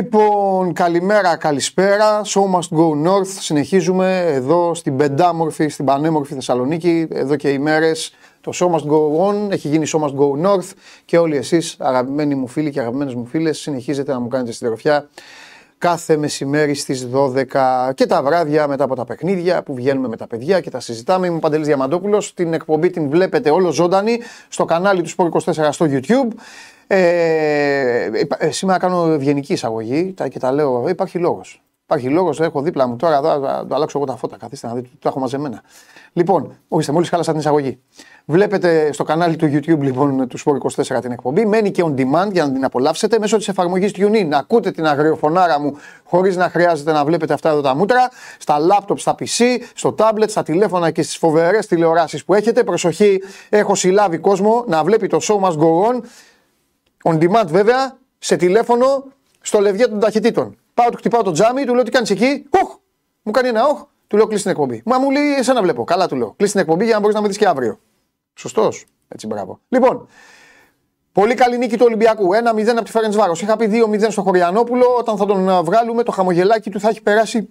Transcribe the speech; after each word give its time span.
Λοιπόν, 0.00 0.72
καλημέρα, 0.72 1.36
καλησπέρα. 1.36 2.22
Show 2.24 2.40
must 2.40 2.78
go 2.78 3.06
north. 3.06 3.26
Συνεχίζουμε 3.38 4.24
εδώ 4.26 4.74
στην 4.74 4.96
πεντάμορφη, 4.96 5.68
στην 5.68 5.84
πανέμορφη 5.84 6.34
Θεσσαλονίκη. 6.34 7.08
Εδώ 7.10 7.36
και 7.36 7.48
ημέρες 7.48 8.14
το 8.40 8.52
show 8.54 8.66
must 8.66 8.90
go 8.90 9.28
on. 9.28 9.52
Έχει 9.52 9.68
γίνει 9.68 9.90
show 9.92 10.00
must 10.00 10.14
go 10.14 10.46
north. 10.46 10.70
Και 11.04 11.18
όλοι 11.18 11.36
εσείς, 11.36 11.76
αγαπημένοι 11.78 12.34
μου 12.34 12.46
φίλοι 12.46 12.70
και 12.70 12.80
αγαπημένες 12.80 13.14
μου 13.14 13.26
φίλες, 13.26 13.58
συνεχίζετε 13.58 14.12
να 14.12 14.20
μου 14.20 14.28
κάνετε 14.28 14.52
συντροφιά 14.52 15.08
κάθε 15.80 16.16
μεσημέρι 16.16 16.74
στις 16.74 17.08
12 17.12 17.92
και 17.94 18.06
τα 18.06 18.22
βράδια 18.22 18.68
μετά 18.68 18.84
από 18.84 18.94
τα 18.94 19.04
παιχνίδια 19.04 19.62
που 19.62 19.74
βγαίνουμε 19.74 20.08
με 20.08 20.16
τα 20.16 20.26
παιδιά 20.26 20.60
και 20.60 20.70
τα 20.70 20.80
συζητάμε. 20.80 21.26
Είμαι 21.26 21.36
ο 21.36 21.38
Παντελής 21.38 21.66
Διαμαντόπουλος. 21.66 22.34
Την 22.34 22.52
εκπομπή 22.52 22.90
την 22.90 23.10
βλέπετε 23.10 23.50
όλο 23.50 23.70
ζωντανή 23.70 24.20
στο 24.48 24.64
κανάλι 24.64 25.02
του 25.02 25.10
Sport24 25.16 25.68
στο 25.70 25.86
YouTube. 25.88 26.28
Ε, 26.92 28.10
ε, 28.38 28.50
σήμερα 28.50 28.78
κάνω 28.78 29.12
ευγενική 29.12 29.52
εισαγωγή 29.52 30.12
τα, 30.16 30.28
και 30.28 30.38
τα 30.38 30.52
λέω. 30.52 30.88
Υπάρχει 30.88 31.18
λόγος. 31.18 31.62
Υπάρχει 31.84 32.08
λόγος, 32.08 32.40
έχω 32.40 32.62
δίπλα 32.62 32.86
μου 32.86 32.96
τώρα, 32.96 33.16
εδώ, 33.16 33.28
θα 33.28 33.66
το 33.68 33.74
αλλάξω 33.74 33.98
εγώ 33.98 34.06
τα 34.06 34.16
φώτα. 34.16 34.36
Καθίστε 34.36 34.66
να 34.66 34.74
δείτε, 34.74 34.88
το 34.98 35.08
έχω 35.08 35.18
μαζεμένα. 35.18 35.62
Λοιπόν, 36.12 36.52
ορίστε, 36.68 36.92
μόλις 36.92 37.08
χάλασα 37.08 37.30
την 37.30 37.40
εισαγωγή. 37.40 37.80
Βλέπετε 38.24 38.92
στο 38.92 39.04
κανάλι 39.04 39.36
του 39.36 39.46
YouTube 39.46 39.78
λοιπόν 39.80 40.28
του 40.28 40.38
Sport 40.38 40.84
24 40.96 41.00
την 41.00 41.12
εκπομπή. 41.12 41.46
Μένει 41.46 41.70
και 41.70 41.84
on 41.86 41.94
demand 41.94 42.32
για 42.32 42.46
να 42.46 42.52
την 42.52 42.64
απολαύσετε 42.64 43.18
μέσω 43.18 43.36
της 43.36 43.48
εφαρμογής 43.48 43.92
TuneIn. 43.94 44.26
Να 44.26 44.38
ακούτε 44.38 44.70
την 44.70 44.86
αγριοφωνάρα 44.86 45.60
μου 45.60 45.76
χωρίς 46.04 46.36
να 46.36 46.48
χρειάζεται 46.48 46.92
να 46.92 47.04
βλέπετε 47.04 47.34
αυτά 47.34 47.48
εδώ 47.50 47.60
τα 47.60 47.74
μούτρα. 47.74 48.08
Στα 48.38 48.56
laptop, 48.58 48.98
στα 48.98 49.14
PC, 49.18 49.44
στο 49.74 49.94
tablet, 49.98 50.28
στα 50.28 50.42
τηλέφωνα 50.42 50.90
και 50.90 51.02
στις 51.02 51.16
φοβερές 51.16 51.66
τηλεοράσεις 51.66 52.24
που 52.24 52.34
έχετε. 52.34 52.64
Προσοχή, 52.64 53.22
έχω 53.48 53.74
συλλάβει 53.74 54.18
κόσμο 54.18 54.64
να 54.66 54.84
βλέπει 54.84 55.06
το 55.06 55.18
show 55.22 55.48
must 55.48 55.58
go 55.58 55.94
on. 55.94 56.00
On 57.04 57.18
demand 57.18 57.46
βέβαια, 57.46 57.98
σε 58.18 58.36
τηλέφωνο, 58.36 59.04
στο 59.40 59.60
λευγέ 59.60 59.86
των 59.86 60.00
ταχυτήτων. 60.00 60.56
Πάω, 60.74 60.88
του 60.90 60.96
χτυπάω 60.96 61.22
το 61.22 61.30
τζάμι, 61.30 61.64
του 61.64 61.74
λέω 61.74 61.82
τι 61.82 61.90
κάνεις 61.90 62.10
εκεί; 62.10 62.46
Οχ! 62.62 62.76
Μου 63.22 63.32
κάνει 63.32 63.48
ένα 63.48 63.66
οχ, 63.66 63.84
του 64.06 64.16
λέω 64.16 64.26
κλείσει 64.26 64.42
την 64.42 64.50
εκπομπή. 64.50 64.82
Μα 64.84 64.98
μου 64.98 65.10
λέει 65.10 65.34
εσένα 65.34 65.62
βλέπω. 65.62 65.84
Καλά 65.84 66.08
του 66.08 66.16
λέω. 66.16 66.34
Κλείσει 66.36 66.52
την 66.52 66.60
εκπομπή 66.60 66.84
για 66.84 66.94
να 66.94 67.00
μπορείς 67.00 67.14
να 67.14 67.20
με 67.22 67.28
δεις 67.28 67.36
και 67.36 67.46
αύριο. 67.46 67.78
Σωστός. 68.34 68.84
Έτσι, 69.08 69.26
μπράβο. 69.26 69.60
Λοιπόν, 69.68 70.08
πολύ 71.12 71.34
καλή 71.34 71.58
νίκη 71.58 71.76
του 71.76 71.84
Ολυμπιακού. 71.86 72.28
1-0 72.34 72.68
από 72.68 72.84
τη 72.84 72.90
Φέρεντ 72.90 73.14
Βάρο. 73.14 73.32
Είχα 73.40 73.56
πει 73.56 73.70
2-0 73.72 74.06
στο 74.10 74.22
Χωριανόπουλο. 74.22 74.86
Όταν 74.98 75.16
θα 75.16 75.26
τον 75.26 75.64
βγάλουμε, 75.64 76.02
το 76.02 76.12
χαμογελάκι 76.12 76.70
του 76.70 76.80
θα 76.80 76.88
έχει 76.88 77.02
περάσει 77.02 77.48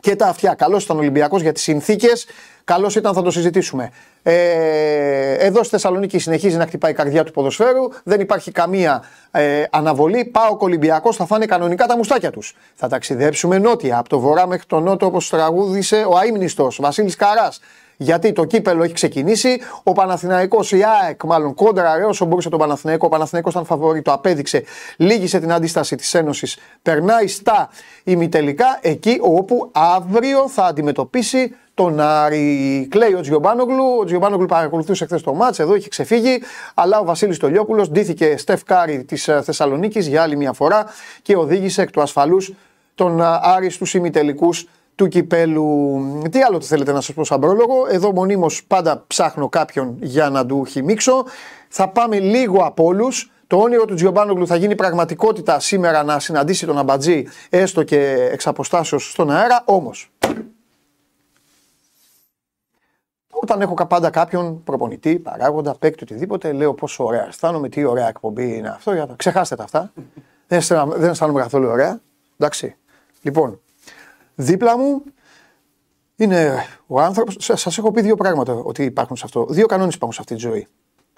και 0.00 0.16
τα 0.16 0.26
αυτιά. 0.26 0.54
Καλό 0.54 0.78
ήταν 0.82 0.96
ο 0.96 0.98
Ολυμπιακός 0.98 1.42
για 1.42 1.52
τις 1.52 1.62
συνθήκες. 1.62 2.26
Καλώς 2.64 2.96
ήταν, 2.96 3.14
θα 3.14 3.22
το 3.22 3.30
συζητήσουμε. 3.30 3.90
Ε, 4.22 5.32
εδώ 5.32 5.58
στη 5.58 5.68
Θεσσαλονίκη 5.68 6.18
συνεχίζει 6.18 6.56
να 6.56 6.66
χτυπάει 6.66 6.90
η 6.90 6.94
καρδιά 6.94 7.24
του 7.24 7.32
ποδοσφαίρου. 7.32 7.88
Δεν 8.02 8.20
υπάρχει 8.20 8.50
καμία 8.50 9.04
ε, 9.30 9.62
αναβολή. 9.70 10.24
Πάω 10.24 10.56
Ολυμπιακός, 10.60 11.16
θα 11.16 11.26
φάνε 11.26 11.46
κανονικά 11.46 11.86
τα 11.86 11.96
μουστάκια 11.96 12.30
τους. 12.30 12.56
Θα 12.74 12.88
ταξιδέψουμε 12.88 13.58
νότια, 13.58 13.98
από 13.98 14.08
το 14.08 14.18
βορρά 14.18 14.46
μέχρι 14.46 14.66
το 14.66 14.80
νότο, 14.80 15.06
όπως 15.06 15.28
τραγούδισε 15.28 15.96
ο 15.96 16.18
αίμνηστο 16.26 16.70
Βασίλης 16.78 17.16
Καράς. 17.16 17.60
Γιατί 17.96 18.32
το 18.32 18.44
κύπελο 18.44 18.82
έχει 18.82 18.92
ξεκινήσει. 18.92 19.60
Ο 19.82 19.92
Παναθηναϊκός, 19.92 20.72
η 20.72 20.82
ΑΕΚ, 21.02 21.24
μάλλον 21.24 21.54
κόντρα 21.54 21.96
ρε, 21.96 22.04
όσο 22.04 22.24
μπορούσε 22.24 22.48
τον 22.48 22.58
Παναθηναϊκό. 22.58 23.06
Ο 23.06 23.10
Παναθηναϊκός 23.10 23.52
ήταν 23.52 23.64
φαβορή, 23.64 24.02
το 24.02 24.12
απέδειξε. 24.12 24.64
Λίγησε 24.96 25.38
την 25.40 25.52
αντίσταση 25.52 25.96
της 25.96 26.14
Ένωσης. 26.14 26.58
Περνάει 26.82 27.26
στα 27.26 27.68
ημιτελικά, 28.04 28.78
εκεί 28.82 29.18
όπου 29.20 29.70
αύριο 29.72 30.48
θα 30.48 30.64
αντιμετωπίσει 30.64 31.54
τον 31.74 32.00
Άρη. 32.00 32.86
Κλαίει 32.90 33.14
ο 33.14 33.20
Τζιομπάνογλου. 33.20 33.84
Ο 34.00 34.04
Τζιομπάνογλου 34.04 34.46
παρακολουθούσε 34.46 35.04
χθες 35.04 35.22
το 35.22 35.34
μάτς, 35.34 35.58
εδώ 35.58 35.74
είχε 35.74 35.88
ξεφύγει. 35.88 36.42
Αλλά 36.74 36.98
ο 36.98 37.04
Βασίλης 37.04 37.38
Τολιόπουλος 37.38 37.90
ντύθηκε 37.90 38.36
Στεφ 38.36 38.64
Κάρη 38.64 39.04
της 39.04 39.28
ε, 39.28 39.42
Θεσσαλονίκης 39.44 40.06
για 40.06 40.22
άλλη 40.22 40.36
μια 40.36 40.52
φορά 40.52 40.86
και 41.22 41.36
οδήγησε 41.36 41.82
εκ 41.82 41.90
του 41.90 42.00
ασφαλούς 42.00 42.52
τον 42.94 43.20
ε, 43.20 43.24
Άρη 43.42 43.70
στους 43.70 43.94
ημιτελικούς 43.94 44.68
του 44.94 45.08
κυπέλου. 45.08 45.98
Τι 46.30 46.42
άλλο 46.42 46.58
το 46.58 46.64
θέλετε 46.64 46.92
να 46.92 47.00
σας 47.00 47.14
πω 47.14 47.24
σαν 47.24 47.40
πρόλογο; 47.40 47.86
Εδώ 47.90 48.12
μονίμως 48.12 48.64
πάντα 48.64 49.04
ψάχνω 49.06 49.48
κάποιον 49.48 49.96
για 50.00 50.30
να 50.30 50.46
του 50.46 50.64
χυμίξω. 50.64 51.24
Θα 51.68 51.88
πάμε 51.88 52.18
λίγο 52.18 52.58
από 52.64 52.84
όλους. 52.84 53.28
Το 53.46 53.56
όνειρο 53.56 53.84
του 53.84 53.94
Τζιομπάνογλου 53.94 54.46
θα 54.46 54.56
γίνει 54.56 54.74
πραγματικότητα 54.74 55.60
σήμερα 55.60 56.02
να 56.02 56.18
συναντήσει 56.18 56.66
τον 56.66 56.78
Αμπατζή 56.78 57.26
έστω 57.50 57.82
και 57.82 58.28
εξ 58.30 58.46
αποστάσεως 58.46 59.10
στον 59.10 59.30
αέρα. 59.30 59.62
Όμως, 59.64 60.10
όταν 63.28 63.60
έχω 63.60 63.86
πάντα 63.86 64.10
κάποιον 64.10 64.62
προπονητή, 64.64 65.18
παράγοντα, 65.18 65.74
παίκτη, 65.74 66.02
οτιδήποτε, 66.02 66.52
λέω 66.52 66.74
πόσο 66.74 67.04
ωραία 67.04 67.26
αισθάνομαι, 67.26 67.68
τι 67.68 67.84
ωραία 67.84 68.08
εκπομπή 68.08 68.56
είναι 68.56 68.68
αυτό. 68.68 68.92
Για 68.92 69.06
το... 69.06 69.14
Ξεχάστε 69.16 69.56
τα 69.56 69.62
αυτά. 69.62 69.92
δεν, 70.46 70.60
δεν 70.96 71.10
αισθάνομαι 71.10 71.40
καθόλου 71.40 71.68
ωραία. 71.68 72.00
Εντάξει. 72.38 72.76
Λοιπόν, 73.22 73.60
Δίπλα 74.34 74.78
μου 74.78 75.02
είναι 76.16 76.64
ο 76.86 77.00
άνθρωπος. 77.00 77.36
Σας 77.38 77.78
έχω 77.78 77.90
πει 77.90 78.00
δύο 78.00 78.16
πράγματα 78.16 78.52
ότι 78.52 78.84
υπάρχουν 78.84 79.16
σε 79.16 79.22
αυτό. 79.24 79.46
Δύο 79.46 79.66
κανόνες 79.66 79.94
υπάρχουν 79.94 80.12
σε 80.12 80.20
αυτή 80.20 80.34
τη 80.34 80.40
ζωή. 80.40 80.66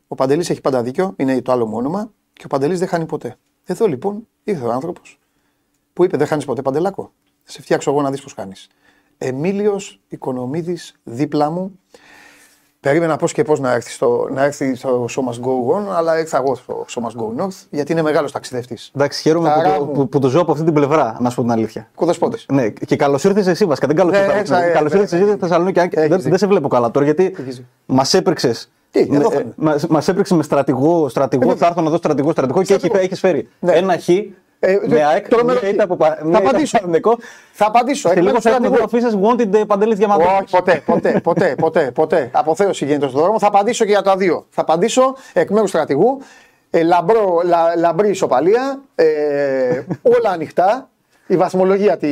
Ο 0.09 0.15
Παντελής 0.15 0.50
έχει 0.50 0.60
πάντα 0.60 0.82
δίκιο, 0.82 1.15
είναι 1.16 1.43
το 1.43 1.53
άλλο 1.53 1.66
μου 1.66 1.76
όνομα, 1.76 2.12
και 2.32 2.43
ο 2.44 2.49
Παντελής 2.49 2.78
δεν 2.78 2.88
χάνει 2.88 3.06
ποτέ. 3.06 3.37
Εδώ 3.65 3.87
λοιπόν 3.87 4.28
ήρθε 4.44 4.65
ο 4.65 4.72
άνθρωπος 4.72 5.19
που 5.93 6.05
είπε: 6.05 6.16
Δεν 6.16 6.26
χάνεις 6.26 6.44
ποτέ 6.44 6.62
παντελάκο. 6.62 7.12
Θα 7.43 7.50
σε 7.50 7.62
φτιάξω 7.62 7.91
εγώ 7.91 8.03
να 8.03 8.10
δεις 8.10 8.22
πώς 8.22 8.32
χάνεις. 8.32 8.69
Εμίλιος 9.19 10.00
Οικονομίδης 10.09 10.94
δίπλα 11.03 11.50
μου, 11.50 11.78
Περίμενα 12.81 13.16
πώς 13.16 13.32
και 13.32 13.42
πώς 13.42 13.60
να 13.60 13.72
έρθει 13.72 13.91
στο, 13.91 14.28
να 14.32 14.44
έρθει 14.44 14.75
στο 14.75 15.09
So 15.10 15.20
Must 15.20 15.44
Go 15.44 15.76
On, 15.76 15.94
αλλά 15.97 16.19
ήρθα 16.19 16.37
εγώ 16.37 16.54
στο 16.54 16.84
So 16.88 17.03
Must 17.03 17.22
Go 17.22 17.42
North, 17.42 17.66
γιατί 17.70 17.92
είναι 17.92 18.03
μεγάλος 18.03 18.32
ταξιδευτής. 18.32 18.91
Εντάξει, 18.97 19.22
χαίρομαι 19.22 19.53
που, 19.54 19.78
το, 19.78 19.84
που, 19.84 20.09
που, 20.09 20.19
το 20.19 20.28
ζω 20.28 20.41
από 20.41 20.53
αυτή 20.53 20.64
την 20.64 20.75
πλευρά, 20.75 21.16
να 21.20 21.31
σου 21.31 21.37
πω 21.37 21.42
την 21.42 21.50
αλήθεια. 21.50 21.88
Κοδεσπότε. 21.94 22.38
Ναι, 22.53 22.69
και 22.69 22.97
καλώς 22.97 23.25
ήρθες 23.25 23.47
εσύ, 23.47 23.64
βασικά. 23.64 23.87
Δεν 23.87 23.97
καλώς 23.97 24.12
ναι, 24.12 24.19
ήρθε 24.19 24.59
ναι, 24.59 24.66
καλώς 24.66 24.92
ήρθες 24.92 25.12
εσύ 25.12 25.28
στη 25.28 25.38
Θεσσαλονίκη. 25.38 25.88
Δεν, 25.94 26.20
δεν 26.20 26.38
σε 26.38 26.47
βλέπω 26.47 26.69
καλά 26.69 26.91
τώρα, 26.91 27.04
γιατί 27.04 27.34
μας 27.87 28.14
έπρεξες. 28.14 28.70
Τι, 28.91 29.08
Μα 29.88 30.03
έπρεξε 30.06 30.34
με 30.34 30.43
στρατηγό, 30.43 31.08
στρατηγό, 31.08 31.56
θα 31.56 31.66
έρθω 31.66 31.81
να 31.81 31.91
δω 31.91 31.97
στρατηγό, 31.97 32.31
στρατηγό 32.31 32.62
και 32.62 32.78
έχει 32.93 33.14
φέρει 33.14 33.48
ναι. 33.58 33.72
ένα 33.72 33.98
χ 33.98 34.08
ε, 34.59 34.78
με 34.87 35.05
ΑΕΚ, 35.05 35.27
από 35.78 35.97
Θα 35.97 36.39
απαντήσω. 36.39 36.78
Θα 37.53 37.67
απαντήσω. 37.67 38.09
Σε 38.09 38.21
λίγο 38.21 38.41
θα 38.41 38.50
έχουμε 38.50 38.69
δύο 38.69 38.83
αφήσει 38.84 39.21
wanted 39.22 39.67
Παντελής 39.67 39.99
Διαμαντόπουλο. 39.99 40.37
Όχι, 40.37 40.50
ποτέ, 40.50 40.83
ποτέ, 40.87 41.21
ποτέ, 41.22 41.55
ποτέ, 41.59 41.91
ποτέ. 41.94 42.31
Αποθέωση 42.33 42.84
γίνεται 42.84 43.09
στον 43.09 43.21
δρόμο. 43.21 43.39
Θα 43.39 43.47
απαντήσω 43.47 43.84
και 43.84 43.91
για 43.91 44.03
τα 44.03 44.17
δύο. 44.17 44.47
Θα 44.50 44.61
απαντήσω 44.61 45.17
εκ 45.33 45.50
μέρους 45.50 45.69
στρατηγού. 45.69 46.21
Ε, 46.71 46.83
λαμπρό, 46.83 47.41
λα, 47.44 47.77
λαμπρή 47.77 48.09
ισοπαλία. 48.09 48.81
Ε, 48.94 49.83
όλα 50.03 50.31
ανοιχτά. 50.31 50.88
Η 51.27 51.37
βαθμολογία, 51.37 51.97
τη, 51.97 52.09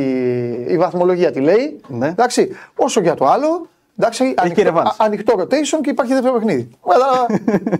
η 0.67 0.77
βαθμολογία 0.77 1.31
τη 1.31 1.39
λέει. 1.39 1.79
Ναι. 1.87 2.07
Εντάξει, 2.07 2.55
όσο 2.75 3.01
για 3.01 3.13
το 3.13 3.25
άλλο, 3.25 3.67
Εντάξει, 3.97 4.33
ανοιχτό, 4.37 4.93
ανοιχτό 4.97 5.33
rotation 5.37 5.79
και 5.81 5.89
υπάρχει 5.89 6.13
δεύτερο 6.13 6.33
παιχνίδι. 6.33 6.69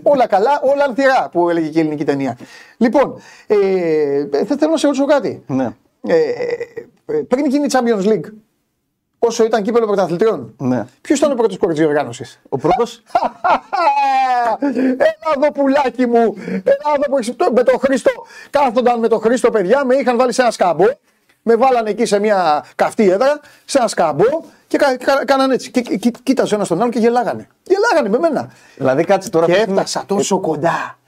όλα 0.02 0.26
καλά, 0.26 0.60
όλα 0.62 0.84
ανθυρά 0.84 1.28
που 1.32 1.50
έλεγε 1.50 1.68
και 1.68 1.78
η 1.78 1.80
ελληνική 1.80 2.04
ταινία. 2.04 2.38
Λοιπόν, 2.76 3.20
ε, 3.46 4.44
θα 4.44 4.56
θέλω 4.56 4.70
να 4.70 4.76
σε 4.76 4.86
ρωτήσω 4.86 5.06
κάτι. 5.06 5.42
Ναι. 5.46 5.74
Ε, 6.06 7.22
πριν 7.28 7.46
γίνει 7.46 7.64
η 7.64 7.70
Champions 7.72 8.06
League, 8.08 8.32
όσο 9.18 9.44
ήταν 9.44 9.62
κύπελο 9.62 9.86
πρωταθλητριών, 9.86 10.54
ναι. 10.58 10.84
ποιος 11.00 11.18
ήταν 11.18 11.32
ο 11.32 11.34
πρώτος 11.34 11.58
κόρης 11.58 11.76
της 11.76 11.86
οργάνωσης; 11.86 12.40
Ο 12.48 12.56
πρώτος; 12.58 13.02
ένα 14.60 15.32
εδώ 15.36 15.52
πουλάκι 15.52 16.06
μου, 16.06 16.34
ένα 16.46 16.94
εδώ 16.96 17.34
που 17.36 17.52
με 17.54 17.62
τον 17.62 17.78
Χρήστο. 17.78 18.10
Κάθονταν 18.50 18.98
με 18.98 19.08
τον 19.08 19.20
Χρήστο, 19.20 19.50
παιδιά, 19.50 19.84
με 19.84 19.94
είχαν 19.94 20.16
βάλει 20.16 20.32
σε 20.32 20.42
ένα 20.42 20.50
σκάμπο. 20.50 20.84
Με 21.48 21.56
βάλανε 21.56 21.90
εκεί 21.90 22.04
σε 22.04 22.18
μια 22.18 22.64
καυτή 22.74 23.10
έδρα, 23.10 23.40
σε 23.64 23.78
ένα 23.78 23.88
σκάμπο 23.88 24.24
και 24.66 24.78
κάνανε 25.24 25.54
έτσι. 25.54 25.70
Και, 25.70 25.80
και, 25.80 26.12
κοίταζε 26.22 26.54
ένας 26.54 26.68
τον 26.68 26.82
άλλο 26.82 26.90
και 26.90 26.98
γελάγανε. 26.98 27.48
Γελάγανε 27.62 28.08
με 28.08 28.18
μένα. 28.18 28.50
Δηλαδή 28.76 29.04
κάτσε 29.04 29.30
τώρα. 29.30 29.46
Και 29.46 29.52
έφτασα 29.52 30.04
τόσο 30.06 30.40
κοντά. 30.40 30.98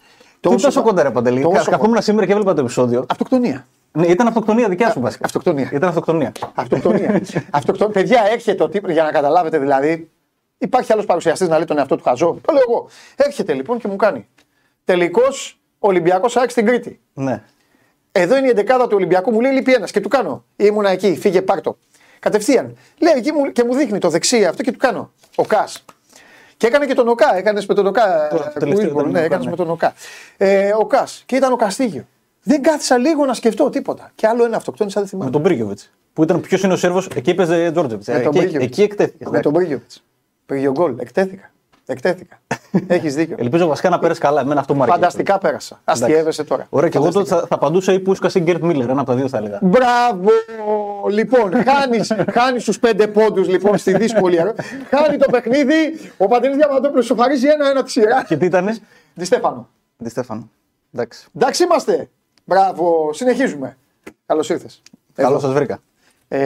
Τόσο, 0.40 0.56
Τι 0.56 0.62
τόσο 0.62 0.82
κοντά, 0.82 1.02
ρε 1.02 1.10
Παντελή; 1.10 1.46
Καθόμουν 1.70 2.02
σήμερα 2.02 2.26
και 2.26 2.32
έβλεπα 2.32 2.54
το 2.54 2.60
επεισόδιο. 2.60 3.04
Αυτοκτονία. 3.08 3.66
Ναι, 3.92 4.06
ήταν 4.06 4.26
αυτοκτονία 4.26 4.68
δικιά 4.68 4.90
σου 4.90 5.00
βασικά. 5.00 5.24
Αυτοκτονία. 5.24 5.70
Ήταν 5.72 5.88
αυτοκτονία. 5.88 6.32
αυτοκτονία. 6.54 7.20
αυτοκτονία. 7.50 7.92
Παιδιά, 7.92 8.22
έρχεται 8.32 8.62
ο 8.62 8.68
τύπο 8.68 8.90
για 8.90 9.02
να 9.02 9.10
καταλάβετε 9.10 9.58
δηλαδή. 9.58 10.10
Υπάρχει 10.58 10.92
άλλος 10.92 11.04
παρουσιαστής 11.04 11.48
να 11.48 11.56
λέει 11.56 11.66
τον 11.66 11.78
εαυτό 11.78 11.96
του 11.96 12.02
χαζό. 12.02 12.38
Το 12.42 12.52
λέω 12.52 12.62
εγώ. 12.68 12.88
Έρχεται 13.16 13.52
λοιπόν 13.52 13.78
και 13.78 13.88
μου 13.88 13.96
κάνει. 13.96 14.28
Τελικώ 14.84 15.22
Ολυμπιακός 15.78 16.36
άρχισε 16.36 16.60
στην 16.60 16.66
Κρήτη. 16.66 17.00
Ναι. 17.14 17.42
Εδώ 18.20 18.36
είναι 18.36 18.46
η 18.46 18.50
εντεκάδα 18.50 18.86
του 18.86 18.96
Ολυμπιακού, 18.96 19.32
μου 19.32 19.40
λέει 19.40 19.52
λείπει 19.52 19.72
ένας 19.72 19.90
και 19.90 20.00
του 20.00 20.08
κάνω. 20.08 20.44
Ήμουνα 20.56 20.90
εκεί, 20.90 21.16
φύγε 21.20 21.42
πάρτο. 21.42 21.78
Κατευθείαν. 22.18 22.76
Λέει 22.98 23.12
εκεί 23.16 23.32
μου, 23.32 23.52
και 23.52 23.64
μου 23.64 23.74
δείχνει 23.74 23.98
το 23.98 24.08
δεξί 24.08 24.44
αυτό 24.44 24.62
και 24.62 24.72
του 24.72 24.78
κάνω. 24.78 25.12
Ο 25.34 25.44
Κάς. 25.44 25.84
Και 26.56 26.66
έκανε 26.66 26.86
και 26.86 26.94
τον 26.94 27.08
Οκά. 27.08 27.36
Έκανες 27.36 27.66
με 27.66 27.74
τον 27.74 27.86
Οκά. 27.86 28.28
Ναι, 29.10 29.20
έκανες 29.20 29.46
με 29.46 29.56
τον 29.56 29.70
Οκά. 29.70 29.94
Ε, 30.36 30.72
ο 30.78 30.86
Κάς. 30.86 31.22
Και 31.26 31.36
ήταν 31.36 31.52
ο 31.52 31.56
Καστίγιο. 31.56 32.06
Δεν 32.42 32.62
κάθισα 32.62 32.98
λίγο 32.98 33.24
να 33.24 33.34
σκεφτώ 33.34 33.70
τίποτα. 33.70 34.10
Και 34.14 34.26
άλλο 34.26 34.44
ένα 34.44 34.56
αυτοκτόνησα 34.56 35.00
δεν 35.00 35.08
θυμάμαι. 35.08 35.24
Με 35.24 35.32
τον 35.32 35.40
Μπρίγκοβιτ. 35.40 35.78
Που 36.12 36.22
ήταν 36.22 36.40
ποιος 36.40 36.62
είναι 36.62 36.72
ο 36.72 36.76
Σέρβος, 36.76 37.08
εκεί 37.14 37.30
έπαιζε 37.30 37.70
Τζόρτζεβιτς. 37.70 38.08
Εκεί, 38.08 38.56
εκεί 38.56 38.82
εκτέθηκε. 38.82 39.28
Με 39.30 39.40
τον 39.40 39.52
Μπρίγκοβιτ. 39.52 39.90
Πήγε 40.46 40.68
ο 40.68 40.72
γκολ, 40.72 40.98
εκτέθηκα. 40.98 41.50
Εκτέθηκα. 41.90 42.40
Έχεις 42.86 43.14
δίκιο. 43.14 43.36
Ελπίζω 43.38 43.66
βασικά 43.66 43.88
να 43.88 43.98
πέρασε 43.98 44.20
καλά. 44.20 44.40
Εμένα 44.40 44.60
αυτό 44.60 44.74
μου 44.74 44.82
αρέσει. 44.82 44.98
Φανταστικά 44.98 45.38
πέρασα. 45.38 45.80
Αστείευεσαι 45.84 46.44
τώρα. 46.44 46.66
Ωραία, 46.70 46.88
και 46.88 46.96
εγώ 46.96 47.12
τότε 47.12 47.28
θα, 47.28 47.38
θα 47.38 47.54
απαντούσα 47.54 47.92
ή 47.92 48.00
Πούσκα 48.00 48.30
ή 48.34 48.40
Γκέρτ 48.40 48.62
Μίλλερ. 48.62 48.88
Ένα 48.88 49.00
από 49.00 49.10
τα 49.10 49.16
δύο 49.16 49.28
θα 49.28 49.36
έλεγα. 49.36 49.58
Μπράβο! 49.62 50.30
Λοιπόν, 51.10 51.52
χάνει 51.52 52.00
χάνεις 52.36 52.64
τους 52.64 52.78
πέντε 52.78 53.06
πόντους 53.06 53.48
λοιπόν 53.48 53.78
στη 53.78 53.96
δύσκολη 53.96 54.36
ερώτηση. 54.36 54.76
Χάνει 54.90 55.16
το 55.16 55.30
παιχνίδι. 55.30 55.74
Ο 56.16 56.26
Παντελή 56.26 56.56
Διαμαντόπουλος 56.56 57.06
σοφαρίζει 57.06 57.46
ένα-ένα 57.46 57.82
τη 57.82 57.90
σειρά. 57.90 58.24
Και 58.24 58.36
τι 58.36 58.46
ήταν. 58.46 58.78
Τη 59.14 59.24
Στέφανο. 59.24 59.68
Τη 60.02 60.10
Στέφανο. 60.10 60.50
Εντάξει. 60.92 61.26
Εντάξει 61.36 61.62
είμαστε. 61.62 62.08
Μπράβο. 62.44 63.10
Συνεχίζουμε. 63.12 63.76
Καλώς 64.26 64.48
ήρθες. 64.48 64.82
Καλώ 65.14 65.38
σας 65.38 65.52
βρήκα. 65.52 65.78
Ε, 66.28 66.38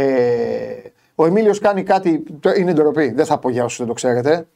ο 1.15 1.27
Εμίλιος 1.27 1.59
κάνει 1.59 1.83
κάτι. 1.83 2.23
Είναι 2.59 2.73
ντροπή. 2.73 3.11
Δεν 3.11 3.27
θα 3.27 3.39
πω 3.39 3.51
για 3.51 3.65
όσους 3.65 3.79
δεν 3.79 3.87
το 3.87 3.93
ξέρετε. 3.93 4.47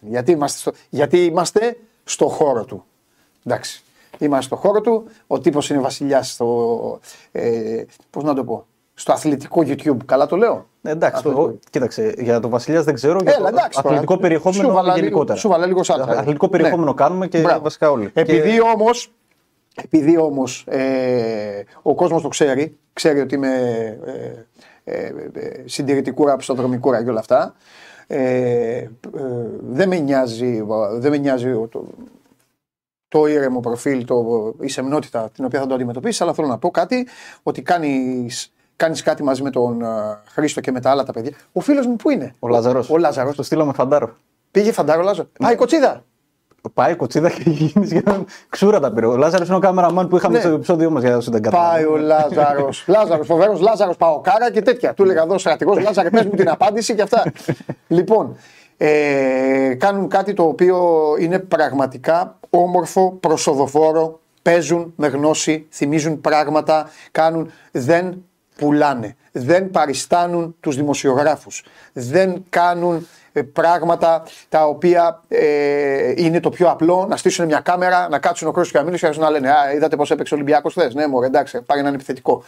Γιατί 0.00 0.32
είμαστε 0.32 0.58
στο, 0.58 0.72
γιατί 0.88 1.24
είμαστε 1.24 1.76
στο 2.04 2.28
χώρο 2.28 2.64
του. 2.64 2.84
Εντάξει. 3.46 3.82
Είμαστε 4.18 4.44
στο 4.44 4.56
χώρο 4.56 4.80
του. 4.80 5.04
Ο 5.26 5.40
τύπος 5.40 5.70
είναι 5.70 5.80
βασιλιάς 5.80 6.30
στο. 6.30 7.00
Ε, 7.32 7.84
Πώς 8.10 8.24
να 8.24 8.34
το 8.34 8.44
πω. 8.44 8.66
Στο 8.94 9.12
αθλητικό 9.12 9.62
YouTube. 9.66 9.96
Καλά 10.04 10.26
το 10.26 10.36
λέω. 10.36 10.66
Ε, 10.82 10.90
εντάξει, 10.90 11.22
το, 11.22 11.58
κοίταξε, 11.70 12.14
για 12.18 12.40
το 12.40 12.48
Βασιλιάς 12.48 12.84
δεν 12.84 12.94
ξέρω. 12.94 13.18
Για 13.22 13.34
Έλα, 13.38 13.48
εντάξει, 13.48 13.82
το 13.82 13.88
αθλητικό 13.88 14.16
περιεχόμενο 14.16 14.82
σου 14.82 14.92
γενικότερα. 14.94 15.38
Σου 15.38 15.48
βάλε 15.48 15.66
λίγο 15.66 15.82
σαν. 15.82 16.00
Αθλητικό 16.00 16.48
περιεχόμενο 16.48 16.88
ναι. 16.88 16.94
κάνουμε 16.94 17.26
και 17.26 17.40
Μπράβο. 17.40 17.62
βασικά 17.62 17.90
όλοι. 17.90 18.10
Επειδή 18.12 18.54
και... 18.54 18.60
όμω 18.60 18.86
επειδή 19.82 20.18
όμως 20.18 20.64
ε, 20.68 21.62
ο 21.82 21.94
κόσμος 21.94 22.22
το 22.22 22.28
ξέρει, 22.28 22.78
ξέρει 22.92 23.20
ότι 23.20 23.34
είμαι 23.34 23.54
ε, 24.04 24.46
ε, 24.88 25.06
ε, 25.32 25.62
συντηρητικούρα, 25.64 26.36
ψωδρομικούρα 26.36 27.02
και 27.02 27.10
όλα 27.10 27.18
αυτά. 27.18 27.54
Ε, 28.06 28.18
ε, 28.76 28.90
δεν 29.60 29.88
με 29.88 29.98
νοιάζει, 29.98 30.64
δεν 30.92 31.10
με 31.10 31.16
νοιάζει 31.16 31.52
το, 31.70 31.84
το 33.08 33.26
ήρεμο 33.26 33.60
προφίλ, 33.60 34.04
το, 34.04 34.54
η 34.60 34.68
σεμνότητα 34.68 35.30
την 35.34 35.44
οποία 35.44 35.60
θα 35.60 35.66
το 35.66 35.74
αντιμετωπίσεις, 35.74 36.20
αλλά 36.20 36.34
θέλω 36.34 36.46
να 36.46 36.58
πω 36.58 36.70
κάτι, 36.70 37.06
ότι 37.42 37.62
κάνεις, 37.62 38.52
κάνεις 38.76 39.02
κάτι 39.02 39.22
μαζί 39.22 39.42
με 39.42 39.50
τον 39.50 39.84
Χρήστο 40.28 40.60
και 40.60 40.72
με 40.72 40.80
τα 40.80 40.90
άλλα 40.90 41.04
τα 41.04 41.12
παιδιά. 41.12 41.32
Ο 41.52 41.60
φίλος 41.60 41.86
μου 41.86 41.96
πού 41.96 42.10
είναι; 42.10 42.34
Ο 42.38 42.48
Λάζαρος. 42.48 42.90
Ο 42.90 42.98
Λάζαρος. 42.98 43.36
Το 43.36 43.42
στείλαμε 43.42 43.72
φαντάρο. 43.72 44.16
Πήγε 44.50 44.72
φαντάρο 44.72 45.02
Λάζαρο. 45.02 45.28
Πάει 45.38 45.54
κοτσίδα. 45.54 46.04
Πάει 46.74 46.94
κοτσίδα 46.94 47.30
και 47.30 47.42
γίνει 47.50 47.86
σχεδόν 47.86 48.24
ξούρα 48.48 48.80
τα 48.80 48.92
πήρε. 48.92 49.06
Ο 49.06 49.16
Λάζαρος 49.16 49.46
είναι 49.46 49.56
ο 49.56 49.60
κάμεραμαν 49.60 50.08
που 50.08 50.16
είχαμε 50.16 50.34
ναι. 50.34 50.40
στο 50.40 50.52
επεισόδιο 50.52 50.90
μας 50.90 51.02
για 51.02 51.10
να 51.10 51.18
δεν 51.18 51.40
Πάει 51.50 51.84
ο 51.84 51.96
Λάζαρος. 51.96 52.84
Λάζαρος, 52.94 53.26
φοβερός 53.26 53.60
Λάζαρος, 53.60 53.96
κάρα 54.22 54.50
και 54.50 54.62
τέτοια. 54.62 54.94
Του 54.94 55.02
έλεγα 55.02 55.22
εδώ 55.22 55.38
στρατηγός 55.38 55.80
Λάζαρο, 55.82 56.10
πες 56.10 56.24
μου 56.24 56.30
την 56.30 56.48
απάντηση 56.48 56.94
και 56.94 57.02
αυτά. 57.02 57.22
λοιπόν, 57.88 58.36
ε, 58.76 59.74
κάνουν 59.78 60.08
κάτι 60.08 60.32
το 60.32 60.42
οποίο 60.42 60.78
είναι 61.18 61.38
πραγματικά 61.38 62.38
όμορφο, 62.50 63.16
προσοδοφόρο. 63.20 64.20
Παίζουν 64.42 64.92
με 64.96 65.06
γνώση, 65.06 65.66
θυμίζουν 65.70 66.20
πράγματα, 66.20 66.90
κάνουν, 67.10 67.50
δεν 67.70 68.24
πουλάνε. 68.58 69.16
Δεν 69.32 69.70
παριστάνουν 69.70 70.56
τους 70.60 70.76
δημοσιογράφους. 70.76 71.64
Δεν 71.92 72.44
κάνουν 72.48 72.94
ε, 72.96 73.27
πράγματα 73.44 74.22
τα 74.48 74.66
οποία 74.66 75.22
ε, 75.28 76.12
είναι 76.16 76.40
το 76.40 76.50
πιο 76.50 76.68
απλό 76.68 77.06
να 77.08 77.16
στήσουν 77.16 77.46
μια 77.46 77.60
κάμερα, 77.60 78.08
να 78.08 78.18
κάτσουν 78.18 78.48
ο 78.48 78.50
Κρόσος 78.50 78.72
και 78.72 78.80
να 78.80 79.10
και 79.10 79.18
να 79.18 79.30
λένε 79.30 79.50
Α, 79.50 79.72
είδατε 79.74 79.96
πώς 79.96 80.10
έπαιξε 80.10 80.34
ο 80.34 80.36
Ολυμπιακός 80.36 80.72
χθες. 80.72 80.94
Ναι, 80.94 81.06
μωρέ, 81.06 81.26
εντάξει, 81.26 81.62
πάρει 81.62 81.80
έναν 81.80 81.94
επιθετικό. 81.94 82.42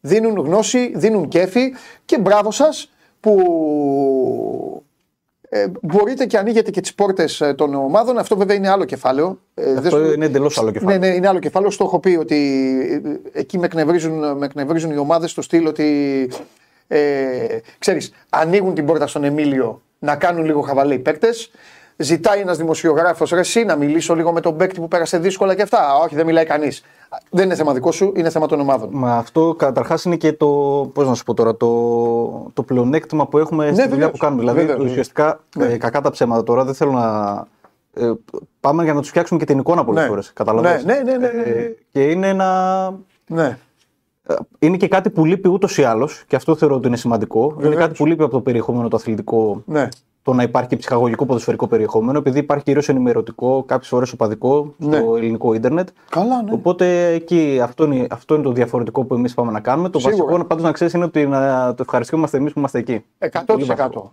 Δίνουν 0.00 0.38
γνώση, 0.38 0.92
δίνουν 0.94 1.28
κέφι 1.28 1.74
και 2.04 2.18
μπράβο 2.18 2.50
σας 2.50 2.92
που 3.20 4.82
ε, 5.54 5.66
μπορείτε 5.80 6.26
και 6.26 6.38
ανοίγετε 6.38 6.70
και 6.70 6.80
τις 6.80 6.94
πόρτες 6.94 7.40
ε, 7.40 7.54
των 7.54 7.74
ομάδων. 7.74 8.18
Αυτό 8.18 8.36
βέβαια 8.36 8.56
είναι 8.56 8.68
άλλο 8.68 8.84
κεφάλαιο. 8.84 9.38
Αυτό 9.76 10.12
είναι 10.12 10.24
εντελώς 10.24 10.58
άλλο 10.58 10.70
κεφάλαιο. 10.70 10.98
Ναι, 10.98 11.06
ναι, 11.06 11.14
είναι 11.14 11.28
άλλο 11.28 11.38
κεφάλαιο. 11.38 11.70
Στο 11.70 11.84
έχω 11.84 11.98
πει 11.98 12.16
ότι 12.20 12.36
εκεί 13.32 13.58
με 13.58 13.66
εκνευρίζουν, 13.66 14.36
με 14.36 14.46
εκνευρίζουν 14.46 14.90
οι 14.90 14.96
ομάδες 14.96 15.30
στο 15.30 15.42
στυλ 15.42 15.66
ότι. 15.66 16.30
Ε, 16.88 17.58
ξέρεις, 17.78 18.12
ανοίγουν 18.28 18.74
την 18.74 18.86
πόρτα 18.86 19.06
στον 19.06 19.24
Εμίλιο 19.24 19.82
να 20.02 20.16
κάνουν 20.16 20.44
λίγο 20.44 20.60
χαβαλέ 20.60 20.94
οι 20.94 20.98
παίκτες. 20.98 21.50
Ζητάει 21.96 22.40
ένας 22.40 22.56
δημοσιογράφος 22.56 23.30
ρε, 23.30 23.40
εσύ 23.40 23.64
να 23.64 23.76
μιλήσω 23.76 24.14
λίγο 24.14 24.32
με 24.32 24.40
τον 24.40 24.56
παίκτη 24.56 24.80
που 24.80 24.88
πέρασε 24.88 25.18
δύσκολα 25.18 25.54
και 25.54 25.62
αυτά. 25.62 25.98
Όχι, 26.04 26.14
δεν 26.14 26.26
μιλάει 26.26 26.44
κανείς. 26.44 26.82
Δεν 27.30 27.44
είναι 27.44 27.54
θέμα 27.54 27.72
δικό 27.72 27.92
σου, 27.92 28.12
είναι 28.16 28.30
θέμα 28.30 28.46
των 28.46 28.60
ομάδων. 28.60 28.88
Μα 28.92 29.16
αυτό 29.16 29.54
καταρχάς 29.58 30.04
είναι 30.04 30.16
και 30.16 30.32
το, 30.32 30.46
πώς 30.94 31.06
να 31.06 31.14
σου 31.14 31.24
πω 31.24 31.34
τώρα, 31.34 31.56
το, 31.56 32.50
το 32.52 32.62
πλεονέκτημα 32.62 33.26
που 33.26 33.38
έχουμε 33.38 33.70
ναι, 33.70 33.74
στη 33.74 33.88
δουλειά 33.88 34.10
που 34.10 34.16
κάνουμε. 34.16 34.40
Δηλαδή, 34.40 34.64
βέβαια, 34.64 34.84
ουσιαστικά, 34.84 35.40
ναι. 35.56 35.64
ε, 35.64 35.76
κακά 35.76 36.00
τα 36.00 36.10
ψέματα 36.10 36.42
τώρα, 36.42 36.64
δεν 36.64 36.74
θέλω 36.74 36.92
να. 36.92 37.46
Ε, 37.94 38.12
πάμε 38.60 38.84
για 38.84 38.92
να 38.92 39.00
τους 39.00 39.08
φτιάξουμε 39.08 39.38
και 39.38 39.46
την 39.46 39.58
εικόνα 39.58 39.84
πολλές 39.84 40.02
ναι. 40.02 40.08
φορές. 40.08 40.32
Ναι, 40.54 40.60
ναι, 40.84 40.94
ναι, 40.94 41.16
ναι, 41.16 41.16
ναι. 41.16 41.42
Ε, 41.42 41.76
και 41.92 42.02
είναι 42.10 42.28
ένα. 42.28 42.92
Ναι. 43.26 43.58
Ε, 44.26 44.34
είναι 44.58 44.76
και 44.76 44.88
κάτι 44.88 45.10
που 45.10 45.24
λείπει 45.24 45.48
ούτως 45.48 45.78
ή 45.78 45.82
άλλως, 45.82 46.24
και 46.26 46.36
αυτό 46.36 46.56
θεωρώ 46.56 46.74
ότι 46.74 46.86
είναι 46.86 46.96
σημαντικό. 46.96 47.56
Είναι 47.62 47.74
κάτι 47.74 47.94
που 47.94 48.06
λείπει 48.06 48.22
από 48.22 48.32
το 48.32 48.40
περιεχόμενο 48.40 48.88
το 48.88 48.96
αθλητικό. 48.96 49.62
Ναι. 49.66 49.88
Το 50.24 50.32
να 50.32 50.42
υπάρχει 50.42 50.68
και 50.68 50.76
ψυχαγωγικό 50.76 51.26
ποδοσφαιρικό 51.26 51.66
περιεχόμενο, 51.66 52.18
επειδή 52.18 52.38
υπάρχει 52.38 52.64
κυρίως 52.64 52.88
ενημερωτικό, 52.88 53.64
κάποιες 53.66 53.88
φορές 53.88 54.12
οπαδικό 54.12 54.74
ναι. 54.76 54.96
στο 54.96 55.16
ελληνικό 55.16 55.54
ίντερνετ. 55.54 55.88
Καλά, 56.08 56.42
ναι. 56.42 56.52
Οπότε 56.52 57.12
εκεί 57.12 57.60
αυτό 57.62 57.84
είναι, 57.84 58.06
αυτό 58.10 58.34
είναι 58.34 58.42
το 58.42 58.52
διαφορετικό 58.52 59.04
που 59.04 59.14
εμείς 59.14 59.34
πάμε 59.34 59.52
να 59.52 59.60
κάνουμε. 59.60 59.88
Το 59.88 59.98
Σίγουρα. 59.98 60.24
βασικό 60.24 60.44
πάντως 60.44 60.64
να 60.64 60.72
ξέρεις 60.72 60.92
είναι 60.92 61.04
ότι 61.04 61.26
να 61.26 61.74
το 61.74 61.82
ευχαριστούμε 61.82 62.28
εμείς 62.32 62.52
που 62.52 62.58
είμαστε 62.58 62.78
εκεί. 62.78 63.04
100%. 63.18 64.10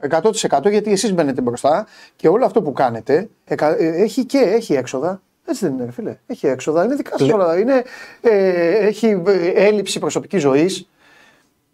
100% 0.60 0.70
γιατί 0.70 0.92
εσείς 0.92 1.14
μπαίνετε 1.14 1.42
μπροστά 1.42 1.86
και 2.16 2.28
όλο 2.28 2.46
αυτό 2.46 2.62
που 2.62 2.72
κάνετε 2.72 3.30
ε, 3.44 3.56
έχει 3.78 4.26
και 4.26 4.38
έχει 4.38 4.74
έξοδα. 4.74 5.22
Έτσι 5.50 5.66
δεν 5.66 5.74
είναι, 5.74 5.92
φίλε. 5.92 6.18
Έχει 6.28 6.48
έξοδα, 6.48 6.84
είναι 6.84 6.96
δικά 6.96 7.18
σα 7.18 7.34
όλα. 7.34 7.60
Είναι, 7.60 7.84
ε, 8.22 8.88
έχει 8.88 9.22
ε, 9.28 9.48
έλλειψη 9.48 10.00
προσωπικής 10.00 10.42
ζωής. 10.42 10.90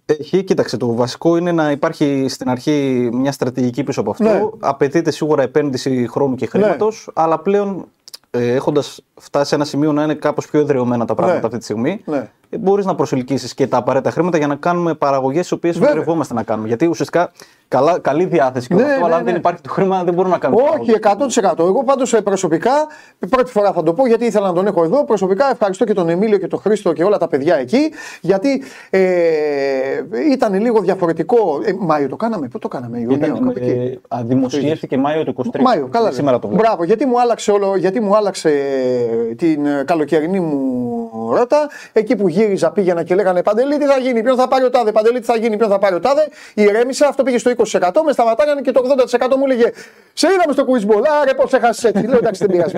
Έχει, 0.05 0.43
κοίταξε, 0.43 0.77
το 0.77 0.93
βασικό 0.93 1.37
είναι 1.37 1.51
να 1.51 1.71
υπάρχει 1.71 2.25
στην 2.29 2.49
αρχή 2.49 3.09
μια 3.13 3.31
στρατηγική 3.31 3.83
πίσω 3.83 4.01
από 4.01 4.11
αυτό. 4.11 4.23
Ναι. 4.23 4.41
Απαιτείται 4.59 5.11
σίγουρα 5.11 5.43
επένδυση 5.43 6.07
χρόνου 6.07 6.35
και 6.35 6.45
χρήματος, 6.45 7.05
ναι. 7.07 7.23
αλλά 7.23 7.39
πλέον 7.39 7.85
ε, 8.31 8.53
έχοντας 8.53 9.03
φτάσει 9.21 9.49
σε 9.49 9.55
ένα 9.55 9.65
σημείο 9.65 9.91
να 9.91 10.03
είναι 10.03 10.13
κάπως 10.13 10.47
πιο 10.49 10.59
εδρεωμένα 10.59 11.05
τα 11.05 11.15
πράγματα 11.15 11.39
ναι. 11.39 11.45
αυτή 11.45 11.57
τη 11.57 11.63
στιγμή, 11.63 12.01
ναι. 12.05 12.29
Ε, 12.49 12.57
μπορείς 12.57 12.85
να 12.85 12.95
προσελκύσεις 12.95 13.53
και 13.53 13.67
τα 13.67 13.77
απαραίτητα 13.77 14.11
χρήματα 14.11 14.37
για 14.37 14.47
να 14.47 14.55
κάνουμε 14.55 14.93
παραγωγές 14.93 15.47
τι 15.47 15.53
οποίες 15.53 15.77
ονειρευόμαστε 15.77 16.33
να 16.33 16.43
κάνουμε. 16.43 16.67
Γιατί 16.67 16.85
ουσιαστικά 16.85 17.31
καλά, 17.67 17.99
καλή 17.99 18.25
διάθεση 18.25 18.67
και 18.67 18.73
ναι, 18.73 18.81
αυτό, 18.81 18.97
ναι, 18.97 19.05
αλλά 19.05 19.15
αν 19.15 19.23
δεν 19.23 19.33
ναι. 19.33 19.39
υπάρχει 19.39 19.61
το 19.61 19.69
χρήμα 19.69 20.03
δεν 20.03 20.13
μπορούμε 20.13 20.33
να 20.33 20.39
κάνουμε. 20.39 20.61
Όχι, 20.79 20.91
100%. 21.51 21.59
Εγώ 21.59 21.83
πάντως 21.83 22.13
ε, 22.13 22.21
προσωπικά, 22.21 22.71
πρώτη 23.29 23.51
φορά 23.51 23.71
θα 23.71 23.83
το 23.83 23.93
πω 23.93 24.07
γιατί 24.07 24.25
ήθελα 24.25 24.47
να 24.47 24.53
τον 24.53 24.67
έχω 24.67 24.83
εδώ. 24.83 25.05
Προσωπικά 25.05 25.49
ευχαριστώ 25.51 25.85
και 25.85 25.93
τον 25.93 26.09
Εμίλιο 26.09 26.37
και 26.37 26.47
τον 26.47 26.59
Χρήστο 26.59 26.93
και 26.93 27.03
όλα 27.03 27.17
τα 27.17 27.27
παιδιά 27.27 27.55
εκεί. 27.55 27.91
Γιατί 28.21 28.63
ε, 28.89 29.01
ήταν 30.31 30.53
λίγο 30.61 30.79
διαφορετικό. 30.79 31.61
Ε, 31.65 31.73
Μάιο 31.79 32.09
το 32.09 32.15
κάναμε, 32.15 32.47
πού 32.47 32.59
το 32.59 32.67
κάναμε, 32.67 32.99
Ιούνιο; 32.99 33.53
Ε, 33.55 34.23
δημοσιεύτηκε 34.23 34.97
Μάιο 34.97 35.23
του 35.23 35.35
23. 35.53 35.59
Μάιο, 35.61 35.87
καλά. 35.87 36.11
Σήμερα 36.11 36.39
το 36.39 36.47
βλέπω. 36.47 36.63
Μπράβο, 36.63 36.83
γιατί 36.83 37.05
μου 37.05 37.19
άλλαξε, 37.19 37.51
όλο, 37.51 37.75
γιατί 37.75 37.99
μου 37.99 38.15
άλλαξε 38.15 38.49
την 39.37 39.85
καλοκαιρινή 39.85 40.39
μου 40.39 40.75
ρότα. 41.33 41.69
Εκεί 41.93 42.15
που 42.15 42.27
γύριζα 42.27 42.71
πήγαινα 42.71 43.03
και 43.03 43.15
λέγανε 43.15 43.41
Παντελή 43.41 43.77
τι 43.77 43.85
θα 43.85 43.97
γίνει, 43.97 44.23
ποιον 44.23 44.35
θα 44.35 44.47
πάρει 44.47 44.63
ο 44.63 44.69
τάδε, 44.69 44.91
Παντελή 44.91 45.19
τι 45.19 45.25
θα 45.25 45.37
γίνει, 45.37 45.57
ποιον 45.57 45.69
θα 45.69 45.79
πάρει 45.79 45.95
ο 45.95 45.99
τάδε. 45.99 46.27
Ηρέμησα, 46.53 47.07
αυτό 47.07 47.23
πήγε 47.23 47.37
στο 47.37 47.51
20%, 47.57 47.91
με 48.05 48.11
σταματάγανε 48.11 48.61
και 48.61 48.71
το 48.71 48.81
80% 49.31 49.35
μου 49.37 49.43
έλεγε 49.45 49.71
Σε 50.13 50.27
είδαμε 50.27 50.53
στο 50.53 50.65
quiz 50.69 51.03
άρε 51.21 51.33
πώς 51.33 51.53
έχασες 51.53 51.83
έτσι. 51.83 52.07
Λέω 52.07 52.17
εντάξει 52.17 52.45
δεν 52.45 52.55
πειράζει. 52.55 52.75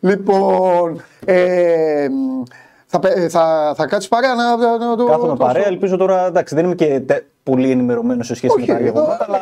λοιπόν, 0.10 1.02
ε, 1.24 2.08
θα, 2.86 3.00
θα, 3.28 3.74
θα 3.76 3.86
κάτσεις 3.86 4.08
παρέα 4.08 4.34
να, 4.34 4.56
να, 4.56 4.96
το. 4.96 5.04
Κάθομαι 5.04 5.36
παρέα, 5.36 5.66
ελπίζω 5.66 5.96
τώρα. 5.96 6.26
Εντάξει, 6.26 6.54
δεν 6.54 6.64
είμαι 6.64 6.74
και 6.74 7.00
τε, 7.00 7.18
πολύ 7.42 7.70
ενημερωμένος 7.70 8.26
σε 8.26 8.34
σχέση 8.34 8.54
Όχι, 8.58 8.70
με 8.70 8.76
τα 8.76 8.82
γεγονότα. 8.82 9.26
Αλλά... 9.28 9.38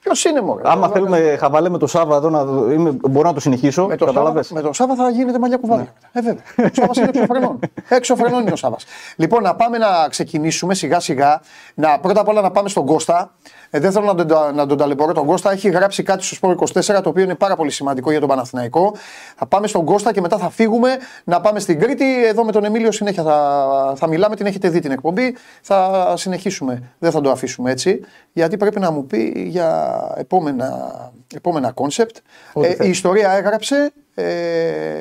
Ποιος 0.00 0.24
είναι 0.24 0.40
μόνος. 0.40 0.62
Άμα 0.64 0.88
θέλουμε 0.88 1.36
χαβαλέ 1.38 1.68
με 1.68 1.78
το 1.78 1.86
Σάβα 1.86 2.16
εδώ 2.16 2.30
να 2.30 2.72
είμαι, 2.72 2.96
μπορώ 3.08 3.28
να 3.28 3.34
το 3.34 3.40
συνεχίσω. 3.40 3.86
Με 3.86 3.96
το, 3.96 4.10
Σάβα, 4.12 4.44
με 4.50 4.60
το 4.60 4.72
Σάβα 4.72 4.94
θα 4.94 5.10
γίνεται 5.10 5.38
μαλλιά 5.38 5.56
κουβάδια. 5.56 5.92
Ναι. 6.12 6.20
Ε, 6.20 6.22
βέβαια. 6.22 6.42
Ο 6.56 6.70
Σάβα 6.72 6.92
είναι 6.96 7.08
έξω 7.08 7.26
φρενών. 7.26 7.58
έξω 7.88 8.16
φρενών 8.20 8.40
είναι 8.40 8.52
ο 8.52 8.56
Σάβα. 8.56 8.76
Λοιπόν, 9.16 9.42
να 9.42 9.54
πάμε 9.54 9.78
να 9.78 10.08
ξεκινήσουμε 10.08 10.74
σιγά 10.74 11.00
σιγά. 11.00 11.40
Να, 11.74 11.98
πρώτα 11.98 12.20
απ' 12.20 12.28
όλα 12.28 12.40
να 12.40 12.50
πάμε 12.50 12.68
στον 12.68 12.86
Κώστα. 12.86 13.30
Ε, 13.70 13.80
δεν 13.80 13.92
θέλω 13.92 14.12
να 14.12 14.24
τον, 14.24 14.54
να 14.54 14.66
τον 14.66 14.78
ταλαιπωρώ 14.78 15.12
τον 15.12 15.26
Κώστα. 15.26 15.52
Έχει 15.52 15.68
γράψει 15.68 16.02
κάτι 16.02 16.24
στο 16.24 16.34
Σπόρ 16.34 16.56
24 16.74 17.02
το 17.02 17.08
οποίο 17.08 17.22
είναι 17.22 17.34
πάρα 17.34 17.56
πολύ 17.56 17.70
σημαντικό 17.70 18.10
για 18.10 18.20
τον 18.20 18.28
Παναθηναϊκό. 18.28 18.94
Θα 19.36 19.46
πάμε 19.46 19.66
στον 19.66 19.84
Κώστα 19.84 20.12
και 20.12 20.20
μετά 20.20 20.38
θα 20.38 20.50
φύγουμε 20.50 20.96
να 21.24 21.40
πάμε 21.40 21.60
στην 21.60 21.80
Κρήτη. 21.80 22.26
Εδώ 22.26 22.44
με 22.44 22.52
τον 22.52 22.64
Εμίλιο 22.64 22.92
συνέχεια 22.92 23.22
θα, 23.22 23.92
θα 23.96 24.06
μιλάμε. 24.06 24.36
Την 24.36 24.46
έχετε 24.46 24.68
δει 24.68 24.80
την 24.80 24.90
εκπομπή. 24.90 25.36
Θα 25.62 26.12
συνεχίσουμε. 26.16 26.82
Δεν 26.98 27.10
θα 27.10 27.20
το 27.28 27.34
αφήσουμε 27.34 27.70
έτσι. 27.70 28.00
Γιατί 28.32 28.56
πρέπει 28.56 28.80
να 28.80 28.90
μου 28.90 29.06
πει 29.06 29.32
για 29.46 29.98
επόμενα, 30.16 30.92
επόμενα 31.34 31.74
concept. 31.74 32.16
Ε, 32.62 32.86
η 32.86 32.88
ιστορία 32.88 33.30
έγραψε. 33.30 33.92
Ε, 34.14 34.24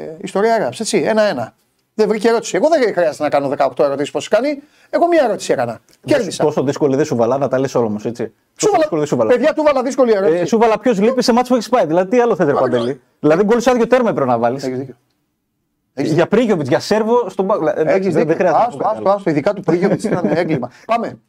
η 0.01 0.21
ιστορία 0.21 0.55
έγραψε 0.55 0.81
έτσι. 0.81 0.97
Ένα-ένα. 0.97 1.53
Δεν 1.93 2.07
βρήκε 2.07 2.27
ερώτηση. 2.27 2.55
Εγώ 2.55 2.67
δεν 2.69 2.93
χρειάζεται 2.93 3.23
να 3.23 3.29
κάνω 3.29 3.53
18 3.57 3.83
ερωτήσεις 3.85 4.11
πώ 4.11 4.19
κάνει. 4.29 4.61
Εγώ 4.89 5.07
μία 5.07 5.23
ερώτηση 5.23 5.51
έκανα. 5.51 5.79
Κέρδισα. 6.05 6.43
Τόσο 6.43 6.63
δύσκολη 6.63 6.95
δεν 6.95 7.05
σου 7.05 7.15
βαλά 7.15 7.37
να 7.37 7.47
τα 7.47 7.59
λες 7.59 7.75
όμως, 7.75 8.05
έτσι. 8.05 8.33
Σου 8.55 8.69
βάλα, 8.89 9.05
σου 9.05 9.15
βάλα. 9.15 9.29
Παιδιά, 9.29 9.53
του 9.53 9.63
βάλα 9.63 9.83
δύσκολη 9.83 10.11
ερώτηση. 10.11 10.41
Ε, 10.41 10.45
σου 10.45 10.57
βάλα 10.57 10.79
ποιος 10.79 10.99
λείπει 10.99 11.23
σε 11.23 11.33
μάτσο 11.33 11.49
που 11.49 11.55
έχεις 11.55 11.69
πάει. 11.69 11.85
Δηλαδή, 11.85 12.09
τι 12.09 12.19
άλλο 12.19 12.35
θέλει 12.35 12.53
Παντελή; 12.53 13.01
Δηλαδή, 13.19 13.43
γκολ 13.43 13.59
σαν 13.59 13.75
δύο 13.75 13.87
τέρμα 13.87 14.13
πρέπει 14.13 14.29
να 14.29 14.37
βάλεις. 14.37 14.69
Για 15.93 16.27
Πρίγιοβιτ, 16.27 16.67
για 16.67 16.79
Σέρβο, 16.79 17.29
στον 17.29 17.47
Πάκο. 17.47 17.73
Έχεις 17.75 18.05
δίκιο. 18.05 18.25
Δεν 18.25 18.35
χρειάζεται. 18.35 18.63
Άστο, 18.67 18.87
άστο, 18.87 19.09
άστο. 19.09 19.29
Ειδικά 19.29 19.53
του 19.53 19.61
Πρίγιοβιτ 19.61 20.03
ήταν 20.03 20.25
έγκλημα. 20.25 20.71
Πάμε. 20.85 21.19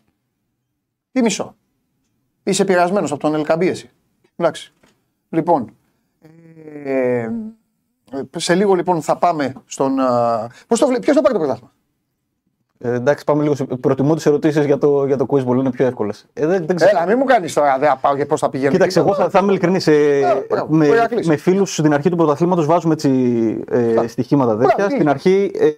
Τι 1.12 1.22
μισό. 1.22 1.56
Είσαι 2.42 2.64
πειρασμένος 2.64 3.12
από 3.12 3.20
τον 3.20 3.34
Ελκαμπίεση. 3.34 3.90
Εντάξει. 4.36 4.72
Λοιπόν. 5.28 5.72
Ε, 6.84 7.28
σε 8.36 8.54
λίγο 8.54 8.74
λοιπόν 8.74 9.02
θα 9.02 9.16
πάμε 9.16 9.52
στον. 9.64 9.96
Πώς 10.66 10.78
το 10.78 10.86
βλέπει, 10.86 11.02
ποιος 11.02 11.16
θα 11.16 11.22
πάρει 11.22 11.34
το 11.34 11.40
πρωτάθλημα; 11.40 11.72
Ε, 12.78 12.94
εντάξει, 12.94 13.24
πάμε 13.24 13.42
λίγο. 13.42 13.54
Σε... 13.54 13.64
Προτιμώ 13.64 14.14
τις 14.14 14.26
ερωτήσεις 14.26 14.64
για 14.64 14.78
το, 14.78 15.06
για 15.06 15.16
το 15.16 15.26
quiz 15.28 15.44
είναι 15.44 15.70
πιο 15.70 15.86
εύκολες. 15.86 16.26
Ε, 16.32 16.46
δεν, 16.46 16.66
δεν 16.66 16.76
ξέρω. 16.76 16.90
Έλα, 16.90 17.06
μην 17.06 17.16
μου 17.18 17.24
κάνεις 17.24 17.52
τώρα, 17.52 17.78
δεν 17.78 17.98
πάω 18.00 18.16
και 18.16 18.26
πώς 18.26 18.40
θα 18.40 18.50
πηγαίνει. 18.50 18.72
Κοίταξε, 18.72 18.98
εγώ 18.98 19.14
θα, 19.14 19.30
θα 19.30 19.38
είμαι 19.38 19.50
ειλικρινής. 19.50 19.86
Ε, 19.86 20.44
με 20.68 20.88
με 21.24 21.36
φίλους 21.36 21.72
στην 21.74 21.94
αρχή 21.94 22.10
του 22.10 22.16
πρωταθλήματος 22.16 22.66
βάζουμε 22.66 22.92
έτσι 22.92 23.10
ε, 23.68 24.06
στοιχήματα 24.06 24.56
τέτοια. 24.56 24.90
Στην 24.90 25.08
αρχή 25.08 25.50
ε, 25.54 25.70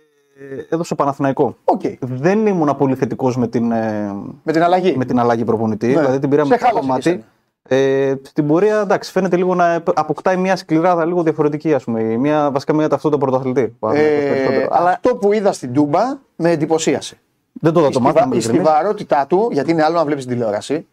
έδωσε 0.69 0.95
Παναθηναϊκό. 0.95 1.57
Okay. 1.65 1.95
Δεν 2.01 2.47
ήμουν 2.47 2.77
πολύ 2.77 2.95
θετικός 2.95 3.37
με, 3.37 3.49
την, 3.49 3.73
ε, 3.73 4.15
με 4.43 4.53
την 4.53 4.63
αλλαγή. 4.63 4.97
Με 4.97 5.05
την 5.05 5.19
αλλαγή 5.19 5.45
προπονητή. 5.45 5.87
Ναι. 5.87 6.01
Δηλαδή 6.01 6.19
την 6.19 6.31
πήραμε 6.31 6.57
στο 6.57 6.71
κομμάτι. 6.73 7.25
Ε, 7.63 8.15
στην 8.23 8.47
πορεία 8.47 8.81
εντάξει, 8.81 9.11
φαίνεται 9.11 9.37
λίγο 9.37 9.55
να 9.55 9.83
αποκτάει 9.95 10.37
μια 10.37 10.57
σκληράδα 10.57 11.05
λίγο 11.05 11.23
διαφορετική, 11.23 11.75
ας 11.75 11.85
πούμε. 11.85 12.03
Μια, 12.03 12.51
βασικά 12.51 12.73
μια 12.73 12.89
ταυτότητα 12.89 13.21
πρωταθλητή. 13.21 13.77
Ε, 13.95 14.67
αλλά... 14.71 14.91
Αυτό 14.91 15.17
που 15.17 15.33
είδα 15.33 15.53
στην 15.53 15.73
Τούμπα 15.73 16.01
με 16.37 16.51
εντυπωσίασε. 16.51 17.19
Δεν 17.53 17.73
το 17.73 17.81
είδα 17.81 17.91
το 17.91 18.01
μάθημα. 18.01 18.37
Η 18.37 18.41
στιβαρότητά 18.41 19.27
του, 19.27 19.49
γιατί 19.53 19.71
είναι 19.71 19.83
άλλο 19.83 19.97
να 19.97 20.05
βλέπεις 20.05 20.27
τηλεόραση, 20.27 20.87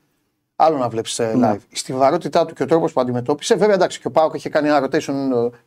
άλλο 0.56 0.78
να 0.78 0.90
βλέπεις 0.90 1.20
ε, 1.20 1.34
ναι. 1.36 1.54
live. 1.54 1.60
Η 1.70 1.78
στιβαρότητά 1.78 2.46
του 2.46 2.54
και 2.54 2.64
ο 2.64 2.66
τρόπος 2.66 2.94
που 2.94 3.02
αντιμετώπισε, 3.02 3.56
βέβαια 3.56 3.76
εντάξει, 3.76 4.00
και 4.00 4.08
ο 4.08 4.12
Πάοκ 4.12 4.34
είχε 4.34 4.50
κάνει 4.50 4.68
ένα 4.68 4.86
rotation 4.86 5.14
ε, 5.54 5.58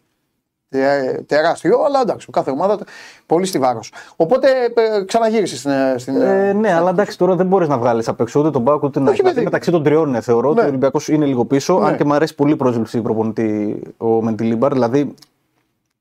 τεράστιο, 1.26 1.82
αλλά 1.84 2.00
εντάξει, 2.00 2.26
κάθε 2.30 2.50
ομάδα 2.50 2.78
πολύ 3.26 3.46
στη 3.46 3.58
βάρος. 3.58 3.92
Οπότε 4.16 4.48
ε, 4.74 5.04
ξαναγύρισε 5.04 5.56
στην. 5.56 5.70
Ε, 5.70 5.94
στην 5.98 6.20
ε, 6.20 6.52
ναι, 6.52 6.72
αλλά 6.72 6.90
εντάξει, 6.90 7.18
τώρα 7.18 7.36
δεν 7.36 7.46
μπορείς 7.46 7.68
να 7.68 7.78
βγάλεις 7.78 8.08
απ' 8.08 8.20
έξω 8.20 8.40
ούτε 8.40 8.50
τον 8.50 8.64
Πάκο 8.64 8.86
ούτε 8.86 9.00
να 9.00 9.10
δηλαδή, 9.10 9.42
Μεταξύ 9.42 9.70
των 9.70 9.82
τριών 9.82 10.10
ναι, 10.10 10.20
θεωρώ 10.20 10.48
ότι 10.48 10.58
ναι. 10.58 10.64
ο 10.64 10.68
Ολυμπιακός 10.68 11.08
είναι 11.08 11.24
λίγο 11.24 11.44
πίσω. 11.44 11.78
Ναι. 11.78 11.86
Αν 11.86 11.96
και 11.96 12.04
μου 12.04 12.14
αρέσει 12.14 12.34
πολύ 12.34 12.52
η 12.52 12.56
πρόσληψη 12.56 13.00
προπονητή 13.00 13.82
ο 13.96 14.22
Μεντιλίμπαρ. 14.22 14.72
Δηλαδή 14.72 15.14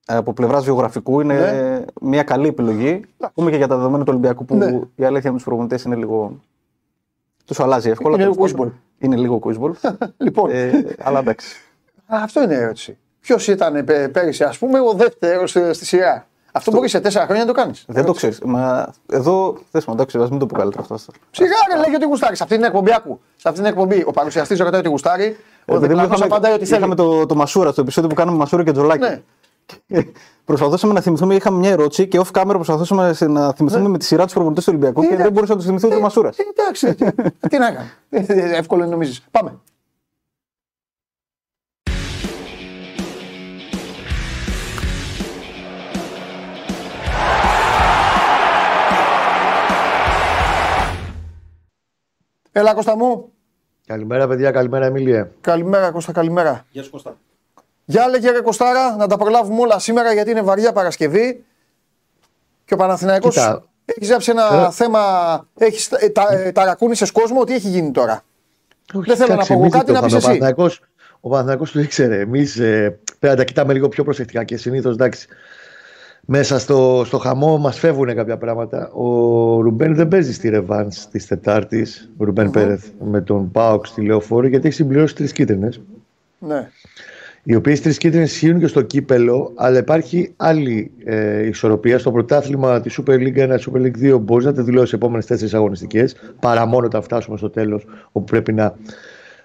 από 0.06 0.34
πλευράς 0.34 0.64
βιογραφικού 0.64 1.22
είναι 1.22 1.34
ναι. 1.34 1.86
μια 2.02 2.24
καλή 2.24 2.48
επιλογή. 2.48 3.02
Πούμε 3.34 3.52
και 3.52 3.58
για 3.58 3.68
τα 3.68 3.76
δεδομένα 3.76 4.04
του 4.04 4.12
Ολυμπιακού 4.12 4.46
που 4.46 4.56
ναι. 4.56 4.80
η 4.96 5.04
αλήθεια 5.04 5.30
με 5.30 5.36
τους 5.36 5.46
προπονητές 5.46 5.84
είναι 5.84 5.96
λίγο. 5.96 6.40
Τους 7.46 7.60
αλλάζει 7.60 7.90
εύκολα. 7.90 8.16
Είναι 8.16 8.24
λίγο 8.24 8.36
κουσμπολ. 8.36 8.70
Είναι 9.00 9.16
λίγο 9.16 9.40
κουσμπολ. 9.40 9.74
λοιπόν. 10.18 10.50
Ε, 10.52 10.86
αλλά 11.00 11.20
εντάξει. 11.20 11.58
Αυτό 12.06 12.44
είναι 12.44 12.54
η 12.54 12.58
ερώτηση. 12.58 12.98
Ποιος 13.30 13.48
ήταν 13.48 13.86
πέρυσι, 14.12 14.44
ας 14.44 14.58
πούμε, 14.58 14.80
ο 14.80 14.94
δεύτερος 14.94 15.50
στη 15.72 15.86
σειρά. 15.86 16.28
Αυτό 16.52 16.72
μπορεί 16.72 16.90
σε 16.90 17.00
τέσσερα 17.00 17.26
χρόνια 17.26 17.46
να 17.46 17.54
το 17.54 17.60
κάνεις. 17.60 17.84
Δεν 17.88 18.06
το 18.06 18.14
ξέρεις. 18.14 18.40
Μα 18.40 18.94
εδώ 19.12 19.58
θες 19.72 19.88
να 19.88 19.96
το 19.96 20.06
ξέρεις, 20.06 20.30
μην 20.30 20.40
το 20.40 20.46
πω 20.46 20.58
καλύτερα 20.58 20.84
αυτό. 20.90 21.14
Σιγά 21.32 21.50
ρε, 21.74 21.80
λέγει 21.80 21.96
ότι 21.96 22.06
γουστάρεις. 22.06 22.38
Σε 22.38 22.44
αυτή 22.44 22.56
την 22.56 22.66
εκπομπή 22.66 22.94
άκου. 22.94 23.20
Σε 23.36 23.50
αυτή 23.50 23.62
την 23.62 23.70
εκπομπή 23.70 24.04
ο 24.06 24.12
παρουσιαστής 24.12 24.60
ρωτάει 24.60 24.80
ότι 24.80 24.90
γουστάρει. 24.90 25.38
Ο 25.66 25.76
ε, 25.76 25.80
Δεκλάνο 25.80 26.16
απαντάει 26.20 26.54
ότι 26.54 26.66
θέλει. 26.66 26.78
Είχαμε 26.78 26.96
το, 26.96 27.26
το 27.26 27.36
Μασούρα, 27.36 27.72
στο 27.72 27.82
επεισόδιο 27.82 28.10
που 28.10 28.16
κάναμε 28.16 28.38
Μασούρα 28.38 28.64
και 28.64 28.72
Τζολάκη. 28.72 29.22
Ναι. 29.88 30.02
Προσπαθούσαμε 30.46 30.94
να 30.94 31.02
θυμηθούμε, 31.02 31.36
είχαμε 31.36 31.58
μια 31.58 31.72
ερώτηση 31.72 32.08
και 32.08 32.22
off 32.24 32.42
camera 32.42 32.54
προσπαθούσαμε 32.54 33.16
να 33.28 33.54
θυμηθούμε 33.54 33.82
ναι. 33.82 33.90
με 33.90 33.98
τη 33.98 34.06
σειρά 34.06 34.24
τους 34.24 34.34
προπονητές 34.34 34.64
του 34.64 34.72
Ολυμπιακού 34.74 35.02
και 35.02 35.16
δεν 35.16 35.32
μπορούσα 35.32 35.52
να 35.52 35.58
τους 35.58 35.68
θυμηθούμε 35.68 35.96
το 35.96 36.02
Μασούρα. 36.02 36.30
Εντάξει, 36.60 36.96
τι 37.50 37.58
να 37.58 37.72
κάνει. 37.72 37.90
Εύκολο 38.52 38.86
νομίζεις. 38.86 39.24
Πάμε. 39.32 39.52
Έλα 52.52 52.74
Κώστα 52.74 52.98
μου. 52.98 53.32
Καλημέρα 53.86 54.28
παιδιά, 54.28 54.52
καλημέρα 54.52 54.86
Εμίλια. 54.86 55.32
Καλημέρα 55.42 55.92
Κώστα, 55.92 56.12
καλημέρα. 56.12 56.66
Γεια 56.72 56.84
σου 56.84 56.90
Κώστα. 56.90 57.18
Γεια 57.86 58.08
λέγε 58.08 58.32
ρε 58.32 58.42
Κωστάρα, 58.42 58.96
να 58.96 59.08
τα 59.08 59.18
προλάβουμε 59.18 59.62
όλα 59.62 59.80
σήμερα 59.80 60.14
γιατί 60.14 60.32
είναι 60.32 60.42
βαριά 60.42 60.72
Παρασκευή. 60.72 61.44
Και 62.66 62.74
ο 62.74 62.78
Παναθηναϊκός 62.78 63.34
Κοίτα. 63.34 63.64
έχει 63.86 64.06
ζάψει 64.06 64.32
ένα 64.32 64.66
ε... 64.68 64.72
θέμα, 64.72 65.02
έχεις 65.58 65.92
ε, 65.92 66.10
τα, 66.10 66.28
ε, 66.32 66.52
ταρακούνησες 66.52 67.12
κόσμο, 67.12 67.44
τι 67.44 67.54
έχει 67.54 67.68
γίνει 67.68 67.92
τώρα; 67.92 68.24
Όχι, 68.94 69.06
Δεν 69.06 69.18
θέλω 69.18 69.36
να 69.36 69.46
πω 69.46 69.70
κάτι, 69.70 69.92
να 69.92 70.02
πεις 70.02 70.14
εσύ. 70.14 70.40
Ο 71.20 71.30
Παναθηναϊκός 71.30 71.72
το 71.72 71.80
ήξερε. 71.80 72.20
Εμείς 72.20 72.58
ε, 72.60 73.00
πρέπει 73.20 73.36
να 73.36 73.36
τα 73.36 73.44
κοιτάμε 73.44 73.74
λίγο 73.74 73.90
πιο 73.90 74.04
προσεκτικά 74.04 74.44
και 74.44 74.58
συνήθως 74.58 74.94
εντάξει 74.94 75.28
μέσα 76.32 76.60
στο, 76.60 77.04
στο 77.06 77.18
χαμό 77.18 77.58
μας 77.58 77.80
φεύγουν 77.80 78.16
κάποια 78.16 78.38
πράγματα. 78.38 78.92
Ο 78.92 79.06
Ρουμπέν 79.62 79.96
δεν 79.96 80.08
παίζει 80.08 80.34
στη 80.34 80.50
Ρεβάνς 80.50 81.08
της 81.08 81.28
Τετάρτης, 81.28 82.12
ο 82.18 82.24
Ρουμπέν 82.24 82.52
Πέρεθ, 82.52 82.86
με 83.12 83.22
τον 83.22 83.52
Πάοξ 83.52 83.90
στη 83.90 84.02
Λεωφόρο, 84.02 84.48
γιατί 84.48 84.68
έχει 84.68 84.76
συμπληρώσει 84.76 85.16
τρεις 85.16 85.32
κίτρινες. 85.32 85.82
Ναι. 86.40 86.70
Οι 87.44 87.56
οποίες 87.56 87.82
τρεις 87.82 87.98
κίτρινες 87.98 88.32
ισχύουν 88.32 88.60
και 88.60 88.68
στο 88.68 88.82
κύπελο, 88.82 89.52
αλλά 89.56 89.78
υπάρχει 89.78 90.34
άλλη 90.38 90.92
ε, 91.04 91.48
ισορροπία. 91.48 92.00
Στο 92.00 92.12
πρωτάθλημα 92.12 92.82
της 92.82 93.00
Super 93.02 93.14
League 93.14 93.38
1, 93.38 93.58
Super 93.60 93.82
League 93.82 94.14
2 94.16 94.20
μπορείς 94.20 94.46
να 94.46 94.54
τη 94.54 94.62
δηλώσεις 94.62 94.94
επόμενες 94.94 95.26
τέσσερις 95.26 95.54
αγωνιστικές, 95.54 96.16
παρά 96.40 96.66
μόνο 96.66 96.86
όταν 96.86 97.02
φτάσουμε 97.02 97.38
στο 97.38 97.50
τέλος, 97.50 97.86
όπου 98.12 98.26
πρέπει 98.26 98.54
να 98.54 98.76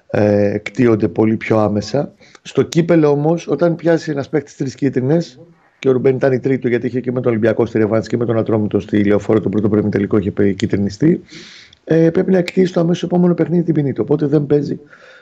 ε, 0.07 0.59
κτίονται 0.63 1.09
πολύ 1.09 1.37
πιο 1.37 1.59
άμεσα. 1.59 2.13
Στο 2.43 2.63
κύπελο 2.63 3.09
όμως, 3.09 3.49
όταν 3.49 3.77
πιάσει 3.77 4.11
ένας 4.11 4.29
παίκτης 4.29 4.57
τρεις 4.57 4.75
κίτρινες, 4.75 5.39
και 5.85 5.91
ο 5.91 5.93
Ρουμπέν 5.93 6.15
ήταν 6.15 6.33
η 6.33 6.39
τρίτη 6.39 6.69
γιατί 6.69 6.87
είχε 6.87 7.01
και 7.01 7.13
με 7.13 7.21
τον 7.21 7.31
Ολυμπιακό 7.31 7.67
στη 7.67 7.79
Ρεβάνση 7.79 8.09
και 8.09 8.17
με 8.17 8.25
τον 8.25 8.39
Ατρόμητο 8.39 8.81
στη 8.81 9.05
Λεωφόρο. 9.05 9.41
Το 9.41 9.49
πρώτο 9.49 9.69
πρέπει 9.69 9.89
τελικό 9.89 10.19
είχε 10.19 10.53
κυτρινιστεί. 10.53 11.21
Ε, 11.85 12.11
πρέπει 12.11 12.31
να 12.31 12.39
εκτίσει 12.39 12.73
το 12.73 12.81
αμέσως 12.81 13.03
επόμενο 13.03 13.35
παιχνίδι 13.35 13.63
την 13.63 13.75
ποινή 13.75 13.93
του. 13.93 14.01
Οπότε 14.05 14.27
δεν 14.27 14.47
παίζει 14.47 14.81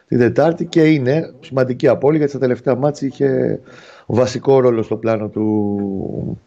την 0.09 0.19
Δετάρτη 0.19 0.64
και 0.64 0.83
είναι 0.83 1.33
σημαντική 1.40 1.88
απώλεια 1.88 2.16
γιατί 2.16 2.33
στα 2.33 2.40
τελευταία 2.40 2.75
μάτια 2.75 3.09
είχε 3.09 3.61
βασικό 4.07 4.61
ρόλο 4.61 4.83
στο 4.83 4.97
πλάνο 4.97 5.28
του, 5.28 6.38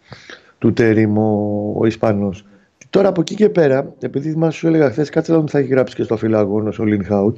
του 0.58 0.74
Τέριμο 0.74 1.74
ο 1.78 1.86
Ισπανός. 1.86 2.46
Τώρα 2.90 3.08
από 3.08 3.22
εκεί 3.22 3.36
και 3.36 3.50
πέρα, 3.50 3.94
επειδή 4.00 4.36
μας 4.36 4.56
σου 4.56 4.68
έλεγα 4.68 4.90
χθες, 4.90 5.10
κάτσε 5.10 5.32
να 5.32 5.44
θα 5.48 5.60
έχει 5.60 5.68
γράψει 5.68 5.96
και 5.96 6.04
στο 6.04 6.18
φυλάγωνο 6.18 6.74
ο 6.80 6.84
Λιν 6.84 7.06
Χάουτ. 7.06 7.38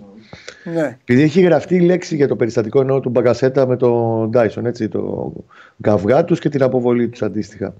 Ναι. 0.63 0.97
Επειδή 1.01 1.21
έχει 1.21 1.41
γραφτεί 1.41 1.75
η 1.75 1.79
λέξη 1.79 2.15
για 2.15 2.27
το 2.27 2.35
περιστατικό 2.35 2.79
εννοώ 2.79 2.99
του 2.99 3.09
Μπαγκασέτα 3.09 3.67
με 3.67 3.77
τον 3.77 4.29
Ντάισον, 4.29 4.65
έτσι, 4.65 4.87
το 4.87 5.33
καυγά 5.81 6.23
τους 6.23 6.39
και 6.39 6.49
την 6.49 6.63
αποβολή 6.63 7.09
τους 7.09 7.21
αντίστοιχα. 7.21 7.73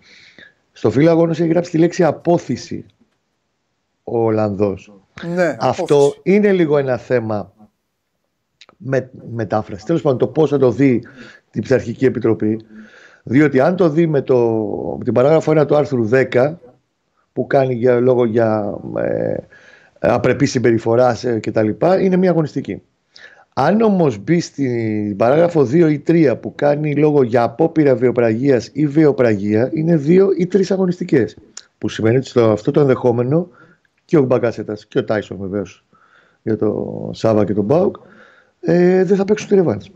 Στο 0.72 0.92
φύλλο 0.92 1.28
έχει 1.32 1.48
γράψει 1.48 1.72
τη 1.72 1.78
λέξη 1.78 2.04
απόθυση 2.04 2.86
ο 4.04 4.20
Ολλανδός. 4.20 4.92
Ναι, 5.36 5.58
Αυτό 5.60 6.14
είναι 6.24 6.52
λίγο 6.52 6.78
ένα 6.78 6.98
θέμα 6.98 7.54
με, 8.78 9.10
μετάφραση. 9.32 9.86
Τέλος 9.86 10.02
πάντων, 10.02 10.18
το 10.18 10.28
πώς 10.28 10.50
θα 10.50 10.58
το 10.58 10.72
δει 10.72 11.04
την 11.52 11.62
Πειθαρχική 11.62 12.06
Επιτροπή. 12.06 12.66
Διότι 13.24 13.60
αν 13.60 13.76
το 13.76 13.90
δει 13.90 14.08
με, 14.08 14.22
το, 14.22 14.38
με 14.98 15.04
την 15.04 15.14
παράγραφο 15.14 15.62
1 15.62 15.68
του 15.68 15.76
άρθρου 15.76 16.10
10, 16.12 16.56
που 17.34 17.48
κάνει 17.48 17.74
για, 17.74 18.00
λόγο 18.00 18.26
για 18.26 18.78
ε, 18.98 19.36
απρεπή 20.00 20.46
συμπεριφοράς 20.46 21.24
ε, 21.24 21.40
κτλ. 21.40 21.70
είναι 22.02 22.18
μια 22.18 22.30
αγωνιστική. 22.30 22.82
Αν 23.54 23.82
όμως 23.82 24.18
μπει 24.18 24.40
στην 24.40 25.16
παράγραφο 25.16 25.62
2 25.62 25.74
ή 25.74 26.04
3 26.08 26.36
που 26.42 26.56
κάνει 26.56 26.96
λόγο 26.96 27.24
για 27.24 27.44
απόπειρα 27.44 27.96
βιοπραγίας 27.96 28.70
ή 28.74 28.88
βιοπραγία, 28.88 29.70
είναι 29.74 30.02
2 30.06 30.28
ή 30.38 30.48
3 30.54 30.62
αγωνιστικές. 30.70 31.38
Που 31.78 31.90
σημαίνει 31.90 32.18
ότι 32.18 32.28
στο 32.28 32.52
αυτό 32.52 32.72
το 32.72 32.80
ενδεχόμενο 32.80 33.48
και 34.06 34.18
ο 34.18 34.22
Μπαγκάσετας 34.22 34.86
και 34.86 35.00
ο 35.00 35.04
Τάισον 35.04 35.38
βεβαίως 35.38 35.86
για 36.42 36.58
το 36.58 37.10
Σάβα 37.14 37.46
και 37.46 37.54
τον 37.54 37.64
Μπάουκ 37.64 37.96
ε, 38.60 39.04
δεν 39.04 39.18
θα 39.18 39.26
παίξουν 39.26 39.50
τη 39.50 39.56
ρεβάνς. 39.56 39.90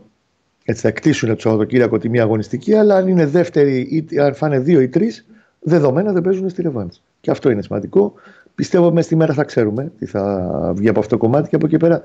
Έτσι 0.64 0.82
θα 0.82 0.90
κτίσουν 0.90 1.28
το 1.28 1.40
Σαββατοκύριακο 1.40 1.98
τη 1.98 2.08
μία 2.08 2.22
αγωνιστική, 2.22 2.74
αλλά 2.74 2.96
αν 2.96 3.08
είναι 3.08 3.26
δεύτερη 3.26 4.06
ή 4.10 4.18
αν 4.18 4.34
φάνε 4.34 4.58
δύο 4.58 4.80
ή 4.80 4.88
τρεις, 4.88 5.26
δεδομένα 5.60 6.12
δεν 6.12 6.22
παίζουν 6.22 6.48
στη 6.48 6.62
ρεβάνς. 6.62 7.02
Και 7.20 7.30
αυτό 7.30 7.50
είναι 7.50 7.62
σημαντικό. 7.62 8.14
Πιστεύω 8.54 8.90
μέσα 8.90 9.06
στη 9.06 9.16
μέρα 9.16 9.34
θα 9.34 9.44
ξέρουμε 9.44 9.92
τι 9.98 10.06
θα 10.06 10.72
βγει 10.76 10.88
από 10.88 10.98
αυτό 10.98 11.16
το 11.16 11.24
κομμάτι 11.24 11.48
και 11.48 11.56
από 11.56 11.66
εκεί 11.66 11.76
πέρα, 11.76 12.02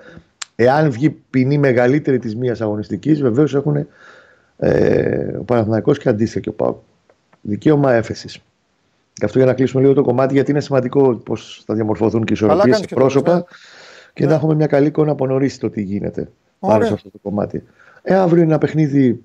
εάν 0.55 0.91
βγει 0.91 1.09
ποινή 1.09 1.57
μεγαλύτερη 1.57 2.19
της 2.19 2.35
μίας 2.35 2.61
αγωνιστικής, 2.61 3.21
βεβαίως 3.21 3.55
έχουν 3.55 3.87
ε, 4.57 5.37
ο 5.39 5.43
Παναθηναϊκός 5.43 5.97
και 5.99 6.09
αντίστοιχα 6.09 6.39
και 6.39 6.49
ο 6.49 6.53
Πάου. 6.53 6.83
Δικαίωμα 7.41 7.93
έφεσης. 7.93 8.41
Και 9.13 9.25
αυτό 9.25 9.37
για 9.37 9.47
να 9.47 9.53
κλείσουμε 9.53 9.81
λίγο 9.81 9.93
το 9.93 10.03
κομμάτι, 10.03 10.33
γιατί 10.33 10.51
είναι 10.51 10.59
σημαντικό 10.59 11.15
πώς 11.15 11.63
θα 11.65 11.73
διαμορφωθούν 11.73 12.23
και 12.23 12.33
οι 12.33 12.35
ισορροπίες 12.35 12.85
πρόσωπα 12.85 13.35
ναι. 13.35 13.41
και 14.13 14.25
να 14.25 14.33
έχουμε 14.33 14.55
μια 14.55 14.67
καλή 14.67 14.87
εικόνα 14.87 15.11
από 15.11 15.25
νωρίς 15.25 15.57
το 15.57 15.69
τι 15.69 15.81
γίνεται 15.81 16.29
Ωραία. 16.59 16.77
πάνω 16.77 16.87
σε 16.87 16.93
αυτό 16.93 17.09
το 17.09 17.17
κομμάτι. 17.21 17.63
Ε, 18.01 18.15
αύριο 18.15 18.41
είναι 18.41 18.51
ένα 18.51 18.57
παιχνίδι 18.57 19.21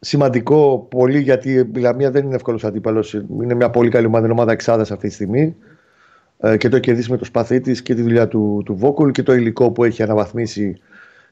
σημαντικό 0.00 0.86
πολύ 0.90 1.20
γιατί 1.20 1.52
η 1.52 1.78
Λαμία 1.78 2.10
δεν 2.10 2.24
είναι 2.24 2.34
εύκολος 2.34 2.64
αντίπαλος. 2.64 3.12
Είναι 3.42 3.54
μια 3.54 3.70
πολύ 3.70 3.90
καλή 3.90 4.06
ομάδα, 4.06 4.24
είναι 4.24 4.32
ομάδα 4.32 4.52
εξάδας 4.52 4.90
αυτή 4.90 5.08
τη 5.08 5.14
στιγμή. 5.14 5.56
Ε, 6.40 6.56
και 6.56 6.68
το 6.68 6.76
έχει 6.76 6.84
κερδίσει 6.84 7.10
με 7.10 7.16
το 7.16 7.24
σπαθί 7.24 7.60
της 7.60 7.82
και 7.82 7.94
τη 7.94 8.02
δουλειά 8.02 8.28
του, 8.28 8.62
του 8.64 8.74
Βόκουλ 8.74 9.10
και 9.10 9.22
το 9.22 9.34
υλικό 9.34 9.70
που 9.70 9.84
έχει 9.84 10.02
αναβαθμίσει 10.02 10.80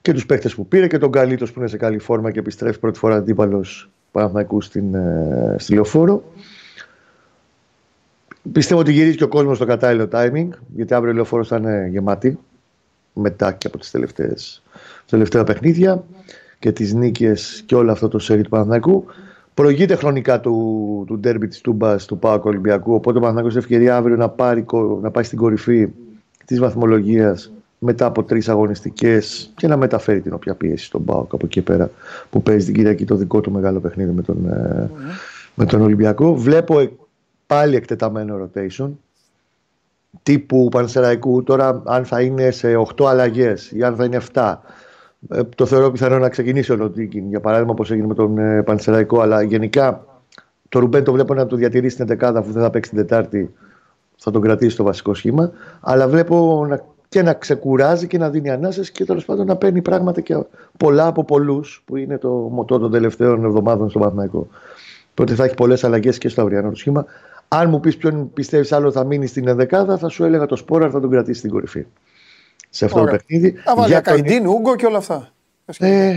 και 0.02 0.12
τους 0.12 0.26
παίχτες 0.26 0.54
που 0.54 0.66
πήρε 0.66 0.86
και 0.86 0.98
τον 0.98 1.10
Καλίτος 1.10 1.52
που 1.52 1.60
είναι 1.60 1.68
σε 1.68 1.76
καλή 1.76 1.98
φόρμα 1.98 2.30
και 2.30 2.38
επιστρέφει 2.38 2.78
πρώτη 2.78 2.98
φορά 2.98 3.14
αντίπαλος 3.14 3.90
Παναθηναϊκού 4.12 4.60
στην, 4.60 4.94
ε, 4.94 5.54
στη 5.58 5.75
λεωφόρο. 5.75 6.32
Πιστεύω 8.52 8.80
ότι 8.80 8.92
γυρίζει 8.92 9.16
και 9.16 9.25
ο 9.25 9.28
κόσμος 9.28 9.56
στο 9.56 9.66
κατάλληλο 9.66 10.08
timing, 10.12 10.48
γιατί 10.75 10.94
αύριο 10.94 11.12
η 11.12 11.14
λεωφόρο 11.14 11.44
θα 11.44 11.56
είναι 11.56 11.88
γεμάτη 11.90 12.38
μετά 13.12 13.52
και 13.52 13.66
από 13.66 13.78
τις 13.78 13.90
τελευταία 15.06 15.44
παιχνίδια 15.44 16.04
και 16.58 16.72
τις 16.72 16.94
νίκες 16.94 17.62
και 17.66 17.75
όλο 17.75 17.92
αυτό 17.92 18.08
το 18.08 18.18
σέρι 18.18 18.42
του 18.42 18.48
Παναθηναϊκού. 18.48 19.04
Προηγείται 19.56 19.94
χρονικά 19.94 20.40
του, 20.40 21.04
του 21.06 21.18
ντέρμπι 21.18 21.48
της 21.48 21.60
Τούμπας 21.60 22.04
του 22.04 22.18
Πάου 22.18 22.40
Ολυμπιακού, 22.44 22.94
οπότε 22.94 23.18
ο 23.18 23.20
Παναθηναϊκός 23.20 23.56
έχει 23.56 23.64
ευκαιρία 23.64 23.96
αύριο 23.96 24.16
να, 24.16 24.28
πάρει, 24.28 24.64
να 25.00 25.10
πάει 25.10 25.25
στην 25.25 25.38
κορυφή 25.38 25.88
της 26.44 26.58
βαθμολογίας 26.58 27.52
μετά 27.78 28.06
από 28.06 28.22
τρεις 28.22 28.48
αγωνιστικές 28.48 29.52
και 29.56 29.66
να 29.66 29.76
μεταφέρει 29.76 30.20
την 30.20 30.32
όποια 30.32 30.54
πίεση 30.54 30.84
στον 30.84 31.04
Πάοκ 31.04 31.32
από 31.32 31.46
εκεί 31.46 31.62
πέρα 31.62 31.90
που 32.30 32.42
παίζει 32.42 32.64
την 32.64 32.75
Κυριακή 32.75 33.04
το 33.04 33.14
δικό 33.14 33.40
του 33.40 33.50
μεγάλο 33.50 33.80
παιχνίδι 33.80 34.12
με 34.12 34.22
τον, 34.22 34.36
mm. 34.48 34.88
με 35.54 35.64
τον 35.64 35.80
Ολυμπιακό. 35.80 36.34
Βλέπω 36.34 36.90
πάλι 37.46 37.76
εκτεταμένο 37.76 38.36
rotation 38.42 38.90
τύπου 40.22 40.68
Πανσεραϊκού 40.68 41.42
τώρα 41.42 41.82
αν 41.84 42.04
θα 42.04 42.20
είναι 42.20 42.50
σε 42.50 42.76
8 42.96 43.04
αλλαγές 43.06 43.70
ή 43.70 43.82
αν 43.82 43.96
θα 43.96 44.04
είναι 44.04 44.20
7 44.32 44.54
ε, 44.54 44.54
το 45.54 45.66
θεωρώ 45.66 45.90
πιθανό 45.90 46.18
να 46.18 46.28
ξεκινήσει 46.28 46.73
ο 46.73 46.76
Λοντίκιν, 46.76 47.28
για 47.28 47.40
παράδειγμα, 47.40 47.73
όπως 47.73 47.90
έγινε 47.90 48.06
με 48.06 48.14
τον 48.14 48.38
ε, 48.38 48.62
Πανσεραϊκό. 48.62 49.20
Αλλά 49.20 49.42
γενικά 49.42 50.04
το 50.68 50.78
Ρουμπέν 50.78 51.04
το 51.04 51.12
βλέπω 51.12 51.35
να 51.35 51.46
το 51.46 51.56
διατηρήσει 51.56 51.94
στην 51.94 52.06
δεκάδα 52.06 52.38
αφού 52.38 52.52
δεν 52.52 52.62
θα 52.62 52.70
παίξει 52.70 52.90
την 52.90 52.99
Τετάρτη. 52.99 53.54
Θα 54.16 54.30
τον 54.30 54.42
κρατήσει 54.42 54.70
στο 54.70 54.85
βασικό 54.85 55.14
σχήμα. 55.14 55.50
Αλλά 55.80 56.08
βλέπω 56.08 56.66
να, 56.68 56.85
και 57.08 57.23
να 57.23 57.35
ξεκουράζει 57.35 58.06
και 58.06 58.18
να 58.18 58.30
δίνει 58.30 58.50
ανάσες 58.50 58.90
και 58.90 59.04
τέλος 59.04 59.25
πάντων 59.25 59.46
να 59.46 59.56
παίρνει 59.56 59.82
πράγματα 59.82 60.20
και 60.20 60.37
πολλά 60.76 61.06
από 61.06 61.25
πολλούς, 61.25 61.82
που 61.85 61.96
είναι 61.96 62.18
το 62.18 62.30
μοτό 62.30 62.78
των 62.78 62.90
τελευταίων 62.90 63.44
εβδομάδων 63.44 63.90
στο 63.90 63.99
Παναθηναϊκό. 63.99 64.49
Οπότε 65.11 65.35
θα 65.35 65.44
έχει 65.44 65.54
πολλές 65.54 65.85
αλλαγές 65.85 66.18
και 66.18 66.28
στο 66.28 66.42
αυριανό 66.42 66.68
το 66.68 66.76
σχήμα. 66.76 67.04
Αν 67.49 67.68
μου 67.68 67.80
πεις 67.80 67.96
ποιον 67.96 68.32
πιστεύεις 68.32 68.73
άλλο 68.73 68.90
θα 68.90 69.04
μείνει 69.04 69.26
στην 69.26 69.49
ενδεκάδα, 69.49 69.99
θα 69.99 70.08
σου 70.08 70.25
έλεγα 70.25 70.46
το 70.46 70.56
Σπόρα 70.56 70.90
θα 70.90 71.00
τον 71.00 71.11
κρατήσει 71.11 71.38
στην 71.38 71.50
κορυφή 71.50 71.87
σε 72.76 72.85
αυτό 72.85 73.00
Ωραία. 73.00 73.12
το 73.12 73.16
παιχνίδι. 73.16 73.54
για 73.87 74.00
Καϊντίν, 74.00 74.45
τον... 74.45 74.54
Ούγκο 74.54 74.76
και 74.76 74.87
όλα 74.87 74.99
αυτά. 74.99 75.28
Ε, 75.78 76.14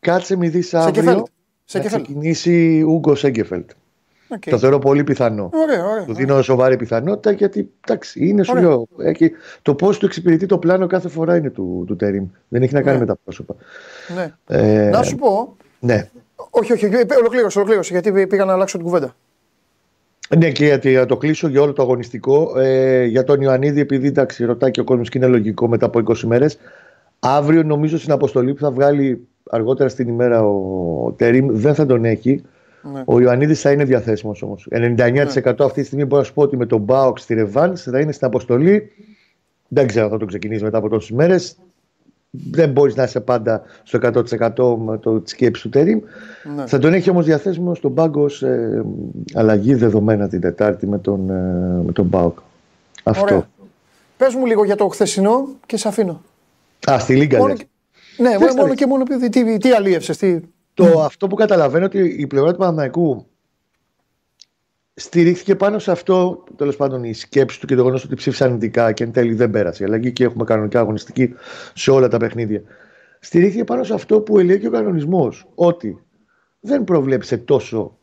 κάτσε 0.00 0.36
μη 0.36 0.48
δεις 0.48 0.74
αύριο 0.74 1.26
σε 1.64 1.78
να 1.78 1.84
ξεκινήσει 1.84 2.82
Ούγκο 2.82 3.14
Σέγκεφελτ. 3.14 3.70
Okay. 4.34 4.48
Το 4.50 4.58
θεωρώ 4.58 4.78
πολύ 4.78 5.04
πιθανό. 5.04 5.50
Ωραία, 5.52 5.84
ωραία, 5.84 6.04
του 6.04 6.14
δίνω 6.14 6.42
σοβαρή 6.42 6.76
πιθανότητα 6.76 7.30
γιατί 7.30 7.70
εντάξει, 7.86 8.28
είναι 8.28 8.42
σου 8.42 8.56
λέω. 8.56 8.86
Έχει, 8.98 9.32
το 9.62 9.74
πώς 9.74 9.98
του 9.98 10.06
εξυπηρετεί 10.06 10.46
το 10.46 10.58
πλάνο 10.58 10.86
κάθε 10.86 11.08
φορά 11.08 11.36
είναι 11.36 11.50
του, 11.50 11.84
του 11.86 11.96
Τέριμ. 11.96 12.26
Δεν 12.48 12.62
έχει 12.62 12.74
να 12.74 12.82
κάνει 12.82 12.98
ναι. 12.98 13.04
με 13.04 13.06
τα 13.06 13.18
πρόσωπα. 13.24 13.54
Ναι. 14.14 14.32
Ε, 14.46 14.90
να 14.90 15.02
σου 15.02 15.16
πω. 15.16 15.56
Ναι. 15.78 16.10
Όχι, 16.50 16.72
όχι, 16.72 16.86
ολοκλήρωσε, 17.18 17.58
ολοκλήρωσε 17.58 17.92
γιατί 17.92 18.26
πήγα 18.26 18.44
να 18.44 18.52
αλλάξω 18.52 18.76
την 18.76 18.86
κουβέντα. 18.86 19.14
Ναι, 20.38 20.50
και 20.50 20.64
γιατί 20.64 20.92
να 20.92 21.06
το 21.06 21.16
κλείσω 21.16 21.48
για 21.48 21.60
όλο 21.62 21.72
το 21.72 21.82
αγωνιστικό. 21.82 22.58
Ε, 22.58 23.04
για 23.04 23.24
τον 23.24 23.40
Ιωαννίδη, 23.40 23.80
επειδή 23.80 24.06
εντάξει, 24.06 24.44
ρωτάει 24.44 24.70
και 24.70 24.80
ο 24.80 24.84
κόσμος 24.84 25.08
και 25.08 25.18
είναι 25.18 25.26
λογικό 25.26 25.68
μετά 25.68 25.86
από 25.86 25.98
20 25.98 26.18
μέρες. 26.18 26.58
Αύριο, 27.18 27.62
νομίζω 27.62 27.98
στην 27.98 28.12
αποστολή 28.12 28.54
που 28.54 28.60
θα 28.60 28.70
βγάλει 28.70 29.26
αργότερα 29.50 29.88
στην 29.88 30.08
ημέρα 30.08 30.42
ο 30.44 31.14
Τερήμ, 31.16 31.46
δεν 31.50 31.74
θα 31.74 31.86
τον 31.86 32.04
έχει. 32.04 32.42
Ναι. 32.92 33.02
Ο 33.04 33.20
Ιωαννίδης 33.20 33.60
θα 33.60 33.70
είναι 33.70 33.84
διαθέσιμος 33.84 34.42
όμως. 34.42 34.68
99% 34.70 35.12
ναι. 35.12 35.20
αυτή 35.64 35.80
τη 35.80 35.86
στιγμή 35.86 36.04
μπορώ 36.04 36.20
να 36.20 36.26
σου 36.26 36.34
πω 36.34 36.42
ότι 36.42 36.56
με 36.56 36.66
τον 36.66 36.80
Μπάοξ 36.80 37.22
στη 37.22 37.34
Ρεβάνς 37.34 37.82
θα 37.82 38.00
είναι 38.00 38.12
στην 38.12 38.26
αποστολή. 38.26 38.92
Δεν 39.68 39.86
ξέρω 39.86 40.04
αν 40.04 40.10
θα 40.10 40.18
το 40.18 40.24
ξεκινήσει 40.24 40.64
μετά 40.64 40.78
από 40.78 40.88
τόσες 40.88 41.10
μέρες 41.10 41.56
δεν 42.34 42.70
μπορείς 42.70 42.94
να 42.94 43.02
είσαι 43.02 43.20
πάντα 43.20 43.62
στο 43.82 43.98
100% 44.02 44.76
με 44.76 44.98
το, 44.98 45.20
τη 45.20 45.30
σκέψη 45.30 45.62
του 45.62 45.68
Τερήμ. 45.68 46.00
Ναι. 46.56 46.66
Θα 46.66 46.78
τον 46.78 46.92
έχει 46.92 47.10
όμως 47.10 47.24
διαθέσιμο 47.24 47.74
στον 47.74 47.94
πάγκο 47.94 48.28
σε 48.28 48.48
αλλαγή 49.34 49.74
δεδομένα 49.74 50.28
την 50.28 50.40
Τετάρτη 50.40 50.86
με 50.86 50.98
τον, 50.98 51.30
ε, 51.30 51.82
με 51.84 51.92
τον 51.92 52.04
Μπάουκ. 52.04 52.38
Αυτό. 53.02 53.46
Πες 54.16 54.34
μου 54.34 54.46
λίγο 54.46 54.64
για 54.64 54.76
το 54.76 54.88
χθεσινό 54.88 55.48
και 55.66 55.76
σε 55.76 55.88
αφήνω. 55.88 56.22
Α, 56.90 56.98
στη 56.98 57.16
Λίγκα 57.16 57.38
μόνο, 57.38 57.54
Ναι, 58.16 58.30
μόνο, 58.56 58.74
και 58.74 58.86
μόνο 58.86 59.02
επειδή 59.10 59.28
τι, 59.28 59.58
τι 59.58 59.70
αλίευσες. 59.70 60.16
Τι... 60.16 60.40
Το, 60.74 61.02
αυτό 61.02 61.26
που 61.26 61.34
καταλαβαίνω 61.34 61.84
ότι 61.84 62.16
η 62.18 62.26
πλευρά 62.26 62.52
του 62.52 62.58
Παναναϊκού 62.58 63.26
στηρίχθηκε 64.94 65.56
πάνω 65.56 65.78
σε 65.78 65.90
αυτό, 65.90 66.44
τέλος 66.56 66.76
πάντων, 66.76 67.04
η 67.04 67.14
σκέψη 67.14 67.60
του 67.60 67.66
και 67.66 67.74
το 67.74 67.82
γνώστο 67.82 68.06
ότι 68.06 68.16
ψήφισαν 68.16 68.48
αρνητικά 68.48 68.92
και 68.92 69.04
εν 69.04 69.12
τέλει 69.12 69.34
δεν 69.34 69.50
πέρασε 69.50 69.82
η 69.82 69.86
αλλαγή 69.86 70.12
και 70.12 70.24
έχουμε 70.24 70.44
κανονικά 70.44 70.80
αγωνιστική 70.80 71.34
σε 71.74 71.90
όλα 71.90 72.08
τα 72.08 72.16
παιχνίδια. 72.16 72.62
Στηρίχθηκε 73.20 73.64
πάνω 73.64 73.84
σε 73.84 73.94
αυτό 73.94 74.20
που 74.20 74.38
έλεγε 74.38 74.66
ο 74.66 74.70
κανονισμός, 74.70 75.46
ότι 75.54 76.02
δεν 76.60 76.84
προβλέψε 76.84 77.36
τόσο 77.36 77.98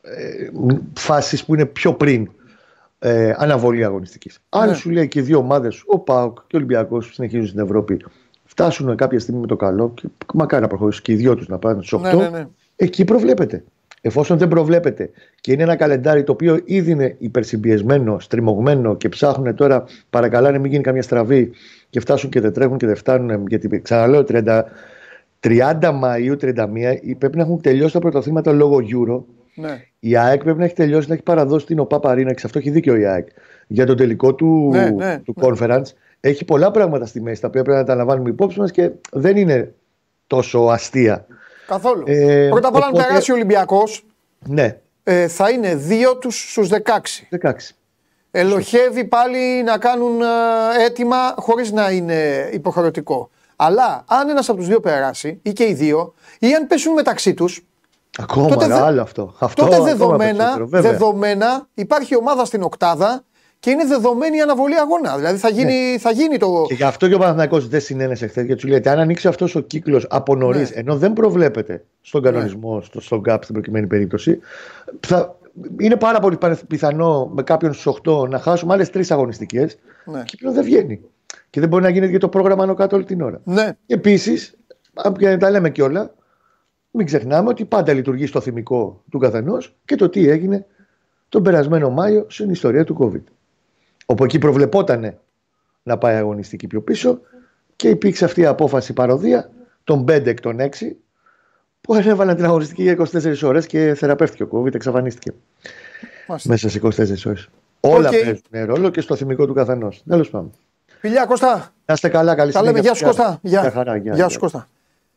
ε, 0.00 0.50
φάσεις 0.94 1.44
που 1.44 1.54
είναι 1.54 1.66
πιο 1.66 1.94
πριν 1.94 2.30
ε, 2.98 3.34
αναβολή 3.36 3.84
αγωνιστικής. 3.84 4.40
Ναι. 4.56 4.62
Αν 4.62 4.74
σου 4.74 4.90
λέει 4.90 5.08
και 5.08 5.18
οι 5.18 5.22
δύο 5.22 5.38
ομάδες, 5.38 5.82
ο 5.86 5.98
Πάοκ 5.98 6.38
και 6.38 6.56
ο 6.56 6.58
Ολυμπιακός 6.58 7.06
που 7.06 7.12
συνεχίζουν 7.12 7.46
στην 7.46 7.60
Ευρώπη, 7.60 8.04
φτάσουν 8.44 8.96
κάποια 8.96 9.20
στιγμή 9.20 9.40
με 9.40 9.46
το 9.46 9.56
καλό 9.56 9.92
και 9.94 10.08
μακάρι 10.34 10.62
να 10.62 10.68
προχωρήσουν 10.68 11.02
και 11.02 11.12
οι 11.12 11.14
δυο 11.14 11.34
τους 11.34 11.48
να 11.48 11.58
πάνε 11.58 11.82
στου 11.82 11.98
8, 11.98 12.02
ναι, 12.02 12.12
ναι, 12.12 12.28
ναι, 12.28 12.48
εκεί 12.76 13.04
προβλέπεται. 13.04 13.64
Εφόσον 14.00 14.38
δεν 14.38 14.48
προβλέπεται 14.48 15.10
και 15.40 15.52
είναι 15.52 15.62
ένα 15.62 15.76
καλεντάρι 15.76 16.22
το 16.22 16.32
οποίο 16.32 16.60
ήδη 16.64 16.90
είναι 16.90 17.14
υπερσυμπιεσμένο, 17.18 18.18
στριμωγμένο 18.18 18.96
και 18.96 19.08
ψάχνουν 19.08 19.54
τώρα, 19.54 19.84
παρακαλάνε 20.10 20.58
μην 20.58 20.70
γίνει 20.70 20.82
καμιά 20.82 21.02
στραβή 21.02 21.50
και 21.90 22.00
φτάσουν 22.00 22.30
και 22.30 22.40
δεν 22.40 22.52
τρέχουν 22.52 22.78
και 22.78 22.86
δεν 22.86 22.96
φτάνουν. 22.96 23.46
Γιατί 23.48 23.80
ξαναλέω, 23.80 24.24
30, 24.28 24.62
30 25.40 25.90
Μαου 25.94 26.36
31 26.40 26.54
πρέπει 27.18 27.36
να 27.36 27.42
έχουν 27.42 27.60
τελειώσει 27.60 27.92
τα 27.92 27.98
πρωτοθύματα 27.98 28.52
λόγω 28.52 28.76
Euro. 28.76 29.22
Ναι. 29.54 29.82
Η 29.98 30.16
ΑΕΚ 30.16 30.42
πρέπει 30.42 30.58
να 30.58 30.64
έχει 30.64 30.74
τελειώσει 30.74 31.08
να 31.08 31.14
έχει 31.14 31.22
παραδώσει 31.22 31.66
την 31.66 31.78
ΟΠΑ 31.78 32.00
Παρίνα 32.00 32.32
και 32.32 32.38
σε 32.38 32.46
αυτό 32.46 32.58
έχει 32.58 32.70
δίκιο 32.70 32.96
η 32.96 33.06
ΑΕΚ. 33.06 33.28
Για 33.66 33.86
το 33.86 33.94
τελικό 33.94 34.34
του, 34.34 34.70
ναι, 34.72 34.90
ναι, 34.90 35.20
του 35.24 35.34
ναι. 35.36 35.48
conference 35.48 35.92
έχει 36.20 36.44
πολλά 36.44 36.70
πράγματα 36.70 37.06
στη 37.06 37.20
μέση 37.20 37.40
τα 37.40 37.48
οποία 37.48 37.62
πρέπει 37.62 37.78
να 37.78 37.84
τα 37.84 37.94
λαμβάνουμε 37.94 38.28
υπόψη 38.28 38.58
μας 38.58 38.70
και 38.70 38.90
δεν 39.12 39.36
είναι 39.36 39.74
τόσο 40.26 40.58
αστεία. 40.58 41.26
Καθόλου. 41.68 42.04
Ε, 42.06 42.48
Πρώτα 42.50 42.68
απ' 42.68 42.74
όλα, 42.74 42.86
οπότε... 42.86 43.02
αν 43.02 43.08
περάσει 43.08 43.30
ο 43.30 43.34
Ολυμπιακός, 43.34 44.04
ναι. 44.46 44.78
ε, 45.02 45.28
θα 45.28 45.50
είναι 45.50 45.74
δύο 45.74 46.16
τους 46.16 46.50
στους 46.50 46.68
16. 46.68 47.48
16. 47.48 47.52
Ελοχεύει 48.30 49.04
πάλι 49.04 49.62
να 49.62 49.78
κάνουν 49.78 50.22
ε, 50.22 50.26
έτοιμα 50.84 51.34
χωρίς 51.36 51.72
να 51.72 51.90
είναι 51.90 52.48
υποχρεωτικό. 52.52 53.30
Αλλά 53.56 54.04
αν 54.06 54.28
ένας 54.28 54.48
από 54.48 54.58
τους 54.58 54.66
δύο 54.66 54.80
περάσει, 54.80 55.40
ή 55.42 55.52
και 55.52 55.64
οι 55.64 55.72
δύο, 55.72 56.14
ή 56.38 56.54
αν 56.54 56.66
πέσουν 56.66 56.92
μεταξύ 56.92 57.34
τους. 57.34 57.64
Ακόμα 58.18 58.48
τότε, 58.48 58.74
άλλο 58.74 59.02
αυτό. 59.02 59.34
αυτό 59.38 59.64
τότε 59.64 59.80
δεδομένα, 59.82 60.56
δεδομένα 60.60 61.66
υπάρχει 61.74 62.16
ομάδα 62.16 62.44
στην 62.44 62.62
οκτάδα 62.62 63.24
και 63.60 63.70
είναι 63.70 63.84
δεδομένη 63.84 64.36
η 64.36 64.40
αναβολή 64.40 64.74
αγώνα. 64.74 65.16
Δηλαδή 65.16 65.38
θα 65.38 65.48
γίνει, 65.48 65.90
ναι. 65.92 65.98
θα 65.98 66.10
γίνει 66.10 66.36
το. 66.38 66.64
Και 66.66 66.74
γι' 66.74 66.82
αυτό 66.82 67.08
και 67.08 67.14
ο 67.14 67.18
Παναθυνακό 67.18 67.60
δεν 67.60 67.80
συνένεσε 67.80 68.26
χθες 68.26 68.44
γιατί 68.44 68.60
του 68.60 68.68
λέει 68.68 68.78
ότι 68.78 68.88
αν 68.88 68.98
ανοίξει 68.98 69.28
αυτός 69.28 69.54
ο 69.54 69.60
κύκλος 69.60 70.06
από 70.10 70.34
νωρίς, 70.34 70.70
ναι. 70.70 70.76
ενώ 70.80 70.96
δεν 70.96 71.12
προβλέπεται 71.12 71.84
στον 72.00 72.22
κανονισμό, 72.22 72.74
ναι. 72.74 72.82
στο, 72.82 73.00
στο 73.00 73.20
GAP 73.28 73.38
στην 73.40 73.54
προκειμένη 73.54 73.86
περίπτωση, 73.86 74.38
θα, 75.06 75.36
είναι 75.78 75.96
πάρα 75.96 76.20
πολύ 76.20 76.38
πιθανό 76.68 77.30
με 77.34 77.42
κάποιον 77.42 77.72
στου 77.72 77.96
8 78.04 78.28
να 78.28 78.38
χάσουμε 78.38 78.72
άλλες 78.72 78.90
τρεις 78.90 79.10
αγωνιστικές. 79.10 79.78
Ναι. 80.04 80.22
Και 80.24 80.36
πλέον 80.38 80.54
δεν 80.54 80.64
βγαίνει. 80.64 81.00
Και 81.50 81.60
δεν 81.60 81.68
μπορεί 81.68 81.82
να 81.82 81.88
γίνεται 81.88 82.12
και 82.12 82.18
το 82.18 82.28
πρόγραμμα 82.28 82.62
άνω 82.62 82.74
κάτω 82.74 82.96
όλη 82.96 83.04
την 83.04 83.20
ώρα. 83.20 83.40
Ναι. 83.44 83.76
Επίσης, 83.86 84.56
αν 84.94 85.38
τα 85.38 85.50
λέμε 85.50 85.70
κιόλα, 85.70 86.14
μην 86.90 87.06
ξεχνάμε 87.06 87.48
ότι 87.48 87.64
πάντα 87.64 87.92
λειτουργεί 87.92 88.26
στο 88.26 88.40
θυμικό 88.40 89.02
του 89.10 89.18
καθενός 89.18 89.76
και 89.84 89.96
το 89.96 90.08
τι 90.08 90.28
έγινε 90.28 90.66
τον 91.28 91.42
περασμένο 91.42 91.90
Μάιο 91.90 92.26
στην 92.28 92.50
ιστορία 92.50 92.84
του 92.84 92.96
COVID 93.00 93.32
όπου 94.10 94.24
εκεί 94.24 94.38
προβλεπόταν 94.38 95.18
να 95.82 95.98
πάει 95.98 96.16
αγωνιστική 96.16 96.66
πιο 96.66 96.82
πίσω 96.82 97.20
και 97.76 97.88
υπήρξε 97.88 98.24
αυτή 98.24 98.40
η 98.40 98.46
απόφαση 98.46 98.92
παροδία 98.92 99.50
των 99.84 100.02
5 100.02 100.26
εκ 100.26 100.40
των 100.40 100.56
6 100.60 100.68
που 101.80 101.94
έβαλαν 101.94 102.36
την 102.36 102.44
αγωνιστική 102.44 102.82
για 102.82 102.96
24 103.12 103.42
ώρες 103.42 103.66
και 103.66 103.94
θεραπεύτηκε 103.94 104.42
ο 104.42 104.48
COVID, 104.52 104.74
εξαφανίστηκε 104.74 105.32
μέσα 106.44 106.68
σε 106.68 106.80
24 106.82 106.88
ώρες. 107.24 107.48
Όλα 107.80 108.10
παίζουν 108.10 108.74
ρόλο 108.74 108.90
και 108.90 109.00
στο 109.00 109.16
θυμικό 109.16 109.46
του 109.46 109.54
καθενός. 109.54 110.02
Τέλος 110.08 110.30
πάντων. 110.30 110.52
Φιλιά 111.00 111.24
Κώστα. 111.26 111.72
Να 111.84 111.94
είστε 111.94 112.08
καλά, 112.08 112.34
καλή 112.34 112.50
συνέχεια. 112.52 112.72
λέμε, 112.72 112.84
γεια 112.84 112.94
σου 112.94 113.04
Κώστα. 113.04 113.38
Γεια, 113.42 113.70
χαρά, 113.70 113.96
γεια, 113.96 114.14
γεια 114.14 114.28
σου 114.28 114.38
Κώστα. 114.38 114.68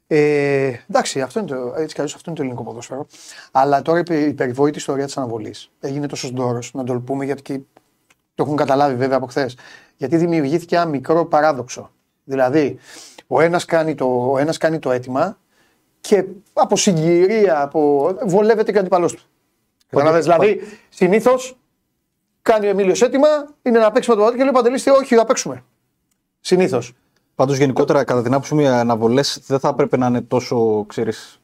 Ε, 0.07 0.71
εντάξει, 0.89 1.21
αυτό 1.21 1.39
είναι, 1.39 1.47
το, 1.47 1.73
έτσι 1.77 2.01
αυτό 2.01 2.19
είναι 2.25 2.35
το 2.35 2.41
ελληνικό 2.41 2.63
ποδόσφαιρο. 2.63 3.07
Αλλά 3.51 3.81
τώρα 3.81 3.99
η 3.99 4.33
περιβόητη 4.33 4.77
ιστορία 4.77 5.05
της 5.05 5.17
αναβολής 5.17 5.71
έγινε 5.79 6.07
τόσο 6.07 6.31
ντόρος, 6.31 6.73
να 6.73 6.83
το 6.83 6.99
πούμε 6.99 7.25
γιατί 7.25 7.65
το 8.41 8.47
έχουν 8.47 8.57
καταλάβει 8.57 8.95
βέβαια 8.95 9.17
από 9.17 9.25
χθες. 9.25 9.57
Γιατί 9.97 10.17
δημιουργήθηκε 10.17 10.75
ένα 10.75 10.85
μικρό 10.85 11.25
παράδοξο. 11.25 11.91
Δηλαδή, 12.23 12.77
ο 13.27 13.41
ένας 13.41 13.65
κάνει, 13.65 13.95
το, 13.95 14.05
ο 14.05 14.37
ένας 14.37 14.57
κάνει 14.57 14.79
το 14.79 14.91
αίτημα 14.91 15.37
και 16.01 16.25
από 16.53 16.75
συγκυρία, 16.75 17.61
από... 17.61 18.11
βολεύεται 18.25 18.71
και 18.71 18.77
ο 18.77 18.79
αντιπαλός 18.79 19.13
του. 19.13 19.23
Καταλαβες, 19.89 20.23
δηλαδή, 20.23 20.61
συνήθως 20.89 21.57
κάνει 22.41 22.65
ο 22.65 22.69
Εμίλιος 22.69 23.01
έτοιμα, 23.01 23.27
είναι 23.61 23.79
να 23.79 23.91
παίξει 23.91 24.09
με 24.09 24.15
τον 24.15 24.23
Παντελή 24.25 24.37
και 24.37 24.51
λέει 24.51 24.61
Παντελή, 24.61 24.97
όχι, 25.01 25.15
θα 25.15 25.25
παίξουμε. 25.25 25.63
Συνήθως. 26.39 26.93
Πάντως 27.35 27.57
γενικότερα, 27.57 28.03
κατά 28.03 28.21
την 28.21 28.33
άποψή 28.33 28.53
μου, 28.53 28.59
οι 28.59 28.67
αναβολές 28.67 29.41
δεν 29.47 29.59
θα 29.59 29.69
έπρεπε 29.69 29.97
να 29.97 30.07
είναι 30.07 30.21
τόσο, 30.21 30.85
ξέρεις, 30.87 31.40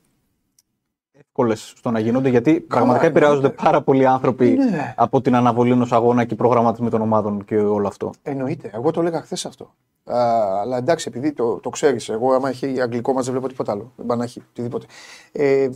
εύκολε 1.37 1.55
στο 1.55 1.91
να 1.91 1.99
γίνονται, 1.99 2.29
γιατί 2.29 2.59
πραγματικά 2.59 3.03
ναι. 3.03 3.09
επηρεάζονται 3.09 3.49
πάρα 3.49 3.81
πολλοί 3.81 4.05
άνθρωποι 4.05 4.49
Ναι. 4.49 4.93
από 4.97 5.21
την 5.21 5.35
αναβολή 5.35 5.71
ενός 5.71 5.91
αγώνα 5.91 6.25
και 6.25 6.35
προγραμματισμή 6.35 6.89
των 6.89 7.01
ομάδων 7.01 7.45
και 7.45 7.57
όλο 7.57 7.87
αυτό. 7.87 8.11
Εννοείται. 8.23 8.71
Εγώ 8.73 8.91
το 8.91 8.99
έλεγα 9.01 9.21
χθες 9.21 9.45
αυτό. 9.45 9.73
Α, 10.03 10.19
αλλά 10.61 10.77
εντάξει, 10.77 11.05
επειδή 11.09 11.31
το, 11.31 11.59
το 11.59 11.69
ξέρεις, 11.69 12.09
εγώ 12.09 12.33
άμα 12.33 12.49
έχει 12.49 12.81
αγγλικό 12.81 13.13
μας 13.13 13.23
δεν 13.23 13.33
βλέπω 13.33 13.47
τίποτα 13.47 13.71
άλλο. 13.71 13.91
Δεν 13.95 14.05
πάει 14.05 14.17
να 14.17 14.23
έχει 14.23 14.43
οτιδήποτε. 14.49 14.85
Ε, 15.31 15.69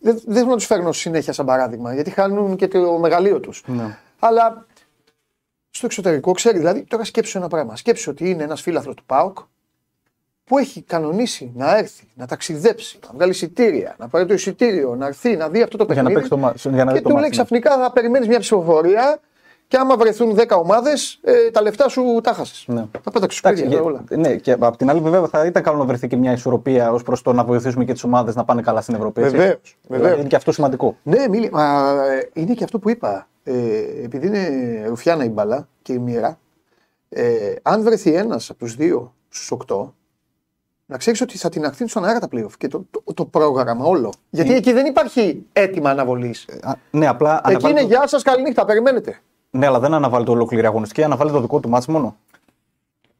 δεν, 0.00 0.20
δεν 0.26 0.34
θέλω 0.34 0.50
να 0.50 0.56
τους 0.56 0.66
φέρνω 0.66 0.92
συνέχεια 0.92 1.32
σαν 1.32 1.46
παράδειγμα, 1.46 1.94
γιατί 1.94 2.10
χάνουν 2.10 2.56
και 2.56 2.68
το 2.68 2.98
μεγαλείο 2.98 3.40
τους. 3.40 3.62
Ναι. 3.66 3.98
Αλλά 4.18 4.66
στο 5.70 5.86
εξωτερικό 5.86 6.32
ξέρεις, 6.32 6.58
δηλαδή 6.60 6.82
τώρα 6.82 7.04
σκέψου 7.04 7.38
ένα 7.38 7.48
πράγμα. 7.48 7.76
Σκέψου 7.76 8.10
ότι 8.10 8.30
είναι 8.30 8.42
ένας 8.42 8.60
φίλαθρος 8.60 8.94
του 8.94 9.04
ΠΑΟΚ 9.06 9.38
που 10.46 10.58
έχει 10.58 10.82
κανονίσει 10.82 11.52
να 11.54 11.76
έρθει, 11.78 12.04
να 12.14 12.26
ταξιδέψει, 12.26 12.98
να 13.06 13.10
βγάλει 13.14 13.30
εισιτήρια, 13.30 13.94
να 13.98 14.08
πάρει 14.08 14.26
το 14.26 14.34
εισιτήριο, 14.34 14.94
να 14.94 15.06
έρθει, 15.06 15.36
να 15.36 15.48
δει 15.48 15.62
αυτό 15.62 15.76
το 15.76 15.84
Για 15.92 16.02
να 16.02 16.08
παιχνίδι. 16.08 16.28
παίξει 16.28 16.28
το 16.30 16.36
μα- 16.68 16.74
για 16.76 16.84
να 16.84 16.92
δει 16.92 16.98
και 16.98 17.02
το 17.02 17.08
του 17.08 17.14
λέει 17.14 17.22
μάτς, 17.24 17.36
ναι. 17.36 17.42
ξαφνικά 17.44 17.78
θα 17.78 17.92
περιμένεις 17.92 18.28
μια 18.28 18.38
ψηφοφορία 18.38 19.20
και 19.68 19.76
άμα 19.76 19.96
βρεθούν 19.96 20.34
10 20.34 20.56
ομάδες, 20.58 21.20
ε, 21.22 21.50
τα 21.50 21.62
λεφτά 21.62 21.88
σου 21.88 22.20
τα 22.22 22.32
χάσεις. 22.32 22.64
Ναι. 22.66 22.84
Θα 23.02 23.10
πέταξε 23.10 23.40
Εντάξει, 23.44 23.62
σκουπίδια 23.62 23.68
για- 23.68 23.82
όλα. 23.82 24.04
ναι, 24.28 24.36
και 24.36 24.56
απ' 24.58 24.76
την 24.76 24.90
άλλη, 24.90 25.00
βέβαια, 25.00 25.26
θα 25.28 25.46
ήταν 25.46 25.62
καλό 25.62 25.78
να 25.78 25.84
βρεθεί 25.84 26.06
και 26.08 26.16
μια 26.16 26.32
ισορροπία 26.32 26.92
ως 26.92 27.02
προς 27.02 27.22
το 27.22 27.32
να 27.32 27.44
βοηθήσουμε 27.44 27.84
και 27.84 27.92
τις 27.92 28.04
ομάδες 28.04 28.34
να 28.34 28.44
πάνε 28.44 28.62
καλά 28.62 28.80
στην 28.80 28.94
Ευρώπη. 28.94 29.22
έτσι. 29.22 29.36
Βεβαίως, 29.36 29.76
Δηλαδή, 29.82 30.02
βεβαίως. 30.02 30.18
Είναι 30.20 30.28
και 30.28 30.36
αυτό 30.36 30.52
σημαντικό. 30.52 30.96
Ναι, 31.02 31.28
μίλη, 31.28 31.50
μα, 31.52 31.94
ε, 32.12 32.30
είναι 32.40 32.54
και 32.54 32.64
αυτό 32.64 32.78
που 32.78 32.90
είπα. 32.90 33.28
Ε, 33.44 33.52
επειδή 34.04 34.26
είναι 34.26 34.84
ρουφιάνα 34.88 35.24
η 35.24 35.28
μπαλά 35.28 35.68
και 35.82 35.92
η 35.92 35.98
μοίρα, 35.98 36.38
ε, 37.08 37.54
αν 37.62 37.82
βρεθεί 37.82 38.14
ένας 38.14 38.50
από 38.50 38.58
τους 38.58 38.74
δύο 38.74 39.14
στους 39.28 39.50
8, 39.50 39.94
να 40.86 40.96
ξέρεις 40.96 41.20
ότι 41.20 41.38
θα 41.38 41.48
την 41.48 41.64
ακτίνουν 41.64 41.88
στον 41.88 42.04
αέρα 42.04 42.18
τα 42.18 42.28
playoff 42.32 42.50
και 42.58 42.68
το, 42.68 42.84
το, 42.90 43.14
το 43.14 43.24
πρόγραμμα 43.24 43.84
όλο. 43.84 44.12
Γιατί 44.30 44.54
εκεί 44.54 44.72
δεν 44.72 44.86
υπάρχει 44.86 45.46
έτοιμα 45.52 45.90
αναβολής. 45.90 46.46
Α, 46.62 46.72
Ναι, 46.90 47.06
απλά 47.06 47.34
Εκεί 47.36 47.48
αναβάλει 47.48 47.72
είναι 47.72 47.80
το- 47.80 47.86
γεια 47.86 48.06
σας, 48.06 48.22
καληνύχτα, 48.22 48.64
περιμένετε. 48.64 49.18
Ναι, 49.50 49.66
αλλά 49.66 49.78
δεν 49.80 49.94
αναβάλει 49.94 50.24
το 50.24 50.32
ολόκληρη 50.32 50.66
αγωνιστική, 50.66 51.02
αναβάλει 51.02 51.30
το 51.30 51.40
δικό 51.40 51.60
του 51.60 51.68
μάτς 51.68 51.86
μόνο. 51.86 52.16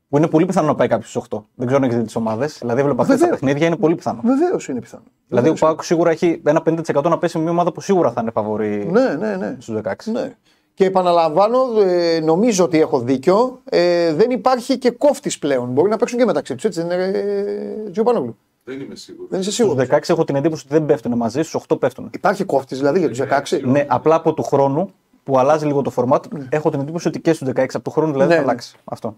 Που 0.08 0.16
είναι 0.16 0.26
πολύ 0.28 0.46
πιθανό 0.46 0.66
να 0.66 0.74
πάει 0.74 0.88
κάποιος 0.88 1.10
στου 1.10 1.22
8. 1.30 1.44
Δεν 1.54 1.66
ξέρω 1.66 1.82
αν 1.82 1.88
έχεις 1.88 1.98
δει 1.98 2.04
τις 2.04 2.16
ομάδες. 2.16 2.58
Δηλαδή, 2.60 2.80
έβλεπα 2.80 3.02
χθε 3.04 3.12
τα 3.12 3.18
Βεβαίως. 3.18 3.38
παιχνίδια, 3.40 3.66
είναι 3.66 3.76
πολύ 3.76 3.94
πιθανό. 3.94 4.20
Βεβαίως 4.24 4.68
είναι 4.68 4.80
πιθανό. 4.80 5.02
Δηλαδή, 5.28 5.48
ο 5.48 5.52
Βεβαίως 5.52 5.60
Πάουκ 5.60 5.82
σίγουρα 5.84 6.10
έχει 6.10 6.42
ένα 6.44 6.62
50% 6.62 7.02
να 7.08 7.18
πέσει 7.18 7.36
με 7.36 7.42
μια 7.42 7.52
ομάδα 7.52 7.72
που 7.72 7.80
σίγουρα 7.80 8.10
θα 8.12 8.20
είναι 8.20 8.30
φαβορή 8.30 8.82
είναι. 8.82 9.00
Ναι, 9.00 9.14
ναι, 9.14 9.36
ναι. 9.36 9.56
στους 9.58 9.74
16. 9.82 10.12
Ναι. 10.12 10.34
Και 10.76 10.84
επαναλαμβάνω, 10.84 11.80
ε, 11.80 12.20
νομίζω 12.20 12.64
ότι 12.64 12.80
έχω 12.80 13.00
δίκιο. 13.00 13.60
Ε, 13.64 14.12
δεν 14.12 14.30
υπάρχει 14.30 14.78
και 14.78 14.90
κόφτης 14.90 15.38
πλέον. 15.38 15.68
Μπορεί 15.68 15.88
να 15.88 15.96
παίξουν 15.96 16.18
και 16.18 16.24
μεταξύ 16.24 16.54
τους. 16.54 16.64
Έτσι 16.64 16.82
δεν 16.82 17.00
είναι, 17.00 17.18
ε, 17.18 17.90
Τζιουπανόγλου. 17.90 18.36
Δεν 18.64 18.80
είμαι 18.80 18.94
σίγουρος. 18.94 19.30
Δεν 19.30 19.40
είσαι 19.40 19.50
Στους 19.50 19.66
σίγουρο. 19.66 19.86
16 19.90 20.12
έχω 20.12 20.24
την 20.24 20.36
εντύπωση 20.36 20.62
ότι 20.66 20.74
δεν 20.74 20.86
πέφτουν 20.86 21.16
μαζί, 21.16 21.42
στους 21.42 21.54
8 21.68 21.78
πέφτουν. 21.78 22.10
Υπάρχει 22.14 22.44
κόφτης 22.44 22.78
δηλαδή 22.78 22.98
για 22.98 23.08
τους 23.08 23.18
16. 23.18 23.60
Ναι, 23.64 23.84
απλά 23.88 24.14
από 24.14 24.34
του 24.34 24.42
χρόνου 24.42 24.92
που 25.22 25.38
αλλάζει 25.38 25.66
λίγο 25.66 25.82
το 25.82 25.92
format, 25.96 26.20
έχω 26.48 26.70
την 26.70 26.80
εντύπωση 26.80 27.08
ότι 27.08 27.20
και 27.20 27.32
στους 27.32 27.48
16 27.48 27.66
από 27.74 27.84
του 27.84 27.90
χρόνου 27.90 28.12
δηλαδή 28.12 28.28
Ναι, 28.30 28.36
θα 28.36 28.42
ναι. 28.42 28.48
αλλάξει. 28.48 28.76
Αυτό. 28.84 29.16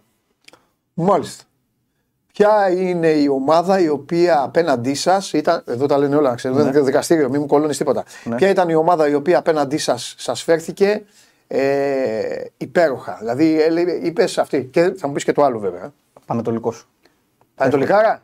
Μάλιστα. 0.94 1.44
Ποια 2.32 2.70
είναι 2.70 3.08
η 3.08 3.28
ομάδα 3.28 3.80
η 3.80 3.88
οποία 3.88 4.42
απέναντί 4.42 4.94
σας 4.94 5.32
ήταν. 5.32 5.62
Εδώ 5.66 5.86
τα 5.86 5.98
λένε 5.98 6.16
όλα, 6.16 6.34
ξέρω, 6.34 6.54
δεν 6.54 6.66
είναι 6.66 6.80
δικαστήριο, 6.80 7.28
μην 7.28 7.40
μου 7.40 7.46
κολλώνεις 7.46 7.76
τίποτα. 7.76 8.04
Ναι. 8.24 8.36
Ποια 8.36 8.48
ήταν 8.48 8.68
η 8.68 8.74
ομάδα 8.74 9.08
η 9.08 9.14
οποία 9.14 9.38
απέναντί 9.38 9.76
σας 9.76 10.14
σας 10.18 10.42
φέρθηκε 10.42 11.04
ε, 11.48 12.44
υπέροχα. 12.56 13.16
Δηλαδή 13.20 13.58
είπες 14.02 14.38
αυτή. 14.38 14.64
Και 14.72 14.92
θα 14.96 15.06
μου 15.06 15.12
πεις 15.12 15.24
και 15.24 15.32
το 15.32 15.42
άλλο 15.44 15.58
βέβαια. 15.58 15.92
Πανετολικός. 16.26 16.88
Πανετολικάρα. 17.54 18.22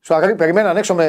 Στο 0.00 0.14
αγρί, 0.14 0.34
περιμέναν 0.34 0.76
έξω 0.76 0.94
με 0.94 1.08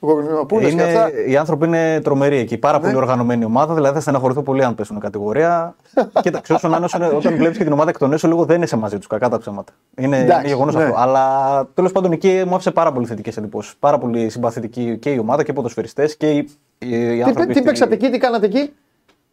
γορνοπούλε 0.00 0.70
και 0.70 0.82
αυτά. 0.82 1.10
Είναι, 1.10 1.20
οι 1.30 1.36
άνθρωποι 1.36 1.66
είναι 1.66 2.00
τρομεροί 2.00 2.36
εκεί. 2.36 2.58
Πάρα 2.58 2.80
πολύ 2.80 2.94
οργανωμένη 2.94 3.44
ομάδα. 3.44 3.74
Δηλαδή 3.74 3.94
θα 3.94 4.00
στεναχωρηθώ 4.00 4.42
πολύ 4.42 4.64
αν 4.64 4.74
πέσουν 4.74 5.00
κατηγορία. 5.00 5.76
Κοίταξε, 6.22 6.52
όσο 6.52 6.68
να 6.68 6.76
είναι, 6.76 6.84
όσο- 6.84 7.16
όταν 7.16 7.36
βλέπεις 7.36 7.56
και 7.58 7.64
την 7.64 7.72
ομάδα 7.72 7.90
εκ 7.90 7.98
των 7.98 8.12
έσω, 8.12 8.28
λίγο 8.28 8.44
δεν 8.44 8.62
είσαι 8.62 8.76
μαζί 8.76 8.96
τους. 8.98 9.06
Κακά 9.06 9.28
τα 9.28 9.38
ψέματα. 9.38 9.72
Είναι, 9.96 10.16
Εντάξει, 10.18 10.38
είναι 10.40 10.48
γεγονός 10.48 10.74
ναι. 10.74 10.82
αυτό. 10.82 10.94
Αλλά 10.98 11.66
τέλος 11.74 11.92
πάντων 11.92 12.12
εκεί 12.12 12.42
μου 12.46 12.54
άφησε 12.54 12.70
πάρα 12.70 12.92
πολύ 12.92 13.06
θετικές 13.06 13.36
εντυπώσεις. 13.36 13.74
Πάρα 13.78 13.98
πολύ 13.98 14.28
συμπαθητική 14.28 14.96
και 14.98 15.10
η 15.10 15.18
ομάδα 15.18 15.42
και 15.44 15.50
οι 15.50 15.54
ποδοσφαιριστές 15.54 16.16
και 16.16 16.30
οι, 16.30 16.36
οι, 16.78 16.88
οι 16.88 17.14
Τι, 17.14 17.22
άνθρωποι. 17.22 17.46
τι 17.46 17.52
στη- 17.52 17.62
παίξατε 17.62 17.94
εκεί, 17.94 18.10
τι 18.10 18.18
κάνατε 18.18 18.46
εκεί; 18.46 18.72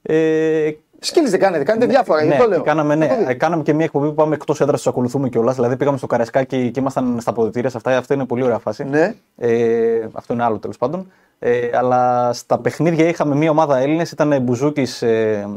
Ε, 0.01 0.69
Skills 0.99 1.29
δεν 1.29 1.39
κάνετε, 1.39 1.63
κάνετε 1.63 1.85
διάφορα. 1.85 2.23
ναι, 2.23 2.35
γι' 2.35 2.41
το 2.41 2.47
λέω. 2.47 2.61
κάναμε, 2.61 2.95
ναι, 2.95 3.07
Το 3.07 3.13
έχω 3.13 3.23
δει. 3.25 3.31
ε, 3.31 3.33
κάναμε 3.33 3.63
και 3.63 3.73
μια 3.73 3.85
εκπομπή 3.85 4.07
που 4.07 4.13
πάμε 4.13 4.35
εκτός 4.35 4.61
έδρας, 4.61 4.77
τους 4.81 4.87
ακολουθούμε 4.87 5.29
κιόλας. 5.29 5.55
Δηλαδή 5.55 5.77
πήγαμε 5.77 5.97
στο 5.97 6.07
Καραϊσκάκη 6.07 6.71
και 6.71 6.79
ήμασταν 6.79 7.17
στα 7.21 7.33
αποδυτήρια. 7.33 7.69
σε 7.69 7.77
Αυτά, 7.77 7.97
αυτή 7.97 8.13
είναι 8.13 8.25
πολύ 8.25 8.43
ωραία 8.43 8.57
φάση. 8.59 8.83
Ναι. 8.83 9.13
Ε, 9.37 10.07
αυτό 10.13 10.33
είναι 10.33 10.43
άλλο 10.43 10.57
τέλος 10.57 10.77
πάντων. 10.77 11.11
Ε, 11.39 11.69
αλλά 11.77 12.33
στα 12.33 12.57
παιχνίδια 12.59 13.07
είχαμε 13.07 13.35
μια 13.35 13.49
ομάδα 13.49 13.77
Έλληνες. 13.77 14.11
Ήταν 14.11 14.41
Μπουζούκης 14.41 15.01
ε, 15.01 15.47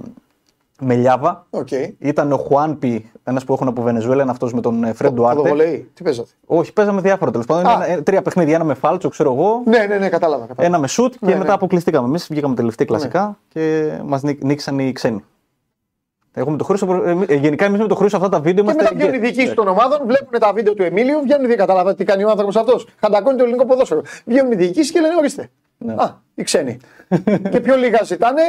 με 0.80 0.94
Λιάβα. 0.94 1.46
Οκ. 1.50 1.68
Ήταν 1.98 2.32
ο 2.32 2.36
Χουάνπι, 2.36 3.10
ένας 3.24 3.44
που 3.44 3.52
έχουν 3.52 3.68
από 3.68 3.82
Βενεζουέλα, 3.82 4.22
είναι 4.22 4.30
αυτός 4.30 4.52
με 4.52 4.60
τον 4.60 4.84
ε, 4.84 4.92
Φρέντ 4.92 5.12
Ντουάρτε. 5.14 5.36
Ποδοβολέι. 5.36 5.90
Τι 5.94 6.02
παίζατε; 6.02 6.28
Όχι, 6.46 6.72
παίζαμε 6.72 7.00
διάφορα 7.00 7.30
τέλος 7.30 7.46
πάντων. 7.46 7.66
Α. 7.66 7.72
Ένα- 7.72 7.86
ε, 7.88 8.00
τρία 8.02 8.22
παιχνίδια. 8.22 8.54
Ένα 8.54 8.64
με 8.64 8.74
φάλτσο, 8.74 9.08
ξέρω 9.08 9.32
εγώ. 9.32 9.62
Ναι, 9.64 9.78
ναι, 9.78 9.98
ναι, 9.98 10.08
κατάλαβα. 10.08 10.46
κατάλαβα. 10.46 10.62
Ένα 10.64 10.78
με 10.78 10.86
σουτ 10.88 11.12
και 11.12 11.18
Ναι, 11.20 11.32
μετά 11.32 11.44
ναι. 11.46 11.52
αποκλειστήκαμε. 11.52 12.08
Εμείς 12.08 12.26
βγήκαμε 12.30 12.54
τελευταίοι 12.54 12.86
κλασικά 12.86 13.38
και 13.48 13.92
μας 14.04 14.22
νίκησαν 14.22 14.78
οι 14.78 14.92
ξένοι. 14.92 15.24
Εγώ 16.32 16.50
με 16.50 16.56
το 16.56 16.64
Χρήσο, 16.64 17.02
ε, 17.04 17.16
ε, 17.28 17.34
γενικά 17.34 17.64
εμείς 17.64 17.80
με 17.80 17.86
το 17.86 17.94
Χρήσο 17.94 18.16
αυτά 18.16 18.28
τα 18.28 18.40
βίντεο 18.40 18.64
Και 18.64 18.70
είμαστε. 18.70 18.82
μετά 18.82 18.94
βγαίνουν 18.94 19.14
οι 19.14 19.18
διοικήσεις 19.26 19.54
των 19.54 19.68
ομάδων, 19.68 19.98
βλέπουν 20.06 20.38
τα 20.40 20.52
βίντεο 20.52 20.74
του 20.74 20.82
Εμίλιου, 20.82 21.20
βγαίνουν 21.22 21.44
οι 21.44 21.46
διοικήσει. 21.46 21.56
Καταλάβατε 21.56 21.96
τι 21.96 22.04
κάνει 22.04 22.24
ο 22.24 22.30
άνθρωπος 22.30 22.56
αυτός. 22.56 22.86
Χαντακώνει 23.00 23.36
το 23.36 23.42
ελληνικό 23.42 23.66
ποδόσφαιρο. 23.66 24.02
Βγαίνουν 24.24 24.52
οι 24.52 24.54
διοικήσεις 24.54 24.90
και 24.92 25.00
λένε 25.00 25.14
ορίστε. 25.18 25.50
Ναι. 25.78 25.92
Α, 25.92 26.20
οι 26.34 26.42
ξένοι. 26.42 26.76
και 27.50 27.60
πιο 27.60 27.76
λίγα 27.76 28.02
ζητάνε 28.04 28.42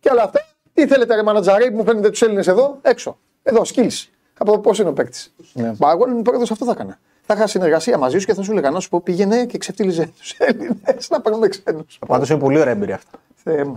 και 0.00 0.08
όλα 0.12 0.22
αυτά. 0.22 0.40
Τι 0.74 0.86
θέλετε, 0.86 1.14
ρε 1.14 1.22
Μανατζαρέ, 1.22 1.70
που 1.70 1.76
μου 1.76 1.84
φαίνεται 1.84 2.10
τους 2.10 2.22
Έλληνες 2.22 2.46
εδώ, 2.46 2.78
έξω. 2.82 3.18
Εδώ, 3.42 3.62
skills. 3.74 4.06
Από 4.38 4.58
πώς 4.58 4.78
είναι 4.78 4.88
ο 4.88 4.92
παίκτης. 4.92 5.34
Ναι. 5.52 5.72
Μα 5.78 5.90
εγώ 5.90 6.08
ήμουν 6.08 6.22
πρόεδρο, 6.22 6.46
αυτό 6.50 6.64
θα 6.64 6.70
έκανα. 6.70 6.98
Θα 7.26 7.34
είχα 7.34 7.46
συνεργασία 7.46 7.98
μαζί 7.98 8.18
σου 8.18 8.26
και 8.26 8.34
θα 8.34 8.42
σου 8.42 8.50
έλεγα 8.52 8.70
να 8.70 8.80
σου 8.80 8.88
πω 8.88 9.00
πήγαινε 9.00 9.44
και 9.46 9.58
ξεφτύλιζε 9.58 10.10
τους 10.18 10.34
Έλληνες 10.38 11.08
να 11.10 11.20
παίρνουμε 11.20 11.48
ξένους. 11.48 11.98
Πάντως 12.06 12.30
είναι 12.30 12.38
πολύ 12.38 12.58
ωραία 12.58 12.72
εμπειρία 12.72 12.94
αυτά. 12.94 13.10
Θεέ 13.34 13.64
μου. 13.64 13.76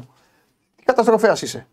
Τι 0.75 0.83
καταστροφέας 0.83 1.41
είσαι. 1.41 1.67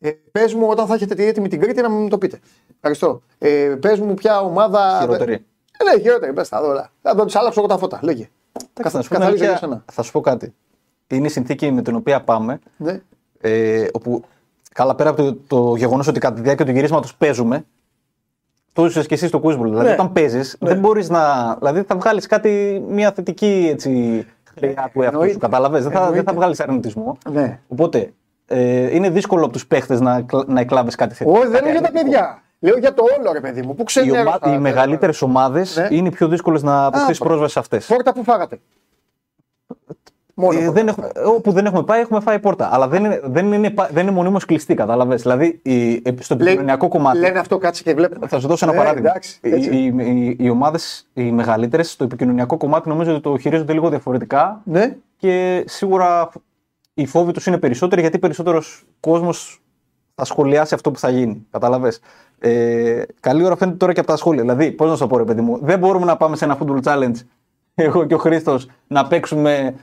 Ε, 0.00 0.10
Πες 0.32 0.54
μου 0.54 0.66
όταν 0.68 0.86
θα 0.86 0.94
έχετε 0.94 1.14
τη 1.14 1.24
έτοιμη 1.26 1.48
την 1.48 1.60
Κρήτη 1.60 1.80
να 1.82 1.90
μου 1.90 2.08
το 2.08 2.18
πείτε. 2.18 2.40
Ευχαριστώ. 2.76 3.22
Ε, 3.38 3.76
Πες 3.80 4.00
μου 4.00 4.14
ποια 4.14 4.40
ομάδα. 4.40 4.98
Χειρότερη. 5.00 5.32
Ε, 5.78 5.84
ναι, 5.94 6.00
χειρότερη. 6.02 6.32
Πες 6.32 6.48
τα 6.48 6.60
όλα. 6.60 6.90
Θα 7.02 7.14
του 7.14 7.38
άλλαξω 7.38 7.60
εγώ 7.60 7.68
τα 7.68 7.78
φώτα. 7.78 7.98
Λέγε. 8.02 8.28
Εντάξει, 8.74 8.96
να 8.96 9.02
σου 9.02 9.08
πω 9.08 9.14
την 9.14 9.22
καθαρίζω 9.24 9.36
για 9.44 9.48
αλήθεια, 9.52 9.68
σένα. 9.68 9.84
θα 9.92 10.02
σου 10.02 10.12
πω 10.12 10.20
κάτι. 10.20 10.54
Είναι 11.06 11.26
η 11.26 11.30
συνθήκη 11.30 11.70
με 11.70 11.82
την 11.82 11.94
οποία 11.94 12.22
πάμε, 12.22 12.58
Ναι. 12.76 13.00
ε, 13.40 13.86
όπου 13.92 14.24
καλά 14.74 14.94
πέρα 14.94 15.10
από 15.10 15.22
το, 15.22 15.36
το 15.46 15.74
γεγονός 15.76 16.06
ότι 16.06 16.20
κατά 16.20 16.34
τη 16.34 16.40
διάρκεια 16.40 16.64
του 16.64 16.70
γυρίσματος 16.70 17.14
παίζουμε, 17.16 17.64
το 18.72 18.84
είσαι 18.84 19.04
και 19.04 19.14
εσύ 19.14 19.26
στο 19.26 19.40
Quizball. 19.44 19.62
Δηλαδή, 19.62 19.86
Ναι. 19.86 19.92
όταν 19.92 20.12
παίζεις, 20.12 20.56
δεν 20.60 20.78
μπορείς 20.78 21.08
να. 21.08 21.54
Δηλαδή, 21.58 21.82
θα 21.82 21.96
βγάλεις 21.96 22.26
κάτι, 22.26 22.82
μια 22.88 23.12
θετική 23.12 23.68
έτσι, 23.72 23.90
χρειά 24.56 24.72
του 24.92 25.00
εαυτού 25.00 25.00
Εννοείται. 25.02 25.32
σου. 25.32 25.38
Κατάλαβες; 25.38 25.82
Δεν 25.82 25.92
θα, 25.92 25.98
δεν 25.98 26.06
Εννοείται. 26.08 26.30
θα 26.30 26.36
βγάλεις 26.36 26.60
αρνητισμό. 26.60 27.18
Ναι. 27.32 27.58
Οπότε, 27.68 28.12
ε, 28.46 28.94
είναι 28.94 29.10
δύσκολο 29.10 29.44
από 29.44 29.52
τους 29.52 29.66
παίχτες 29.66 30.00
να, 30.00 30.16
εκλα- 30.16 30.44
να 30.46 30.60
εκλάβεις 30.60 30.94
κάτι 30.94 31.14
θετικό. 31.14 31.38
Όχι, 31.38 31.48
δεν 31.48 31.52
κάτι 31.52 31.64
λέω 31.64 31.72
για 31.72 31.80
τα 31.80 31.86
αρνητικό. 31.88 32.10
παιδιά. 32.10 32.42
Λέω 32.58 32.76
για 32.78 32.94
το 32.94 33.02
όλο 33.18 33.32
ρε 33.32 33.40
παιδί 33.40 33.62
μου. 33.62 33.74
Πού 33.74 33.80
Οι, 33.80 33.84
ξέρει 33.84 34.10
ομα... 34.10 34.38
οι 34.54 34.58
μεγαλύτερες 34.58 35.22
ομάδες 35.22 35.76
Ναι. 35.76 35.88
είναι 35.90 36.08
οι 36.08 36.10
πιο 36.10 36.28
δύσκολες 36.28 36.62
να 36.62 36.84
αποκτήσεις 36.84 37.18
προ- 37.18 37.28
πρόσβαση 37.28 37.52
σε 37.52 37.58
αυτές. 37.58 37.86
Πόρτα 37.86 38.12
που 38.12 38.22
φάγατε. 38.24 38.60
Μόνο. 40.34 40.58
Ε, 40.58 40.62
πόρτα 40.64 40.72
δεν 40.72 40.84
που 40.84 40.88
έχουμε, 40.90 41.06
φάγατε. 41.12 41.28
όπου 41.36 41.52
δεν 41.52 41.66
έχουμε 41.66 41.82
πάει, 41.82 42.00
έχουμε 42.00 42.20
φάει 42.20 42.38
πόρτα. 42.38 42.68
Αλλά 42.72 42.88
δεν 42.88 43.04
είναι, 43.04 43.20
δεν 43.24 43.52
είναι, 43.52 43.70
πα- 43.70 43.88
δεν 43.92 44.02
είναι 44.02 44.12
μονίμως 44.14 44.44
κλειστή, 44.44 44.74
κατάλαβες. 44.74 45.22
Δηλαδή, 45.22 45.60
η, 45.62 45.92
ε, 45.92 46.00
στο 46.18 46.34
Λέει- 46.34 46.46
επικοινωνιακό 46.46 46.88
κομμάτι. 46.88 47.18
Λένε 47.18 47.38
αυτό, 47.38 47.58
κάτσε 47.58 47.82
και 47.82 47.94
βλέπουμε. 47.94 48.26
Θα 48.26 48.40
σου 48.40 48.48
δώσω 48.48 48.64
ένα 48.66 48.74
Ε, 48.74 48.78
παράδειγμα. 48.78 49.08
εντάξει, 49.08 49.38
οι, 49.42 49.50
έτσι. 49.50 49.70
οι, 49.76 49.84
οι, 49.96 50.36
οι 50.40 50.50
ομάδες, 50.50 51.08
οι 51.12 51.22
μεγαλύτερες, 51.32 51.90
στο 51.90 52.04
επικοινωνιακό 52.04 52.56
κομμάτι 52.56 52.88
νομίζω 52.88 53.12
ότι 53.12 53.20
το 53.20 53.38
χειρίζονται 53.38 53.72
λίγο 53.72 53.88
διαφορετικά 53.88 54.60
Ναι. 54.64 54.96
και 55.16 55.64
σίγουρα 55.66 56.28
οι 56.94 57.06
φόβοι 57.06 57.32
τους 57.32 57.46
είναι 57.46 57.58
περισσότεροι 57.58 58.00
γιατί 58.00 58.18
περισσότερος 58.18 58.84
κόσμος 59.00 59.62
θα 60.14 60.24
σχολιάσει 60.24 60.74
αυτό 60.74 60.90
που 60.90 60.98
θα 60.98 61.10
γίνει. 61.10 61.46
Κατάλαβες. 61.50 62.00
Ε, 62.38 63.02
καλή 63.20 63.44
ώρα 63.44 63.56
φαίνεται 63.56 63.76
τώρα 63.76 63.92
και 63.92 64.00
από 64.00 64.08
τα 64.08 64.16
σχόλια. 64.16 64.40
Δηλαδή, 64.42 64.70
πώς 64.72 64.88
να 64.88 64.94
σου 64.94 65.00
το 65.00 65.06
πω, 65.06 65.16
ρε 65.16 65.24
παιδί 65.24 65.40
μου, 65.40 65.58
δεν 65.62 65.78
μπορούμε 65.78 66.04
να 66.04 66.16
πάμε 66.16 66.36
σε 66.36 66.44
ένα 66.44 66.58
football 66.60 66.80
challenge, 66.84 67.14
εγώ 67.74 68.04
και 68.04 68.14
ο 68.14 68.18
Χρήστος, 68.18 68.66
να 68.86 69.06
παίξουμε 69.06 69.74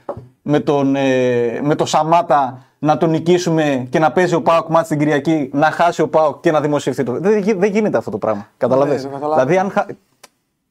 με 0.42 0.60
τον, 0.60 0.96
ε, 0.96 1.60
με 1.62 1.74
το 1.74 1.84
Σαμάτα, 1.86 2.64
να 2.78 2.96
τον 2.96 3.10
νικήσουμε 3.10 3.86
και 3.90 3.98
να 3.98 4.12
παίζει 4.12 4.34
ο 4.34 4.42
Πάοκ 4.42 4.68
μάτς 4.68 4.88
την 4.88 4.98
Κυριακή, 4.98 5.50
να 5.52 5.70
χάσει 5.70 6.02
ο 6.02 6.08
Πάοκ 6.08 6.40
και 6.40 6.50
να 6.50 6.60
δημοσιευτεί 6.60 7.02
το. 7.02 7.12
Δεν, 7.20 7.38
γι- 7.38 7.52
δεν 7.52 7.70
γίνεται 7.70 7.96
αυτό 7.98 8.10
το 8.10 8.18
πράγμα. 8.18 8.48
Καταλαβες; 8.56 8.94
Ναι, 9.04 9.10
δεν 9.10 9.20
καταλαβαίνω. 9.20 9.48
δηλαδή, 9.48 9.66
αν 9.66 9.70
χα... 9.70 9.86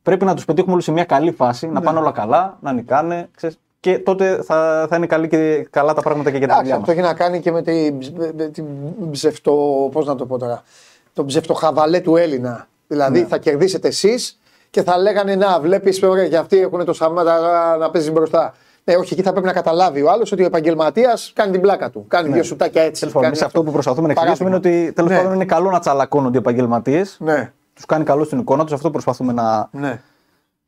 πρέπει 0.04 0.26
να 0.26 0.34
τους 0.36 0.46
πετύχουμε 0.46 0.72
όλους 0.74 0.84
σε 0.86 0.92
μια 0.92 1.04
καλή 1.06 1.32
φάση, 1.32 1.68
να 1.68 1.82
πάνε 1.82 2.00
όλα 2.00 2.12
καλά, 2.12 2.58
να 2.62 2.74
νικάνε. 2.74 3.30
Ξέρεις. 3.36 3.60
και 3.80 4.00
τότε 4.00 4.42
θα, 4.44 4.86
θα 4.90 4.96
είναι 4.96 5.06
καλή 5.06 5.28
και, 5.28 5.68
καλά 5.70 5.94
τα 5.94 6.02
πράγματα 6.02 6.32
και 6.32 6.38
για 6.38 6.48
την 6.48 6.56
Εντάξει, 6.56 6.62
δουλειά 6.62 6.76
αυτό 6.76 6.92
μας. 6.92 6.98
έχει 6.98 7.08
να 7.08 7.14
κάνει 7.26 7.40
και 7.40 7.52
με 7.52 7.62
την, 7.62 7.96
με 8.38 8.44
την 8.48 8.66
ψευτο. 9.12 9.54
Πώς 9.92 10.06
να 10.06 10.16
το 10.16 10.26
πω 10.26 10.38
τώρα. 10.38 10.62
Το 11.14 11.26
ψευτοχαβαλέ 11.26 12.00
του 12.00 12.16
Έλληνα. 12.16 12.68
Δηλαδή 12.88 13.20
Ναι. 13.20 13.26
θα 13.26 13.38
κερδίσετε 13.38 13.88
εσείς 13.88 14.40
και 14.72 14.84
θα 14.84 14.98
λέγανε 14.98 15.36
Να, 15.36 15.60
βλέπεις, 15.60 16.04
ωραία, 16.04 16.28
και 16.28 16.38
αυτοί 16.38 16.60
έχουν 16.60 16.86
το 16.86 16.94
Σαμάτα 16.94 17.78
να 17.80 17.90
παίζεις 17.90 18.12
μπροστά. 18.12 18.54
Ναι, 18.84 18.96
όχι, 18.96 19.14
εκεί 19.14 19.22
θα 19.22 19.32
πρέπει 19.32 19.46
να 19.48 19.54
καταλάβει 19.54 20.02
ο 20.02 20.12
άλλος 20.12 20.32
ότι 20.32 20.44
ο 20.44 20.46
επαγγελματίας 20.46 21.32
κάνει 21.36 21.52
την 21.52 21.62
πλάκα 21.62 21.90
του. 21.90 22.06
Κάνει 22.08 22.30
δύο 22.34 22.44
σουτάκια 22.44 22.82
έτσι. 22.82 23.00
Τέλος 23.00 23.14
πάντων, 23.14 23.22
κάνει 23.30 23.38
εμείς 23.38 23.42
αυτό 23.42 23.64
που 23.64 23.72
προσπαθούμε 23.72 24.08
να 24.08 24.14
εξηγήσουμε 24.14 24.50
είναι 24.50 24.60
Παράδειγμα. 24.60 24.86
ότι 24.88 24.94
τέλος 24.96 25.12
Ναι. 25.12 25.18
πάντων 25.18 25.34
είναι 25.34 25.46
καλό 25.46 25.70
να 25.70 25.80
τσαλακώνονται 25.80 26.38
οι 26.38 26.40
επαγγελματίες. 26.40 27.18
Ναι, 27.20 27.52
Τους 27.74 27.86
κάνει 27.86 28.04
καλό 28.04 28.24
στην 28.24 28.40
εικόνα 28.40 28.64
τους. 28.64 28.74
Αυτό 28.74 28.92
προσπαθούμε 28.92 29.34
να 29.34 29.70
ναι. 29.72 30.02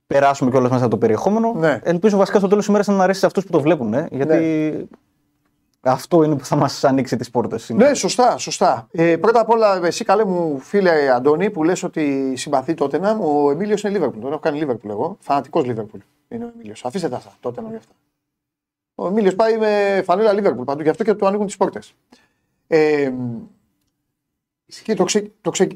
περάσουμε 0.08 0.52
κιόλας 0.52 0.72
μέσα 0.72 0.84
από 0.84 0.92
το 0.94 0.98
περιεχόμενο. 1.00 1.54
Ναι. 1.56 1.80
Ελπίζω 1.84 2.18
βασικά 2.18 2.38
στο 2.38 2.48
τέλος 2.48 2.62
της 2.66 2.70
ημέρας 2.74 2.98
να 2.98 3.04
αρέσει 3.04 3.20
σε 3.20 3.26
αυτούς 3.26 3.46
που 3.46 3.52
το 3.52 3.62
βλέπουν. 3.62 3.94
Ε, 3.94 4.08
γιατί 4.12 4.38
αυτό 5.84 6.24
είναι 6.24 6.36
που 6.36 6.46
θα 6.46 6.56
μας 6.56 6.84
ανοίξει 6.84 7.18
τις 7.18 7.30
πόρτες. 7.30 7.70
Ναι, 7.70 7.94
σωστά, 7.94 8.38
σωστά. 8.38 8.88
Ε, 8.92 9.18
πρώτα 9.18 9.40
απ' 9.40 9.50
όλα, 9.50 9.86
εσύ 9.86 10.04
καλέ 10.04 10.26
μου 10.26 10.60
φίλε 10.60 11.12
Αντώνη 11.14 11.50
που 11.50 11.64
λες 11.64 11.84
ότι 11.84 12.34
συμπαθεί 12.36 12.74
τότε 12.74 13.00
να 13.00 13.12
ο 13.12 13.52
Εμίλιος 13.52 13.84
είναι 13.84 13.94
Λίβερπουλ. 13.94 14.22
Τον 14.22 14.32
έχω 14.32 14.40
κάνει 14.40 14.58
Λίβερπουλ 14.58 14.90
εγώ. 14.90 15.18
Φανατικός 15.20 15.66
Λίβερπουλ 15.66 16.00
είναι 16.28 16.46
ο 16.46 16.52
Εμίλιος. 16.54 16.86
Αφήστε 16.86 17.10
τα 17.10 17.16
αυτά, 17.16 17.34
τότε 17.40 17.62
να 17.62 17.70
γι' 17.70 17.76
αυτά. 17.76 17.94
Ο 18.96 19.08
Εμίλιος 19.08 19.36
πάει 19.36 19.58
με 19.58 20.02
φανέλα 20.06 20.34
Λίβερπουλ 20.34 20.64
παντού, 20.64 20.82
γι' 20.82 20.90
αυτό 20.90 21.04
και 21.04 21.14
του 21.14 21.28
ανοίγουν 21.28 21.46
τις 21.46 21.58
πόρτες. 21.58 21.94
Ε, 22.68 23.12
και 24.84 24.94
το, 24.94 25.04
ξε, 25.04 25.32
το 25.42 25.50
ξε... 25.50 25.68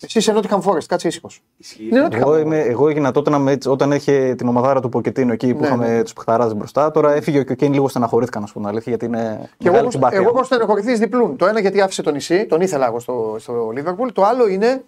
Εσύ 0.00 0.18
είσαι 0.18 0.34
Nottingham 0.36 0.60
Forest, 0.60 0.84
κάτσε 0.84 1.08
ήσυχος. 1.08 1.42
Είναι 1.78 2.06
Nottingham. 2.06 2.12
Εγώ, 2.12 2.38
είμαι, 2.38 2.60
εγώ 2.60 2.88
έγινα 2.88 3.10
τότε 3.12 3.30
να 3.30 3.38
με, 3.38 3.52
έτσι, 3.52 3.68
όταν 3.68 3.92
είχε 3.92 4.34
την 4.34 4.48
ομαδάρα 4.48 4.80
του 4.80 4.88
Ποκετίνο 4.88 5.32
εκεί 5.32 5.54
που 5.54 5.60
Ναι, 5.60 5.66
είχαμε 5.66 5.88
ναι. 5.88 6.02
τους 6.02 6.12
παιχταράδε 6.12 6.54
μπροστά. 6.54 6.90
Τώρα 6.90 7.12
έφυγε 7.12 7.42
και 7.44 7.52
ο 7.52 7.54
Κέιν 7.54 7.72
λίγο 7.72 7.88
στεναχωρήθηκα 7.88 8.40
να 8.40 8.46
σου 8.46 8.52
πω 8.52 8.58
την 8.58 8.68
αλήθεια 8.68 8.84
γιατί 8.92 9.04
είναι 9.04 9.18
Και 9.40 9.54
εγώ, 9.58 9.62
μεγάλη 9.62 9.78
εγώ, 9.80 9.90
συμπάθεια. 9.90 10.18
εγώ 10.18 10.28
έχω 10.28 10.42
στενοχωρηθεί 10.44 10.94
διπλούν. 10.94 11.36
Το 11.36 11.46
ένα 11.46 11.60
γιατί 11.60 11.80
άφησε 11.80 12.02
το 12.02 12.10
νησί, 12.10 12.46
τον 12.46 12.60
ήθελα 12.60 12.86
εγώ 12.86 13.00
στο, 13.00 13.36
στο 13.38 13.68
Liverpool. 13.76 14.12
Το 14.12 14.22
άλλο 14.24 14.48
είναι. 14.48 14.84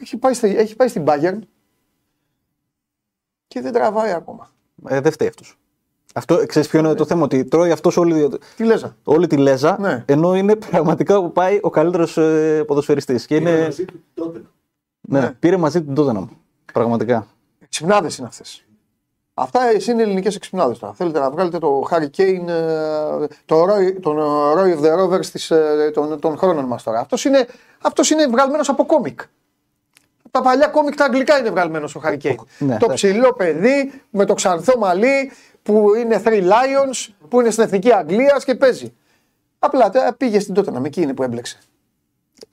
Έχει 0.00 0.16
πάει, 0.16 0.34
στη, 0.34 0.56
έχει 0.56 0.76
πάει 0.76 0.88
στην 0.88 1.04
Bayern 1.06 1.38
και 3.48 3.60
δεν 3.60 3.72
τραβάει 3.72 4.12
ακόμα. 4.12 4.50
Ε, 4.88 5.00
δεν 5.00 5.12
φταίει 5.12 5.28
αυτός. 5.28 5.58
Αυτό 6.18 6.46
ξέρεις 6.46 6.68
ποιο 6.68 6.78
είναι 6.78 6.94
το 6.94 7.04
θέμα, 7.04 7.22
ότι 7.22 7.44
τρώει 7.44 7.70
αυτός 7.70 7.96
όλη, 7.96 8.28
Τι 8.56 8.64
λέζα. 8.64 8.96
όλη 9.04 9.26
τη 9.26 9.36
λέζα, 9.36 9.76
Ναι. 9.80 10.04
ενώ 10.06 10.34
είναι 10.36 10.56
πραγματικά 10.56 11.20
που 11.20 11.32
πάει 11.32 11.58
ο 11.62 11.70
καλύτερος 11.70 12.16
ε, 12.16 12.64
ποδοσφαιριστής. 12.66 13.26
Και 13.26 13.34
είναι, 13.36 13.62
Μαζί 13.62 13.84
του 13.84 14.02
τότε. 14.14 14.40
ναι, 15.00 15.30
πήρε 15.38 15.56
μαζί 15.56 15.82
του 15.82 15.92
τότε 15.92 16.12
να 16.12 16.20
μου. 16.20 16.30
Εξυπνάδε 17.58 18.08
είναι 18.18 18.26
αυτές. 18.28 18.64
Αυτά 19.34 19.60
εσύ 19.74 19.90
είναι 19.90 20.02
ελληνικές 20.02 20.36
εξυπνάδες 20.36 20.78
τώρα. 20.78 20.92
Θέλετε 20.92 21.18
να 21.18 21.30
βγάλετε 21.30 21.58
το 21.58 21.82
Harry 21.90 22.08
Kane, 22.16 22.48
ε, 22.48 23.26
το 23.44 23.62
Roy, 23.62 23.94
τον 24.00 24.16
Roy 24.56 24.78
of 24.78 24.84
the 24.84 24.98
Rovers 25.00 25.26
της, 25.26 25.50
ε, 25.50 25.90
των, 25.94 26.20
των 26.20 26.36
χρόνων 26.38 26.64
μας 26.64 26.82
τώρα. 26.82 26.98
Αυτός 27.00 27.24
είναι, 27.24 27.46
αυτός 27.82 28.10
είναι 28.10 28.26
βγαλμένος 28.26 28.68
από 28.68 28.86
κόμικ. 28.86 29.20
Τα 30.30 30.40
παλιά 30.42 30.66
κόμικ 30.66 30.94
τα 30.96 31.04
αγγλικά 31.04 31.38
είναι 31.38 31.50
βγαλμένος 31.50 31.94
ο 31.94 32.00
Harry 32.04 32.18
Kane. 32.22 32.34
Ναι. 32.58 32.76
το 32.76 32.86
ψηλό 32.86 33.32
παιδί 33.32 34.02
με 34.10 34.24
το 34.24 34.34
ξανθό 34.34 34.78
μαλλί 34.78 35.30
που 35.66 35.94
είναι 35.94 36.22
Three 36.24 36.42
Lions, 36.42 37.08
που 37.28 37.40
είναι 37.40 37.50
στην 37.50 37.64
εθνική 37.64 37.92
Αγγλίας 37.92 38.44
και 38.44 38.54
παίζει. 38.54 38.94
Απλά 39.58 39.90
τε- 39.90 40.12
πήγε 40.16 40.38
στην 40.40 40.54
τότε 40.54 40.80
εκεί 40.84 41.02
είναι 41.02 41.14
που 41.14 41.22
έμπλεξε. 41.22 41.58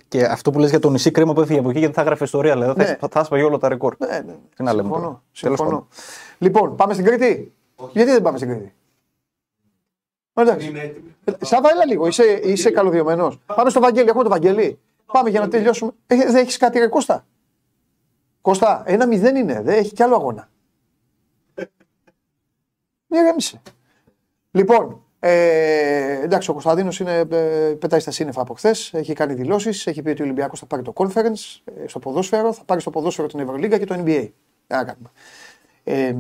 Και 0.08 0.24
αυτό 0.26 0.52
που 0.52 0.60
λες 0.60 0.70
για 0.70 0.80
το 0.80 0.90
νησί 0.90 1.12
κρίμα 1.12 1.34
που 1.34 1.42
έφυγε 1.42 1.60
από 1.60 1.70
εκεί, 1.70 1.80
γιατί 1.80 1.94
θα 1.94 2.02
έγραφε 2.02 2.24
ιστορία, 2.24 2.54
δηλαδή 2.54 2.80
Ναι. 2.80 2.86
θα, 2.86 2.98
θα, 3.00 3.08
θα 3.12 3.20
έσπαγε 3.20 3.44
όλα 3.44 3.58
τα 3.58 3.68
ρεκόρ. 3.70 3.96
Ναι, 3.98 4.08
ναι. 4.26 4.36
Τι 4.56 4.64
να 4.64 4.74
λέμε 4.74 4.90
τώρα. 4.90 5.00
Συμφωνώ. 5.02 5.22
Τέλος 5.42 5.58
συμφωνώ. 5.58 5.70
πάντων. 5.70 5.88
Λοιπόν, 6.38 6.76
πάμε 6.76 6.94
στην 6.94 7.06
Κρήτη; 7.06 7.54
Γιατί 7.92 8.12
δεν 8.12 8.22
πάμε 8.22 8.38
στην 8.38 8.50
Κρήτη; 8.50 8.74
Εντάξει. 10.34 10.68
Είναι 10.68 10.80
έτοιμη. 10.80 11.16
Ε, 11.24 11.32
Σάβα, 11.46 11.70
έλα 11.72 11.86
λίγο. 11.86 12.08
Είσαι, 12.08 12.24
είσαι 12.44 12.70
καλωδιωμένος. 12.72 13.40
Πάμε 13.56 13.70
στο 13.70 13.80
Βαγγέλη. 13.80 14.08
Έχουμε 14.10 14.24
το 14.24 14.30
Βαγγέλη. 14.30 14.80
Πάμε 15.12 15.30
για 15.30 15.40
να 15.40 15.48
τελειώσουμε. 15.48 15.92
Ε, 16.08 16.16
δεν 16.16 16.36
έχεις 16.36 16.58
κάτι, 16.58 16.80
ρε 16.80 16.88
Κώστα; 16.88 17.26
Κώστα, 18.42 18.84
ένα 18.86 19.08
μηδέν 19.08 19.36
είναι. 19.36 19.62
Δεν 19.62 19.78
έχει 19.78 19.94
κι 19.94 20.04
άλλο 20.04 20.16
αγώνα. 20.16 20.50
Μην 23.14 23.22
ηρέμησε. 23.22 23.62
Λοιπόν, 24.52 25.02
ε, 25.20 26.22
εντάξει, 26.22 26.50
ο 26.50 26.54
Κωνσταντίνος 26.54 27.00
ε, 27.00 27.26
πετάει 27.80 28.00
στα 28.00 28.12
σύννεφα 28.12 28.42
από 28.42 28.54
χθες. 28.54 28.94
Έχει 28.94 29.14
κάνει 29.14 29.34
δηλώσεις. 29.34 29.88
Έχει 29.88 30.02
πει 30.02 30.10
ότι 30.10 30.22
ο 30.22 30.26
Ολυμπιακός 30.26 30.60
θα 30.60 30.66
πάρει 30.66 30.82
το 30.82 30.94
conference 30.96 31.62
ε, 31.84 31.88
στο 31.88 32.00
ποδόσφαιρο, 32.00 32.54
θα 32.54 32.64
πάρει 32.64 32.82
στο 32.82 32.90
ποδόσφαιρο 32.90 33.28
την 33.28 33.40
Ευρωλίγκα 33.40 33.78
και 33.78 33.86
το 33.86 33.96
NBA. 33.98 34.30
Τι 34.68 34.76
να 34.76 34.84
κάνουμε. 34.84 35.10
Ε, 35.84 36.16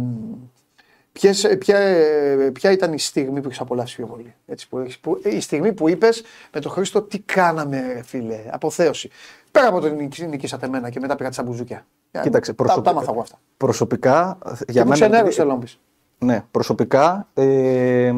ποιες, 1.12 1.56
ποια, 1.60 1.78
ε, 1.78 2.50
ποια 2.54 2.72
ήταν 2.72 2.94
η 2.94 3.00
στιγμή 3.00 3.42
που 3.42 3.48
έχεις 3.48 3.60
απολαύσει 3.60 3.96
πιο 3.96 4.06
πολύ. 4.06 4.36
Έτσι, 4.46 4.68
που, 4.70 4.80
έχεις- 4.80 5.00
που, 5.00 5.22
η 5.24 5.40
στιγμή 5.40 5.74
που 5.74 5.90
είπες 5.90 6.24
με 6.54 6.60
τον 6.60 6.72
Χρήστο 6.72 7.02
τι 7.02 7.20
κάναμε, 7.20 7.94
ρε 7.94 8.04
φίλε. 8.04 8.40
Αποθέωση. 8.52 9.10
Πέρα 9.52 9.68
από 9.68 9.80
το 9.80 9.90
νικ- 9.90 10.20
νικήσατε 10.28 10.66
εμένα 10.66 10.90
και 10.90 11.00
μετά 11.00 11.16
πήγα 11.16 11.30
τη 11.30 11.36
σαμπουζούκια. 11.36 11.86
Κοίταξε, 12.22 12.54
τα, 12.54 12.64
προσωπικά- 12.64 12.90
τα 12.92 12.96
μάθα 13.00 13.12
εγώ 13.12 13.22
αυτά. 13.22 13.40
Προσωπικά, 13.58 14.38
Για 14.46 14.56
για 14.70 14.82
που 14.84 14.90
μένα. 14.90 14.94
ξενέρωσε 14.94 15.20
επειδή- 15.22 15.36
θέλω 15.36 15.52
να 15.54 15.58
πεις. 15.60 15.80
Ναι, 16.24 16.44
προσωπικά 16.52 17.28
ε, 17.34 18.14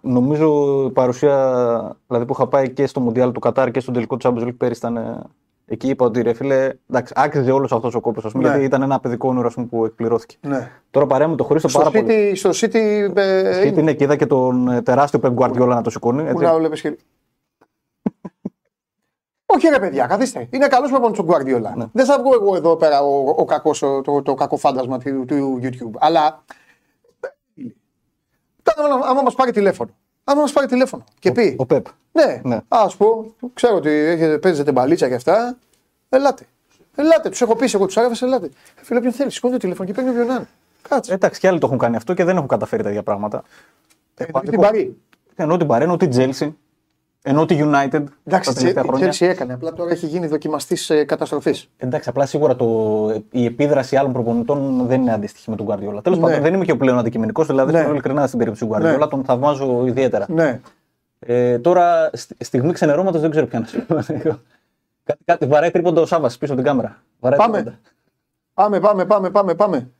νομίζω 0.00 0.82
η 0.86 0.90
παρουσία 0.90 1.96
δηλαδή, 2.06 2.24
που 2.26 2.32
είχα 2.32 2.46
πάει 2.46 2.70
και 2.70 2.86
στο 2.86 3.00
Μουντιάλ 3.00 3.32
του 3.32 3.40
Κατάρ 3.40 3.70
και 3.70 3.80
στον 3.80 3.94
τελικό 3.94 4.16
του 4.16 4.28
Champions 4.28 4.42
League 4.46 4.56
πέρυσι 4.56 4.78
ήταν 4.78 4.96
ε, 4.96 5.22
εκεί. 5.66 5.88
Είπα 5.88 6.04
ότι 6.04 6.22
ρε 6.22 6.32
φίλε, 6.32 6.70
εντάξει, 6.90 7.12
άξιζε 7.16 7.50
όλος 7.50 7.72
αυτός 7.72 7.94
ο 7.94 8.00
κόπος, 8.00 8.34
Ναι. 8.34 8.40
γιατί 8.40 8.64
ήταν 8.64 8.82
ένα 8.82 9.00
παιδικό 9.00 9.28
όνειρο 9.28 9.46
ας 9.46 9.54
πούμε, 9.54 9.66
που 9.66 9.84
εκπληρώθηκε. 9.84 10.36
Ναι. 10.40 10.70
Τώρα 10.90 11.06
παρέα 11.06 11.28
με 11.28 11.36
το 11.36 11.44
Χρήστο 11.44 11.68
Στο 11.68 11.78
πάρα 11.78 11.90
πολύ. 11.90 12.06
City, 12.08 12.32
στο 12.36 12.50
City 12.50 12.74
ε, 12.74 13.40
Γιατί 13.52 13.68
είναι. 13.68 13.80
είναι 13.80 13.92
και 13.92 14.04
είδα 14.04 14.16
και 14.16 14.26
τον 14.26 14.68
ε, 14.68 14.82
τεράστιο 14.82 15.20
Pep 15.22 15.34
Guardiola 15.34 15.66
να 15.66 15.82
το 15.82 15.90
σηκώνει. 15.90 16.22
Πού 16.22 16.28
Έτσι. 16.28 16.44
να 16.44 16.58
βλέπεις 16.58 16.80
και... 16.80 16.96
Όχι 19.54 19.68
ρε 19.68 19.78
παιδιά, 19.78 20.06
καθίστε. 20.06 20.46
Είναι 20.50 20.66
καλός 20.66 20.90
προπονητή 20.90 21.20
ο 21.20 21.24
Γκουαρδιόλα. 21.24 21.72
Ναι. 21.76 21.84
Δεν 21.92 22.04
θα 22.04 22.18
βγω 22.18 22.34
εγώ 22.34 22.56
εδώ 22.56 22.76
πέρα 22.76 23.02
ο, 23.02 23.28
ο 23.36 23.44
κακός, 23.44 23.82
ο- 23.82 24.00
το, 24.00 24.22
το 24.22 24.34
κακό 24.34 24.56
φάντασμα 24.56 24.98
του, 24.98 25.24
του 25.24 25.58
YouTube. 25.62 25.90
Αλλά. 25.98 26.44
Τώρα, 28.62 28.94
άμα- 28.94 29.06
άμα 29.06 29.22
μας 29.22 29.34
πάρει 29.34 29.52
τηλέφωνο. 29.52 29.90
Άμα 30.24 30.40
μας 30.40 30.52
πάρει 30.52 30.66
τηλέφωνο 30.66 31.04
και 31.18 31.32
πει. 31.32 31.56
Ο 31.58 31.64
Pep. 31.70 31.82
Ναι, 32.12 32.40
Ναι. 32.44 32.60
ας 32.68 32.96
πω, 32.96 33.34
ξέρω 33.54 33.74
ότι 33.76 33.90
έχετε, 33.90 34.38
παίζετε 34.38 34.72
μπαλίτσα 34.72 35.08
και 35.08 35.14
αυτά. 35.14 35.56
Ελάτε. 36.08 36.46
Ελάτε, 36.94 37.28
τους 37.28 37.40
έχω 37.40 37.56
πει 37.56 37.70
εγώ 37.74 37.86
τους 37.86 37.96
άραβε, 37.96 38.14
ελάτε. 38.20 38.46
Ε, 38.46 38.50
Φίλε, 38.82 39.00
ποιον 39.00 39.12
θέλεις, 39.12 39.34
σηκώνει 39.34 39.52
το 39.52 39.58
τηλέφωνο 39.58 39.88
και 39.88 39.94
παίρνει 39.94 40.10
όποιον 40.10 40.26
να 40.26 40.34
είναι. 40.34 40.48
Κάτσε. 40.88 41.12
Εντάξει, 41.14 41.40
και 41.40 41.48
άλλοι 41.48 41.58
το 41.58 41.66
έχουν 41.66 41.78
κάνει 41.78 41.96
αυτό 41.96 42.14
και 42.14 42.24
δεν 42.24 42.36
έχουν 42.36 42.48
καταφέρει 42.48 42.82
τέτοια 42.82 43.02
πράγματα. 43.02 43.42
Ε, 44.16 44.24
πα- 44.24 44.40
την 44.40 44.60
παρή. 44.60 44.96
Ενώ 45.36 45.56
την 45.56 45.66
Παρέ, 45.66 45.84
ενώ 45.84 45.96
την 45.96 46.10
Chelsea, 46.14 46.52
ενώ 47.22 47.46
τη 47.46 47.58
United 47.60 48.04
Εντάξει, 48.24 48.48
τα 48.48 48.60
τελευταία 48.60 48.82
η 48.84 48.86
χρόνια. 48.86 49.10
Chelsea 49.12 49.26
έκανε. 49.26 49.52
Απλά 49.52 49.72
τώρα 49.72 49.90
έχει 49.90 50.06
γίνει 50.06 50.26
δοκιμαστής 50.26 50.90
καταστροφής. 51.06 51.68
Εντάξει, 51.76 52.08
απλά 52.08 52.26
σίγουρα 52.26 52.56
το, 52.56 52.66
η 53.30 53.44
επίδραση 53.44 53.96
άλλων 53.96 54.12
προπονητών 54.12 54.86
δεν 54.86 55.00
είναι 55.00 55.12
αντίστοιχη 55.12 55.50
με 55.50 55.56
τον 55.56 55.66
Guardiola. 55.66 56.02
Τέλος 56.02 56.18
Ναι. 56.18 56.24
πάντων, 56.24 56.40
δεν 56.42 56.54
είμαι 56.54 56.64
και 56.64 56.72
ο 56.72 56.76
πλέον 56.76 56.98
αντικειμενικός, 56.98 57.46
δηλαδή 57.46 57.72
Ναι. 57.72 57.82
ναι. 57.82 57.88
ειλικρινά 57.90 58.26
στην 58.26 58.38
περίπτωση 58.38 58.66
του 58.66 58.74
Guardiola, 58.76 58.98
Ναι. 58.98 59.06
τον 59.06 59.24
θαυμάζω 59.24 59.86
ιδιαίτερα. 59.86 60.26
Ναι. 60.28 60.60
Ε, 61.18 61.58
τώρα, 61.58 62.10
στη- 62.12 62.36
στιγμή 62.44 62.72
ξενερώματος 62.72 63.20
δεν 63.20 63.30
ξέρω 63.30 63.46
ποια 63.46 63.58
να 63.60 63.66
σου 63.66 63.86
πω. 63.86 63.94
κάτι, 65.04 65.22
κάτι, 65.24 65.46
βαράει 65.46 65.70
τρίποντα 65.70 66.00
ο 66.00 66.06
Σάβα 66.06 66.26
πίσω 66.28 66.52
από 66.52 66.54
την 66.54 66.64
κάμερα. 66.64 66.96
Βαράει 67.20 67.38
Πάμε. 67.38 67.56
τρίποντα. 67.56 67.78
Πάμε, 68.54 68.80
πάμε, 68.80 69.04
πάμε, 69.04 69.30
πάμε, 69.30 69.54
πάμε. 69.54 69.90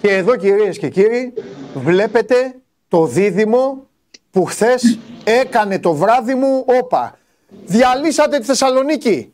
Και 0.00 0.14
εδώ 0.14 0.36
κυρίες 0.36 0.78
και 0.78 0.88
κύριοι 0.88 1.32
βλέπετε 1.74 2.54
το 2.88 3.06
δίδυμο 3.06 3.86
που 4.30 4.44
χθες 4.44 4.98
έκανε 5.24 5.78
το 5.78 5.92
βράδυ 5.92 6.34
μου 6.34 6.64
όπα. 6.80 7.18
Διαλύσατε 7.64 8.38
τη 8.38 8.44
Θεσσαλονίκη. 8.44 9.32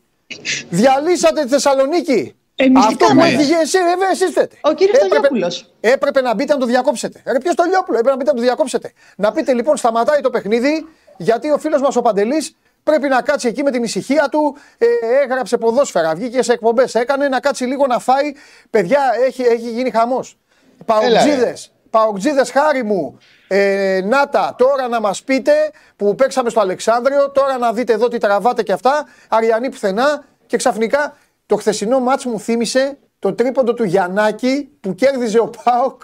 Διαλύσατε 0.70 1.42
τη 1.42 1.48
Θεσσαλονίκη. 1.48 2.35
Εμείς 2.57 2.81
τι 2.87 2.92
Αυτό 2.92 3.05
που 3.07 3.14
κάναμε; 3.14 3.29
έφυγε 3.35 3.55
εσύ, 3.57 3.79
βέβαια, 3.79 4.11
εσείς 4.11 4.31
φταίτε. 4.31 4.57
Ο 4.61 4.72
κύριος 4.72 4.96
Έπρεπε- 4.96 5.14
Στολιόπουλος. 5.16 5.74
Έπρεπε 5.81 6.20
να 6.20 6.35
μπείτε 6.35 6.53
να 6.53 6.59
το 6.59 6.66
διακόψετε. 6.66 7.22
Ρε, 7.27 7.38
ποιος 7.38 7.55
το 7.55 7.62
Λιόπουλο, 7.68 7.98
έπρεπε 7.98 8.11
να 8.11 8.16
μπείτε 8.16 8.31
να 8.31 8.37
το 8.37 8.42
διακόψετε. 8.42 8.92
Να 9.16 9.33
πείτε 9.33 9.53
λοιπόν, 9.55 9.77
σταματάει 9.77 10.20
το 10.20 10.31
παιχνίδι, 10.31 10.87
γιατί 11.16 11.50
ο 11.50 11.59
φίλος 11.59 11.81
μας 11.81 11.96
ο 11.96 12.03
Παντελής 12.03 12.57
πρέπει 12.83 13.09
να 13.09 13.22
κάτσει 13.22 13.48
εκεί 13.48 13.62
με 13.62 13.70
την 13.70 13.83
ησυχία 13.83 14.29
του. 14.31 14.57
Ε, 14.79 14.87
έγραψε 15.22 15.57
ποδόσφαιρα, 15.57 16.14
βγήκε 16.14 16.42
σε 16.42 16.53
εκπομπές, 16.53 16.94
έκανε 16.94 17.29
να 17.29 17.40
κάτσει 17.40 17.64
λίγο 17.64 17.87
να 17.87 17.98
φάει. 17.98 18.33
Παιδιά, 18.70 19.00
έχει, 19.27 19.42
έχει 19.42 19.70
γίνει 19.70 19.90
χαμός. 19.90 20.38
Παουτζίδε, 20.85 21.57
παουτζίδε 21.90 22.44
χάρη 22.44 22.83
μου. 22.83 23.18
Ε, 23.49 24.01
Νάτα, 24.05 24.55
τώρα 24.59 24.88
να 24.88 25.01
μας 25.01 25.23
πείτε 25.23 25.53
που 25.97 26.14
παίξαμε 26.14 26.51
στο 26.51 26.61
Αλεξάνδριο, 26.61 27.31
τώρα 27.31 27.59
να 27.59 27.73
δείτε 27.73 27.92
εδώ 27.92 28.09
τι 28.09 28.18
τραβάτε 28.18 28.62
και 28.62 28.73
αυτά. 28.73 29.07
Αριανή 29.29 29.68
πουθενά 29.68 30.25
και 30.47 30.57
ξαφνικά 30.57 31.16
το 31.47 31.57
χθεσινό 31.57 32.01
μάτς 32.01 32.25
μου 32.25 32.40
θύμισε 32.40 32.99
το 33.18 33.35
τρίποντο 33.35 33.75
του 33.75 33.85
Γιαννάκη 33.85 34.68
που 34.81 34.94
κέρδιζε 34.94 35.38
ο 35.38 35.51
Πάοκ 35.64 36.03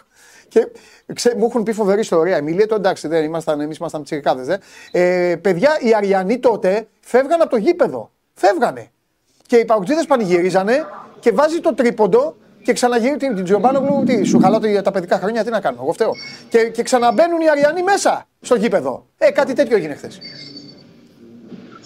Και 0.48 0.68
ξέ, 1.12 1.34
μου 1.36 1.46
έχουν 1.46 1.62
πει 1.62 1.72
φοβερή 1.72 2.00
ιστορία. 2.00 2.36
Εμίλια, 2.36 2.66
το 2.66 2.74
εντάξει, 2.74 3.08
δεν 3.08 3.24
ήμασταν, 3.24 3.60
εμείς 3.60 3.76
ήμασταν 3.76 4.02
τσιρικάδε. 4.02 4.58
Ε. 4.90 5.30
ε, 5.30 5.36
παιδιά, 5.36 5.78
οι 5.80 5.94
Αριανοί 5.94 6.38
τότε 6.38 6.88
φεύγαν 7.00 7.40
από 7.40 7.50
το 7.50 7.56
γήπεδο. 7.56 8.10
Φεύγανε. 8.34 8.90
Και 9.46 9.56
οι 9.56 9.64
παγκοτζίδε 9.64 10.02
πανηγυρίζανε 10.08 10.86
και 11.20 11.32
βάζει 11.32 11.60
το 11.60 11.74
τρίποντο 11.74 12.36
και 12.62 12.72
ξαναγυρίζει 12.72 13.16
την, 13.16 13.34
την 13.34 13.44
Τζιομπάνογλου. 13.44 14.04
Τι, 14.04 14.24
σου 14.24 14.38
χαλάω 14.38 14.60
τα 14.82 14.90
παιδικά 14.90 15.18
χρόνια, 15.18 15.44
τι 15.44 15.50
να 15.50 15.60
κάνω, 15.60 15.78
εγώ 15.82 15.92
φταίω. 15.92 16.12
Και, 16.48 16.58
και 16.58 16.82
ξαναμπαίνουν 16.82 17.40
οι 17.40 17.50
Αριανοί 17.50 17.82
μέσα 17.82 18.26
στο 18.40 18.54
γήπεδο. 18.54 19.06
Ε, 19.18 19.30
κάτι 19.30 19.52
τέτοιο 19.52 19.76
έγινε 19.76 19.94
χθες. 19.94 20.18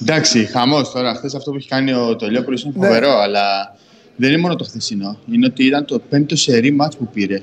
Εντάξει, 0.03 0.45
χαμός 0.45 0.91
τώρα. 0.91 1.15
Χθες 1.15 1.35
αυτό 1.35 1.51
που 1.51 1.57
έχει 1.57 1.69
κάνει 1.69 1.93
ο 1.93 2.17
Τολιόπουλο 2.17 2.61
είναι 2.65 2.73
ναι. 2.77 2.87
φοβερό, 2.87 3.19
αλλά 3.19 3.77
δεν 4.17 4.31
είναι 4.31 4.41
μόνο 4.41 4.57
το 4.57 4.65
χθεσινό. 4.65 5.19
Είναι 5.31 5.47
ότι 5.47 5.65
ήταν 5.65 5.85
το 5.85 5.99
πέμπτο 5.99 6.37
σερή 6.37 6.71
μάτς 6.71 6.97
που 6.97 7.07
πήρε. 7.07 7.43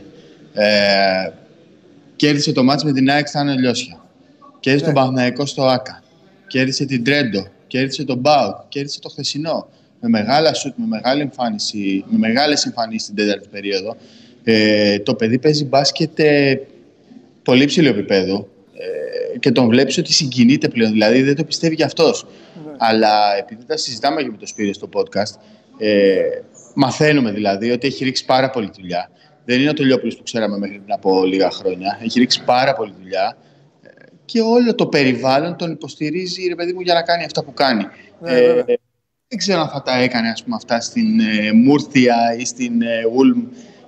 Ε, 0.53 1.31
κέρδισε 2.15 2.51
το 2.51 2.63
μάτς 2.63 2.83
με 2.83 2.91
την 2.91 3.09
ΑΕΚ 3.09 3.27
στα 3.27 3.43
Λιώσια. 3.43 4.03
Κέρδισε 4.59 4.85
ναι. 4.85 4.93
τον 4.93 5.01
Παναθηναϊκό 5.01 5.45
στο 5.45 5.65
ΆΚΑ. 5.65 6.03
Κέρδισε 6.47 6.85
την 6.85 7.03
Τρέντο. 7.03 7.47
Κέρδισε 7.67 8.03
τον 8.03 8.17
Μπάουκ. 8.17 8.55
Κέρδισε 8.69 8.99
το 8.99 9.09
χθεσινό. 9.09 9.67
Με 10.01 10.09
μεγάλα 10.09 10.53
σουτ, 10.53 10.73
με 10.77 10.85
μεγάλη 10.85 11.21
εμφάνιση, 11.21 12.03
με 12.07 12.17
μεγάλες 12.17 12.65
εμφανίσεις 12.65 13.03
στην 13.03 13.15
τέταρτη 13.15 13.47
περίοδο. 13.47 13.95
Ε, 14.43 14.99
το 14.99 15.15
παιδί 15.15 15.39
παίζει 15.39 15.65
μπάσκετ 15.65 16.19
ε, 16.19 16.59
πολύ 17.43 17.65
ψηλό 17.65 17.89
επίπεδο 17.89 18.47
ε, 18.73 19.37
και 19.37 19.51
τον 19.51 19.67
βλέπεις 19.67 19.97
ότι 19.97 20.13
συγκινείται 20.13 20.67
πλέον, 20.67 20.91
δηλαδή 20.91 21.21
δεν 21.21 21.35
το 21.35 21.43
πιστεύει 21.43 21.75
κι 21.75 21.83
αυτός. 21.83 22.25
Ναι. 22.65 22.71
Αλλά 22.77 23.37
επειδή 23.39 23.65
τα 23.65 23.77
συζητάμε 23.77 24.21
και 24.21 24.29
με 24.31 24.37
το 24.37 24.45
Σπύριο 24.45 24.73
στο 24.73 24.89
podcast, 24.93 25.39
ε, 25.77 26.21
μαθαίνουμε 26.73 27.31
δηλαδή 27.31 27.71
ότι 27.71 27.87
έχει 27.87 28.03
ρίξει 28.03 28.25
πάρα 28.25 28.49
πολύ 28.49 28.71
δουλειά. 28.75 29.11
Δεν 29.45 29.59
είναι 29.59 29.69
ο 29.69 29.73
Τελειόπουλος 29.73 30.15
που 30.15 30.23
ξέραμε 30.23 30.57
μέχρι 30.57 30.79
πριν 30.79 30.93
από 30.93 31.23
λίγα 31.23 31.51
χρόνια. 31.51 31.99
Έχει 32.03 32.19
ρίξει 32.19 32.43
πάρα 32.43 32.73
πολύ 32.73 32.93
δουλειά 33.01 33.37
ε, 33.81 33.89
και 34.25 34.41
όλο 34.41 34.75
το 34.75 34.87
περιβάλλον 34.87 35.55
τον 35.55 35.71
υποστηρίζει 35.71 36.47
ρε 36.47 36.55
παιδί 36.55 36.73
μου 36.73 36.81
για 36.81 36.93
να 36.93 37.01
κάνει 37.01 37.23
αυτά 37.23 37.43
που 37.43 37.53
κάνει. 37.53 37.87
Ναι, 38.19 38.31
ε, 38.31 38.63
δεν 39.31 39.39
ξέρω 39.39 39.61
αν 39.61 39.69
θα 39.69 39.81
τα 39.81 39.97
έκανε 39.97 40.29
ας 40.29 40.43
πούμε, 40.43 40.55
αυτά 40.55 40.81
στην 40.81 41.19
ε, 41.19 41.51
Μούρθια 41.51 42.15
ή 42.37 42.45
στην 42.45 42.81
ε, 42.81 42.87
Ούλμ 43.15 43.43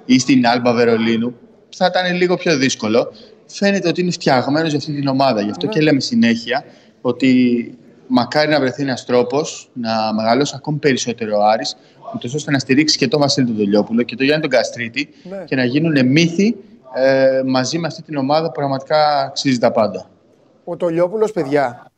ή 0.05 0.19
στην 0.19 0.47
Άλμπα 0.47 0.73
Βερολίνου. 0.73 1.35
Θα 1.75 1.85
ήταν 1.85 2.15
λίγο 2.15 2.35
πιο 2.35 2.57
δύσκολο. 2.57 3.13
Φαίνεται 3.45 3.87
ότι 3.87 4.01
είναι 4.01 4.11
φτιαγμένος 4.11 4.69
για 4.69 4.77
αυτή 4.77 4.93
την 4.93 5.07
ομάδα. 5.07 5.41
Γι' 5.41 5.49
αυτό 5.49 5.65
ναι. 5.65 5.71
και 5.71 5.81
λέμε 5.81 5.99
συνέχεια 5.99 6.65
ότι 7.01 7.73
μακάρι 8.07 8.51
να 8.51 8.59
βρεθεί 8.59 8.81
ένας 8.81 9.05
τρόπος 9.05 9.69
να 9.73 10.13
μεγαλώσει 10.13 10.53
ακόμη 10.55 10.77
περισσότερο 10.77 11.37
ο 11.37 11.43
Άρης, 11.45 11.75
ούτως 12.15 12.33
ώστε 12.33 12.51
να 12.51 12.59
στηρίξει 12.59 12.97
και 12.97 13.07
τον 13.07 13.19
Βασίλη 13.19 13.45
τον 13.45 13.57
Τελειόπουλο 13.57 14.01
και 14.01 14.15
τον 14.15 14.25
Γιάννη 14.25 14.41
τον 14.41 14.51
Καστρίτη 14.51 15.09
ναι. 15.23 15.43
και 15.45 15.55
να 15.55 15.63
γίνουν 15.63 16.07
μύθοι 16.07 16.55
ε, 16.93 17.41
μαζί 17.45 17.77
με 17.77 17.87
αυτή 17.87 18.01
την 18.01 18.17
ομάδα 18.17 18.45
που 18.45 18.51
πραγματικά 18.51 19.19
αξίζει 19.19 19.57
τα 19.57 19.71
πάντα. 19.71 20.09
Ο 20.63 20.75
Τολιόπουλος, 20.75 21.31
παιδιά, 21.31 21.91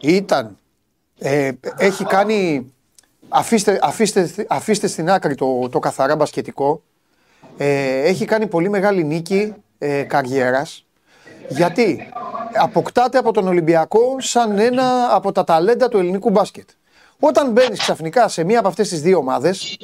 ήταν, 0.00 0.56
ε, 1.18 1.50
έχει 1.78 2.04
κάνει, 2.04 2.72
αφήστε, 3.28 3.78
αφήστε, 3.82 4.46
αφήστε 4.48 4.86
στην 4.86 5.10
άκρη 5.10 5.34
το, 5.34 5.68
το 5.68 5.78
καθαρά 5.78 6.16
μπασκετικό, 6.16 6.82
ε, 7.56 8.00
έχει 8.02 8.24
κάνει 8.24 8.46
πολύ 8.46 8.68
μεγάλη 8.68 9.04
νίκη 9.04 9.54
ε, 9.78 10.02
καριέρας, 10.02 10.86
γιατί 11.48 12.08
αποκτάται 12.54 13.18
από 13.18 13.32
τον 13.32 13.48
Ολυμπιακό 13.48 14.16
σαν 14.18 14.58
ένα 14.58 15.08
από 15.10 15.32
τα 15.32 15.44
ταλέντα 15.44 15.88
του 15.88 15.98
ελληνικού 15.98 16.30
μπάσκετ. 16.30 16.68
Όταν 17.20 17.50
μπαίνεις 17.50 17.78
ξαφνικά 17.78 18.28
σε 18.28 18.44
μία 18.44 18.58
από 18.58 18.68
αυτές 18.68 18.88
τις 18.88 19.00
δύο 19.00 19.18
ομάδες, 19.18 19.78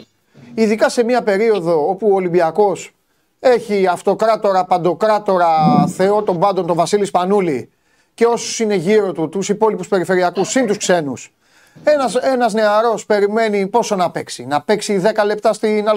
ειδικά 0.55 0.89
σε 0.89 1.05
μία 1.05 1.23
περίοδο 1.23 1.89
όπου 1.89 2.09
ο 2.11 2.15
Ολυμπιακός 2.15 2.95
έχει 3.41 3.87
αυτοκράτορα, 3.87 4.65
παντοκράτορα, 4.65 5.85
θεό 5.87 6.23
των 6.23 6.39
πάντων, 6.39 6.67
τον 6.67 6.77
Βασίλη 6.77 7.05
Σπανούλη 7.05 7.71
και 8.15 8.25
όσους 8.25 8.61
είναι 8.61 8.75
γύρω 8.75 9.13
του, 9.13 9.29
τους 9.29 9.49
υπόλοιπους 9.49 9.89
περιφερειακούς, 9.89 10.49
συν 10.49 10.67
τους 10.67 10.77
ξένους. 10.77 11.33
Ένας 11.85 12.15
ένας 12.15 12.53
νεαρός 12.53 13.07
περιμένει 13.07 13.67
πόσο 13.67 13.97
να 13.97 14.11
παίξει. 14.11 14.47
Να 14.47 14.63
παίξει 14.63 15.03
10 15.05 15.25
λεπτά 15.25 15.53
στην, 15.53 15.89
α, 15.89 15.95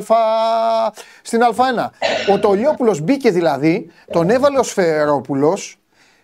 στην 1.21 1.39
Α1. 1.41 1.89
Ο 2.33 2.39
Τολιόπουλος 2.39 3.01
μπήκε 3.01 3.31
δηλαδή, 3.31 3.91
τον 4.11 4.29
έβαλε 4.29 4.59
ο 4.59 4.63
Σφερόπουλος 4.63 5.77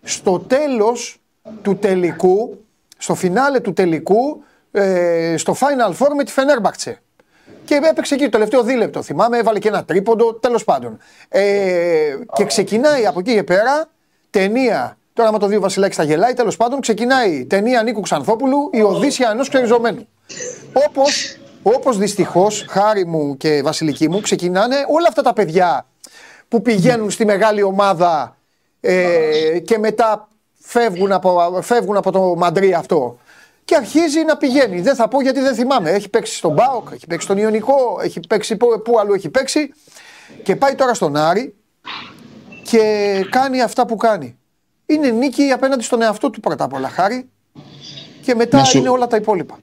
στο 0.03 0.39
τέλος 0.39 1.21
του 1.61 1.77
τελικού, 1.77 2.63
στο 2.97 3.15
φινάλε 3.15 3.59
του 3.59 3.73
τελικού, 3.73 4.43
ε, 4.71 5.35
στο 5.37 5.55
Final 5.59 5.91
Four 5.91 6.09
με 6.15 6.23
τη 6.23 6.31
Φενέρμπακτσε. 6.31 7.01
Και 7.65 7.79
έπαιξε 7.89 8.13
εκεί 8.13 8.23
το 8.23 8.29
τελευταίο 8.29 8.63
δίλεπτο. 8.63 9.01
Θυμάμαι, 9.01 9.37
έβαλε 9.37 9.59
και 9.59 9.67
ένα 9.67 9.85
τρίποντο, 9.85 10.33
τέλος 10.33 10.63
πάντων. 10.63 10.97
Ε, 11.29 12.15
και 12.33 12.45
ξεκινάει 12.45 13.05
από 13.05 13.19
εκεί 13.19 13.33
και 13.33 13.43
πέρα 13.43 13.89
ταινία. 14.29 14.97
Τώρα, 15.13 15.29
άμα 15.29 15.37
το 15.37 15.47
δει 15.47 15.55
ο 15.55 15.59
Βασιλάκης 15.59 15.95
θα 15.95 16.03
γελάει, 16.03 16.33
τέλος 16.33 16.57
πάντων 16.57 16.79
ξεκινάει 16.79 17.45
ταινία 17.45 17.83
Νίκου 17.83 18.01
Ξανθόπουλου, 18.01 18.69
η 18.71 18.81
Οδύσσια 18.81 19.29
ενός 19.31 19.49
ξεριζωμένου. 19.49 20.07
Όπως 20.87 21.37
όπως 21.63 21.97
δυστυχώς, 21.97 22.65
χάρη 22.69 23.05
μου 23.05 23.37
και 23.37 23.61
βασιλική 23.63 24.09
μου, 24.09 24.21
ξεκινάνε 24.21 24.75
όλα 24.75 25.07
αυτά 25.07 25.21
τα 25.21 25.33
παιδιά 25.33 25.87
που 26.47 26.61
πηγαίνουν 26.61 27.11
στη 27.11 27.25
μεγάλη 27.25 27.63
ομάδα 27.63 28.37
ε, 28.81 29.59
και 29.59 29.77
μετά 29.77 30.27
φεύγουν 30.59 31.11
από, 31.11 31.59
φεύγουν 31.61 31.97
από 31.97 32.11
το 32.11 32.21
μαντρί 32.21 32.73
αυτό. 32.73 33.17
Και 33.65 33.75
αρχίζει 33.75 34.23
να 34.23 34.37
πηγαίνει. 34.37 34.81
Δεν 34.81 34.95
θα 34.95 35.07
πω 35.07 35.21
γιατί 35.21 35.39
δεν 35.39 35.55
θυμάμαι. 35.55 35.89
Έχει 35.89 36.09
παίξει 36.09 36.35
στον 36.35 36.53
Μπάοκ, 36.53 36.87
έχει 36.93 37.07
παίξει 37.07 37.25
στον 37.25 37.37
Ιωνικό, 37.37 37.99
έχει 38.03 38.19
παίξει 38.19 38.55
πού, 38.57 38.81
πού 38.83 38.99
αλλού 38.99 39.13
έχει 39.13 39.29
παίξει. 39.29 39.73
Και 40.43 40.55
πάει 40.55 40.75
τώρα 40.75 40.93
στον 40.93 41.15
Άρη 41.15 41.55
και 42.63 42.81
κάνει 43.29 43.61
αυτά 43.61 43.85
που 43.85 43.95
κάνει. 43.95 44.37
Είναι 44.85 45.09
νίκη 45.09 45.43
απέναντι 45.43 45.83
στον 45.83 46.01
εαυτό 46.01 46.29
του 46.29 46.39
πρώτα 46.39 46.63
απ' 46.63 46.73
όλα, 46.73 46.89
χάρη. 46.89 47.29
Και 48.21 48.35
μετά 48.35 48.63
είναι 48.75 48.89
όλα 48.89 49.07
τα 49.07 49.15
υπόλοιπα. 49.15 49.59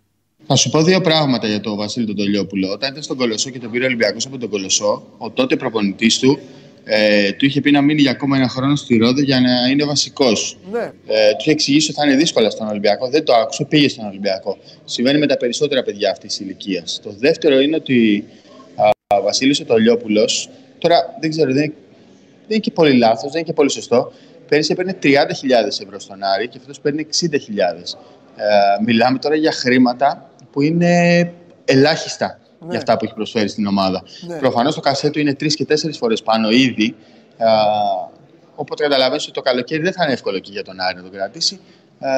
Θα 0.47 0.57
σου 0.57 0.71
πω 0.71 0.83
δύο 0.83 1.01
πράγματα 1.01 1.47
για 1.47 1.61
τον 1.61 1.77
Βασίλη 1.77 2.07
τον 2.07 2.17
Τολιόπουλο. 2.17 2.71
Όταν 2.73 2.91
ήταν 2.91 3.03
στον 3.03 3.17
Κολοσσό 3.17 3.51
και 3.51 3.59
τον 3.59 3.71
πήρε 3.71 3.85
ο 3.85 3.87
Ολυμπιακός 3.87 4.27
από 4.27 4.39
τον 4.39 4.49
Κολοσσό, 4.49 5.03
ο 5.19 5.31
τότε 5.31 5.57
προπονητής 5.57 6.19
του 6.19 6.39
ε, 6.85 7.33
του 7.33 7.45
είχε 7.45 7.61
πει 7.61 7.71
να 7.71 7.81
μείνει 7.81 8.01
για 8.01 8.11
ακόμα 8.11 8.37
ένα 8.37 8.49
χρόνο 8.49 8.77
στη 8.77 8.97
Ρόδο 8.97 9.21
για 9.21 9.41
να 9.41 9.69
είναι 9.71 9.85
βασικός. 9.85 10.57
Ναι. 10.71 10.93
Ε, 11.07 11.31
του 11.31 11.37
είχε 11.41 11.51
εξηγήσει 11.51 11.91
ότι 11.91 12.01
θα 12.01 12.07
είναι 12.07 12.17
δύσκολα 12.17 12.51
στον 12.51 12.69
Ολυμπιακό. 12.69 13.09
Δεν 13.09 13.25
το 13.25 13.33
άκουσε, 13.35 13.65
πήγε 13.65 13.89
στον 13.89 14.07
Ολυμπιακό. 14.07 14.59
Συμβαίνει 14.85 15.19
με 15.19 15.27
τα 15.27 15.37
περισσότερα 15.37 15.83
παιδιά 15.83 16.11
αυτής 16.11 16.37
της 16.37 16.41
ηλικίας. 16.41 17.01
Το 17.03 17.15
δεύτερο 17.19 17.61
είναι 17.61 17.77
ότι 17.77 18.25
ο 19.17 19.23
Βασίλης 19.23 19.61
ο 19.61 19.65
Τολιόπουλος, 19.65 20.49
τώρα 20.79 21.17
δεν 21.21 21.31
ξέρω, 21.31 21.53
δεν, 21.53 21.63
δεν 21.63 21.73
είναι 22.49 22.59
και 22.59 22.71
πολύ 22.71 22.93
λάθος, 22.93 23.31
δεν 23.31 23.41
είναι 23.41 23.43
και 23.43 23.53
πολύ 23.53 23.71
σωστό. 23.71 24.13
Πέρυσι 24.51 24.73
έπαιρνε 24.73 24.99
30.000 25.03 25.13
ευρώ 25.67 25.99
στον 25.99 26.23
Άρη 26.23 26.49
και 26.49 26.59
αυτό 26.59 26.81
παίρνει 26.83 27.07
60.000. 27.21 27.37
Ε, 28.37 28.83
μιλάμε 28.85 29.19
τώρα 29.19 29.35
για 29.35 29.53
χρήματα 29.53 30.31
που 30.53 30.61
είναι 30.61 31.33
ελάχιστα 31.65 32.39
ναι. 32.61 32.67
για 32.69 32.79
αυτά 32.79 32.97
που 32.97 33.05
έχει 33.05 33.15
προσφέρει 33.15 33.49
στην 33.49 33.67
ομάδα. 33.67 34.03
Ναι. 34.21 34.39
Προφανώς 34.39 34.75
το 34.75 34.81
κασέτο 34.81 35.21
είναι 35.21 35.35
τρεις 35.35 35.55
και 35.55 35.65
τέσσερις 35.65 35.97
φορές 35.97 36.23
πάνω 36.23 36.51
ήδη. 36.51 36.95
Α, 37.39 37.49
οπότε 38.55 38.83
καταλαβαίνεις 38.83 39.25
ότι 39.25 39.33
το 39.33 39.41
καλοκαίρι 39.41 39.83
δεν 39.83 39.93
θα 39.93 40.05
είναι 40.05 40.13
εύκολο 40.13 40.39
και 40.39 40.51
για 40.53 40.65
τον 40.65 40.81
Άρη 40.81 40.97
να 40.97 41.03
τον 41.03 41.11
κρατήσει. 41.11 41.61
Α, 42.01 42.09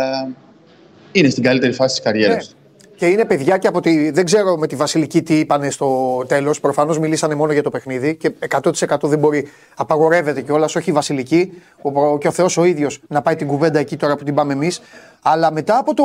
είναι 1.12 1.28
στην 1.28 1.42
καλύτερη 1.42 1.72
φάση 1.72 1.94
της 1.94 2.04
καριέρας 2.04 2.48
ναι. 2.48 2.61
Του. 3.02 3.08
Και 3.08 3.12
είναι 3.12 3.24
παιδιά 3.24 3.58
και 3.58 3.66
από 3.66 3.80
τη. 3.80 4.10
Δεν 4.10 4.24
ξέρω 4.24 4.56
με 4.56 4.66
τη 4.66 4.76
Βασιλική 4.76 5.22
τι 5.22 5.38
είπανε 5.38 5.70
στο 5.70 6.22
τέλος. 6.26 6.60
Προφανώς 6.60 6.98
μιλήσανε 6.98 7.34
μόνο 7.34 7.52
για 7.52 7.62
το 7.62 7.70
παιχνίδι 7.70 8.16
και 8.16 8.32
100% 8.62 9.02
δεν 9.02 9.18
μπορεί. 9.18 9.48
Απαγορεύεται 9.76 10.40
κιόλας, 10.40 10.76
όχι 10.76 10.90
η 10.90 10.92
Βασιλική 10.92 11.62
ο, 11.82 12.18
και 12.18 12.28
ο 12.28 12.30
Θεός 12.30 12.56
ο 12.56 12.64
ίδιος 12.64 13.00
να 13.08 13.22
πάει 13.22 13.36
την 13.36 13.46
κουβέντα 13.46 13.78
εκεί 13.78 13.96
τώρα 13.96 14.16
που 14.16 14.24
την 14.24 14.34
πάμε 14.34 14.52
εμείς. 14.52 14.80
Αλλά 15.22 15.52
μετά 15.52 15.78
από, 15.78 15.94
το, 15.94 16.04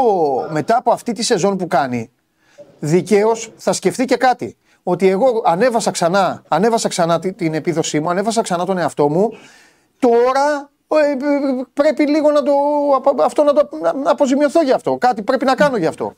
μετά 0.50 0.78
από 0.78 0.92
αυτή 0.92 1.12
τη 1.12 1.24
σεζόν 1.24 1.58
που 1.58 1.68
κάνει, 1.68 2.12
δικαίως 2.80 3.52
θα 3.58 3.74
σκεφτεί 3.74 4.06
και 4.06 4.16
κάτι. 4.16 4.58
Ότι 4.84 5.08
εγώ 5.08 5.42
ανέβασα 5.46 5.92
ξανά, 5.92 6.44
ανέβασα 6.48 6.88
ξανά 6.88 7.20
την 7.20 7.54
επίδοσή 7.54 8.00
μου, 8.00 8.10
ανέβασα 8.10 8.42
ξανά 8.42 8.66
τον 8.66 8.78
εαυτό 8.78 9.10
μου. 9.10 9.30
Τώρα 10.00 10.70
ε, 10.88 11.18
πρέπει 11.74 12.08
λίγο 12.08 12.32
να 12.32 12.44
το, 12.44 12.54
αυτό 13.24 13.44
να, 13.44 13.54
το, 13.54 13.70
να 14.04 14.12
αποζημιωθώ 14.12 14.64
γι' 14.64 14.72
αυτό. 14.72 14.98
Κάτι 14.98 15.22
πρέπει 15.22 15.46
να 15.46 15.56
κάνω 15.56 15.78
γι' 15.78 15.86
αυτό. 15.86 16.16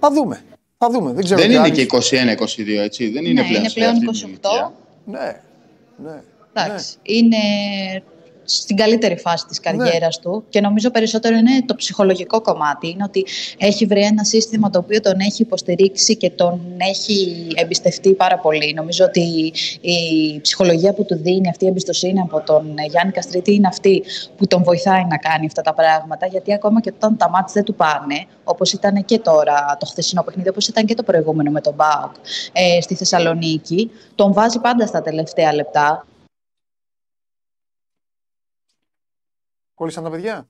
Θα 0.00 0.10
δούμε. 0.10 0.44
Θα 0.78 0.90
δούμε. 0.90 1.12
Δεν, 1.12 1.24
ξέρω 1.24 1.40
δεν 1.40 1.50
είναι 1.50 1.70
και 1.70 1.86
21-22 1.90 1.98
έτσι. 2.68 3.08
Δεν 3.08 3.24
είναι 3.24 3.40
ναι, 3.42 3.48
πλέον, 3.48 3.62
είναι 3.62 3.72
πλέον 3.72 3.94
28. 4.70 4.72
Ναι. 5.04 5.40
ναι. 5.96 6.22
Εντάξει. 6.52 6.96
Ναι. 6.96 7.14
Είναι 7.14 7.36
στην 8.50 8.76
καλύτερη 8.76 9.16
φάση 9.16 9.46
της 9.46 9.60
καριέρας 9.60 10.20
ναι. 10.22 10.22
του 10.22 10.44
και 10.48 10.60
νομίζω 10.60 10.90
περισσότερο 10.90 11.36
είναι 11.36 11.62
το 11.66 11.74
ψυχολογικό 11.74 12.40
κομμάτι. 12.40 12.88
Είναι 12.88 13.04
ότι 13.04 13.26
έχει 13.58 13.86
βρει 13.86 14.02
ένα 14.02 14.24
σύστημα 14.24 14.70
το 14.70 14.78
οποίο 14.78 15.00
τον 15.00 15.20
έχει 15.20 15.42
υποστηρίξει 15.42 16.16
και 16.16 16.30
τον 16.30 16.60
έχει 16.76 17.46
εμπιστευτεί 17.54 18.12
πάρα 18.12 18.38
πολύ. 18.38 18.74
Νομίζω 18.74 19.04
ότι 19.04 19.52
η 19.80 20.40
ψυχολογία 20.40 20.92
που 20.92 21.04
του 21.04 21.16
δίνει 21.16 21.48
αυτή 21.48 21.64
η 21.64 21.68
εμπιστοσύνη 21.68 22.20
από 22.20 22.40
τον 22.40 22.74
Γιάννη 22.90 23.12
Καστρίτη 23.12 23.54
είναι 23.54 23.68
αυτή 23.68 24.02
που 24.36 24.46
τον 24.46 24.62
βοηθάει 24.62 25.04
να 25.04 25.16
κάνει 25.16 25.46
αυτά 25.46 25.62
τα 25.62 25.74
πράγματα 25.74 26.26
γιατί 26.26 26.52
ακόμα 26.52 26.80
και 26.80 26.92
όταν 26.96 27.16
τα 27.16 27.28
μάτια 27.28 27.52
δεν 27.52 27.64
του 27.64 27.74
πάνε, 27.74 28.26
όπως 28.44 28.72
ήταν 28.72 29.04
και 29.04 29.18
τώρα 29.18 29.76
το 29.80 29.86
χθεσινό 29.86 30.22
παιχνίδι, 30.22 30.48
όπως 30.48 30.68
ήταν 30.68 30.84
και 30.84 30.94
το 30.94 31.02
προηγούμενο 31.02 31.50
με 31.50 31.60
τον 31.60 31.74
Μπάουκ 31.74 32.14
ε, 32.52 32.80
στη 32.80 32.94
Θεσσαλονίκη, 32.94 33.90
τον 34.14 34.32
βάζει 34.32 34.58
πάντα 34.58 34.86
στα 34.86 35.02
τελευταία 35.02 35.54
λεπτά 35.54 36.06
Κόλλησαν 39.78 40.04
τα 40.04 40.10
παιδιά; 40.10 40.48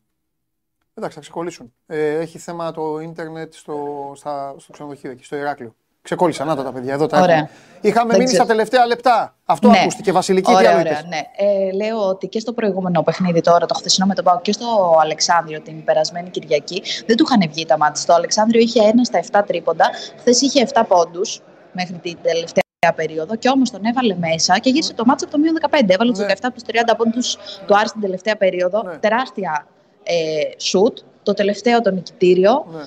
Εντάξει, 0.94 1.16
θα 1.16 1.22
ξεκολλήσουν. 1.22 1.72
Ε, 1.86 2.18
έχει 2.18 2.38
θέμα 2.38 2.72
το 2.72 2.98
ίντερνετ 3.00 3.54
στο, 3.54 3.76
στα, 4.16 4.54
στο 4.58 4.72
ξενοδοχείο 4.72 5.10
εκεί, 5.10 5.24
στο 5.24 5.36
Ηράκλειο. 5.36 5.74
Ξεκόλλησαν, 6.02 6.46
να 6.46 6.56
τα, 6.56 6.62
τα 6.64 6.72
παιδιά, 6.72 6.92
εδώ 6.92 7.06
τα 7.06 7.20
Ωραία. 7.20 7.34
έχουμε. 7.34 7.50
Είχαμε 7.80 8.08
Δεν 8.08 8.18
μείνει 8.18 8.28
στα 8.30 8.38
ξέρω. 8.42 8.48
τελευταία 8.48 8.86
λεπτά. 8.86 9.36
Αυτό 9.44 9.68
Ναι. 9.68 9.78
ακούστηκε, 9.80 10.12
Βασιλική, 10.12 10.50
τι 10.50 10.56
Ωραία, 10.56 10.70
άλλο 10.70 10.80
ωραία, 10.80 10.92
είπες; 10.92 11.04
ναι. 11.04 11.20
Ε, 11.36 11.72
λέω 11.72 12.08
ότι 12.08 12.26
και 12.28 12.40
στο 12.40 12.52
προηγούμενο 12.52 13.02
παιχνίδι 13.02 13.40
τώρα, 13.40 13.66
το 13.66 13.74
χθεσινό 13.74 14.06
με 14.06 14.14
τον 14.14 14.24
Πάο 14.24 14.40
και 14.40 14.52
στο 14.52 14.96
Αλεξάνδριο 15.00 15.60
την 15.60 15.84
περασμένη 15.84 16.30
Κυριακή, 16.30 16.82
δεν 17.06 17.16
του 17.16 17.24
είχαν 17.28 17.50
βγει 17.50 17.66
τα 17.66 17.78
μάτια. 17.78 18.04
Το 18.06 18.12
Αλεξάνδριο 18.14 18.60
είχε 18.60 18.80
ένα 18.82 19.04
στα 19.04 19.20
7 19.40 19.42
τρίποντα, 19.46 19.90
χθες 20.18 20.40
είχε 20.40 20.68
7 20.74 20.82
πόντους 20.88 21.40
μέχρι 21.72 21.94
την 21.94 22.18
τελευταία 22.22 22.62
περίοδο 22.88 23.36
και 23.36 23.48
όμως 23.48 23.70
τον 23.70 23.84
έβαλε 23.84 24.14
μέσα 24.14 24.58
και 24.58 24.70
γύρισε 24.70 24.92
το 24.94 25.04
μάτσο 25.04 25.24
από 25.24 25.34
το 25.34 25.40
μείον 25.40 25.54
15. 25.70 25.78
Έβαλε 25.86 26.10
τους 26.10 26.20
Ναι. 26.20 26.26
17 26.26 26.34
από 26.42 26.54
τους 26.54 26.62
30 26.66 26.94
πόντου 26.96 27.10
τους 27.10 27.36
Άρη 27.68 27.88
στην 27.88 28.00
τελευταία 28.00 28.36
περίοδο. 28.36 28.82
Ναι. 28.82 28.96
Τεράστια 28.96 29.66
ε, 30.02 30.14
σουτ. 30.60 30.98
Το 31.22 31.34
τελευταίο 31.34 31.80
το 31.80 31.90
νικητήριο. 31.90 32.66
Ναι. 32.72 32.78
Ε, 32.80 32.82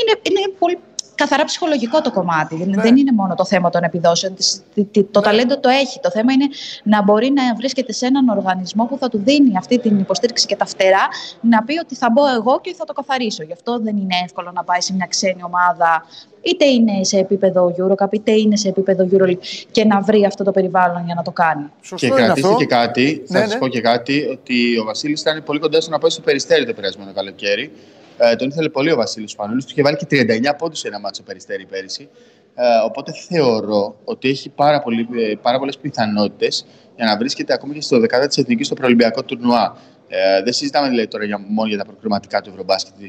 είναι, 0.00 0.20
είναι 0.30 0.54
πολύ 0.58 0.78
καθαρά 1.14 1.44
ψυχολογικό 1.44 2.00
το 2.00 2.12
κομμάτι. 2.12 2.56
Δεν- 2.56 2.68
Ναι. 2.68 2.82
Δεν 2.82 2.96
είναι 2.96 3.12
μόνο 3.12 3.34
το 3.34 3.44
θέμα 3.44 3.70
των 3.70 3.82
επιδόσεων. 3.82 4.34
Της- 4.34 4.62
τι- 4.74 4.84
τι- 4.84 5.02
Το 5.04 5.18
Ναι. 5.20 5.26
ταλέντο 5.26 5.58
το 5.60 5.68
έχει. 5.68 6.00
Το 6.00 6.10
θέμα 6.10 6.32
είναι 6.32 6.46
να 6.82 7.02
μπορεί 7.02 7.30
να 7.30 7.54
βρίσκεται 7.54 7.92
σε 7.92 8.06
έναν 8.06 8.28
οργανισμό 8.28 8.84
που 8.84 8.98
θα 8.98 9.08
του 9.08 9.18
δίνει 9.24 9.56
αυτή 9.56 9.78
την 9.78 9.98
υποστήριξη 9.98 10.46
και 10.46 10.56
τα 10.56 10.64
φτερά 10.66 11.06
να 11.40 11.62
πει 11.62 11.78
ότι 11.78 11.94
θα 11.94 12.10
μπω 12.10 12.26
εγώ 12.26 12.60
και 12.60 12.74
θα 12.74 12.84
το 12.84 12.92
καθαρίσω. 12.92 13.42
Γι' 13.42 13.52
αυτό 13.52 13.78
δεν 13.78 13.96
είναι 13.96 14.14
εύκολο 14.24 14.50
να 14.54 14.64
πάει 14.64 14.80
σε 14.80 14.92
μια 14.94 15.06
ξένη 15.06 15.42
ομάδα, 15.42 16.06
είτε 16.46 16.64
είναι 16.64 17.04
σε 17.04 17.18
επίπεδο 17.18 17.74
Eurocup, 17.78 18.12
είτε 18.12 18.32
είναι 18.32 18.56
σε 18.56 18.68
επίπεδο 18.68 19.08
Euroleague 19.12 19.38
και 19.70 19.84
να 19.84 20.00
βρει 20.00 20.24
αυτό 20.24 20.44
το 20.44 20.50
περιβάλλον 20.50 21.02
για 21.04 21.14
να 21.14 21.22
το 21.22 21.30
κάνει. 21.30 21.70
Σωστό 21.80 22.06
Και 22.06 22.12
είναι 22.12 22.24
κρατήστε 22.24 22.48
αυτό. 22.48 22.58
και 22.58 22.66
κάτι, 22.66 23.22
θα 23.26 23.38
Ναι, 23.38 23.44
σας 23.44 23.52
ναι. 23.52 23.58
πω 23.58 23.68
και 23.68 23.80
κάτι, 23.80 24.26
ότι 24.30 24.78
ο 24.78 24.84
Βασίλης 24.84 25.20
ήταν 25.20 25.42
πολύ 25.44 25.58
κοντά 25.58 25.80
στο 25.80 25.90
να 25.90 25.98
πάει 25.98 26.10
στο 26.10 26.20
Περιστέρι 26.20 26.66
το 26.66 26.72
περασμένο 26.72 27.12
καλοκαίρι. 27.12 27.70
Ε, 28.18 28.36
τον 28.36 28.48
ήθελε 28.48 28.68
πολύ 28.68 28.92
ο 28.92 28.96
Βασίλης 28.96 29.30
Σπανούλης, 29.30 29.64
του 29.64 29.70
είχε 29.72 29.82
βάλει 29.82 29.96
και 29.96 30.06
39 30.50 30.54
πόντους 30.58 30.78
σε 30.78 30.88
ένα 30.88 31.00
μάτσο 31.00 31.22
Περιστέρι 31.22 31.66
πέρυσι. 31.66 32.08
Ε, 32.54 32.64
οπότε 32.86 33.12
θεωρώ 33.28 33.96
ότι 34.04 34.28
έχει 34.28 34.48
πάρα, 34.48 34.80
πολύ, 34.80 35.08
ε, 35.30 35.34
πάρα 35.42 35.58
πολλές 35.58 35.78
πιθανότητες 35.78 36.66
για 36.96 37.04
να 37.04 37.16
βρίσκεται 37.16 37.52
ακόμη 37.52 37.74
και 37.74 37.80
στο 37.80 37.98
10 38.00 38.26
της 38.26 38.36
Εθνικής 38.38 38.66
στο 38.66 38.74
προολυμπιακό 38.74 39.22
τουρνουά. 39.22 39.76
Ε, 40.08 40.42
δεν 40.42 40.52
συζητάμε 40.52 40.88
δηλαδή 40.88 41.08
τώρα 41.08 41.24
για, 41.24 41.38
μόνο 41.48 41.68
για 41.68 41.78
τα 41.78 41.84
προκριματικά 41.84 42.40
του 42.40 42.50
Ευρωμπάσκετ 42.50 42.94
του 42.98 43.02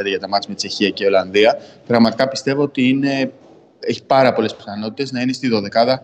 2025 0.00 0.06
για 0.06 0.20
τα 0.20 0.28
μάτια 0.28 0.48
με 0.48 0.54
Τσεχία 0.54 0.90
και 0.90 1.06
Ολλανδία. 1.06 1.58
Πραγματικά 1.86 2.28
πιστεύω 2.28 2.62
ότι 2.62 2.88
είναι, 2.88 3.32
έχει 3.80 4.04
πάρα 4.04 4.32
πολλές 4.32 4.54
πιθανότητες 4.54 5.12
να 5.12 5.20
είναι 5.20 5.32
στη 5.32 5.50
12 5.52 5.98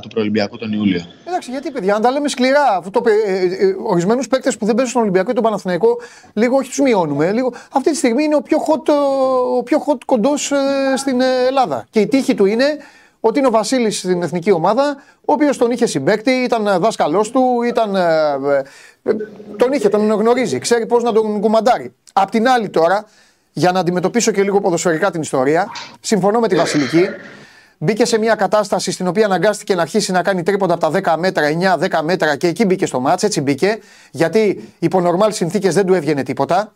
του 0.00 0.08
προολυμπιακού 0.08 0.58
τον 0.58 0.72
Ιούλιο. 0.72 1.00
Εντάξει, 1.26 1.50
γιατί 1.50 1.70
παιδιά, 1.70 1.94
αν 1.94 2.02
τα 2.02 2.10
λέμε 2.10 2.28
σκληρά, 2.28 2.76
αυτό 2.76 2.90
το, 2.90 3.00
πε- 3.00 3.26
ε, 3.26 3.42
ε, 3.42 3.74
ορισμένους 3.82 4.28
παίκτες 4.28 4.56
που 4.56 4.64
δεν 4.64 4.74
παίζουν 4.74 4.90
στον 4.90 5.02
Ολυμπιακό 5.02 5.30
ή 5.30 5.34
τον 5.34 5.42
Παναθηναϊκό, 5.42 5.98
λίγο 6.32 6.56
όχι 6.56 6.68
τους 6.68 6.80
μειώνουμε. 6.80 7.32
Λίγο, 7.32 7.52
αυτή 7.72 7.90
τη 7.90 7.96
στιγμή 7.96 8.24
είναι 8.24 8.34
ο 8.34 8.42
πιο 8.42 8.58
hot, 8.58 8.88
ε, 8.88 8.92
ο 9.58 9.62
πιο 9.62 9.84
hot 9.86 9.98
κοντός 10.06 10.52
ε, 10.52 10.56
στην 10.96 11.20
ε, 11.20 11.24
Ελλάδα. 11.48 11.86
Και 11.90 12.00
η 12.00 12.06
τύχη 12.06 12.34
του 12.34 12.44
είναι 12.44 12.64
ότι 13.24 13.38
είναι 13.38 13.48
ο 13.48 13.50
Βασίλης 13.50 13.98
στην 13.98 14.22
εθνική 14.22 14.50
ομάδα, 14.50 14.96
ο 15.14 15.32
οποίος 15.32 15.56
τον 15.56 15.70
είχε 15.70 15.86
συμπέκτη, 15.86 16.30
ήταν 16.30 16.66
ε, 16.66 16.78
δάσκαλός 16.78 17.30
του, 17.30 17.62
ήταν, 17.66 17.94
ε, 17.94 18.00
ε, 19.02 19.10
ε, 19.10 19.16
τον 19.56 19.72
είχε, 19.72 19.88
τον 19.88 20.10
γνωρίζει, 20.10 20.58
ξέρει 20.58 20.86
πώς 20.86 21.02
να 21.02 21.12
τον 21.12 21.40
κουμαντάρει. 21.40 21.94
Απ' 22.12 22.30
την 22.30 22.48
άλλη 22.48 22.68
τώρα, 22.68 23.04
για 23.52 23.72
να 23.72 23.80
αντιμετωπίσω 23.80 24.30
και 24.30 24.42
λίγο 24.42 24.60
ποδοσφαιρικά 24.60 25.10
την 25.10 25.20
ιστορία, 25.20 25.70
συμφωνώ 26.00 26.40
με 26.40 26.48
τη 26.48 26.54
Βασιλική. 26.54 27.06
Μπήκε 27.78 28.04
σε 28.04 28.18
μια 28.18 28.34
κατάσταση 28.34 28.92
στην 28.92 29.06
οποία 29.06 29.24
αναγκάστηκε 29.24 29.74
να 29.74 29.82
αρχίσει 29.82 30.12
να 30.12 30.22
κάνει 30.22 30.42
τρίποντα 30.42 30.74
από 30.74 31.00
τα 31.00 31.14
10 31.14 31.18
μέτρα, 31.18 31.76
9-10 31.78 32.00
μέτρα 32.02 32.36
και 32.36 32.46
εκεί 32.46 32.64
μπήκε 32.64 32.86
στο 32.86 33.00
μάτς, 33.00 33.22
έτσι 33.22 33.40
μπήκε, 33.40 33.78
γιατί 34.10 34.72
υπό 34.78 35.00
νορμάλ 35.00 35.32
συνθήκες 35.32 35.74
δεν 35.74 35.86
του 35.86 35.94
έβγαινε 35.94 36.22
τίποτα. 36.22 36.72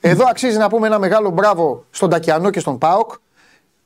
Εδώ 0.00 0.24
αξίζει 0.28 0.58
να 0.58 0.68
πούμε 0.68 0.86
ένα 0.86 0.98
μεγάλο 0.98 1.30
μπράβο 1.30 1.84
στον 1.90 2.10
Τακιανό 2.10 2.50
και 2.50 2.60
στον 2.60 2.78
Πάοκ. 2.78 3.12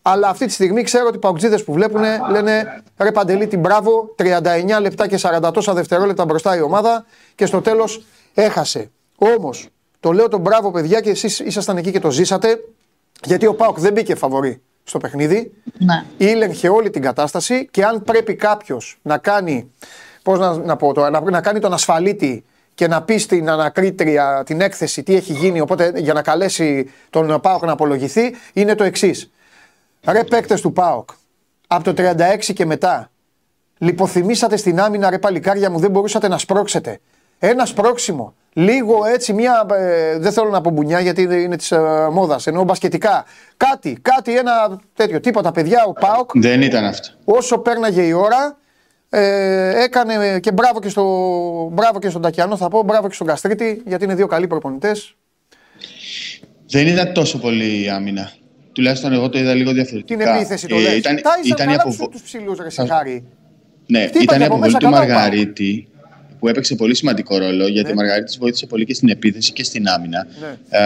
Αλλά 0.02 0.28
αυτή 0.28 0.46
τη 0.46 0.52
στιγμή 0.52 0.82
ξέρω 0.82 1.06
ότι 1.06 1.16
οι 1.16 1.20
παουτζίδες 1.20 1.64
που 1.64 1.72
βλέπουν 1.72 2.02
λένε 2.30 2.82
ρε 2.98 3.12
Παντελή 3.12 3.46
την 3.46 3.60
μπράβο, 3.60 4.14
39 4.18 4.80
λεπτά 4.80 5.08
και 5.08 5.18
40 5.22 5.50
τόσα 5.52 5.74
δευτερόλεπτα 5.74 6.24
μπροστά 6.24 6.56
η 6.56 6.60
ομάδα 6.60 7.04
και 7.34 7.46
στο 7.46 7.60
τέλος 7.60 8.02
έχασε. 8.34 8.90
Όμως, 9.16 9.68
το 10.00 10.12
λέω 10.12 10.28
τον 10.28 10.40
μπράβο 10.40 10.70
παιδιά 10.70 11.00
και 11.00 11.10
εσείς 11.10 11.38
ήσασταν 11.40 11.76
εκεί 11.76 11.90
και 11.90 12.00
το 12.00 12.10
ζήσατε, 12.10 12.60
γιατί 13.24 13.46
ο 13.46 13.54
Πάοκ 13.54 13.80
δεν 13.80 13.92
μπήκε 13.92 14.14
φαβορή 14.14 14.62
στο 14.84 14.98
παιχνίδι 14.98 15.52
Ναι. 15.78 16.04
ήλεγχε 16.16 16.68
όλη 16.68 16.90
την 16.90 17.02
κατάσταση 17.02 17.68
και 17.70 17.84
αν 17.84 18.02
πρέπει 18.02 18.34
κάποιος 18.34 18.98
να 19.02 19.18
κάνει, 19.18 19.72
πώς 20.22 20.38
να, 20.38 20.56
να, 20.56 20.76
πω 20.76 20.92
τώρα, 20.92 21.10
να, 21.10 21.20
να 21.20 21.40
κάνει 21.40 21.58
τον 21.58 21.72
ασφαλίτη 21.72 22.44
και 22.74 22.88
να 22.88 23.02
πει 23.02 23.18
στην 23.18 23.48
ανακρίτρια 23.50 24.42
την 24.46 24.60
έκθεση 24.60 25.02
τι 25.02 25.14
έχει 25.14 25.32
γίνει, 25.32 25.60
οπότε 25.60 25.92
για 25.96 26.12
να 26.12 26.22
καλέσει 26.22 26.90
τον 27.10 27.40
Πάοκ 27.40 27.64
να 27.64 27.72
απολογηθεί, 27.72 28.34
είναι 28.52 28.74
το 28.74 28.84
εξής. 28.84 29.30
Ρε 30.06 30.24
παίκτες 30.24 30.60
του 30.60 30.72
Πάοκ, 30.72 31.10
από 31.66 31.84
το 31.84 31.94
36 31.96 32.52
και 32.54 32.64
μετά, 32.66 33.10
λιποθυμήσατε 33.78 34.56
στην 34.56 34.80
άμυνα, 34.80 35.10
ρε 35.10 35.18
παλικάρια 35.18 35.70
μου, 35.70 35.78
δεν 35.78 35.90
μπορούσατε 35.90 36.28
να 36.28 36.38
σπρώξετε. 36.38 36.98
Ένα 37.38 37.66
σπρώξιμο. 37.66 38.34
Λίγο 38.52 39.04
έτσι, 39.04 39.32
μια. 39.32 39.66
ε, 39.70 40.18
δεν 40.18 40.32
θέλω 40.32 40.48
να 40.50 40.60
πω 40.60 40.70
μπουνιά 40.70 41.00
γιατί 41.00 41.22
είναι 41.22 41.56
της 41.56 41.70
ε, 41.72 42.08
μόδας. 42.12 42.46
Εννοώ 42.46 42.64
μπασκετικά. 42.64 43.24
Κάτι, 43.56 43.98
κάτι, 44.02 44.36
ένα 44.36 44.80
τέτοιο. 44.94 45.20
Τίποτα, 45.20 45.52
παιδιά, 45.52 45.84
ο 45.86 45.92
Πάοκ 45.92 46.30
Δεν 46.34 46.62
ήταν 46.62 46.84
αυτό. 46.84 47.08
όσο 47.24 47.58
πέρναγε 47.58 48.02
η 48.02 48.12
ώρα, 48.12 48.56
ε, 49.08 49.82
έκανε 49.82 50.40
και 50.40 50.52
μπράβο 50.52 50.80
και, 50.80 50.88
στο, 50.88 51.02
μπράβο 51.72 51.98
και 51.98 52.08
στον 52.08 52.22
Τακιανό, 52.22 52.56
θα 52.56 52.68
πω, 52.68 52.82
μπράβο 52.82 53.08
και 53.08 53.14
στον 53.14 53.26
Καστρίτη, 53.26 53.82
γιατί 53.86 54.04
είναι 54.04 54.14
δύο 54.14 54.26
καλοί 54.26 54.46
προπονητές. 54.46 55.14
Δεν 56.70 56.86
ήταν 56.86 57.12
τόσο 57.12 57.38
πολύ 57.38 57.82
η 57.82 57.88
άμυνα. 57.88 58.30
Τουλάχιστον 58.72 59.12
εγώ 59.12 59.28
το 59.28 59.38
είδα 59.38 59.54
λίγο 59.54 59.72
διαφορετικά. 59.72 60.24
Την 60.24 60.34
επίθεση 60.34 60.66
το 60.66 60.76
Ε, 60.76 60.80
λες. 60.80 60.96
Ήταν, 60.96 61.14
Τα 61.22 61.30
ήσαν 61.44 61.44
ήταν 61.44 61.68
η 61.68 61.70
καλά 61.70 61.80
αποβο... 61.80 62.08
τους, 62.08 62.20
τους 62.20 62.22
ψηλούς, 62.22 62.58
ρε 62.58 62.70
Σιγάρη. 62.70 63.24
Ναι, 63.86 64.00
Χτύπαγε 64.06 64.22
ήταν 64.24 64.40
η 64.40 64.44
από 64.44 64.54
αποβολή 64.54 64.72
μέσα 64.72 64.78
του 64.78 64.84
καλά 64.84 64.96
ο 64.96 65.06
Πάοκ. 65.06 65.10
Μαργαρίτη 65.18 65.84
που 66.38 66.48
έπαιξε 66.48 66.74
πολύ 66.74 66.94
σημαντικό 66.94 67.38
ρόλο 67.38 67.66
γιατί 67.66 67.86
Ναι. 67.86 67.92
ο 67.92 67.94
Μαργαρίτη 67.94 68.36
βοήθησε 68.40 68.66
πολύ 68.66 68.84
και 68.84 68.94
στην 68.94 69.08
επίθεση 69.08 69.52
και 69.52 69.64
στην 69.64 69.86
άμυνα. 69.88 70.26
Ναι. 70.40 70.78
Ε, 70.78 70.80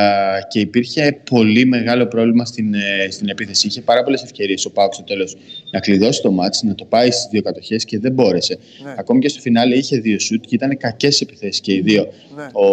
και 0.49 0.61
υπήρχε 0.61 1.21
πολύ 1.31 1.65
μεγάλο 1.67 2.07
πρόβλημα 2.07 2.45
στην, 2.45 2.75
ε, 2.75 3.11
στην 3.11 3.29
επίθεση. 3.29 3.67
Είχε 3.67 3.81
πάρα 3.81 4.03
πολλές 4.03 4.23
ευκαιρίες 4.23 4.65
ο 4.65 4.71
Πάουκ 4.71 4.95
στο 4.95 5.03
τέλος 5.03 5.37
να 5.71 5.81
κλειδώσει 5.81 6.23
το 6.23 6.31
μάτι, 6.31 6.67
να 6.67 6.75
το 6.75 6.85
πάει 6.85 7.11
στις 7.11 7.27
δύο 7.31 7.43
κατοχές 7.43 7.85
και 7.85 7.99
δεν 7.99 8.13
μπόρεσε. 8.13 8.59
Ναι. 8.85 8.95
Ακόμη 8.99 9.21
και 9.21 9.29
στο 9.29 9.41
φινάλε 9.41 9.75
είχε 9.77 9.97
δύο 9.99 10.19
σουτ 10.19 10.45
και 10.47 10.55
ήταν 10.55 10.77
κακές 10.77 11.21
επιθέσεις 11.21 11.61
και 11.61 11.73
οι 11.75 11.81
δύο. 11.81 12.07
Ναι. 12.37 12.43
Ο, 12.53 12.67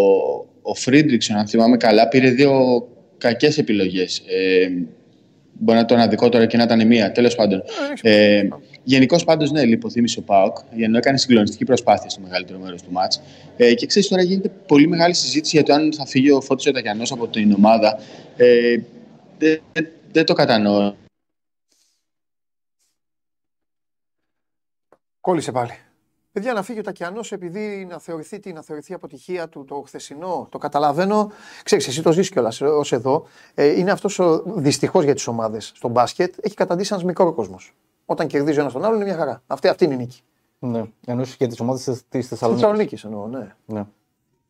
ο 0.62 0.74
Φρίντριξον, 0.76 1.36
αν 1.36 1.48
θυμάμαι 1.48 1.78
καλά, 1.78 2.08
πήρε 2.08 2.30
δύο 2.30 2.88
κακές 3.18 3.58
επιλογές. 3.58 4.18
Ε, 4.28 4.68
Μπορεί 5.64 5.78
να 5.78 5.84
ήταν 5.84 6.00
αδικό 6.00 6.30
τώρα 6.30 6.46
και 6.46 6.58
να 6.58 6.64
ήταν 6.64 6.88
μία. 6.88 7.12
Τέλος 7.12 7.36
πάντων. 7.36 7.64
Ε, 8.02 8.38
Ε, 8.38 8.48
Γενικώς 8.84 9.24
πάντως, 9.24 9.52
ναι, 9.52 9.64
λιποθύμησε 9.66 10.20
ο 10.20 10.22
Πάοκ, 10.22 10.58
ενώ 10.80 10.98
έκανε 10.98 11.18
συγκλονιστική 11.18 11.66
προσπάθεια 11.66 12.10
στο 12.10 12.22
μεγαλύτερο 12.22 12.60
μέρος 12.60 12.82
του 12.82 12.92
μάτς. 12.92 13.22
Ε, 13.58 13.74
και 13.74 13.86
ξέρεις, 13.86 14.08
τώρα 14.10 14.22
γίνεται 14.22 14.50
πολύ 14.50 14.88
μεγάλη 14.88 15.14
συζήτηση 15.14 15.56
για 15.56 15.66
το 15.66 15.74
αν 15.74 15.94
θα 15.94 16.06
φύγει 16.06 16.32
ο 16.32 16.42
Φώτης 16.42 16.66
ο 16.66 16.72
Τακιανό 16.72 17.04
από 17.10 17.28
την 17.28 17.54
ομάδα. 17.54 18.00
Ε, 18.38 18.76
δεν, 19.38 19.62
δεν- 19.74 19.88
δεν 20.12 20.26
το 20.26 20.34
κατανοώ. 20.34 20.94
Κόλλησε 25.22 25.52
πάλι. 25.52 25.72
Παιδιά, 26.32 26.54
να 26.54 26.62
φύγει 26.62 26.80
ο 26.80 26.82
Τακιανός 26.82 27.32
επειδή 27.32 27.88
να 27.90 28.00
θεωρηθεί, 28.00 28.40
τι, 28.40 28.54
να 28.54 28.62
θεωρηθεί 28.62 28.94
αποτυχία 28.94 29.50
του 29.50 29.66
το 29.66 29.84
χθεσινό. 29.86 30.48
Το 30.52 30.58
καταλαβαίνω. 30.58 31.32
Ξέρεις, 31.64 31.88
εσύ 31.88 32.02
το 32.02 32.12
ζεις 32.12 32.30
κιόλας 32.30 32.62
ως 32.62 32.92
εδώ. 32.92 33.26
Ε, 33.54 33.66
είναι 33.66 33.92
αυτός 33.92 34.20
δυστυχώς 34.46 35.04
για 35.04 35.14
τις 35.14 35.28
ομάδες 35.28 35.72
στο 35.76 35.88
μπάσκετ. 35.88 36.36
Έχει 36.42 36.56
καταντήσει 36.56 36.90
ένας 36.94 37.06
μικρός 37.06 37.36
κόσμος. 37.36 37.74
Όταν 38.06 38.28
κερδίζει 38.28 38.58
ο 38.58 38.62
ένας 38.62 38.74
τον 38.74 38.84
άλλον 38.84 38.96
είναι 38.96 39.06
μια 39.06 39.16
χαρά. 39.16 39.44
Αυτή, 39.48 39.68
αυτή 39.68 39.86
είναι 39.86 39.94
η 39.94 39.98
νίκη. 39.98 40.22
Ναι. 40.60 40.84
Εννοούσε 41.06 41.36
και 41.38 41.48
τις 41.48 41.60
ομάδες 41.60 41.84
της 41.84 41.98
Στη 41.98 42.22
Θεσσαλονίκης. 42.22 42.62
Θεσσαλονίκης 42.62 43.04
εννοώ, 43.04 43.28
ναι. 43.28 43.56
Ναι. 43.66 43.86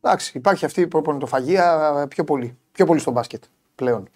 Εντάξει, 0.00 0.38
υπάρχει 0.38 0.64
αυτή 0.64 0.80
η 0.80 0.86
προπονητοφαγία 0.86 1.94
ε, 2.02 2.06
πιο 2.06 2.24
πολύ. 2.24 2.56
Πιο 2.72 2.86
πολύ 2.86 3.00
στο 3.00 3.10
μπάσκετ 3.10 3.42
πλέον. 3.74 4.08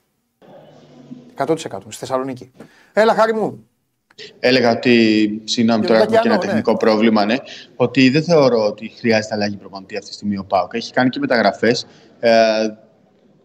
100% 1.37 1.57
στη 1.57 1.97
Θεσσαλονίκη. 1.97 2.53
Έλα, 2.93 3.15
χάρη 3.15 3.35
μου. 3.35 3.66
Έλεγα 4.41 4.71
ότι, 4.71 5.41
συγγνώμη, 5.45 5.85
Για 5.87 5.89
τώρα 5.89 6.05
τον 6.05 6.15
έχουμε 6.15 6.23
και 6.23 6.29
ένα 6.29 6.39
Τακιανό, 6.39 6.55
ναι. 6.55 6.63
τεχνικό 6.63 6.77
πρόβλημα, 6.77 7.25
ναι, 7.25 7.37
ότι 7.77 8.09
δεν 8.09 8.23
θεωρώ 8.23 8.67
ότι 8.67 8.93
χρειάζεται 8.99 9.35
αλλαγή 9.35 9.57
προπονητή 9.57 9.97
αυτή 9.97 10.09
τη 10.09 10.15
στιγμή 10.15 10.39
ο 10.39 10.45
Πάοκ. 10.45 10.75
Έχει 10.75 10.93
κάνει 10.93 11.09
και 11.09 11.19
μεταγραφές. 11.19 11.87
Ε, 12.21 12.31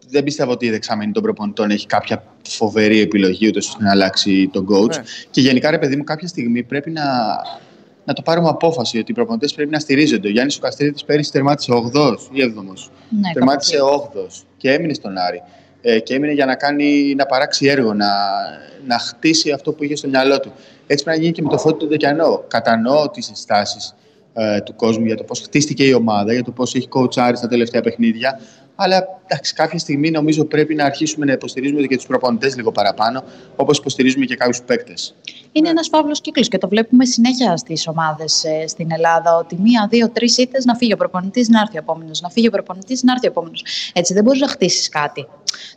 δεν 0.09 0.23
πιστεύω 0.23 0.51
ότι 0.51 0.65
η 0.65 0.69
δεξαμενή 0.69 1.11
των 1.11 1.23
προπονητών 1.23 1.71
έχει 1.71 1.85
κάποια 1.85 2.23
φοβερή 2.47 2.99
επιλογή 2.99 3.47
ούτως 3.47 3.67
ώστε 3.67 3.83
να 3.83 3.91
αλλάξει 3.91 4.49
τον 4.53 4.67
coach. 4.71 4.95
Ναι. 4.95 5.03
Και 5.31 5.41
γενικά, 5.41 5.71
ρε 5.71 5.79
παιδί 5.79 5.95
μου, 5.95 6.03
κάποια 6.03 6.27
στιγμή 6.27 6.63
πρέπει 6.63 6.91
να, 6.91 7.03
να 8.05 8.13
το 8.13 8.21
πάρουμε 8.21 8.49
απόφαση 8.49 8.97
ότι 8.99 9.11
οι 9.11 9.13
προπονητές 9.13 9.53
πρέπει 9.53 9.69
να 9.69 9.79
στηρίζονται. 9.79 10.27
Ο 10.27 10.31
Γιάννης 10.31 10.53
Σουκαστρίδης 10.53 11.03
πέρυσι 11.03 11.31
τερμάτισε 11.31 11.71
8ο 11.93 12.15
ή 12.31 12.41
7ο. 12.43 12.63
Ναι, 13.09 13.31
τερμάτισε 13.33 13.77
κάπου 13.77 14.11
8ο 14.15 14.43
και 14.57 14.71
έμεινε 14.71 14.93
στον 14.93 15.17
Άρη. 15.17 15.41
Ε, 15.81 15.99
και 15.99 16.13
έμεινε 16.13 16.33
για 16.33 16.45
να, 16.45 16.55
κάνει, 16.55 17.13
να 17.15 17.25
παράξει 17.25 17.67
έργο, 17.67 17.93
να, 17.93 18.07
να 18.85 18.97
χτίσει 18.99 19.51
αυτό 19.51 19.73
που 19.73 19.83
είχε 19.83 19.95
στο 19.95 20.07
μυαλό 20.07 20.39
του. 20.39 20.53
Έτσι 20.87 21.03
πρέπει 21.03 21.17
να 21.17 21.23
γίνει 21.23 21.35
και 21.35 21.41
με 21.41 21.49
το 21.49 21.57
φώτι 21.57 21.77
του 21.77 21.87
Δεκιανό. 21.87 22.43
Κατανοώ 22.47 23.09
τις 23.09 23.29
ενστάσεις 23.29 23.95
ε, 24.33 24.61
του 24.61 24.75
κόσμου 24.75 25.05
για 25.05 25.15
το 25.15 25.23
πώς 25.23 25.39
χτίστηκε 25.39 25.83
η 25.83 25.93
ομάδα, 25.93 26.33
για 26.33 26.43
το 26.43 26.51
πώς 26.51 26.75
έχει 26.75 26.87
coachάρει 26.91 27.33
στα 27.35 27.47
τελευταία 27.47 27.81
παιχνίδια. 27.81 28.39
Αλλά 28.75 29.07
εντάξει, 29.27 29.53
κάποια 29.53 29.79
στιγμή 29.79 30.11
νομίζω 30.11 30.45
πρέπει 30.45 30.75
να 30.75 30.85
αρχίσουμε 30.85 31.25
να 31.25 31.31
υποστηρίζουμε 31.31 31.81
και 31.81 31.95
τους 31.95 32.05
προπονητές 32.05 32.55
λίγο 32.55 32.71
παραπάνω, 32.71 33.23
όπως 33.55 33.77
υποστηρίζουμε 33.77 34.25
και 34.25 34.35
κάποιους 34.35 34.61
παίκτες. 34.61 35.15
Είναι 35.53 35.69
ένας 35.69 35.87
φαύλο 35.91 36.11
κύκλο 36.21 36.43
και 36.43 36.57
το 36.57 36.67
βλέπουμε 36.67 37.05
συνέχεια 37.05 37.57
στις 37.57 37.87
ομάδες 37.87 38.43
ε, 38.43 38.67
στην 38.67 38.87
Ελλάδα. 38.91 39.35
Ότι 39.37 39.57
μία, 39.61 39.87
δύο, 39.89 40.09
τρεις 40.09 40.37
ήττες 40.37 40.65
να 40.65 40.75
φύγει 40.75 40.93
ο 40.93 40.97
προπονητής, 40.97 41.49
να 41.49 41.59
έρθει 41.59 41.75
ο 41.75 41.79
επόμενος. 41.79 42.21
Να 42.21 42.29
φύγει 42.29 42.47
ο 42.47 42.51
προπονητής, 42.51 43.03
να 43.03 43.11
έρθει 43.11 43.27
ο 43.27 43.29
επόμενος. 43.29 43.63
Έτσι 43.93 44.13
δεν 44.13 44.23
μπορείς 44.23 44.39
να 44.41 44.47
χτίσεις 44.47 44.89
κάτι. 44.89 45.27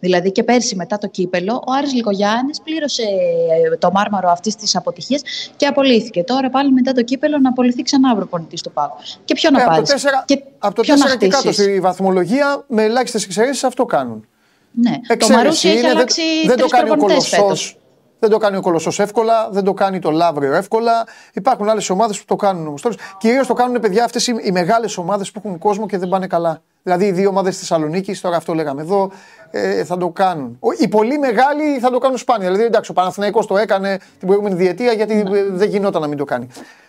Δηλαδή 0.00 0.32
και 0.32 0.42
πέρσι 0.42 0.76
μετά 0.76 0.98
το 0.98 1.06
κύπελο, 1.08 1.54
ο 1.66 1.72
Άρης 1.72 1.92
Λικογιάννης 1.94 2.60
πλήρωσε 2.60 3.02
ε, 3.02 3.76
το 3.76 3.90
μάρμαρο 3.92 4.30
αυτής 4.30 4.56
της 4.56 4.76
αποτυχίας 4.76 5.22
και 5.56 5.66
απολύθηκε. 5.66 6.22
Τώρα 6.22 6.50
πάλι 6.50 6.72
μετά 6.72 6.92
το 6.92 7.02
κύπελο 7.02 7.38
να 7.38 7.48
απολυθεί 7.48 7.82
ξανά 7.82 8.12
ο 8.12 8.16
προπονητής 8.16 8.60
του 8.62 8.70
Πάκου. 8.72 8.96
Και 9.24 9.34
ποιο 9.34 9.50
να 9.50 9.62
Ε, 9.62 9.64
πάρει. 9.64 9.78
από 9.78 9.88
το 9.88 9.94
4 9.94 10.24
και, 10.24 10.42
από 10.58 10.74
το 10.74 10.82
ποιο 10.82 10.94
4 10.94 10.98
να 10.98 11.16
και 11.16 11.26
κάτω 11.28 11.42
χτίσεις; 11.42 11.64
στη 11.64 11.80
βαθμολογία, 11.80 12.64
με 12.68 12.82
ελάχιστες 12.82 13.24
εξαιρέσεις, 13.24 13.64
αυτό 13.64 13.84
κάνουν. 13.84 14.26
Ναι. 14.72 14.90
Το 14.90 14.98
Εξαίρεση 15.12 15.32
Μαρούσι 15.38 15.68
έχει 15.68 15.78
είναι, 15.78 15.86
δεν- 15.86 15.96
αλλάξει 15.96 16.22
δεν 16.46 16.48
το 16.50 16.54
τρεις 16.56 16.70
κάνει 16.70 16.90
ο 16.90 16.92
προπονητές 16.94 17.36
Κολοσσός. 17.36 17.76
Φέτος. 18.14 18.18
Δεν 18.18 18.30
το 18.30 18.38
κάνει 18.38 18.56
ο 18.56 18.60
Κολοσσός 18.60 18.98
εύκολα, 19.00 19.48
δεν 19.50 19.64
το 19.64 19.72
κάνει 19.72 19.98
το 19.98 20.10
Λαύριο 20.10 20.54
εύκολα. 20.54 21.06
Υπάρχουν 21.32 21.68
άλλες 21.68 21.90
ομάδες 21.90 22.18
που 22.18 22.24
το 22.26 22.36
κάνουν 22.36 22.66
όμως. 22.66 22.86
Κυρίως 23.18 23.46
το 23.46 23.54
κάνουν 23.54 23.80
παιδιά 23.80 24.04
αυτές 24.04 24.26
οι, 24.26 24.34
οι 24.42 24.50
μεγάλες 24.52 24.96
ομάδες 24.98 25.30
που 25.30 25.40
έχουν 25.44 25.58
κόσμο 25.58 25.86
και 25.86 25.98
δεν 25.98 26.08
πάνε 26.08 26.26
καλά. 26.26 26.62
Δηλαδή 26.82 27.04
οι 27.06 27.12
δύο 27.12 27.28
ομάδες 27.28 27.52
τη 27.54 27.58
Θεσσαλονίκης, 27.58 28.20
τώρα 28.20 28.36
αυτό 28.36 28.54
λέγαμε 28.54 28.82
εδώ, 28.82 29.10
ε, 29.50 29.84
θα 29.84 29.96
το 29.96 30.08
κάνουν. 30.08 30.56
Ο- 30.60 30.72
Οι 30.78 30.88
πολύ 30.88 31.18
μεγάλοι 31.18 31.78
θα 31.80 31.90
το 31.90 31.98
κάνουν 31.98 32.16
σπάνια. 32.18 32.46
Δηλαδή 32.46 32.64
εντάξει, 32.64 32.90
ο 32.90 32.94
Παναθηναϊκός 32.94 33.46
το 33.46 33.56
έκανε 33.56 33.98
την 34.18 34.26
προηγούμενη 34.26 34.54
διετία 34.54 34.92
γιατί 34.92 35.14
ε, 35.32 35.44
δεν 35.50 35.68
γινόταν 35.68 36.00
να 36.00 36.06
μην 36.08 36.18
το 36.18 36.24
κάνει. 36.24 36.46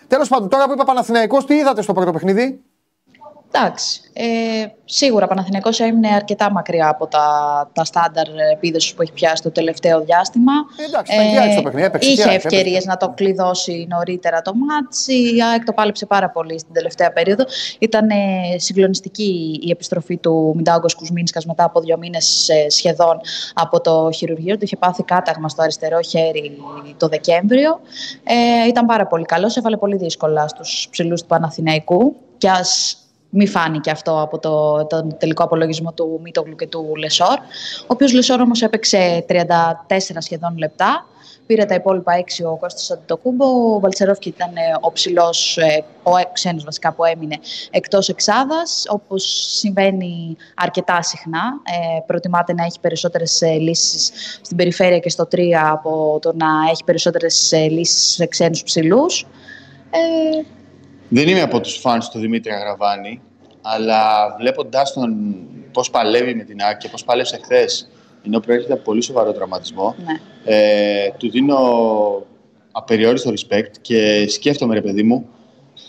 Τέλος 0.07 0.27
πάντων, 0.29 0.49
τώρα 0.49 0.65
που 0.65 0.71
είπα 0.73 0.83
Παναθηναϊκός, 0.83 1.45
τι 1.45 1.55
είδατε 1.55 1.81
στο 1.81 1.93
πρώτο 1.93 2.11
παιχνίδι; 2.11 2.59
Εντάξει. 3.57 3.99
Ε, 4.13 4.65
σίγουρα 4.85 5.25
ο 5.25 5.27
Παναθηναϊκός 5.27 5.79
έμεινε 5.79 6.07
αρκετά 6.07 6.51
μακριά 6.51 6.87
από 6.87 7.07
τα, 7.07 7.27
τα 7.73 7.83
στάνταρ 7.83 8.27
επίδοσης 8.53 8.93
που 8.93 9.01
έχει 9.01 9.11
πιάσει 9.11 9.41
το 9.41 9.51
τελευταίο 9.51 10.01
διάστημα. 10.01 10.51
Ε, 10.81 10.85
εντάξει, 10.85 11.13
ήταν 11.13 11.25
και 11.25 11.35
η 11.35 11.37
ΑΕΚ 11.37 11.51
στο 11.51 11.61
παιχνίδι, 11.61 11.85
έπαιξε 11.85 12.07
και 12.07 12.13
η 12.13 12.17
είχε 12.17 12.29
ΑΕΚ, 12.29 12.39
έπαιξε. 12.39 12.57
ευκαιρίε 12.57 12.81
να 12.83 12.97
το 12.97 13.09
κλειδώσει 13.15 13.85
νωρίτερα 13.89 14.41
το 14.41 14.53
μάτς. 14.55 15.07
Η 15.07 15.41
ΑΕΚ 15.51 15.63
το 15.63 15.73
πάλεψε 15.73 16.05
πάρα 16.05 16.29
πολύ 16.29 16.59
στην 16.59 16.73
τελευταία 16.73 17.11
περίοδο. 17.11 17.43
Ήταν 17.79 18.09
ε, 18.09 18.15
συγκλονιστική 18.57 19.59
η 19.61 19.69
επιστροφή 19.69 20.17
του 20.17 20.53
Μιντάγκος 20.55 20.95
Κουσμίνσκας 20.95 21.45
μετά 21.45 21.63
από 21.63 21.79
δύο 21.79 21.97
μήνες 21.97 22.49
σχεδόν 22.67 23.19
από 23.53 23.81
το 23.81 24.09
χειρουργείο. 24.11 24.57
Του 24.57 24.63
είχε 24.63 24.77
πάθει 24.77 25.03
κάταγμα 25.03 25.49
στο 25.49 25.61
αριστερό 25.61 26.01
χέρι 26.01 26.57
το 26.97 27.07
Δεκέμβριο. 27.07 27.79
Ε, 28.23 28.67
ήταν 28.67 28.85
πάρα 28.85 29.07
πολύ 29.07 29.25
καλός. 29.25 29.57
Έβαλε 29.57 29.77
πολύ 29.77 29.97
δύσκολα 29.97 30.47
στους 30.47 30.87
ψηλούς 30.91 31.21
του 31.21 31.27
Παναθηναϊκού. 31.27 32.15
Και 32.37 32.49
ας 32.49 32.97
μη 33.29 33.47
φάνηκε 33.47 33.91
αυτό 33.91 34.21
από 34.21 34.39
το, 34.39 34.85
τον 34.85 35.17
τελικό 35.17 35.43
απολογισμό 35.43 35.93
του 35.93 36.19
Μίτογλου 36.23 36.55
και 36.55 36.67
του 36.67 36.91
Λεσόρ. 36.95 37.37
Ο 37.81 37.87
οποίος 37.87 38.13
Λεσόρ 38.13 38.39
όμως 38.39 38.61
έπαιξε 38.61 39.25
34 39.29 39.33
σχεδόν 40.17 40.57
λεπτά. 40.57 41.05
Πήρε 41.45 41.65
τα 41.65 41.75
υπόλοιπα 41.75 42.13
6 42.41 42.45
ο 42.51 42.57
Κώστας 42.57 42.91
Αντετοκούνμπο. 42.91 43.45
Ο 43.45 43.79
Μπαλτσερόφσκι 43.79 44.29
ήταν 44.29 44.55
ε, 44.55 44.61
ο 44.81 44.91
ψηλός, 44.91 45.57
ο 46.03 46.17
ε- 46.17 46.29
ξένος 46.33 46.63
βασικά 46.63 46.93
που 46.93 47.03
έμεινε 47.03 47.37
εκτός 47.71 48.09
εξάδας. 48.09 48.85
Όπως 48.89 49.23
συμβαίνει 49.57 50.37
αρκετά 50.55 51.01
συχνά. 51.01 51.43
Ε, 51.63 51.99
προτιμάται 52.05 52.53
να 52.53 52.63
έχει 52.63 52.79
περισσότερες 52.79 53.41
ε, 53.41 53.47
λύσεις 53.47 54.11
στην 54.41 54.57
περιφέρεια 54.57 54.99
και 54.99 55.09
στο 55.09 55.27
3 55.31 55.51
από 55.51 56.19
το 56.21 56.33
να 56.35 56.47
έχει 56.71 56.83
περισσότερες 56.83 57.51
ε, 57.51 57.67
λύσεις 57.67 58.13
σε 58.13 58.25
ξένους 58.25 58.63
ψηλούς. 58.63 59.27
Ε, 59.89 60.45
Δεν 61.15 61.27
είμαι 61.27 61.41
από 61.41 61.61
τους 61.61 61.75
φανς 61.75 62.09
του 62.09 62.19
Δημήτρη 62.19 62.53
Αγραβάνη, 62.53 63.21
αλλά 63.61 64.35
βλέποντάς 64.39 64.93
τον 64.93 65.15
πώς 65.71 65.89
παλεύει 65.89 66.35
με 66.35 66.43
την 66.43 66.61
ΑΕΚ 66.61 66.77
και 66.77 66.89
πώς 66.89 67.03
πάλεψε 67.03 67.39
χθες, 67.43 67.89
ενώ 68.25 68.39
προέρχεται 68.39 68.73
από 68.73 68.81
πολύ 68.81 69.01
σοβαρό 69.01 69.31
τραυματισμό, 69.31 69.95
ναι. 70.05 70.13
ε, 70.55 71.11
του 71.17 71.29
δίνω 71.29 71.57
απεριόριστο 72.71 73.31
respect 73.31 73.71
και 73.81 74.27
σκέφτομαι, 74.29 74.73
ρε 74.73 74.81
παιδί 74.81 75.03
μου, 75.03 75.29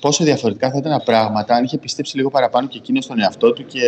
πόσο 0.00 0.24
διαφορετικά 0.24 0.70
θα 0.70 0.78
ήταν 0.78 0.92
τα 0.92 1.02
πράγματα 1.04 1.54
αν 1.54 1.64
είχε 1.64 1.78
πιστέψει 1.78 2.16
λίγο 2.16 2.30
παραπάνω 2.30 2.66
και 2.66 2.78
εκείνο 2.78 3.00
στον 3.00 3.20
εαυτό 3.20 3.52
του 3.52 3.66
και 3.66 3.80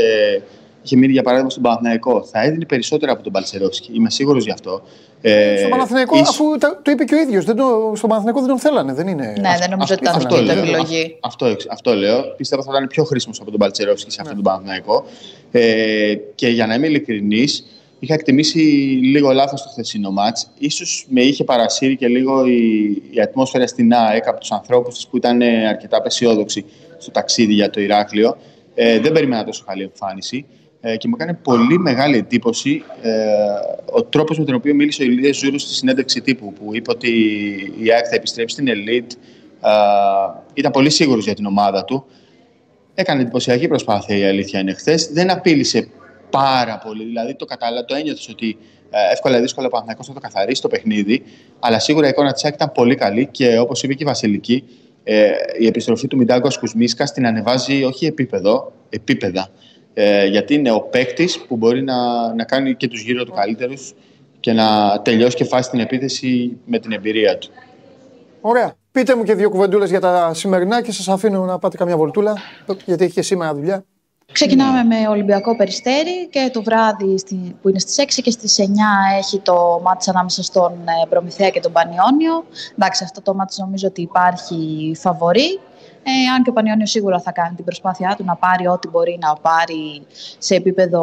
είχε 0.83 0.97
μείνει 0.97 1.13
για 1.13 1.23
παράδειγμα 1.23 1.51
στον 1.51 1.63
Παναθηναϊκό. 1.63 2.25
Θα 2.25 2.43
έδινε 2.45 2.65
περισσότερα 2.65 3.13
από 3.13 3.23
τον 3.23 3.33
Παλσερόφσκι. 3.33 3.91
Είμαι 3.95 4.11
σίγουρος 4.11 4.45
γι' 4.45 4.51
αυτό. 4.51 4.83
Ε, 5.21 5.57
στο 5.59 5.69
Παναθηναϊκό, 5.69 6.15
ίσως- 6.15 6.29
αφού 6.29 6.59
τα- 6.59 6.81
το 6.83 6.91
είπε 6.91 7.05
και 7.05 7.15
ο 7.15 7.19
ίδιος. 7.19 7.43
Στον 7.95 8.09
Παναθηναϊκό 8.09 8.39
δεν 8.41 8.49
τον 8.49 8.59
θέλανε. 8.59 8.93
Δεν 8.93 9.07
είναι. 9.09 9.27
Ναι, 9.41 9.57
δεν 9.61 9.71
νομίζω 9.71 9.95
ότι 9.95 10.03
ήταν 10.03 10.15
αυτό 10.17 10.35
αυτή 10.35 10.47
η 10.51 10.55
λέω. 10.55 10.59
επιλογή. 10.63 11.17
Αυτό, 11.21 11.47
εξ- 11.47 11.67
αυτό 11.71 11.95
λέω. 11.95 12.23
Πιστεύω 12.37 12.63
θα 12.63 12.71
ήταν 12.75 12.87
πιο 12.87 13.05
χρήσιμος 13.05 13.41
από 13.41 13.51
τον 13.51 13.59
Παλτσερόφσκι 13.59 14.11
σε 14.11 14.21
αυτόν 14.21 14.37
Ναι. 14.37 14.43
τον 14.43 14.53
Παναθηναϊκό. 14.53 15.05
Ε, 15.51 16.15
και 16.35 16.49
για 16.49 16.67
να 16.67 16.75
είμαι 16.75 16.87
ειλικρινής, 16.87 17.65
είχα 17.99 18.15
εκτιμήσει 18.15 18.59
λίγο 19.03 19.31
λάθος 19.33 19.63
το 19.63 19.69
χθεσινό 19.69 20.11
μάτς. 20.11 20.51
σω 20.71 20.85
με 21.09 21.21
είχε 21.21 21.45
παρασύρει 21.45 21.97
και 21.97 22.09
λίγο 22.09 22.47
η, 22.47 22.89
η 23.11 23.21
ατμόσφαιρα 23.21 23.67
στην 23.67 23.93
ΑΕΚ 23.95 24.29
από 24.29 24.41
τους 24.41 24.53
ανθρώπους 24.53 24.95
της 24.95 25.07
που 25.07 25.17
ήταν 25.17 25.43
ε, 25.43 25.69
αρκετά 25.69 25.97
απεσιόδοξοι 25.97 26.65
στο 26.99 27.11
ταξίδι 27.11 27.53
για 27.53 27.71
το 27.71 27.81
Ηράκλειο. 27.81 28.37
Ε, 28.75 28.99
δεν 29.01 29.13
περίμενα 29.13 29.45
τόσο 29.45 29.65
καλή 29.67 29.83
εμφάνιση. 29.83 30.47
Ε, 30.81 30.97
και 30.97 31.09
μου 31.09 31.15
έκανε 31.19 31.39
πολύ 31.43 31.79
μεγάλη 31.79 32.17
εντύπωση 32.17 32.83
ε, 33.03 33.13
ο 33.91 34.03
τρόπος 34.03 34.39
με 34.39 34.45
τον 34.45 34.55
οποίο 34.55 34.75
μίλησε 34.75 35.03
ο 35.03 35.05
Ηλίας 35.05 35.37
Ζούρου 35.37 35.59
στη 35.59 35.75
συνέντευξη 35.75 36.21
τύπου, 36.21 36.53
που 36.53 36.75
είπε 36.75 36.91
ότι 36.91 37.11
η 37.81 37.93
ΑΕΚ 37.93 38.05
θα 38.09 38.15
επιστρέψει 38.15 38.55
στην 38.55 38.69
Elite. 38.69 39.13
Ε, 39.63 39.71
ήταν 40.55 40.73
πολύ 40.73 40.91
σίγουρος 40.91 41.25
για 41.25 41.35
την 41.35 41.47
ομάδα 41.47 41.85
του. 41.85 42.05
Έκανε 42.95 43.21
εντυπωσιακή 43.21 43.69
προσπάθεια 43.69 44.17
η 44.17 44.25
αλήθεια 44.25 44.61
είναι 44.61 44.73
χθες. 44.73 45.07
Δεν 45.13 45.31
απείλησε 45.31 45.89
πάρα 46.31 46.83
πολύ. 46.85 47.05
Δηλαδή 47.05 47.35
το 47.35 47.45
καταλά, 47.45 47.85
το 47.85 47.95
ένιωθες 47.95 48.29
ότι 48.29 48.57
ε, 48.91 49.13
εύκολα 49.13 49.39
ή 49.39 49.41
δύσκολα 49.41 49.67
ο 49.67 49.71
Παναθηναϊκός 49.71 50.07
θα 50.07 50.13
το 50.13 50.21
καθαρίσει 50.21 50.63
το 50.63 50.69
παιχνίδι. 50.69 51.23
Αλλά 51.59 51.79
σίγουρα 51.79 52.07
η 52.07 52.09
εικόνα 52.09 52.33
της 52.33 52.45
ΑΕΚ 52.45 52.55
ήταν 52.55 52.73
πολύ 52.73 52.95
καλή 52.95 53.27
και 53.27 53.59
όπως 53.59 53.83
είπε 53.83 53.95
και 53.95 54.03
η 54.03 54.07
Βασιλική, 54.07 54.65
ε, 55.05 55.31
η 55.59 55.67
επιστροφή 55.67 56.09
του 56.09 56.17
Μιντάγκο 56.17 56.49
Κουσμίσκα 56.59 57.05
την 57.05 57.27
ανεβάζει 57.27 57.85
όχι 57.85 58.07
επίπεδο, 58.07 58.73
επίπεδα. 58.89 59.51
Ε, 60.01 60.27
γιατί 60.27 60.55
είναι 60.55 60.71
ο 60.73 60.81
παίκτης 60.81 61.39
που 61.39 61.57
μπορεί 61.57 61.83
να, 61.83 61.97
να 62.35 62.45
κάνει 62.45 62.75
και 62.75 62.89
τους 62.89 63.01
γύρω 63.03 63.25
του 63.25 63.33
καλύτερους 63.33 63.95
και 64.41 64.53
να 64.53 65.01
τελειώσει 65.03 65.37
και 65.37 65.45
φάσει 65.45 65.71
την 65.71 65.81
επίθεση 65.81 66.57
με 66.65 66.79
την 66.79 66.93
εμπειρία 66.93 67.39
του. 67.39 67.49
Ωραία. 68.41 68.73
Πείτε 68.93 69.15
μου 69.17 69.23
και 69.23 69.35
δύο 69.35 69.51
κουβεντούλες 69.51 69.91
για 69.91 70.01
τα 70.01 70.35
σημερινά 70.35 70.83
και 70.83 70.93
σας 70.93 71.09
αφήνω 71.09 71.45
να 71.45 71.59
πάτε 71.59 71.77
καμιά 71.77 71.97
βολτούλα. 71.97 72.35
Γιατί 72.85 73.05
έχει 73.05 73.13
και 73.13 73.23
σήμερα 73.23 73.55
δουλειά. 73.55 73.85
Ξεκινάμε 74.33 74.83
με 74.83 75.09
Ολυμπιακό 75.09 75.57
Περιστέρι 75.57 76.29
και 76.31 76.51
το 76.53 76.63
βράδυ 76.63 77.19
στη- 77.19 77.57
που 77.63 77.69
είναι 77.69 77.79
στις 77.79 77.99
6 77.99 78.23
και 78.23 78.31
στις 78.31 78.59
9 78.59 78.65
έχει 79.19 79.39
το 79.41 79.81
μάτς 79.85 80.09
ανάμεσα 80.09 80.43
στον 80.43 80.73
ε, 80.73 81.07
Προμηθέα 81.09 81.51
και 81.51 81.61
τον 81.61 81.73
Πανιόνιο. 81.73 82.45
Εντάξει, 82.79 83.05
αυτό 83.05 83.23
το 83.23 83.35
μάτς 83.35 83.59
νομίζω 83.59 83.89
ότι 83.89 84.03
υπάρχει 84.03 84.93
φαβορή. 84.99 85.61
Ε, 86.09 86.31
αν 86.37 86.43
και 86.43 86.51
ο 86.51 86.53
Πανιόνιος 86.53 86.91
σίγουρα 86.91 87.21
θα 87.21 87.33
κάνει 87.33 87.55
την 87.55 87.65
προσπάθειά 87.65 88.15
του 88.19 88.25
να 88.25 88.37
πάρει 88.37 88.67
ό,τι 88.67 88.89
μπορεί 88.89 89.19
να 89.21 89.35
πάρει 89.35 90.07
σε 90.39 90.55
επίπεδο 90.55 91.03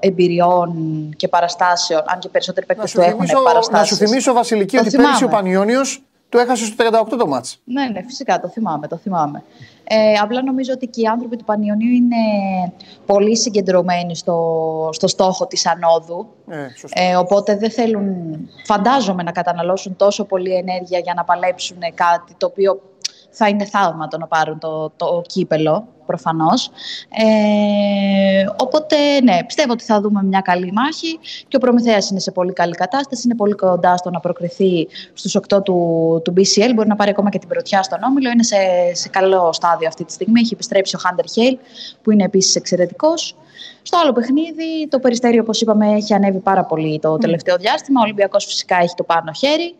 εμπειριών 0.00 0.74
και 1.16 1.28
παραστάσεων, 1.28 2.02
αν 2.06 2.18
και 2.18 2.28
περισσότεροι 2.28 2.66
Να 2.68 2.74
παίκτες 2.74 2.90
σου, 2.90 2.96
του 2.96 3.02
έχουν 3.02 3.18
θυμίσω, 3.18 3.38
να 3.38 3.42
παραστάσεις. 3.44 3.88
σου 3.98 4.04
θυμίσω, 4.04 4.32
Βασιλική, 4.32 4.76
Το 4.76 4.82
ότι 4.82 4.96
πέρυσι 4.96 5.14
ο 5.14 5.16
θυμάμαι. 5.16 5.34
Πανιόνιος 5.36 6.02
το 6.28 6.38
έχασε 6.38 6.64
στο 6.64 6.84
38 7.12 7.16
το 7.18 7.26
μάτς. 7.26 7.60
Ναι, 7.64 7.84
ναι, 7.86 8.02
φυσικά 8.02 8.40
το 8.40 8.48
θυμάμαι, 8.48 8.88
το 8.88 8.96
θυμάμαι. 8.96 9.42
Ε, 9.84 10.12
απλά 10.22 10.42
νομίζω 10.42 10.72
ότι 10.72 10.86
και 10.86 11.00
οι 11.00 11.06
άνθρωποι 11.06 11.36
του 11.36 11.44
Πανιωνίου 11.44 11.92
είναι 11.92 12.16
πολύ 13.06 13.36
συγκεντρωμένοι 13.36 14.16
στο, 14.16 14.88
στο 14.92 15.08
στόχο 15.08 15.46
της 15.46 15.66
ανόδου. 15.66 16.26
Ε, 16.48 16.56
σωστό. 16.78 17.02
Ε, 17.02 17.16
οπότε 17.16 17.56
δεν 17.56 17.70
θέλουν, 17.70 18.06
φαντάζομαι, 18.66 19.22
να 19.22 19.32
καταναλώσουν 19.32 19.96
τόσο 19.96 20.24
πολύ 20.24 20.54
ενέργεια 20.54 20.98
για 20.98 21.12
να 21.16 21.24
παλέψουν 21.24 21.78
κάτι 21.94 22.34
το 22.36 22.46
οποίο 22.46 22.80
θα 23.32 23.48
είναι 23.48 23.64
θαύμα 23.64 24.08
το 24.08 24.18
να 24.18 24.26
πάρουν 24.26 24.58
το, 24.58 24.92
το 24.96 25.22
κύπελο, 25.26 25.88
προφανώς. 26.06 26.70
Ε, 27.08 28.44
οπότε, 28.56 28.96
ναι, 29.22 29.44
πιστεύω 29.46 29.72
ότι 29.72 29.84
θα 29.84 30.00
δούμε 30.00 30.22
μια 30.22 30.40
καλή 30.40 30.72
μάχη 30.72 31.18
και 31.48 31.56
ο 31.56 31.58
Προμηθέας 31.58 32.10
είναι 32.10 32.20
σε 32.20 32.30
πολύ 32.30 32.52
καλή 32.52 32.74
κατάσταση, 32.74 33.22
είναι 33.24 33.34
πολύ 33.34 33.54
κοντά 33.54 33.96
στο 33.96 34.10
να 34.10 34.20
προκριθεί 34.20 34.88
στους 35.12 35.36
8 35.36 35.62
του, 35.64 36.20
του 36.24 36.32
BCL, 36.36 36.70
μπορεί 36.74 36.88
να 36.88 36.96
πάρει 36.96 37.10
ακόμα 37.10 37.30
και 37.30 37.38
την 37.38 37.48
πρωτιά 37.48 37.82
στον 37.82 38.02
Όμιλο, 38.02 38.30
είναι 38.30 38.42
σε, 38.42 38.56
σε 38.92 39.08
καλό 39.08 39.52
στάδιο 39.52 39.88
αυτή 39.88 40.04
τη 40.04 40.12
στιγμή, 40.12 40.40
έχει 40.40 40.54
επιστρέψει 40.54 40.96
ο 40.96 40.98
Χάντερ 40.98 41.28
Χέιλ, 41.28 41.58
που 42.02 42.10
είναι 42.10 42.24
επίσης 42.24 42.54
εξαιρετικός. 42.54 43.36
Στο 43.82 43.98
άλλο 44.02 44.12
παιχνίδι, 44.12 44.88
το 44.88 44.98
περιστέρι, 44.98 45.38
όπως 45.38 45.60
είπαμε, 45.60 45.92
έχει 45.92 46.14
ανέβει 46.14 46.38
πάρα 46.38 46.64
πολύ 46.64 46.98
το 46.98 47.16
τελευταίο 47.16 47.56
διάστημα. 47.56 48.00
Ο 48.00 48.02
Ολυμπιακός 48.02 48.44
φυσικά 48.44 48.76
έχει 48.76 48.94
το 48.94 49.04
πάνω 49.04 49.32
χέρι. 49.32 49.74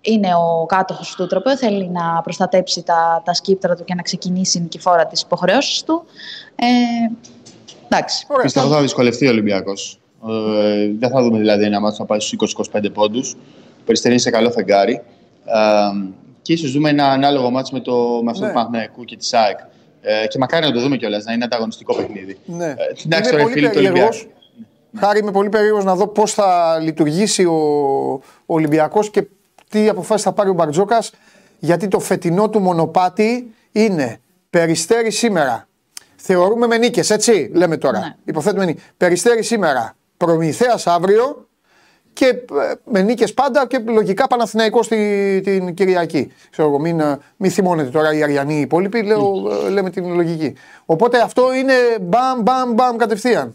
Είναι 0.00 0.34
ο 0.34 0.66
κάτοχος 0.66 1.14
του 1.14 1.26
τροπέου, 1.26 1.56
θέλει 1.56 1.88
να 1.88 2.20
προστατέψει 2.22 2.82
τα, 2.82 3.22
τα 3.24 3.34
σκύπτρα 3.34 3.74
του 3.74 3.84
και 3.84 3.94
να 3.94 4.02
ξεκινήσει 4.02 4.60
νικηφόρα 4.60 5.06
τις 5.06 5.20
υποχρεώσεις 5.20 5.82
του. 5.82 6.04
Ε, 6.56 6.64
εντάξει. 7.88 8.26
Ωραία. 8.28 8.44
Πιστεύω 8.44 8.68
θα 8.68 8.80
δυσκολευτεί 8.80 9.26
ο 9.26 9.30
Ολυμπιακός. 9.30 10.00
Ε, 10.28 10.90
δεν 10.98 11.10
θα 11.10 11.22
δούμε 11.22 11.38
δηλαδή 11.38 11.64
ένα 11.64 11.80
μάτσο 11.80 11.96
να 12.00 12.06
πάει 12.06 12.20
στους 12.20 12.54
20-25 12.72 12.92
πόντους. 12.92 13.32
Ο 13.32 13.82
Περιστέρι 13.84 14.14
είναι 14.14 14.22
σε 14.22 14.30
καλό 14.30 14.50
φεγγάρι. 14.50 15.02
Ε, 15.44 16.14
και 16.42 16.52
ίσως 16.52 16.72
δούμε 16.72 16.90
ένα 16.90 17.06
ανάλογο 17.06 17.50
μάτσο 17.50 17.74
με, 17.74 17.80
το, 17.80 18.20
με 18.22 18.30
αυτό 18.30 18.42
Ναι. 18.42 18.48
του 18.48 18.54
Παναθηναϊκού 18.54 19.04
και 19.04 19.16
της 19.16 19.28
ΣΑΕΚ. 19.28 19.58
Ε, 20.00 20.26
και 20.26 20.38
μακάρι 20.38 20.66
να 20.66 20.72
το 20.72 20.80
δούμε 20.80 20.96
κιόλας, 20.96 21.24
να 21.24 21.32
είναι 21.32 21.44
ανταγωνιστικό 21.44 21.94
παιχνίδι. 21.94 22.38
Ναι. 22.44 22.64
Ε, 22.64 22.70
εντάξει, 22.70 23.06
Είμαι 23.06 23.20
τώρα 23.20 23.38
οι 23.38 23.42
πολύ 23.42 23.52
φίλοι 23.52 23.66
του 23.68 23.74
περίεργος. 23.74 24.16
Ολυμπιακού. 24.16 24.32
Χάρη, 24.96 25.18
είμαι 25.18 25.30
πολύ 25.30 25.48
περίεργος 25.48 25.84
να 25.84 25.94
δω 25.94 26.06
πώς 26.06 26.32
θα 26.32 26.78
λειτουργήσει 26.82 27.44
ο, 27.44 27.54
ο 28.46 28.54
Ολυμπιακός 28.54 29.10
και 29.10 29.26
τι 29.68 29.88
αποφάσεις 29.88 30.24
θα 30.24 30.32
πάρει 30.32 30.48
ο 30.48 30.52
Μπαρτζόκας 30.52 31.12
γιατί 31.58 31.88
το 31.88 32.00
φετινό 32.00 32.48
του 32.50 32.60
μονοπάτι 32.60 33.54
είναι 33.72 34.20
περιστέρι 34.50 35.10
σήμερα. 35.10 35.68
Θεωρούμε 36.16 36.66
με 36.66 36.78
νίκες, 36.78 37.10
έτσι 37.10 37.50
λέμε 37.54 37.76
τώρα. 37.76 37.98
Ναι. 37.98 38.14
Υποθέτουμε 38.24 38.64
νίκες. 38.64 38.82
Περιστέρι 38.96 39.42
σήμερα, 39.42 39.96
Προμηθέας 40.16 40.86
αύριο 40.86 41.48
και 42.12 42.26
ε, 42.26 42.44
με 42.84 43.02
νίκες 43.02 43.34
πάντα 43.34 43.66
και 43.66 43.78
λογικά 43.78 44.26
Παναθηναϊκός 44.26 44.84
στη, 44.86 45.40
την 45.44 45.74
Κυριακή. 45.74 46.32
Ξέρω 46.50 46.68
εγώ, 46.68 46.78
μην, 46.78 47.00
ε, 47.00 47.18
μην 47.36 47.50
θυμώνετε 47.50 47.90
τώρα 47.90 48.14
οι 48.14 48.22
Αριανοί 48.22 48.54
οι 48.54 48.60
υπόλοιποι, 48.60 49.02
λέω, 49.02 49.32
ε, 49.66 49.68
λέμε 49.68 49.90
την 49.90 50.14
λογική. 50.14 50.54
Οπότε 50.86 51.18
αυτό 51.20 51.54
είναι 51.54 51.74
μπαμ, 52.00 52.42
μπαμ, 52.42 52.72
μπαμ 52.72 52.96
κατευθείαν. 52.96 53.52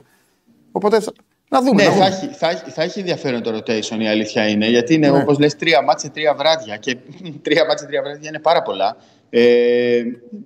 Οπότε 0.71 0.99
θα- 0.99 1.13
να 1.53 1.61
δούμε. 1.61 1.83
Ναι, 1.83 1.89
να 1.89 1.95
θα 1.95 2.03
δούμε. 2.03 2.05
έχει, 2.05 2.27
θα, 2.37 2.49
έχει, 2.49 2.61
θα 2.69 2.81
έχει 2.83 2.99
ενδιαφέρον 2.99 3.43
το 3.43 3.51
rotation, 3.57 3.99
η 4.01 4.07
αλήθεια 4.07 4.47
είναι. 4.47 4.69
Γιατί 4.69 4.93
είναι, 4.93 5.09
Ναι. 5.09 5.17
όπως 5.21 5.39
λες, 5.39 5.55
τρία 5.55 5.81
μάτσε, 5.81 6.09
τρία 6.09 6.33
βράδια. 6.33 6.77
Και 6.77 6.97
τρία 7.45 7.65
μάτσε, 7.65 7.85
τρία 7.85 8.01
βράδια 8.01 8.29
είναι 8.29 8.39
πάρα 8.39 8.61
πολλά. 8.61 8.95
Ε, 9.35 10.01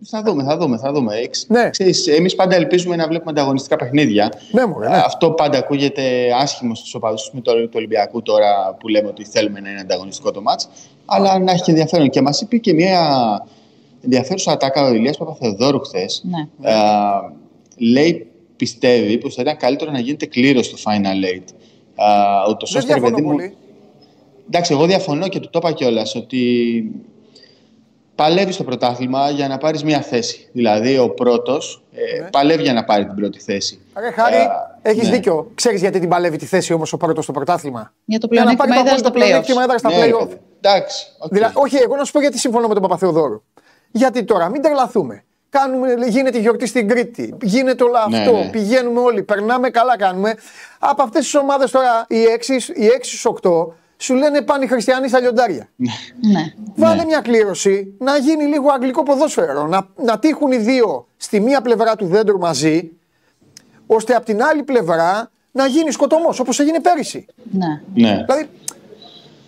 θα 0.10 0.22
δούμε, 0.26 0.44
θα 0.44 0.58
δούμε, 0.58 0.78
θα 0.78 0.92
δούμε. 0.92 1.16
Εξ- 1.16 1.46
Ναι. 1.48 1.70
Ξέρεις, 1.70 2.08
εμείς 2.08 2.36
πάντα 2.36 2.56
ελπίζουμε 2.56 2.96
να 2.96 3.08
βλέπουμε 3.08 3.32
ανταγωνιστικά 3.32 3.76
παιχνίδια. 3.76 4.32
Ναι, 4.52 4.66
μωρέ, 4.66 4.90
ναι. 4.90 4.96
Αυτό 4.98 5.32
πάντα 5.32 5.58
ακούγεται 5.58 6.04
άσχημο 6.42 6.76
στους 6.76 6.94
οπαδούς 6.96 7.30
με 7.34 7.42
το, 7.42 7.54
του 7.54 7.70
Ολυμπιακού 7.76 8.22
τώρα 8.22 8.76
που 8.80 8.88
λέμε 8.88 9.08
ότι 9.08 9.26
θέλουμε 9.26 9.60
να 9.60 9.70
είναι 9.70 9.80
ανταγωνιστικό 9.80 10.32
το 10.32 10.42
μάτς. 10.42 10.70
Αλλά 11.06 11.40
να 11.40 11.52
έχει 11.52 11.62
και 11.62 11.72
ενδιαφέρον. 11.72 12.10
Και 12.10 12.22
μας 12.22 12.42
είπε 12.42 12.58
και 12.58 12.74
μια 12.74 13.02
ενδιαφέρουσα 14.04 14.52
ατάκα 14.52 14.84
ο 14.88 14.94
Ηλίας 14.94 15.18
Παπαθεοδόρου 15.18 15.80
χθες. 15.80 16.24
Ναι. 16.26 16.70
Ε, 16.70 16.76
λέει, 17.78 18.27
πιστεύει 18.58 19.18
πως 19.18 19.36
θα 19.36 19.42
ήταν 19.42 19.58
καλύτερο 19.58 19.92
να 19.92 20.00
γίνεται 20.00 20.26
κλήρωση 20.26 20.70
στο 20.78 20.92
Final 20.92 21.26
Eight. 21.26 21.44
Ε, 22.00 22.50
ούτως 22.50 22.72
Δεν 22.72 22.82
ώστε, 22.82 22.94
ρε 22.94 23.00
διαφωνώ 23.00 23.10
παιδί 23.16 23.22
μου, 23.28 23.32
πολύ. 23.36 23.56
Εντάξει, 24.48 24.74
εγώ 24.74 24.86
διαφωνώ 24.86 25.28
και 25.28 25.40
του 25.40 25.50
το 25.50 25.60
είπα 25.64 25.72
κιόλας 25.72 26.16
ότι 26.16 26.42
παλεύει 28.16 28.52
στο 28.52 28.64
πρωτάθλημα 28.64 29.30
για 29.30 29.48
να 29.48 29.58
πάρεις 29.58 29.84
μία 29.84 30.02
θέση. 30.02 30.50
Δηλαδή, 30.52 30.98
ο 30.98 31.10
πρώτος 31.10 31.84
ε, 31.94 32.22
Ναι. 32.22 32.30
παλεύει 32.30 32.62
για 32.64 32.74
να 32.74 32.84
πάρει 32.84 33.06
την 33.06 33.16
πρώτη 33.16 33.40
θέση. 33.40 33.80
Ρε 34.00 34.12
Χάρη, 34.12 34.36
Ε, 34.82 34.90
έχεις 34.90 35.04
ναι. 35.10 35.16
δίκιο. 35.16 35.52
Ξέρεις 35.56 35.82
γιατί 35.82 36.00
την 36.00 36.10
παλεύει 36.10 36.38
τη 36.38 36.46
θέση 36.46 36.74
όμως 36.74 36.94
ο 36.94 36.98
πρώτος 36.98 37.24
στο 37.24 37.34
πρωτάθλημα; 37.34 37.94
Για 38.06 38.20
το 38.20 38.28
Για 38.32 38.44
να 38.44 38.56
πλεονέκτημα 38.56 38.76
πάρει 38.76 38.88
το 38.90 38.94
έδρα 38.94 38.98
στα 38.98 39.08
απόλυτο 39.08 39.26
πλεονέκτημα 39.28 39.62
playoffs. 39.62 39.64
έδρα 39.64 39.78
στα 39.78 39.90
Ναι, 39.90 40.06
ρε 40.06 40.12
play-off. 40.12 40.28
παιδί. 40.28 40.40
Εντάξει. 40.62 41.06
οκ. 41.18 41.34
Δηλαδή, 41.34 41.54
όχι, 41.56 41.76
εγώ 41.76 41.96
να 41.96 42.04
σου 42.04 42.12
πω 42.12 42.20
γιατί 42.20 42.38
συμφωνώ 42.40 42.68
με 42.68 42.74
τον 42.74 42.84
Παπαθεοδώρου. 42.84 43.44
Γιατί 43.92 44.24
τώρα, 44.24 44.50
μην 44.50 44.62
τρελαθούμε. 44.62 45.24
Κάνουμε, 45.50 45.94
γίνεται 46.08 46.40
γιορτή 46.40 46.66
στην 46.68 46.88
Κρήτη. 46.88 47.36
Γίνεται 47.42 47.84
όλο 47.84 47.94
Ναι, 48.10 48.18
αυτό. 48.18 48.32
ναι. 48.32 48.50
Πηγαίνουμε 48.50 49.00
όλοι. 49.00 49.24
Περνάμε 49.24 49.70
καλά, 49.70 49.98
κάνουμε. 49.98 50.36
Από 50.80 51.04
αυτές 51.04 51.24
τις 51.24 51.36
ομάδες 51.36 51.72
τώρα, 51.72 52.06
οι 52.10 52.24
6 52.26 52.74
οι 52.76 52.88
8 53.42 53.68
σου 53.98 54.14
λένε 54.16 54.42
πάνε 54.42 54.64
οι 54.66 54.68
χριστιανοί 54.68 55.08
στα 55.08 55.20
λιοντάρια. 55.20 55.70
Ναι. 55.76 56.54
Βάλε 56.76 57.06
μια 57.06 57.20
κλήρωση 57.20 57.94
να 58.00 58.18
γίνει 58.18 58.44
λίγο 58.44 58.72
αγγλικό 58.72 59.04
ποδόσφαιρο. 59.04 59.68
Να, 59.68 59.88
να 59.96 60.20
τύχουν 60.20 60.52
οι 60.52 60.58
δύο 60.58 61.08
στη 61.18 61.40
μία 61.40 61.62
πλευρά 61.62 61.96
του 61.96 62.06
δέντρου 62.06 62.38
μαζί, 62.38 62.92
ώστε 63.88 64.14
από 64.14 64.26
την 64.26 64.44
άλλη 64.44 64.64
πλευρά 64.64 65.32
να 65.52 65.66
γίνει 65.66 65.92
σκοτωμός 65.92 66.40
όπως 66.40 66.60
έγινε 66.60 66.80
πέρυσι. 66.82 67.26
ναι. 67.52 67.68
Ναι. 67.94 68.24
Δηλαδή. 68.26 68.50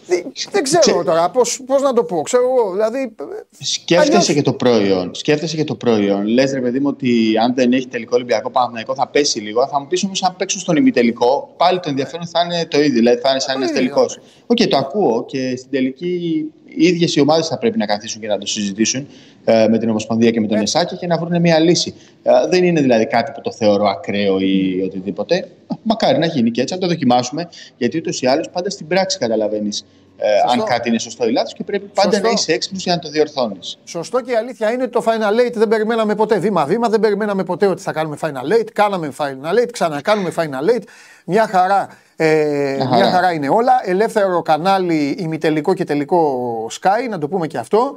Δι- 0.10 0.26
Δεν 0.52 0.64
ξέρω 0.64 1.04
τώρα 1.04 1.30
πώς, 1.30 1.62
πώς 1.66 1.82
να 1.82 1.94
το 1.94 2.04
πω. 2.04 2.22
Ξέρω 2.22 2.44
εγώ. 2.44 2.72
Δηλαδή. 2.72 3.16
Σκέφτεσαι 3.60 4.10
αλλιώς- 4.12 4.34
και 4.34 4.42
το 4.42 4.54
προϊόν. 4.54 5.16
Σκέφτεσαι 5.16 5.56
και 5.56 5.64
το 5.64 5.76
προϊόν. 5.76 6.28
Λες, 6.28 6.52
ρε 6.54 6.60
παιδί 6.62 6.80
μου, 6.80 6.88
ότι 6.90 7.34
αν 7.44 7.54
δεν 7.56 7.74
έχει 7.74 7.88
τελικό 7.88 8.12
Ολυμπιακό 8.16 8.50
Παναθηναϊκό 8.52 8.96
θα 8.96 9.08
πέσει 9.08 9.40
λίγο. 9.40 9.68
Θα 9.68 9.80
μου 9.80 9.88
πεις 9.88 10.04
όμως, 10.04 10.24
αν 10.24 10.36
παίξουν 10.38 10.62
στον 10.62 10.76
ημιτελικό, 10.76 11.54
πάλι 11.58 11.80
το 11.80 11.90
ενδιαφέρον 11.90 12.28
θα 12.28 12.42
είναι 12.46 12.66
το 12.66 12.80
ίδιο. 12.80 12.94
Δηλαδή 12.94 13.20
θα 13.22 13.30
είναι 13.30 13.40
σαν 13.40 13.54
Το 13.54 13.58
ένας 13.60 13.70
ίδιο. 13.70 13.82
τελικός. 13.82 14.20
Οκ, 14.48 14.58
το 14.68 14.78
ακούω 14.78 15.26
και 15.26 15.54
στην 15.58 15.70
τελική 15.72 16.46
οι 16.76 16.86
ίδιες 16.88 17.16
οι 17.16 17.20
ομάδες 17.22 17.48
θα 17.48 17.58
πρέπει 17.58 17.78
να 17.78 17.86
καθίσουν 17.86 18.22
και 18.22 18.28
να 18.28 18.38
το 18.38 18.46
συζητήσουν 18.46 19.08
ε, 19.46 19.68
με 19.70 19.78
την 19.78 19.90
Ομοσπονδία 19.90 20.32
και 20.32 20.40
με 20.40 20.48
τον 20.48 20.58
Ναι. 20.58 20.64
ΕΣΑΚΕ 20.64 20.96
και 20.98 21.08
να 21.08 21.18
βρουν 21.18 21.42
μια 21.42 21.60
λύση. 21.60 21.94
Ε, 22.24 22.32
δεν 22.50 22.64
είναι 22.64 22.82
δηλαδή 22.82 23.06
κάτι 23.08 23.32
που 23.32 23.42
το 23.42 23.52
θεωρώ 23.52 23.86
ακραίο 23.88 24.40
ή 24.40 24.82
οτιδήποτε. 24.86 25.36
Ε, 25.36 25.46
Μακάρι 25.84 26.18
να 26.18 26.26
γίνει 26.26 26.52
και 26.52 26.62
έτσι, 26.62 26.74
να 26.74 26.80
το 26.80 26.88
δοκιμάσουμε. 26.88 27.50
Γιατί 27.78 27.98
ούτως 27.98 28.22
ή 28.22 28.28
άλλως 28.28 28.50
πάντα 28.50 28.70
στην 28.70 28.88
πράξη 28.88 29.18
καταλαβαίνεις 29.18 29.86
ε, 30.22 30.28
αν 30.44 30.50
Σωστό. 30.50 30.64
κάτι 30.64 30.90
είναι 30.90 31.00
σωστό 31.00 31.28
ή 31.28 31.32
λάθος 31.32 31.54
και 31.54 31.64
πρέπει 31.64 31.86
πάντα 31.94 32.10
Σωστό. 32.12 32.28
να 32.28 32.34
είσαι 32.34 32.54
έξυπνος 32.54 32.84
για 32.84 32.94
να 32.96 33.00
το 33.02 33.10
διορθώνεις. 33.10 33.78
Σωστό 33.84 34.22
και 34.22 34.32
η 34.32 34.36
αλήθεια 34.36 34.72
είναι 34.72 34.84
ότι 34.84 34.92
το 34.92 35.04
Final 35.06 35.48
Eight 35.48 35.54
δεν 35.54 35.68
περιμέναμε 35.68 36.16
ποτέ 36.16 36.40
βήμα-βήμα, 36.40 36.90
δεν 36.90 37.00
περιμέναμε 37.00 37.44
ποτέ 37.44 37.66
ότι 37.68 37.82
θα 37.82 37.92
κάνουμε 37.92 38.18
Final 38.22 38.60
Eight. 38.60 38.68
Κάναμε 38.74 39.12
Final 39.18 39.64
Eight, 39.64 39.70
ξανακάνουμε 39.72 40.34
Final 40.36 40.76
Eight. 40.76 40.84
Μια 41.26 41.48
χαρά, 41.48 41.88
ε, 42.22 42.74
Μια 42.76 42.88
μια 42.88 42.96
χαρά. 42.98 43.10
χαρά 43.12 43.32
είναι 43.32 43.50
όλα. 43.50 43.72
Ελεύθερο 43.86 44.42
κανάλι, 44.42 45.16
ημιτελικό 45.20 45.74
και 45.74 45.84
τελικό 45.84 46.46
Sky, 46.82 47.10
να 47.10 47.18
το 47.18 47.28
πούμε 47.28 47.48
και 47.48 47.58
αυτό. 47.58 47.96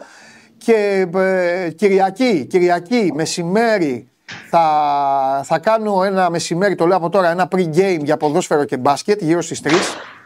Και 0.58 1.06
ε, 1.16 1.70
Κυριακή, 1.70 2.46
Κυριακή, 2.50 3.12
μεσημέρι, 3.14 4.08
θα, 4.50 4.62
θα 5.44 5.58
κάνω 5.58 6.04
ένα 6.04 6.30
μεσημέρι, 6.30 6.74
το 6.74 6.86
λέω 6.86 6.96
από 6.96 7.08
τώρα, 7.08 7.30
ένα 7.30 7.48
pre-game 7.56 7.98
για 8.02 8.16
ποδόσφαιρο 8.16 8.64
και 8.64 8.76
μπάσκετ 8.76 9.22
γύρω 9.22 9.42
στις 9.42 9.60
3. 9.64 9.70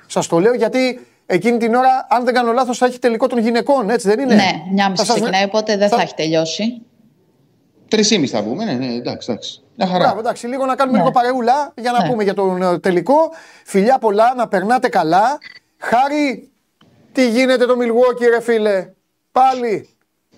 Σας 0.06 0.26
το 0.26 0.38
λέω 0.38 0.54
γιατί 0.54 1.06
εκείνη 1.26 1.56
την 1.58 1.74
ώρα, 1.74 2.06
αν 2.08 2.24
δεν 2.24 2.34
κάνω 2.34 2.52
λάθος, 2.52 2.78
θα 2.78 2.86
έχει 2.86 2.98
τελικό 2.98 3.26
των 3.26 3.38
γυναικών, 3.38 3.90
έτσι 3.90 4.08
δεν 4.08 4.18
είναι; 4.20 4.34
Ναι, 4.34 4.50
μια 4.72 4.84
Θα 4.84 4.90
μισή 4.90 5.04
σας- 5.04 5.14
ξεκινάει, 5.16 5.44
οπότε 5.44 5.76
δεν 5.76 5.88
θα 5.88 6.00
έχει 6.02 6.14
τελειώσει. 6.14 6.82
Τρεις 7.88 8.10
ήμι 8.10 8.26
θα 8.26 8.42
βγούμε, 8.42 8.64
ναι, 8.64 8.72
ναι, 8.72 8.86
εντάξει, 8.94 9.30
εντάξει. 9.30 9.60
Μια 9.76 9.86
χαρά. 9.86 9.98
Μπράβο, 10.04 10.18
εντάξει, 10.18 10.46
λίγο 10.46 10.64
να 10.66 10.74
κάνουμε 10.74 10.96
Ναι. 10.98 11.02
λίγο 11.04 11.14
παρεούλα 11.18 11.72
για 11.76 11.92
να 11.92 12.02
Ναι. 12.02 12.08
πούμε 12.08 12.22
για 12.22 12.34
τον 12.34 12.62
ε, 12.62 12.78
τελικό. 12.78 13.16
Φιλιά 13.64 13.98
πολλά, 13.98 14.34
να 14.36 14.48
περνάτε 14.48 14.88
καλά. 14.88 15.38
Χάρη, 15.78 16.50
τι 17.12 17.28
γίνεται 17.30 17.66
το 17.66 17.74
Milwaukee 17.80 18.28
ρε 18.30 18.40
φίλε; 18.40 18.88
Πάλι, 19.32 19.88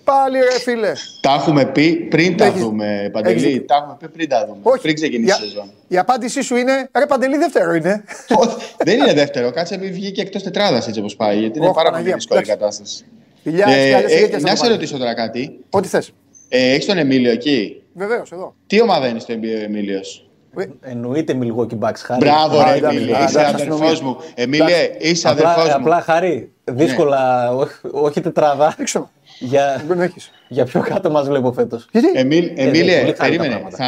πάλι 0.05 0.38
ρε 0.38 0.59
φίλε. 0.61 0.92
Τα 1.20 1.32
έχουμε 1.34 1.64
πει 1.66 1.94
πριν 1.94 2.36
τα 2.36 2.44
Έχεις- 2.44 2.61
δούμε, 2.61 2.96
έχεις 2.99 3.11
Παντελή. 3.11 3.40
δίκιο. 3.40 3.64
Τα 3.64 3.74
έχουμε 3.76 3.96
πει 4.01 4.09
πριν 4.09 4.28
τα 4.28 4.46
δούμε. 4.46 4.78
Πριν 4.82 4.94
ξεκινήσει 4.94 5.42
η 5.44 5.46
σεζόν. 5.46 5.70
η 5.88 5.99
απάντησή 5.99 6.42
σου 6.42 6.57
είναι, 6.57 6.90
ρε 6.99 7.07
Παντελή 7.07 7.36
δεύτερο 7.36 7.74
είναι. 7.74 8.05
Όχι, 8.40 8.57
Δεν 8.84 8.99
είναι 8.99 9.12
δεύτερο. 9.12 9.51
Κάτσε 9.51 9.76
να 9.76 9.82
μην 9.82 9.92
βγει 9.92 10.12
και 10.12 10.20
εκτός 10.20 10.42
τετράδας 10.42 10.86
έτσι 10.88 11.01
όπως 11.01 11.16
πάει. 11.16 11.38
Γιατί 11.38 11.59
είναι 11.59 11.68
Ωχ, 11.68 11.74
πάρα 11.74 11.90
Παναγία, 11.90 12.11
πολύ 12.11 12.20
δύσκολη 12.20 12.40
η 12.40 12.42
εντάξει. 12.42 12.61
κατάσταση. 12.61 13.05
Φιλιά, 13.42 13.66
Ε, 13.68 13.72
έτσι 13.72 13.88
κι 13.88 13.94
αλλιώς 13.94 14.12
ε, 14.12 14.16
ηλικίας 14.18 14.40
θα 14.42 14.46
να 14.46 14.51
το 14.51 14.57
σε 14.57 14.62
πάρει. 14.62 14.72
ρωτήσω 14.74 14.99
τώρα 14.99 15.14
κάτι. 15.14 15.64
Ό,τι 15.70 15.88
θες. 15.88 16.12
Ε, 16.49 16.72
Έχεις 16.72 16.86
τον 16.86 16.99
Εμίλιο 16.99 17.30
εκεί; 17.30 17.82
Βεβαίως, 17.94 18.32
εδώ. 18.32 18.55
Τι 18.66 18.80
ομάδα 18.82 19.09
είναι 19.09 19.18
στο 19.18 19.32
Εμίλιος; 19.64 20.28
Ε, 20.59 20.64
Εννοείται 20.90 21.38
Milwaukee 21.42 21.78
Bucks, 21.78 21.96
χάρη. 21.96 22.20
Μπράβο, 22.24 22.59
Α, 22.59 22.72
ρε 22.72 22.76
εντάξει, 22.78 22.96
Εμίλιο. 22.96 23.16
α, 23.16 23.24
Είσαι 23.24 23.38
εντάξει, 23.38 23.62
αδερφός 23.62 23.90
αστυνομία. 23.90 24.16
μου. 24.18 24.32
Εμίλιο, 24.34 24.66
είσαι 24.99 25.28
αδερφός 25.28 25.53
Απλά, 25.55 25.78
μου. 25.78 25.84
απλά 25.84 26.01
χάρη. 26.01 26.53
Δύσκολα, 26.64 27.53
όχι, 27.55 27.72
όχι 27.90 28.20
τετράδα. 28.20 28.74
Δεν 28.76 28.84
ξέρω. 28.84 29.11
για, 29.38 29.82
Δεν 29.88 30.01
έχεις. 30.01 30.30
για 30.49 30.64
πιο 30.64 30.80
κάτω 30.80 31.11
μας 31.11 31.26
βλέπω 31.28 31.53
φέτος. 31.53 31.88
Γιατί; 31.92 32.07
Εμίλ, 32.14 32.49
πολύ 32.49 32.68
Εμίλια, 32.68 32.94
χάρη 32.99 33.12
τα 33.12 33.24
περίμενε. 33.24 33.49
πράγματα. 33.55 33.76
Θα 33.76 33.86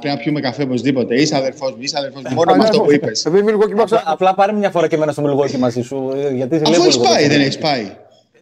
πρέπει 0.00 0.16
να 0.16 0.22
πιούμε 0.22 0.40
καφέ 0.40 0.62
οπωσδήποτε. 0.62 1.14
Είσαι 1.20 1.36
αδερφός 1.36 1.70
μου. 1.70 1.76
Είσαι 1.80 1.96
αδερφός 1.98 2.22
μου. 2.22 2.34
Μόνο 2.34 2.50
Α, 2.52 2.54
με 2.56 2.62
ναι, 2.62 2.68
αυτό 2.68 2.80
που 2.80 2.88
ναι. 2.88 2.94
είπες. 2.94 3.24
Επειδή 3.24 3.44
Milwaukee 3.50 3.78
Bucks- 3.80 3.82
Απλά, 3.82 4.02
απλά 4.04 4.34
πάρε 4.34 4.52
μια 4.52 4.70
φορά 4.70 4.88
και 4.88 4.94
εμένα 4.94 5.12
στο 5.12 5.22
Milwaukee 5.26 5.56
μαζί 5.58 5.82
σου. 5.82 6.12
ε, 6.16 6.34
Γιατί 6.34 6.56
σε 6.56 6.62
Αφού 6.62 6.70
βλέπω 6.72 6.82
έχεις 6.84 6.96
λίγο 6.96 7.08
πάει, 7.08 7.22
το- 7.22 7.28
δεν 7.28 7.40
έχεις 7.40 7.58
πάει. 7.58 7.90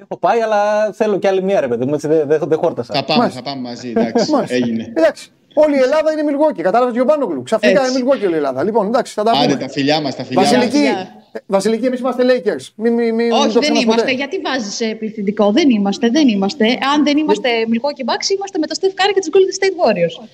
Έχω 0.09 0.19
πάει, 0.21 0.41
αλλά 0.41 0.93
θέλω 0.93 1.19
κι 1.19 1.27
άλλη 1.27 1.43
μία 1.43 1.61
ρε 1.61 1.69
παιδί 1.69 1.85
μου. 1.85 1.95
Έτσι 1.95 2.07
δεν, 2.09 2.27
δεν, 2.29 2.41
δεν 2.49 2.59
χόρτασα. 2.59 2.95
Θα 2.95 3.05
πάμε, 3.05 3.19
Μάλιστα. 3.21 3.41
θα 3.43 3.51
πάμε 3.51 3.61
μαζί. 3.69 3.93
Εντάξει, 3.97 4.31
Μάλιστα. 4.31 4.55
έγινε. 4.55 4.93
Εντάξει. 4.97 5.31
Όλη 5.55 5.77
η 5.77 5.79
Ελλάδα 5.79 6.13
είναι 6.13 6.23
Milwaukee. 6.31 6.61
Κατάλαβες 6.63 6.95
Γιωμπάνογλου. 6.95 7.43
Ξαφνικά 7.43 7.81
Έτσι. 7.83 7.93
είναι 7.99 8.05
Milwaukee 8.11 8.25
όλη 8.25 8.33
η 8.33 8.37
Ελλάδα. 8.37 8.63
Λοιπόν, 8.65 8.87
εντάξει, 8.87 9.13
θα 9.13 9.23
τα 9.23 9.31
Άντε 9.31 9.45
πούμε. 9.55 9.57
τα 9.67 9.69
φιλιά 9.69 10.01
μας, 10.01 10.17
τα 10.17 10.25
φιλιά 10.25 10.43
Βασιλική, 10.43 10.77
μας. 10.79 10.83
Γεια. 10.93 11.09
ε, 11.33 11.39
Βασιλική, 11.47 11.87
εμείς 11.87 11.99
είμαστε 12.01 12.23
Lakers. 12.27 12.65
Μην, 12.75 12.93
μην, 12.93 13.15
μην, 13.15 13.33
Όχι, 13.33 13.41
μην 13.45 13.53
το 13.53 13.61
δεν 13.61 13.61
ξεχνάς 13.61 13.83
είμαστε. 13.83 14.01
ποτέ. 14.03 14.15
Γιατί 14.15 14.39
βάζεις 14.41 14.97
πληθυντικό; 14.99 15.53
Δεν 15.53 15.71
είμαστε, 15.71 16.09
δεν 16.11 16.29
είμαστε. 16.29 16.65
Αν 16.95 17.05
δεν 17.05 17.17
είμαστε 17.17 17.49
Milwaukee 17.73 18.05
Bucks, 18.11 18.29
είμαστε 18.37 18.59
με 18.59 18.67
το 18.67 18.75
Steph 18.81 18.95
Curry 18.99 19.13
και 19.15 19.21
του 19.21 19.31
Golden 19.35 19.55
State 19.65 19.77
Warriors. 19.87 20.29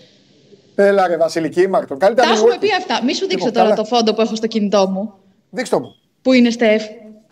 Έλα 0.75 1.07
ρε 1.07 1.17
Βασιλική, 1.17 1.69
ήμαρτον. 1.69 1.99
Καλύτερα 1.99 2.29
Τα 2.29 2.35
Milwaukee. 2.35 2.39
έχουμε 2.39 2.57
πει 2.61 2.69
αυτά. 2.77 3.01
Μη 3.05 3.15
σου 3.15 3.27
δείξω 3.27 3.47
Λοιπόν, 3.47 3.53
τώρα 3.63 3.75
καλά. 3.75 3.89
το 3.89 3.97
φόντο 3.97 4.15
που 4.15 4.21
έχω 4.21 4.35
στο 4.35 4.47
κινητό 4.47 4.89
μου. 4.89 5.15
Δείξτε 5.51 5.77
το 5.77 5.83
μου. 5.83 5.95
Που 6.23 6.33
είναι 6.33 6.51
Στεφ. 6.51 6.83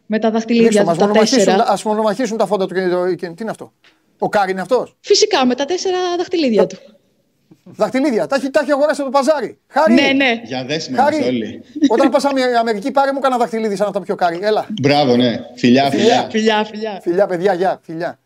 Με 0.06 0.18
τα 0.18 0.30
Δείξτε 0.30 0.52
δαχτυλίδια 0.54 0.80
το, 0.80 0.84
του 0.84 0.90
ας 0.90 0.98
τα 0.98 1.06
μονομαχήσουν, 1.06 1.44
τέσσερα. 1.44 1.64
ας 1.68 1.82
μονομαχήσουν 1.82 2.36
τα 2.36 2.46
φόντα 2.46 2.66
του. 2.66 2.74
και 2.74 2.88
το- 2.88 3.14
και- 3.14 3.26
Τι 3.26 3.34
είναι 3.40 3.50
αυτό; 3.50 3.72
Ο 4.18 4.28
Κάρι 4.28 4.50
είναι 4.50 4.60
αυτός; 4.60 4.96
Φυσικά 5.00 5.46
με 5.46 5.54
τα 5.54 5.64
τέσσερα 5.64 5.96
δαχτυλίδια 6.18 6.66
του. 6.66 6.76
Δαχτυλίδια. 7.64 8.26
Τα 8.26 8.36
έχει, 8.36 8.50
τα 8.50 8.60
έχει 8.62 8.72
αγοράσει 8.72 9.00
από 9.00 9.10
το 9.10 9.18
παζάρι. 9.18 9.58
Χάρη. 9.68 9.94
Ναι, 9.94 10.12
ναι. 10.12 10.40
Για 10.44 10.64
δέσιμο 10.64 10.96
είμαστε 11.00 11.22
Χάρη. 11.22 11.28
όλοι. 11.34 11.62
Όταν 11.88 12.08
πας 12.10 12.24
Αμερική, 12.60 12.90
πάρε 12.90 13.12
μου 13.12 13.18
κανένα 13.18 13.40
δαχτυλίδι 13.40 13.76
σαν 13.76 13.86
αυτά 13.86 14.00
πιο 14.00 14.14
κάρι. 14.14 14.38
Έλα. 14.42 14.66
Μπράβο, 14.82 15.16
ναι. 15.16 15.40
Φιλιά, 15.56 15.90
φιλιά. 15.90 16.26
Φιλιά, 16.30 16.64
φιλιά. 16.64 17.00
Φιλιά, 17.02 17.26
παιδιά, 17.26 17.54
γεια. 17.54 17.80
Φιλιά. 17.82 18.18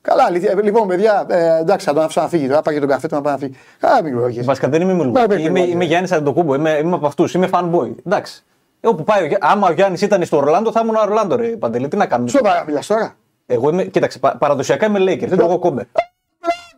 Καλά, 0.00 0.24
αλήθεια. 0.24 0.54
Λοιπόν, 0.62 0.88
παιδιά, 0.88 1.26
ε, 1.28 1.58
εντάξει, 1.58 1.86
θα 1.86 1.92
τον 1.92 2.02
άφησα 2.02 2.20
να 2.20 2.28
φύγει. 2.28 2.46
τώρα. 2.48 2.62
Πάει 2.62 2.74
για 2.74 2.82
τον 2.86 2.92
καφέ 2.94 3.08
του 3.08 3.14
να 3.14 3.20
πάει 3.20 3.32
να 3.32 3.38
φύγει. 3.38 3.54
Καλά, 3.80 4.02
μην 4.02 4.12
κρυβόχεις. 4.12 4.44
Βασικά 4.44 4.68
δεν 4.68 4.80
είμαι 4.80 4.92
Μα, 4.92 5.04
Milwaukee. 5.22 5.30
είμαι 5.30 5.40
Είμαι, 5.40 5.60
Milwaukee. 5.60 5.68
είμαι 5.68 5.84
Γιάννης 5.84 6.12
Αντοκούμπο. 6.12 6.54
Είμαι, 6.54 6.70
είμαι 6.82 6.94
από 6.94 7.06
αυτούς. 7.06 7.34
Είμαι 7.34 7.48
fanboy. 7.52 7.94
Εντάξει. 8.06 8.44
Ε, 8.86 8.88
Όπου 8.88 9.04
πάει, 9.04 9.22
ο 9.22 9.26
Γι- 9.26 9.36
άμα 9.40 9.68
ο 9.68 9.72
Γιάννης 9.72 10.00
ήταν 10.02 10.24
στο 10.24 10.36
Ορλάντο, 10.36 10.70
θα 10.72 10.80
ήμουν 10.82 10.94
ο 10.96 11.00
Ορλάντο, 11.00 11.36
ρε 11.36 11.46
Παντελή. 11.46 11.88
Τι 11.88 11.96
να 11.96 12.06
κάνουμε; 12.06 12.30
Σοβαρά 12.30 12.64
μιλάς 12.66 12.86
τώρα; 12.86 13.14
Εγώ 13.46 13.68
είμαι, 13.70 13.84
κοίταξε, 13.84 14.18
πα- 14.18 14.36
παραδοσιακά 14.38 14.86
είμαι 14.86 14.98
Lakers, 15.02 15.36
λόγω 15.38 15.58
κόμπε. 15.58 15.86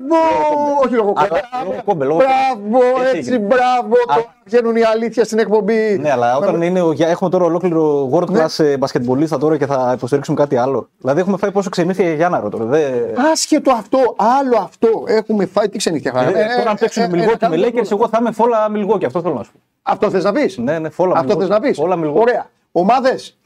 Μπράβο, 0.00 0.80
όχι 0.84 0.94
λόγω 0.94 1.12
Αλλά 1.16 1.28
κόμμα. 1.28 1.64
λόγω 1.64 1.82
κόμπε, 1.84 2.04
λόγω 2.04 2.18
Μπράβο, 2.18 2.84
Έτσι 3.02 3.16
έτσι, 3.16 3.30
έγινε. 3.32 3.46
μπράβο. 3.46 3.94
Τώρα 4.06 4.34
βγαίνουν 4.44 4.76
οι 4.76 4.82
αλήθεια 4.82 5.24
στην 5.24 5.38
εκπομπή. 5.38 5.98
Ναι, 6.00 6.10
αλλά 6.10 6.36
όταν 6.36 6.62
είναι, 6.62 6.80
ο- 6.80 6.92
για- 6.92 7.08
έχουμε 7.08 7.30
τώρα 7.30 7.44
ολόκληρο 7.44 8.10
world 8.12 8.28
Ναι. 8.28 8.44
class 8.44 8.64
ε, 8.64 8.76
μπασκετμπολίστα 8.76 9.38
τώρα 9.38 9.56
και 9.56 9.66
θα 9.66 9.92
υποστηρίξουμε 9.96 10.36
κάτι 10.40 10.56
άλλο. 10.56 10.88
Δηλαδή 10.98 11.20
έχουμε 11.20 11.36
φάει 11.36 11.50
πόσο 11.50 11.70
ξενύχια 11.70 12.04
για 12.04 12.14
Γιάνναρο 12.14 12.48
τώρα. 12.48 12.64
Δε... 12.64 12.80
Άσχετο 13.32 13.70
αυτό, 13.72 13.98
άλλο 14.16 14.56
αυτό. 14.62 14.88
Έχουμε 15.06 15.46
φάει 15.46 15.68
τι 15.68 15.78
ξενύχια. 15.78 16.12
Ε, 16.34 16.56
τώρα 16.58 16.70
αν 16.70 16.76
παίξουμε 16.80 17.04
ε, 17.04 17.08
Μιλγόκι 17.08 17.44
ε, 17.44 17.48
με 17.48 17.56
ε, 17.56 17.60
Lakers, 17.68 17.90
εγώ 17.90 18.08
θα 18.08 18.18
είμαι 18.20 18.30
φόλα 18.32 18.68
Μιλγόκι. 18.68 19.04
Αυτό 19.04 19.20
θέλω 19.22 19.34
να 19.34 19.42
σου 19.42 19.52
πω. 19.52 19.58
Αυτό 19.88 20.10
θες 20.10 20.24
να 20.24 20.32
πεις; 20.32 20.58
Ναι, 20.58 20.78
ναι, 20.78 20.88
φόλα 20.88 21.18
Αυτό 21.18 21.34
θες 21.34 21.46
Milwaukee. 21.46 21.50
να 21.50 21.60
πεις; 21.60 21.78
Όλα 21.78 21.96
Milwaukee. 21.98 22.14
Ωραία. 22.14 22.50
Ομάδες. 22.72 23.38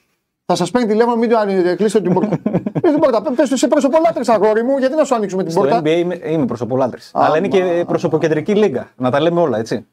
Θα 0.45 0.55
σας 0.55 0.71
παίρνει 0.71 0.89
τηλέφωνο, 0.89 1.17
μην 1.17 1.29
το 1.29 1.39
ανοίγετε, 1.39 1.75
κλείστε 1.75 2.01
την 2.01 2.13
πόρτα. 2.13 2.37
Κλείστε 2.81 2.91
την 2.91 2.99
πόρτα. 2.99 3.23
Πες 3.23 3.49
το 3.49 3.57
σε 3.57 3.69
προσωπολάτρε, 3.69 4.23
αγόρι 4.27 4.63
μου, 4.63 4.79
γιατί 4.79 4.95
να 4.95 5.05
σου 5.05 5.15
ανοίξουμε 5.15 5.43
την 5.43 5.53
Στο 5.53 5.61
πόρτα; 5.61 5.81
NBA 5.81 5.87
είμαι, 5.89 6.21
είμαι 6.25 6.45
προσωπολάτρης. 6.47 7.11
Αλλά 7.15 7.37
είναι 7.39 7.49
και 7.49 7.85
προσωποκεντρική 7.87 8.55
λίγα. 8.55 8.91
Να 8.97 9.11
τα 9.11 9.21
λέμε 9.21 9.41
όλα, 9.41 9.59
έτσι. 9.59 9.87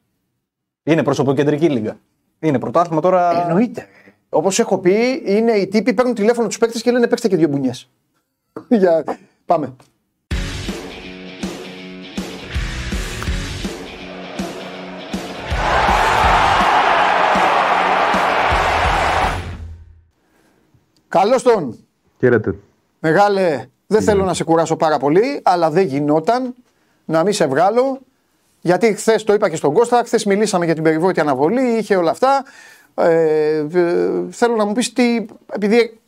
Είναι 0.84 1.04
προσωποκεντρική 1.04 1.70
λίγα. 1.70 1.98
Είναι 2.40 2.60
πρωτάθλημα 2.60 3.02
τώρα. 3.02 3.42
Εννοείται. 3.48 3.86
Όπως 4.30 4.60
έχω 4.60 4.78
πει, 4.78 5.22
είναι 5.26 5.52
οι 5.52 5.68
τύποι 5.68 5.94
παίρνουν 5.94 6.14
τηλέφωνο 6.14 6.48
τους 6.48 6.58
παίκτες 6.58 6.82
και 6.82 6.92
λένε 6.92 7.08
παίξτε 7.08 7.28
και 7.28 7.36
δύο 7.36 7.48
μπουνιές. 7.48 7.90
Για... 8.70 9.04
Πάμε. 9.46 9.76
Καλώς 21.10 21.44
τον. 21.44 21.78
Χαίρετε. 22.20 22.56
Μεγάλε, 23.00 23.66
δεν 23.88 24.02
θέλω 24.02 24.24
να 24.24 24.34
σε 24.34 24.44
κουράσω 24.44 24.76
πάρα 24.76 24.98
πολύ, 24.98 25.40
αλλά 25.44 25.70
δεν 25.70 25.86
γινόταν 25.86 26.54
να 27.06 27.24
μην 27.24 27.34
σε 27.34 27.48
βγάλω. 27.48 28.00
Γιατί 28.62 28.94
χθες 28.94 29.24
το 29.24 29.34
είπα 29.34 29.50
και 29.50 29.56
στον 29.56 29.74
Κώστα, 29.74 30.04
χθες 30.06 30.26
μιλήσαμε 30.26 30.66
για 30.66 30.74
την 30.74 30.84
περιβόητη 30.84 31.20
αναβολή, 31.20 31.62
είχε 31.62 31.96
όλα 31.96 32.12
αυτά. 32.12 32.44
Ε, 32.96 33.66
ε, 33.74 34.10
θέλω 34.30 34.56
να 34.56 34.66
μου 34.66 34.74
πεις 34.74 34.94
τι. 34.94 35.26
Επειδή 35.52 36.00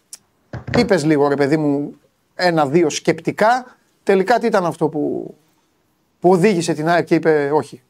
είπε 0.77 0.97
λίγο 0.97 1.27
ρε 1.27 1.35
παιδί 1.35 1.57
μου 1.57 1.95
ένα-δύο 2.35 2.89
σκεπτικά, 2.89 3.65
τελικά 4.03 4.39
τι 4.39 4.45
ήταν 4.45 4.65
αυτό 4.65 4.87
που, 4.87 5.33
που 6.19 6.31
οδήγησε 6.31 6.73
την 6.73 6.89
ΑΕΚ 6.89 7.05
και 7.05 7.15
είπε 7.15 7.51
όχι. 7.53 7.81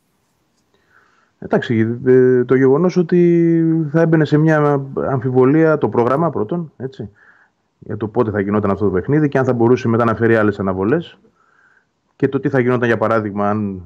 Εντάξει, 1.44 2.00
ε, 2.06 2.44
το 2.44 2.56
γεγονός 2.56 2.98
ότι 2.98 3.64
θα 3.92 4.02
έμπαινε 4.02 4.26
σε 4.26 4.38
μια 4.38 4.86
αμφιβολία 5.10 5.78
το 5.78 5.90
πρόγραμμα 5.90 6.30
πρώτον, 6.30 6.72
έτσι, 6.78 7.10
για 7.80 7.98
το 7.98 8.08
πότε 8.08 8.32
θα 8.32 8.40
γινόταν 8.40 8.72
αυτό 8.72 8.86
το 8.86 8.92
παιχνίδι 8.92 9.28
και 9.28 9.38
αν 9.38 9.46
θα 9.46 9.54
μπορούσε 9.54 9.88
μετά 9.88 10.04
να 10.04 10.16
φέρει 10.16 10.36
άλλες 10.36 10.60
αναβολές. 10.60 11.18
Και 12.16 12.28
το 12.28 12.40
τι 12.40 12.50
θα 12.50 12.60
γινόταν, 12.60 12.88
για 12.88 12.98
παράδειγμα, 12.98 13.50
αν 13.50 13.82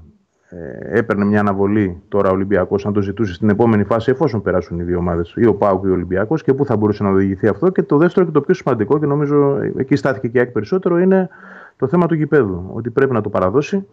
ε, 0.50 0.98
έπαιρνε 0.98 1.26
μια 1.26 1.40
αναβολή 1.40 2.02
τώρα 2.08 2.30
ο 2.30 2.34
Ολυμπιακός, 2.34 2.86
αν 2.86 2.94
το 2.94 3.02
ζητούσε 3.02 3.34
στην 3.34 3.50
επόμενη 3.50 3.84
φάση, 3.84 4.12
εφόσον 4.12 4.42
περάσουν 4.42 4.80
οι 4.80 4.84
δύο 4.84 4.98
ομάδες, 4.98 5.34
ή 5.38 5.46
ο 5.46 5.54
Πάουκ 5.54 5.84
ή 5.86 5.90
ο 5.90 5.94
Ολυμπιακός, 5.94 6.44
και 6.44 6.54
πού 6.54 6.66
θα 6.66 6.76
μπορούσε 6.76 7.04
να 7.04 7.10
οδηγηθεί 7.10 7.48
αυτό. 7.48 7.70
Και 7.70 7.84
το 7.84 7.98
δεύτερο 7.98 8.26
και 8.26 8.32
το 8.32 8.42
πιο 8.42 8.54
σημαντικό, 8.54 9.00
και 9.00 9.06
νομίζω 9.06 9.60
εκεί 9.78 9.96
στάθηκε 9.96 10.28
και 10.28 10.38
η 10.38 10.40
ΑΕΚ 10.40 10.52
περισσότερο, 10.52 10.98
είναι 11.00 11.30
το 11.78 11.88
θέμα 11.88 12.06
του 12.06 12.16
γηπέδου. 12.16 12.72
Ότι 12.74 12.90
πρέπει 12.90 13.14
να 13.14 13.22
το 13.22 13.30
παραδώσει. 13.30 13.86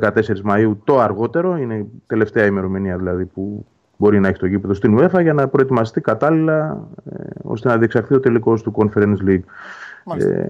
14 0.00 0.10
Μαΐου 0.44 0.72
το 0.84 1.00
αργότερο, 1.00 1.56
είναι 1.56 1.74
η 1.74 1.86
τελευταία 2.06 2.46
ημερομηνία 2.46 2.96
δηλαδή 2.96 3.24
που 3.24 3.66
μπορεί 3.96 4.20
να 4.20 4.28
έχει 4.28 4.38
το 4.38 4.46
γήπεδο 4.46 4.74
στην 4.74 4.98
UEFA 4.98 5.22
για 5.22 5.32
να 5.32 5.48
προετοιμαστεί 5.48 6.00
κατάλληλα 6.00 6.88
ε, 7.12 7.24
ώστε 7.42 7.68
να 7.68 7.78
διεξαχθεί 7.78 8.14
ο 8.14 8.20
τελικός 8.20 8.62
του 8.62 8.72
Conference 8.76 9.16
League. 9.28 9.42
Ε, 10.18 10.48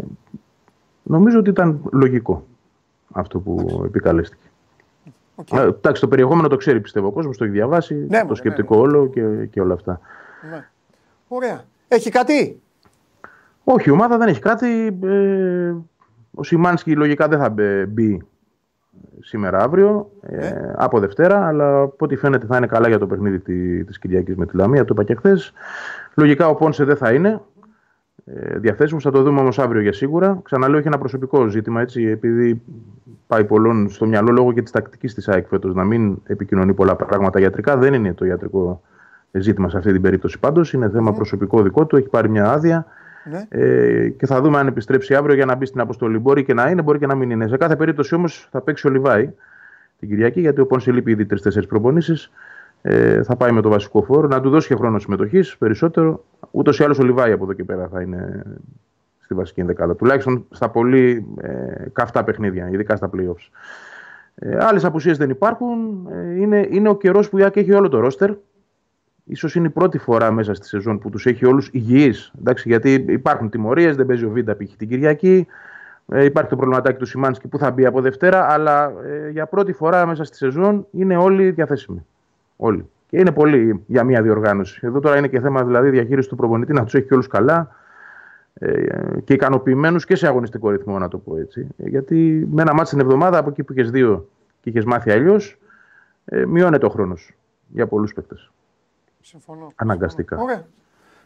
νομίζω 1.03 1.38
ότι 1.38 1.51
ήταν 1.51 1.80
λογικό 1.93 2.47
αυτό 3.12 3.38
που 3.40 3.82
επικαλέστηκε. 3.84 4.47
Okay. 5.36 5.59
Ε, 5.59 5.62
εντάξει, 5.62 6.01
το 6.01 6.09
περιεχόμενο 6.09 6.49
το 6.49 6.57
ξέρει 6.57 6.80
πιστεύω 6.80 7.07
ο 7.07 7.11
κόσμος, 7.11 7.36
το 7.36 7.45
έχει 7.45 7.53
διαβάσει, 7.53 7.95
Ναι, 7.95 8.18
το 8.18 8.24
μωρέ, 8.24 8.34
σκεπτικό 8.34 8.78
όλο 8.78 9.09
και, 9.09 9.47
και 9.51 9.61
όλα 9.61 9.74
αυτά. 9.74 10.01
Ναι. 10.51 10.66
Ωραία. 11.28 11.64
Έχει 11.88 12.11
κάτι; 12.11 12.61
Όχι, 13.64 13.88
η 13.88 13.93
ομάδα 13.93 14.18
δεν 14.18 14.28
έχει 14.28 14.40
κάτι. 14.40 14.99
Ε, 15.03 15.74
ο 16.34 16.43
Σιμάνσκι 16.43 16.97
λογικά 16.97 17.28
δεν 17.28 17.38
θα 17.38 17.51
μπε- 17.51 17.86
μπει 17.86 18.22
σήμερα 19.20 19.59
αύριο, 19.59 20.11
ε, 20.20 20.72
από 20.76 20.99
Δευτέρα, 21.01 21.47
αλλά 21.47 21.80
από 21.80 22.05
ό,τι 22.05 22.16
φαίνεται 22.16 22.47
θα 22.47 22.57
είναι 22.57 22.66
καλά 22.66 22.88
για 22.88 22.99
το 22.99 23.07
παιχνίδι 23.07 23.38
τη, 23.38 23.84
της 23.84 23.99
Κυριακής 23.99 24.36
με 24.36 24.47
τη 24.47 24.57
Λαμία, 24.57 24.84
το 24.84 24.93
είπα 24.95 25.05
και 25.05 25.14
χθες. 25.14 25.53
Λογικά 26.14 26.49
ο 26.49 26.55
Πόνσε 26.55 26.84
δεν 26.84 26.97
θα 26.97 27.12
είναι 27.12 27.40
ε, 28.24 28.59
διαθέσιμος, 28.59 29.03
θα 29.03 29.11
το 29.11 29.22
δούμε 29.22 29.40
όμως 29.40 29.59
αύριο 29.59 29.80
για 29.80 29.93
σίγουρα. 29.93 30.40
Ξαναλέω, 30.43 30.78
έχει 30.78 30.86
ένα 30.86 30.99
προσωπικό 30.99 31.49
ζήτημα, 31.49 31.80
έτσι, 31.80 32.03
επειδή 32.03 32.62
πάει 33.26 33.45
πολλών 33.45 33.90
στο 33.90 34.07
μυαλό 34.07 34.32
λόγω 34.32 34.53
και 34.53 34.62
της 34.62 34.70
τακτικής 34.70 35.14
της 35.14 35.28
ΑΕΚ 35.28 35.47
φέτος 35.47 35.74
να 35.74 35.84
μην 35.84 36.18
επικοινωνεί 36.26 36.74
πολλά 36.74 36.97
πράγματα 36.97 37.40
ιατρικά. 37.40 37.76
Δεν 37.76 37.95
είναι 37.95 38.14
το 38.14 38.24
ιατρικό 38.24 38.82
ζήτημα 39.30 39.68
σε 39.68 39.76
αυτή 39.76 39.93
την 39.93 40.03
περίπτωση 40.03 40.38
πάντως, 40.38 40.72
είναι 40.72 40.90
θέμα 40.90 41.12
προσωπικό 41.12 41.62
δικό 41.62 41.86
του, 41.86 41.97
έχει 41.97 42.09
πάρει 42.09 42.28
μια 42.28 42.53
άδεια. 42.53 42.86
Ναι. 43.24 43.46
Ε, 43.48 44.08
και 44.08 44.26
θα 44.26 44.40
δούμε 44.40 44.58
αν 44.58 44.66
επιστρέψει 44.66 45.14
αύριο 45.14 45.34
για 45.34 45.44
να 45.44 45.54
μπει 45.54 45.66
στην 45.66 45.80
αποστολή. 45.80 46.18
Μπορεί 46.18 46.44
και 46.44 46.54
να 46.54 46.70
είναι, 46.70 46.82
μπορεί 46.82 46.98
και 46.98 47.06
να 47.06 47.14
μην 47.14 47.30
είναι. 47.30 47.48
Σε 47.48 47.56
κάθε 47.56 47.76
περίπτωση 47.76 48.14
όμως 48.14 48.48
θα 48.50 48.60
παίξει 48.60 48.86
ο 48.86 48.90
Λιβάη 48.90 49.30
την 49.98 50.08
Κυριακή, 50.08 50.40
γιατί 50.40 50.60
ο 50.60 50.66
Πόνσε 50.66 50.92
λείπει 50.92 51.10
ήδη 51.10 51.26
τρει-τέσσερι 51.26 51.66
προπονήσεις. 51.66 52.30
Ε, 52.82 53.22
θα 53.22 53.36
πάει 53.36 53.52
με 53.52 53.60
το 53.60 53.68
βασικό 53.68 54.02
φόρο, 54.02 54.28
να 54.28 54.40
του 54.40 54.50
δώσει 54.50 54.68
και 54.68 54.74
χρόνο 54.74 54.98
συμμετοχής 54.98 55.56
περισσότερο. 55.58 56.24
Ούτως 56.50 56.78
ή 56.78 56.84
άλλως 56.84 56.98
ο 56.98 57.02
Λιβάη 57.02 57.32
από 57.32 57.44
εδώ 57.44 57.52
και 57.52 57.64
πέρα 57.64 57.88
θα 57.92 58.00
είναι 58.00 58.42
στη 59.18 59.34
βασική 59.34 59.60
ενδεκάδα. 59.60 59.96
Τουλάχιστον 59.96 60.46
στα 60.50 60.68
πολύ 60.68 61.26
ε, 61.40 61.88
καυτά 61.92 62.24
παιχνίδια, 62.24 62.68
ειδικά 62.72 62.96
στα 62.96 63.10
playoffs. 63.16 63.48
Ε, 64.34 64.56
Άλλες 64.64 64.84
απουσίες 64.84 65.18
δεν 65.18 65.30
υπάρχουν. 65.30 66.08
Ε, 66.12 66.40
είναι, 66.40 66.66
είναι 66.70 66.88
ο 66.88 66.96
καιρός 66.96 67.28
που 67.28 67.38
η 67.38 67.42
ΑΕΚ 67.42 67.56
έχει 67.56 67.72
όλο 67.72 67.88
το 67.88 68.00
ρόστερ. 68.00 68.30
Ίσως 69.24 69.54
είναι 69.54 69.66
η 69.66 69.70
πρώτη 69.70 69.98
φορά 69.98 70.30
μέσα 70.30 70.54
στη 70.54 70.66
σεζόν 70.66 70.98
που 70.98 71.10
τους 71.10 71.26
έχει 71.26 71.46
όλους 71.46 71.68
υγιείς. 71.72 72.32
Εντάξει, 72.38 72.68
γιατί 72.68 73.04
υπάρχουν 73.08 73.50
τιμωρίες, 73.50 73.96
δεν 73.96 74.06
παίζει 74.06 74.24
ο 74.24 74.30
Βίντα 74.30 74.56
π.χ. 74.56 74.76
την 74.76 74.88
Κυριακή. 74.88 75.46
Ε, 76.08 76.24
υπάρχει 76.24 76.50
το 76.50 76.56
προβληματάκι 76.56 76.98
του 76.98 77.06
Σιμάνσκι 77.06 77.48
που 77.48 77.58
θα 77.58 77.70
μπει 77.70 77.86
από 77.86 78.00
Δευτέρα. 78.00 78.52
Αλλά 78.52 78.92
ε, 79.04 79.30
για 79.30 79.46
πρώτη 79.46 79.72
φορά 79.72 80.06
μέσα 80.06 80.24
στη 80.24 80.36
σεζόν 80.36 80.86
είναι 80.90 81.16
όλοι 81.16 81.50
διαθέσιμοι. 81.50 82.06
Όλοι. 82.56 82.88
Και 83.08 83.18
είναι 83.18 83.32
πολύ 83.32 83.84
για 83.86 84.04
μια 84.04 84.22
διοργάνωση. 84.22 84.80
Εδώ 84.82 85.00
τώρα 85.00 85.18
είναι 85.18 85.28
και 85.28 85.40
θέμα 85.40 85.64
δηλαδή 85.64 85.90
διαχείρισης 85.90 86.30
του 86.30 86.36
προπονητή 86.36 86.72
να 86.72 86.84
τους 86.84 86.94
έχει 86.94 87.06
και 87.06 87.14
όλους 87.14 87.26
καλά 87.26 87.76
ε, 88.54 88.86
και 89.24 89.32
ικανοποιημένους 89.32 90.04
και 90.04 90.16
σε 90.16 90.26
αγωνιστικό 90.26 90.70
ρυθμό, 90.70 90.98
να 90.98 91.08
το 91.08 91.18
πω 91.18 91.36
έτσι. 91.36 91.66
Ε, 91.76 91.88
γιατί 91.88 92.48
με 92.50 92.62
ένα 92.62 92.74
μάτι 92.74 92.88
την 92.88 93.00
εβδομάδα 93.00 93.38
από 93.38 93.50
εκεί 93.50 93.62
που 93.62 93.72
είχες 93.72 93.90
δύο 93.90 94.28
και 94.60 94.70
είχες 94.70 94.84
μάθει 94.84 95.10
αλλιώς, 95.10 95.58
ε, 96.24 96.46
μειώνεται 96.46 96.86
ο 96.86 96.88
χρόνος 96.88 97.30
για 97.68 97.86
πολλούς 97.86 98.12
παίκτες. 98.12 98.50
Συμφωνώ. 99.22 99.72
Αναγκαστικά. 99.74 100.38
Ωραία. 100.38 100.64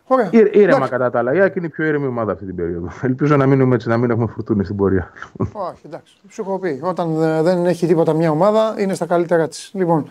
Ωραία. 0.06 0.28
Ήρ, 0.32 0.46
ήρεμα 0.56 0.76
Εντάξει. 0.76 0.90
κατά 0.90 1.10
τα 1.10 1.18
άλλα. 1.18 1.34
Η 1.34 1.40
ΑΕΚ 1.40 1.54
είναι 1.54 1.66
η 1.66 1.68
πιο 1.68 1.84
ήρεμη 1.84 2.06
ομάδα 2.06 2.32
αυτή 2.32 2.44
την 2.44 2.54
περίοδο. 2.54 2.88
Ελπίζω 3.02 3.36
να 3.36 3.46
μείνουμε 3.46 3.74
έτσι, 3.74 3.88
να 3.88 3.96
μην 3.96 4.10
έχουμε 4.10 4.26
φουρτούνη 4.26 4.64
στην 4.64 4.76
πορεία. 4.76 5.10
Όχι, 5.52 5.80
εντάξει. 5.86 6.16
Σου 6.28 6.40
έχω 6.40 6.58
πει. 6.58 6.80
Όταν 6.82 7.22
ε, 7.22 7.42
δεν 7.42 7.66
έχει 7.66 7.86
τίποτα 7.86 8.12
μια 8.12 8.30
ομάδα, 8.30 8.74
είναι 8.78 8.94
στα 8.94 9.06
καλύτερά 9.06 9.48
της. 9.48 9.70
Λοιπόν, 9.74 10.08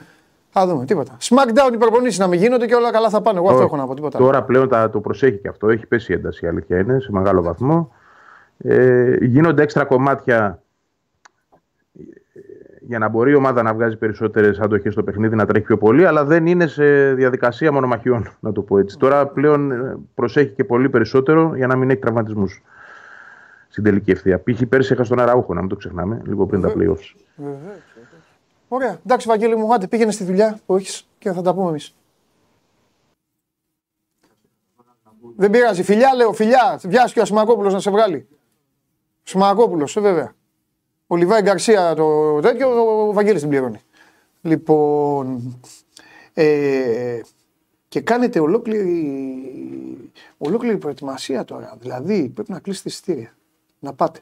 θα 0.50 0.68
δούμε. 0.68 0.86
Τίποτα. 0.86 1.18
Smackdown 1.22 1.74
οι 1.74 1.78
προπονήσεις 1.78 2.20
να 2.20 2.28
μην 2.28 2.40
γίνονται 2.40 2.66
και 2.66 2.76
όλα 2.76 2.92
καλά 2.92 3.10
θα 3.10 3.22
πάνε. 3.22 3.38
Εγώ 3.38 3.48
αυτό 3.48 3.58
Όχι. 3.58 3.68
έχω 3.68 3.76
να 3.76 3.88
πω. 3.88 3.94
Τίποτα. 3.94 4.18
άλλο. 4.18 4.26
Τώρα 4.26 4.44
πλέον 4.44 4.70
τα, 4.70 4.90
το 4.90 5.00
προσέχει 5.00 5.38
και 5.38 5.48
αυτό. 5.48 5.70
Έχει 5.70 5.88
πέσει 5.88 6.12
η 6.12 6.16
ένταση, 6.16 6.46
η 6.46 6.48
αλήθεια 6.48 6.80
είναι, 6.80 7.00
σε 7.00 7.12
μεγάλο 7.12 7.42
βαθμό. 7.42 7.92
Ε, 8.58 9.16
γίνονται 9.26 9.64
έξτρα 9.64 9.86
κομμάτια 9.86 10.38
ε, 10.46 10.58
για 12.88 13.00
να 13.00 13.08
μπορεί 13.08 13.32
η 13.32 13.36
ομάδα 13.36 13.62
να 13.62 13.74
βγάζει 13.74 13.98
περισσότερες 13.98 14.60
αντοχέ 14.60 14.90
στο 14.90 15.04
παιχνίδι, 15.04 15.36
να 15.36 15.46
τρέχει 15.46 15.66
πιο 15.66 15.78
πολύ, 15.78 16.06
αλλά 16.06 16.26
δεν 16.26 16.46
είναι 16.46 16.68
σε 16.68 17.14
διαδικασία 17.14 17.72
μονομαχιών, 17.72 18.30
να 18.40 18.52
το 18.52 18.62
πω 18.62 18.78
έτσι. 18.78 18.98
Τώρα 18.98 19.28
πλέον 19.28 19.72
ε, 19.72 19.98
προσέχει 20.16 20.52
και 20.52 20.64
πολύ 20.64 20.90
περισσότερο 20.90 21.56
για 21.56 21.68
να 21.68 21.76
μην 21.76 21.90
έχει 21.90 22.00
τραυματισμούς 22.00 22.62
στην 23.68 23.84
τελική 23.84 24.12
ευθεία. 24.12 24.44
Π.χ. 24.44 24.62
πέρσι 24.70 24.94
έχασε 24.94 25.10
τον 25.10 25.20
Αραούχο, 25.20 25.54
να 25.54 25.60
μην 25.60 25.70
το 25.70 25.76
ξεχνάμε, 25.76 26.22
λίγο 26.26 26.46
πριν 26.46 26.62
τα 26.62 26.74
playoffs. 26.78 27.16
Ωραία. 28.68 29.00
Εντάξει, 29.06 29.28
Βαγγέλη 29.28 29.56
μου, 29.56 29.74
άντε 29.74 29.88
πήγαινε 29.88 30.12
στη 30.12 30.24
δουλειά 30.24 30.60
που 30.66 30.76
έχεις 30.76 31.08
και 31.18 31.32
θα 31.32 31.42
τα 31.42 31.54
πούμε 31.54 31.70
εμείς. 31.70 31.96
Δεν 35.36 35.50
πειράζει. 35.50 35.84
Φιλιά, 35.84 36.16
λέω, 36.16 36.34
φιλιά. 36.34 36.80
Βιάσκει 36.84 37.20
ο 37.20 37.26
Σιμακόπουλο 37.26 37.70
να 37.70 37.80
σε 37.80 37.92
βγάλει. 37.92 38.28
Σιμακόπουλο, 39.24 39.90
ε, 39.96 40.02
βέβαια. 40.02 40.34
Ο 41.08 41.16
Λιβάη 41.16 41.42
Γκαρσία 41.42 41.94
το 41.94 42.40
τέτοιο, 42.40 42.70
ο 43.08 43.14
Βαγγέλης 43.14 43.42
την 43.42 43.50
πληρώνει. 43.50 43.80
Λοιπόν. 44.42 45.60
Ε, 46.34 47.20
και 47.88 48.02
κάνετε 48.02 48.40
ολόκληρη, 48.40 50.12
ολόκληρη 50.38 50.78
προετοιμασία 50.78 51.44
τώρα. 51.44 51.78
Δηλαδή 51.80 52.30
πρέπει 52.30 52.52
να 52.52 52.60
κλείσετε 52.60 52.90
εισιτήρια. 52.90 53.36
Να 53.80 53.94
πάτε. 53.94 54.20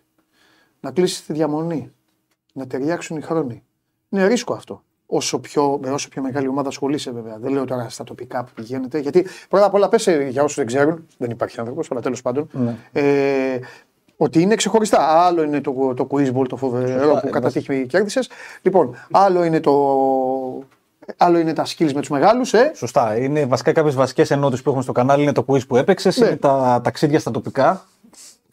Να 0.80 0.92
κλείσετε 0.92 1.34
διαμονή. 1.34 1.92
Να 2.54 2.68
ταιριάξουν 2.68 3.18
οι 3.18 3.22
χρόνοι. 3.22 3.64
Είναι 4.10 4.28
ρίσκο 4.28 4.54
αυτό. 4.54 4.84
Όσο 5.06 5.40
πιο, 5.40 5.80
με 5.82 5.92
όσο 5.92 6.10
πιο 6.10 6.22
μεγάλη 6.22 6.48
ομάδα 6.48 6.68
ασχολείσαι 6.68 7.12
βέβαια. 7.12 7.38
Δεν 7.38 7.52
λέω 7.52 7.66
τώρα 7.66 7.90
στα 7.90 8.04
τοπικά 8.04 8.44
που 8.44 8.52
πηγαίνετε. 8.54 9.00
Γιατί 9.00 9.26
πρώτα 9.50 9.66
απ' 9.66 9.74
όλα 9.74 9.90
πες 9.90 10.08
ε, 10.08 10.28
για 10.30 10.44
όσους 10.44 10.58
δεν 10.58 10.66
ξέρουν, 10.66 11.08
δεν 11.18 11.30
υπάρχει 11.30 11.60
άνθρωπος, 11.60 11.92
αλλά 11.92 12.02
τέλος 12.02 12.22
πάντων. 12.22 12.50
Ε, 12.92 13.60
Ότι 14.18 14.41
είναι 14.41 14.55
ξεχωριστά. 14.55 15.26
Άλλο 15.26 15.43
είναι 15.43 15.61
το, 15.61 15.93
το 15.95 16.07
quiz 16.11 16.34
ball 16.34 16.47
το 16.49 16.55
φοβερό 16.55 16.88
Σωστά, 16.88 17.20
που 17.20 17.28
ε, 17.28 17.30
κατά 17.30 17.51
τύχη 17.51 17.86
κέρδισες. 17.86 18.30
Λοιπόν, 18.61 18.95
άλλο 19.11 19.43
είναι, 19.43 19.59
το, 19.59 19.74
άλλο 21.18 21.38
είναι 21.38 21.53
τα 21.53 21.66
skills 21.66 21.91
με 21.93 21.99
τους 21.99 22.09
μεγάλους. 22.09 22.53
Ε. 22.53 22.72
Σωστά. 22.76 23.18
Είναι 23.18 23.45
βασικά 23.45 23.72
κάποιες 23.72 23.95
βασικές 23.95 24.32
ενότητες 24.32 24.61
που 24.61 24.68
έχουμε 24.70 24.84
στο 24.84 24.91
κανάλι. 24.91 25.24
Είναι 25.24 25.32
το 25.32 25.45
quiz 25.47 25.68
που 25.68 25.76
έπαιξες, 25.78 26.18
Ναι. 26.18 26.26
είναι 26.28 26.36
τα 26.36 26.82
ταξίδια 26.84 27.20
στα 27.20 27.32
τοπικά, 27.32 27.86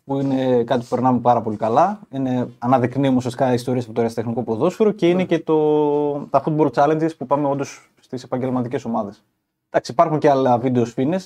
που 0.04 0.20
είναι 0.20 0.64
κάτι 0.64 0.80
που 0.80 0.86
περνάμε 0.88 1.18
πάρα 1.18 1.40
πολύ 1.40 1.56
καλά. 1.56 2.00
Είναι 2.10 2.48
αναδεικνύουμε 2.58 3.16
ουσιαστικά 3.16 3.52
ιστορίες 3.52 3.84
από 3.84 3.92
το 3.92 4.00
αεραστεχνικό 4.00 4.42
ποδόσφαιρο 4.42 4.90
και 4.90 5.06
Ναι. 5.06 5.12
είναι 5.12 5.24
και 5.24 5.38
το, 5.38 6.12
τα 6.30 6.42
football 6.46 6.70
challenges 6.74 7.16
που 7.18 7.26
πάμε 7.26 7.48
όντως 7.48 7.90
στις 8.00 8.22
επαγγελματικές 8.22 8.84
ομάδες. 8.84 9.24
Εντάξει, 9.70 9.92
υπάρχουν 9.92 10.18
και 10.18 10.30
άλλα 10.30 10.58
βίντεο 10.58 10.84
σφήνε, 10.84 11.18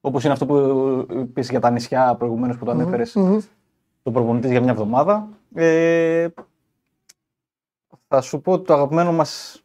όπως 0.00 0.24
είναι 0.24 0.32
αυτό 0.32 0.46
που 0.46 0.56
είπες 1.20 1.50
για 1.50 1.60
τα 1.60 1.70
νησιά 1.70 2.14
προηγουμένως 2.18 2.56
που 2.56 2.64
το 2.64 2.70
ανέφερες 2.70 3.16
τον 4.02 4.12
προπονητή 4.12 4.48
για 4.48 4.60
μια 4.60 4.70
εβδομάδα. 4.70 5.28
Ε, 5.54 6.26
θα 8.08 8.20
σου 8.20 8.40
πω 8.40 8.52
ότι 8.52 8.64
το 8.66 8.72
αγαπημένο 8.74 9.12
μας 9.12 9.62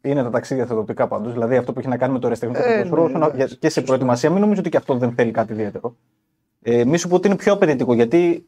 είναι 0.00 0.22
τα 0.22 0.30
ταξίδια 0.30 0.64
στα 0.64 0.74
τοπικά 0.74 1.08
πάντως. 1.08 1.32
Δηλαδή 1.32 1.56
αυτό 1.56 1.72
που 1.72 1.78
έχει 1.78 1.88
να 1.88 1.96
κάνει 1.96 2.12
με 2.12 2.18
το 2.18 2.26
αεραστεχνικό 2.26 2.62
Ε, 2.62 2.64
ποδόσφαιρο 2.82 3.02
ναι, 3.08 3.08
όσον- 3.08 3.36
ναι, 3.36 3.44
για- 3.44 3.56
και 3.58 3.68
σε 3.68 3.80
προετοιμασία. 3.82 4.30
Μην 4.30 4.40
νομίζω 4.40 4.60
ότι 4.60 4.70
και 4.70 4.76
αυτό 4.76 4.94
δεν 4.96 5.12
θέλει 5.12 5.30
κάτι 5.30 5.52
ιδιαίτερο. 5.52 5.96
Ε, 6.62 6.84
μη 6.84 6.96
σου 6.98 7.08
πω 7.08 7.14
ότι 7.14 7.26
είναι 7.26 7.36
πιο 7.36 7.52
απαιτητικό 7.52 7.94
γιατί. 7.94 8.46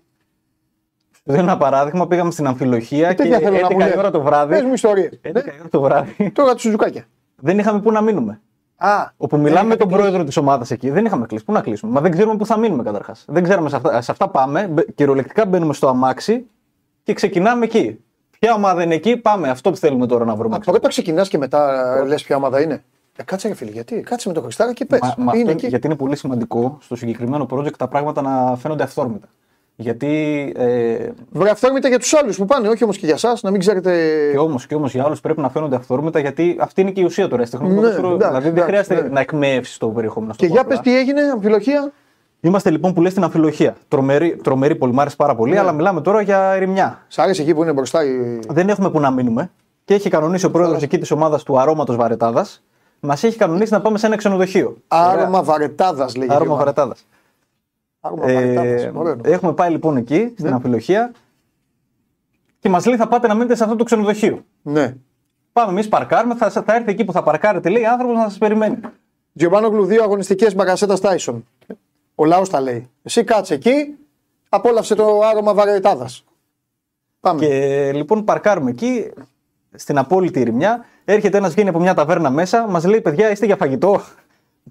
Σου 1.15 1.23
δίνω 1.25 1.43
ένα 1.43 1.57
παράδειγμα. 1.57 2.07
Πήγαμε 2.07 2.31
στην 2.31 2.47
αμφιλοχία 2.47 3.15
και 3.15 3.23
Ε, 3.23 3.27
τέτοια 3.29 3.39
θέλω 3.39 3.61
να 3.61 3.71
μου 3.71 3.77
11 3.81 3.85
η 3.87 3.89
λες. 3.89 3.97
ώρα 3.97 4.11
το 4.11 4.23
βράδυ. 4.23 4.53
Πες 4.55 4.63
μου 4.63 4.73
ιστορίε. 4.73 5.09
11 5.23 5.47
η 5.47 5.59
ώρα 5.61 5.69
το 5.71 5.81
βράδυ. 5.81 6.31
Τώρα 6.31 6.53
τους 6.53 6.63
Σουζουκάκια. 6.63 7.05
δεν 7.37 7.59
είχαμε 7.59 7.81
πού 7.81 7.93
να 7.93 8.01
μείνουμε. 8.01 8.41
Α, 8.81 9.11
Όπου 9.17 9.39
μιλάμε 9.39 9.69
με 9.69 9.77
τον 9.77 9.89
πρόεδρο 9.89 10.25
της 10.25 10.37
ομάδας 10.37 10.71
εκεί, 10.71 10.91
δεν 10.91 11.05
είχαμε 11.05 11.27
κλείσει. 11.27 11.45
Πού 11.45 11.53
να 11.53 11.61
κλείσουμε; 11.61 11.93
Μα 11.93 12.01
δεν 12.01 12.11
ξέρουμε 12.11 12.37
πού 12.37 12.47
θα 12.47 12.59
μείνουμε 12.59 12.83
καταρχάς. 12.83 13.25
Δεν 13.29 13.43
ξέρουμε 13.43 13.69
σε 13.69 13.77
αυτά, 13.77 14.01
σε 14.03 14.11
αυτά 14.11 14.29
πάμε. 14.29 14.67
μπε- 14.69 14.95
Κυριολεκτικά 14.95 15.47
μπαίνουμε 15.47 15.73
στο 15.75 15.89
αμάξι 15.89 16.47
και 17.03 17.13
ξεκινάμε 17.13 17.65
εκεί. 17.65 17.99
Ποια 18.39 18.55
ομάδα 18.55 18.83
είναι 18.83 18.95
εκεί, 18.95 19.17
πάμε. 19.17 19.49
Αυτό 19.49 19.71
που 19.71 19.77
θέλουμε 19.77 20.07
τώρα 20.07 20.25
να 20.25 20.35
βρούμε. 20.35 20.55
Α, 20.57 20.59
πρώτα 20.59 20.89
ξεκινάς 20.89 21.29
και 21.29 21.39
μετά 21.39 21.85
λες 22.07 22.23
ποια 22.23 22.37
ομάδα 22.37 22.61
είναι. 22.61 22.85
Ε, 23.17 23.23
κάτσε 23.23 23.49
ρε 23.49 23.55
φίλε, 23.55 23.71
γιατί; 23.71 24.01
Κάτσε 24.01 24.29
με 24.29 24.35
το 24.35 24.41
Χριστάρα 24.41 24.73
και 24.73 24.85
πες. 24.85 24.99
Μα- 25.01 25.07
μα 25.07 25.25
αυτό 25.25 25.33
Είναι 25.33 25.41
είναι- 25.41 25.51
εκεί. 25.51 25.67
γιατί 25.67 25.87
είναι 25.87 25.97
πολύ 25.97 26.17
σημαντικό 26.17 26.79
στο 26.81 26.97
συγκεκριμένο 26.97 27.47
project 27.51 27.73
τα 27.77 27.89
πράγματα 27.89 28.23
να 28.23 28.57
φαίνονται 28.57 28.83
αυθόρμητα. 28.83 29.29
Γιατί 29.81 30.53
ε, 30.57 31.09
Βρε 31.31 31.51
αυθόρμητα 31.51 31.89
για 31.89 31.99
τους 31.99 32.15
άλλους 32.15 32.37
που 32.37 32.45
πάνε, 32.45 32.69
όχι 32.69 32.85
όμως 32.85 32.99
και 32.99 33.07
για 33.07 33.15
εσάς, 33.15 33.43
να 33.43 33.51
μην 33.51 33.61
ξέρετε. 33.61 33.93
και 34.33 34.39
όμως 34.39 34.67
και 34.67 34.75
όμως 34.75 34.93
για 34.95 35.05
άλλους 35.05 35.21
πρέπει 35.21 35.41
να 35.41 35.49
φαίνονται 35.51 35.77
αυθόρμητα 35.77 36.19
γιατί 36.19 36.57
αυτή 36.61 36.81
είναι 36.81 36.91
και 36.91 37.01
η 37.01 37.05
ουσία 37.05 37.29
τώρα. 37.29 37.45
Στην 37.47 37.59
Ναι, 37.63 37.79
εντάξει, 37.79 38.01
δηλαδή 38.01 38.39
δεν 38.39 38.47
εντάξει, 38.47 38.63
χρειάζεται 38.63 39.03
ναι. 39.03 39.09
να 39.09 39.21
εκμεύσεις 39.21 39.77
το 39.79 39.87
περιεχόμενο. 39.89 40.33
Και 40.33 40.45
στο 40.45 40.53
για 40.53 40.61
απλά. 40.61 40.75
πες 40.75 40.85
τι 40.85 40.99
έγινε, 40.99 41.21
αμφιλοχία. 41.33 41.93
Είμαστε 42.41 42.71
λοιπόν 42.71 42.95
που 42.95 43.03
λες 43.03 43.11
στην 43.11 43.23
αμφιλοχία. 43.25 43.77
Τρομερή, 43.89 44.37
τρομερή 44.43 44.75
πόλη, 44.77 44.93
μ' 44.93 45.01
άρεσε 45.01 45.17
πάρα 45.17 45.35
πολύ, 45.35 45.53
Ναι. 45.53 45.59
αλλά 45.59 45.73
μιλάμε 45.73 46.01
τώρα 46.01 46.21
για 46.21 46.53
ερημιά. 46.53 47.05
Σ' 47.09 47.19
άρεσε 47.19 47.43
εκεί 47.43 47.55
που 47.55 47.63
είναι 47.63 47.73
μπροστά 47.73 48.05
η. 48.05 48.39
Δεν 48.49 48.69
έχουμε 48.69 48.91
που 48.91 49.01
να 49.01 49.11
μείνουμε. 49.11 49.51
Και 49.85 49.95
έχει 49.95 50.11
κανονίσει 50.11 50.47
ο 50.47 50.51
πρόεδρος 50.51 50.83
εκεί 50.83 50.99
της 50.99 51.11
ομάδας 51.11 51.43
του 51.43 51.61
Αρώματος 51.61 51.97
Βαρετάδας. 51.97 52.63
Μας 53.01 53.23
έχει 53.25 53.37
κανονίσει 53.37 53.73
να 53.73 53.81
πάμε 53.81 53.99
σε 53.99 54.07
ένα 54.07 54.17
ξενοδοχείο. 54.17 54.77
Άρωμα 54.89 55.43
βαρετάδας 55.43 56.17
λέγεται. 56.17 56.35
Άρωμα 56.35 56.55
Βαρετάδας. 56.57 57.07
Άρωμα 58.01 58.23
βαρετάδας, 58.23 58.83
Ε, 58.83 58.91
ωραίο. 58.95 59.17
έχουμε 59.25 59.53
πάει 59.53 59.71
λοιπόν 59.71 59.97
εκεί, 59.97 60.35
στην 60.39 60.53
αμφιλοχία. 60.53 61.13
Και 62.59 62.69
μας 62.69 62.87
λέει 62.87 62.97
θα 62.97 63.09
πάτε 63.09 63.27
να 63.27 63.35
μείνετε 63.35 63.55
σε 63.55 63.65
αυτό 63.65 63.77
το 63.77 63.85
ξενοδοχείο. 63.85 64.45
Ναι. 64.63 64.95
Πάμε 65.53 65.71
εμείς 65.71 65.89
παρκάρουμε, 65.89 66.35
θα, 66.35 66.51
θα 66.51 66.75
έρθει 66.75 66.91
εκεί 66.91 67.05
που 67.05 67.13
θα 67.13 67.23
παρκάρετε, 67.23 67.69
λέει 67.69 67.85
άνθρωπος 67.85 68.17
να 68.17 68.23
σας 68.23 68.39
περιμένει. 68.39 68.79
Τζιομπάνογλου 69.35 69.85
δύο 69.85 70.03
αγωνιστικές 70.03 70.55
μπαγκασέτας 70.55 71.01
Τάισον. 71.01 71.45
Ο 72.15 72.25
λαός 72.25 72.49
τα 72.51 72.61
λέει. 72.61 72.91
Εσύ 73.03 73.25
κάτσε 73.25 73.55
εκεί, 73.55 73.97
απόλαυσε 74.49 74.95
το 74.95 75.21
άρωμα 75.21 75.55
βαρετάδα. 75.55 76.09
Πάμε. 77.21 77.47
Και 77.47 77.93
λοιπόν 77.95 78.25
παρκάρουμε 78.25 78.71
εκεί, 78.71 79.11
στην 79.75 79.99
απόλυτη 79.99 80.43
ρημιά. 80.43 80.85
Έρχεται 81.05 81.37
ένας, 81.39 81.53
βγαίνει 81.53 81.69
από 81.69 81.81
μια 81.81 81.95
ταβέρνα 81.95 82.31
μέσα, 82.31 82.67
μας 82.69 82.85
λέει: 82.85 83.01
Παιδιά, 83.01 83.31
είστε 83.31 83.47
για 83.47 83.57
φαγητό. 83.57 84.01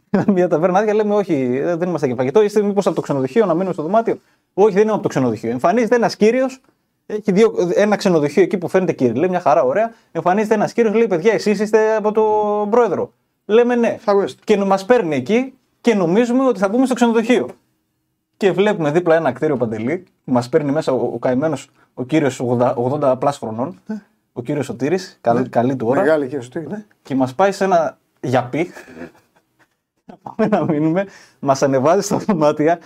μια 0.35 0.47
ταβέρνα 0.47 0.79
άδεια, 0.79 0.93
λέμε: 0.93 1.15
Όχι, 1.15 1.33
ε, 1.63 1.75
δεν 1.75 1.89
είμαστε 1.89 2.07
για 2.07 2.15
φαγητό. 2.15 2.41
Είστε 2.41 2.61
μήπως 2.61 2.85
από 2.85 2.95
το 2.95 3.01
ξενοδοχείο 3.01 3.45
να 3.45 3.53
μείνουμε 3.53 3.73
στο 3.73 3.81
δωμάτιο. 3.81 4.17
Όχι, 4.53 4.73
δεν 4.73 4.83
είμαι 4.83 4.91
από 4.91 5.01
το 5.01 5.07
ξενοδοχείο. 5.07 5.49
Εμφανίζεται 5.49 5.95
ένας 5.95 6.15
κύριος, 6.15 6.61
έχει 7.05 7.31
δύο, 7.31 7.53
ένα 7.75 7.95
ξενοδοχείο 7.95 8.43
εκεί 8.43 8.57
που 8.57 8.67
φαίνεται 8.67 8.93
κύριε. 8.93 9.13
Λέει 9.13 9.29
μια 9.29 9.39
χαρά, 9.39 9.63
ωραία. 9.63 9.93
Εμφανίζεται 10.11 10.53
ένας 10.53 10.73
κύριος, 10.73 10.93
λέει: 10.93 11.07
Παιδιά, 11.07 11.33
εσείς 11.33 11.59
είστε 11.59 11.95
από 11.95 12.11
τον 12.11 12.69
πρόεδρο. 12.69 13.11
Λέμε 13.45 13.75
ναι. 13.75 13.97
Far 14.05 14.13
West. 14.13 14.35
Και 14.43 14.57
μας 14.57 14.85
παίρνει 14.85 15.15
εκεί 15.15 15.53
και 15.81 15.93
νομίζουμε 15.93 16.47
ότι 16.47 16.59
θα 16.59 16.69
μπούμε 16.69 16.85
στο 16.85 16.95
ξενοδοχείο. 16.95 17.49
Και 18.37 18.51
βλέπουμε 18.51 18.91
δίπλα 18.91 19.15
ένα 19.15 19.31
κτίριο 19.31 19.57
Παντελή 19.57 20.03
που 20.25 20.31
μας 20.31 20.49
παίρνει 20.49 20.71
μέσα 20.71 20.91
ο, 20.91 21.11
ο 21.13 21.19
καημένος 21.19 21.69
ο 21.99 22.03
κύριος 22.03 22.41
80, 22.47 22.73
80 22.75 23.15
plus 23.19 23.37
χρονών, 23.37 23.81
ο 24.33 24.41
κύριος 24.41 24.65
Σωτήρης, 24.65 25.17
καλή, 25.21 25.49
καλή 25.49 25.75
του 25.75 25.87
ώρα, 25.87 26.01
Μεγάλη 26.01 26.27
και 26.27 26.35
σωστή. 26.35 26.59
Ναι. 26.59 26.85
και 27.03 27.15
μας 27.15 27.35
πάει 27.35 27.51
σε 27.51 27.63
ένα 27.63 27.97
γιαπί. 28.21 28.71
Να 30.37 30.47
πάμε 30.47 30.65
να 30.65 30.73
μείνουμε, 30.73 31.05
μας 31.39 31.61
ανεβάζει 31.63 32.01
στα 32.01 32.17
δωμάτια. 32.17 32.79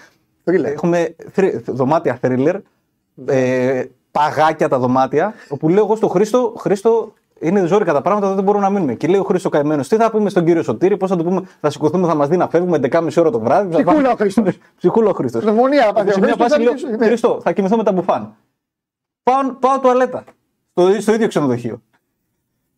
Thriller. 0.46 0.64
Έχουμε 0.66 1.16
thri- 1.32 1.72
δωμάτια 1.72 2.20
thriller, 2.22 2.56
ε, 3.26 3.84
παγάκια 4.12 4.68
τα 4.70 4.80
δωμάτια, 4.80 5.34
όπου 5.50 5.70
λέω 5.70 5.84
εγώ 5.84 5.96
στον 5.96 6.10
Χρήστο, 6.10 6.54
Χρήστο, 6.58 7.14
είναι 7.40 7.66
ζόρικα 7.66 7.94
τα 7.94 8.02
πράγματα, 8.02 8.34
δεν 8.34 8.44
μπορούμε 8.44 8.64
να 8.64 8.70
μείνουμε. 8.70 8.94
Και 8.94 9.08
λέει 9.08 9.20
ο 9.20 9.24
Χρήστος 9.24 9.52
καημένος, 9.52 9.88
τι 9.88 9.96
θα 9.96 10.12
πούμε 10.12 10.30
στον 10.30 10.46
κύριο 10.46 10.64
Σωτήρη, 10.64 10.98
πώς 10.98 11.10
θα 11.10 11.18
του 11.18 11.24
πούμε, 11.24 11.42
θα 11.62 11.70
σηκωθούμε, 11.70 12.08
θα 12.08 12.16
μας 12.16 12.28
δει 12.28 12.38
να 12.38 12.48
φεύγουμε 12.50 12.78
11.30 12.78 13.18
ώρα 13.18 13.30
το 13.30 13.40
βράδυ. 13.40 13.72
θα 13.72 13.76
Ψυχούλα 13.78 13.96
πάμε- 13.96 14.08
ο 14.14 14.16
Χρήστος. 14.16 14.58
Ψυχούλα 14.78 15.10
ο 15.10 15.14
Χρήστος. 15.14 15.42
Πνευμονία 15.44 15.86
να 15.86 15.94
πάθει. 15.94 16.12
Σε 16.12 16.20
ο 16.20 16.20
μια 16.20 16.28
Χρήστος, 16.34 16.48
φάση 16.48 16.52
θα 16.54 16.60
λέω, 16.64 16.72
αρχίσει- 16.72 16.98
ναι. 16.98 17.06
Χρήστο, 17.06 17.40
θα 17.44 17.52
κοιμηθώ 17.52 17.78
με 17.78 17.84
τα 17.84 17.92
μπουφάν. 17.92 18.36
Πάω, 19.24 19.54
πάω 19.60 19.80
τουαλέτα. 19.80 20.24
Στο, 20.72 21.02
στο 21.02 21.14
ίδιο 21.14 21.28
ξενοδοχείο. 21.28 21.82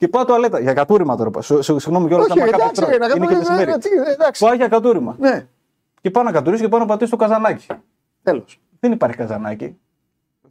Και 0.04 0.10
πάω 0.10 0.26
τουαλέτα. 0.26 0.60
Για 0.60 0.74
κατούριμα 0.74 1.16
τώρα. 1.18 1.30
Σ- 1.42 1.62
σ- 1.62 1.80
Συγγνώμη 1.80 2.08
κιόλας. 2.08 2.28
Όχι, 2.30 2.40
εντάξει, 2.40 2.86
ρε, 2.86 2.98
να 2.98 3.06
Είναι 3.06 3.14
και 3.14 3.20
κάνουμε- 3.20 3.38
μεσημέρι. 3.38 3.66
ναι, 3.66 4.02
ναι, 4.04 4.12
εντάξει. 4.14 4.46
Πάω 4.46 4.54
για 4.54 4.68
κατούριμα. 4.68 5.16
Ναι, 5.20 5.48
Και 6.02 6.10
πάω 6.12 6.24
να 6.24 6.32
κατουρίσω 6.32 6.64
και 6.64 6.70
πάω 6.70 6.80
να 6.80 6.86
πατήσω 6.86 7.10
το 7.10 7.18
καζανάκι. 7.18 7.66
τέλος. 8.24 8.60
Δεν 8.80 8.92
υπάρχει 8.92 9.18
καζανάκι. 9.18 9.78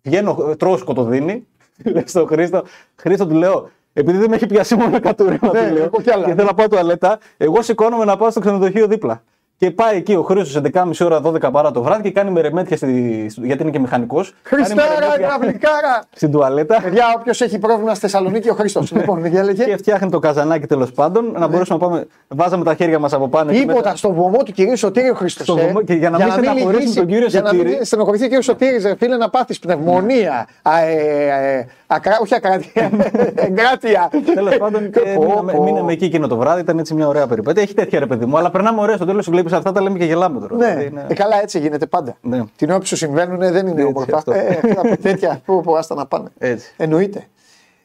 Βγαίνω, 0.03 0.37
ε, 0.51 0.55
τρώω 0.57 0.77
σκοτωδίνη. 0.77 1.47
Λέω 1.93 2.03
στον 2.07 2.27
Χρήστο, 2.27 2.63
Χρήστο 2.97 3.27
του 3.27 3.35
λέω, 3.35 3.71
επειδή 3.93 4.19
δεν 4.19 4.29
με 4.31 4.37
έχει 4.37 4.47
πιάσει 4.47 4.77
μόνο 4.77 5.01
κατούριμα, 5.01 5.51
Ναι, 5.53 5.67
του 5.69 5.75
λέω, 5.75 5.85
εγώ 5.85 6.01
κι 6.03 6.11
άλλα. 6.11 6.25
και 6.27 6.35
θέλω 6.35 6.47
να 6.47 6.55
πάω 6.55 6.69
τουαλέτα, 6.69 7.19
εγώ 7.37 7.63
σηκώνομαι 7.63 8.05
να 8.05 8.17
πάω 8.17 8.31
στο 8.31 8.41
ξενοδοχείο 8.41 8.87
δίπλα. 8.87 9.23
Και 9.63 9.71
πάει 9.71 9.97
εκεί 9.97 10.15
ο 10.15 10.23
Χρήστος 10.23 10.63
11.30 10.75 10.91
ώρα 11.05 11.21
12 11.25 11.53
παρά 11.53 11.71
το 11.71 11.83
βράδυ 11.83 12.03
και 12.03 12.11
κάνει 12.11 12.31
μερεμέτια 12.31 12.77
στη, 12.77 13.27
γιατί 13.43 13.63
είναι 13.63 13.71
και 13.71 13.79
μηχανικός. 13.79 14.35
Χριστάρα, 14.43 14.83
γραυλικάρα. 15.21 16.03
Στην 16.13 16.31
τουαλέτα. 16.31 16.81
Παιδιά, 16.83 17.05
όποιος 17.19 17.41
έχει 17.41 17.59
πρόβλημα 17.59 17.91
στη 17.91 18.01
Θεσσαλονίκη, 18.01 18.49
ο 18.51 18.55
Χρήστος. 18.55 18.93
λοιπόν, 18.93 19.27
για 19.27 19.41
Και 19.41 19.47
λέγε. 19.47 19.77
φτιάχνει 19.77 20.11
το 20.11 20.19
καζανάκι 20.19 20.67
τέλος 20.67 20.93
πάντων. 20.93 21.33
Να 21.39 21.47
μπορέσουμε 21.49 21.79
να 21.81 21.87
πάμε. 21.89 22.07
Βάζαμε 22.29 22.65
τα 22.65 22.75
χέρια 22.75 22.99
μας 22.99 23.13
από 23.13 23.29
πάνω. 23.29 23.51
εκεί 23.51 23.59
Τίποτα 23.61 23.79
μετά. 23.79 23.97
στο 23.97 24.13
βωμό 24.13 24.43
του 24.43 24.53
κυρίου 24.53 24.77
Σωτήρη 24.77 25.11
ο 25.11 25.15
Χριστός, 25.15 25.47
Στο 25.47 25.57
ε. 25.59 25.65
βωμό- 25.67 25.83
και 25.85 25.95
για 25.95 26.11
να 26.11 26.19
μην 26.19 26.31
στεναχωρήσουμε 26.33 26.73
λυγίσει- 26.79 26.97
τον 26.97 27.07
κύριο 27.07 27.27
Για 27.27 27.41
να 27.41 27.49
Σωτήρη. 27.49 27.69
μην 27.69 27.85
στενοχωρηθεί 27.85 28.23
ο 28.25 28.27
κύριος 28.27 28.45
Σωτήρης, 28.45 28.85
ρε 28.85 28.95
φίλε, 28.99 29.17
να 29.17 29.31
πάθεις 29.31 29.59
πνευμονία. 29.59 30.47
α, 30.63 30.79
ε, 30.81 31.59
ε, 31.59 31.67
ακρά- 31.87 32.21
Όχι 32.21 32.35
ακράτεια. 32.35 32.91
Εγκράτεια. 33.47 34.11
Τέλος 34.35 34.57
πάντων, 34.57 34.91
και 34.91 35.01
Πω, 35.15 35.23
μείναμε, 35.25 35.53
πω. 35.53 35.63
μείναμε 35.63 35.93
εκεί 35.93 36.05
εκείνο 36.05 36.27
το 36.27 36.37
βράδυ. 36.37 36.61
Ήταν 36.61 36.79
έτσι 36.79 36.95
μια 36.95 37.09
ωραία 37.09 37.27
περιπέτεια. 37.27 37.63
Έχει 37.63 37.75
τέτοια 37.75 37.99
ρε 37.99 38.07
παιδί 38.07 38.25
μου. 38.25 38.39
Αλλά 38.39 38.51
περνάμε 38.51 38.81
ωραία 38.81 38.97
στο 38.97 39.05
τέλος. 39.07 39.31
Βλέπεις 39.31 39.52
αυτά 39.57 39.73
τα 39.73 39.81
λέμε 39.83 39.99
και 39.99 40.05
γελάμε 40.05 40.41
τώρα. 40.41 40.57
Ναι, 40.57 40.67
Δηλαδή 40.67 40.87
είναι- 40.87 41.07
ε, 41.09 41.15
καλά 41.15 41.41
έτσι 41.43 41.59
γίνεται 41.59 41.87
πάντα. 41.87 42.17
Ναι. 42.23 42.45
Την 42.57 42.71
ώρα 42.71 42.79
που 42.79 42.87
σου 42.87 42.97
συμβαίνουν 42.97 43.39
δεν 43.39 43.55
είναι 43.67 43.71
Έτσι, 43.71 43.85
όμορφα. 43.85 44.17
αυτό. 44.17 44.33
Ε, 44.33 44.61
αυτά 44.65 44.97
τέτοια 45.03 45.41
που 45.45 45.61
που, 45.61 45.77
άστα 45.77 45.95
να 45.95 46.07
πάνε. 46.07 46.29
Έτσι. 46.39 46.73
Εννοείται. 46.77 47.27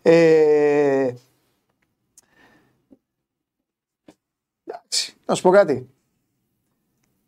Ε, 0.01 1.09
εντάξει, 4.65 5.15
να 5.26 5.36
σου 5.36 5.41
πω 5.41 5.49
κάτι. 5.49 5.89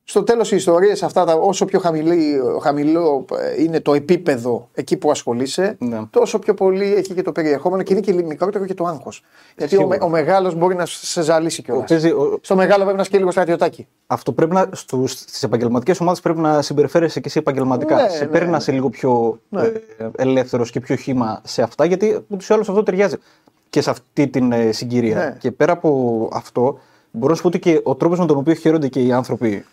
Στο 0.09 0.23
τέλος 0.23 0.51
οι 0.51 0.55
ιστορίες 0.55 1.03
αυτά, 1.03 1.25
τα, 1.25 1.33
όσο 1.33 1.65
πιο 1.65 1.79
χαμηλή, 1.79 2.41
χαμηλό 2.61 3.25
ε, 3.57 3.63
είναι 3.63 3.79
το 3.79 3.93
επίπεδο 3.93 4.69
εκεί 4.73 4.97
που 4.97 5.11
ασχολείσαι, 5.11 5.75
Ναι. 5.79 5.99
τόσο 6.09 6.39
πιο 6.39 6.53
πολύ 6.53 6.93
έχει 6.93 7.13
και 7.13 7.21
το 7.21 7.31
περιεχόμενο 7.31 7.83
και 7.83 7.93
είναι 7.93 8.01
και 8.01 8.13
μικρότερο 8.13 8.65
και 8.65 8.73
το 8.73 8.85
άγχος. 8.85 9.23
Γιατί 9.57 9.75
ο, 9.75 9.79
Σίγουρα. 9.79 9.97
με- 9.97 10.05
ο 10.05 10.09
μεγάλος 10.09 10.55
μπορεί 10.55 10.75
να 10.75 10.85
σε 10.85 11.21
ζαλίσει 11.21 11.61
κιόλας. 11.63 11.89
Παίζει- 11.89 12.11
ο- 12.13 12.37
Στο 12.41 12.55
μεγάλο 12.55 12.81
πρέπει 12.83 12.97
να 12.97 13.03
σκύλει 13.03 13.19
λίγο 13.19 13.31
στρατιωτάκι. 13.31 13.87
Αυτό 14.07 14.31
πρέπει 14.31 14.53
να. 14.53 14.69
Στις 15.05 15.43
επαγγελματικές 15.43 15.99
ομάδες 15.99 16.19
πρέπει 16.21 16.39
να 16.39 16.61
συμπεριφέρεσαι 16.61 17.19
και 17.19 17.27
εσύ 17.27 17.37
επαγγελματικά. 17.39 17.95
Ναι, 17.95 18.09
σε 18.09 18.23
ναι, 18.23 18.29
παίρνει 18.29 18.45
να 18.45 18.51
ναι. 18.51 18.57
είσαι 18.57 18.71
λίγο 18.71 18.89
πιο 18.89 19.39
Ναι. 19.49 19.61
ε, 19.61 19.73
ελεύθερος 20.17 20.71
και 20.71 20.79
πιο 20.79 20.95
χήμα 20.95 21.41
σε 21.43 21.61
αυτά, 21.61 21.85
γιατί 21.85 22.19
ούτως 22.27 22.49
ή 22.49 22.53
άλλως 22.53 22.69
αυτό 22.69 22.83
ταιριάζει 22.83 23.15
και 23.69 23.81
σε 23.81 23.89
αυτή 23.89 24.27
την 24.27 24.51
ε, 24.51 24.71
συγκυρία. 24.71 25.15
Ναι. 25.15 25.35
Και 25.39 25.51
πέρα 25.51 25.71
από 25.71 26.29
αυτό, 26.33 26.79
μπορώ 27.11 27.29
να 27.29 27.35
σου 27.35 27.41
πω 27.41 27.47
ότι 27.47 27.59
και 27.59 27.79
ο 27.83 27.95
τρόπος 27.95 28.19
με 28.19 28.25
τον 28.25 28.37
οποίο 28.37 28.53
χαίρονται 28.53 28.87
και 28.87 28.99
οι 29.01 29.11
άνθρωποι 29.11 29.65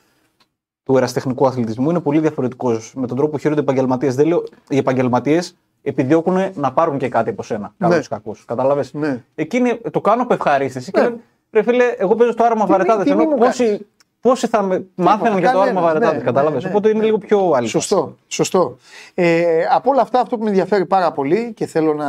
του 0.87 0.97
εραστεχνικού 0.97 1.47
αθλητισμού 1.47 1.91
είναι 1.91 2.01
πολύ 2.01 2.19
διαφορετικός 2.19 2.93
με 2.97 3.07
τον 3.07 3.17
τρόπο 3.17 3.33
που 3.33 3.39
χαίρονται 3.39 3.61
οι 3.61 3.65
επαγγελματίες. 3.65 4.15
Δεν 4.15 4.27
λέω 4.27 4.45
οι 4.69 4.77
επαγγελματίες 4.77 5.57
επιδιώκουν 5.83 6.39
να 6.55 6.73
πάρουν 6.73 6.99
και 6.99 7.09
κάτι 7.09 7.31
από 7.31 7.43
σένα. 7.43 7.75
Καλό 7.79 7.95
Ναι. 7.95 7.99
ή 8.01 8.05
κακό. 8.09 8.35
Κατάλαβε. 8.47 8.85
Ναι. 8.93 9.23
Εκείνοι 9.35 9.81
το 9.91 10.01
κάνουν 10.01 10.21
από 10.21 10.35
ευχαρίστηση. 10.35 10.91
Και 10.91 11.01
Ναι. 11.01 11.07
λένε, 11.07 11.21
ρε 11.51 11.63
φίλε, 11.63 11.85
εγώ 11.99 12.15
παίζω 12.15 12.31
στο 12.33 12.45
άρωμα 12.45 12.65
Τιμή- 12.65 12.77
βαρετάδες. 12.79 13.05
τιμή 13.11 13.23
Ενώ 13.23 13.31
μου 13.31 13.39
πόσοι, 13.39 13.87
Πόσοι 14.21 14.47
θα 14.47 14.63
με... 14.63 14.87
μάθαιναν 14.95 15.39
για 15.39 15.53
το 15.53 15.61
άρμα 15.61 15.81
βαρετάτε, 15.81 16.17
ναι, 16.17 16.23
κατάλαβε. 16.23 16.57
ναι, 16.57 16.63
ναι. 16.63 16.69
Οπότε 16.69 16.89
είναι 16.89 17.05
λίγο 17.05 17.19
πιο 17.19 17.51
άλλη. 17.55 17.67
Σωστό, 17.69 18.17
σωστό. 18.27 18.77
Ε, 19.15 19.65
από 19.75 19.91
όλα 19.91 20.01
αυτά, 20.03 20.21
αυτό 20.21 20.37
που 20.37 20.43
με 20.43 20.49
ενδιαφέρει 20.49 20.87
πάρα 20.87 21.13
πολύ 21.13 21.53
και 21.57 21.67
θέλω 21.67 21.95
να, 21.95 22.07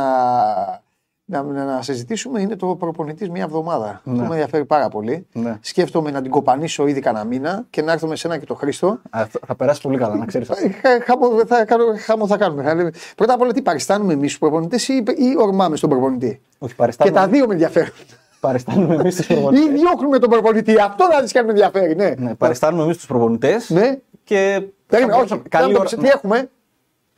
να, 1.30 1.42
να, 1.42 1.64
να 1.64 1.82
συζητήσουμε 1.82 2.40
είναι 2.40 2.56
το 2.56 2.66
προπονητής 2.66 3.30
μια 3.30 3.42
εβδομάδα. 3.42 4.00
Ναι. 4.04 4.12
Αυτό 4.12 4.24
με 4.24 4.34
ενδιαφέρει 4.34 4.64
πάρα 4.64 4.88
πολύ. 4.88 5.26
Ναι. 5.32 5.58
Σκέφτομαι 5.60 6.10
να 6.10 6.22
την 6.22 6.30
κοπανίσω 6.30 6.86
ήδη 6.86 7.00
κανένα 7.00 7.24
μήνα 7.24 7.64
και 7.70 7.82
να 7.82 7.92
έρθω 7.92 8.06
με 8.06 8.16
σένα 8.16 8.38
και 8.38 8.46
το 8.46 8.54
Χρήστο. 8.54 8.86
Α, 9.10 9.26
θα- 9.26 9.40
θα 9.46 9.54
περάσει 9.54 9.80
πολύ 9.80 9.98
καλά, 9.98 10.16
να 10.16 10.24
ξέρεις. 10.26 10.48
Ε, 10.48 10.54
χα- 10.68 11.04
Χάμο 11.04 11.46
θα, 11.46 11.64
κάνω- 11.64 11.84
χάμο 12.04 12.26
θα 12.26 12.36
κάνουμε. 12.36 12.62
Θα 12.62 12.74
λέμε- 12.74 12.94
Πρώτα 13.16 13.34
απ' 13.34 13.40
όλα, 13.40 13.52
τι 13.52 13.62
παριστάνουμε 13.62 14.12
εμείς 14.12 14.32
του 14.32 14.38
προπονητές 14.38 14.88
ή, 14.88 14.94
ή 15.16 15.34
ορμάμε 15.38 15.76
στον 15.76 15.90
προπονητή; 15.90 16.40
Όχι, 16.58 16.70
Και 16.72 16.76
παριστάνουμε, 16.78 17.18
τα 17.20 17.26
δύο 17.28 17.46
με 17.46 17.52
ενδιαφέρουν. 17.52 17.92
παριστάνουμε 18.40 18.94
εμείς 18.94 19.16
του 19.16 19.22
Ή 19.22 19.34
προπονητέ. 19.34 19.72
διώχνουμε 19.72 20.18
τον 20.18 20.30
προπονητή. 20.30 20.80
Αυτό 20.80 21.06
να 21.12 21.20
δεις 21.20 21.32
και 21.32 21.38
αν 21.38 21.44
με 21.44 21.50
ενδιαφέρει. 21.50 21.94
Ναι. 21.94 22.14
Ναι, 22.18 22.34
παριστάνουμε 22.34 22.82
εμείς 22.82 22.96
του 22.98 23.06
προπονητές. 23.06 23.70
ναι. 23.70 23.98
Και. 24.24 24.62
Περίμενε, 24.86 25.12
θα 25.12 25.18
όχι. 25.22 25.28
μπορούσαμε- 25.28 25.48
Καλή 25.48 25.64
Καλή 25.72 25.76
ώρα. 25.78 25.88
Τι 26.02 26.08
έχουμε; 26.08 26.50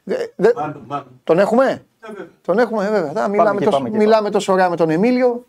Δε- 0.04 0.14
δε- 0.36 0.50
Τον 1.24 1.38
έχουμε; 1.38 1.84
Τον 2.42 2.58
έχουμε, 2.58 2.86
ε, 2.86 2.90
βέβαια. 2.90 3.12
Τα, 3.12 3.28
μιλάμε, 3.28 3.58
και 3.58 3.64
τόσο, 3.64 3.76
πάμε 3.76 3.90
και 3.90 3.96
μιλάμε 3.96 4.30
τόσο 4.30 4.52
ωραία 4.52 4.70
με 4.70 4.76
τον 4.76 4.90
Εμίλιο. 4.90 5.46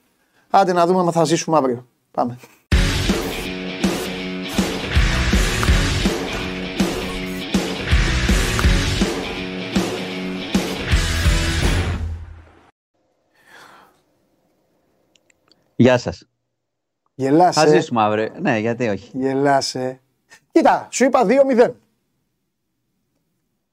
Άντε 0.49 0.73
να 0.73 0.85
δούμε 0.85 0.99
αν 0.99 1.11
θα 1.11 1.23
ζήσουμε 1.23 1.57
αύριο. 1.57 1.87
Πάμε. 2.11 2.37
Γεια 15.75 15.97
σας. 15.97 16.17
Θα 16.17 16.25
Γελάσαι. 17.15 17.67
ζήσουμε 17.69 18.01
αύριο. 18.01 18.29
Ναι, 18.39 18.57
γιατί 18.57 18.87
όχι. 18.87 19.11
Γελάσαι. 19.13 19.99
Κοίτα, 20.51 20.87
σου 20.91 21.03
είπα 21.03 21.25
2-0. 21.25 21.71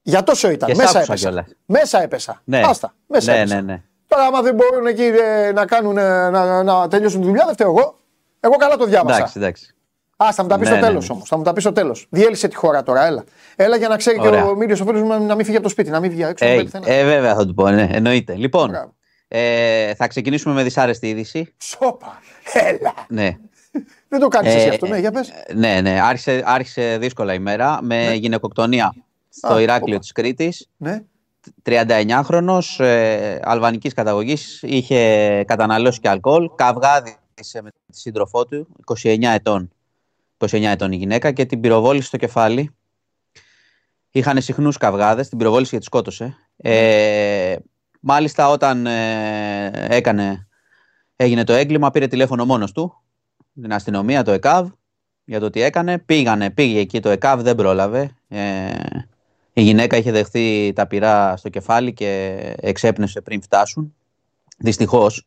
Για 0.09 0.23
τόσο 0.23 0.49
ήταν. 0.49 0.69
Και 0.69 0.75
σ' 0.75 0.77
μέσα 0.77 0.89
άκουσα 0.97 1.11
έπεσα. 1.11 1.27
κιόλας. 1.29 1.45
Μέσα 1.65 2.01
έπεσα. 2.01 2.41
Ναι. 2.43 2.61
Άστα. 2.65 2.93
Μέσα 3.07 3.31
ναι, 3.33 3.37
έπεσα. 3.39 3.55
ναι, 3.55 3.61
ναι. 3.61 3.81
Τώρα, 4.07 4.23
άμα 4.23 4.41
δεν 4.41 4.55
μπορούν 4.55 4.85
εκεί 4.87 5.03
ε, 5.03 5.51
να, 5.51 5.65
κάνουν, 5.65 5.97
ε, 5.97 6.29
να, 6.29 6.29
να, 6.29 6.63
να 6.63 6.87
τελειώσουν 6.87 7.21
τη 7.21 7.27
δουλειά, 7.27 7.43
δεν 7.45 7.53
φταίω 7.53 7.67
εγώ. 7.69 7.99
Εγώ 8.39 8.55
καλά 8.55 8.75
το 8.77 8.85
διάβασα. 8.85 9.17
Εντάξει, 9.17 9.33
εντάξει. 9.37 9.73
Α, 10.23 10.31
θα 10.33 10.43
μου 10.43 10.49
τα 10.49 10.57
πεις 10.59 10.69
Ναι, 10.69 10.75
στο 10.75 10.81
ναι, 10.83 10.87
τέλος 10.87 11.07
ναι. 11.09 11.13
όμως. 11.15 11.27
Θα 11.29 11.37
μου 11.37 11.43
τα 11.43 11.53
πεις 11.53 11.63
στο 11.63 11.71
τέλος. 11.71 12.07
Διέλυσε 12.09 12.47
τη 12.47 12.55
χώρα 12.55 12.83
τώρα, 12.83 13.05
έλα. 13.05 13.23
Έλα 13.55 13.75
για 13.75 13.87
να 13.87 13.97
ξέρει 13.97 14.19
και 14.19 14.27
Ωραία. 14.27 14.45
ο 14.45 14.55
Μίλιος 14.55 14.79
ο 14.81 14.85
φίλο 14.85 14.99
μου 14.99 15.07
να, 15.07 15.19
να 15.19 15.35
μην 15.35 15.45
φύγει 15.45 15.55
από 15.57 15.65
το 15.65 15.71
σπίτι, 15.71 15.89
να 15.89 15.99
μην 15.99 16.11
βγει 16.11 16.21
έξω. 16.23 16.45
να 16.45 16.51
Ε, 16.51 16.55
μην 16.55 16.71
πάει 16.71 16.81
πουθενά. 16.81 16.97
ε, 16.99 17.03
βέβαια 17.03 17.35
θα 17.35 17.45
του 17.45 17.53
πω, 17.53 17.69
ναι, 17.69 17.87
εννοείται. 17.91 18.35
Λοιπόν, 18.35 18.69
Μπράβο. 18.69 18.93
ε, 19.27 19.93
θα 19.95 20.07
ξεκινήσουμε 20.07 20.53
με 20.53 20.63
δυσάρεστη 20.63 21.09
είδηση. 21.09 21.53
Σόπα. 21.57 22.19
Έλα. 22.53 22.93
Ναι. 23.07 23.37
Δεν 24.07 24.19
το 24.19 24.27
κάνεις 24.27 24.53
Ε, 24.53 24.57
εσύ 24.57 24.67
αυτό, 24.69 24.87
ναι, 24.87 24.95
ε, 24.95 24.99
για 24.99 25.11
πες. 25.11 25.31
Ναι, 25.55 25.79
ναι, 25.81 25.99
άρχισε, 26.01 26.41
άρχισε 26.45 26.97
δύσκολα 26.99 27.33
η 27.33 27.39
μέρα 27.39 27.79
με 27.81 28.13
γυναικοκτονία 28.13 28.93
στο 29.41 29.53
Α, 29.53 29.61
Ηράκλειο 29.61 29.93
όπα. 29.93 29.99
της 29.99 30.11
Κρήτης. 30.11 30.67
Ναι. 30.77 31.03
39χρονος, 31.63 32.79
ε, 32.79 33.39
αλβανικής 33.43 33.93
καταγωγής, 33.93 34.61
είχε 34.63 35.43
καταναλώσει 35.47 35.99
και 35.99 36.09
αλκοόλ, 36.09 36.49
καυγάδισε 36.55 37.61
με 37.61 37.69
τη 37.69 37.99
σύντροφό 37.99 38.45
του, 38.45 38.67
29 38.85 39.33
ετών, 39.33 39.71
29 40.37 40.71
ετών 40.71 40.91
η 40.91 40.95
γυναίκα 40.95 41.31
και 41.31 41.45
την 41.45 41.59
πυροβόλησε 41.59 42.07
στο 42.07 42.17
κεφάλι. 42.17 42.75
Είχαν 44.11 44.41
συχνούς 44.41 44.77
καυγάδες, 44.77 45.29
την 45.29 45.37
πυροβόλησε 45.37 45.71
και 45.71 45.77
τη 45.77 45.83
σκότωσε. 45.83 46.37
Ε, 46.57 47.55
μάλιστα 47.99 48.49
όταν 48.49 48.85
ε, 48.85 49.87
έκανε, 49.89 50.47
έγινε 51.15 51.43
το 51.43 51.53
έγκλημα 51.53 51.91
πήρε 51.91 52.07
τηλέφωνο 52.07 52.45
μόνος 52.45 52.71
του, 52.71 53.03
την 53.61 53.73
αστυνομία, 53.73 54.23
το 54.23 54.31
ΕΚΑΒ, 54.31 54.69
για 55.25 55.39
το 55.39 55.49
τι 55.49 55.61
έκανε. 55.61 55.97
Πήγανε, 55.99 56.49
πήγε 56.49 56.79
εκεί 56.79 56.99
το 56.99 57.09
ΕΚΑΒ, 57.09 57.41
δεν 57.41 57.55
πρόλαβε. 57.55 58.11
Ε, 58.27 58.69
η 59.59 59.61
γυναίκα 59.61 59.97
είχε 59.97 60.11
δεχθεί 60.11 60.73
τα 60.73 60.87
πυρά 60.87 61.37
στο 61.37 61.49
κεφάλι 61.49 61.93
και 61.93 62.39
εξέπνευσε 62.61 63.21
πριν 63.21 63.41
φτάσουν. 63.41 63.95
Δυστυχώς. 64.57 65.25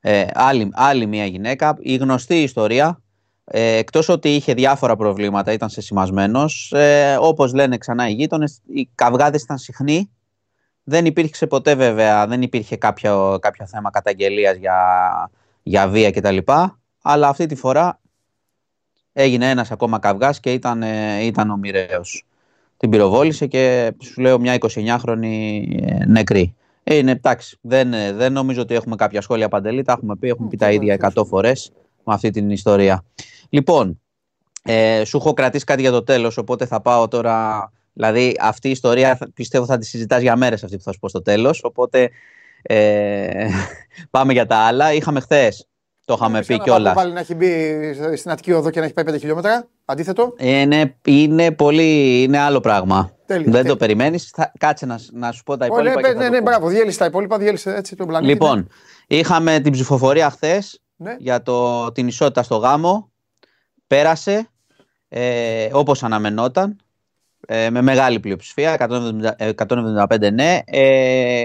Ε, 0.00 0.26
άλλη, 0.34 0.68
άλλη 0.72 1.06
μια 1.06 1.26
γυναίκα. 1.26 1.76
Η 1.80 1.96
γνωστή 1.96 2.42
ιστορία, 2.42 3.02
ε, 3.44 3.76
εκτός 3.76 4.08
ότι 4.08 4.34
είχε 4.34 4.54
διάφορα 4.54 4.96
προβλήματα, 4.96 5.52
ήταν 5.52 5.68
σεσημασμένος, 5.68 6.72
ε, 6.72 7.16
όπως 7.20 7.52
λένε 7.52 7.78
ξανά 7.78 8.08
οι 8.08 8.12
γείτονες, 8.12 8.60
οι 8.66 8.88
καυγάδες 8.94 9.42
ήταν 9.42 9.58
συχνοί. 9.58 10.10
Δεν 10.82 11.06
υπήρχε 11.06 11.46
ποτέ 11.46 11.74
βέβαια, 11.74 12.26
δεν 12.26 12.42
υπήρχε 12.42 12.76
κάποιο, 12.76 13.38
κάποιο 13.40 13.66
θέμα 13.66 13.90
καταγγελίας 13.90 14.56
για, 14.56 14.78
για 15.62 15.88
βία 15.88 16.10
κτλ. 16.10 16.38
Αλλά 17.02 17.28
αυτή 17.28 17.46
τη 17.46 17.54
φορά 17.54 18.00
έγινε 19.12 19.50
ένας 19.50 19.70
ακόμα 19.70 19.98
καυγάς 19.98 20.40
και 20.40 20.52
ήταν, 20.52 20.82
ε, 20.82 21.24
ήταν 21.24 21.50
ο 21.50 21.56
μοιραίος. 21.56 22.24
Την 22.84 22.92
πυροβόλησε 22.92 23.46
και 23.46 23.94
σου 24.02 24.20
λέω 24.20 24.38
μια 24.40 24.56
29χρονη 24.60 25.62
ε, 25.82 26.04
νεκρή. 26.06 26.54
Ε, 26.84 26.96
είναι 26.96 27.10
εντάξει, 27.10 27.58
δεν, 27.60 27.92
ε, 27.92 28.12
δεν 28.12 28.32
νομίζω 28.32 28.60
ότι 28.60 28.74
έχουμε 28.74 28.96
κάποια 28.96 29.20
σχόλια 29.20 29.48
παντελή, 29.48 29.82
τα 29.82 29.92
έχουμε 29.92 30.16
πει, 30.16 30.28
έχουμε 30.28 30.48
πει 30.48 30.56
τα 30.56 30.70
ίδια 30.70 31.12
100 31.14 31.24
φορές 31.26 31.72
με 32.04 32.14
αυτή 32.14 32.30
την 32.30 32.50
ιστορία. 32.50 33.04
Λοιπόν, 33.48 34.00
ε, 34.62 35.04
σου 35.04 35.16
έχω 35.16 35.32
κρατήσει 35.32 35.64
κάτι 35.64 35.80
για 35.80 35.90
το 35.90 36.02
τέλος, 36.02 36.36
οπότε 36.36 36.66
θα 36.66 36.80
πάω 36.80 37.08
τώρα, 37.08 37.70
δηλαδή 37.92 38.36
αυτή 38.40 38.68
η 38.68 38.70
ιστορία 38.70 39.16
θα- 39.16 39.28
πιστεύω 39.34 39.64
θα 39.64 39.78
τη 39.78 39.86
συζητάς 39.86 40.22
για 40.22 40.36
μέρες 40.36 40.64
αυτή 40.64 40.76
που 40.76 40.82
θα 40.82 40.92
σου 40.92 40.98
πω 40.98 41.08
στο 41.08 41.22
τέλος, 41.22 41.60
οπότε 41.64 42.10
ε, 42.62 43.46
πάμε 44.10 44.32
για 44.32 44.46
τα 44.46 44.56
άλλα. 44.56 44.92
Είχαμε 44.92 45.20
χθες, 45.20 45.68
το 46.04 46.14
είχαμε 46.18 46.42
πει 46.42 46.58
κιόλας. 46.60 46.94
Πάλι 46.94 47.12
να 47.12 47.20
έχει 47.20 47.34
μπει 47.34 47.48
στην 48.16 48.30
Αττική 48.30 48.52
Οδό 48.52 48.70
και 48.70 48.78
να 48.78 48.84
έχει 48.84 48.94
πάει 48.94 49.04
5 49.08 49.18
χιλιόμετρα. 49.18 49.68
Αντίθετο. 49.84 50.34
Είναι, 50.38 50.96
είναι 51.04 51.50
πολύ, 51.52 52.22
είναι 52.22 52.38
άλλο 52.38 52.60
πράγμα. 52.60 53.12
Τέλεια, 53.26 53.42
Δεν 53.44 53.52
τέλεια. 53.52 53.68
το 53.70 53.76
περιμένει. 53.76 54.18
Κάτσε 54.58 54.86
να, 54.86 54.98
να 55.12 55.32
σου 55.32 55.42
πω 55.42 55.56
τα 55.56 55.66
Ωραία, 55.70 55.92
υπόλοιπα. 55.92 56.00
ναι, 56.00 56.08
και 56.08 56.14
θα 56.14 56.18
ναι, 56.22 56.24
το 56.24 56.30
ναι, 56.30 56.38
πω. 56.38 56.44
μπράβο, 56.44 56.68
διέλυσε 56.68 56.98
τα 56.98 57.04
υπόλοιπα, 57.04 57.38
διέλυσε 57.38 57.74
έτσι 57.74 57.96
τον 57.96 58.06
πλανήτη. 58.06 58.32
Λοιπόν, 58.32 58.68
είχαμε 59.06 59.60
την 59.60 59.72
ψηφοφορία 59.72 60.30
χθες 60.30 60.80
Ναι. 60.96 61.16
για 61.18 61.42
το, 61.42 61.92
την 61.92 62.06
ισότητα 62.06 62.42
στο 62.42 62.56
γάμο. 62.56 63.10
Πέρασε 63.86 64.48
ε, 65.08 65.68
όπως 65.72 66.02
αναμενόταν 66.02 66.76
ε, 67.46 67.70
με 67.70 67.82
μεγάλη 67.82 68.20
πλειοψηφία, 68.20 68.76
170, 68.88 69.30
ε, 69.36 69.50
175 69.68 70.32
ναι. 70.32 70.58
Ε, 70.64 71.44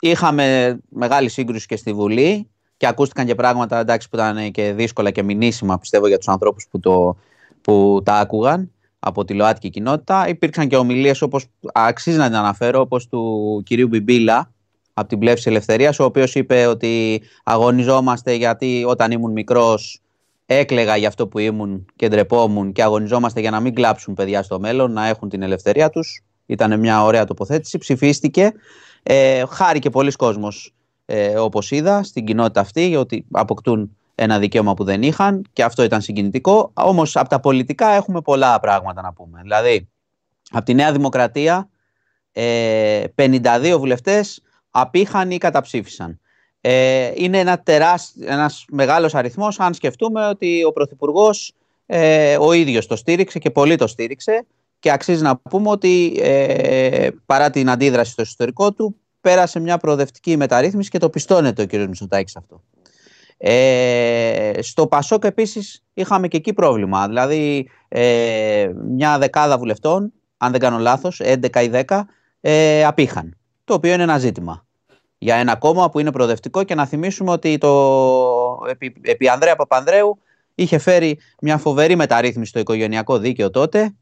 είχαμε 0.00 0.78
μεγάλη 0.88 1.28
σύγκρουση 1.28 1.66
και 1.66 1.76
στη 1.76 1.92
Βουλή 1.92 2.50
και 2.84 2.90
ακούστηκαν 2.90 3.26
και 3.26 3.34
πράγματα 3.34 3.78
εντάξει, 3.78 4.08
που 4.08 4.16
ήταν 4.16 4.50
και 4.50 4.72
δύσκολα 4.72 5.10
και 5.10 5.22
μηνύσιμα 5.22 5.78
πιστεύω 5.78 6.06
για 6.06 6.18
τους 6.18 6.28
ανθρώπους 6.28 6.66
που, 6.70 6.80
το, 6.80 7.16
που 7.60 8.00
τα 8.04 8.14
άκουγαν 8.14 8.70
από 8.98 9.24
τη 9.24 9.34
ΛΟΑΤΚΙ 9.34 9.70
κοινότητα. 9.70 10.28
Υπήρξαν 10.28 10.68
και 10.68 10.76
ομιλίες 10.76 11.22
όπως 11.22 11.46
αξίζει 11.72 12.16
να 12.16 12.26
την 12.26 12.34
αναφέρω 12.34 12.80
όπως 12.80 13.08
του 13.08 13.62
κυρίου 13.64 13.88
Μπιμπίλα 13.88 14.52
από 14.94 15.08
την 15.08 15.18
Πλεύση 15.18 15.48
Ελευθερίας 15.48 15.98
ο 15.98 16.04
οποίος 16.04 16.34
είπε 16.34 16.66
ότι 16.66 17.22
αγωνιζόμαστε 17.44 18.34
γιατί 18.34 18.84
όταν 18.86 19.10
ήμουν 19.10 19.32
μικρός 19.32 20.00
έκλεγα 20.46 20.96
για 20.96 21.08
αυτό 21.08 21.28
που 21.28 21.38
ήμουν 21.38 21.86
και 21.96 22.08
ντρεπόμουν 22.08 22.72
και 22.72 22.82
αγωνιζόμαστε 22.82 23.40
για 23.40 23.50
να 23.50 23.60
μην 23.60 23.74
κλάψουν 23.74 24.14
παιδιά 24.14 24.42
στο 24.42 24.60
μέλλον, 24.60 24.92
να 24.92 25.06
έχουν 25.06 25.28
την 25.28 25.42
ελευθερία 25.42 25.90
τους. 25.90 26.22
Ήταν 26.46 26.80
μια 26.80 27.04
ωραία 27.04 27.24
τοποθέτηση, 27.24 27.78
ψηφίστηκε. 27.78 28.52
Ε, 29.02 29.44
χάρηκε 29.46 29.90
πολλοί 29.90 30.12
κόσμος 30.12 30.73
ε, 31.06 31.38
όπως 31.38 31.70
είδα 31.70 32.02
στην 32.02 32.24
κοινότητα 32.24 32.60
αυτή 32.60 32.96
ότι 32.96 33.24
αποκτούν 33.30 33.96
ένα 34.14 34.38
δικαίωμα 34.38 34.74
που 34.74 34.84
δεν 34.84 35.02
είχαν 35.02 35.44
και 35.52 35.62
αυτό 35.62 35.82
ήταν 35.82 36.00
συγκινητικό. 36.00 36.70
Όμως 36.74 37.16
από 37.16 37.28
τα 37.28 37.40
πολιτικά 37.40 37.88
έχουμε 37.88 38.20
πολλά 38.20 38.60
πράγματα 38.60 39.02
να 39.02 39.12
πούμε. 39.12 39.40
Δηλαδή, 39.42 39.88
από 40.50 40.64
τη 40.64 40.74
Νέα 40.74 40.92
Δημοκρατία 40.92 41.68
ε, 42.32 43.04
52 43.16 43.74
βουλευτές 43.78 44.42
απήχαν 44.70 45.30
ή 45.30 45.38
καταψήφισαν. 45.38 46.18
Ε, 46.60 47.12
είναι 47.14 47.38
ένα 47.38 47.58
τεράστι, 47.60 48.24
ένας 48.26 48.64
μεγάλος 48.70 49.14
αριθμός 49.14 49.60
αν 49.60 49.74
σκεφτούμε 49.74 50.26
ότι 50.26 50.64
ο 50.64 50.72
Πρωθυπουργός 50.72 51.52
ε, 51.86 52.36
ο 52.36 52.52
ίδιος 52.52 52.86
το 52.86 52.96
στήριξε 52.96 53.38
και 53.38 53.50
πολύ 53.50 53.76
το 53.76 53.86
στήριξε 53.86 54.46
και 54.78 54.90
αξίζει 54.90 55.22
να 55.22 55.36
πούμε 55.36 55.70
ότι 55.70 56.18
ε, 56.22 57.08
παρά 57.26 57.50
την 57.50 57.70
αντίδραση 57.70 58.12
στο 58.12 58.22
ιστορικό 58.22 58.72
του 58.72 58.96
πέρασε 59.24 59.60
μια 59.60 59.78
προοδευτική 59.78 60.36
μεταρρύθμιση 60.36 60.90
και 60.90 60.98
το 60.98 61.10
πιστώνεται 61.10 61.62
ο 61.62 61.66
κ. 61.66 61.72
Μητσοτάκης 61.72 62.36
αυτό. 62.36 62.62
Ε, 63.36 64.52
στο 64.62 64.86
Πασόκ 64.86 65.24
επίσης 65.24 65.84
είχαμε 65.94 66.28
και 66.28 66.36
εκεί 66.36 66.52
πρόβλημα. 66.52 67.06
Δηλαδή 67.06 67.70
ε, 67.88 68.70
μια 68.88 69.18
δεκάδα 69.18 69.58
βουλευτών, 69.58 70.12
αν 70.36 70.50
δεν 70.50 70.60
κάνω 70.60 70.78
λάθος, 70.78 71.20
11 71.24 71.62
ή 71.62 71.70
10, 71.86 72.00
ε, 72.40 72.84
απήχαν. 72.84 73.36
Το 73.64 73.74
οποίο 73.74 73.92
είναι 73.92 74.02
ένα 74.02 74.18
ζήτημα 74.18 74.66
για 75.18 75.36
ένα 75.36 75.56
κόμμα 75.56 75.90
που 75.90 75.98
είναι 75.98 76.12
προοδευτικό 76.12 76.62
και 76.62 76.74
να 76.74 76.86
θυμίσουμε 76.86 77.30
ότι 77.30 77.58
το, 77.58 77.70
επί, 78.68 78.94
επί 79.00 79.28
Ανδρέα 79.28 79.56
Παπανδρέου 79.56 80.18
είχε 80.54 80.78
φέρει 80.78 81.18
μια 81.40 81.58
φοβερή 81.58 81.96
μεταρρύθμιση 81.96 82.50
στο 82.50 82.58
οικογενειακό 82.58 83.18
δίκαιο 83.18 83.50
τότε 83.50 83.94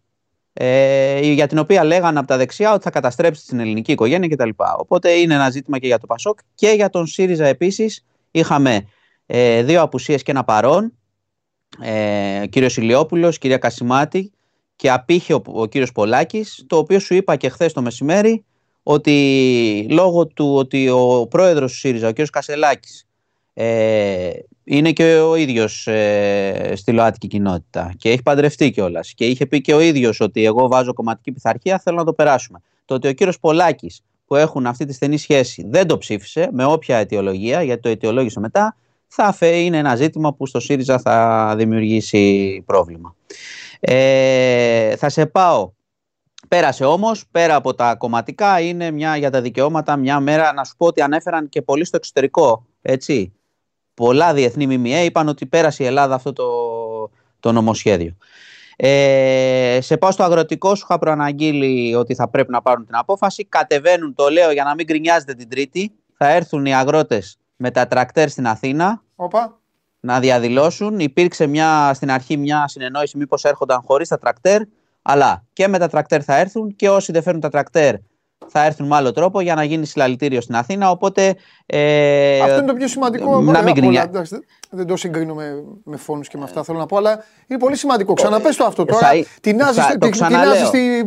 ε, 0.52 1.20
για 1.20 1.46
την 1.46 1.58
οποία 1.58 1.84
λέγανε 1.84 2.18
από 2.18 2.28
τα 2.28 2.36
δεξιά 2.36 2.72
ότι 2.72 2.82
θα 2.82 2.90
καταστρέψει 2.90 3.46
την 3.46 3.60
ελληνική 3.60 3.92
οικογένεια 3.92 4.28
κτλ. 4.28 4.50
Οπότε 4.76 5.10
είναι 5.10 5.34
ένα 5.34 5.50
ζήτημα 5.50 5.78
και 5.78 5.86
για 5.86 5.98
το 5.98 6.06
Πασόκ 6.06 6.38
και 6.54 6.68
για 6.68 6.88
τον 6.88 7.06
ΣΥΡΙΖΑ 7.06 7.46
επίσης 7.46 8.04
είχαμε 8.30 8.84
ε, 9.26 9.62
δύο 9.62 9.82
απουσίες 9.82 10.22
και 10.22 10.30
ένα 10.30 10.44
παρόν 10.44 10.92
ε, 11.80 12.40
ο 12.40 12.46
κύριος 12.46 12.76
Ηλιόπουλος, 12.76 13.38
κυρία 13.38 13.58
Κασιμάτη 13.58 14.32
και 14.76 14.90
απήχε 14.90 15.34
ο, 15.34 15.42
ο 15.44 15.66
κύριος 15.66 15.92
Πολάκης, 15.92 16.64
το 16.66 16.76
οποίο 16.76 16.98
σου 16.98 17.14
είπα 17.14 17.36
και 17.36 17.48
χθες 17.48 17.72
το 17.72 17.82
μεσημέρι, 17.82 18.44
ότι 18.82 19.86
λόγω 19.90 20.26
του 20.26 20.54
ότι 20.54 20.88
ο 20.88 21.26
πρόεδρος 21.30 21.72
του 21.72 21.78
ΣΥΡΙΖΑ, 21.78 22.06
ο 22.06 22.10
κύριος 22.10 22.30
Κασελάκης, 22.30 23.06
ε, 23.54 24.30
είναι 24.64 24.92
και 24.92 25.14
ο 25.14 25.34
ίδιος 25.34 25.86
ε, 25.86 26.72
στη 26.76 26.92
ΛΟΑΤΚΙ 26.92 27.26
κοινότητα 27.26 27.92
και 27.98 28.10
έχει 28.10 28.22
παντρευτεί 28.22 28.70
κιόλας. 28.70 29.12
και 29.14 29.26
είχε 29.26 29.46
πει 29.46 29.60
και 29.60 29.74
ο 29.74 29.80
ίδιος 29.80 30.20
ότι 30.20 30.44
εγώ 30.44 30.68
βάζω 30.68 30.92
κομματική 30.92 31.32
πειθαρχία, 31.32 31.78
θέλω 31.78 31.96
να 31.96 32.04
το 32.04 32.12
περάσουμε. 32.12 32.58
Το 32.84 32.94
ότι 32.94 33.08
ο 33.08 33.12
κύριος 33.12 33.38
Πολάκης 33.38 34.02
που 34.26 34.36
έχουν 34.36 34.66
αυτή 34.66 34.84
τη 34.84 34.92
στενή 34.92 35.16
σχέση 35.16 35.66
δεν 35.68 35.86
το 35.86 35.98
ψήφισε 35.98 36.48
με 36.52 36.64
όποια 36.64 36.96
αιτιολογία, 36.96 37.62
γιατί 37.62 37.82
το 37.82 37.88
αιτιολόγησε 37.88 38.40
μετά, 38.40 38.76
θα 39.06 39.36
είναι 39.46 39.78
ένα 39.78 39.96
ζήτημα 39.96 40.34
που 40.34 40.46
στο 40.46 40.60
ΣΥΡΙΖΑ 40.60 40.98
θα 40.98 41.54
δημιουργήσει 41.56 42.62
πρόβλημα. 42.66 43.14
Ε, 43.80 44.96
θα 44.96 45.08
σε 45.08 45.26
πάω. 45.26 45.72
Πέρασε 46.48 46.84
όμως, 46.84 47.24
πέρα 47.30 47.54
από 47.54 47.74
τα 47.74 47.94
κομματικά, 47.94 48.60
είναι 48.60 48.90
μια 48.90 49.16
για 49.16 49.30
τα 49.30 49.40
δικαιώματα, 49.40 49.96
μια 49.96 50.20
μέρα, 50.20 50.52
να 50.52 50.64
σου 50.64 50.74
πω 50.76 50.86
ότι 50.86 51.00
ανέφεραν 51.00 51.48
και 51.48 51.62
πολύ 51.62 51.84
στο 51.84 51.96
εξωτερικό, 51.96 52.66
έτσι. 52.82 53.32
Πολλά 54.02 54.34
διεθνή 54.34 54.78
ΜΜΕ 54.78 55.04
είπαν 55.04 55.28
ότι 55.28 55.46
πέρασε 55.46 55.82
η 55.82 55.86
Ελλάδα 55.86 56.14
αυτό 56.14 56.32
το, 56.32 56.44
το 57.40 57.52
νομοσχέδιο. 57.52 58.16
Ε, 58.76 59.78
σε 59.82 59.96
πάω 59.96 60.10
στο 60.10 60.22
αγροτικό, 60.22 60.74
σου 60.74 60.86
είχα 60.88 60.98
προαναγγείλει 60.98 61.94
ότι 61.94 62.14
θα 62.14 62.28
πρέπει 62.28 62.50
να 62.50 62.62
πάρουν 62.62 62.86
την 62.86 62.96
απόφαση. 62.96 63.44
Κατεβαίνουν, 63.44 64.14
το 64.14 64.28
λέω 64.28 64.52
για 64.52 64.64
να 64.64 64.74
μην 64.74 64.86
γκρινιάζετε 64.86 65.34
την 65.34 65.48
Τρίτη. 65.48 65.92
Θα 66.16 66.28
έρθουν 66.28 66.66
οι 66.66 66.74
αγρότες 66.74 67.38
με 67.56 67.70
τα 67.70 67.86
τρακτέρ 67.86 68.28
στην 68.28 68.46
Αθήνα 68.46 69.02
Οπα. 69.16 69.60
να 70.00 70.20
διαδηλώσουν. 70.20 70.98
Υπήρξε 70.98 71.46
μια, 71.46 71.90
στην 71.94 72.10
αρχή 72.10 72.36
μια 72.36 72.68
συνεννόηση 72.68 73.16
μήπως 73.16 73.44
έρχονταν 73.44 73.82
χωρίς 73.86 74.08
τα 74.08 74.18
τρακτέρ, 74.18 74.62
αλλά 75.02 75.44
και 75.52 75.68
με 75.68 75.78
τα 75.78 75.88
τρακτέρ 75.88 76.24
θα 76.24 76.36
έρθουν 76.36 76.76
και 76.76 76.90
όσοι 76.90 77.12
δεν 77.12 77.22
φέρουν 77.22 77.40
τα 77.40 77.48
τρακτέρ 77.48 77.94
θα 78.48 78.64
έρθουν 78.64 78.86
με 78.86 78.96
άλλο 78.96 79.12
τρόπο 79.12 79.40
για 79.40 79.54
να 79.54 79.64
γίνει 79.64 79.86
συλλαλητήριο 79.86 80.40
στην 80.40 80.54
Αθήνα. 80.54 80.90
Οπότε. 80.90 81.34
Ε, 81.66 82.40
Αυτό 82.40 82.56
είναι 82.56 82.66
το 82.66 82.74
πιο 82.74 82.88
σημαντικό. 82.88 83.40
Να 83.40 83.62
μην 83.62 83.74
κρίνει. 83.74 83.98
Δεν 84.70 84.86
το 84.86 84.96
συγκρίνω 84.96 85.34
με, 85.34 85.62
με 85.84 85.96
φόνους 85.96 86.28
και 86.28 86.38
με 86.38 86.44
αυτά 86.44 86.62
θέλω 86.62 86.78
να 86.78 86.86
πω, 86.86 86.96
αλλά 86.96 87.24
είναι 87.46 87.58
πολύ 87.58 87.76
σημαντικό. 87.76 88.14
Ξαναπες 88.14 88.56
το 88.56 88.64
αυτό 88.64 88.84
τώρα. 88.84 89.08
Την 89.40 89.62
άζει 89.62 89.80
στη. 90.66 91.04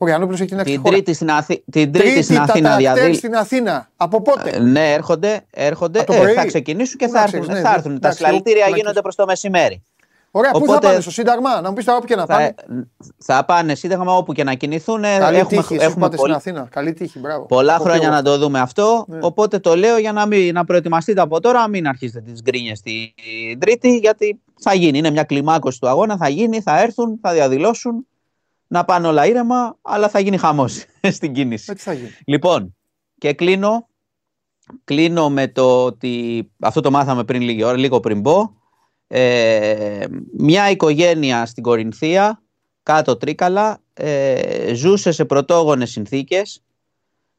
Ο 0.00 0.06
Γιάννοπουλο 0.06 0.38
έχει 0.40 0.54
την 0.54 0.62
Την 0.62 0.82
Τρίτη 0.82 1.12
στην, 1.12 1.30
Αθή... 1.30 1.64
την 1.70 1.92
τρίτη 1.92 2.22
στην 2.22 2.38
Αθήνα 2.38 2.76
διαδήλωση. 2.76 3.14
στην 3.14 3.34
Αθήνα. 3.34 3.90
Από 3.96 4.22
πότε; 4.22 4.50
Ε, 4.50 4.58
ναι, 4.58 4.92
έρχονται, 4.92 5.40
έρχονται 5.50 6.04
ε, 6.08 6.32
θα 6.32 6.46
ξεκινήσουν 6.46 6.98
και 6.98 7.08
θα 7.08 7.22
έρθουν. 7.22 7.46
Ναι, 7.46 7.60
θα 7.60 7.74
έρθουν. 7.74 7.92
Ναι, 7.92 7.98
τα 7.98 8.10
συλλαλητήρια 8.10 8.68
γίνονται 8.68 9.00
προς 9.00 9.14
το 9.14 9.26
μεσημέρι. 9.26 9.82
Ωραία, 10.38 10.50
Οπότε, 10.54 10.66
πού 10.66 10.72
θα 10.72 10.78
πάνε, 10.78 11.00
στο 11.00 11.10
Σύνταγμα, 11.10 11.60
να 11.60 11.68
μου 11.68 11.74
πεις 11.74 11.84
τώρα 11.84 11.98
όπου 11.98 12.06
και 12.06 12.16
να 12.16 12.26
πάνε. 12.26 12.54
Θα, 12.56 13.34
θα 13.34 13.44
πάνε 13.44 13.74
Σύνταγμα 13.74 14.16
όπου 14.16 14.32
και 14.32 14.44
να 14.44 14.54
κινηθούν. 14.54 15.02
Καλή 15.02 15.38
έχουμε, 15.38 15.60
τύχη, 15.60 15.74
έχουμε 15.74 16.08
πολύ... 16.08 16.18
στην 16.18 16.32
Αθήνα. 16.32 16.68
Καλή 16.70 16.92
τύχη, 16.92 17.18
μπράβο. 17.18 17.46
Πολλά 17.46 17.74
Έχω 17.74 17.82
χρόνια 17.82 18.10
να 18.10 18.22
το 18.22 18.38
δούμε 18.38 18.60
αυτό. 18.60 19.04
Ναι. 19.08 19.18
Οπότε 19.22 19.58
το 19.58 19.76
λέω 19.76 19.98
για 19.98 20.12
να, 20.12 20.26
μην, 20.26 20.54
να 20.54 20.64
προετοιμαστείτε 20.64 21.20
από 21.20 21.40
τώρα, 21.40 21.68
μην 21.68 21.86
αρχίσετε 21.86 22.30
τις 22.30 22.42
γκρίνιες 22.42 22.80
την 22.80 23.58
Τρίτη, 23.58 23.96
γιατί 23.96 24.40
θα 24.60 24.74
γίνει. 24.74 24.98
Είναι 24.98 25.10
μια 25.10 25.24
κλιμάκωση 25.24 25.80
του 25.80 25.88
αγώνα, 25.88 26.16
θα 26.16 26.28
γίνει, 26.28 26.60
θα 26.60 26.80
έρθουν, 26.80 27.18
θα 27.22 27.32
διαδηλώσουν 27.32 28.06
να 28.66 28.84
πάνε 28.84 29.06
όλα 29.06 29.26
ήρεμα, 29.26 29.76
αλλά 29.82 30.08
θα 30.08 30.18
γίνει 30.18 30.36
χαμός 30.36 30.84
στην 31.16 31.32
κίνηση. 31.32 31.70
Έτσι 31.70 31.84
θα 31.84 31.92
γίνει. 31.92 32.10
Λοιπόν, 32.24 32.76
και 33.18 33.32
κλείνω, 33.32 33.86
κλείνω 34.84 35.30
με 35.30 35.48
το 35.48 35.84
ότι 35.84 36.44
αυτό 36.60 36.80
το 36.80 36.90
μάθαμε 36.90 37.24
πριν 37.24 37.40
λίγη 37.40 37.62
ώρα, 37.62 37.76
λίγο 37.76 38.00
πριν 38.00 38.22
πω. 38.22 38.57
Ε, 39.08 40.04
μια 40.36 40.70
οικογένεια 40.70 41.46
στην 41.46 41.62
Κορινθία, 41.62 42.42
κάτω 42.82 43.16
Τρίκαλα, 43.16 43.78
ε, 43.94 44.74
ζούσε 44.74 45.12
σε 45.12 45.24
πρωτόγονες 45.24 45.90
συνθήκες. 45.90 46.62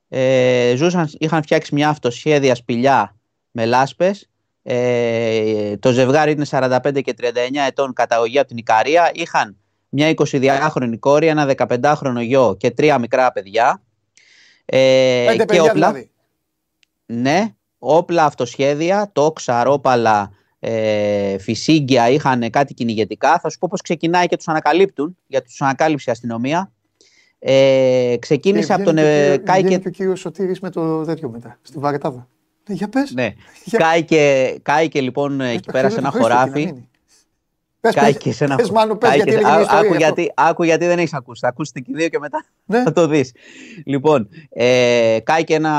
Ε, 0.10 0.74
ζούσαν, 0.76 1.10
είχαν 1.18 1.44
φτιάξει 1.44 1.76
μια 1.76 1.90
αυτοσχέδια 1.90 2.56
σπηλιά 2.56 3.16
με 3.52 3.66
λάσπες. 3.66 4.30
Ε, 4.64 5.78
το 5.78 5.92
ζευγάρι 5.92 6.32
είναι 6.32 6.46
45 6.50 7.02
και 7.02 7.14
39 7.22 7.66
ετών 7.68 7.94
καταγωγή 7.94 8.40
από 8.40 8.48
την 8.48 8.58
Ικαρία. 8.58 9.12
Είχαν 9.14 9.58
μια 9.90 10.14
22χρονη 10.16 11.00
κόρη, 11.00 11.28
ένα 11.28 11.56
15χρονο 11.58 12.22
γιο 12.22 12.56
και 12.60 12.72
τρία 12.72 12.98
μικρά 12.98 13.32
παιδιά. 13.32 13.82
Ε, 14.66 15.24
Πέντε 15.26 15.38
και 15.38 15.46
παιδιά 15.46 15.64
όπλα, 15.64 15.88
δηλαδή. 15.88 16.12
Ναι, 17.06 17.54
όπλα, 17.80 18.26
αυτοσχέδια, 18.26 19.10
τόξα, 19.14 19.64
ρόπαλα, 19.64 20.32
ε, 20.60 21.38
φυσίγκια, 21.38 22.10
είχαν 22.10 22.50
κάτι 22.50 22.74
κυνηγετικά. 22.74 23.40
Θα 23.40 23.50
σου 23.50 23.58
πω 23.58 23.68
πώς 23.70 23.82
ξεκινάει 23.82 24.28
και 24.28 24.36
τους 24.36 24.48
ανακαλύπτουν, 24.48 25.18
για 25.28 25.42
τους 25.42 25.62
ανακάλυψε 25.62 26.10
η 26.10 26.12
αστυνομία. 26.12 26.72
Ε, 27.40 28.16
ξεκίνησε 28.20 28.74
από 28.74 28.84
τον... 28.84 28.98
Ε, 28.98 29.38
και, 29.38 29.78
και 29.78 29.88
ο 29.88 29.92
κύριος 29.92 30.20
Σωτήρης 30.20 30.60
με 30.60 30.70
το 30.70 31.04
τέτοιο 31.04 31.30
μετά, 31.30 31.60
στη 31.62 31.80
Βαρετάδα. 31.80 32.28
Ναι, 32.68 32.76
για 32.76 32.90
πες. 32.90 33.12
Ναι. 33.14 33.34
Για... 33.64 33.80
Κάηκε, 33.80 34.56
κάηκε 34.62 35.02
λοιπόν 35.02 35.42
ε, 35.42 35.50
εκεί 35.50 35.72
πέρα 35.72 35.90
σε 35.90 35.98
ένα 35.98 36.12
χωράφι. 36.12 36.74
Πες, 37.82 37.94
πες, 37.94 38.18
και 38.18 38.32
σε 38.32 38.44
ένα... 38.44 38.56
πες, 38.56 38.70
μάλλον, 38.70 38.98
πες, 38.98 39.16
γιατί, 39.16 39.36
άκου, 39.70 39.94
γιατί, 39.94 40.32
άκου 40.36 40.64
γιατί 40.64 40.86
δεν 40.86 41.00
έχεις 41.00 41.14
ακούσει. 41.14 41.40
Θα 41.40 41.48
ακούσεις 41.48 41.74
και 41.74 41.84
δύο 41.86 42.08
και 42.08 42.20
μετά 42.20 42.46
ναι. 42.66 42.84
θα 42.84 42.92
το 42.92 43.08
δεις. 43.08 43.34
Λοιπόν, 43.86 44.30
ε, 44.50 45.18
κάει 45.24 45.44
και 45.44 45.54
ένα 45.54 45.74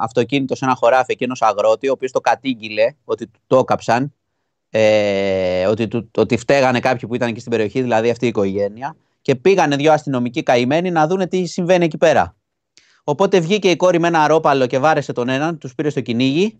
αυτοκίνητο 0.00 0.54
σε 0.54 0.64
ένα 0.64 0.74
χωράφι 0.74 1.12
εκείνο 1.12 1.36
αγρότη, 1.40 1.88
ο 1.88 1.92
οποίος 1.92 2.12
το 2.12 2.20
κατήγγειλε 2.20 2.94
ότι 3.04 3.30
το 3.46 3.58
έκαψαν. 3.58 4.14
Ε, 4.70 5.66
ότι, 5.66 5.88
του, 5.88 6.10
ότι 6.16 6.36
φταίγανε 6.36 6.80
κάποιοι 6.80 7.08
που 7.08 7.14
ήταν 7.14 7.28
εκεί 7.28 7.38
στην 7.38 7.50
περιοχή, 7.50 7.80
δηλαδή 7.82 8.10
αυτή 8.10 8.24
η 8.24 8.28
οικογένεια. 8.28 8.96
Και 9.22 9.34
πήγανε 9.34 9.76
δύο 9.76 9.92
αστυνομικοί 9.92 10.42
καημένοι 10.42 10.90
να 10.90 11.06
δούνε 11.06 11.26
τι 11.26 11.46
συμβαίνει 11.46 11.84
εκεί 11.84 11.98
πέρα. 11.98 12.36
Οπότε 13.04 13.40
βγήκε 13.40 13.70
η 13.70 13.76
κόρη 13.76 14.00
με 14.00 14.08
ένα 14.08 14.22
αρόπαλο 14.22 14.66
και 14.66 14.78
βάρεσε 14.78 15.12
τον 15.12 15.28
έναν, 15.28 15.58
τους 15.58 15.74
πήρε 15.74 15.90
στο 15.90 16.00
κυνήγι 16.00 16.58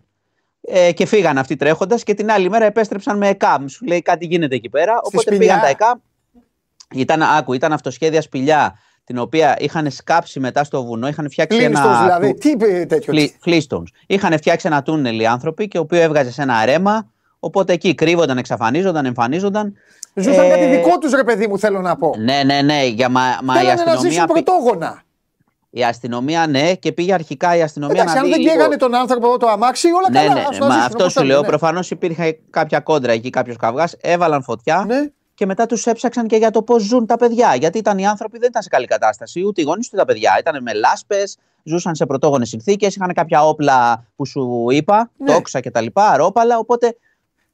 ε, 0.61 0.91
και 0.91 1.05
φύγαν 1.05 1.37
αυτοί 1.37 1.55
τρέχοντας 1.55 2.03
και 2.03 2.13
την 2.13 2.31
άλλη 2.31 2.49
μέρα 2.49 2.65
επέστρεψαν 2.65 3.17
με 3.17 3.27
ΕΚΑΜ. 3.27 3.67
Σου 3.67 3.85
λέει 3.85 4.01
κάτι 4.01 4.25
γίνεται 4.25 4.55
εκεί 4.55 4.69
πέρα. 4.69 4.97
Στη 4.97 5.17
οπότε 5.17 5.37
πήγαν 5.37 5.59
τα 5.59 5.67
ΕΚΑΜ. 5.67 5.99
Ήταν, 6.93 7.21
άκου, 7.21 7.53
ήταν 7.53 7.73
αυτοσχέδια 7.73 8.21
σπηλιά 8.21 8.79
την 9.03 9.17
οποία 9.17 9.55
είχαν 9.59 9.91
σκάψει 9.91 10.39
μετά 10.39 10.63
στο 10.63 10.83
βουνό. 10.83 11.07
Είχαν 11.07 11.29
φτιάξει 11.29 11.57
Flintstones, 11.61 11.65
ένα. 11.65 12.01
δηλαδή. 12.01 12.33
Τι 12.33 12.55
τέτοιο. 12.85 13.13
Flintstones. 13.45 13.91
Είχαν 14.07 14.37
φτιάξει 14.37 14.67
ένα 14.67 14.83
τούνελ 14.83 15.19
οι 15.19 15.27
άνθρωποι 15.27 15.67
και 15.67 15.77
ο 15.77 15.81
οποίος 15.81 16.01
έβγαζε 16.01 16.31
σε 16.31 16.41
ένα 16.41 16.65
ρέμα. 16.65 17.11
Οπότε 17.39 17.73
εκεί 17.73 17.95
κρύβονταν, 17.95 18.37
εξαφανίζονταν, 18.37 19.05
εμφανίζονταν. 19.05 19.73
Ζούσαν 20.13 20.45
ε... 20.45 20.49
κάτι 20.49 20.65
δικό 20.65 20.97
τους 20.97 21.11
ρε 21.11 21.23
παιδί 21.23 21.47
μου, 21.47 21.59
θέλω 21.59 21.81
να 21.81 21.95
πω. 21.95 22.15
Ναι, 22.17 22.43
ναι, 22.45 22.61
ναι. 22.61 22.85
Για, 22.85 23.09
μα, 23.09 23.21
μα 23.43 23.63
η 23.63 23.67
αστυνομία. 23.67 24.01
Να 24.01 24.09
ζήσουν 24.09 24.25
πρωτόγωνα. 24.25 25.03
Η 25.73 25.83
αστυνομία, 25.83 26.47
ναι, 26.47 26.75
και 26.75 26.91
πήγε 26.91 27.13
αρχικά 27.13 27.55
η 27.55 27.61
αστυνομία 27.61 28.01
Εντάξει, 28.01 28.15
να 28.15 28.23
δει. 28.23 28.33
Αν 28.33 28.39
δεν 28.39 28.47
καίγανε 28.49 28.75
τον 28.75 28.95
άνθρωπο 28.95 29.37
το 29.37 29.47
αμάξι, 29.47 29.87
όλα 29.87 30.09
ναι, 30.09 30.27
καλά. 30.27 30.33
Ναι, 30.33 30.57
ναι, 30.57 30.65
μα 30.67 30.75
αυτό 30.75 31.09
σου 31.09 31.23
λέω. 31.23 31.41
Ναι. 31.41 31.47
Προφανώς 31.47 31.91
υπήρχε 31.91 32.39
κάποια 32.49 32.79
κόντρα 32.79 33.11
εκεί, 33.11 33.29
κάποιος 33.29 33.55
καυγάς. 33.57 33.95
Έβαλαν 34.01 34.43
φωτιά 34.43 34.83
ναι. 34.87 34.99
και 35.33 35.45
μετά 35.45 35.65
τους 35.65 35.85
έψαξαν 35.85 36.27
και 36.27 36.35
για 36.35 36.51
το 36.51 36.63
πώς 36.63 36.83
ζουν 36.83 37.05
τα 37.05 37.17
παιδιά. 37.17 37.55
Γιατί 37.55 37.77
ήταν 37.77 37.97
οι 37.97 38.07
άνθρωποι 38.07 38.37
δεν 38.37 38.49
ήταν 38.49 38.61
σε 38.61 38.69
καλή 38.69 38.85
κατάσταση, 38.85 39.45
ούτε 39.45 39.61
οι 39.61 39.63
γονείς 39.63 39.87
ούτε 39.87 39.97
τα 39.97 40.05
παιδιά. 40.05 40.35
Ήταν 40.39 40.61
με 40.61 40.73
λάσπες, 40.73 41.37
ζούσαν 41.63 41.95
σε 41.95 42.05
πρωτόγονες 42.05 42.49
συνθήκες, 42.49 42.95
είχαν 42.95 43.13
κάποια 43.13 43.43
όπλα 43.43 44.05
που 44.15 44.25
σου 44.25 44.67
είπα, 44.71 45.11
ναι. 45.17 45.33
τόξα 45.33 45.59
κτλ. 45.59 45.85
Αρόπαλα. 45.93 46.57
Οπότε 46.57 46.95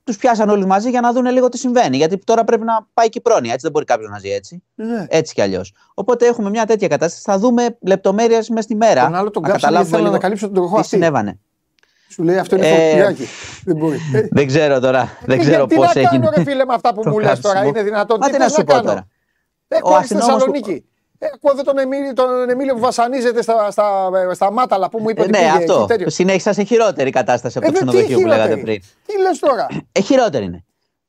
τους 0.07 0.17
πιάσαν 0.17 0.49
όλους 0.49 0.65
μαζί 0.65 0.89
για 0.89 1.01
να 1.01 1.13
δουν 1.13 1.25
λίγο 1.25 1.49
τι 1.49 1.57
συμβαίνει. 1.57 1.97
Γιατί 1.97 2.17
τώρα 2.17 2.43
πρέπει 2.43 2.63
να 2.63 2.88
πάει 2.93 3.09
και 3.09 3.17
η 3.17 3.21
πρόνοια. 3.21 3.51
Έτσι 3.51 3.61
δεν 3.61 3.71
μπορεί 3.71 3.85
κάποιος 3.85 4.09
να 4.09 4.19
ζει 4.19 4.29
έτσι. 4.29 4.63
Ναι. 4.75 5.05
Έτσι 5.09 5.34
κι 5.34 5.41
αλλιώς. 5.41 5.73
Οπότε 5.93 6.25
έχουμε 6.25 6.49
μια 6.49 6.65
τέτοια 6.65 6.88
κατάσταση. 6.88 7.23
Θα 7.25 7.38
δούμε 7.38 7.77
λεπτομέρειες 7.81 8.49
μέσα 8.49 8.61
στη 8.61 8.75
μέρα. 8.75 9.03
Τον 9.03 9.15
άλλο 9.15 9.31
τον 9.31 9.43
κάψανε 9.43 9.81
γιατί 9.81 10.01
να 10.01 10.07
ανακαλύψω 10.07 10.45
τον 10.45 10.55
τροχό 10.55 10.81
Τι 10.81 10.88
συνέβανε. 10.88 11.39
Σου 12.09 12.23
λέει 12.23 12.38
αυτό 12.38 12.55
είναι 12.55 12.67
ε, 12.67 13.15
δεν 13.65 13.75
μπορεί. 13.75 13.99
δεν 14.31 14.47
ξέρω 14.47 14.79
τώρα. 14.79 15.01
Ε, 15.01 15.25
δεν 15.25 15.39
ξέρω 15.39 15.65
πώ 15.65 15.84
έχει. 15.84 15.93
Τι 15.93 16.01
να 16.01 16.09
κάνω, 16.09 16.29
ρε 16.35 16.43
φίλε, 16.43 16.65
με 16.65 16.73
αυτά 16.73 16.93
που 16.93 17.09
μου 17.09 17.19
λες 17.19 17.39
τώρα. 17.39 17.65
Είναι 17.65 17.84
δυνατόν. 17.84 18.17
Μα 18.21 18.29
τι 18.29 18.38
να 18.38 18.49
σου 18.49 18.63
πω 18.63 18.81
τώρα. 18.81 19.07
Έχω 19.67 20.01
στη 20.03 20.13
Θεσσαλονίκη. 20.13 20.85
Ακούω 21.34 21.52
εδώ 21.52 21.64
τον 21.64 21.77
Εμίλιο, 21.77 22.14
τον 22.14 22.49
Εμίλιο 22.49 22.73
που 22.73 22.80
βασανίζεται 22.80 23.41
στα, 23.41 23.72
στα, 23.72 24.10
στα 24.34 24.52
μάταλα 24.52 24.89
που 24.89 24.99
μου 25.02 25.10
είπε 25.10 25.22
ε, 25.22 25.23
ότι 25.23 25.31
ναι, 25.31 25.38
πήγε. 25.38 25.49
αυτό. 25.49 25.88
Συνέχισα 26.06 26.53
σε 26.53 26.64
χειρότερη 26.64 27.10
κατάσταση 27.10 27.57
από 27.57 27.68
ε, 27.68 27.69
το 27.69 27.76
ξενοδοχείο 27.76 28.19
που 28.19 28.27
λέγατε 28.27 28.57
πριν. 28.57 28.81
Τι 29.06 29.22
λες 29.22 29.39
τώρα; 29.39 29.68
Ε, 29.91 30.02
χειρότερη 30.02 30.45
είναι. 30.45 30.65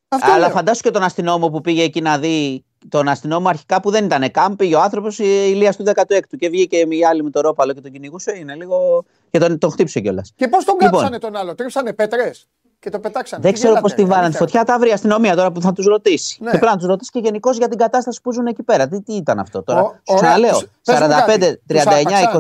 Αυτό 0.09 0.31
Αλλά 0.31 0.39
λέω. 0.39 0.51
φαντάσου 0.51 0.83
και 0.83 0.91
τον 0.91 1.03
αστυνόμο 1.03 1.49
που 1.49 1.61
πήγε 1.61 1.83
εκεί 1.83 2.01
να 2.01 2.19
δει 2.19 2.65
τον 2.89 3.09
αστυνόμο 3.09 3.49
αρχικά 3.49 3.81
που 3.81 3.91
δεν 3.91 4.05
ήταν 4.05 4.31
κάμπ, 4.31 4.57
πήγε 4.57 4.75
ο 4.75 4.81
άνθρωπος 4.81 5.19
ηλίας 5.19 5.77
του 5.77 5.85
16ου 5.87 6.37
και 6.39 6.49
βγήκε 6.49 6.77
η 6.77 7.05
άλλη 7.05 7.23
με 7.23 7.31
το 7.31 7.41
ρόπαλο 7.41 7.73
και 7.73 7.81
τον 7.81 7.91
κυνηγούσε. 7.93 8.37
Είναι 8.39 8.55
λίγο. 8.55 9.05
και 9.31 9.39
τον, 9.39 9.59
τον 9.59 9.71
χτύπησε 9.71 10.01
κιόλας. 10.01 10.33
Και 10.37 10.49
πώς 10.49 10.65
τον 10.65 10.75
λοιπόν, 10.81 10.91
κάψανε 10.91 11.19
τον 11.19 11.37
άλλο, 11.37 11.55
τρίψανε 11.55 11.93
πέτρες; 11.93 12.49
Και 12.81 12.91
το 12.91 12.99
πετάξανε. 12.99 13.43
Δεν 13.43 13.53
ξέρω 13.53 13.81
πώς 13.81 13.95
τη 13.95 14.05
βάλανε 14.05 14.31
τη 14.31 14.37
φωτιά, 14.37 14.65
τα 14.65 14.79
βρει 14.79 14.89
η 14.89 14.93
αστυνομία 14.93 15.37
τώρα 15.37 15.53
που 15.53 15.61
θα 15.61 15.73
τους 15.73 15.85
ρωτήσει. 15.87 16.39
Ναι. 16.41 16.51
Και 16.51 16.59
πρέπει 16.59 16.73
να 16.73 16.79
τους 16.79 16.87
ρωτήσει 16.87 17.11
και 17.11 17.19
γενικώς 17.19 17.57
για 17.57 17.69
την 17.69 17.79
κατάσταση 17.79 18.21
που 18.23 18.33
ζουν 18.33 18.47
εκεί 18.47 18.63
πέρα. 18.63 18.89
Τι, 18.89 19.03
τι 19.03 19.15
ήταν 19.15 19.39
αυτό 19.39 19.63
τώρα; 19.63 19.81
Ο, 19.81 19.95
Σου 20.09 20.15
ξαναλέω. 20.15 20.61
45, 20.85 21.53
39, 21.67 21.79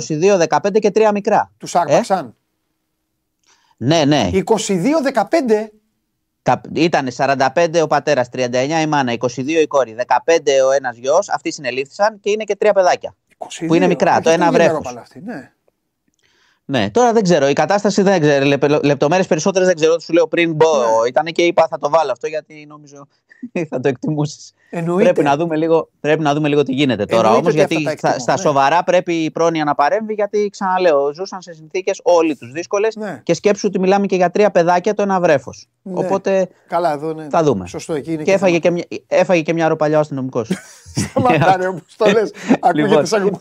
22, 0.08 0.46
15 0.48 0.78
και 0.78 0.90
3 0.94 1.10
μικρά. 1.12 1.50
Τους 1.58 1.74
άρπαξαν. 1.74 2.26
Ε; 2.26 2.32
Ναι, 3.76 4.04
ναι. 4.04 4.30
22-15. 4.32 5.70
Ήταν 6.72 7.08
45 7.16 7.80
ο 7.82 7.86
πατέρας, 7.86 8.28
39 8.32 8.80
η 8.82 8.86
μάνα, 8.86 9.12
22 9.12 9.48
η 9.48 9.66
κόρη, 9.66 9.96
15 9.98 10.62
ο 10.66 10.70
ένας 10.72 10.96
γιος. 10.96 11.28
Αυτοί 11.28 11.52
συνελήφθησαν 11.52 12.20
και 12.20 12.30
είναι 12.30 12.44
και 12.44 12.56
τρία 12.56 12.72
παιδάκια. 12.72 13.14
22, 13.38 13.66
που 13.66 13.74
είναι 13.74 13.86
μικρά, 13.86 14.12
όχι, 14.12 14.22
το 14.22 14.30
ένα 14.30 14.50
δεν 14.50 14.54
είναι 14.54 14.64
βρέφος. 14.64 14.86
Ευρώπα 14.86 15.00
αυτή, 15.00 15.22
Ναι. 15.24 15.52
Ναι, 16.70 16.90
τώρα 16.90 17.12
δεν 17.12 17.22
ξέρω. 17.22 17.48
Η 17.48 17.52
κατάσταση 17.52 18.02
δεν 18.02 18.20
ξέρω. 18.20 18.44
Λεπτομέρειες 18.82 19.26
περισσότερες 19.26 19.66
δεν 19.66 19.76
ξέρω. 19.76 19.98
Σου 19.98 20.12
λέω 20.12 20.26
πριν 20.26 20.54
μπω. 20.54 20.78
Ναι. 20.78 21.08
Ήταν 21.08 21.24
και 21.24 21.42
είπα 21.42 21.66
θα 21.70 21.78
το 21.78 21.90
βάλω 21.90 22.12
αυτό 22.12 22.26
γιατί 22.26 22.66
νομίζω 22.68 23.06
θα 23.70 23.80
το 23.80 23.88
εκτιμούσε. 23.88 24.38
Εννοείται. 24.70 25.02
Πρέπει 25.02 25.22
να, 25.22 25.36
δούμε 25.36 25.56
λίγο, 25.56 25.88
πρέπει 26.00 26.22
να 26.22 26.34
δούμε 26.34 26.48
λίγο 26.48 26.62
τι 26.62 26.72
γίνεται 26.72 27.04
τώρα 27.04 27.28
Εννοείται 27.28 27.48
όμως. 27.48 27.62
ότι 27.62 27.74
Γιατί 27.74 27.74
αυτά 27.74 27.90
τα 27.90 27.96
στα, 27.96 28.08
εκτιμώ, 28.08 28.22
στα 28.22 28.32
ναι. 28.32 28.38
σοβαρά 28.38 28.84
πρέπει 28.84 29.14
η 29.14 29.30
πρόνοια 29.30 29.64
να 29.64 29.74
παρέμβει. 29.74 30.14
Γιατί 30.14 30.48
ξαναλέω, 30.50 31.12
ζούσαν 31.14 31.42
σε 31.42 31.52
συνθήκες 31.52 32.00
όλοι 32.02 32.36
τους 32.36 32.52
δύσκολες 32.52 32.96
Ναι. 32.96 33.20
και 33.22 33.34
σκέψου 33.34 33.66
ότι 33.68 33.78
μιλάμε 33.78 34.06
και 34.06 34.16
για 34.16 34.30
τρία 34.30 34.50
παιδάκια 34.50 34.94
το 34.94 35.02
ένα 35.02 35.20
βρέφος. 35.20 35.68
Ναι. 35.82 35.98
Οπότε 35.98 36.48
Καλά, 36.68 36.92
εδώ 36.92 37.12
ναι. 37.12 37.26
θα 37.30 37.42
δούμε. 37.42 37.66
Σωστό, 37.66 37.92
εκεί 37.92 38.12
είναι 38.12 38.22
και 38.22 38.32
έφαγε 38.32 38.58
και, 38.58 38.70
μια, 38.70 38.84
έφαγε 39.06 39.42
και 39.42 39.52
μια 39.52 39.68
ροπαλιά 39.68 39.96
ο 39.96 40.00
αστυνομικός. 40.00 40.50
Σταματάρε 41.10 41.66
όπως 41.66 41.96
το 41.96 42.04
λες. 42.10 42.32
Ακούγεται 42.60 42.88
Λοιπόν. 42.88 43.06
σαν 43.06 43.38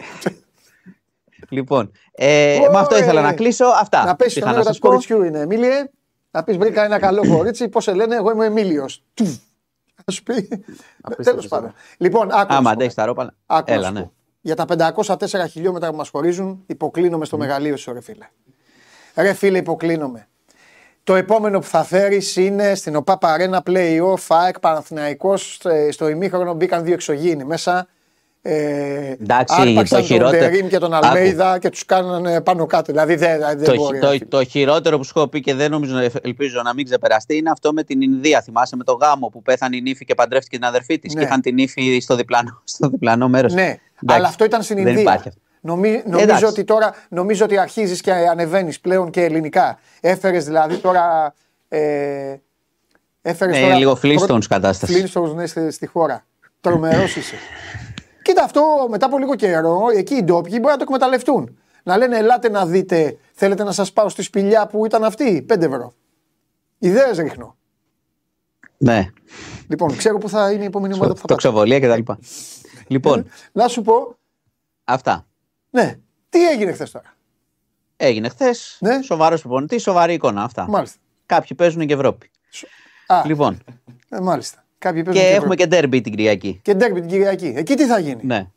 λοιπόν, 1.50 1.92
ε, 2.12 2.58
με 2.72 2.78
αυτό 2.80 2.96
Ωε. 2.96 3.02
ήθελα 3.02 3.22
να 3.22 3.34
κλείσω. 3.34 3.66
Αυτά. 3.66 4.06
Να 4.06 4.16
πέσει 4.16 4.38
είχα 4.38 4.40
τον 4.40 4.50
να 4.50 4.54
έρωτα 4.56 4.68
σας 4.68 4.76
του 4.76 4.82
πω; 4.82 4.88
κοριτσιού 4.88 5.24
είναι. 5.24 5.40
Εμίλιε, 5.40 5.90
να 6.32 6.44
πεις 6.44 6.58
βρήκα 6.58 6.84
ένα 6.84 7.00
καλό 7.00 7.22
κορίτσι. 7.36 7.68
Πώς 7.70 7.84
σε 7.84 7.94
λένε, 7.94 8.16
εγώ 8.16 8.32
είμαι 8.32 8.46
Εμίλιο. 8.46 8.86
Θα 10.06 10.12
σου 10.12 10.24
πει. 10.24 10.64
Τέλος 11.24 11.48
πάντων. 11.48 11.74
Λοιπόν, 11.98 12.32
άκου. 12.32 12.38
να 12.52 12.58
Άμα 12.58 12.58
σου 12.58 12.64
πω 12.64 12.70
αντέχεις 12.70 12.94
τα 12.94 13.06
ρόπαλα. 13.06 13.34
Άκου 13.46 13.70
να 13.70 13.76
Έλα, 13.76 13.88
σου 13.88 13.94
ναι. 13.94 14.02
πω. 14.02 14.12
Για 14.42 14.56
τα 14.56 14.66
504 15.06 15.48
χιλιόμετρα 15.50 15.90
που 15.90 15.96
μας 15.96 16.10
χωρίζουν, 16.10 16.64
υποκλίνομαι 16.68 17.26
στο 17.26 17.38
μεγαλείο 17.38 17.78
σου, 17.78 17.94
ρε 17.94 18.02
φίλε. 18.02 18.26
Ρε 19.16 19.34
φίλε, 19.34 19.58
υποκλίνομαι. 19.58 20.28
Το 21.04 21.16
επόμενο 21.16 21.60
που 21.60 21.66
θα 21.66 21.84
φέρεις 21.84 22.36
είναι 22.36 22.76
στην 22.76 22.96
ΟΠΑΠ 22.96 23.22
Arena 23.26 23.60
Play-Off, 23.70 24.26
ΑΕΚ 24.28 24.60
Παναθηναϊκός. 24.60 25.60
ε, 25.66 25.92
Στο 25.92 26.08
ημίχρονο 26.08 26.54
μπήκαν 26.54 26.84
δύο 26.84 26.94
εξωγήινοι 26.94 27.44
μέσα. 27.44 27.88
Ε, 28.50 29.12
Εντάξει, 29.22 29.56
άρπαξαν 29.62 30.00
το 30.00 30.06
χειρότερο- 30.06 30.42
Τον 30.44 30.52
Τερίμ 30.52 30.68
και 30.68 30.78
τον 30.78 30.94
Άκου. 30.94 31.08
Αλμέιδα 31.08 31.60
και 31.60 31.70
τους 31.70 31.86
κάνανε 31.86 32.42
πάνω 32.42 32.66
κάτω. 32.66 32.92
Δηλαδή 32.92 33.16
δεν, 33.16 33.40
δεν 33.40 33.64
Το, 33.64 33.76
μπορεί. 33.76 33.94
χει- 33.98 34.02
το, 34.06 34.10
ρε 34.12 34.18
φίλε. 34.18 34.26
το 34.30 34.44
χειρότερο 34.44 34.98
που 34.98 35.04
σου 35.04 35.14
έχω 35.16 35.28
πει 35.28 35.42
και 35.42 35.54
δεν 35.54 35.72
νομίζω, 35.72 35.98
ελπίζω 36.22 36.62
να 36.62 36.74
μην 36.74 36.86
ξεπεραστεί 36.86 37.36
είναι 37.38 37.50
αυτό 37.50 37.74
με 37.74 37.84
την 37.84 38.02
Ινδία. 38.02 38.42
Θυμάσαι 38.42 38.76
με 38.76 38.84
το 38.84 38.94
γάμο 38.94 39.28
που 39.28 39.42
πέθανε 39.42 39.76
η 39.76 39.82
νύφη 39.82 40.06
και 40.06 40.16
παντρεύτηκε 40.16 40.58
την 40.58 40.66
αδερφή 40.66 41.00
της 41.00 41.14
Ναι. 41.14 41.20
και 41.20 41.26
είχαν 41.26 41.42
την 41.42 41.54
νύφη 41.54 42.00
στο 42.02 42.16
διπλανό, 42.16 42.62
στο 42.64 42.88
διπλανό 42.90 43.28
μέρος. 43.30 43.54
Ναι, 43.54 43.76
αλλά 44.06 44.28
αυτό 44.28 44.44
ήταν 44.46 44.62
στην 44.62 44.76
δεν 44.76 44.88
Ινδία. 44.88 45.02
υπάρχει 45.02 45.28
αυτό. 45.28 45.40
Νομι- 45.62 46.06
νομίζω 46.06 46.24
Εντάξει. 46.24 46.46
ότι 46.46 46.64
τώρα 46.64 46.94
νομίζω 47.10 47.46
ότι 47.46 47.58
αρχίζεις 47.58 48.02
και 48.02 48.12
ανεβαίνεις 48.12 48.80
πλέον 48.80 49.10
και 49.10 49.24
ελληνικά. 49.24 49.80
Έφερες 50.02 50.46
δηλαδή 50.46 50.76
τώρα... 50.76 51.34
Ε, 51.68 51.80
έφερες 53.22 53.54
Ναι, 53.56 53.60
τώρα 53.62 53.70
είναι 53.72 53.78
λίγο 53.78 54.00
Flintstones 54.04 54.28
πρώτη- 54.28 54.48
κατάσταση. 54.48 55.04
Flintstones, 55.14 55.34
ναι, 55.36 55.46
στη, 55.46 55.72
στη 55.72 55.86
χώρα. 55.88 56.26
Τρομερός 56.62 57.16
είσαι. 57.16 57.36
Κοίτα 58.28 58.44
αυτό 58.44 58.88
μετά 58.90 59.06
από 59.06 59.18
λίγο 59.18 59.36
καιρό, 59.36 59.82
εκεί 59.96 60.16
οι 60.16 60.24
ντόπιοι 60.24 60.52
μπορεί 60.56 60.72
να 60.72 60.78
το 60.78 60.84
εκμεταλλευτούν. 60.84 61.58
Να 61.84 61.98
λένε 61.98 62.18
ελάτε 62.18 62.50
να 62.50 62.66
δείτε, 62.66 63.18
θέλετε 63.34 63.64
να 63.64 63.72
σας 63.72 63.94
πάω 63.94 64.10
στη 64.10 64.22
σπηλιά 64.22 64.68
που 64.68 64.86
ήταν 64.86 65.04
αυτή, 65.04 65.46
5 65.50 65.62
ευρώ. 65.62 65.94
Ιδέες 66.78 67.18
ρίχνω. 67.18 67.58
Ναι, 68.78 69.08
Λοιπόν, 69.68 69.98
ξέρω 69.98 70.18
που 70.18 70.30
θα 70.30 70.52
είναι 70.52 70.64
η 70.64 70.66
επόμενη 70.66 70.94
ομάδα 70.94 71.14
που 71.14 71.20
θα 71.20 71.28
το 71.28 71.34
πάτε. 71.34 71.48
ξεβολία 71.48 71.80
κτλ. 71.80 72.12
λοιπόν, 72.88 73.30
Να 73.52 73.68
σου 73.68 73.82
πω, 73.82 74.18
αυτά. 74.84 75.26
ναι, 75.70 75.96
τι 76.30 76.48
έγινε 76.50 76.72
χθες 76.72 76.92
τώρα; 76.92 77.14
Έγινε 77.98 78.30
χθες. 78.30 78.78
Ναι. 78.82 79.02
Σοβαρός 79.02 79.42
προπονητής, 79.42 79.82
σοβαρή 79.82 80.14
εικόνα. 80.14 80.44
Αυτά. 80.44 80.66
Μάλιστα. 80.70 80.98
Κάποιοι 81.26 81.58
παίζουν 81.58 81.86
και 81.86 81.94
Ευρώπη. 81.94 82.32
Α, 83.08 83.22
Λοιπόν, 83.26 83.60
ε, 84.10 84.20
μάλιστα. 84.20 84.66
Κάποιοι 84.78 85.04
παίζουν 85.04 85.22
και 85.24 85.28
και 85.28 85.34
έχουμε 85.36 85.54
Ευρώπη. 85.54 85.56
και 85.56 85.66
ντέρμπι 85.68 86.02
την 86.02 86.12
Κυριακή. 86.12 86.60
Και 86.64 86.74
ντέρμπι 86.74 87.00
την 87.00 87.10
Κυριακή. 87.10 87.54
Εκεί 87.56 87.76
τι 87.76 87.86
θα 87.86 88.00
γίνει; 88.00 88.22
Ναι. 88.26 88.48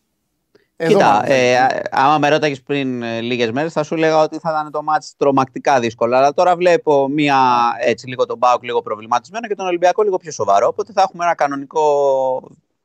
Εδώ 0.76 0.92
Κοίτα, 0.92 1.06
μάλλον. 1.12 1.24
ε, 1.28 1.56
α- 1.58 1.82
άμα 1.90 2.18
με 2.18 2.28
ρώταγες 2.28 2.62
πριν 2.62 3.02
ε, 3.02 3.20
λίγες 3.20 3.50
μέρες, 3.50 3.72
θα 3.72 3.82
σου 3.82 3.96
λέγα 3.96 4.22
ότι 4.22 4.38
θα 4.38 4.50
ήταν 4.50 4.70
το 4.72 4.82
μάτς 4.82 5.14
τρομακτικά 5.16 5.80
δύσκολο. 5.80 6.16
Αλλά 6.16 6.32
τώρα 6.34 6.56
βλέπω 6.56 7.08
μία 7.08 7.38
έτσι 7.80 8.08
λίγο 8.08 8.26
τον 8.26 8.38
Μπάουκ 8.38 8.62
λίγο 8.64 8.82
προβληματισμένο 8.82 9.46
και 9.46 9.54
τον 9.54 9.66
Ολυμπιακό 9.66 10.02
λίγο 10.02 10.16
πιο 10.16 10.32
σοβαρό. 10.32 10.66
Οπότε 10.66 10.92
θα 10.92 11.02
έχουμε 11.02 11.24
ένα 11.24 11.34
κανονικό 11.34 11.82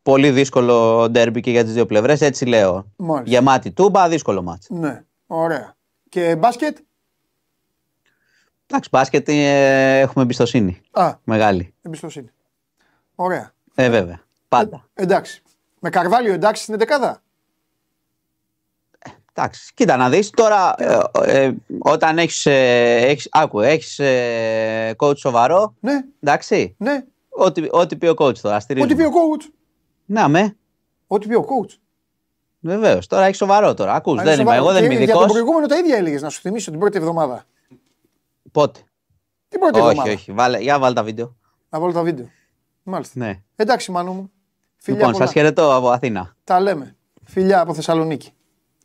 πολύ 0.02 0.32
δύσκολο 0.32 1.08
ντέρμπι 1.10 1.42
και 1.42 1.52
για 1.52 1.64
τις 1.64 1.74
δύο 1.74 1.86
πλευρές. 1.86 2.22
Έτσι 2.22 2.46
λέω. 2.46 2.86
Μάλιστα. 2.96 3.30
Γεμάτη 3.38 3.72
τούμπα, 3.72 4.08
δύσκολο 4.10 4.42
μάτς. 4.42 4.68
Ναι, 4.70 5.04
ωραία. 5.28 5.76
Και 6.10 6.36
μπάσκετ; 6.36 6.78
Εντάξει, 8.68 8.90
μπάσκετ 8.92 9.30
ε, 9.30 10.00
έχουμε 10.00 10.24
εμπιστοσύνη. 10.24 10.82
Α, 10.92 11.14
Μεγάλη. 11.24 11.74
εμπιστοσύνη. 11.82 12.30
Ωραία. 13.16 13.52
Ε, 13.76 13.90
βέβαια. 13.90 14.20
Πάντα. 14.48 14.88
Εντάξει. 14.94 15.42
Με 15.80 15.90
καρβάλιο 15.90 16.34
εντάξει 16.34 16.64
στην 16.64 16.78
δεκάδα. 16.78 17.20
Εντάξει, 19.38 19.72
κοίτα 19.74 19.98
να 19.98 20.10
δεις 20.10 20.30
τώρα 20.30 20.76
ε, 20.78 20.98
ε, 21.46 21.54
όταν 21.80 22.18
έχεις, 22.18 22.46
ε, 22.46 22.96
έχεις, 23.06 23.28
άκου, 23.32 23.60
έχεις 23.62 24.00
ε, 24.00 24.96
coach 24.98 25.18
σοβαρό, 25.18 25.76
Ναι, 25.80 26.02
εντάξει, 26.20 26.76
ναι. 26.78 27.04
ό,τι, 27.30 27.68
ό,τι 27.72 27.96
πει 27.96 28.08
ο 28.08 28.14
coach 28.18 28.38
τώρα, 28.38 28.60
στηρίζουμε. 28.60 28.94
Ό,τι 28.94 29.02
πει 29.04 29.08
ο 29.08 29.12
coach. 29.12 29.50
Να 30.06 30.28
με, 30.28 30.58
Ό,τι 31.08 31.28
πει 31.28 31.36
ο 31.36 31.46
coach. 31.48 31.74
βεβαίως. 32.60 33.08
Τώρα 33.08 33.24
έχεις 33.26 33.38
σοβαρό 33.38 33.74
τώρα. 33.74 33.94
Ακούς, 33.94 34.18
Αν 34.20 34.24
δεν 34.26 34.34
είναι 34.34 34.42
είμαι 34.42 34.52
σοβαρό. 34.56 34.64
εγώ, 34.70 34.80
δεν 34.80 34.90
Και 34.90 34.96
είμαι 34.96 35.04
Για 35.04 35.14
τον 35.14 35.22
ειδικός. 35.24 35.32
προηγούμενο 35.32 35.68
τα 35.68 35.78
ίδια 35.78 35.98
έλεγες 35.98 36.22
να 36.22 36.30
σου 36.30 36.42
θυμίσω 36.42 36.72
την 36.72 36.80
πρώτη 36.80 36.98
εβδομάδα. 36.98 37.46
Πότε; 38.52 38.80
Την 39.48 39.60
πρώτη 39.60 39.80
όχι, 39.80 39.88
εβδομάδα. 39.90 40.12
όχι. 40.12 40.32
Βάλε, 40.32 40.58
για 40.60 40.80
βάλε 40.80 40.94
τα 40.94 41.04
βίντεο. 41.04 41.36
Να 41.70 41.80
βάλω 41.80 41.92
τα 41.92 42.02
βίντεο. 42.02 42.30
Μάλιστα. 42.88 43.20
Ναι. 43.20 43.42
Εντάξει, 43.56 43.92
μάνο 43.92 44.14
μου. 44.14 44.32
Φιλιά 44.78 45.00
λοιπόν, 45.00 45.14
πολλά. 45.14 45.26
σας 45.26 45.34
χαιρετώ 45.34 45.76
από 45.76 45.90
Αθήνα. 45.90 46.36
Τα 46.44 46.60
λέμε. 46.60 46.96
Φιλιά 47.24 47.60
από 47.62 47.74
Θεσσαλονίκη. 47.74 48.32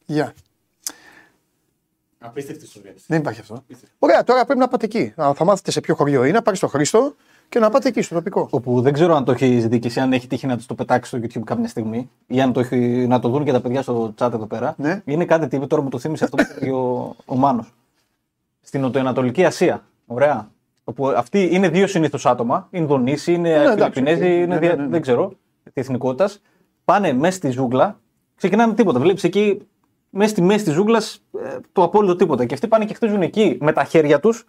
Γεια. 0.07 0.33
Απίστευτη 2.19 2.65
ιστορία. 2.65 2.93
Δεν 3.07 3.19
υπάρχει 3.21 3.41
αυτό. 3.41 3.65
Ωραία, 3.99 4.25
τώρα 4.25 4.45
πρέπει 4.45 4.61
να 4.61 4.69
πάτε 4.69 4.85
εκεί. 4.85 5.13
Να- 5.17 5.35
Θα 5.35 5.45
μάθετε 5.45 5.71
σε 5.71 5.81
ποιο 5.81 5.95
χωριό 5.95 6.25
είναι, 6.25 6.33
να 6.33 6.43
πάρει 6.43 6.59
το 6.59 6.67
Χρήστο 6.69 7.15
και 7.49 7.59
να 7.59 7.71
πάτε 7.71 7.89
εκεί 7.89 8.03
στο 8.03 8.15
τοπικό. 8.15 8.49
Όπου 8.51 8.81
δεν 8.81 8.93
ξέρω 8.93 9.15
αν 9.15 9.25
το 9.25 9.33
έχει 9.33 9.61
ζητήσει, 9.61 10.01
αν 10.01 10.13
έχει 10.13 10.27
τύχει 10.27 10.47
να 10.47 10.57
τους 10.57 10.67
το 10.67 10.75
πετάξει 10.75 11.09
στο 11.17 11.19
YouTube 11.23 11.45
κάποια 11.45 11.69
στιγμή 11.69 12.11
ή 12.27 12.41
αν 12.41 12.53
το 12.53 12.61
έχει, 12.61 12.77
να 13.09 13.19
το 13.19 13.29
δουν 13.29 13.45
και 13.45 13.53
τα 13.53 13.61
παιδιά 13.61 13.83
στο 13.83 14.15
chat 14.19 14.33
εδώ 14.33 14.47
πέρα. 14.47 14.75
Ναι. 14.79 15.03
Είναι 15.05 15.25
κάτι 15.25 15.49
τύποι, 15.49 15.67
τώρα 15.67 15.83
μου 15.83 15.89
το 15.89 15.99
θύμισε 15.99 16.25
αυτό 16.25 16.37
που 16.37 16.47
έλεγε 16.57 16.73
ο, 16.73 17.17
ο 17.25 17.37
Μάνος. 17.37 17.73
Στην 18.61 18.81
Νοτιοανατολική 18.81 19.45
Ασία. 19.45 19.85
Ωραία. 20.07 20.51
Όπου 20.91 21.09
αυτοί 21.09 21.49
είναι 21.53 21.69
δύο 21.69 21.87
συνήθως 21.87 22.27
άτομα. 22.27 22.69
Ινδονήσιοι, 22.71 23.33
είναι 23.33 23.53
εντάξει, 23.53 23.75
Φιλιππινέζοι, 23.79 24.25
οκ. 24.25 24.31
είναι 24.31 24.47
Ναι, 24.47 24.59
δια- 24.59 24.77
ναι, 24.77 24.83
ναι. 24.83 24.89
δεν 24.89 25.01
ξέρω 25.01 25.29
τι 25.63 25.71
εθνικότητας. 25.81 26.43
Πάνε 26.85 27.13
μέσα 27.13 27.33
στη 27.37 27.51
ζούγκλα, 27.51 28.01
ξεκινάνε 28.37 28.75
τίποτα. 28.75 28.99
Βλέπεις 29.01 29.25
εκεί 29.25 29.61
μέσα 30.11 30.31
στη 30.31 30.43
μέση 30.43 30.65
τη 30.65 30.71
ζούγκλας 30.71 31.23
το 31.73 31.83
απόλυτο 31.83 32.17
τίποτα. 32.17 32.45
Και 32.45 32.55
αυτοί 32.55 32.69
πάνε 32.69 32.85
και 32.85 32.95
χτίζουν 32.95 33.23
εκεί 33.23 33.57
με 33.61 33.73
τα 33.73 33.85
χέρια 33.85 34.21
τους 34.21 34.45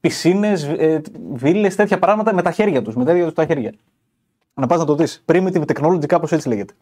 πισίνες, 0.00 0.70
βίλες, 1.32 1.74
τέτοια 1.76 1.98
πράγματα 1.98 2.34
με 2.34 2.42
τα 2.42 2.50
χέρια 2.50 2.82
τους. 2.82 2.96
Με 2.96 3.04
τα 3.04 3.12
ίδια 3.12 3.26
του 3.26 3.32
τα 3.32 3.46
χέρια. 3.46 3.72
Να 4.54 4.66
πας 4.66 4.78
να 4.78 4.84
το 4.84 4.94
δεις. 4.94 5.24
Primitive 5.26 5.62
technology, 5.72 6.06
κάπως 6.06 6.32
έτσι 6.32 6.48
λέγεται. 6.48 6.74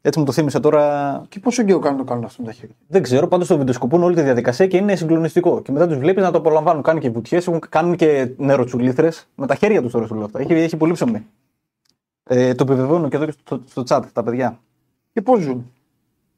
Έτσι 0.00 0.18
μου 0.18 0.24
το 0.24 0.32
θύμισε 0.32 0.60
τώρα. 0.60 1.22
Και 1.28 1.40
πόσο 1.40 1.62
καιρό 1.62 1.78
κάνουν 1.78 1.98
να 1.98 2.04
το 2.04 2.10
κάνουν 2.10 2.24
αυτό 2.24 2.42
με 2.42 2.48
τα 2.48 2.54
χέρια; 2.54 2.74
Δεν 2.86 3.02
ξέρω, 3.02 3.28
πάντως 3.28 3.46
το 3.46 3.58
βιντεοσκοπούν 3.58 4.02
όλη 4.02 4.14
τη 4.14 4.22
διαδικασία 4.22 4.66
και 4.66 4.76
είναι 4.76 4.96
συγκλονιστικό. 4.96 5.62
Και 5.62 5.72
μετά 5.72 5.86
τους 5.86 5.98
βλέπεις 5.98 6.22
να 6.22 6.30
το 6.30 6.38
απολαμβάνουν. 6.38 6.82
Κάνουν 6.82 7.00
και 7.00 7.10
βουτιές, 7.10 7.50
κάνουν 7.68 7.96
και 7.96 8.30
νεροτσουλήθρες. 8.36 9.28
Με 9.34 9.46
τα 9.46 9.54
χέρια 9.54 9.82
τους 9.82 9.92
τώρα 9.92 10.06
σου 10.06 10.14
λέω 10.14 10.24
αυτά. 10.24 10.40
Έχει, 10.40 10.52
έχει 10.52 10.76
πολύ 10.76 10.92
ψωμί. 10.92 11.26
Ε, 12.22 12.54
το 12.54 12.64
επιβεβαιώνω 12.68 13.08
και 13.08 13.16
εδώ 13.16 13.24
και 13.24 13.34
στο, 13.40 13.62
στο 13.66 13.82
chat 13.88 14.02
τα 14.12 14.22
παιδιά. 14.22 14.60
Και 15.12 15.22
πώς 15.22 15.40
ζουν; 15.40 15.72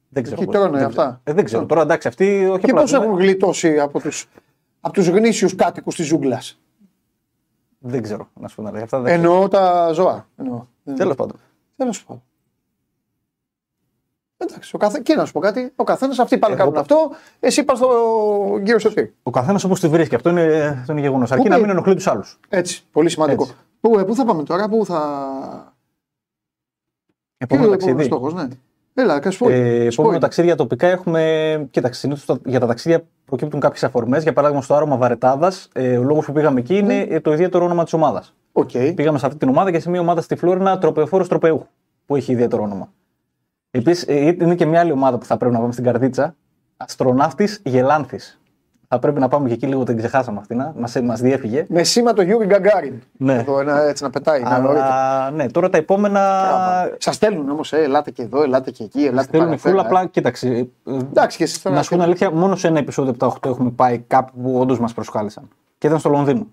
Δεν 0.09 0.23
ξέρω. 0.23 0.43
Εκεί 0.43 0.51
πώς. 0.51 0.61
τρώνε 0.61 0.79
δεν 0.79 0.87
αυτά; 0.87 1.03
ξέρω. 1.03 1.21
Ε, 1.25 1.33
δεν 1.33 1.45
ξέρω. 1.45 1.67
Τώρα 1.67 1.83
εντάξει, 1.83 2.09
αυτοί 2.09 2.47
όχι 2.47 2.65
Και 2.65 2.71
απλά 2.71 2.81
πώς 2.81 2.91
ζουν, 2.91 3.03
έχουν 3.03 3.17
γλιτώσει 3.17 3.81
από 3.81 4.01
του 4.01 4.11
από 4.81 4.95
τους 4.95 5.09
γνήσιους 5.09 5.55
κάτοικους 5.55 5.95
της 5.95 6.07
ζούγκλας; 6.07 6.61
Δεν 7.79 8.03
ξέρω 8.03 8.29
να 8.41 8.49
σου 8.49 8.55
πω 8.55 8.61
την 8.61 8.71
αλήθεια. 8.71 8.85
Αυτά 8.85 9.01
δεν 9.01 9.15
Εννοώ 9.15 9.49
τα 9.49 9.93
ζώα. 9.93 10.29
Εννοώ. 10.37 10.67
Τέλος 10.97 11.15
πάντων. 11.15 11.37
Τέλος 11.77 12.05
πάντων. 12.05 12.23
Εντάξει, 14.43 14.75
ο 14.75 14.79
καθέ... 14.79 15.01
και 15.01 15.15
να 15.15 15.25
σου 15.25 15.33
πω 15.33 15.41
κάτι. 15.41 15.73
Ο 15.77 15.85
καθένας 15.85 16.19
αυτοί 16.19 16.39
πάνε 16.39 16.55
Εγώ 16.55 16.63
κάνουν 16.63 16.75
πα- 16.75 16.81
αυτό. 16.81 17.11
Εσύ 17.41 17.65
πας 17.65 17.79
στο 17.79 17.89
γύρο 18.63 18.79
στο 18.79 18.89
τύρι. 18.95 19.15
Ο 19.23 19.31
καθένας 19.31 19.65
όπως 19.65 19.81
τη 19.81 19.89
βρίσκει. 19.89 20.15
Αυτό 20.15 20.31
είναι, 20.31 20.67
αυτό 20.81 20.93
είναι 20.93 21.01
γεγονός. 21.01 21.33
Αρκεί 21.33 21.49
να 21.49 21.55
πει- 21.55 21.61
μην 21.61 21.71
ενοχλεί 21.71 21.95
τους 21.95 22.07
άλλους. 22.07 22.39
Έτσι. 22.49 22.85
Πολύ 22.93 23.09
σημαντικό. 23.11 23.43
Έτσι. 23.43 23.55
Πού, 23.81 23.99
ε, 23.99 24.05
πού 24.05 24.15
θα 24.15 24.25
πάμε 24.25 24.43
τώρα, 24.43 24.69
πού 24.69 24.85
θα. 24.85 25.75
Επόμενο 27.37 27.47
Ποιο 27.47 27.57
είναι 27.57 27.67
ο 27.67 27.71
ταξίδι. 27.97 28.03
στόχος, 28.15 28.35
ναι. 28.35 28.49
Έλα, 28.95 29.19
κασπό. 29.19 29.51
Ε, 29.51 29.85
επόμενο 29.87 30.19
ταξίδι 30.19 30.47
για 30.47 30.57
τοπικά 30.57 30.87
έχουμε. 30.87 31.69
Κοίταξε, 31.71 32.01
συνήθως 32.01 32.39
για 32.45 32.61
τα 32.61 32.67
ταξίδια 32.67 33.03
προκύπτουν 33.25 33.61
κάποιες 33.61 33.85
αφορμές. 33.85 34.23
Για 34.23 34.33
παράδειγμα, 34.33 34.63
στο 34.63 34.75
άρωμα 34.75 34.97
Βαρετάδας, 34.97 35.69
ε, 35.73 35.99
ο 35.99 36.03
λόγος 36.03 36.25
που 36.27 36.33
πήγαμε 36.33 36.61
εκεί 36.61 36.77
είναι 36.77 36.99
ε, 37.01 37.21
το 37.21 37.33
ιδιαίτερο 37.33 37.65
όνομα 37.65 37.85
της 37.85 37.93
ομάδας. 37.93 38.35
Οκ. 38.53 38.71
Πήγαμε 38.95 39.19
σε 39.19 39.27
αυτή 39.27 39.39
την 39.39 39.49
ομάδα 39.49 39.71
και 39.71 39.81
σε 39.81 39.91
μια 39.91 40.01
ομάδα 40.01 40.21
στη 40.21 40.37
Φλόρινα 40.37 40.79
τροπεφόρο 40.79 41.27
τροπεού, 41.27 41.67
που 42.07 42.17
έχει 42.17 42.33
ιδιαίτερο 42.33 42.63
όνομα. 42.63 42.93
Επίσης, 43.71 44.05
είναι 44.41 44.55
και 44.55 44.67
μια 44.67 44.81
άλλη 44.81 44.93
ομάδα 44.93 45.19
που 45.19 45.25
θα 45.25 45.37
πρέπει 45.37 45.55
να 45.55 45.61
πάμε 45.61 45.73
στην 45.73 45.85
Καρδίτσα. 45.85 46.35
Αστροναύτης 46.77 47.61
Γελάνθης. 47.65 48.35
Θα 48.89 48.99
πρέπει 48.99 49.21
να 49.21 49.29
πάμε 49.29 49.49
και 49.49 49.55
εκεί 49.55 49.67
λίγο, 49.67 49.85
την 49.85 49.97
ξεχάσαμε 49.97 50.39
αυτή. 50.41 50.55
να- 50.55 50.73
Μας, 50.77 51.01
μας 51.03 51.21
διέφυγε. 51.21 51.65
Με 51.69 51.83
σήμα 51.83 52.13
το 52.13 52.23
Γιούρι 52.23 52.47
Γκαγκάριν. 52.47 52.95
Ναι. 53.17 53.35
Εδώ 53.35 53.61
ένα, 53.61 53.83
έτσι 53.83 54.03
να 54.03 54.11
πετάει. 54.11 54.43
να 54.43 54.57
ωραίο. 54.57 54.71
Αλλά 54.83 55.31
ναι, 55.31 55.47
τώρα 55.51 55.69
τα 55.69 55.77
επόμενα. 55.79 56.21
Σας 56.99 57.15
στέλνουν 57.15 57.51
όμως, 57.51 57.73
ε, 57.73 57.83
ελάτε 57.83 58.11
και 58.11 58.23
εδώ, 58.23 58.43
ελάτε 58.43 58.71
και 58.71 58.85
εκεί, 58.85 59.05
ελάτε 59.05 59.29
Θέλουν 59.31 59.47
παραπέρα, 59.47 59.71
φούλα, 59.71 59.83
ε. 59.83 59.87
απλά 59.87 60.07
κοίταξε. 60.07 60.49
ε, 60.49 60.65
Εντάξει, 60.93 61.37
και 61.37 61.45
εσείς 61.45 61.63
τώρα. 61.63 61.77
Να 61.77 61.83
σου 61.83 61.89
πω 61.89 61.95
την 61.95 62.05
αλήθεια, 62.05 62.31
μόνο 62.31 62.57
σε 62.57 62.69
ένα 62.69 62.79
επεισόδιο 62.79 63.11
από 63.11 63.19
τα 63.19 63.27
8 63.27 63.49
έχουμε 63.49 63.71
πάει 63.71 63.99
κάπου 63.99 64.41
που 64.43 64.59
όντως 64.61 64.81
μας 64.81 64.95
προσκάλεσαν. 64.95 65.49
Και 65.79 65.87
ήταν 65.87 65.99
στο 65.99 66.09
Λονδίνο. 66.09 66.47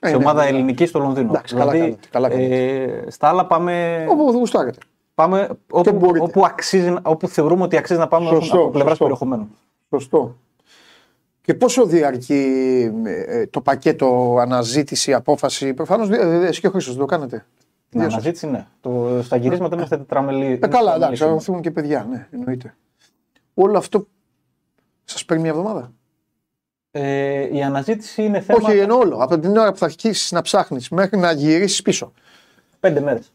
Ε, 0.00 0.08
σε 0.08 0.16
ναι, 0.16 0.22
ομάδα 0.24 0.42
ναι. 0.42 0.48
ελληνική 0.48 0.86
στο 0.86 0.98
Λονδίνο. 0.98 1.28
Εντάξει, 1.30 1.54
καλά 1.54 1.72
κάνετε, 1.72 1.96
καλά 2.10 2.32
ε, 2.32 3.04
στα 3.08 3.28
άλλα 3.28 3.46
πάμε, 3.46 4.04
Όπου 4.10 4.30
γουστάρετε. 4.30 4.78
Πάμε 5.18 5.48
όπου, 5.70 5.92
μπορείτε. 5.92 6.24
όπου, 6.24 6.44
αξίζει, 6.44 6.94
όπου 7.02 7.28
θεωρούμε 7.28 7.62
ότι 7.62 7.76
αξίζει 7.76 7.98
να 7.98 8.08
πάμε 8.08 8.28
Σωστό, 8.28 8.56
από 8.58 8.68
πλευράς 8.70 8.88
σωστό. 8.96 9.04
περιεχομένου. 9.04 9.48
Σωστό. 9.90 10.36
Και 11.40 11.54
πόσο 11.54 11.86
διαρκεί 11.86 12.42
ε, 13.04 13.46
το 13.46 13.60
πακέτο 13.60 14.36
αναζήτηση, 14.40 15.14
απόφαση; 15.14 15.74
Προφανώς 15.74 16.08
εσύ 16.10 16.60
και 16.60 16.66
ο 16.66 16.70
Χρήστος 16.70 16.94
δεν 16.96 17.06
το 17.06 17.10
κάνετε. 17.10 17.46
Την 17.88 18.00
Δύο 18.00 18.10
σας. 18.10 18.12
αναζήτηση, 18.12 18.46
ναι. 18.46 18.66
Το, 18.80 19.20
στα 19.22 19.36
γυρίσματα 19.36 19.74
είμαστε 19.76 19.96
τετραμελή. 19.96 20.58
Ε, 20.62 20.66
καλά, 20.66 20.94
εντάξει, 20.94 21.22
θα 21.22 21.28
έρθουν 21.30 21.60
και 21.60 21.70
παιδιά, 21.70 22.06
ναι, 22.10 22.28
εννοείται. 22.30 22.74
Όλο 23.54 23.78
αυτό 23.78 24.06
σας 25.04 25.24
παίρνει 25.24 25.42
μια 25.42 25.50
εβδομάδα; 25.50 25.92
Ε, 26.90 27.56
η 27.56 27.62
αναζήτηση 27.62 28.22
είναι 28.22 28.40
θέμα 28.40 28.58
Όχι, 28.62 28.78
εννοώ 28.78 28.98
όλο. 28.98 29.16
Από 29.16 29.38
την 29.38 29.56
ώρα 29.56 29.72
που 29.72 29.78
θα 29.78 29.84
αρχίσεις 29.84 30.32
να 30.32 30.42
ψάχνεις 30.42 30.88
μέχρι 30.88 31.18
να 31.18 31.32
γυρίσεις 31.32 31.82
πίσω. 31.82 32.12
πέντε 32.80 33.00
μέρες. 33.00 33.32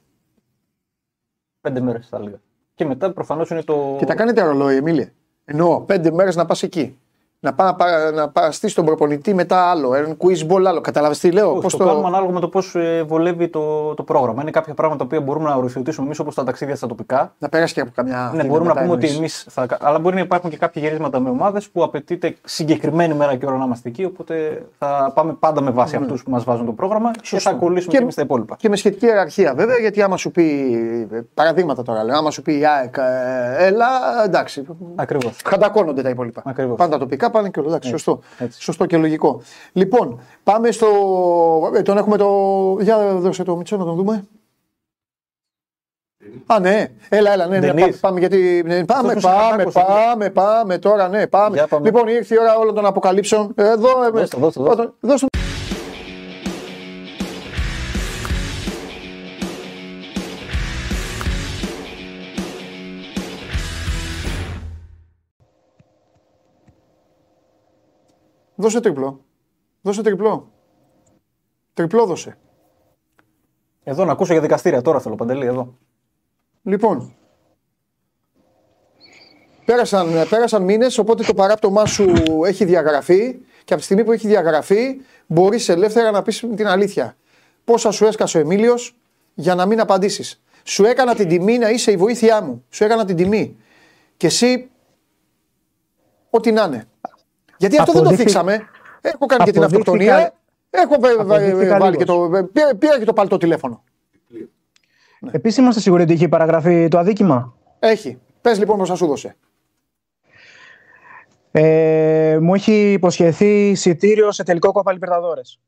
Πέντε 1.64 1.80
μέρες 1.80 2.08
θα 2.08 2.18
έλεγα. 2.18 2.42
Και 2.76 2.86
μετά 2.86 3.12
προφανώς 3.14 3.50
είναι 3.50 3.64
το. 3.64 3.96
Και 4.00 4.06
τα 4.06 4.16
κάνετε 4.16 4.42
ρολόι, 4.42 4.76
Εμίλια. 4.76 5.14
Εννοώ, 5.46 5.82
πέντε 5.82 6.12
μέρες 6.12 6.36
να 6.36 6.46
πας 6.46 6.64
εκεί. 6.64 7.00
Να 7.44 7.54
πάει 7.54 7.68
να, 7.68 7.76
πα- 7.76 8.12
να 8.12 8.30
παραστεί 8.30 8.74
τον 8.74 8.86
προπονητή 8.86 9.34
μετά 9.34 9.58
άλλο. 9.70 9.94
Ένα 9.94 10.16
quiz 10.18 10.52
ball 10.52 10.64
άλλο. 10.68 10.82
Κατάλαβε 10.82 11.16
τι 11.16 11.32
λέω; 11.32 11.52
Όχι, 11.52 11.62
Πώς 11.62 11.76
το, 11.78 11.86
κάνουμε 11.86 12.08
ανάλογα 12.08 12.32
με 12.32 12.40
το 12.40 12.48
πώς 12.48 12.76
βολεύει 13.06 13.48
το, 13.48 13.94
το 13.94 14.04
πρόγραμμα. 14.04 14.42
Είναι 14.42 14.52
κάποια 14.52 14.74
πράγματα 14.74 15.00
τα 15.00 15.06
οποία 15.06 15.22
μπορούμε 15.26 15.50
να 15.50 15.56
οριοθετήσουμε 15.56 16.06
εμείς 16.06 16.20
όπως 16.20 16.36
τα 16.36 16.44
ταξίδια 16.44 16.76
στα 16.76 16.88
τοπικά. 16.88 17.34
Να 17.40 17.50
περάσει 17.50 17.74
και 17.74 17.82
από 17.82 17.92
καμιά. 17.96 18.16
Ναι, 18.18 18.22
Αθήνα 18.28 18.44
μπορούμε 18.46 18.68
να 18.68 18.74
μετά 18.74 18.82
πούμε 18.86 18.94
ότι 18.96 19.08
εννοείς. 19.08 19.20
εμείς 19.20 19.46
θα. 19.50 19.78
Αλλά 19.82 20.00
μπορεί 20.00 20.16
να 20.16 20.22
υπάρχουν 20.22 20.50
και 20.50 20.58
κάποια 20.58 20.82
γυρίσματα 20.82 21.20
με 21.20 21.30
ομάδες 21.30 21.70
που 21.70 21.84
απαιτείται 21.84 22.36
συγκεκριμένη 22.44 23.14
μέρα 23.14 23.36
και 23.36 23.46
ώρα 23.46 23.58
να 23.58 23.66
είμαστε 23.66 23.90
εκεί. 23.90 24.06
Οπότε 24.06 24.64
θα 24.78 25.12
πάμε 25.16 25.34
πάντα 25.40 25.62
με 25.62 25.72
βάση 25.72 25.96
αυτούς 25.96 26.24
που 26.24 26.32
μας 26.32 26.44
βάζουν 26.44 26.66
το 26.66 26.72
πρόγραμμα 26.72 27.12
και 27.22 27.40
θα 27.40 27.52
κολλήσουμε 27.54 27.92
Και- 27.92 27.98
και 27.98 28.04
εμείς 28.04 28.16
τα 28.16 28.22
υπόλοιπα. 28.22 28.56
Και 28.60 28.70
με 28.70 28.76
σχετική 28.76 29.06
ιεραρχία 29.06 29.54
βέβαια, 29.56 29.76
γιατί 29.78 30.02
άμα 30.02 30.18
σου 30.18 30.32
πει. 30.32 30.48
Παραδείγματα 31.34 31.84
τώρα 31.84 32.04
λέω. 32.04 32.18
Άμα 32.18 32.32
σου 32.32 32.42
πει 32.42 32.60
η 32.60 32.66
ΑΕΚ, 32.66 32.96
ε, 32.98 33.66
έλα, 33.66 33.86
εντάξει. 34.26 34.66
Ακριβώς. 34.96 35.40
Χαντακώνονται 35.46 36.02
τα 36.02 36.10
υπόλοιπα. 36.10 36.42
Ακριβώς. 36.46 36.78
Πάντα 36.78 36.98
τοπικά 36.98 37.30
πάνε 37.34 37.50
και 37.50 37.60
όλα. 37.60 37.68
Εντάξει, 37.68 37.90
σωστό. 37.90 38.20
έτσι. 38.38 38.62
Σωστό 38.62 38.86
και 38.86 38.98
λογικό. 38.98 39.42
Λοιπόν, 39.72 40.20
πάμε 40.44 40.72
στο. 40.72 40.88
ε, 41.76 41.82
Τον 41.82 41.98
έχουμε 41.98 42.18
το. 42.18 42.28
Για 42.80 43.14
δώσε 43.16 43.44
το 43.44 43.56
Μιτσό 43.56 43.78
να 43.78 43.86
τον 43.86 43.96
δούμε. 43.96 44.28
Α, 46.46 46.60
ναι. 46.60 46.88
Έλα, 47.10 47.32
έλα, 47.32 47.48
ναι, 47.48 47.60
ναι, 47.60 47.66
Ντενίς. 47.68 47.84
πάμε, 47.84 47.98
πάμε, 48.02 48.20
γιατί, 48.20 48.64
ναι, 48.66 48.86
πάμε, 48.86 49.08
Αυτός 49.08 49.24
ο 49.24 49.28
πάμε, 49.28 49.48
Σακάκος, 49.72 49.74
πάμε, 49.74 50.30
πάμε, 50.30 50.78
τώρα, 50.78 51.08
ναι, 51.08 51.28
πάμε. 51.28 51.56
Για 51.56 51.68
πάμε. 51.68 51.86
Λοιπόν, 51.86 52.08
ήρθε 52.08 52.36
η 52.36 52.38
ώρα 52.42 52.58
όλων 52.58 52.76
των 52.76 52.86
αποκαλύψεων. 52.86 53.52
Εδώ, 53.56 53.90
ε, 54.04 54.10
Δώσ' 55.00 55.20
το, 55.22 55.28
Δώσε 68.64 68.80
τριπλό. 68.80 69.26
Δώσε 69.82 70.02
τριπλό. 70.02 70.52
Τριπλό 71.74 72.06
δώσε. 72.06 72.38
Εδώ 73.84 74.06
να 74.06 74.12
ακούσω 74.12 74.32
για 74.34 74.42
δικαστήρια 74.42 74.82
τώρα 74.82 75.00
θέλω 75.00 75.16
παντελή 75.16 75.46
εδώ. 75.46 75.78
Λοιπόν. 76.64 77.16
Πέρασαν, 79.66 80.28
πέρασαν 80.30 80.64
μήνες, 80.64 80.98
οπότε 80.98 81.24
το 81.24 81.34
παράπτωμά 81.34 81.86
σου 81.86 82.14
έχει 82.46 82.66
διαγραφεί 82.66 83.34
και 83.64 83.74
από 83.74 83.76
τη 83.76 83.84
στιγμή 83.84 84.04
που 84.04 84.12
έχει 84.12 84.28
διαγραφεί 84.28 85.02
μπορείς 85.28 85.70
ελεύθερα 85.70 86.12
να 86.12 86.22
πεις 86.22 86.40
την 86.56 86.68
αλήθεια. 86.68 87.18
Πόσα 87.64 87.92
σου 87.92 88.06
έσκασε 88.06 88.38
ο 88.38 88.42
Εμίλιος 88.42 88.96
για 89.34 89.56
να 89.56 89.66
μην 89.66 89.80
απαντήσεις. 89.80 90.44
Σου 90.64 90.86
έκανα 90.86 91.16
την 91.16 91.28
τιμή 91.28 91.58
να 91.58 91.70
είσαι 91.70 91.92
η 91.92 91.98
βοήθειά 91.98 92.42
μου. 92.42 92.66
Σου 92.70 92.84
έκανα 92.84 93.06
την 93.06 93.16
τιμή. 93.16 93.58
Και 94.18 94.28
εσύ. 94.28 94.70
Ό,τι 96.30 96.52
να 96.52 96.64
είναι. 96.64 96.88
Γιατί 97.64 97.78
αυτό 97.82 97.92
δεν 97.92 98.02
το 98.02 98.08
Αποδείχθη- 98.08 98.30
θίξαμε. 98.30 98.68
Έχω 99.02 99.26
κάνει 99.26 99.44
και 99.44 99.52
την 99.52 99.64
Αποδείχθηκα- 99.64 99.94
αυτοκτονία. 99.94 100.34
Έχω 100.70 100.96
βε- 101.00 101.12
βε- 101.12 101.20
Αποδείχθηκα 101.20 101.78
βάλει 101.78 101.98
και 101.98 102.04
λίγος. 102.06 102.30
το. 102.42 102.44
Πήρα, 102.54 102.76
πήρα 102.76 103.00
και 103.00 103.06
το 103.06 103.14
παλτό 103.14 103.38
τηλέφωνο. 103.38 103.84
Επίσης, 105.32 105.58
είμαστε 105.58 105.82
σίγουροι 105.82 106.04
ότι 106.04 106.14
έχει 106.14 106.28
παραγραφεί 106.28 106.88
το 106.88 106.98
αδίκημα; 106.98 107.54
Έχει. 107.80 108.18
Πες 108.42 108.60
λοιπόν 108.60 108.78
πώ 108.78 108.86
θα 108.86 108.96
σου 108.96 109.06
δώσε. 109.08 109.36
Ε, 111.52 112.38
μου 112.42 112.54
έχει 112.54 112.92
υποσχεθεί 112.92 113.70
εισιτήριο 113.70 114.32
σε 114.32 114.44
τελικό 114.44 114.72
κόπα 114.72 114.94
Λιπερταδόρες. 114.94 115.60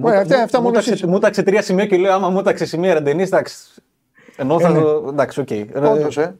Ωραία, 0.00 0.20
αυτά- 0.20 0.42
αυτά 0.42 0.60
μόνο 0.60 0.72
τάξε- 0.74 0.92
εσείς. 0.92 1.06
Μου 1.06 1.18
τάξε 1.18 1.42
τρία 1.42 1.62
σημεία 1.62 1.86
και 1.86 1.96
λέω 1.96 2.12
άμα 2.12 2.28
μου 2.28 2.42
τάξε 2.42 2.64
σημεία 2.66 2.94
ρεντενή, 2.94 3.22
εντάξει. 3.22 3.56
Ενώ 4.36 4.60
θα 4.60 4.68
Ε, 4.68 4.72
ναι. 4.72 4.80
το. 4.80 5.06
Εντάξει, 5.08 5.40
οκ. 5.40 5.50
Ε, 5.50 5.66
Όντως, 5.74 6.16
ε. 6.18 6.36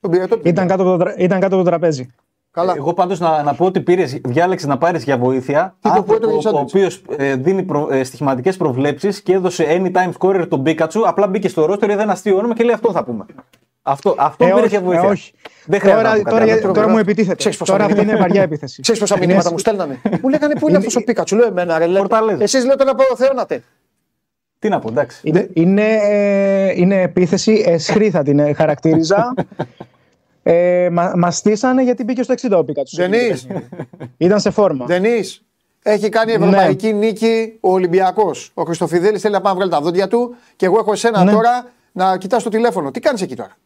Τον 0.00 0.10
πήρε 0.10 0.26
τότε. 0.26 0.48
Ήταν 0.48 0.66
κάτω, 0.66 0.82
από 0.82 0.90
το, 0.90 1.04
τρα- 1.04 1.16
ήταν 1.16 1.40
κάτω 1.40 1.54
από 1.54 1.64
το 1.64 1.70
τραπέζι. 1.70 2.14
Καλά. 2.54 2.74
Εγώ 2.76 2.92
πάντως 2.94 3.18
να, 3.20 3.42
να 3.42 3.54
πω 3.54 3.64
ότι 3.64 3.80
πήρες, 3.80 4.20
διάλεξες 4.24 4.68
να 4.68 4.78
πάρεις 4.78 5.04
για 5.04 5.18
βοήθεια 5.18 5.74
Τι 5.80 5.88
το 5.88 5.88
άνθρωπο 5.88 6.06
που 6.08 6.14
έτρωγε 6.14 6.34
ο, 6.34 6.38
ο 6.38 6.40
σάντουιτς. 6.40 6.72
οποίος 6.74 7.02
δίνει 7.38 7.62
προ, 7.62 7.88
ε, 7.90 8.04
στοιχηματικές 8.04 8.56
προβλέψεις 8.56 9.22
και 9.22 9.32
έδωσε 9.32 9.66
anytime 9.70 10.10
scorer 10.18 10.46
τον 10.48 10.62
Πίκατσου. 10.62 11.08
Απλά 11.08 11.26
μπήκε 11.26 11.48
στο 11.48 11.64
ρόστερ, 11.64 11.90
είδε 11.90 12.02
ένα 12.02 12.12
αστείο 12.12 12.36
όνομα 12.36 12.54
και 12.54 12.64
λέει 12.64 12.74
αυτό 12.74 12.92
θα 12.92 13.04
πούμε. 13.04 13.24
Αυτό, 13.82 14.14
αυτό 14.18 14.44
Ε, 14.44 14.48
πήρε 14.48 14.60
όχι, 14.60 14.68
για 14.68 14.78
ε, 14.78 14.82
βοήθεια. 14.82 15.08
όχι. 15.08 15.32
Δεν 15.66 15.80
χρειάζεται 15.80 16.02
Τώρα, 16.04 16.16
να 16.16 16.22
πω 16.24 16.30
τώρα, 16.30 16.46
κάτι 16.46 16.64
άλλο. 16.64 16.72
τώρα 16.72 16.88
μου 16.88 16.98
επιτίθεται. 16.98 17.34
Ξέρεις 17.34 17.56
πόσα 17.58 17.72
Τώρα 17.72 17.84
αυτή 17.84 17.96
μηνύματα- 17.96 18.18
είναι 18.18 18.26
βαριά 18.28 18.42
επίθεση. 18.42 18.82
Ξέρεις 18.82 19.00
πόσα 19.00 19.14
Είναι 19.16 19.26
μηνύματα 19.26 19.48
σ- 19.48 19.52
μου 19.52 19.58
στέλνανε; 19.58 20.00
μου 20.22 20.28
λέγανε 20.28 20.54
πού 20.58 20.68
είναι 20.68 20.76
αυτός 20.78 20.96
ο 20.96 21.04
Πίκατσου; 21.04 21.36
Λέω 21.36 21.46
εμένα, 21.46 21.78
ρε. 21.78 21.86
Φορταλέζα. 21.96 22.42
Εσείς 22.42 22.64
λέω 22.64 22.76
τον 22.76 22.88
αποθεώνατε. 22.88 23.62
Τι 24.58 24.68
να 24.68 24.78
πω, 24.78 24.88
εντάξει. 24.88 25.20
Είναι, 25.22 25.48
είναι, 25.52 25.86
ε, 26.02 26.72
είναι 26.76 27.00
επίθεση 27.02 27.62
εσχρή 27.66 28.10
θα 28.10 28.22
την 28.22 28.38
ε, 28.38 28.52
χαρακτήριζα. 28.52 29.34
ε, 30.46 30.88
μα, 30.92 31.12
μας 31.16 31.36
στήσανε 31.36 31.82
γιατί 31.82 32.04
μπήκε 32.04 32.22
στο 32.22 32.34
60 32.42 32.50
ο 32.58 32.64
Πίκατσου. 32.64 32.96
Δενή, 32.96 33.30
Ήταν 34.16 34.40
σε 34.40 34.50
φόρμα. 34.50 34.84
Δενή. 34.86 35.20
Έχει 35.82 36.08
κάνει 36.08 36.32
ευρωπαϊκή 36.32 36.92
νίκη 36.92 37.58
ο 37.60 37.72
Ολυμπιακός. 37.72 38.50
Ο 38.54 38.62
Χριστοφιδέλης 38.62 39.20
θέλει 39.20 39.34
να 39.34 39.40
πάει 39.40 39.52
να 39.52 39.58
βγάλει 39.58 39.70
τα 39.72 39.80
δόντια 39.80 40.08
του 40.08 40.34
και 40.56 40.66
εγώ 40.66 40.78
έχω 40.78 40.92
εσένα 40.92 41.24
Ναι. 41.24 41.32
τώρα 41.32 41.70
να 41.92 42.16
κοιτάς 42.18 42.42
το 42.42 42.48
τηλέφωνο. 42.48 42.90
Τι 42.90 43.00
κάνεις 43.00 43.22
εκεί 43.22 43.36
τώρα; 43.36 43.56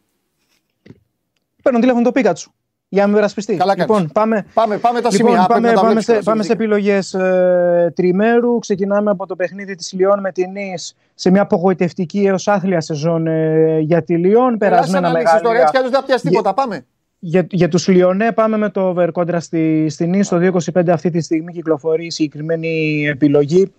Παίρνω 1.63 1.79
τηλέφωνο 1.79 2.03
το 2.03 2.11
Πίκατσου. 2.11 2.51
Για 2.91 3.01
να 3.01 3.07
μην 3.07 3.15
περασπιστεί. 3.15 3.55
Καλά 3.55 3.75
κάνεις. 3.75 3.95
λοιπόν, 3.95 4.09
πάμε, 4.13 4.45
Πάμε, 4.53 4.77
πάμε 4.77 5.01
τα 5.01 5.09
Λοιπόν, 5.11 5.27
σημεία. 5.31 5.45
πρέπει 5.45 5.53
πάμε, 5.53 5.67
να 5.67 5.73
τα 5.73 5.79
πάμε, 5.79 5.87
βλέπεις 5.91 6.05
σε, 6.05 6.11
κιόλας, 6.11 6.25
πάμε 6.25 6.43
σε 6.43 6.51
έχεις 6.51 6.59
δίκιο. 6.59 6.75
επιλογές 6.75 7.13
ε, 7.13 7.91
τριμέρου. 7.95 8.59
Ξεκινάμε 8.59 9.11
από 9.11 9.25
το 9.25 9.35
παιχνίδι 9.35 9.75
της 9.75 9.91
Λιόν 9.93 10.19
με 10.19 10.31
την 10.31 10.51
Νης 10.51 10.95
σε 11.19 11.29
μια 11.29 11.41
απογοητευτική 11.41 12.19
έως 12.19 12.47
άθλια 12.47 12.81
σεζόν 12.81 13.27
ε, 13.27 13.79
για 13.79 14.03
τη 14.03 14.17
Λιόν. 14.17 14.33
Ελά, 14.33 14.47
σαν 14.49 14.57
Περασμένα 14.57 15.01
να 15.01 15.07
ανοίξεις 15.07 15.41
τώρα 15.41 15.53
μεγάλα. 15.53 15.59
έτσι 15.59 15.71
κι 15.71 15.77
αλλιώς 15.77 15.91
δεν 15.91 15.99
θα 15.99 16.05
πιάσει 16.05 16.27
τίποτα. 16.27 16.53
Πάμε. 16.53 16.85
Για, 17.19 17.47
για 17.49 17.67
τους 17.67 17.87
Λιονέ 17.87 18.31
πάμε 18.31 18.57
με 18.57 18.69
το 18.69 18.87
over 18.87 19.09
κόντρα 19.11 19.39
στη, 19.39 19.89
στη 19.89 20.07
Νης. 20.07 20.27
Το 20.27 20.37
2.25 20.73 20.89
αυτή 20.89 21.09
τη 21.09 21.21
στιγμή 21.21 21.51
κυκλοφορεί 21.51 22.05
η 22.05 22.11
συγκεκριμένη 22.11 23.05
επιλογή. 23.07 23.73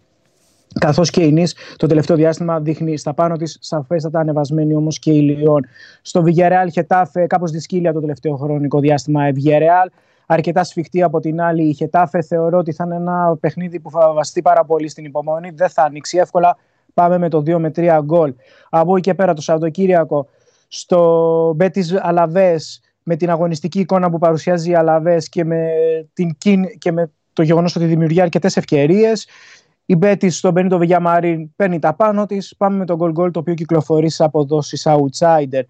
Καθώς 0.81 1.11
και 1.11 1.23
η 1.23 1.33
Νης 1.33 1.55
το 1.77 1.87
τελευταίο 1.87 2.17
διάστημα 2.17 2.61
δείχνει 2.61 2.97
στα 2.99 3.15
πάνω 3.15 3.37
της 3.37 3.57
σαφέστατα 3.61 4.21
ανεβασμένη 4.21 4.75
όμως 4.75 4.99
και 4.99 5.11
η 5.12 5.21
Λιόν. 5.21 5.67
Στο 6.03 6.23
Villarreal 6.27 6.69
Χετάφε, 6.73 7.27
κάπως 7.27 7.51
δυσκύλια 7.51 7.93
το 7.93 8.01
τελευταίο 8.01 8.37
χρονικό 8.37 8.81
διάστημα 8.81 9.29
η 9.29 9.33
Villarreal. 9.37 9.89
Αρκετά 10.27 10.65
σφιχτή 10.65 11.03
από 11.03 11.21
την 11.21 11.41
άλλη 11.41 11.62
η 11.62 11.73
Χετάφε. 11.73 12.23
Θεωρώ 12.23 12.59
ότι 12.59 12.73
θα 12.73 12.85
είναι 12.87 12.97
ένα 12.97 13.37
παιχνίδι 13.41 13.81
που 13.81 13.91
θα 13.91 14.12
βαστεί 14.12 14.43
πάρα 14.43 14.65
πολύ 14.65 14.89
στην 14.89 15.05
υπομονή. 15.05 15.51
Δεν 15.55 15.69
θα 15.69 15.83
ανοίξει 15.83 16.19
εύκολα. 16.19 16.57
Πάμε 16.95 17.19
με 17.19 17.29
το 17.29 17.39
2 17.39 17.59
με 17.59 17.71
3 17.77 18.01
γκολ. 18.05 18.35
Από 18.71 18.93
εκεί 18.93 19.01
και 19.01 19.15
πέρα 19.15 19.35
το 19.35 19.43
Σαββατοκύριακο 19.43 20.29
στο 20.69 21.53
Μπέτη 21.57 21.85
Αλαβέ 22.01 22.61
με 23.03 23.17
την 23.17 23.31
αγωνιστική 23.31 23.81
εικόνα 23.81 24.11
που 24.11 24.19
παρουσιάζει 24.19 24.71
η 24.71 24.75
Αλαβέ 24.75 25.17
και, 25.29 25.45
με 25.45 25.71
την, 26.12 26.35
κιν- 26.39 26.79
και 26.79 26.93
με 26.93 27.11
το 27.33 27.43
γεγονός 27.43 27.77
ότι 27.77 27.85
δημιουργεί 27.85 28.21
αρκετές 28.21 28.57
ευκαιρίες. 28.57 29.29
Η 29.87 29.97
Μπέτη 29.97 30.31
στον 30.31 30.53
Μπενίτο 30.53 30.79
Βηγιαμαρίν 30.79 31.55
παίρνει 31.57 31.79
τα 31.79 31.95
πάνω 31.95 32.27
της. 32.27 32.55
Πάμε 32.57 32.77
με 32.77 32.85
τον 32.85 32.99
goal 33.01 33.21
goal 33.21 33.31
το 33.33 33.39
οποίο 33.39 33.55
κυκλοφορεί 33.55 34.11
σε 34.11 34.25
αποδόσεις 34.25 34.87
outsider. 34.89 35.62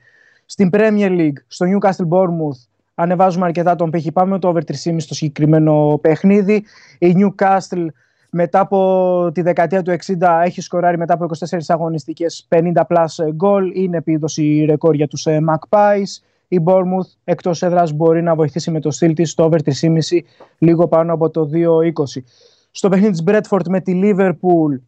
Στην 0.47 0.71
Premier 0.73 1.11
League, 1.19 1.39
στο 1.47 1.67
Newcastle 1.67 2.09
Bournemouth, 2.09 2.67
ανεβάζουμε 2.95 3.45
αρκετά 3.45 3.77
τον 3.77 3.91
πύχη. 3.91 4.13
Πάμε 4.13 4.31
με 4.31 4.39
το 4.39 4.49
over 4.49 4.61
3,5 4.65 4.97
στο 4.97 5.15
συγκεκριμένο 5.15 5.99
παιχνίδι. 6.03 6.65
Η 6.99 7.15
Newcastle 7.17 7.87
μετά 8.31 8.61
από 8.61 9.31
τη 9.35 9.43
δεκαετία 9.43 9.83
του 9.83 9.97
60 10.07 10.41
έχει 10.45 10.61
σκοράρει 10.61 10.99
μετά 10.99 11.15
από 11.15 11.27
24 11.51 11.59
αγωνιστικές 11.67 12.49
50 12.49 12.73
plus 12.73 13.25
goal. 13.43 13.75
Είναι 13.75 13.97
επίδοση 13.97 14.65
ρεκόρ 14.69 14.95
για 14.95 15.09
τους 15.09 15.27
ε, 15.27 15.39
Magpies. 15.49 16.23
Η 16.49 16.61
Bournemouth 16.65 17.11
εκτός 17.25 17.63
έδρας 17.63 17.93
μπορεί 17.93 18.23
να 18.23 18.35
βοηθήσει 18.35 18.71
με 18.71 18.81
το 18.81 18.91
στυλ 18.91 19.15
της 19.15 19.31
στο 19.31 19.45
over 19.45 19.59
3,5 19.65 20.19
λίγο 20.59 20.89
πάνω 20.89 21.13
από 21.13 21.31
το 21.31 21.51
2,20. 21.53 22.23
Στο 22.71 22.89
παιχνίδι 22.89 23.11
της 23.11 23.23
Bradford 23.27 23.69
με 23.69 23.81
τη 23.81 24.01
Liverpool 24.05 24.81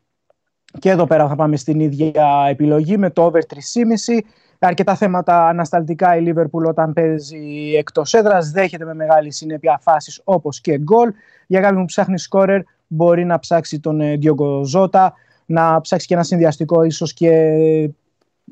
και 0.78 0.90
εδώ 0.90 1.06
πέρα 1.06 1.28
θα 1.28 1.35
πάμε 1.35 1.56
στην 1.56 1.81
ίδια 1.81 2.47
επιλογή 2.48 2.97
με 2.97 3.10
το 3.10 3.24
over 3.24 3.40
3,5. 3.40 4.19
Αρκετά 4.59 4.94
θέματα 4.94 5.48
ανασταλτικά 5.48 6.16
η 6.16 6.24
Liverpool 6.27 6.69
όταν 6.69 6.93
παίζει 6.93 7.74
εκτός 7.78 8.14
έδρας. 8.14 8.51
Δέχεται 8.51 8.85
με 8.85 8.94
μεγάλη 8.94 9.32
συνέπεια 9.32 9.78
φάσεις 9.82 10.20
όπως 10.24 10.60
και 10.60 10.78
γκολ. 10.78 11.12
Για 11.47 11.60
κάποιον 11.60 11.81
που 11.81 11.86
ψάχνει 11.86 12.19
σκόρερ, 12.19 12.60
μπορεί 12.94 13.24
να 13.24 13.39
ψάξει 13.39 13.81
τον 13.81 14.01
Diogo 14.01 14.62
Zota, 14.74 15.09
να 15.47 15.81
ψάξει 15.81 16.06
και 16.06 16.14
ένα 16.14 16.23
συνδυαστικό 16.23 16.82
ίσως 16.82 17.12
και 17.12 17.31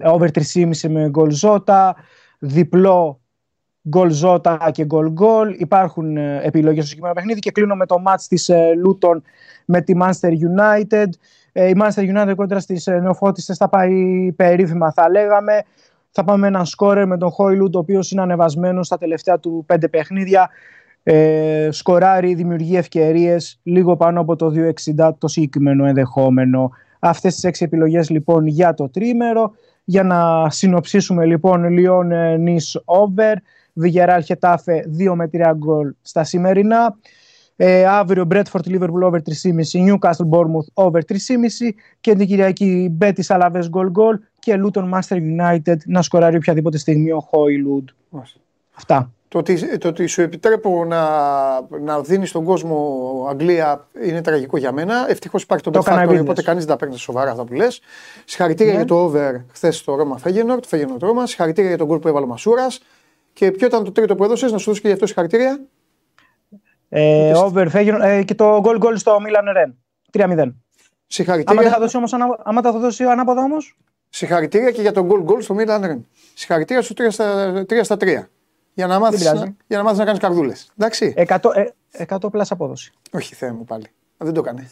over 0.05 0.29
3,5 0.55 0.89
με 0.89 1.09
γκολ 1.09 1.33
Zota, 1.43 1.91
διπλό 2.39 3.21
γκολ 3.89 4.13
Zota 4.23 4.57
και 4.73 4.85
γκολ 4.85 5.11
γκολ. 5.11 5.55
Υπάρχουν 5.59 6.17
επιλογές 6.17 6.85
στο 6.85 6.87
συγκεκριμένο 6.87 7.15
παιχνίδι 7.15 7.41
και 7.41 7.51
κλείνω 7.51 7.75
με 7.75 7.87
το 7.87 7.97
match 8.07 8.23
της 8.29 8.51
Luton 8.87 9.21
με 9.65 9.81
τη 9.81 9.93
Manchester 10.03 10.31
United. 10.31 11.09
Η 11.53 11.73
Manchester 11.81 12.17
United 12.17 12.33
κόντρα 12.37 12.61
στις 12.61 12.87
νεοφώτιστες 12.87 13.57
θα 13.57 13.69
πάει 13.69 14.33
περίφημα 14.37 14.93
θα 14.93 15.11
λέγαμε. 15.11 15.63
Θα 16.11 16.25
πάμε 16.25 16.39
με 16.39 16.47
έναν 16.47 16.67
σκόρερ 16.67 17.07
με 17.07 17.17
τον 17.17 17.31
Χόιλουντ, 17.31 17.77
ο 17.77 17.79
οποίος 17.79 18.11
είναι 18.11 18.23
ανεβασμένος 18.23 18.87
στα 18.87 18.99
τελευταία 18.99 19.39
του 19.39 19.65
πέντε 19.67 19.89
παιχνίδια. 19.89 20.51
Ε, 21.03 21.69
σκοράρει, 21.71 22.35
δημιουργεί 22.35 22.77
ευκαιρίες 22.77 23.61
λίγο 23.63 23.97
πάνω 23.97 24.21
από 24.21 24.37
το 24.37 24.53
2,60 24.97 25.11
το 25.19 25.29
συγκεκριμένο 25.29 25.87
ενδεχόμενο. 25.87 26.71
Αυτές 26.99 27.35
τις 27.35 27.45
έξι 27.45 27.65
επιλογές 27.65 28.11
λοιπόν 28.11 28.47
για 28.47 28.75
το 28.75 28.89
τρίμερο. 28.89 29.53
Για 29.85 30.03
να 30.03 30.51
συνοψίσουμε 30.51 31.27
λοιπόν, 31.27 31.69
Λιόν 31.69 32.41
Νις 32.41 32.81
Over, 32.85 33.35
Βιγεράλ 33.73 34.23
Χετάφε 34.23 34.85
2 34.99 35.15
με 35.15 35.31
3 35.33 35.53
γκολ 35.57 35.95
στα 36.03 36.25
σημερινά. 36.25 36.97
Ε, 37.57 37.87
αύριο 37.87 38.27
Bradford 38.31 38.67
Liverpool 38.67 39.03
over 39.03 39.19
3,5, 39.19 39.87
Newcastle 39.87 40.29
Bournemouth 40.31 40.85
over 40.85 41.01
3,5 41.09 41.17
και 42.01 42.15
την 42.15 42.27
Κυριακή 42.27 42.97
Betis 43.01 43.27
Alaves 43.27 43.71
goal 43.75 43.87
goal 43.87 44.19
και 44.39 44.61
Luton 44.65 44.91
Master 44.93 45.17
United 45.17 45.77
να 45.87 46.03
σκοράρει 46.03 46.37
οποιαδήποτε 46.37 46.79
στιγμή 46.79 47.11
ο 47.11 47.21
Χόιλουντ. 47.21 47.89
Αυτά. 48.75 49.13
Το 49.33 49.39
ότι, 49.39 49.79
το 49.79 49.89
ότι 49.89 50.07
σου 50.07 50.21
επιτρέπω 50.23 50.85
να, 50.85 51.01
να 51.81 52.01
δίνεις 52.01 52.29
στον 52.29 52.45
κόσμο 52.45 53.27
Αγγλία 53.31 53.89
είναι 54.03 54.21
τραγικό 54.21 54.57
για 54.57 54.73
μένα. 54.73 55.07
Ευτυχώς 55.09 55.43
υπάρχει 55.43 55.65
το, 55.65 55.71
Το 55.71 55.79
Bet 55.79 55.83
έκανα 55.87 56.03
Factory, 56.05 56.11
business. 56.15 56.21
οπότε 56.21 56.43
κανείς 56.43 56.65
δεν 56.65 56.73
τα 56.73 56.79
παίρνει 56.85 56.99
σοβαρά 56.99 57.31
αυτά 57.31 57.45
που 57.45 57.53
λες. 57.55 57.81
Συγχαρητήρια 58.25 58.73
Ναι. 58.73 58.79
για 58.79 58.87
το 58.87 59.05
over 59.05 59.45
χθες 59.53 59.77
στο 59.77 59.95
Ρώμα 59.95 60.19
Φέγενορτ, 60.19 60.65
Φέγενορτ 60.67 61.03
Ρώμα. 61.03 61.27
Συγχαρητήρια 61.27 61.69
για 61.69 61.79
τον 61.79 61.87
γκολ 61.87 61.99
που 61.99 62.09
έβαλε 62.09 62.25
ο 62.25 62.29
Μασούρας. 62.29 62.81
Και 63.33 63.51
ποιο 63.51 63.67
ήταν 63.67 63.85
το 63.85 63.93
τρίτο 63.93 64.15
που 64.15 64.25
έδωσες, 64.25 64.53
να 64.53 64.59
σου 64.59 64.65
δώσω 64.69 64.81
και 64.81 64.87
γι' 64.89 64.95
αυτό 64.95 65.07
συγχαρητήρια. 65.07 65.61
Ε, 66.89 67.33
over 67.37 67.67
Feyenoord, 67.73 68.01
ε, 68.03 68.23
και 68.23 68.35
το 68.35 68.61
goal 68.65 68.79
goal 68.83 68.93
στο 68.95 69.17
Milan 69.27 69.57
Ren. 69.57 69.73
3-0. 70.11 70.23
Άμα 70.23 70.35
δεν 70.35 70.55
Συγχαρητήρια, 71.07 71.71
θα 71.71 71.79
δώσει 71.79 71.97
όμως, 71.97 72.13
ανα- 72.13 72.39
άμα 72.43 72.61
τα 72.61 72.73
θα 72.73 72.79
δώσει 72.79 73.05
ανάποδα 73.05 73.43
όμως; 73.43 73.77
συγχαρητήρια 74.09 74.71
και 74.71 74.81
για 74.81 74.93
τον 74.93 75.07
γκολ 75.07 75.23
γκολ 75.23 75.41
στο 75.41 75.55
Milan 75.59 75.85
Ren. 75.85 76.01
Συγχαρητήρια 76.35 76.83
στο 76.83 76.95
3 76.95 77.11
στα, 77.11 77.53
3 77.69 77.85
στα 77.85 77.97
3. 77.97 78.29
Για 78.81 78.89
να 78.89 78.99
μάθεις 78.99 79.19
πειράζει. 79.19 79.39
να, 79.45 79.55
για 79.67 79.77
να, 79.79 79.83
μάθεις 79.83 79.99
να 79.99 80.05
κάνεις 80.05 80.21
καρδούλες. 80.21 80.71
Εντάξει. 80.79 81.15
100, 81.17 81.37
ε, 81.91 82.05
100 82.09 82.31
πλάς 82.31 82.51
απόδοση. 82.51 82.93
Όχι, 83.11 83.35
Θεέ 83.35 83.53
μου 83.53 83.65
πάλι. 83.65 83.85
Α, 83.87 84.25
Δεν 84.25 84.33
το 84.33 84.41
έκανε. 84.41 84.71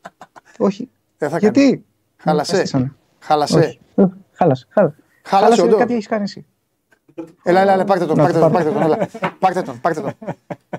Όχι. 0.58 0.90
Δεν 1.18 1.30
θα 1.30 1.38
κάνει. 1.40 1.52
Γιατί. 1.58 1.84
Χάλασε. 2.16 2.54
Έστησανε. 2.56 2.92
Χάλασε. 3.18 3.58
Όχι. 3.58 3.80
Ε, 3.94 4.04
Χάλασε. 4.32 4.66
Χάλασε. 4.70 4.96
Χάλασε, 5.22 5.62
όντως. 5.62 5.78
κάτι 5.78 5.92
έχεις 5.94 6.06
κάνει 6.06 6.22
εσύ. 6.22 6.46
Έλα, 7.42 7.60
έλα, 7.60 7.72
έλα, 7.72 7.84
πάρτε 7.84 8.06
τον, 8.06 8.16
Να, 8.16 8.22
πάρτε 8.22 8.38
τον, 8.38 8.52
πάρτε. 8.52 8.70
πάρτε 8.70 8.80
τον, 8.80 9.20
έλα. 9.22 9.34
Πάρτε 9.38 9.62
τον, 9.62 9.80
πάρτε 9.80 10.00
τον. 10.00 10.12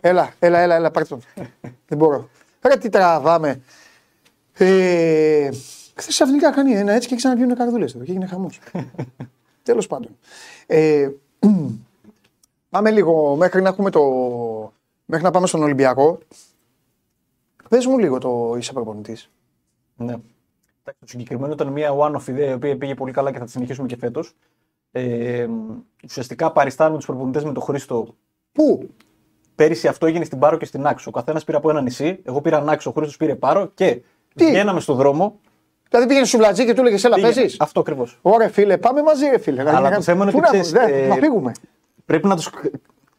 Έλα, 0.02 0.34
έλα, 0.40 0.60
έλα, 0.60 0.76
έλα, 0.76 0.92
πάρτε 0.92 1.10
τον. 1.10 1.22
Δεν 1.88 1.98
μπορώ. 1.98 2.30
Ρε 2.62 2.78
τι 2.78 2.90
τραβάμε. 2.90 3.62
Ε, 4.54 5.50
Χθες 5.96 6.08
ξαφνικά 6.08 6.52
κάνει 6.52 6.74
ένα 6.74 6.94
έτσι 6.94 7.08
και 7.08 7.16
ξαναβγαίνουν 7.16 7.56
καρδούλες 7.56 7.96
εδώ 7.96 8.04
και 8.04 8.12
έγινε 8.12 8.26
χαμός. 8.28 8.60
Τέλος 9.64 9.88
πάντων. 9.88 10.18
Ε, 10.68 11.10
πάμε 12.70 12.92
λίγο 12.92 13.36
μέχρι 13.36 13.62
να 13.62 13.70
έχουμε 13.70 13.90
το. 13.90 14.02
Μέχρι 15.06 15.26
να 15.26 15.32
πάμε 15.32 15.48
στον 15.48 15.64
Ολυμπιακό. 15.64 16.18
Πες 17.70 17.86
μου 17.86 17.98
λίγο 17.98 18.18
το 18.18 18.56
είσαι 18.58 18.74
προπονητής. 18.74 19.30
Ναι. 19.96 20.12
Εντάξει, 20.12 21.00
το 21.00 21.06
συγκεκριμένο 21.08 21.54
ήταν 21.54 21.68
μια 21.68 21.92
one-off 21.98 22.28
ιδέα 22.28 22.50
η 22.50 22.54
οποία 22.54 22.78
πήγε 22.78 22.94
πολύ 22.96 23.12
καλά 23.12 23.32
και 23.32 23.38
θα 23.40 23.46
τη 23.46 23.52
συνεχίσουμε 23.52 23.88
και 23.88 23.98
φέτος. 23.98 24.34
Ε, 24.92 25.48
ουσιαστικά 26.04 26.52
παριστάνουμε 26.52 26.98
τους 26.98 27.06
προπονητές 27.06 27.44
με 27.44 27.52
τον 27.52 27.64
Χρήστο. 27.64 28.16
Πού; 28.52 28.90
Πέρυσι 29.56 29.88
αυτό 29.88 30.06
έγινε 30.06 30.26
στην 30.26 30.40
Πάρο 30.40 30.58
και 30.58 30.66
στην 30.66 30.88
Άξο. 30.88 31.06
Ο 31.10 31.12
καθένας 31.12 31.44
πήρε 31.44 31.58
από 31.58 31.70
ένα 31.70 31.82
νησί. 31.82 32.20
Εγώ 32.24 32.42
πήρα 32.42 32.64
Άξο, 32.68 32.90
ο 32.90 32.94
Χρήστος 32.94 33.18
πήρε 33.18 33.36
Πάρο 33.36 33.72
και 33.74 34.02
Τι; 34.36 34.46
βγαίναμε 34.46 34.80
στον 34.80 34.96
δρόμο. 34.96 35.40
Δηλαδή 35.90 36.08
πήγαινε 36.08 36.26
στο 36.26 36.38
βλατζί 36.38 36.66
και 36.66 36.74
του 36.74 36.82
έλεγες 36.82 37.04
Έλα, 37.04 37.16
πήγαινε. 37.16 37.34
παίζεις. 37.34 37.60
Αυτό 37.60 37.80
ακριβώς. 37.80 38.20
Ωραία, 38.22 38.50
φίλε, 38.50 38.78
πάμε 38.78 39.02
μαζί, 39.04 39.26
ρε 39.30 39.38
φίλε. 39.38 39.76
Αλλά 39.76 39.92
το 39.92 40.02
θέμα 40.02 40.24
είναι 40.24 40.32
Πού 40.32 40.38
ότι 40.44 40.58
να- 40.58 40.64
ξέρεις, 40.64 40.72
δε, 40.72 41.04
ε, 41.04 41.08
Να 41.08 41.16
φύγουμε. 41.16 41.52
Πρέπει 42.08 42.28
να 42.28 42.36
τους... 42.36 42.50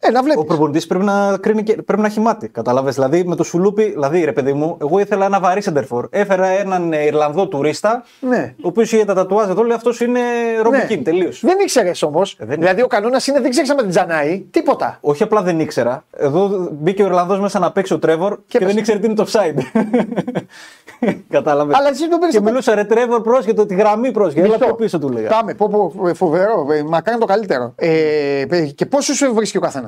Ε, 0.00 0.10
να 0.10 0.22
βλέπεις. 0.22 0.40
Ο 0.42 0.44
προπονητής 0.44 0.86
πρέπει 0.86 1.04
να 1.04 1.36
κρίνει 1.40 1.62
και 1.62 1.82
πρέπει 1.82 2.00
να 2.00 2.06
έχει 2.06 2.20
μάτι. 2.20 2.48
Κατάλαβες; 2.48 2.94
Δηλαδή 2.94 3.24
με 3.24 3.36
το 3.36 3.44
σουλούπι, 3.44 3.82
δηλαδή 3.90 4.24
ρε 4.24 4.32
παιδί 4.32 4.52
μου, 4.52 4.76
εγώ 4.80 4.98
ήθελα 4.98 5.24
ένα 5.26 5.40
βαρύ 5.40 5.60
σεντερφόρ. 5.62 6.06
Έφερα 6.10 6.46
έναν 6.46 6.92
ε, 6.92 7.04
Ιρλανδό 7.04 7.48
τουρίστα, 7.48 8.04
Ναι. 8.20 8.54
ο 8.62 8.68
οποίος 8.68 8.92
είχε 8.92 9.04
τα 9.04 9.14
τατουάζ 9.14 9.48
εδώ, 9.48 9.62
λέει 9.62 9.76
αυτός 9.76 10.00
είναι 10.00 10.20
ρομπικίν, 10.62 10.96
Ναι. 10.98 11.02
τελείως. 11.04 11.40
Δεν 11.44 11.58
ήξερες 11.60 12.02
όμως. 12.02 12.36
δεν- 12.40 12.58
Δηλαδή 12.58 12.82
ο 12.82 12.86
κανόνας 12.86 13.26
είναι 13.26 13.40
δεν 13.40 13.50
ξέρεις 13.50 13.68
με 13.74 13.80
την 13.82 13.90
Τζανάη 13.90 14.46
τίποτα. 14.50 14.98
Όχι 15.00 15.22
απλά 15.22 15.42
δεν 15.42 15.60
ήξερα. 15.60 16.04
Εδώ 16.16 16.68
μπήκε 16.72 17.02
ο 17.02 17.06
Ιρλανδός 17.06 17.40
μέσα 17.40 17.58
να 17.58 17.72
παίξει 17.72 17.92
ο 17.94 17.98
Τρέβορ 17.98 18.34
και, 18.36 18.42
Και 18.46 18.58
δεν 18.58 18.76
έπεσε. 18.76 18.78
ήξερε 18.78 18.98
τι 18.98 19.06
είναι 19.06 19.14
το 19.14 19.26
offside. 19.28 19.58
Κατάλαβες; 21.28 21.76
Αλλά 21.78 21.88
εσύ 21.88 22.08
τον 22.08 22.18
παίρνει 22.18 22.34
Και 22.34 22.40
μιλούσα 22.40 22.74
ρε 22.74 22.84
Τρέβορ 22.84 23.20
πρόσχετο, 23.22 23.66
τη 23.66 23.74
γραμμή 23.74 24.10
πρόσχετο. 24.12 24.44
Έλα 24.46 24.58
πιο 24.58 24.74
πίσω 24.74 24.98
του 24.98 25.08
λέγα. 25.08 25.28
Πάμε, 25.28 25.54
πω, 25.54 25.68
πω, 25.68 26.14
φοβερό. 26.14 26.66
ε, 26.72 26.82
Μακάρι 26.82 27.18
το 27.18 27.26
καλύτερο. 27.26 27.72
Ε, 27.76 28.40
ε, 28.40 28.60
και 28.66 28.86
πόσους 28.86 29.22
βρίσκει 29.34 29.56
ο 29.56 29.60
καθένας; 29.60 29.87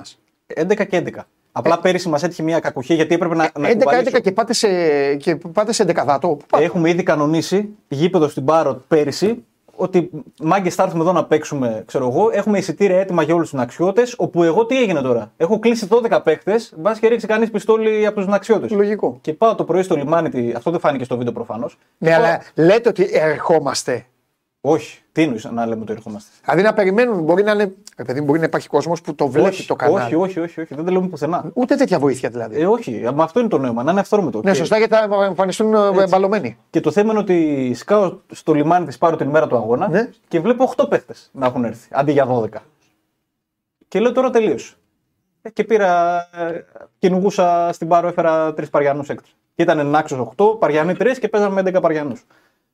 11 0.55 0.87
και 0.87 1.03
11. 1.07 1.09
Απλά 1.53 1.79
πέρυσι 1.81 2.09
μας 2.09 2.23
έτυχε 2.23 2.43
μια 2.43 2.61
κακουχία 2.61 2.95
γιατί 2.97 3.15
έπρεπε 3.15 3.35
να, 3.35 3.51
να 3.59 3.69
11-11 3.69 3.77
κουβαλήσω. 3.79 4.19
και 4.21 4.33
πάτε 4.33 4.53
σε, 4.53 4.69
και 5.15 5.37
πάτε 5.37 5.73
σε 5.73 5.85
δεκαδάτο. 5.85 6.29
Πού 6.29 6.45
πάτε; 6.51 6.65
Έχουμε 6.65 6.91
ήδη 6.91 7.03
κανονίσει 7.03 7.69
γήπεδος 7.89 8.31
στην 8.31 8.45
Πάρο 8.45 8.83
πέρυσι 8.89 9.45
ότι 9.77 10.11
μάγκες 10.43 10.75
θα 10.75 10.83
έρθουμε 10.83 11.03
εδώ 11.03 11.13
να 11.13 11.25
παίξουμε, 11.25 11.83
ξέρω 11.87 12.09
εγώ. 12.09 12.31
Έχουμε 12.33 12.59
εισιτήρια 12.59 13.01
έτοιμα 13.01 13.23
για 13.23 13.35
όλους 13.35 13.51
τους 13.51 13.59
ναξιώτες. 13.59 14.15
Όπου 14.19 14.43
εγώ 14.43 14.67
τι 14.67 14.81
έγινε 14.83 15.01
τώρα. 15.01 15.33
Έχω 15.37 15.59
κλείσει 15.59 15.89
12 15.91 16.21
παίχτε, 16.25 16.55
μπας 16.77 16.99
και 16.99 17.09
ρίξει 17.09 17.27
κανείς 17.27 17.51
πιστόλι 17.51 18.07
από 18.07 18.17
τους 18.17 18.27
ναξιώτες. 18.27 18.71
Λογικό. 18.71 19.19
Και 19.21 19.33
πάω 19.33 19.55
το 19.55 19.65
πρωί 19.65 19.83
στο 19.83 19.97
λιμάνι, 19.97 20.29
τι- 20.29 20.53
αυτό 20.57 20.71
δεν 20.71 20.81
φάνηκε 20.81 21.05
στο 21.05 21.17
βίντεο 21.17 21.33
προφανώς. 21.33 21.79
Ναι, 21.99 22.15
αλλά 22.15 22.43
λέτε 22.55 22.89
ότι 22.89 23.09
ερχόμαστε. 23.13 24.05
Όχι, 24.63 25.01
τι 25.13 25.23
εννοείς 25.23 25.45
να 25.45 25.67
λέμε 25.67 25.83
ότι 25.83 25.93
ερχόμαστε; 25.93 26.31
Δηλαδή 26.45 26.63
να 26.63 26.73
περιμένουμε. 26.73 27.21
Μπορεί 27.23 27.43
να 27.43 27.53
είναι. 27.53 27.75
Ε, 27.97 28.03
παιδί, 28.03 28.21
μπορεί 28.21 28.39
να 28.39 28.45
υπάρχει 28.45 28.69
κόσμος 28.69 29.01
που 29.01 29.15
το 29.15 29.29
βλέπει 29.29 29.49
όχι, 29.49 29.67
το 29.67 29.75
κανάλι. 29.77 30.03
όχι, 30.05 30.15
όχι, 30.15 30.41
όχι, 30.41 30.61
όχι, 30.61 30.75
δεν 30.75 30.85
το 30.85 30.91
λέμε 30.93 31.09
πουθενά. 31.09 31.51
Ούτε 31.55 31.75
τέτοια 31.75 31.99
βοήθεια 31.99 32.29
δηλαδή. 32.31 32.61
Ε, 32.61 32.67
όχι, 32.67 33.03
μα 33.15 33.25
αυτό 33.25 33.41
είναι 33.41 33.49
το 33.49 33.59
νόημα, 33.59 33.83
να 33.83 33.91
είναι 33.91 34.01
αυθόρμητο. 34.01 34.41
ναι, 34.45 34.51
Και- 34.51 34.57
σωστά 34.57 34.79
γιατί 34.79 34.95
θα 34.95 35.25
εμφανιστούν 35.25 35.75
ε, 35.75 36.07
μπαλωμένοι. 36.09 36.57
Και 36.71 36.81
το 36.81 36.91
θέμα 36.91 37.11
είναι 37.11 37.21
ότι 37.21 37.73
σκάω 37.75 38.17
στο 38.33 38.53
λιμάνι 38.53 38.87
τη 38.87 38.97
Πάρο 38.99 39.17
την 39.17 39.29
ημέρα 39.29 39.47
του 39.47 39.57
αγώνα 39.57 39.89
Ναι. 39.89 40.09
και 40.29 40.41
βλέπω 40.41 40.65
8 40.77 40.89
παίχτες 40.89 41.31
να 41.33 41.47
έχουν 41.47 41.65
έρθει 41.65 41.89
αντί 41.93 42.13
για 42.13 42.27
12. 42.27 42.49
Και 43.89 44.01
λέω 44.01 44.13
τώρα 44.13 44.31
τελείωσε. 44.31 44.75
Ε, 45.43 45.51
Και 45.51 45.65
πήρα, 45.65 46.17
ε, 46.33 46.65
κυνηγούσα 46.99 47.69
στην 47.73 47.89
Πάρο, 47.89 48.09
έφερα 48.09 48.55
τρεις 48.55 48.71
Παριανούς 48.71 49.09
έκτρα. 49.09 49.33
Και 49.55 49.63
ήταν 49.63 49.79
ενάξο 49.79 50.33
8, 50.37 50.57
Παριανοί 50.59 50.95
3 50.99 51.19
και 51.21 51.29
παίζαμε 51.29 51.63
με 51.63 51.71
11 51.71 51.81
Παριανούς. 51.81 52.25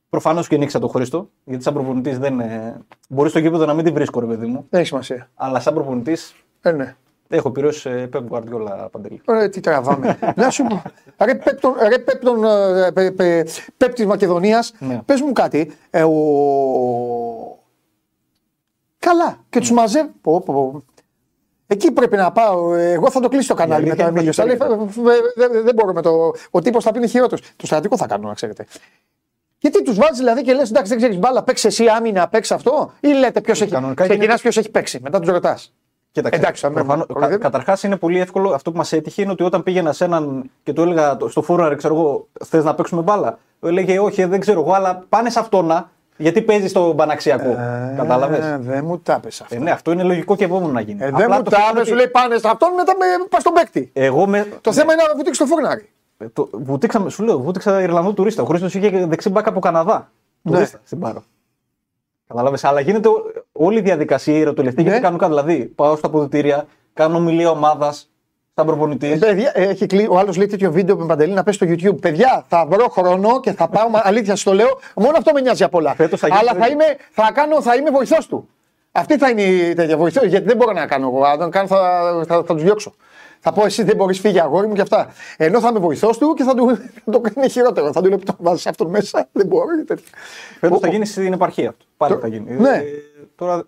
Προφανώς 0.09 0.47
και 0.47 0.57
νίξα 0.57 0.79
τον 0.79 0.89
Χρήστο, 0.89 1.29
γιατί 1.43 1.63
σαν 1.63 1.73
προπονητής 1.73 2.19
δεν. 2.19 2.39
Ε, 2.39 2.81
μπορεί 3.09 3.29
στο 3.29 3.39
γήπεδο 3.39 3.65
να 3.65 3.73
μην 3.73 3.85
τη 3.85 3.91
βρίσκω, 3.91 4.19
ρε 4.19 4.25
παιδί 4.25 4.45
μου. 4.45 4.65
Δεν 4.69 4.79
έχει 4.79 4.87
σημασία. 4.89 5.29
Αλλά 5.35 5.59
σαν 5.59 5.73
προπονητής 5.73 6.35
Ε, 6.61 6.71
ναι. 6.71 6.95
έχω 7.27 7.51
πυρώσει 7.51 7.89
ε, 7.89 8.09
Pep 8.13 8.23
Guardiola 8.29 8.87
παντελή. 8.91 9.21
Ωραία, 9.25 9.49
τι 9.49 9.59
τραβάμε. 9.59 10.17
να 10.35 10.49
σου 10.49 10.63
πω. 10.63 10.81
Ρε 11.25 11.35
Πέπ 11.35 11.59
τον- 11.59 11.73
ρε 11.89 11.97
Πέπ 11.99 12.23
τον, 12.23 12.43
ε, 12.43 12.91
πε- 12.91 13.11
πε- 13.15 13.49
Πέπ 13.77 13.93
της 13.93 14.05
Μακεδονίας, 14.05 14.73
Ναι. 14.79 15.01
πες 15.05 15.21
μου 15.21 15.31
κάτι. 15.31 15.71
Ε, 15.89 16.03
ο... 16.03 16.11
Καλά. 18.99 19.29
Και 19.49 19.59
Ναι. 19.59 19.61
τους 19.65 19.71
μαζεύει. 19.71 20.11
Πω, 20.21 20.41
πω, 20.41 20.53
πω. 20.53 20.83
Εκεί 21.67 21.91
πρέπει 21.91 22.15
να 22.15 22.31
πάω. 22.31 22.73
Ε, 22.73 22.91
Εγώ 22.91 23.11
θα 23.11 23.19
το 23.19 23.27
κλείσω 23.27 23.47
το 23.47 23.53
κανάλι 23.53 23.85
Η 23.85 23.89
μετά. 23.89 24.05
αλήθεια 24.05 24.23
είναι 24.23 24.31
Μίλιο. 24.31 24.55
ότι 24.55 24.65
Αλλά 24.65 25.13
ε, 25.13 25.49
δεν 25.49 25.63
δεν 25.63 25.73
μπορώ 25.75 25.93
με 25.93 26.01
το. 26.01 26.31
Ο 26.51 26.61
τύπος 26.61 26.83
θα 26.83 26.91
πει 26.91 26.97
είναι 26.97 27.07
χειρότερος. 27.07 27.53
Το 27.55 27.65
στρατικό 27.65 27.97
θα 27.97 28.07
κάνω, 28.07 28.27
να 28.27 28.33
ξέρετε. 28.33 28.65
Γιατί 29.59 29.83
τους 29.83 29.95
βάζεις 29.95 30.17
δηλαδή 30.17 30.41
και 30.41 30.53
λες: 30.53 30.69
Εντάξει, 30.69 30.89
δεν 30.89 30.97
ξέρεις 30.97 31.17
μπάλα, 31.17 31.43
παίξει 31.43 31.67
εσύ 31.67 31.85
άμυνα, 31.87 32.27
παίξει 32.27 32.53
αυτό. 32.53 32.91
Ή 32.99 33.07
λέτε 33.07 33.41
ποιος 33.41 33.61
έχει. 33.61 33.71
Κανονικά 33.71 34.03
Ξεκινά 34.03 34.23
γίνεται- 34.23 34.41
ποιος 34.41 34.57
έχει 34.57 34.71
παίξει. 34.71 34.99
Μετά 35.03 35.19
τους 35.19 35.29
ρωτάς. 35.29 35.73
Κοίταξε, 36.11 36.39
Εντάξει, 36.39 36.61
θα 36.61 36.69
με- 36.69 36.73
προφανώς- 36.75 37.07
κοροϊδεύει. 37.07 37.37
κα, 37.37 37.43
Καταρχάς 37.49 37.83
είναι 37.83 37.95
πολύ 37.97 38.19
εύκολο 38.19 38.49
αυτό 38.53 38.71
που 38.71 38.77
μας 38.77 38.91
έτυχε 38.93 39.21
είναι 39.21 39.31
ότι 39.31 39.43
όταν 39.43 39.63
πήγαινα 39.63 39.93
σε 39.93 40.05
έναν 40.05 40.49
και 40.63 40.73
του 40.73 40.81
έλεγα 40.81 41.17
το- 41.17 41.29
στο 41.29 41.41
φόρουναρ, 41.41 41.75
ξέρω 41.75 41.93
εγώ, 41.95 42.27
θες 42.45 42.63
να 42.63 42.75
παίξουμε 42.75 43.01
μπάλα; 43.01 43.37
Έλεγε 43.63 43.99
όχι, 43.99 44.23
δεν 44.25 44.39
ξέρω 44.39 44.59
εγώ, 44.61 44.71
αλλά 44.73 45.05
πάνε 45.09 45.29
σε 45.29 45.39
αυτόνα 45.39 45.89
Γιατί 46.19 46.41
παίζεις 46.41 46.69
στο 46.69 46.93
Παναξιακό. 46.97 47.49
Ε, 47.49 47.93
Κατάλαβες; 47.97 48.55
Δεν 48.59 48.85
μου 48.85 48.99
τα 48.99 49.19
πες 49.19 49.41
αυτά. 49.41 49.55
Ε, 49.55 49.59
ναι, 49.59 49.71
αυτό 49.71 49.91
είναι 49.91 50.03
λογικό 50.03 50.35
και 50.35 50.43
επόμενο 50.43 50.71
να 50.71 50.81
γίνει. 50.81 51.03
Ε, 51.03 51.05
Απλά 51.07 51.17
δεν 51.17 51.27
μου 51.31 51.43
το 51.43 51.49
τα 51.49 51.57
θέμα 51.57 51.67
πες, 51.71 51.77
είναι 51.79 51.87
σου 51.89 51.95
λέει 51.95 52.07
πάνε 52.07 52.37
σε 52.37 52.47
αυτόν, 52.47 52.73
μετά 52.73 52.93
με, 52.97 53.05
πας 53.29 53.41
στον 53.41 53.53
παίκτη. 53.53 53.89
Εγώ 53.93 54.27
με. 54.27 54.47
Το 54.61 54.73
θέμα 54.73 54.93
είναι 54.93 55.01
να 55.07 55.15
βουτήξει 55.15 55.39
το 55.39 55.45
φούρναρι. 55.45 55.89
Ε, 56.17 56.25
Το, 56.33 56.49
βουτήξαμε, 56.51 57.09
σου 57.09 57.23
λέω, 57.23 57.39
βούτυξα 57.39 57.81
Ιρλανδό 57.81 58.13
τουρίστα. 58.13 58.43
Ο 58.43 58.45
Χρήστος 58.45 58.73
είχε 58.75 59.05
δεξί 59.05 59.29
μπακ 59.29 59.47
από 59.47 59.59
Καναδά. 59.59 60.11
Ναι. 60.41 60.51
Τουρίστα 60.53 60.79
στην 60.83 60.99
Πάρο. 60.99 61.23
Κατάλαβε. 62.27 62.57
Αλλά 62.61 62.79
γίνεται 62.79 63.07
ό- 63.07 63.23
όλη 63.51 63.77
η 63.77 63.81
διαδικασία 63.81 64.37
η 64.37 64.39
ερωτολευτή 64.41 64.81
Ναι. 64.83 64.87
γιατί 64.89 65.01
κανονικά. 65.01 65.27
Δηλαδή, 65.27 65.65
πάω 65.65 65.95
στα 65.95 66.07
αποδητήρια, 66.07 66.65
κάνω 66.93 67.17
ομιλία 67.17 67.49
ομάδας, 67.49 68.09
σαν 68.55 68.65
προπονητής. 68.65 69.11
Ε, 69.21 69.25
παιδιά, 69.25 69.51
ε, 69.55 69.63
έχει 69.67 69.85
κλει... 69.85 70.07
Ο 70.09 70.17
άλλος 70.17 70.37
λέει 70.37 70.47
τέτοιο 70.47 70.71
βίντεο 70.71 70.97
με 70.97 71.05
παντελή 71.05 71.33
να 71.33 71.43
πέσει 71.43 71.57
στο 71.57 71.65
YouTube. 71.69 72.01
Παιδιά, 72.01 72.45
θα 72.47 72.65
βρω 72.69 72.87
χρόνο 72.89 73.39
και 73.39 73.51
θα 73.51 73.67
πάω. 73.67 73.89
μα- 73.89 74.01
αλήθεια, 74.03 74.35
σα 74.35 74.43
το 74.49 74.55
λέω. 74.55 74.79
Μόνο 74.95 75.17
αυτό 75.17 75.31
με 75.33 75.41
νοιάζει 75.41 75.63
απ' 75.63 75.73
όλα. 75.75 75.95
Φέτος 75.95 76.19
θα 76.19 76.27
γίνει 76.27 76.39
Αλλά 76.39 76.51
το 76.51 76.57
θα 76.57 76.65
ίδιο. 76.65 76.73
είμαι, 76.85 76.97
θα 77.11 77.31
κάνω, 77.33 77.61
θα 77.61 77.75
είμαι 77.75 77.89
βοηθός 77.89 78.27
του. 78.27 78.49
Αυτή 78.91 79.17
θα 79.17 79.29
είναι 79.29 79.41
η 79.41 79.73
τέτοια 79.73 79.97
βοηθό. 79.97 80.25
Γιατί 80.25 80.45
δεν 80.45 80.57
μπορώ 80.57 80.71
να 80.71 80.87
κάνω 80.87 81.07
εγώ. 81.07 81.23
Αν 81.23 81.39
τον 81.39 81.51
κάνω, 81.51 81.67
θα, 81.67 81.77
θα, 82.27 82.35
θα 82.43 82.53
τους 82.53 82.63
διώξω. 82.63 82.93
Θα 83.39 83.51
πω 83.53 83.65
εσύ 83.65 83.83
δεν 83.83 83.95
μπορείς 83.95 84.19
φύγει 84.19 84.39
αγόρι 84.39 84.67
μου 84.67 84.73
και 84.73 84.81
αυτά. 84.81 85.07
Ενώ 85.37 85.59
θα 85.59 85.67
είμαι 85.67 85.79
βοηθό 85.79 86.09
του 86.09 86.33
και 86.33 86.43
θα, 86.43 86.53
του, 86.55 86.75
θα 87.05 87.11
το 87.11 87.19
κάνει 87.19 87.49
χειρότερο. 87.49 87.91
Θα 87.91 88.01
του 88.01 88.09
λέω 88.09 88.17
το 88.17 88.35
βάζεις 88.39 88.67
αυτόν 88.67 88.89
μέσα. 88.89 89.27
Δεν 89.31 89.47
μπορώ. 89.47 89.65
και 89.77 89.83
τέτοια. 89.83 90.05
Φέτος 90.59 90.79
θα 90.79 90.87
γίνει 90.87 91.05
στην 91.05 91.33
επαρχία 91.33 91.69
αυτό. 91.69 91.85
Πάλι 91.97 92.13
Το- 92.13 92.19
θα 92.19 92.27
γίνει. 92.27 92.53
Ναι. 92.55 92.69
Ε, 92.77 92.83
τώρα 93.35 93.63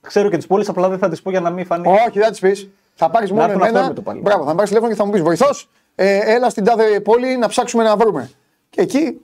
ξέρω 0.00 0.28
και 0.28 0.36
τις 0.36 0.46
πόλεις, 0.46 0.68
απλά 0.68 0.88
δεν 0.88 0.98
θα 0.98 1.08
τις 1.08 1.22
πω 1.22 1.30
για 1.30 1.40
να 1.40 1.50
μην 1.50 1.66
φανεί. 1.66 1.88
Όχι, 1.88 2.18
δεν 2.18 2.32
τη 2.32 2.38
πεις. 2.40 2.68
Θα 2.94 3.10
πάρεις 3.10 3.30
μόνο 3.30 3.42
έρθουν 3.42 3.60
εμένα. 3.60 3.78
αυθόρμητο 3.78 4.02
πάλι. 4.02 4.20
Μπράβο, 4.20 4.42
θα 4.42 4.48
με 4.48 4.54
πάρεις 4.54 4.68
τηλέφωνο 4.68 4.92
και 4.92 4.98
θα 4.98 5.04
μου 5.04 5.10
πεις 5.12 5.22
βοηθός. 5.22 5.68
Ε, 5.94 6.18
έλα 6.34 6.50
στην 6.50 6.64
τάδε 6.64 7.00
πόλη 7.00 7.36
να 7.36 7.48
ψάξουμε 7.48 7.82
να 7.82 7.96
βρούμε. 7.96 8.30
Και 8.70 8.80
εκεί, 8.80 9.20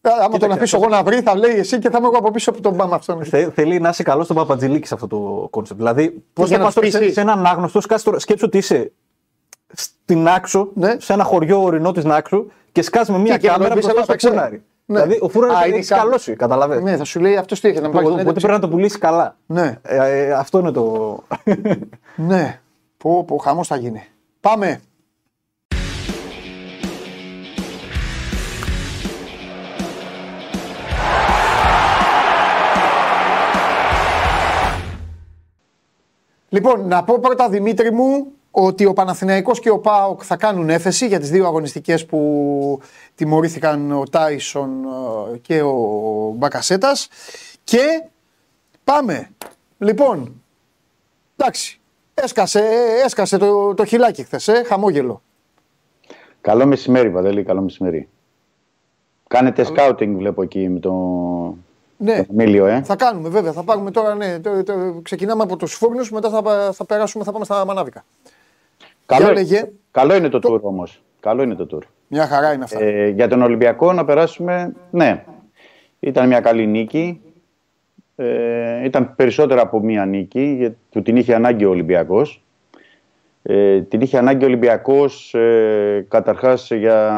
ε, 0.00 0.08
άμα 0.24 0.38
τον 0.38 0.52
αφήσω 0.52 0.76
εγώ 0.76 0.88
να 0.88 1.02
βρει, 1.02 1.20
θα 1.20 1.36
λέει 1.36 1.54
εσύ 1.54 1.78
και 1.78 1.90
θα 1.90 1.98
είμαι 1.98 2.06
εγώ 2.06 2.16
από 2.18 2.30
πίσω 2.30 2.52
που 2.52 2.60
τον 2.60 2.76
πάμε 2.76 2.94
αυτόν. 2.94 3.24
Θε, 3.24 3.50
θέλει 3.50 3.80
να 3.80 3.88
είσαι 3.88 4.02
καλός 4.02 4.24
στο 4.24 4.36
παπατζηλίκι 4.36 4.86
σε 4.86 4.94
αυτό 4.94 5.06
το 5.06 5.46
κόνσεπτ. 5.50 5.78
Δηλαδή, 5.80 6.22
πώς 6.32 6.48
για 6.48 6.56
θα 6.56 6.62
να 6.62 6.68
πας 6.68 6.74
τώρα 6.74 6.86
σε, 6.90 6.96
σπίσεις. 6.96 7.14
σε 7.14 7.20
έναν 7.20 7.46
άγνωστο, 7.46 7.80
σκάσει 7.80 8.04
τώρα, 8.04 8.18
σκέψου 8.18 8.44
ότι 8.46 8.58
είσαι 8.58 8.92
στην 9.76 10.28
άξο, 10.28 10.68
Ναι. 10.74 10.96
σε 10.98 11.12
ένα 11.12 11.24
χωριό 11.24 11.62
ορεινό 11.62 11.92
της 11.92 12.04
Νάξου 12.04 12.46
και 12.72 12.82
σκάζει 12.82 13.12
με 13.12 13.18
μια 13.18 13.32
Και- 13.32 13.40
και 13.40 13.48
κάμερα 13.48 13.68
να 13.68 13.74
πεις, 13.74 13.84
μπροστά 13.84 13.90
«Έλα, 13.92 14.02
στο 14.02 14.12
παίξε». 14.12 14.28
φούρναρι. 14.28 14.62
Ναι. 14.86 15.02
Δηλαδή, 15.02 15.18
ο 15.22 15.26
Α, 15.26 15.28
φούρναρι 15.28 15.68
είναι 15.68 15.76
έχεις 15.76 15.88
κα- 15.88 15.96
καλώσει, 15.96 16.36
καταλαβαίνεις. 16.36 16.84
Ναι, 16.84 16.96
θα 16.96 17.04
σου 17.04 17.20
λέει 17.20 17.36
αυτός 17.36 17.60
τι 17.60 17.68
έχει 17.68 17.80
να 17.80 17.90
πάρει. 17.90 18.06
Οπότε 18.06 18.32
πρέπει 18.32 18.46
να 18.46 18.58
το 18.58 18.68
πουλήσεις 18.68 18.98
καλά. 18.98 19.36
Ναι. 19.46 19.78
Ε, 19.82 19.96
ε, 20.26 20.32
αυτό 20.32 20.58
είναι 20.58 20.70
το. 20.70 21.18
Ναι. 22.16 22.60
Πω, 22.96 23.24
πω, 23.24 23.36
χαμός 23.38 23.66
θα 23.66 23.76
γίνει. 23.76 24.04
Πάμε. 24.40 24.80
Λοιπόν, 36.48 36.88
να 36.88 37.04
πω 37.04 37.18
πρώτα 37.18 37.48
Δημήτρη 37.48 37.92
μου 37.92 38.26
ότι 38.56 38.84
ο 38.84 38.92
Παναθηναϊκός 38.92 39.60
και 39.60 39.70
ο 39.70 39.78
ΠΑΟΚ 39.78 40.20
θα 40.24 40.36
κάνουν 40.36 40.70
έφεση 40.70 41.06
για 41.06 41.18
τις 41.20 41.30
δύο 41.30 41.46
αγωνιστικές 41.46 42.06
που 42.06 42.80
τιμωρήθηκαν 43.14 43.92
ο 43.92 44.02
Τάισον 44.10 44.70
ε, 45.34 45.36
και 45.38 45.62
ο 45.62 45.74
Μπακασέτας 46.36 47.08
και 47.64 47.80
πάμε. 48.84 49.28
Λοιπόν, 49.78 50.42
εντάξει, 51.36 51.80
έσκασε, 52.14 52.62
έσκασε 53.04 53.36
το, 53.36 53.74
το 53.74 53.84
χιλάκι 53.84 54.22
χθες, 54.24 54.48
ε, 54.48 54.62
χαμόγελο. 54.66 55.22
Καλό 56.40 56.66
μεσημέρι, 56.66 57.10
Παντελή, 57.10 57.42
καλό 57.42 57.60
μεσημέρι. 57.62 58.08
Κάνετε 59.28 59.64
σκάουτινγκ, 59.64 60.16
βλέπω 60.16 60.42
εκεί 60.42 60.68
με 60.68 60.78
το, 60.80 60.92
Ναι, 61.96 62.16
το 62.16 62.26
Εμίλιο, 62.32 62.66
ε. 62.66 62.82
θα 62.82 62.96
κάνουμε 62.96 63.28
βέβαια, 63.28 63.52
θα 63.52 63.62
πάρουμε 63.62 63.90
τώρα, 63.90 64.14
ναι, 64.14 64.38
το, 64.40 64.62
το- 64.62 65.00
ξεκινάμε 65.02 65.42
από 65.42 65.56
τους 65.56 65.74
φούρνους, 65.74 66.10
μετά 66.10 66.30
θα, 66.30 66.72
θα 66.72 66.84
περάσουμε, 66.84 67.24
θα 67.24 67.32
πάμε 67.32 67.44
στα 67.44 67.64
μανάβικα. 67.64 68.04
Καλό, 69.06 69.28
έλεγε. 69.28 69.70
καλό 69.90 70.14
είναι 70.14 70.28
το 70.28 70.38
tour 70.42 70.60
όμως. 70.60 71.02
Καλό 71.20 71.42
είναι 71.42 71.54
το 71.54 71.66
tour. 71.70 71.82
Μια 72.08 72.26
χαρά 72.26 72.52
είναι 72.52 72.64
αυτά. 72.64 72.82
Ε, 72.82 73.08
για 73.08 73.28
τον 73.28 73.42
Ολυμπιακό 73.42 73.92
να 73.92 74.04
περάσουμε, 74.04 74.72
ναι. 74.90 75.24
Ήταν 76.00 76.26
μια 76.26 76.40
καλή 76.40 76.66
νίκη. 76.66 77.20
Ε, 78.16 78.84
ήταν 78.84 79.14
περισσότερα 79.14 79.62
από 79.62 79.80
μία 79.80 80.04
νίκη, 80.04 80.54
γιατί 80.58 80.76
του 80.90 81.02
την 81.02 81.16
είχε 81.16 81.34
ανάγκη 81.34 81.64
ο 81.64 81.70
Ολυμπιακός. 81.70 82.44
Ε, 83.42 83.80
την 83.80 84.00
είχε 84.00 84.18
ανάγκη 84.18 84.44
ο 84.44 84.46
Ολυμπιακός 84.46 85.34
ε, 85.34 86.06
καταρχάς 86.08 86.70
για... 86.70 87.12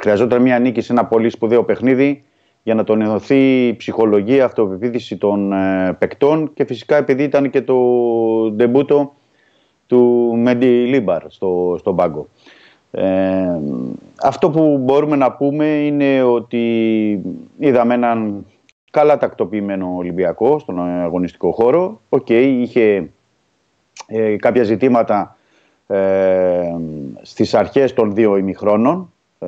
Χρειαζόταν 0.00 0.42
μία 0.42 0.58
νίκη 0.58 0.80
σε 0.80 0.92
ένα 0.92 1.04
πολύ 1.04 1.30
σπουδαίο 1.30 1.64
παιχνίδι 1.64 2.24
για 2.62 2.74
να 2.74 2.84
τονωθεί 2.84 3.66
η 3.66 3.76
ψυχολογία, 3.76 4.36
η 4.36 4.40
αυτοπεποίθηση 4.40 5.16
των 5.16 5.52
ε, 5.52 5.96
παικτών 5.98 6.50
και 6.54 6.64
φυσικά 6.64 6.96
επειδή 6.96 7.22
ήταν 7.22 7.50
και 7.50 7.62
το 7.62 7.76
ντεμπούτο 8.50 9.14
του 9.88 10.34
Μεντιλίμπαρ 10.36 11.22
στο, 11.28 11.76
στον 11.78 11.96
πάγκο. 11.96 12.28
Ε, 12.90 13.60
αυτό 14.22 14.50
που 14.50 14.78
μπορούμε 14.78 15.16
να 15.16 15.32
πούμε 15.32 15.66
είναι 15.66 16.22
ότι 16.22 17.22
είδαμε 17.58 17.94
έναν 17.94 18.46
καλά 18.90 19.16
τακτοποιημένο 19.16 19.94
Ολυμπιακό 19.96 20.58
στον 20.58 20.80
αγωνιστικό 20.80 21.50
χώρο. 21.50 22.00
Οκ, 22.08 22.28
είχε 22.30 23.10
ε, 24.06 24.36
κάποια 24.36 24.62
ζητήματα 24.62 25.36
ε, 25.86 26.74
στις 27.22 27.54
αρχές 27.54 27.94
των 27.94 28.14
δύο 28.14 28.36
ημιχρόνων 28.36 29.12
ε, 29.38 29.46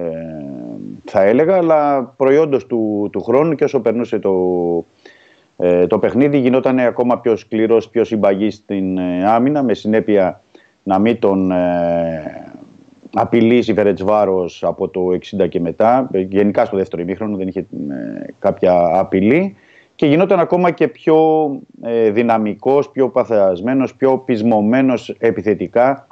θα 1.04 1.22
έλεγα 1.22 1.56
αλλά 1.56 2.02
προϊόντος 2.02 2.66
του, 2.66 3.08
του 3.12 3.22
χρόνου 3.22 3.54
και 3.54 3.64
όσο 3.64 3.80
περνούσε 3.80 4.18
το, 4.18 4.34
ε, 5.60 5.86
το 5.86 5.98
παιχνίδι 5.98 6.38
γινόταν 6.38 6.78
ακόμα 6.78 7.18
πιο 7.18 7.36
σκληρός, 7.36 7.88
πιο 7.88 8.04
συμπαγής 8.04 8.54
στην 8.54 8.98
ε, 8.98 9.24
άμυνα 9.26 9.62
με 9.62 9.74
συνέπεια 9.74 10.40
να 10.82 10.98
μην 10.98 11.18
τον 11.18 11.50
ε, 11.50 12.50
απειλήσει 13.14 13.74
Φερετσβάρος 13.74 14.64
από 14.64 14.88
το 14.88 15.00
60 15.40 15.48
και 15.48 15.60
μετά. 15.60 16.08
Ε, 16.12 16.20
Γενικά 16.20 16.64
στο 16.64 16.76
δεύτερο 16.76 17.02
ημίχρονο 17.02 17.36
δεν 17.36 17.48
είχε 17.48 17.60
ε, 17.60 17.64
κάποια 18.38 18.98
απειλή 18.98 19.56
και 19.94 20.06
γινόταν 20.06 20.40
ακόμα 20.40 20.70
και 20.70 20.88
πιο 20.88 21.50
ε, 21.82 22.10
δυναμικός, 22.10 22.90
πιο 22.90 23.08
παθιασμένος, 23.08 23.94
πιο 23.94 24.18
πεισμωμένος 24.18 25.14
επιθετικά 25.18 26.06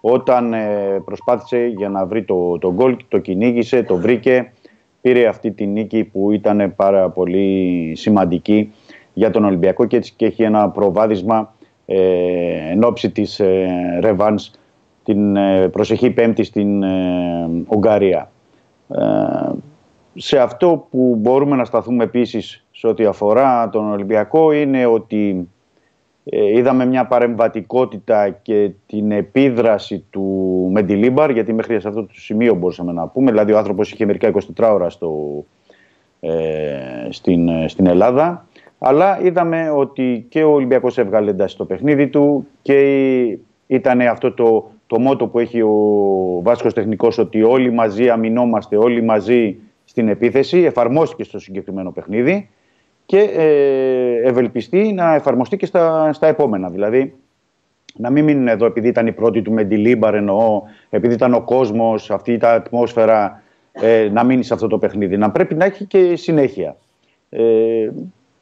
όταν 0.00 0.52
ε, 0.52 1.02
προσπάθησε 1.04 1.72
για 1.76 1.88
να 1.88 2.06
βρει 2.06 2.22
το, 2.24 2.58
το 2.58 2.72
γκολ, 2.72 2.96
το 3.08 3.18
κυνήγησε, 3.18 3.82
το 3.82 3.96
βρήκε, 3.96 4.52
πήρε 5.00 5.26
αυτή 5.26 5.50
τη 5.50 5.66
νίκη 5.66 6.04
που 6.04 6.30
ήταν 6.30 6.72
πάρα 6.76 7.10
πολύ 7.10 7.92
σημαντική 7.96 8.72
για 9.14 9.30
τον 9.30 9.44
Ολυμπιακό 9.44 9.84
και 9.84 9.96
έτσι 9.96 10.12
και 10.16 10.26
έχει 10.26 10.42
ένα 10.42 10.68
προβάδισμα 10.68 11.54
ε, 11.86 12.70
εν 12.70 12.84
ώψη 12.84 13.10
της 13.10 13.40
ε, 13.40 13.68
Ρεβάνς 14.00 14.50
την 15.04 15.36
ε, 15.36 15.68
προσεχή 15.68 16.10
πέμπτη 16.10 16.44
στην 16.44 16.82
ε, 16.82 17.48
Ουγγαρία. 17.68 18.30
Ε, 18.88 18.98
σε 20.14 20.38
αυτό 20.38 20.86
που 20.90 21.16
μπορούμε 21.18 21.56
να 21.56 21.64
σταθούμε 21.64 22.04
επίσης 22.04 22.64
σε 22.70 22.86
ό,τι 22.86 23.04
αφορά 23.04 23.68
τον 23.68 23.90
Ολυμπιακό 23.90 24.52
είναι 24.52 24.86
ότι 24.86 25.48
ε, 26.24 26.56
είδαμε 26.56 26.86
μια 26.86 27.06
παρεμβατικότητα 27.06 28.30
και 28.30 28.70
την 28.86 29.10
επίδραση 29.10 30.04
του 30.10 30.22
Μεντιλίμπαρ 30.72 31.30
γιατί 31.30 31.52
μέχρι 31.52 31.80
σε 31.80 31.88
αυτό 31.88 32.02
το 32.04 32.14
σημείο 32.14 32.54
μπορούσαμε 32.54 32.92
να 32.92 33.06
πούμε 33.08 33.30
δηλαδή 33.30 33.52
ο 33.52 33.58
άνθρωπος 33.58 33.92
είχε 33.92 34.06
μερικά 34.06 34.30
24 34.56 34.70
ώρα 34.72 34.90
στο, 34.90 35.44
ε, 36.20 37.08
στην, 37.10 37.48
ε, 37.48 37.68
στην 37.68 37.86
Ελλάδα 37.86 38.46
αλλά 38.84 39.20
είδαμε 39.22 39.70
ότι 39.70 40.26
και 40.28 40.42
ο 40.42 40.52
Ολυμπιακός 40.52 40.98
έβγαλε 40.98 41.30
ένταση 41.30 41.54
στο 41.54 41.64
παιχνίδι 41.64 42.08
του 42.08 42.46
και 42.62 43.38
ήταν 43.66 44.00
αυτό 44.00 44.32
το, 44.32 44.70
το 44.86 45.00
μότο 45.00 45.26
που 45.26 45.38
έχει 45.38 45.60
ο 45.62 45.70
Βάσκος 46.42 46.74
Τεχνικός 46.74 47.18
ότι 47.18 47.42
όλοι 47.42 47.70
μαζί 47.70 48.08
αμυνόμαστε, 48.08 48.76
όλοι 48.76 49.02
μαζί 49.02 49.56
στην 49.84 50.08
επίθεση, 50.08 50.58
εφαρμόστηκε 50.58 51.24
στο 51.24 51.38
συγκεκριμένο 51.38 51.90
παιχνίδι 51.90 52.48
και 53.06 53.18
ε, 53.18 54.28
ευελπιστεί 54.28 54.92
να 54.92 55.14
εφαρμοστεί 55.14 55.56
και 55.56 55.66
στα, 55.66 56.12
στα 56.12 56.26
επόμενα. 56.26 56.68
Δηλαδή, 56.68 57.14
να 57.96 58.10
μην 58.10 58.24
μείνουν 58.24 58.48
εδώ 58.48 58.66
επειδή 58.66 58.88
ήταν 58.88 59.06
η 59.06 59.12
πρώτη 59.12 59.42
του 59.42 59.52
Μεντιλίμπαρ 59.52 60.14
εννοώ, 60.14 60.62
επειδή 60.90 61.14
ήταν 61.14 61.34
ο 61.34 61.40
κόσμος, 61.40 62.10
αυτή 62.10 62.32
η 62.32 62.38
ατμόσφαιρα, 62.40 63.42
ε, 63.72 64.08
να 64.12 64.24
μείνει 64.24 64.44
σε 64.44 64.54
αυτό 64.54 64.66
το 64.66 64.78
παιχνίδι. 64.78 65.16
Να 65.16 65.30
πρέπει 65.30 65.54
να 65.54 65.64
έχει 65.64 65.84
και 65.84 66.16
συνέχεια. 66.16 66.76
Ε, 67.30 67.90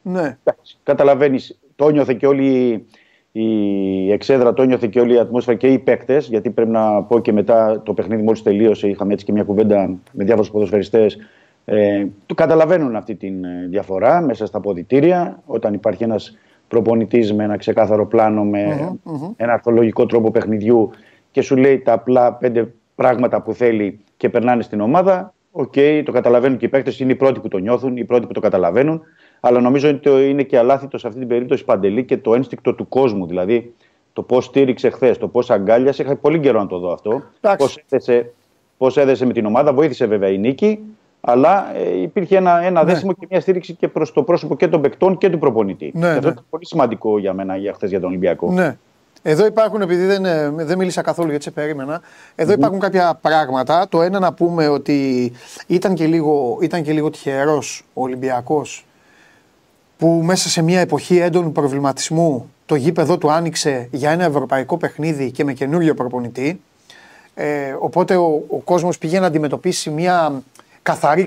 Ναι. 0.03 0.39
εντάξει, 0.45 0.79
καταλαβαίνεις, 0.83 1.59
το 1.77 1.89
νιώθε 1.89 2.15
και 2.15 2.27
όλη 2.27 2.85
η 3.33 4.13
εξέδρα, 4.13 4.53
το 4.53 4.63
νιώθε 4.63 4.87
και 4.87 5.01
όλη 5.01 5.15
η 5.15 5.19
ατμόσφαιρα 5.19 5.57
και 5.57 5.67
οι 5.67 5.79
παίκτες. 5.79 6.29
Γιατί 6.29 6.51
πρέπει 6.51 6.71
να 6.71 7.03
πω 7.03 7.21
και 7.21 7.33
μετά 7.33 7.83
το 7.85 7.95
παιχνίδι 7.95 8.23
μόλις 8.23 8.43
τελείωσε, 8.43 8.89
είχαμε 8.89 9.13
έτσι 9.13 9.25
και 9.25 9.33
μια 9.33 9.45
κουβέντα 9.45 9.99
με 10.13 10.25
διάφορους 10.25 10.51
ποδοσφαιριστές 10.51 11.19
ε, 11.65 12.07
το 12.27 12.35
καταλαβαίνουν 12.35 12.97
αυτή 12.97 13.15
τη 13.15 13.31
διαφορά 13.69 14.21
μέσα 14.21 14.47
στα 14.47 14.61
αποδυτήρια 14.61 15.43
όταν 15.47 15.75
υπάρχει 15.75 16.03
ένας 16.03 16.39
προπονητής 16.69 17.35
με 17.35 17.45
ένα 17.45 17.57
ξεκάθαρο 17.57 18.07
πλάνο 18.07 18.45
με 18.45 18.93
ένα 19.37 19.53
ορθολογικό 19.53 20.07
τρόπο 20.07 20.31
παιχνιδιού 20.31 20.91
και 21.31 21.43
σου 21.43 21.57
λέει 21.57 21.79
τα 21.79 21.93
απλά 21.93 22.33
πέντε 22.33 22.73
πράγματα 22.95 23.43
που 23.43 23.55
θέλει 23.55 24.01
και 24.17 24.29
περνάνε 24.29 24.63
στην 24.63 24.81
ομάδα 24.81 25.35
OK, 25.53 25.73
okay, 25.77 26.03
το 26.05 26.13
καταλαβαίνουν 26.13 26.59
και 26.59 26.65
οι 26.65 26.69
παίκτες, 26.69 27.01
είναι 27.01 27.13
οι 27.13 27.15
πρώτοι 27.15 27.41
που 27.41 27.49
το 27.49 27.59
νιώθουν, 27.59 27.97
οι 27.97 28.05
πρώτοι 28.05 28.27
που 28.27 28.33
το 28.33 28.41
καταλαβαίνουν. 28.41 29.03
Αλλά 29.41 29.61
νομίζω 29.61 29.89
ότι 29.89 30.29
είναι 30.29 30.43
και 30.43 30.59
αλάθητο 30.59 30.99
σε 30.99 31.07
αυτή 31.07 31.19
την 31.19 31.29
περίπτωση 31.29 31.65
Παντελή 31.65 32.05
και 32.05 32.17
το 32.17 32.35
ένστικτο 32.35 32.75
του 32.75 32.89
κόσμου. 32.89 33.27
Δηλαδή 33.27 33.75
το 34.13 34.23
πώς 34.23 34.45
στήριξε 34.45 34.91
χθες, 34.91 35.19
το 35.19 35.29
πώς 35.29 35.51
αγκάλιασε. 35.51 36.03
Είχα 36.03 36.17
πολύ 36.17 36.41
καιρό 36.41 36.59
να 36.59 36.67
το 36.67 36.79
δω 36.79 36.93
αυτό. 36.93 37.23
Πώς 37.57 37.85
έδεσε, 37.89 38.33
πώς 38.77 38.97
έδεσε 38.97 39.27
με 39.27 39.33
την 39.33 39.47
ομάδα. 39.47 39.73
Βοήθησε 39.73 40.07
βέβαια 40.07 40.29
η 40.29 40.39
νίκη. 40.39 40.79
Αλλά 41.21 41.77
ε, 41.77 42.01
υπήρχε 42.01 42.37
ένα, 42.37 42.63
ένα 42.63 42.85
ναι. 42.85 42.93
δέσιμο 42.93 43.13
και 43.13 43.27
μια 43.31 43.41
στήριξη 43.41 43.75
και 43.75 43.89
προς 43.89 44.13
το 44.13 44.23
πρόσωπο 44.23 44.57
και 44.57 44.69
των 44.69 44.81
παικτών 44.81 45.19
και 45.19 45.31
του 45.31 45.39
προπονητή. 45.39 45.93
Ναι, 45.95 46.09
αυτό 46.09 46.21
ναι. 46.21 46.29
είναι 46.29 46.45
πολύ 46.51 46.67
σημαντικό 46.67 47.19
για 47.19 47.33
μένα 47.33 47.57
για 47.57 47.73
χθες 47.73 47.91
για 47.91 48.01
τον 48.01 48.09
Ολυμπιακό. 48.09 48.53
Ναι. 48.53 48.77
Εδώ 49.23 49.47
υπάρχουν, 49.47 49.81
επειδή 49.81 50.05
δεν, 50.05 50.25
ε, 50.25 50.51
δεν 50.51 50.79
μίλησα 50.79 51.03
καθόλου 51.03 51.29
γιατί 51.29 51.45
σε 51.45 51.51
περίμενα, 51.51 52.01
εδώ 52.35 52.53
υπάρχουν 52.53 52.79
κάποια 52.79 53.19
πράγματα. 53.21 53.87
Το 53.89 54.03
ένα 54.03 54.19
να 54.19 54.33
πούμε 54.33 54.69
ότι 54.69 55.33
ήταν 55.67 55.95
και 55.95 56.07
λίγο, 56.07 56.59
ήταν 56.61 56.83
και 56.83 56.93
λίγο 56.93 57.11
τυχερός 57.11 57.85
ο 57.95 58.03
Ολυμπιακός 58.03 58.85
που 60.01 60.21
μέσα 60.25 60.49
σε 60.49 60.63
μια 60.63 60.81
εποχή 60.81 61.19
έντονου 61.19 61.53
προβληματισμού 61.53 62.51
το 62.67 62.75
γήπεδο 62.75 63.19
του 63.19 63.31
άνοιξε 63.31 63.89
για 63.91 64.11
ένα 64.11 64.25
ευρωπαϊκό 64.25 64.77
παιχνίδι 64.77 65.31
και 65.31 65.45
με 65.45 65.53
καινούριο 65.53 65.95
προπονητή. 65.95 66.61
Ε, 67.35 67.75
οπότε 67.79 68.17
ο, 68.17 68.45
ο 68.49 68.57
κόσμος 68.57 68.99
πήγε 68.99 69.21
να 69.21 69.27
αντιμετωπίσει 69.27 69.91
μια 69.91 70.43
καθαρή 70.83 71.27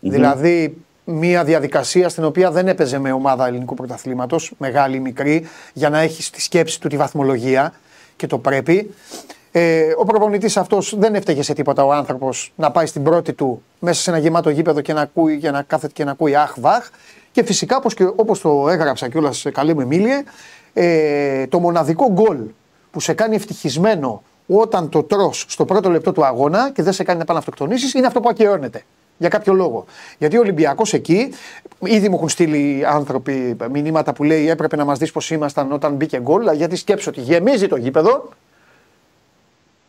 δηλαδή 0.00 0.76
μια 1.04 1.44
διαδικασία 1.44 2.08
στην 2.08 2.24
οποία 2.24 2.50
δεν 2.50 2.68
έπαιζε 2.68 2.98
με 2.98 3.12
ομάδα 3.12 3.46
ελληνικού 3.46 3.74
πρωταθλήματος, 3.74 4.52
μεγάλη 4.58 4.96
ή 4.96 5.00
μικρή, 5.00 5.46
για 5.72 5.90
να 5.90 6.00
έχεις 6.00 6.26
στη 6.26 6.40
σκέψη 6.40 6.80
του 6.80 6.88
τη 6.88 6.96
βαθμολογία 6.96 7.72
και 8.16 8.26
το 8.26 8.38
πρέπει. 8.38 8.94
Ε, 9.52 9.92
ο 9.96 10.04
προπονητής 10.04 10.56
αυτός 10.56 10.94
δεν 10.98 11.14
έφταιγε 11.14 11.42
σε 11.42 11.52
τίποτα 11.52 11.84
ο 11.84 11.92
άνθρωπος 11.92 12.52
να 12.56 12.70
πάει 12.70 12.86
στην 12.86 13.02
πρώτη 13.02 13.32
του 13.32 13.62
μέσα 13.78 14.02
σε 14.02 14.10
ένα 14.10 14.18
γεμάτο 14.18 14.50
γήπεδο 14.50 14.80
και 14.80 14.92
να 14.92 15.00
ακούει, 15.00 15.38
και 15.38 15.50
να 15.50 15.62
κάθεται 15.62 15.92
και 15.92 16.04
να 16.04 16.10
ακούει 16.10 16.36
αχ 16.36 16.54
βαχ. 16.60 16.90
Και 17.36 17.44
φυσικά 17.44 17.80
όπως 18.16 18.40
το 18.40 18.68
έγραψα 18.68 19.08
κιόλας 19.08 19.46
καλή 19.52 19.74
μου 19.74 19.80
Εμίλιε, 19.80 20.22
ε, 20.72 21.46
το 21.46 21.58
μοναδικό 21.58 22.12
γκολ 22.12 22.38
που 22.90 23.00
σε 23.00 23.12
κάνει 23.12 23.34
ευτυχισμένο 23.34 24.22
όταν 24.46 24.88
το 24.88 25.02
τρώ 25.02 25.32
στο 25.32 25.64
πρώτο 25.64 25.90
λεπτό 25.90 26.12
του 26.12 26.24
αγώνα 26.24 26.70
και 26.70 26.82
δεν 26.82 26.92
σε 26.92 27.04
κάνει 27.04 27.16
να 27.18 27.22
επαναυτοκτονήσεις 27.22 27.94
είναι 27.94 28.06
αυτό 28.06 28.20
που 28.20 28.28
ακυρώνεται. 28.28 28.84
Για 29.18 29.28
κάποιο 29.28 29.52
λόγο. 29.52 29.84
Γιατί 30.18 30.36
ο 30.36 30.40
Ολυμπιακός 30.40 30.92
εκεί, 30.92 31.32
ήδη 31.78 32.08
μου 32.08 32.14
έχουν 32.14 32.28
στείλει 32.28 32.84
άνθρωποι 32.86 33.56
μηνύματα 33.70 34.12
που 34.12 34.22
λέει 34.22 34.48
έπρεπε 34.48 34.76
να 34.76 34.84
μας 34.84 34.98
δεις 34.98 35.12
πώς 35.12 35.30
ήμασταν 35.30 35.72
όταν 35.72 35.94
μπήκε 35.94 36.20
γκολ. 36.20 36.48
Γιατί 36.52 36.76
σκέψω 36.76 37.10
ότι 37.10 37.20
γεμίζει 37.20 37.68
το 37.68 37.76
γήπεδο. 37.76 38.28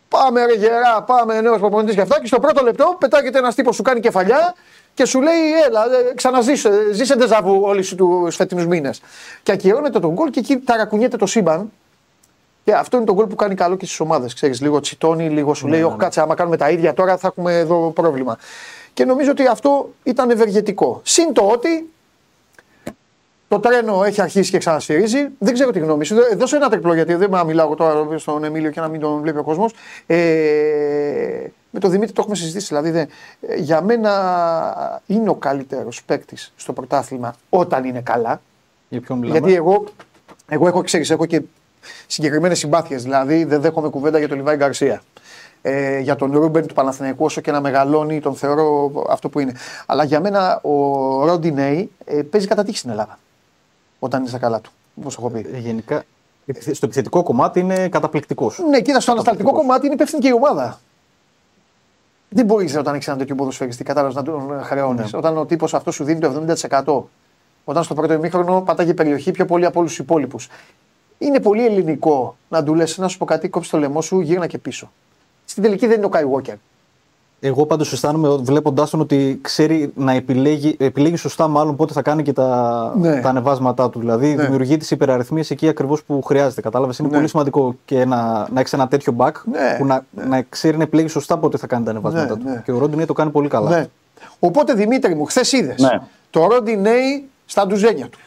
Πάμε 0.08 0.46
ρε 0.46 0.54
γερά, 0.54 1.04
πάμε 1.04 1.42
νέος 1.42 1.60
προπονητής 1.60 1.96
και 1.96 2.02
αυτά. 2.02 2.20
Και 2.22 2.28
στο 2.28 2.40
πρώτο 2.40 2.64
λεπτό 2.64 2.96
πετάγεται 3.00 3.38
ένας 3.38 3.56
τύπος 3.56 3.76
σου 3.76 3.82
κάνει 3.82 4.00
κεφαλιά 4.00 4.56
και 4.98 5.06
σου 5.06 5.22
λέει 5.22 5.62
έλα, 5.68 5.84
ε, 5.84 6.14
ξαναζήσε, 6.16 6.72
ζήσε 6.94 7.16
ντεζαβού 7.16 7.62
όλοι 7.62 7.82
σου 7.82 7.96
τους 7.96 8.36
φετινούς 8.36 8.66
μήνες. 8.66 9.02
Και 9.44 9.52
ακυρώνεται 9.52 10.00
τον 10.00 10.12
γκολ 10.14 10.30
και 10.30 10.40
εκεί 10.40 10.58
ταρακουνιέται 10.58 11.18
το 11.18 11.26
σύμπαν. 11.26 11.72
Και 12.64 12.74
αυτό 12.74 12.98
είναι 12.98 13.06
το 13.06 13.14
γκολ 13.14 13.26
που 13.26 13.36
κάνει 13.36 13.56
καλό 13.56 13.76
και 13.76 13.86
στις 13.86 14.00
ομάδες. 14.00 14.34
Ξέρεις, 14.34 14.62
λίγο 14.62 14.80
τσιτώνει, 14.80 15.30
λίγο 15.30 15.54
σου 15.54 15.68
λέει: 15.68 15.80
ναι, 15.80 15.86
Όχι, 15.86 15.96
ναι. 15.96 16.04
κάτσε, 16.04 16.22
άμα 16.22 16.36
κάνουμε 16.36 16.58
τα 16.58 16.70
ίδια 16.70 16.94
τώρα 16.94 17.18
θα 17.18 17.28
έχουμε 17.28 17.58
εδώ 17.58 17.92
πρόβλημα. 17.92 18.38
Και 18.94 19.06
νομίζω 19.06 19.32
ότι 19.32 19.48
αυτό 19.48 19.90
ήταν 20.04 20.30
ευεργετικό. 20.30 21.02
Συν 21.04 21.34
το 21.34 21.42
ότι 21.42 21.90
το 23.48 23.60
τρένο 23.60 24.04
έχει 24.04 24.22
αρχίσει 24.22 24.52
και 24.52 24.58
ξανασφυρίζει. 24.58 25.28
Δεν 25.40 25.54
ξέρω 25.54 25.72
τι 25.72 25.80
γνώμη 25.80 26.06
σου. 26.06 26.16
Δώσε 26.38 26.56
ένα 26.56 26.70
τριπλό 26.70 26.94
γιατί 26.94 27.14
δεν 27.14 27.30
με 27.30 27.44
μιλάω 27.44 27.76
τώρα 27.76 28.18
στον 28.18 28.44
Εμίλιο 28.44 28.72
και 28.72 28.80
να 28.80 28.88
μην 28.88 29.00
τον 29.00 29.22
βλέπει 29.22 29.38
ο 29.38 29.44
κόσμος. 29.44 29.74
Ε, 30.06 30.16
με 31.70 31.80
τον 31.80 31.92
Δημήτρη 31.92 32.14
το 32.14 32.22
έχουμε 32.22 32.36
συζητήσει. 32.36 32.68
Δηλαδή, 32.68 32.90
δε, 32.90 33.06
για 33.58 33.82
μένα 33.82 35.02
είναι 35.06 35.30
ο 35.30 35.36
καλύτερος 35.36 36.04
παίκτης 36.04 36.54
στο 36.56 36.74
πρωτάθλημα 36.74 37.36
όταν 37.50 37.84
είναι 37.84 38.02
καλά. 38.02 38.42
Για 38.90 39.02
ποιον 39.02 39.18
μιλάμε; 39.18 39.40
Γιατί 39.40 39.56
εγώ, 39.56 39.84
εγώ 40.48 40.68
έχω, 40.68 40.82
ξέρεις, 40.82 41.10
έχω 41.10 41.26
και 41.26 41.42
συγκεκριμένες 42.08 42.60
συμπάθειες. 42.60 43.04
Δηλαδή, 43.04 43.44
δεν 43.44 43.62
δέχομαι 43.62 43.90
κουβέντα 43.90 44.18
για 44.18 44.28
τον 44.28 44.38
Λιβάη 44.38 44.56
Γκαρσία. 44.56 45.02
Ε, 45.62 46.00
για 46.00 46.16
τον 46.16 46.32
Ρούμπεν 46.32 46.68
του 46.68 46.74
Παναθηναϊκού, 46.74 47.26
όσο 47.26 47.42
και 47.42 47.52
να 47.52 47.62
μεγαλώνει, 47.62 48.20
τον 48.20 48.36
θεωρώ 48.36 48.92
αυτό 49.10 49.30
που 49.30 49.40
είναι. 49.40 49.54
Αλλά 49.86 50.04
για 50.04 50.20
μένα 50.20 50.62
ο 50.62 51.26
Ρόντι 51.26 51.90
ε, 52.06 52.22
παίζει 52.22 52.48
κατά 52.48 52.64
τύχη 52.64 52.78
στην 52.78 52.90
Ελλάδα. 52.90 53.20
Όταν 54.00 54.20
είναι 54.20 54.30
στα 54.30 54.38
καλά 54.38 54.62
του. 54.62 54.72
Όπως 54.96 55.18
έχω 55.18 55.30
πει. 55.30 55.46
Ε, 55.54 55.58
γενικά, 55.58 56.04
στο 56.54 56.86
επιθετικό 56.86 57.24
κομμάτι 57.24 57.60
είναι 57.60 57.90
καταπληκτικός. 57.90 58.60
Ναι, 58.70 58.82
κοίτα, 58.82 59.00
στο 59.00 59.12
ανασταλτικό 59.12 59.52
κομμάτι 59.52 59.86
είναι 59.86 59.96
υπεύθυνη 59.96 60.22
και 60.22 60.28
η 60.28 60.34
ομάδα. 60.34 60.80
Δεν 62.30 62.46
μπορείς 62.46 62.76
όταν 62.76 62.96
έχεις 62.96 63.08
ένα 63.08 63.18
τέτοιο 63.18 63.36
ποδοσφαιριστή 63.36 63.84
κατάλαβες 63.84 64.16
να 64.16 64.24
τον 64.24 64.64
χρεώνεις. 64.64 65.12
Ναι. 65.12 65.18
Όταν 65.18 65.38
ο 65.38 65.46
τύπος 65.46 65.74
αυτός 65.74 65.96
σου 65.96 66.04
δίνει 66.04 66.20
το 66.20 66.46
70%. 66.62 67.04
Όταν 67.64 67.84
στο 67.84 67.94
πρώτο 67.94 68.14
ημίχρονο 68.14 68.62
πατάγει 68.62 68.94
περιοχή 68.94 69.32
πιο 69.32 69.46
πολύ 69.46 69.66
από 69.66 69.80
όλους 69.80 69.92
τους 69.92 70.00
υπόλοιπους. 70.00 70.50
Είναι 71.18 71.40
πολύ 71.40 71.66
ελληνικό 71.66 72.38
να 72.50 72.64
του 72.64 72.76
λες 72.76 72.98
να 72.98 73.08
σου 73.08 73.18
πω 73.18 73.26
κάτι, 73.26 73.50
κόψει 73.50 73.70
το 73.70 73.78
λαιμό 73.78 74.02
σου, 74.02 74.20
γύρνα 74.20 74.48
και 74.48 74.58
πίσω. 74.58 74.92
Στην 75.46 75.64
τελική 75.64 75.88
δεν 75.88 75.98
είναι 75.98 76.06
ο 76.06 76.10
Κάι 76.10 76.24
Walker. 76.34 76.56
Εγώ 77.40 77.66
πάντως 77.66 77.94
αισθάνομαι 77.94 78.36
βλέποντάς 78.42 78.90
τον 78.90 79.00
ότι 79.00 79.40
ξέρει 79.42 79.92
να 79.96 80.12
επιλέγει, 80.12 80.76
επιλέγει 80.80 81.16
σωστά, 81.16 81.48
μάλλον 81.48 81.76
πότε 81.76 81.94
θα 81.94 82.02
κάνει 82.02 82.24
και 82.24 82.34
τα, 82.34 82.94
ναι. 82.98 83.22
τα 83.22 83.30
ανεβάσματά 83.30 83.90
του. 83.90 84.00
Δηλαδή 84.00 84.36
ναι. 84.36 84.44
δημιουργεί 84.44 84.78
τις 84.78 84.92
υπεραριθμίες 84.92 85.52
εκεί 85.52 85.68
ακριβώς 85.68 86.04
που 86.04 86.22
χρειάζεται. 86.22 86.62
Κατάλαβες; 86.62 86.98
Είναι 86.98 87.08
ναι. 87.08 87.16
πολύ 87.16 87.28
σημαντικό 87.28 87.76
και 87.86 88.06
να, 88.06 88.48
να 88.52 88.60
έχεις 88.60 88.74
ένα 88.74 88.88
τέτοιο 88.88 89.16
back 89.18 89.32
ναι. 89.52 89.76
που 89.78 89.86
να, 89.86 90.06
ναι. 90.12 90.24
να 90.26 90.42
ξέρει 90.50 90.78
να 90.78 90.84
επιλέγει 90.84 91.08
σωστά 91.08 91.38
πότε 91.38 91.58
θα 91.58 91.68
κάνει 91.68 91.84
τα 91.84 91.92
ανεβάσματά 91.92 92.38
του. 92.38 92.62
Και 92.66 92.72
ο 92.72 92.78
Ροντινέι 92.78 93.06
το 93.06 93.14
κάνει 93.14 93.32
πολύ 93.32 93.48
καλά. 93.48 93.88
Οπότε 94.40 94.74
Δημήτρη 94.74 95.16
μου, 95.16 95.26
χθες 95.26 95.52
είδες 95.52 96.02
το 96.30 96.48
Ροντινέι 96.48 97.30
στα 97.46 97.68
ντουζένια 97.68 98.10
του. 98.10 98.20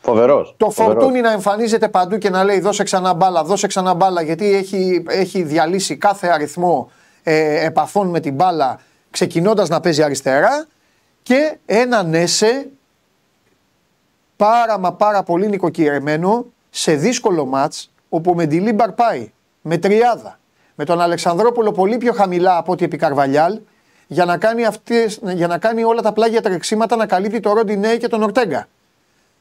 Φοβερός. 0.00 0.54
Το 0.56 0.70
Φορτούνη 0.70 1.20
να 1.20 1.32
εμφανίζεται 1.32 1.88
παντού 1.88 2.18
και 2.18 2.30
να 2.30 2.44
λέει 2.44 2.60
δώσε 2.60 2.82
ξανά 2.82 3.14
μπάλα, 3.14 3.44
δώσε 3.44 3.66
ξανά 3.66 3.94
μπάλα 3.94 4.22
γιατί 4.22 4.54
έχει, 4.54 5.04
έχει 5.08 5.42
διαλύσει 5.42 5.96
κάθε 5.96 6.28
αριθμό 6.28 6.90
ε, 7.28 7.64
επαφών 7.64 8.08
με 8.08 8.20
την 8.20 8.34
μπάλα 8.34 8.80
ξεκινώντας 9.10 9.68
να 9.68 9.80
παίζει 9.80 10.02
αριστερά 10.02 10.66
και 11.22 11.56
ένα 11.66 12.02
Έσε 12.02 12.68
πάρα 14.36 14.78
μα 14.78 14.92
πάρα 14.92 15.22
πολύ 15.22 15.48
νοικοκυρεμένο 15.48 16.46
σε 16.70 16.94
δύσκολο 16.94 17.44
ματς 17.44 17.92
όπου 18.08 18.34
Μεντιλίμπαρ 18.34 18.92
πάει 18.92 19.32
με 19.62 19.78
τριάδα. 19.78 20.38
Με 20.74 20.84
τον 20.84 21.00
Αλεξανδρόπουλο 21.00 21.72
πολύ 21.72 21.98
πιο 21.98 22.12
χαμηλά 22.12 22.56
από 22.56 22.72
ό,τι 22.72 22.84
επί 22.84 22.96
Καρβαλιάλ 22.96 23.58
για 24.06 24.24
να 24.24 24.38
κάνει, 24.38 24.64
αυτές, 24.64 25.20
για 25.22 25.46
να 25.46 25.58
κάνει 25.58 25.84
όλα 25.84 26.02
τα 26.02 26.12
πλάγια 26.12 26.42
τρεξίματα 26.42 26.96
να 26.96 27.06
καλύπτει 27.06 27.40
το 27.40 27.52
Ρόντι 27.52 27.96
και 27.98 28.08
τον 28.08 28.22
Ορτέγκα. 28.22 28.68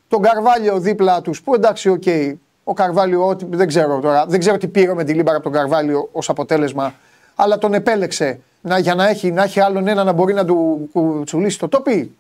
Τον 0.08 0.22
Καρβάλιο 0.22 0.80
δίπλα 0.80 1.22
τους, 1.22 1.42
που 1.42 1.54
εντάξει, 1.54 1.90
OK, 1.90 2.04
okay, 2.06 2.34
ο 2.64 2.74
Καρβάλιο, 2.74 3.38
δεν 3.50 3.68
ξέρω 3.68 4.00
τώρα, 4.00 4.26
δεν 4.26 4.40
ξέρω 4.40 4.58
τι 4.58 4.68
πήρε 4.68 4.94
Μεντιλίμπαρ 4.94 5.38
από 5.38 5.50
τον 5.50 5.54
Καρβάλιο 5.54 6.10
ως 6.12 6.30
αποτέλεσμα, 6.30 6.94
αλλά 7.36 7.58
τον 7.58 7.74
επέλεξε 7.74 8.40
να, 8.62 8.78
για 8.78 8.96
να 8.96 9.08
έχει, 9.08 9.32
να 9.32 9.44
έχει 9.44 9.60
άλλον 9.60 9.88
ένα 9.88 10.04
να 10.04 10.12
μπορεί 10.12 10.34
να 10.34 10.46
του 10.46 10.90
τσουλήσει 11.26 11.60
το 11.60 11.68
τόπι. 11.68 12.16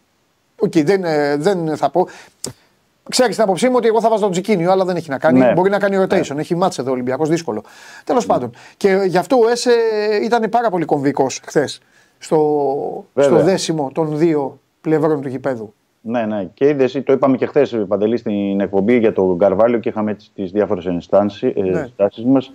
OK, 0.59 0.71
okay, 0.75 0.85
δεν, 0.85 1.03
ε, 1.03 1.35
δεν 1.37 1.77
θα 1.77 1.89
πω. 1.89 2.07
Ξέρεις 3.09 3.35
την 3.35 3.43
άποψή 3.43 3.69
μου 3.69 3.73
ότι 3.77 3.87
εγώ 3.87 4.01
θα 4.01 4.09
βάζω 4.09 4.21
τον 4.21 4.31
Τσικίνιο, 4.31 4.71
αλλά 4.71 4.85
δεν 4.85 4.95
έχει 4.95 5.09
να 5.09 5.17
κάνει. 5.17 5.39
Ναι. 5.39 5.51
Μπορεί 5.51 5.69
να 5.69 5.79
κάνει 5.79 5.97
rotation. 5.99 6.35
Ναι. 6.35 6.41
Έχει 6.41 6.55
ματς 6.55 6.81
εδώ 6.81 6.89
ο 6.89 6.93
Ολυμπιακός, 6.93 7.29
δύσκολο. 7.29 7.63
Τέλος 8.03 8.27
ναι. 8.27 8.33
πάντων. 8.33 8.51
Και 8.77 9.01
γι' 9.07 9.17
αυτό 9.17 9.37
ο 9.37 9.49
Έσε 9.49 9.71
ήταν 10.23 10.49
πάρα 10.49 10.69
πολύ 10.69 10.85
κομβικός 10.85 11.41
χθες 11.45 11.81
στο, 12.17 13.05
στο 13.15 13.35
δέσιμο 13.35 13.91
των 13.93 14.17
δύο 14.17 14.59
πλευρών 14.81 15.21
του 15.21 15.27
γηπέδου. 15.27 15.73
Ναι, 16.01 16.25
ναι. 16.25 16.49
Και 16.53 16.67
είδες, 16.67 17.01
το 17.05 17.13
είπαμε 17.13 17.37
και 17.37 17.45
χθες, 17.45 17.85
Παντελή, 17.87 18.17
στην 18.17 18.59
εκπομπή 18.59 18.97
για 18.97 19.13
τον 19.13 19.37
Καρβάλιο 19.37 19.79
και 19.79 19.89
είχαμε 19.89 20.17
τις 20.35 20.51
διάφορες 20.51 20.85
ενστάσεις 20.85 21.53
ναι. 21.55 21.85
μας. 22.25 22.51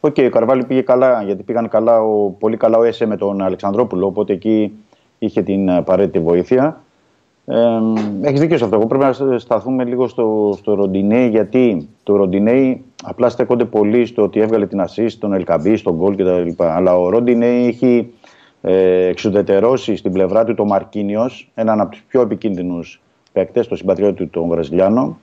OK, 0.00 0.14
okay, 0.16 0.26
ο 0.26 0.28
Καρβάλιο 0.30 0.64
πήγε 0.66 0.80
καλά, 0.80 1.22
γιατί 1.22 1.42
πήγαν 1.42 1.68
καλά, 1.68 2.02
ο, 2.02 2.30
πολύ 2.30 2.56
καλά 2.56 2.78
ο 2.78 2.82
Έσε 2.82 3.06
με 3.06 3.16
τον 3.16 3.42
Αλεξανδρόπουλο, 3.42 4.06
οπότε 4.06 4.32
εκεί 4.32 4.72
είχε 5.18 5.42
την 5.42 5.70
απαραίτητη 5.70 6.18
βοήθεια. 6.18 6.80
Ε, 7.46 7.56
Έχεις 8.22 8.40
δίκιο 8.40 8.56
σε 8.56 8.64
αυτό. 8.64 8.76
Εγώ 8.76 8.86
πρέπει 8.86 9.04
να 9.04 9.38
σταθούμε 9.38 9.84
λίγο 9.84 10.08
στο, 10.08 10.54
στο 10.56 10.74
Ροντινέι, 10.74 11.28
γιατί 11.28 11.88
το 12.02 12.16
Ροντινέι 12.16 12.82
απλά 13.02 13.28
στέκονται 13.28 13.64
πολύ 13.64 14.06
στο 14.06 14.22
ότι 14.22 14.40
έβγαλε 14.40 14.66
την 14.66 14.80
assist, 14.80 15.12
τον 15.18 15.32
Ελκαμπή, 15.32 15.76
στον 15.76 15.94
γκολ 15.94 16.16
κτλ. 16.16 16.62
Αλλά 16.64 16.98
ο 16.98 17.08
Ροντινέι 17.08 17.66
έχει 17.66 18.12
ε, 18.62 19.06
εξουδετερώσει 19.06 19.96
στην 19.96 20.12
πλευρά 20.12 20.44
του 20.44 20.54
το 20.54 20.64
Μαρκίνιος, 20.64 21.50
έναν 21.54 21.80
από 21.80 21.90
τους 21.90 22.02
πιο 22.08 22.20
επικίνδυνους 22.20 23.00
παίκτες, 23.32 23.68
το 23.68 23.76
συμπατριώτη 23.76 24.14
του, 24.14 24.28
τον 24.30 24.48
Βραζιλιάνο, 24.48 25.18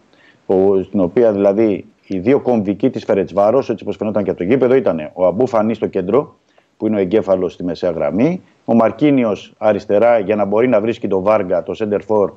στην 0.83 0.99
οποία 0.99 1.31
δηλαδή 1.31 1.85
οι 2.07 2.19
δύο 2.19 2.39
κομβικοί 2.39 2.89
της 2.89 3.03
Φερετσβάρος, 3.03 3.69
έτσι 3.69 3.83
όπως 3.83 3.95
φαινόταν 3.95 4.23
και 4.23 4.29
από 4.29 4.39
το 4.39 4.45
γήπεδο, 4.45 4.75
ήταν 4.75 5.11
ο 5.13 5.25
Αμπού 5.25 5.47
Φανή 5.47 5.73
στο 5.73 5.87
κέντρο, 5.87 6.37
που 6.77 6.87
είναι 6.87 6.95
ο 6.95 6.99
εγκέφαλος 6.99 7.53
στη 7.53 7.63
μεσαία 7.63 7.91
γραμμή, 7.91 8.41
ο 8.65 8.73
Μαρκίνιος 8.73 9.53
αριστερά 9.57 10.19
για 10.19 10.35
να 10.35 10.45
μπορεί 10.45 10.67
να 10.67 10.81
βρίσκει 10.81 11.07
το 11.07 11.21
Βάργα, 11.21 11.63
το 11.63 11.73
Center 11.77 11.99
For, 12.07 12.31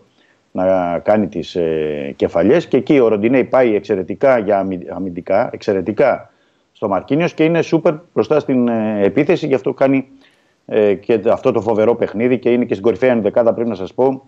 να 0.51 0.99
κάνει 0.99 1.27
τις 1.27 1.55
ε, 1.55 2.13
κεφαλιές. 2.17 2.67
Και 2.67 2.77
εκεί 2.77 2.99
ο 2.99 3.09
Ροντινέη 3.09 3.45
πάει 3.45 3.75
εξαιρετικά 3.75 4.39
για 4.39 4.67
αμυντικά, 4.95 5.51
εξαιρετικά 5.53 6.31
στο 6.73 6.89
Μαρκίνιος 6.89 7.35
και 7.35 7.45
είναι 7.45 7.63
σούπερ 7.63 7.95
μπροστά 8.13 8.41
στην 8.41 8.69
ε, 8.69 9.01
επίθεση, 9.05 9.47
γι' 9.47 9.55
αυτό 9.55 9.75
κάνει 9.75 10.07
ε, 10.67 10.95
και 10.95 11.21
αυτό 11.31 11.53
το 11.53 11.61
φοβερό 11.61 11.95
παιχνίδι 11.95 12.39
και 12.39 12.51
είναι 12.51 12.65
και 12.65 12.73
στην 12.73 12.85
κορυφαία 12.85 13.11
ενδεκάδα 13.11 13.55
πρέπει 13.55 13.69
να 13.69 13.75
σας 13.75 13.95
πω 13.95 14.23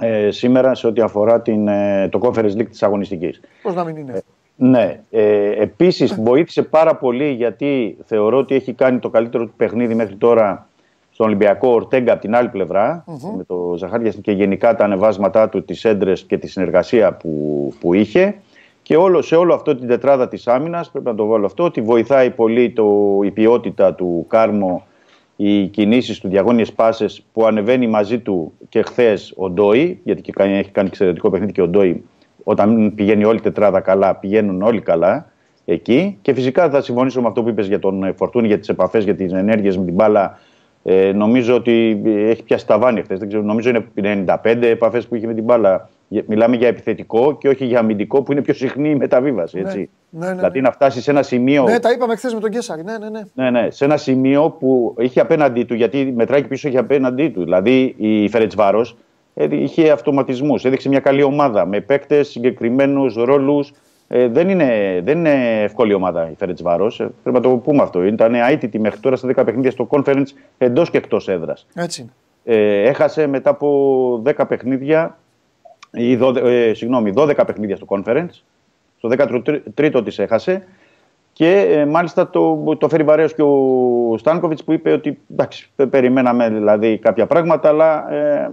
ε, 0.00 0.30
σήμερα 0.30 0.74
σε 0.74 0.86
ό,τι 0.86 1.00
αφορά 1.00 1.40
την, 1.40 1.68
ε, 1.68 2.08
το 2.08 2.20
Conference 2.22 2.56
League 2.56 2.68
της 2.70 2.82
αγωνιστικής. 2.82 3.40
Πώς 3.62 3.74
να 3.74 3.84
μην 3.84 3.96
είναι. 3.96 4.22
Ε, 4.62 4.66
ναι. 4.66 5.00
Ε, 5.10 5.62
επίσης 5.62 6.14
βοήθησε 6.14 6.62
πάρα 6.62 6.96
πολύ 6.96 7.30
γιατί 7.30 7.96
θεωρώ 8.04 8.38
ότι 8.38 8.54
έχει 8.54 8.72
κάνει 8.72 8.98
το 8.98 9.08
καλύτερο 9.08 9.44
του 9.44 9.52
παιχνίδι 9.56 9.94
μέχρι 9.94 10.14
τώρα 10.14 10.66
στον 11.10 11.26
Ολυμπιακό 11.26 11.68
Ορτέγκα 11.68 12.12
από 12.12 12.20
την 12.20 12.34
άλλη 12.34 12.50
με 13.36 13.44
το 13.46 13.74
Ζαχάρια 13.76 14.12
και 14.22 14.32
γενικά 14.32 14.74
τα 14.74 14.84
ανεβάσματά 14.84 15.48
του, 15.48 15.64
τις 15.64 15.84
έντρες 15.84 16.22
και 16.22 16.38
τη 16.38 16.46
συνεργασία 16.46 17.12
που, 17.12 17.74
που 17.80 17.94
είχε. 17.94 18.34
Και 18.82 18.96
όλο, 18.96 19.22
σε 19.22 19.36
όλο 19.36 19.54
αυτό 19.54 19.76
την 19.76 19.88
τετράδα 19.88 20.28
της 20.28 20.46
άμυνας, 20.46 20.90
πρέπει 20.90 21.06
να 21.06 21.14
το 21.14 21.26
βάλω 21.26 21.46
αυτό, 21.46 21.64
ότι 21.64 21.80
βοηθάει 21.80 22.30
πολύ 22.30 22.70
το, 22.70 23.18
η 23.24 23.30
ποιότητα 23.30 23.94
του 23.94 24.26
Κάρμο, 24.28 24.86
οι 25.36 25.66
κινήσεις 25.66 26.20
του, 26.20 26.28
διαγώνιες 26.28 26.72
πάσες 26.72 27.24
που 27.32 27.46
ανεβαίνει 27.46 27.86
μαζί 27.86 28.18
του 28.18 28.52
και 28.68 28.82
χθες 28.82 29.32
ο 29.36 29.50
Ντόι, 29.50 30.00
γιατί 30.04 30.22
και 30.22 30.32
έχει 30.36 30.70
κάνει 30.70 30.86
εξαιρετικό 30.88 31.30
παιχνίδι 31.30 31.52
και 31.52 31.62
ο 31.62 31.68
Ντόι, 31.68 32.04
όταν 32.44 32.92
πηγαίνει 32.94 33.24
όλη 33.24 33.38
η 33.38 33.40
τετράδα 33.40 33.80
καλά, 33.80 34.14
πηγαίνουν 34.14 34.62
όλοι 34.62 34.80
καλά 34.80 35.26
εκεί. 35.64 36.18
Και 36.22 36.34
φυσικά 36.34 36.70
θα 36.70 36.80
συμφωνήσω 36.80 37.20
με 37.20 37.28
αυτό 37.28 37.42
που 37.42 37.48
είπες 37.48 37.66
για 37.66 37.78
τον 37.78 38.14
Φορτούνη, 38.16 38.46
για 38.46 38.58
τις 38.58 38.68
επαφές, 38.68 39.04
για 39.04 39.14
τις 39.14 39.32
ενέργειες 39.32 39.78
με 39.78 39.84
την 39.84 39.94
μπάλα, 39.94 40.38
ε, 40.82 41.12
νομίζω 41.12 41.54
ότι 41.54 42.02
έχει 42.06 42.42
πιάσει 42.42 42.66
τα 42.66 42.78
βάνη 42.78 43.02
χθες. 43.02 43.20
Νομίζω 43.42 43.68
είναι 43.68 43.86
95 43.94 44.66
επαφές 44.66 45.06
που 45.06 45.14
είχε 45.14 45.26
με 45.26 45.34
την 45.34 45.44
μπάλα. 45.44 45.88
Μιλάμε 46.26 46.56
για 46.56 46.68
επιθετικό 46.68 47.36
και 47.38 47.48
όχι 47.48 47.64
για 47.64 47.78
αμυντικό 47.78 48.22
που 48.22 48.32
είναι 48.32 48.40
πιο 48.40 48.54
συχνή 48.54 48.90
η 48.90 48.94
μεταβίβαση. 48.94 49.60
Ναι, 49.60 49.68
έτσι. 49.68 49.90
Ναι, 50.10 50.26
ναι, 50.26 50.34
δηλαδή 50.34 50.60
ναι. 50.60 50.66
να 50.66 50.72
φτάσεις 50.72 51.02
σε 51.02 51.10
ένα 51.10 51.22
σημείο. 51.22 51.62
Ναι, 51.62 51.78
τα 51.78 51.90
είπαμε 51.90 52.16
χθες 52.16 52.34
με 52.34 52.40
τον 52.40 52.50
Κέσσαρη. 52.50 52.84
Ναι, 52.84 52.98
ναι, 52.98 53.08
ναι. 53.08 53.20
ναι, 53.34 53.50
ναι. 53.50 53.70
Σε 53.70 53.84
ένα 53.84 53.96
σημείο 53.96 54.50
που 54.50 54.94
είχε 54.98 55.20
απέναντί 55.20 55.64
του, 55.64 55.74
γιατί 55.74 56.12
μετράει 56.16 56.42
και 56.42 56.48
πίσω 56.48 56.68
είχε 56.68 56.78
απέναντί 56.78 57.28
του. 57.28 57.42
Δηλαδή 57.42 57.94
η 57.96 58.28
Φερετσβάρος 58.28 58.96
είχε 59.34 59.90
αυτοματισμούς, 59.90 60.64
έδειξε 60.64 60.88
μια 60.88 61.00
καλή 61.00 61.22
ομάδα 61.22 61.66
με 61.66 61.80
παίκτες, 61.80 62.28
συγκεκριμένους 62.28 63.14
ρόλους. 63.14 63.72
Ε, 64.08 64.28
δεν, 64.28 64.48
είναι, 64.48 65.00
δεν 65.04 65.18
είναι 65.18 65.62
εύκολη 65.62 65.94
ομάδα 65.94 66.30
η 66.30 66.34
Φέρετ 66.38 66.62
Βάρος. 66.62 67.00
Ε, 67.00 67.10
πρέπει 67.22 67.36
να 67.36 67.42
το 67.42 67.56
πούμε 67.56 67.82
αυτό. 67.82 68.04
Ήταν 68.04 68.34
αίτητη 68.34 68.78
μέχρι 68.78 69.00
τώρα 69.00 69.16
στα 69.16 69.28
10 69.28 69.44
παιχνίδια 69.44 69.70
στο 69.70 69.86
conference 69.90 70.26
εντός 70.58 70.90
και 70.90 70.96
εκτός 70.96 71.28
έδρας. 71.28 71.66
Έτσι 71.74 72.00
είναι. 72.00 72.10
Ε, 72.44 72.82
έχασε 72.82 73.26
μετά 73.26 73.50
από 73.50 74.22
10 74.24 74.44
παιχνίδια, 74.48 75.18
ή 75.92 76.18
12, 76.20 76.36
ε, 76.36 76.74
συγγνώμη, 76.74 77.12
12 77.16 77.42
παιχνίδια 77.46 77.76
στο 77.76 77.86
conference. 77.88 78.42
Στο 78.98 79.08
13ο 79.08 80.04
της 80.04 80.18
έχασε. 80.18 80.66
Και 81.32 81.50
ε, 81.70 81.86
μάλιστα 81.86 82.30
το, 82.30 82.76
το 82.78 82.88
φέρει 82.88 83.02
βαρέως 83.02 83.34
και 83.34 83.42
ο 83.42 84.14
Στάνκοβιτς 84.18 84.64
που 84.64 84.72
είπε 84.72 84.92
ότι 84.92 85.18
εντάξει, 85.30 85.70
περιμέναμε 85.90 86.50
δηλαδή 86.50 86.98
κάποια 86.98 87.26
πράγματα, 87.26 87.68
αλλά 87.68 88.12
ε, 88.12 88.50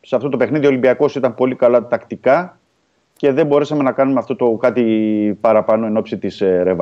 σε 0.00 0.16
αυτό 0.16 0.28
το 0.28 0.36
παιχνίδι 0.36 0.66
ο 0.66 0.68
Ολυμπιακός 0.68 1.14
ήταν 1.14 1.34
πολύ 1.34 1.54
καλά 1.54 1.86
τακτικά 1.86 2.58
και 3.16 3.32
δεν 3.32 3.46
μπορέσαμε 3.46 3.82
να 3.82 3.92
κάνουμε 3.92 4.18
αυτό 4.18 4.36
το 4.36 4.50
κάτι 4.50 5.38
παραπάνω 5.40 5.86
εν 5.86 5.96
ώψη 5.96 6.18
της 6.18 6.40
ε, 6.40 6.76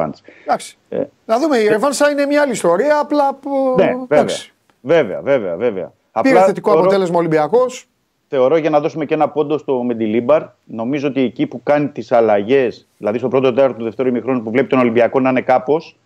Εντάξει. 0.44 0.78
Ε, 0.88 1.02
να 1.26 1.38
δούμε, 1.38 1.56
η 1.56 1.68
Ρεβάν 1.68 1.92
θα 1.92 2.10
είναι 2.10 2.26
μια 2.26 2.42
άλλη 2.42 2.52
ιστορία. 2.52 3.00
Απλά. 3.00 3.38
Ναι, 3.76 3.92
βέβαια. 4.08 4.34
Βέβαια, 4.80 5.20
βέβαια, 5.20 5.56
βέβαια. 5.56 5.92
Πήρε 6.22 6.40
θετικό 6.40 6.70
θεωρώ, 6.70 6.84
αποτέλεσμα 6.84 7.18
Ολυμπιακός. 7.18 7.88
Θεωρώ 8.28 8.56
για 8.56 8.70
να 8.70 8.80
δώσουμε 8.80 9.04
και 9.04 9.14
ένα 9.14 9.28
πόντο 9.28 9.58
στο 9.58 9.82
Μεντιλίμπαρ. 9.82 10.42
Νομίζω 10.64 11.08
ότι 11.08 11.20
εκεί 11.20 11.46
που 11.46 11.62
κάνει 11.62 11.88
τις 11.88 12.12
αλλαγές, 12.12 12.86
δηλαδή 12.96 13.18
στο 13.18 13.28
πρώτο 13.28 13.52
τέταρτο 13.52 13.78
του 13.78 13.84
δεύτερου 13.84 14.08
ημιχρόνου 14.08 14.42
που 14.42 14.50
βλέπει 14.50 14.68
τον 14.68 14.78
Ολυμπιακό 14.78 15.20
να 15.20 15.30
είναι 15.30 15.40
κάπως 15.40 15.96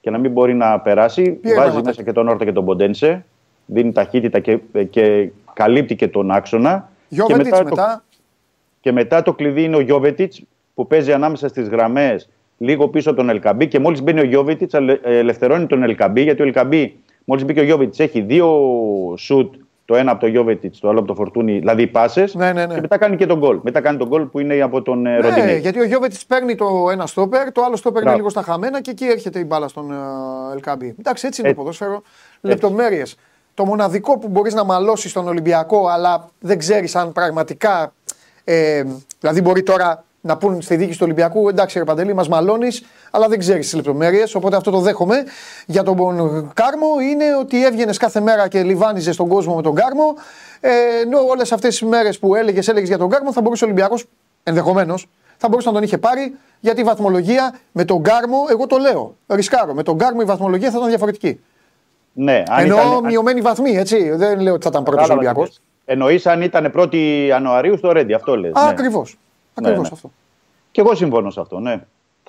και 0.00 0.10
να 0.10 0.18
μην 0.18 0.30
μπορεί 0.30 0.54
να 0.54 0.80
περάσει, 0.80 1.30
Ποιο 1.30 1.54
βάζει 1.54 1.80
μέσα 1.84 2.02
και 2.02 2.12
τον 2.12 2.28
Όρτα 2.28 2.44
και 2.44 2.52
τον 2.52 2.64
Ποντένσε. 2.64 3.24
Δίνει 3.66 3.92
ταχύτητα 3.92 4.38
και, 4.38 4.58
και 4.90 5.30
καλύπτει 5.58 5.96
και 5.96 6.08
τον 6.08 6.30
άξονα. 6.30 6.90
και 7.08 7.36
μετά, 7.36 7.64
μετά. 7.64 8.04
Και 8.80 8.92
μετά 8.92 9.22
το 9.22 9.32
κλειδί 9.32 9.62
είναι 9.62 9.76
ο 9.76 9.80
Γιώβετιτς 9.80 10.42
που 10.74 10.86
παίζει 10.86 11.12
ανάμεσα 11.12 11.48
στις 11.48 11.68
γραμμές 11.68 12.28
λίγο 12.58 12.88
πίσω 12.88 13.10
από 13.10 13.18
τον 13.18 13.28
Ελκαμπή. 13.28 13.66
Και 13.66 13.78
μόλις 13.78 14.02
μπαίνει 14.02 14.20
ο 14.20 14.24
Γιώβετιτς, 14.24 14.74
ελευθερώνει 15.02 15.66
τον 15.66 15.82
Ελκαμπή 15.82 16.22
γιατί 16.22 16.42
ο 16.42 16.44
Ελκαμπή, 16.44 16.96
μόλις 17.24 17.44
μπήκε 17.44 17.60
ο 17.60 17.62
Γιώβετιτς, 17.62 17.98
έχει 17.98 18.20
δύο 18.20 18.48
σουτ. 19.18 19.54
Το 19.84 19.96
ένα 19.96 20.10
από 20.10 20.20
το 20.20 20.26
Γιώβετιτς, 20.26 20.80
το 20.80 20.88
άλλο 20.88 20.98
από 20.98 21.08
το 21.08 21.14
Φορτούνι, 21.14 21.58
δηλαδή 21.58 21.86
πάσες. 21.86 22.34
Ναι, 22.34 22.52
ναι, 22.52 22.66
ναι. 22.66 22.74
Και 22.74 22.80
μετά 22.80 22.98
κάνει 22.98 23.16
και 23.16 23.26
τον 23.26 23.38
γκολ. 23.38 23.58
Μετά 23.62 23.80
κάνει 23.80 23.98
τον 23.98 24.08
γκολ 24.08 24.22
που 24.22 24.38
είναι 24.38 24.60
από 24.60 24.82
τον 24.82 25.00
ναι, 25.00 25.18
Ροντινέ. 25.20 25.56
γιατί 25.56 25.80
ο 25.80 25.84
Γιώβετιτς 25.84 26.26
παίρνει 26.26 26.54
το 26.54 26.66
ένα 26.92 27.06
στόπερ, 27.06 27.52
το 27.52 27.62
άλλο 27.62 27.76
στόπερ 27.76 28.02
είναι 28.02 28.14
λίγο 28.14 28.28
στα 28.28 28.42
χαμένα 28.42 28.80
και 28.80 28.90
εκεί 28.90 29.04
έρχεται 29.04 29.38
η 29.38 29.44
μπάλα 29.46 29.68
στον 29.68 29.92
Ελκαμπή. 30.52 30.94
Εντάξει, 30.98 31.26
έτσι 31.26 31.40
είναι 31.40 31.50
το 31.50 31.56
ποδόσφαιρο. 31.56 32.02
Λεπτομέρειες. 32.40 33.16
Το 33.58 33.64
μοναδικό 33.64 34.18
που 34.18 34.28
μπορείς 34.28 34.54
να 34.54 34.64
μαλώσεις 34.64 35.10
στον 35.10 35.28
Ολυμπιακό, 35.28 35.88
αλλά 35.88 36.28
δεν 36.40 36.58
ξέρεις 36.58 36.96
αν 36.96 37.12
πραγματικά 37.12 37.92
ε, 38.44 38.84
δηλαδή, 39.20 39.40
μπορεί 39.40 39.62
τώρα 39.62 40.04
να 40.20 40.36
πούν 40.36 40.62
στη 40.62 40.76
δίκη 40.76 40.92
του 40.92 40.98
Ολυμπιακού, 41.02 41.48
εντάξει, 41.48 41.78
ρε 41.78 41.84
Παντελή, 41.84 42.14
μας 42.14 42.28
μαλώνεις, 42.28 42.82
αλλά 43.10 43.28
δεν 43.28 43.38
ξέρεις 43.38 43.64
τις 43.64 43.74
λεπτομέρειες. 43.74 44.34
Οπότε 44.34 44.56
αυτό 44.56 44.70
το 44.70 44.78
δέχομαι. 44.78 45.24
Για 45.66 45.82
τον 45.82 45.96
Κάρμο 46.54 46.86
είναι 47.10 47.36
ότι 47.40 47.64
έβγαινες 47.64 47.96
κάθε 47.96 48.20
μέρα 48.20 48.48
και 48.48 48.62
λιβάνιζες 48.62 49.16
τον 49.16 49.28
κόσμο 49.28 49.54
με 49.54 49.62
τον 49.62 49.74
Κάρμο. 49.74 50.14
Ε, 50.60 50.70
ενώ 51.02 51.20
όλες 51.28 51.52
αυτές 51.52 51.78
τις 51.78 51.88
μέρες 51.88 52.18
που 52.18 52.34
έλεγες 52.34 52.68
έλεγες 52.68 52.88
για 52.88 52.98
τον 52.98 53.08
Κάρμο, 53.08 53.32
θα 53.32 53.40
μπορούσε 53.40 53.64
ο 53.64 53.66
Ολυμπιακός 53.66 54.04
ενδεχομένως 54.42 55.08
θα 55.36 55.48
μπορούσε 55.48 55.68
να 55.68 55.74
τον 55.74 55.82
είχε 55.82 55.98
πάρει 55.98 56.36
γιατί 56.60 56.80
η 56.80 56.84
βαθμολογία 56.84 57.58
με 57.72 57.84
τον 57.84 58.02
Κάρμο, 58.02 58.46
εγώ 58.50 58.66
το 58.66 58.76
λέω, 58.76 59.16
ρισκάρω. 59.26 59.74
Με 59.74 59.82
τον 59.82 59.98
Κάρμο 59.98 60.20
η 60.22 60.24
βαθμολογία 60.24 60.70
θα 60.70 60.76
ήταν 60.76 60.88
διαφορετική. 60.88 61.40
Ναι, 62.12 62.42
αν 62.48 62.64
Ενώ 62.64 62.76
ήταν... 62.76 63.04
μειωμένη 63.04 63.40
βαθμή, 63.40 63.70
έτσι. 63.70 64.10
Δεν 64.10 64.40
λέω 64.40 64.54
ότι 64.54 64.62
θα 64.62 64.68
ήταν 64.72 64.82
πρώτος 64.82 65.08
Ολυμπιακός. 65.08 65.60
Εννοείς 65.84 66.26
αν 66.26 66.42
ήταν 66.42 66.72
1η 66.76 66.96
Ιανουαρίου 67.26 67.76
στο 67.76 67.92
Ρέντι, 67.92 68.12
αυτό 68.12 68.36
λες. 68.36 68.52
Ναι. 68.52 68.68
Ακριβώς. 68.68 69.18
Ακριβώς 69.54 69.82
ναι, 69.82 69.88
ναι. 69.88 69.90
αυτό. 69.92 70.10
Και 70.70 70.80
εγώ 70.80 70.94
συμφωνώ 70.94 71.30
σε 71.30 71.40
αυτό, 71.40 71.58
ναι. 71.58 71.80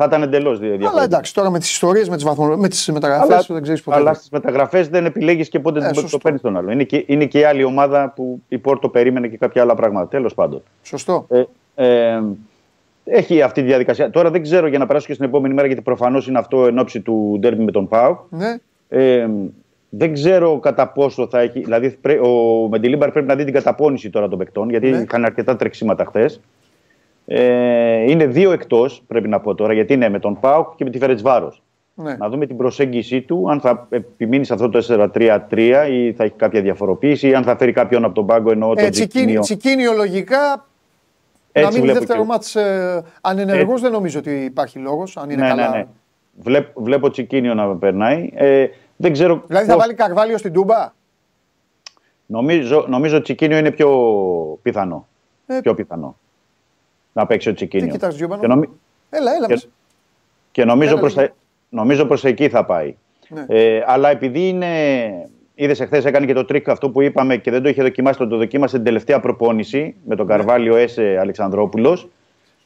Θα 0.01 0.05
ήταν 0.07 0.21
εντελώς 0.21 0.59
διαφορετικό. 0.59 0.89
Αλλά 0.89 1.03
εντάξει, 1.03 1.33
τώρα 1.33 1.49
με 1.49 1.59
τις 1.59 1.71
ιστορίες, 1.71 2.09
με 2.09 2.15
τις 2.15 2.25
βαθμο... 2.25 2.57
μεταγραφές 2.93 3.45
δεν 3.47 3.61
ξέρεις 3.61 3.81
ποτέ. 3.81 3.97
Αλλά 3.97 4.13
στις 4.13 4.29
μεταγραφές 4.29 4.87
δεν 4.87 5.05
επιλέγεις 5.05 5.49
και 5.49 5.59
πότε 5.59 5.87
ε, 5.87 5.91
το 6.09 6.17
παίρνεις 6.17 6.41
τον 6.41 6.57
άλλο. 6.57 6.71
Είναι 6.71 6.83
και, 6.83 7.03
είναι 7.07 7.25
και 7.25 7.39
η 7.39 7.43
άλλη 7.43 7.63
ομάδα 7.63 8.13
που 8.15 8.41
η 8.47 8.57
Πόρτο 8.57 8.89
περίμενε 8.89 9.27
και 9.27 9.37
κάποια 9.37 9.61
άλλα 9.61 9.75
πράγματα. 9.75 10.07
Τέλος 10.07 10.33
πάντων. 10.33 10.63
Σωστό. 10.83 11.27
Ε, 11.29 11.43
ε, 11.75 12.21
έχει 13.03 13.41
αυτή 13.41 13.61
τη 13.61 13.67
διαδικασία. 13.67 14.09
Τώρα 14.09 14.29
δεν 14.29 14.41
ξέρω 14.41 14.67
για 14.67 14.79
να 14.79 14.85
περάσω 14.85 15.07
και 15.07 15.13
στην 15.13 15.25
επόμενη 15.25 15.53
μέρα, 15.53 15.67
γιατί 15.67 15.81
προφανώς 15.81 16.27
είναι 16.27 16.37
αυτό 16.39 16.65
εν 16.65 16.79
ώψη 16.79 17.01
του 17.01 17.37
ντέρμπι 17.39 17.63
με 17.63 17.71
τον 17.71 17.87
Πάου. 17.87 18.19
Ναι. 18.29 18.55
Ε, 18.89 19.27
δεν 19.89 20.13
ξέρω 20.13 20.59
κατά 20.59 20.87
πόσο 20.87 21.27
θα 21.27 21.39
έχει. 21.39 21.59
Δηλαδή, 21.59 21.97
ο 22.21 22.67
Μεντιλίμπαρ 22.67 23.11
πρέπει 23.11 23.27
να 23.27 23.35
δει 23.35 23.43
την 23.43 23.53
καταπώνηση 23.53 24.09
τώρα 24.09 24.27
των 24.27 24.37
παικτών, 24.37 24.69
γιατί 24.69 24.89
ναι. 24.89 24.97
είχαν 24.97 25.25
αρκετά 25.25 25.55
τρεξίματα 25.55 26.05
χθες. 26.05 26.41
Ε, 27.25 28.11
είναι 28.11 28.25
δύο 28.25 28.51
εκτός, 28.51 29.03
πρέπει 29.07 29.27
να 29.27 29.39
πω 29.39 29.55
τώρα, 29.55 29.73
γιατί 29.73 29.93
είναι 29.93 30.09
με 30.09 30.19
τον 30.19 30.39
Πάουκ 30.39 30.75
και 30.75 30.83
με 30.83 30.89
τη 30.89 30.97
Φερετσβάρος. 30.97 31.61
Ναι. 31.93 32.15
Να 32.17 32.29
δούμε 32.29 32.45
την 32.45 32.57
προσέγγιση 32.57 33.21
του, 33.21 33.49
αν 33.49 33.59
θα 33.59 33.87
επιμείνει 33.89 34.45
σε 34.45 34.53
αυτό 34.53 34.69
το 34.69 35.09
4-3-3 35.13 35.87
ή 35.91 36.13
θα 36.13 36.23
έχει 36.23 36.33
κάποια 36.35 36.61
διαφοροποίηση, 36.61 37.27
ή 37.27 37.33
αν 37.33 37.43
θα 37.43 37.57
φέρει 37.57 37.71
κάποιον 37.71 38.03
από 38.03 38.13
τον 38.13 38.25
πάγκο 38.25 38.51
ενώ 38.51 38.73
ε, 38.75 38.89
τσικίνιο. 38.89 39.39
τσικίνιο 39.39 39.93
λογικά. 39.93 40.67
Έτσι 41.51 41.77
να 41.77 41.81
μείνει 41.81 41.93
δεύτερο 41.93 42.19
και... 42.19 42.25
μάτς 42.25 42.55
ε, 42.55 43.03
ανενεργός 43.21 43.81
δεν 43.81 43.91
νομίζω 43.91 44.19
ότι 44.19 44.31
υπάρχει 44.31 44.79
λόγος, 44.79 45.17
αν 45.17 45.29
είναι 45.29 45.41
ναι, 45.41 45.47
καλά. 45.47 45.69
Ναι, 45.69 45.77
ναι. 45.77 45.85
Βλέπω, 46.41 46.81
βλέπω 46.81 47.09
Τσικίνιο 47.09 47.53
να 47.53 47.75
περνάει. 47.75 48.29
Ε, 48.33 48.65
δεν 49.01 49.11
ξέρω 49.13 49.43
δηλαδή 49.47 49.67
θα 49.67 49.77
βάλει 49.77 49.93
Καρβάλιο 49.93 50.37
στην 50.37 50.53
Τούμπα; 50.53 50.93
Νομίζω, 52.25 52.85
νομίζω 52.89 53.21
Τσικίνιο 53.21 53.57
είναι 53.57 53.71
πιο 53.71 53.89
πιθανό. 54.61 55.07
Ε, 55.47 55.59
πιο 55.61 55.75
πιθανό. 55.75 56.17
Να 57.13 57.25
παίξει 57.25 57.49
ο 57.49 57.53
Τσικίνιο. 57.53 57.85
Τι 57.85 57.91
κοιτάς 57.91 58.15
Τζιούμπανο. 58.15 58.47
Νομι... 58.47 58.69
Έλα, 59.09 59.31
έλα. 59.35 59.47
Και, 59.47 59.67
και 60.51 60.65
νομίζω, 60.65 60.91
έλα, 60.91 60.99
προς 60.99 61.13
τα, 61.13 61.29
νομίζω 61.69 62.05
προς 62.05 62.25
εκεί 62.25 62.49
θα 62.49 62.65
πάει. 62.65 62.95
Ναι. 63.29 63.45
Ε, 63.47 63.83
αλλά 63.85 64.09
επειδή 64.09 64.47
είναι... 64.47 64.67
Είδες 65.55 65.79
εχθές 65.79 66.05
έκανε 66.05 66.25
και 66.25 66.33
το 66.33 66.45
τρικ 66.45 66.69
αυτό 66.69 66.89
που 66.89 67.01
είπαμε 67.01 67.37
και 67.37 67.51
δεν 67.51 67.61
το 67.61 67.69
είχε 67.69 67.81
δοκιμάσει, 67.81 68.17
το, 68.17 68.27
το 68.27 68.37
δοκίμασε 68.37 68.75
την 68.75 68.85
τελευταία 68.85 69.19
προπόνηση 69.19 69.95
με 70.05 70.15
τον 70.15 70.25
ναι. 70.25 70.35
Καρβάλιο 70.35 70.75
Έσε 70.75 71.17
Αλεξανδρόπουλος. 71.19 72.09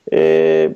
Ε, 0.03 0.69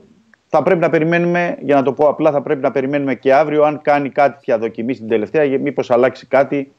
θα 0.50 0.64
πρέπει 0.64 0.80
να 0.80 0.90
περιμένουμε, 0.90 1.58
για 1.60 1.76
να 1.76 1.84
το 1.84 1.94
πω 1.94 2.08
απλά, 2.08 2.32
θα 2.32 2.42
πρέπει 2.42 2.62
να 2.62 2.72
περιμένουμε 2.72 3.16
και 3.16 3.34
αύριο 3.34 3.64
αν 3.64 3.82
κάνει 3.82 4.10
κάτι 4.10 4.38
πια 4.42 4.58
δοκιμή 4.58 4.94
στην 4.94 5.08
τελευταία, 5.08 5.60
μήπως 5.60 5.92
αλλάξει 5.92 6.26
κάτι. 6.26 6.72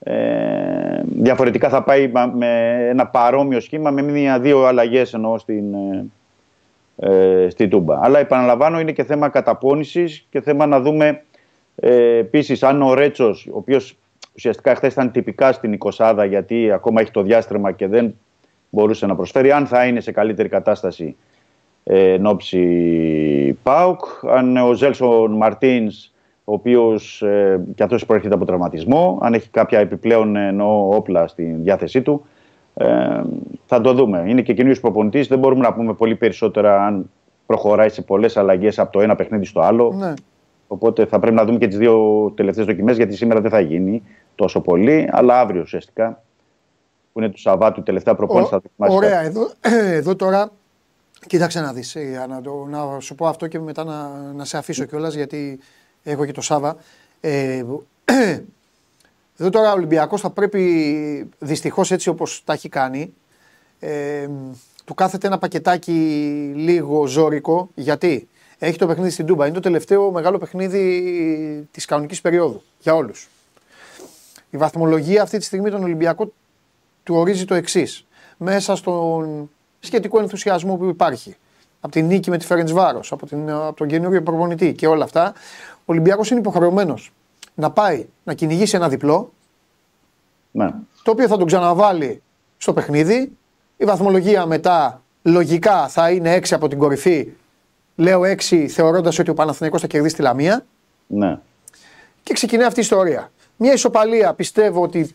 Ε, 0.00 1.02
διαφορετικά 1.04 1.68
θα 1.68 1.82
πάει 1.82 2.12
με 2.34 2.78
ένα 2.88 3.06
παρόμοιο 3.06 3.60
σχήμα 3.60 3.90
με 3.90 4.02
μία-δύο 4.02 4.64
αλλαγές 4.64 5.14
εννοώ 5.14 5.38
στην, 5.38 5.74
ε, 6.96 7.48
στη 7.48 7.68
Τούμπα. 7.68 7.98
Αλλά 8.02 8.18
επαναλαμβάνω 8.18 8.80
είναι 8.80 8.92
και 8.92 9.04
θέμα 9.04 9.28
καταπώνησης 9.28 10.26
και 10.30 10.40
θέμα 10.40 10.66
να 10.66 10.80
δούμε 10.80 11.22
ε, 11.76 12.16
επίσης 12.16 12.62
αν 12.62 12.82
ο 12.82 12.94
Ρέτσος, 12.94 13.46
ο 13.52 13.56
οποίος 13.56 13.96
ουσιαστικά 14.34 14.74
χθες 14.74 14.92
ήταν 14.92 15.10
τυπικά 15.10 15.52
στην 15.52 15.78
20 15.96 16.26
γιατί 16.28 16.72
ακόμα 16.72 17.00
έχει 17.00 17.10
το 17.10 17.22
διάστρεμα 17.22 17.72
και 17.72 17.86
δεν 17.86 18.14
μπορούσε 18.70 19.06
να 19.06 19.16
προσφέρει, 19.16 19.52
αν 19.52 19.66
θα 19.66 19.86
είναι 19.86 20.00
σε 20.00 20.12
καλύτερη 20.12 20.48
κατάσταση 20.48 21.16
εν 21.84 22.26
ώψη 22.26 23.58
ΠΑΟΚ. 23.62 24.00
Αν 24.30 24.56
ο 24.56 24.72
Ζέλσον 24.72 25.32
Μαρτίνς 25.32 26.12
ο 26.44 26.52
οποίος 26.52 27.22
ε, 27.22 27.64
και 27.74 27.82
αυτός 27.82 28.06
προέρχεται 28.06 28.34
από 28.34 28.44
τραυματισμό. 28.44 29.18
Αν 29.22 29.34
έχει 29.34 29.48
κάποια 29.50 29.78
επιπλέον 29.78 30.36
εννοώ, 30.36 30.88
όπλα 30.88 31.26
στη 31.26 31.42
διάθεσή 31.42 32.02
του, 32.02 32.26
ε, 32.74 32.86
θα 33.66 33.80
το 33.80 33.92
δούμε. 33.92 34.24
Είναι 34.26 34.42
και 34.42 34.54
καινούριο 34.54 34.80
προπονητής. 34.80 35.26
Δεν 35.26 35.38
μπορούμε 35.38 35.60
να 35.60 35.74
πούμε 35.74 35.94
πολύ 35.94 36.14
περισσότερα 36.14 36.86
αν 36.86 37.10
προχωράει 37.46 37.88
σε 37.88 38.02
πολλές 38.02 38.36
αλλαγές 38.36 38.78
από 38.78 38.92
το 38.92 39.00
ένα 39.00 39.16
παιχνίδι 39.16 39.44
στο 39.44 39.60
άλλο. 39.60 39.94
Ναι. 39.98 40.12
Οπότε 40.66 41.06
θα 41.06 41.18
πρέπει 41.18 41.36
να 41.36 41.44
δούμε 41.44 41.58
και 41.58 41.66
τις 41.66 41.78
δύο 41.78 42.32
τελευταίες 42.36 42.66
δοκιμές, 42.66 42.96
γιατί 42.96 43.16
σήμερα 43.16 43.40
δεν 43.40 43.50
θα 43.50 43.60
γίνει 43.60 44.02
τόσο 44.34 44.60
πολύ, 44.60 45.08
αλλά 45.12 45.40
αύριο 45.40 45.60
ουσιαστικά, 45.60 46.22
που 47.12 47.18
είναι 47.20 47.28
του 47.28 47.38
Σαββάτου, 47.38 47.82
τελευταία 47.82 48.14
προπόνηση, 48.14 48.50
θα 48.50 48.60
δοκιμάσει. 48.60 48.96
Ωραία, 48.96 49.20
εδώ, 49.20 49.50
εδώ 49.98 50.16
τώρα 50.16 50.50
Κοίταξε 51.26 51.60
να 51.60 51.72
δεις, 51.72 51.94
ε, 51.94 52.26
να, 52.28 52.40
το, 52.40 52.66
να 52.68 53.00
σου 53.00 53.14
πω 53.14 53.26
αυτό 53.26 53.46
και 53.46 53.58
μετά 53.58 53.84
να, 53.84 54.08
να 54.32 54.44
σε 54.44 54.56
αφήσω 54.56 54.84
κιόλας 54.84 55.14
γιατί 55.14 55.58
έχω 56.02 56.24
και 56.24 56.32
το 56.32 56.40
Σάβα. 56.40 56.76
Ε, 57.20 57.64
εδώ 59.38 59.50
τώρα 59.50 59.70
ο 59.70 59.74
Ολυμπιακός 59.74 60.20
θα 60.20 60.30
πρέπει 60.30 61.28
δυστυχώς 61.38 61.90
έτσι 61.90 62.08
όπως 62.08 62.42
τα 62.44 62.52
έχει 62.52 62.68
κάνει 62.68 63.14
ε, 63.80 64.28
του 64.84 64.94
κάθεται 64.94 65.26
ένα 65.26 65.38
πακετάκι 65.38 65.92
λίγο 66.54 67.06
ζώρικο 67.06 67.70
γιατί; 67.74 68.28
Έχει 68.58 68.78
το 68.78 68.86
παιχνίδι 68.86 69.10
στην 69.10 69.26
Τούμπα. 69.26 69.46
Είναι 69.46 69.54
το 69.54 69.60
τελευταίο 69.60 70.10
μεγάλο 70.10 70.38
παιχνίδι 70.38 71.68
της 71.70 71.84
κανονικής 71.84 72.20
περίοδου 72.20 72.62
για 72.78 72.94
όλους. 72.94 73.28
Η 74.50 74.56
βαθμολογία 74.56 75.22
αυτή 75.22 75.38
τη 75.38 75.44
στιγμή 75.44 75.70
τον 75.70 75.82
Ολυμπιακό 75.82 76.32
του 77.02 77.14
ορίζει 77.14 77.44
το 77.44 77.54
εξής. 77.54 78.06
Μέσα 78.36 78.76
στον 78.76 79.50
σχετικό 79.84 80.20
ενθουσιασμό 80.20 80.76
που 80.76 80.84
υπάρχει. 80.84 81.36
Από 81.80 81.92
την 81.92 82.06
νίκη 82.06 82.30
με 82.30 82.38
τη 82.38 82.46
Φέρεντ 82.46 82.70
Βάρος, 82.70 83.12
από, 83.12 83.26
από 83.48 83.76
τον 83.76 83.88
καινούριο 83.88 84.22
προπονητή 84.22 84.72
και 84.72 84.86
όλα 84.86 85.04
αυτά, 85.04 85.32
ο 85.76 85.82
Ολυμπιακός 85.84 86.30
είναι 86.30 86.40
υποχρεωμένος 86.40 87.12
να 87.54 87.70
πάει 87.70 88.06
να 88.24 88.34
κυνηγήσει 88.34 88.76
ένα 88.76 88.88
διπλό. 88.88 89.32
Ναι. 90.50 90.70
Το 91.02 91.10
οποίο 91.10 91.28
θα 91.28 91.36
τον 91.36 91.46
ξαναβάλει 91.46 92.22
στο 92.56 92.72
παιχνίδι. 92.72 93.36
Η 93.76 93.84
βαθμολογία 93.84 94.46
μετά 94.46 95.02
λογικά 95.22 95.88
θα 95.88 96.10
είναι 96.10 96.36
6 96.36 96.46
από 96.50 96.68
την 96.68 96.78
κορυφή. 96.78 97.32
Λέω 97.96 98.20
6 98.20 98.66
θεωρώντας 98.66 99.18
ότι 99.18 99.30
ο 99.30 99.34
Παναθηναϊκός 99.34 99.80
θα 99.80 99.86
κερδίσει 99.86 100.14
τη 100.14 100.22
Λαμία. 100.22 100.66
Ναι. 101.06 101.38
Και 102.22 102.34
ξεκινάει 102.34 102.66
αυτή 102.66 102.78
η 102.78 102.82
ιστορία. 102.82 103.32
Μια 103.56 103.72
ισοπαλία 103.72 104.34
πιστεύω 104.34 104.82
ότι 104.82 105.10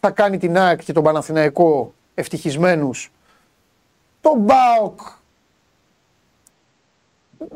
θα 0.00 0.10
κάνει 0.10 0.38
την 0.38 0.58
ΑΕΚ 0.58 0.84
και 0.84 0.92
τον 0.92 1.02
Παναθηναϊκό 1.02 1.92
ευτυχισμένους 2.14 3.10
το 4.20 4.34
Μπάοκ 4.36 5.00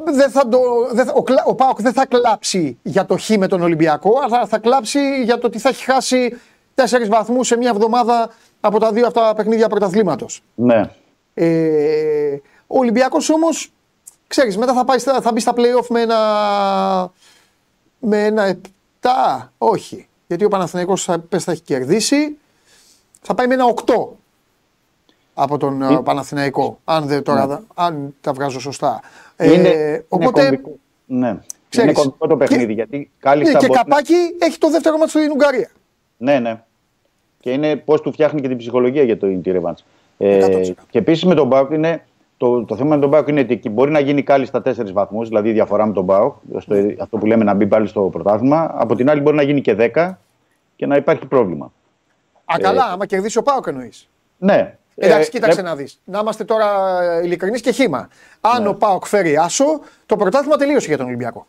δεν 0.05 0.31
θα 0.31 0.49
το, 0.49 0.59
δεν 0.93 1.07
θα, 1.07 1.13
ο, 1.13 1.23
ο 1.47 1.55
Πάοκ 1.55 1.83
δεν 1.83 1.93
θα 1.93 2.07
κλάψει 2.07 2.79
για 2.83 3.07
το 3.07 3.17
χ 3.17 3.29
με 3.29 3.47
τον 3.47 3.63
Ολυμπιακό, 3.63 4.13
αλλά 4.25 4.47
θα 4.47 4.59
κλάψει 4.59 5.23
για 5.23 5.39
το 5.39 5.47
ότι 5.47 5.59
θα 5.59 5.69
έχει 5.69 5.85
χάσει 5.85 6.41
τέσσερις 6.75 7.09
βαθμούς 7.09 7.47
σε 7.47 7.57
μια 7.57 7.71
εβδομάδα 7.71 8.31
από 8.61 8.79
τα 8.79 8.93
δύο 8.93 9.07
αυτά 9.07 9.35
παιχνίδια 9.35 9.69
πρωταθλήματος. 9.69 10.43
Ναι. 10.55 10.91
Ε, 11.35 12.37
ο 12.67 12.79
Ολυμπιακός 12.79 13.31
όμως, 13.31 13.73
ξέρεις, 14.27 14.57
μετά 14.57 14.73
θα, 14.75 14.85
πάει, 14.85 14.99
θα 14.99 15.33
μπει 15.33 15.41
στα 15.41 15.53
play-off 15.57 15.87
με 15.89 16.01
ένα, 16.01 16.19
με 17.99 18.25
ένα 18.25 18.59
7, 19.01 19.09
όχι. 19.59 20.09
Γιατί 20.27 20.45
ο 20.45 20.49
Παναθηναϊκός 20.49 21.05
θα, 21.05 21.25
θα 21.39 21.53
έχει 21.53 21.63
κερδίσει, 21.63 22.39
θα 23.23 23.35
πάει 23.35 23.47
με 23.47 23.55
ένα 23.55 23.75
8 23.85 23.95
από 25.35 25.59
τον 25.59 25.83
ε, 25.83 26.01
Παναθηναϊκό, 26.05 26.79
αν, 26.85 27.07
δεν, 27.07 27.23
τώρα, 27.23 27.47
ναι. 27.47 27.59
αν 27.75 28.15
τα 28.21 28.33
βγάζω 28.33 28.61
σωστά. 28.61 29.01
Είναι, 29.39 29.69
ε, 29.69 30.05
οπότε, 30.09 30.47
είναι 30.47 30.61
ναι. 31.07 31.39
Ξέρεις, 31.69 31.91
είναι 31.91 32.01
κομβικό 32.01 32.27
το 32.27 32.37
παιχνίδι. 32.37 32.67
Και, 32.67 32.73
γιατί 32.73 33.11
κάλλιστα 33.19 33.61
ναι, 33.61 33.67
και 33.67 33.75
καπάκι 33.75 34.15
έχει 34.39 34.59
το 34.59 34.71
δεύτερο 34.71 34.97
μάτι 34.97 35.11
στην 35.11 35.31
Ουγγαρία. 35.31 35.71
Ναι, 36.17 36.39
ναι. 36.39 36.63
Και 37.41 37.51
είναι 37.51 37.77
πώς 37.77 38.01
του 38.01 38.13
φτιάχνει 38.13 38.41
και 38.41 38.49
την 38.49 38.57
ψυχολογία 38.57 39.03
για 39.03 39.19
το 39.19 39.27
Inter 39.27 39.73
Ε, 40.17 40.61
και 40.91 40.99
επίσης 40.99 41.25
με 41.25 41.35
τον 41.35 41.47
Μπάουκ 41.47 41.71
είναι. 41.71 42.07
Το, 42.37 42.65
το 42.65 42.77
θέμα 42.77 42.95
με 42.95 43.01
τον 43.01 43.11
Μπάουκ 43.11 43.29
είναι 43.29 43.41
ότι 43.41 43.69
μπορεί 43.69 43.91
να 43.91 44.01
γίνει 44.01 44.23
κάλλιστα 44.23 44.63
τέσσερις 44.63 44.93
βαθμούς, 44.93 45.29
δηλαδή 45.29 45.49
η 45.49 45.53
διαφορά 45.53 45.87
με 45.87 45.93
τον 45.93 46.05
Μπάουκ, 46.05 46.35
αυτό 46.99 47.17
που 47.19 47.27
λέμε 47.27 47.45
να 47.45 47.55
μπει 47.55 47.67
πάλι 47.67 47.87
στο 47.87 48.01
πρωτάθλημα. 48.01 48.71
Από 48.75 48.95
την 48.95 49.11
άλλη 49.11 49.21
μπορεί 49.21 49.37
να 49.37 49.43
γίνει 49.43 49.61
και 49.61 49.77
10 49.95 50.13
και 50.77 50.87
να 50.87 50.97
υπάρχει 50.97 51.27
πρόβλημα. 51.27 51.73
Α, 52.45 52.57
καλά, 52.61 52.87
ε, 52.89 52.93
άμα 52.93 53.07
κερδίσει 53.07 53.39
ο 53.39 53.43
Πάουκ 53.43 53.67
εννοείς. 53.67 54.09
Ναι, 54.39 54.79
Εντάξει, 54.95 55.29
ε, 55.29 55.31
κοίταξε 55.31 55.61
ε, 55.61 55.63
να 55.63 55.77
δεις. 55.77 56.01
Να 56.05 56.19
είμαστε 56.19 56.45
τώρα 56.45 56.69
ειλικρινείς 57.23 57.61
και 57.61 57.71
χήμα. 57.71 58.09
Αν 58.41 58.63
ναι. 58.63 58.69
ο 58.69 58.75
Πάοκ 58.75 59.07
φέρει 59.07 59.37
άσο, 59.37 59.81
το 60.07 60.17
πρωτάθλημα 60.17 60.57
τελείωσε 60.57 60.87
για 60.87 60.97
τον 60.97 61.07
Ολυμπιακό. 61.07 61.47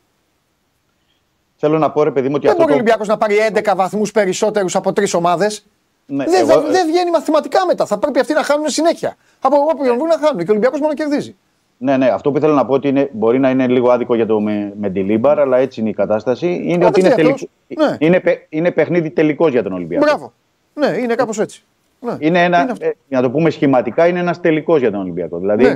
Θέλω 1.56 1.78
να 1.78 1.92
πω, 1.92 2.04
ρε 2.04 2.12
παιδί 2.12 2.28
μου, 2.28 2.34
ότι 2.38 2.48
Δεν 2.48 2.56
μπορεί 2.56 2.72
ο 2.72 2.74
Ολυμπιακός 2.74 3.08
να 3.08 3.18
πάρει 3.18 3.36
11 3.54 3.74
βαθμούς 3.76 4.12
περισσότερους 4.12 4.76
από 4.76 4.94
τρεις 4.94 5.14
ομάδες. 5.14 5.66
Ναι, 6.06 6.26
δεν, 6.26 6.50
εγώ... 6.50 6.62
δεν 6.62 6.88
βγαίνει 6.88 7.12
μαθηματικά 7.12 7.66
μετά. 7.66 7.86
Θα 7.86 7.98
πρέπει 7.98 8.20
αυτοί 8.20 8.34
να 8.34 8.44
χάνουν 8.44 8.70
συνέχεια. 8.70 9.16
Από 9.42 9.58
όποιον 9.70 9.96
βγουν 9.96 10.08
να 10.08 10.18
χάνουν. 10.18 10.38
Και 10.38 10.44
ο 10.44 10.50
Ολυμπιακός 10.50 10.80
μόνο 10.80 10.94
κερδίζει. 10.94 11.36
Ναι, 11.78 11.98
ναι. 11.98 12.08
Αυτό 12.08 12.32
που 12.32 12.40
θέλω 12.40 12.54
να 12.54 12.66
πω 12.66 12.74
ότι 12.74 12.88
είναι, 12.88 13.10
μπορεί 13.12 13.40
να 13.40 13.50
είναι 13.50 13.68
λίγο 13.68 13.92
άδικο 13.92 14.16
για 14.16 14.26
το 14.26 14.40
Με, 14.40 14.74
Μεντιλίμπαρ, 14.80 15.40
αλλά 15.40 15.58
έτσι 15.58 15.80
είναι 15.80 15.90
η 15.90 15.94
κατάσταση. 15.94 16.62
Είναι 16.66 16.86
ότι 16.86 17.00
είναι, 17.00 17.10
τελικ... 17.10 17.38
ναι. 17.68 17.98
είναι, 18.00 18.22
είναι 18.50 18.72
παιχνίδι 18.72 19.10
τελικός 19.10 19.52
για 19.52 19.64
τον 19.64 19.74
Ολυμπιακό. 19.74 20.06
Μπράβο. 20.06 20.34
Ναι, 20.74 20.88
είναι 20.88 21.16
κάπως 21.16 21.40
έτσι. 21.40 21.64
Ναι. 22.04 22.16
Είναι 22.20 22.44
ένα, 22.44 22.62
είναι 22.62 22.74
ε, 22.80 22.90
για 23.08 23.18
να 23.18 23.22
το 23.22 23.32
πούμε 23.32 23.50
σχηματικά, 23.50 24.08
είναι 24.08 24.20
ένας 24.20 24.40
τελικός 24.40 24.80
για 24.80 24.92
τον 24.92 25.00
Ολυμπιακό. 25.00 25.40
Δηλαδή, 25.40 25.64
ναι. 25.64 25.76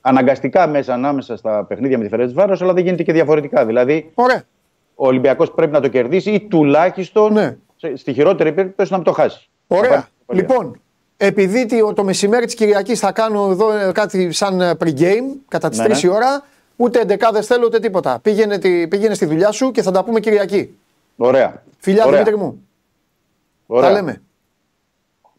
αναγκαστικά 0.00 0.66
μέσα 0.66 0.94
ανάμεσα 0.94 1.36
στα 1.36 1.64
παιχνίδια 1.64 1.98
με 1.98 2.04
τη 2.04 2.10
Φερεντσβάρος, 2.10 2.62
αλλά 2.62 2.72
δεν 2.72 2.84
γίνεται 2.84 3.02
και 3.02 3.12
διαφορετικά. 3.12 3.66
Δηλαδή, 3.66 4.10
Ωραία. 4.14 4.42
ο 4.94 5.06
Ολυμπιακός 5.06 5.50
πρέπει 5.50 5.72
να 5.72 5.80
το 5.80 5.88
κερδίσει 5.88 6.30
ή 6.30 6.40
τουλάχιστον 6.40 7.32
ναι. 7.32 7.56
στη 7.94 8.12
χειρότερη 8.12 8.52
περίπτωση 8.52 8.92
να 8.92 9.02
το 9.02 9.12
χάσει. 9.12 9.48
Ωραία. 9.66 10.08
Λοιπόν, 10.32 10.80
επειδή 11.16 11.66
το 11.94 12.04
μεσημέρι 12.04 12.44
της 12.44 12.54
Κυριακής 12.54 12.98
θα 13.00 13.12
κάνω 13.12 13.48
εδώ 13.50 13.72
ε, 13.72 13.92
κάτι 13.92 14.32
σαν 14.32 14.60
ε, 14.60 14.76
pre-game 14.80 15.36
κατά 15.48 15.68
τις 15.68 15.78
ναι, 15.78 15.86
3 15.88 16.02
η 16.02 16.08
ώρα, 16.08 16.44
ούτε 16.76 17.00
εντεκάδες 17.00 17.46
θέλω 17.46 17.66
ούτε 17.66 17.78
τίποτα. 17.78 18.18
Πήγαινε, 18.22 18.58
πήγαινε 18.88 19.14
στη 19.14 19.26
δουλειά 19.26 19.50
σου 19.50 19.70
και 19.70 19.82
θα 19.82 19.90
τα 19.90 20.04
πούμε 20.04 20.20
Κυριακή. 20.20 20.78
Ωραία. 21.16 21.62
Φιλιά, 21.78 22.04
Ωραία. 22.04 22.22
Δημήτρη 22.22 22.44
μου. 22.44 22.66
Ωραία. 23.66 23.88
Τα 23.88 23.94
λέμε. 23.94 24.22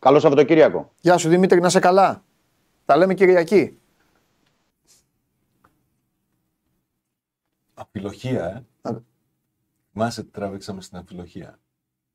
Καλό 0.08 0.20
Σαββατοκύριακο. 0.20 0.92
Γεια 1.00 1.18
σου 1.18 1.30
Δημήτρη, 1.30 1.60
να 1.60 1.70
σε 1.70 1.80
καλά. 1.80 2.24
Τα 2.86 2.98
λέμε 2.98 3.14
Κυριακή. 3.14 3.80
Αφιλοχία, 7.74 8.66
ε. 8.82 8.92
Μάσε 9.92 10.24
τι 10.24 10.30
τράβηξαμε 10.30 10.82
στην 10.82 10.98
αφιλοχία. 10.98 11.60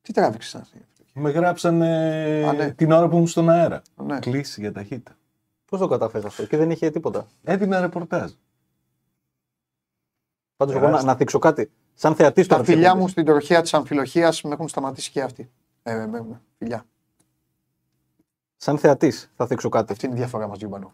Τι 0.01 0.13
τράβηξε 0.13 0.57
αυτή. 0.57 0.85
Με 1.13 1.29
γράψανε 1.29 2.51
ναι. 2.51 2.71
την 2.71 2.91
ώρα 2.91 3.07
που 3.07 3.15
ήμουν 3.15 3.27
στον 3.27 3.49
αέρα. 3.49 3.81
Ναι. 3.95 4.19
Κλείσει 4.19 4.61
για 4.61 4.71
ταχύτητα. 4.71 5.17
Πώς 5.65 5.79
το 5.79 5.87
καταφέρει 5.87 6.25
αυτό 6.25 6.45
και 6.45 6.57
δεν 6.57 6.71
είχε 6.71 6.89
τίποτα; 6.89 7.27
Έδινα 7.43 7.81
ρεπορτάζ. 7.81 8.31
Πάντως, 10.55 10.75
εγώ 10.75 10.87
να, 10.87 11.03
να 11.03 11.15
δείξω 11.15 11.39
κάτι. 11.39 11.71
Σαν 11.93 12.15
θεατής 12.15 12.47
Τα 12.47 12.63
φιλιά 12.63 12.95
μου 12.95 13.07
στην 13.07 13.25
τροχέα 13.25 13.61
της 13.61 13.73
αμφιλοχίας 13.73 14.41
με 14.41 14.53
έχουν 14.53 14.67
σταματήσει 14.67 15.11
και 15.11 15.21
αυτοί. 15.21 15.51
Ε, 15.83 15.93
με, 15.93 16.07
με, 16.07 16.41
φιλιά. 16.57 16.85
Σαν 18.63 18.77
θεατής 18.77 19.31
θα 19.35 19.45
δείξω 19.45 19.69
κάτι. 19.69 19.91
Αυτή 19.91 20.05
είναι 20.05 20.15
η 20.15 20.17
διαφορά 20.17 20.47
μας, 20.47 20.57
Γιουμπανού. 20.57 20.91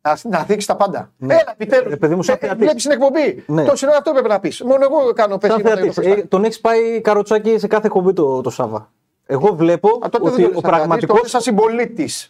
Να, 0.00 0.18
να 0.38 0.42
δείξει 0.42 0.66
τα 0.66 0.76
πάντα. 0.76 1.12
Ναι. 1.16 1.34
Έλα, 1.34 1.52
επιτέλους. 1.52 1.92
Επειδή 1.92 2.14
μου 2.14 2.22
σαν 2.22 2.36
ε, 2.40 2.54
Βλέπεις 2.54 2.82
την 2.82 2.90
εκπομπή. 2.90 3.44
Ναι. 3.46 3.64
Τόση 3.64 3.86
ώρα 3.86 3.96
αυτό 3.96 4.12
πρέπει 4.12 4.28
να 4.28 4.40
πεις. 4.40 4.62
Μόνο 4.62 4.84
εγώ 4.84 5.12
κάνω 5.12 5.38
πέσει. 5.38 5.62
Ε, 6.02 6.22
τον 6.24 6.44
έχεις 6.44 6.60
πάει 6.60 7.00
καροτσάκι 7.00 7.58
σε 7.58 7.66
κάθε 7.66 7.86
εκπομπή 7.86 8.12
το, 8.12 8.40
το 8.40 8.50
Σάβα. 8.50 8.90
Εγώ 9.26 9.54
βλέπω 9.54 9.88
Α, 9.88 10.08
ότι 10.20 10.44
ο 10.54 10.60
πραγματικό. 10.60 11.18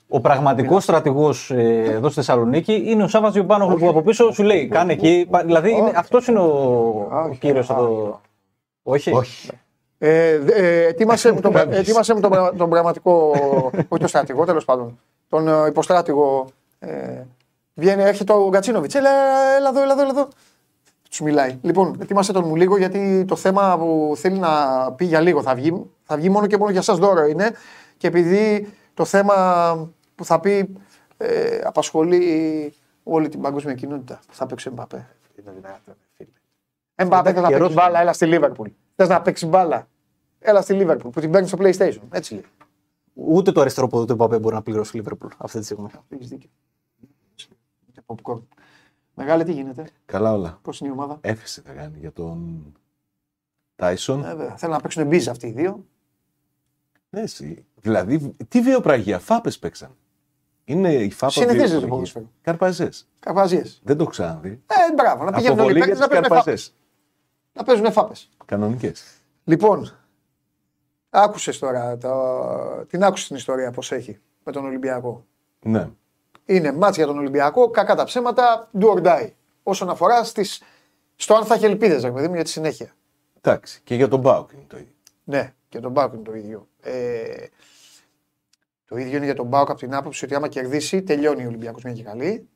Ο 0.09 0.21
πραγματικός 0.21 0.83
στρατηγός 0.83 1.51
ε, 1.51 1.83
εδώ 1.83 2.07
στη 2.07 2.15
Θεσσαλονίκη 2.15 2.83
είναι 2.87 3.03
ο 3.03 3.09
Σάβας 3.09 3.33
Γιουμπάνο 3.33 3.67
που 3.67 3.89
από 3.89 4.03
πίσω 4.03 4.33
σου 4.33 4.43
λέει: 4.43 4.69
Κάνε 4.69 4.93
εκεί. 4.93 5.29
Δηλαδή 5.45 5.93
αυτός 5.95 6.27
είναι 6.27 6.39
ο, 6.39 6.47
ο 7.11 7.37
κύριος 7.39 7.71
εδώ. 7.71 8.21
Όχι. 8.83 9.13
Όχι. 10.01 10.13
Ε, 10.13 10.35
ε, 10.47 10.87
ετοίμασε 10.87 11.33
μου 11.33 11.41
τον, 11.41 11.57
ετοίμασε 11.57 12.15
τον, 12.15 12.57
τον 12.57 12.71
πραγματικό, 12.71 13.31
όχι 13.89 14.01
τον 14.01 14.09
στρατηγό, 14.09 14.45
τέλος 14.45 14.65
πάντων, 14.65 14.99
τον 15.29 15.49
ε, 15.49 15.67
υποστράτηγο. 15.67 16.47
Ε, 16.79 17.23
βγαίνει, 17.75 18.03
έρχεται 18.03 18.33
ο 18.33 18.49
Γκατσίνοβιτ. 18.49 18.95
Έλα, 18.95 19.11
έλα 19.57 19.69
εδώ, 19.69 19.83
έλα 19.83 19.93
εδώ, 19.93 20.03
έλα 20.03 20.11
εδώ. 20.11 20.29
Τους 21.09 21.21
μιλάει. 21.21 21.59
Λοιπόν, 21.63 21.99
ετοίμασε 22.03 22.33
τον 22.33 22.45
μου 22.47 22.57
λίγο 22.57 22.77
γιατί 22.77 23.25
το 23.29 23.37
θέμα 23.37 23.79
που 23.79 24.13
θέλει 24.17 24.39
να 24.39 24.49
πει 24.93 25.05
για 25.05 25.21
λίγο 25.21 25.43
θα 25.43 25.55
βγει, 25.55 25.91
θα 26.03 26.17
βγει 26.17 26.29
μόνο 26.29 26.47
και 26.47 26.57
μόνο 26.57 26.71
για 26.71 26.81
εσά 26.81 26.95
δώρο 26.95 27.27
είναι. 27.27 27.51
Και 27.97 28.07
επειδή 28.07 28.73
το 28.95 29.05
θέμα 29.05 29.35
που 30.15 30.25
θα 30.25 30.41
πει 30.41 30.77
ε, 31.17 31.61
απασχολεί 31.65 32.75
όλη 33.03 33.29
την 33.29 33.41
παγκόσμια 33.41 33.75
κοινότητα. 33.75 34.21
Θα 34.31 34.47
παίξει 34.47 34.69
Εμπαπέ. 34.73 35.09
Είναι 35.41 35.51
δυνατόν, 35.55 35.95
φίλε. 37.05 37.15
Εμπαπέ 37.17 37.33
θα 37.33 37.49
παίξεις 37.49 37.75
μπάλα, 37.75 38.01
έλα 38.01 38.13
στη 38.13 38.27
Λίβερπουλ. 38.27 38.69
Θες 38.97 39.09
να 39.09 39.23
παίξεις 39.23 39.49
μπάλα. 39.49 39.89
Έλα 40.39 40.61
στη 40.63 40.73
Λίβερπουλ 40.73 41.11
που 41.11 41.21
την 41.21 41.31
παίρνει 41.31 41.49
στο 41.49 41.59
PlayStation. 41.61 42.01
Έτσι 42.11 42.35
λέει. 42.35 42.45
Ούτε 43.15 43.53
το 43.53 43.61
αριστερό 43.61 43.89
πόδι 43.89 44.07
του 44.07 44.13
Εμπαπέ 44.13 44.39
μπορεί 44.39 44.55
να 44.55 44.63
πληρώσει 44.63 44.97
Λίβερπουλ 44.97 45.29
αυτή 45.37 45.59
τη 45.59 45.65
στιγμή. 45.65 45.89
Έχεις 46.09 46.29
δίκιο. 46.29 46.51
Popcorn. 48.07 48.41
Μεγάλη, 49.15 49.45
τι 49.45 49.53
γίνεται; 49.53 49.85
Καλά 50.07 50.33
όλα. 50.33 50.59
Πώς 50.63 50.81
είναι 50.81 50.89
η 50.89 50.93
ομάδα; 50.93 51.19
Έφεση 51.21 51.61
θα 51.61 51.73
κάνει 51.73 51.99
για 51.99 52.13
τον 52.13 52.65
Τάισον. 53.77 54.25
Ε, 54.25 54.35
βέβαια. 54.35 54.57
Θέλουν 54.57 54.75
να 54.75 54.81
παίξουν 54.81 55.07
μπίζα 55.07 55.31
αυτοί 55.31 55.47
οι 55.47 55.51
δύο. 55.53 55.85
Ναι, 57.11 57.21
εσύ. 57.21 57.65
Δηλαδή, 57.81 58.35
τι 58.49 58.61
βιοπραγία, 58.61 59.19
φάπες 59.19 59.59
παίξαν. 59.59 59.97
Είναι 60.65 60.93
η 60.95 61.11
φάπα 61.11 61.33
Συνηθίζεται 61.33 61.63
το 61.63 61.69
βιοπραγία. 61.69 61.89
ποδόσφαιρο. 61.89 62.31
Καρπαζές. 62.41 63.09
Καρπαζίες. 63.19 63.81
Δεν 63.85 63.97
το 63.97 64.05
ξαναδεί. 64.05 64.63
Ε, 64.67 64.95
μπράβο, 64.95 65.25
να 65.25 65.33
πηγαίνουν 65.33 65.59
όλοι 65.59 65.77
οι 65.77 65.81
παίκτες 65.81 65.99
να 65.99 66.09
παίζουν 66.09 66.25
φάπε. 66.25 66.35
καρπαζές. 66.35 66.75
Να 67.61 67.67
παίζουν 67.67 67.93
φάπες. 67.93 68.29
Κανονικές. 68.45 69.05
Λοιπόν, 69.45 69.99
άκουσες 71.11 71.59
τώρα 71.59 71.99
το... 71.99 72.87
την 72.89 73.05
άκουσε 73.05 73.27
την 73.27 73.37
ιστορία 73.37 73.71
πώς 73.71 73.93
έχει 73.93 74.21
με 74.45 74.53
τον 74.53 74.65
Ολυμπιακό. 74.65 75.27
Ναι. 75.63 75.91
Είναι 76.45 76.73
μάτς 76.73 76.97
για 76.97 77.07
τον 77.07 77.19
Ολυμπιακό, 77.19 77.71
κακά 77.71 77.95
τα 77.95 78.05
ψέματα, 78.05 78.71
do 78.81 78.95
or 78.95 79.03
die. 79.03 79.31
Όσον 79.63 79.91
αφορά 79.91 80.25
στις... 80.25 80.63
στο 81.17 81.35
αν 81.35 81.45
θα 81.45 81.55
έχει 81.55 81.65
ελπίδες, 81.65 82.03
ρε 82.03 82.11
παιδί 82.11 82.29
μου, 82.29 82.35
για 82.35 82.45
τη 82.45 82.51
συνέχεια. 82.51 82.93
Εντάξει. 83.41 83.81
Και 83.85 83.95
για 83.95 84.09
τον 84.09 84.21
Μπάουκ 84.21 84.53
είναι 84.53 84.65
το 84.67 84.77
ίδιο. 84.77 84.95
Ναι, 85.25 85.55
και 85.69 85.81
τον 85.81 85.93
Μπάουκ 85.93 86.13
είναι 86.13 86.23
το 86.23 86.35
ίδιο. 86.35 86.69
Ε, 86.81 87.47
το 88.85 88.97
ίδιο 88.97 89.17
είναι 89.17 89.25
για 89.25 89.35
τον 89.35 89.47
Μπάουκ 89.47 89.71
από 89.71 89.79
την 89.79 89.95
άποψη 89.95 90.25
ότι 90.25 90.35
άμα 90.35 90.49
κερδίσει, 90.49 91.03
τελειώνει 91.03 91.45
ο 91.45 91.49
Ολυμπιακός 91.49 91.83
μια 91.83 91.93
και 91.93 92.03
καλή 92.03 92.49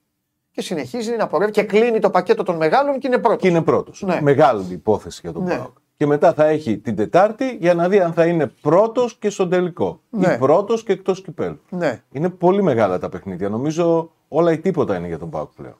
και 0.55 0.63
συνεχίζει 0.63 1.17
να 1.17 1.27
πορεύει 1.27 1.51
και 1.53 1.63
κλείνει 1.63 1.99
το 1.99 2.11
πακέτο 2.11 2.43
των 2.43 2.57
μεγάλων 2.57 2.99
και 2.99 3.07
είναι 3.07 3.19
πρώτος. 3.19 3.41
Και 3.41 3.49
είναι 3.49 3.63
πρώτος. 3.63 4.03
Ναι. 4.03 4.21
Μεγάλη 4.21 4.73
υπόθεση 4.73 5.21
για 5.23 5.33
τον 5.33 5.43
Ναι. 5.43 5.57
Μπάουκ. 5.57 5.77
Και 5.97 6.07
μετά 6.07 6.33
θα 6.35 6.45
έχει 6.47 6.79
την 6.79 6.97
Τετάρτη 6.97 7.57
για 7.61 7.75
να 7.75 7.89
δει 7.89 8.01
αν 8.01 8.13
θα 8.13 8.27
είναι 8.27 8.47
πρώτος 8.47 9.17
και 9.19 9.31
στον 9.31 9.51
τελικό. 9.51 10.01
Ναι. 10.11 10.33
Ή 10.35 10.39
πρώτος 10.39 10.83
και 10.83 10.93
εκτός 10.93 11.23
κυπέλου. 11.23 11.61
Ναι. 11.69 12.03
Είναι 12.13 12.29
πολύ 12.31 12.63
μεγάλα 12.63 12.99
τα 12.99 13.09
παιχνίδια. 13.09 13.49
Νομίζω 13.49 14.11
όλα 14.29 14.53
ή 14.53 14.59
τίποτα 14.59 14.97
είναι 14.97 15.07
για 15.07 15.19
τον 15.19 15.29
Μπάουκ 15.29 15.51
πλέον. 15.55 15.77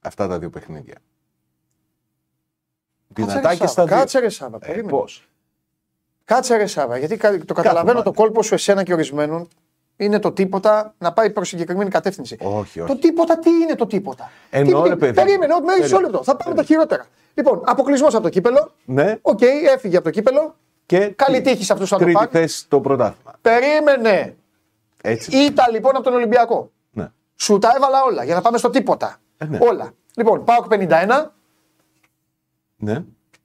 Αυτά 0.00 0.28
τα 0.28 0.38
δύο 0.38 0.50
παιχνίδια. 0.50 0.94
Δυνατά 3.08 3.40
Κάτσε, 3.40 3.56
και 3.56 3.62
ρε, 3.62 3.66
στα 3.66 3.68
Σάβα, 3.68 3.86
δύο. 3.88 3.96
Κάτσε 3.98 4.18
ρε 4.18 4.28
Σάβα, 4.28 4.56
Ε, 4.62 4.66
περίμενε. 4.66 4.90
πώς; 4.90 5.28
Κάτσε 6.24 6.56
ρε 6.56 6.66
Σάβα, 6.66 6.98
γιατί 6.98 7.16
κα- 7.16 7.44
το 7.44 7.54
καταλαβαίνω 7.54 7.98
μάτι. 7.98 8.04
το 8.10 8.12
κόλπο 8.22 8.42
σου 8.42 8.54
εσένα 8.54 8.82
και 8.82 8.92
ορισμένων 8.92 9.48
είναι 10.00 10.18
το 10.18 10.32
τίποτα 10.32 10.94
να 10.98 11.12
πάει 11.12 11.30
προς 11.30 11.48
συγκεκριμένη 11.48 11.90
κατεύθυνση. 11.90 12.36
Όχι, 12.40 12.80
όχι. 12.80 12.88
Το 12.92 12.98
τίποτα, 12.98 13.38
τι 13.38 13.50
είναι 13.50 13.74
το 13.74 13.86
τίποτα; 13.86 14.30
Εννοώ, 14.50 14.82
Τι- 14.82 14.88
ρε 14.88 14.96
παιδί. 14.96 15.12
Περίμενε, 15.14 15.54
ό, 15.54 15.60
μισό 15.60 15.76
Περίμενε. 15.78 16.02
λεπτό. 16.02 16.22
Θα 16.22 16.36
πάμε 16.36 16.54
τα 16.54 16.62
χειρότερα. 16.62 17.06
Λοιπόν, 17.34 17.62
αποκλεισμός 17.64 18.14
από 18.14 18.22
το 18.22 18.28
κύπελο. 18.28 18.72
Ναι. 18.84 19.18
Οκ, 19.22 19.40
έφυγε 19.74 19.96
από 19.96 20.04
το 20.04 20.10
κύπελο. 20.10 20.54
Και 20.86 20.98
Καλή 21.08 21.40
τύχη 21.40 21.64
σε 21.64 21.72
αυτούς 21.72 21.88
που 21.88 21.94
θα 21.94 21.98
το 21.98 22.04
τρίτη 22.04 22.18
πάρουν. 22.18 22.32
θέση 22.40 22.58
στο 22.58 22.80
πρωτάθλημα. 22.80 23.34
Περίμενε. 23.42 24.36
Έτσι. 25.02 25.36
Ήταν 25.36 25.72
λοιπόν 25.72 25.94
από 25.94 26.04
τον 26.04 26.14
Ολυμπιακό. 26.14 26.70
Ναι. 26.90 27.08
Σου 27.36 27.58
τα 27.58 27.72
έβαλα 27.76 28.02
όλα 28.02 28.24
για 28.24 28.34
να 28.34 28.40
πάμε 28.40 28.58
στο 28.58 28.70
τίποτα. 28.70 29.16
Ε, 29.38 29.44
ναι. 29.44 29.58
Όλα. 29.60 29.90
Λοιπόν, 30.16 30.44
πάω 30.44 30.66
51. 30.70 31.24
ναι. 32.76 33.04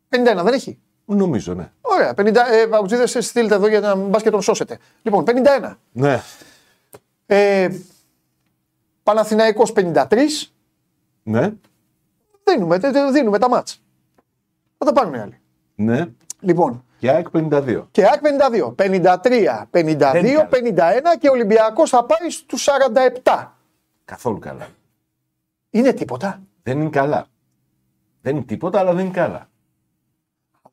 51 0.10 0.44
δεν 0.44 0.54
έχει. 0.54 0.80
Νομίζω, 1.06 1.54
ναι. 1.54 1.72
Ωραία. 1.82 2.14
50, 2.14 2.36
ε, 2.52 2.66
Παουτζίδες, 2.70 3.18
στείλτε 3.20 3.56
εδώ 3.56 3.68
για 3.68 3.80
να 3.80 3.96
μπας 3.96 4.22
και 4.22 4.30
τον 4.30 4.42
σώσετε. 4.42 4.78
Λοιπόν, 5.02 5.24
51. 5.24 5.78
Ναι. 5.92 6.22
Ε, 7.26 7.70
Παναθηναϊκός 9.04 9.74
53. 9.74 10.52
Ναι. 11.24 11.52
Δίνουμε, 12.44 12.80
τε- 12.80 12.94
τε- 12.94 13.12
δίνουμε 13.12 13.40
τα 13.40 13.50
μάτς. 13.50 13.82
Θα 14.78 14.86
τα 14.86 14.94
πάρουν 14.94 15.14
οι 15.14 15.20
άλλοι. 15.20 15.40
Ναι. 15.76 16.06
Λοιπόν, 16.40 16.84
Και 17.00 17.10
ΑΕΚ 17.10 17.28
52. 17.30 17.88
και 17.92 18.06
ΑΕΚ 18.06 18.22
52. 18.22 18.72
53, 18.72 19.68
52, 19.72 20.34
καλά. 20.34 20.48
51 20.50 21.18
και 21.20 21.28
ο 21.30 21.32
Ολυμπιακός 21.32 21.90
θα 21.90 22.06
πάει 22.06 22.30
στους 22.30 22.64
47. 23.24 23.58
Καθόλου 24.06 24.40
καλά. 24.40 24.68
Είναι 25.70 25.94
τίποτα. 25.94 26.42
Δεν 26.64 26.80
είναι 26.82 26.90
καλά. 26.90 27.26
Δεν 28.22 28.36
είναι 28.36 28.46
τίποτα, 28.46 28.80
αλλά 28.80 28.94
δεν 28.94 29.06
είναι 29.06 29.14
καλά. 29.14 29.50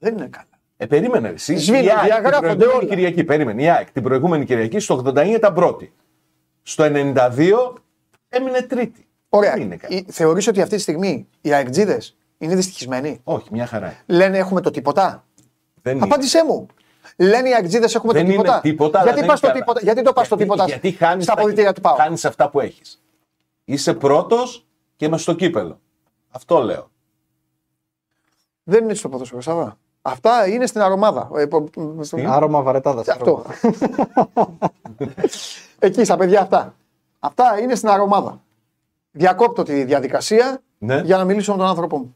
Δεν 0.02 0.12
είναι 0.16 0.26
καλά. 0.28 0.46
Ε, 0.76 0.86
περίμενε. 0.86 1.28
Εσύ, 1.28 1.56
Σβήνουν, 1.56 1.84
η 1.84 1.88
ΑΕΚ 1.90 1.98
την 2.00 2.06
διαγράφονται 2.08 2.54
προηγούμενη 2.54 2.72
όλα. 2.84 2.88
Κυριακή, 2.94 3.24
περίμενε. 3.24 3.62
Η 3.62 3.68
ΑΕΚ 3.70 3.90
την 3.90 4.02
προηγούμενη 4.02 4.44
Κυριακή 4.44 4.78
στο 4.78 5.02
89 5.06 5.26
ήταν 5.26 5.54
πρώτη. 5.54 5.92
Στο 6.62 6.84
92 6.84 7.74
έμεινε 8.28 8.62
τρίτη. 8.62 9.06
Ωραία. 9.28 9.52
Δεν 9.52 9.60
είναι 9.62 9.76
καλά. 9.76 9.96
Η- 9.96 10.04
Θεωρείς 10.10 10.46
ότι 10.46 10.60
αυτή 10.62 10.76
τη 10.76 10.80
στιγμή 10.82 11.28
οι 11.40 11.52
αεκτζίδες 11.52 12.16
είναι 12.38 12.54
δυστυχισμένοι; 12.54 13.20
Όχι, 13.24 13.48
μια 13.52 13.66
χαρά. 13.66 13.86
είναι. 13.86 14.18
Λένε 14.18 14.38
έχουμε 14.38 14.60
το 14.60 14.70
τίποτα. 14.70 15.24
Δεν 15.82 15.96
είναι. 15.96 16.04
Απάντησέ 16.04 16.44
μου. 16.44 16.66
Λένε 17.16 17.48
οι 17.48 17.52
αεκτζίδε 17.54 17.88
έχουμε 17.94 18.12
Δεν 18.12 18.24
το 18.24 18.30
τίποτα. 18.30 18.50
είναι 18.52 18.60
τίποτα. 18.60 18.98
αλλά 19.00 19.04
γιατί, 19.12 19.20
δεν 19.20 19.28
πας 19.28 19.40
είναι 19.40 19.52
το 19.52 19.58
καλά. 19.58 19.60
τίποτα, 19.64 19.80
γιατί 19.80 20.02
το 20.02 20.12
πας 20.12 20.28
το 20.28 20.34
Γιατί- 20.36 20.50
τίποτα 20.52 20.64
Γιατί 20.72 20.90
χάνεις 20.92 21.24
στα 21.24 21.34
τα- 21.34 21.40
αποδητήρια 21.40 21.72
του 21.72 21.80
Πάου. 21.80 21.96
Χάνεις 21.96 22.24
αυτά 22.24 22.50
που 22.50 22.60
έχεις. 22.60 23.02
Είσαι 23.64 23.94
πρώτος 23.94 24.66
και 24.96 25.08
με 25.08 25.18
στο 25.18 25.32
κύπελο. 25.34 25.80
Αυτό 26.30 26.58
λέω. 26.62 26.90
Δεν 28.62 28.84
είναι 28.84 28.94
στο 28.94 29.08
ποδόσφαιρο, 29.08 29.40
Σάβα. 29.40 29.78
Αυτά 30.02 30.48
είναι 30.48 30.66
στην 30.66 30.80
αρωμάδα. 30.80 31.30
Ε, 31.36 31.46
πο- 31.46 31.68
στο- 32.00 32.16
Άρωμα 32.26 32.62
βαρετάδας. 32.62 33.08
Αυτό. 33.08 33.44
Εκεί 35.78 36.04
στα 36.04 36.16
παιδιά 36.16 36.40
αυτά. 36.40 36.74
Αυτά 37.18 37.58
είναι 37.62 37.74
στην 37.74 37.88
αρωμάδα. 37.88 38.40
Διακόπτω 39.10 39.62
τη 39.62 39.84
διαδικασία 39.84 40.62
Ναι. 40.78 41.00
για 41.04 41.16
να 41.16 41.24
μιλήσω 41.24 41.52
με 41.52 41.58
τον 41.58 41.66
άνθρωπό 41.66 41.98
μου. 41.98 42.14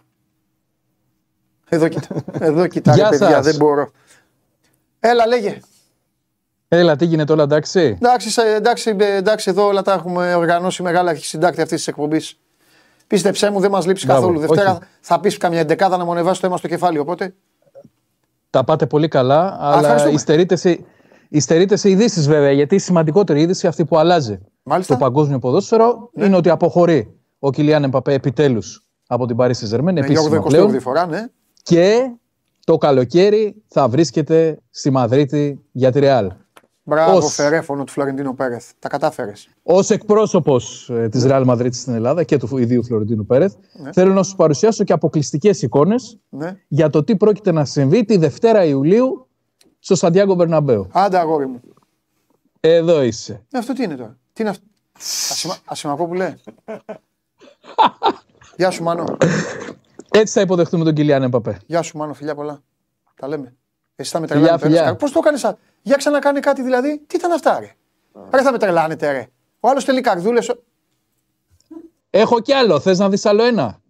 Εδώ 1.68 1.88
κοιτά. 1.88 2.14
Εδώ 2.32 2.66
κοιτά, 2.66 2.90
ρε 2.94 2.96
Γεια 3.00 3.08
παιδιά, 3.08 3.28
σας. 3.30 3.44
δεν 3.44 3.56
μπορώ. 3.56 3.90
Έλα, 5.00 5.26
λέγε. 5.26 5.60
Έλα, 6.68 6.96
τι 6.96 7.04
γίνεται 7.04 7.32
όλα 7.32 7.42
εντάξει; 7.42 7.80
Εντάξει, 7.80 8.30
σε- 8.30 8.54
εντάξει, 8.54 8.96
ε, 8.98 9.14
εντάξει, 9.14 9.50
εδώ 9.50 9.66
όλα 9.66 9.82
τα 9.82 9.92
έχουμε 9.92 10.34
οργανώσει 10.34 10.82
μεγάλα 10.82 11.14
συντάκτη 11.14 11.60
αυτής 11.60 11.76
της 11.78 11.86
εκπομπής. 11.88 12.38
Πίστεψέ 13.06 13.50
μου, 13.50 13.60
δεν 13.60 13.70
μας 13.70 13.86
λείψει 13.86 14.06
Μπράβο, 14.06 14.20
καθόλου. 14.20 14.40
Δευτέρα 14.40 14.70
όχι. 14.70 14.80
θα 15.00 15.20
πεις 15.20 15.36
καμιά 15.36 15.60
εντεκάδα 15.60 15.96
να 15.96 16.04
μου 16.04 16.12
ανεβάσει 16.12 16.40
το 16.40 16.46
αίμα 16.46 16.56
στο 16.56 16.68
κεφάλι. 16.68 16.98
Οπότε 16.98 17.34
Τα 18.54 18.64
πάτε 18.64 18.86
πολύ 18.86 19.08
καλά, 19.08 19.56
αλλά 19.60 19.80
ευχαριστούμε. 19.80 20.14
υστερείτε 20.14 20.56
σε, 20.56 20.84
υστερείτε 21.28 21.76
σε 21.76 21.90
ειδήσεις 21.90 22.28
βέβαια. 22.28 22.50
Γιατί 22.50 22.74
η 22.74 22.78
σημαντικότερη 22.78 23.40
είδηση 23.40 23.66
αυτή 23.66 23.84
που 23.84 23.98
αλλάζει 23.98 24.40
Μάλιστα. 24.62 24.94
το 24.94 25.00
παγκόσμιο 25.00 25.38
ποδόσφαιρο 25.38 26.10
είναι 26.14 26.36
ότι 26.36 26.50
αποχωρεί 26.50 27.14
ο 27.38 27.50
Κιλιάν 27.50 27.84
Εμπαπέ 27.84 28.12
επιτέλους 28.12 28.86
από 29.06 29.26
την 29.26 29.36
Paris 29.38 29.50
Saint-Germain. 29.50 29.82
με 29.82 30.00
επίσημα 30.00 30.20
Γιώργο 30.20 30.42
πλέον, 30.42 30.74
28η 30.74 30.80
φορά, 30.80 31.06
ναι. 31.06 31.26
και 31.62 32.10
το 32.64 32.78
καλοκαίρι 32.78 33.62
θα 33.68 33.88
βρίσκεται 33.88 34.58
στη 34.70 34.90
Μαδρίτη 34.90 35.64
για 35.72 35.92
τη 35.92 35.98
Ρεάλ. 36.00 36.32
Μπράβο, 36.86 37.16
Ως- 37.16 37.34
φερέφωνο 37.34 37.84
του 37.84 37.92
Φλωρεντίνο 37.92 38.34
Πέρεθ. 38.34 38.70
Τα 38.78 38.88
κατάφερες. 38.88 39.48
Ω 39.62 39.78
εκπρόσωπος 39.88 40.90
ε, 40.90 41.08
της 41.08 41.24
Ρεάλ 41.24 41.44
Μαδρίτη 41.44 41.76
στην 41.76 41.94
Ελλάδα 41.94 42.22
και 42.24 42.36
του 42.36 42.56
ιδίου 42.58 42.84
Φλωρεντίνου 42.84 43.26
Πέρεθ, 43.26 43.54
θέλω 43.92 44.12
να 44.12 44.22
σου 44.22 44.36
παρουσιάσω 44.36 44.84
και 44.84 44.92
αποκλειστικές 44.92 45.62
εικόνες 45.62 46.18
Ναι. 46.28 46.56
για 46.68 46.90
το 46.90 47.04
τι 47.04 47.16
πρόκειται 47.16 47.52
να 47.52 47.64
συμβεί 47.64 48.04
τη 48.04 48.16
Δευτέρα 48.16 48.64
Ιουλίου 48.64 49.28
στο 49.78 49.94
Σαντιάγκο 49.94 50.34
Μπερναμπέου. 50.34 50.86
Άντε, 50.92 51.18
αγόρι 51.18 51.46
μου. 51.46 51.60
Εδώ 52.60 53.02
είσαι. 53.02 53.42
Ε, 53.52 53.58
αυτό 53.58 53.72
τι 53.72 53.82
είναι 53.82 53.94
τώρα; 53.96 54.18
Τι 54.32 54.42
είναι 54.42 54.50
αυτό; 54.50 54.64
Ασημα... 55.30 55.56
Ασημακόπουλε. 55.64 56.34
Γεια 58.56 58.70
σου, 58.70 58.82
Μάνο. 58.82 59.04
Έτσι 60.10 60.32
θα 60.32 60.40
υποδεχτούμε 60.40 60.84
τον 60.84 60.94
Κιλιάν 60.94 61.22
Εμπαπέ. 61.22 61.60
Γεια 61.66 61.82
σου, 61.82 61.96
Μάνο, 61.98 62.14
φιλιά 62.14 62.34
πολλά. 62.34 62.62
Τα 63.20 63.28
λέμε. 63.28 63.54
Εσύ 63.96 64.10
θα 64.10 64.20
με 64.20 64.26
Φιλιά, 64.26 64.40
τρελάνετε. 64.58 64.66
φιλιά. 64.66 64.96
Πώς 64.96 65.12
το 65.12 65.20
έκανε, 65.24 65.56
Για 65.82 65.96
ξανακάνε 65.96 66.40
κάτι 66.40 66.62
δηλαδή. 66.62 66.98
Τι 67.06 67.16
ήταν 67.16 67.32
αυτά, 67.32 67.58
ρε; 67.60 67.74
Ρε 68.32 68.42
θα 68.42 68.52
με 68.52 68.58
τρελάνετε, 68.58 69.10
ρε. 69.12 69.26
Ο 69.60 69.68
άλλος 69.68 69.84
τελεί 69.84 70.00
καρδούλες. 70.00 70.54
Έχω 72.10 72.40
κι 72.40 72.52
άλλο. 72.52 72.80
Θες 72.80 72.98
να 72.98 73.08
δεις 73.08 73.26
άλλο 73.26 73.42
ένα; 73.42 73.80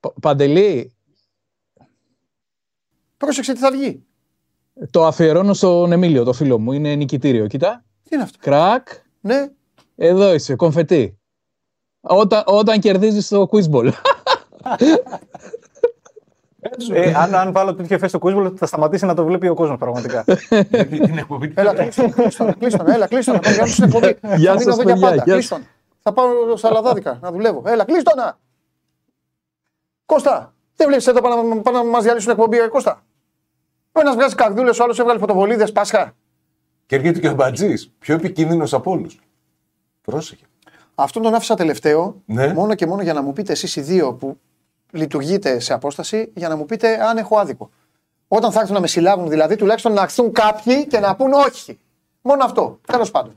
Π- 0.00 0.20
Παντελή, 0.20 0.92
Πρόσεξε 3.16 3.52
τι 3.52 3.58
θα 3.58 3.70
βγει. 3.70 4.04
το 4.90 5.04
αφιερώνω 5.06 5.52
στον 5.54 5.92
Εμίλιο, 5.92 6.24
το 6.24 6.32
φίλο 6.32 6.58
μου. 6.58 6.72
Είναι 6.72 6.94
νικητήριο. 6.94 7.46
Κοίτα. 7.46 7.84
Τι 8.02 8.14
είναι 8.14 8.22
αυτό; 8.24 8.38
Κρακ. 8.40 8.88
Ναι, 9.20 9.48
Εδώ 9.96 10.34
είσαι. 10.34 10.56
Κομφετή. 10.56 11.18
Όταν, 12.00 12.42
όταν 12.46 12.80
κερδίζεις 12.80 13.28
το 13.28 13.48
quizball. 13.50 13.92
Ε, 16.92 17.14
αν, 17.14 17.34
αν 17.34 17.52
βάλω 17.52 17.74
τέτοιο 17.74 17.96
εφέ 17.96 18.08
στο 18.08 18.18
Quizball, 18.22 18.52
θα 18.56 18.66
σταματήσει 18.66 19.06
να 19.06 19.14
το 19.14 19.24
βλέπει 19.24 19.48
ο 19.48 19.54
κόσμος 19.54 19.78
πραγματικά. 19.78 20.24
την 20.90 21.18
εκπομπή 21.18 21.52
έλα, 21.54 21.74
κλείστον, 21.74 22.12
κλείστον, 22.12 22.58
κλείστον, 22.58 22.90
έλα, 22.90 23.06
κλείστον, 23.06 23.34
να 23.34 23.40
πάω 23.40 23.52
για 23.52 23.66
στην 23.66 23.84
εκπομπή. 23.84 24.06
Γεια 24.36 24.52
Θα 24.52 24.58
μείνω 24.58 24.70
σας, 24.70 24.78
εδώ 24.78 24.82
για 24.82 24.92
παιδιά, 24.92 25.08
πάντα, 25.08 25.22
γεια 25.24 25.32
κλείστον. 25.32 25.66
Θα 26.02 26.12
πάω 26.12 26.56
στα 26.56 26.70
λαδάδικα 26.70 27.18
να 27.22 27.30
δουλεύω. 27.32 27.62
Έλα, 27.66 27.84
κλείστον 27.84 28.16
να. 28.16 28.38
Κώστα, 30.06 30.54
δεν 30.76 30.86
βλέπεις 30.86 31.06
εδώ 31.06 31.20
πάνε 31.20 31.54
να, 31.54 31.60
πάνε 31.60 31.78
να 31.78 31.84
μας 31.84 32.02
διαλύσουν 32.02 32.30
εκπομπή, 32.30 32.56
ρε 32.58 32.66
Κώστα; 32.68 33.02
Ο 33.92 34.00
ένας 34.00 34.14
βγάζει 34.14 34.34
καρδούλες, 34.34 34.78
ο 34.78 34.82
άλλος 34.84 34.98
έβγαλε 34.98 35.18
φωτοβολίδες, 35.18 35.72
Πάσχα. 35.72 36.14
Και 36.86 36.96
έρχεται 36.96 37.20
και 37.20 37.28
ο 37.28 37.34
Μπατζής. 37.34 37.92
Πιο 37.98 38.14
επικίνδυνος 38.14 38.74
από 38.74 38.90
όλους. 38.90 39.20
Πρόσεχε. 40.02 40.44
Αυτόν 40.94 41.22
τον 41.22 41.34
άφησα 41.34 41.54
τελευταίο, 41.54 42.22
Ναι. 42.24 42.52
μόνο 42.52 42.74
και 42.74 42.86
μόνο 42.86 43.02
για 43.02 43.12
να 43.12 43.22
μου 43.22 43.32
πείτε 43.32 43.52
εσείς 43.52 43.76
οι 43.76 43.80
δύο 43.80 44.14
που 44.14 44.38
λειτουργείτε 44.94 45.58
σε 45.58 45.72
απόσταση, 45.72 46.30
για 46.34 46.48
να 46.48 46.56
μου 46.56 46.66
πείτε 46.66 47.04
αν 47.04 47.16
έχω 47.16 47.38
άδικο. 47.38 47.70
Όταν 48.28 48.52
θα 48.52 48.58
έρθουν 48.60 48.74
να 48.74 48.80
με 48.80 48.86
συλλάβουν 48.86 49.28
δηλαδή, 49.28 49.56
τουλάχιστον 49.56 49.92
να 49.92 50.02
έρθουν 50.02 50.32
κάποιοι 50.32 50.86
και 50.86 50.98
να 50.98 51.16
πούν 51.16 51.32
όχι. 51.32 51.78
Μόνο 52.22 52.44
αυτό. 52.44 52.80
Τέλος 52.86 53.10
πάντων. 53.10 53.36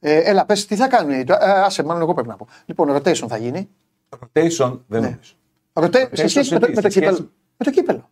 Ε, 0.00 0.16
έλα, 0.30 0.44
πες, 0.46 0.66
τι 0.66 0.76
θα 0.76 0.88
κάνουν. 0.88 1.10
οι- 1.20 1.24
Ε, 1.28 1.34
άσε, 1.38 1.82
μάλλον 1.84 2.02
εγώ 2.02 2.14
πρέπει 2.14 2.28
να 2.28 2.36
πω. 2.36 2.46
Λοιπόν, 2.66 2.96
rotation 2.96 3.26
θα 3.28 3.36
γίνει. 3.36 3.68
Rotation 4.10 4.78
δεν 4.86 5.00
Ναι. 5.00 5.08
νομίζω. 5.08 5.32
Ρωτέ, 5.72 5.98
σε 5.98 6.06
Rotation 6.24 6.28
σχέση 6.28 6.42
σε 6.44 6.54
με 6.54 6.60
το, 6.60 6.66
τι, 6.66 6.72
με 6.74 6.80
το 6.82 6.90
σε 6.90 7.00
σχέση- 7.00 7.10
κύπελο. 7.10 7.30
Με 7.56 7.64
το 7.64 7.70
κύπελο. 7.70 8.10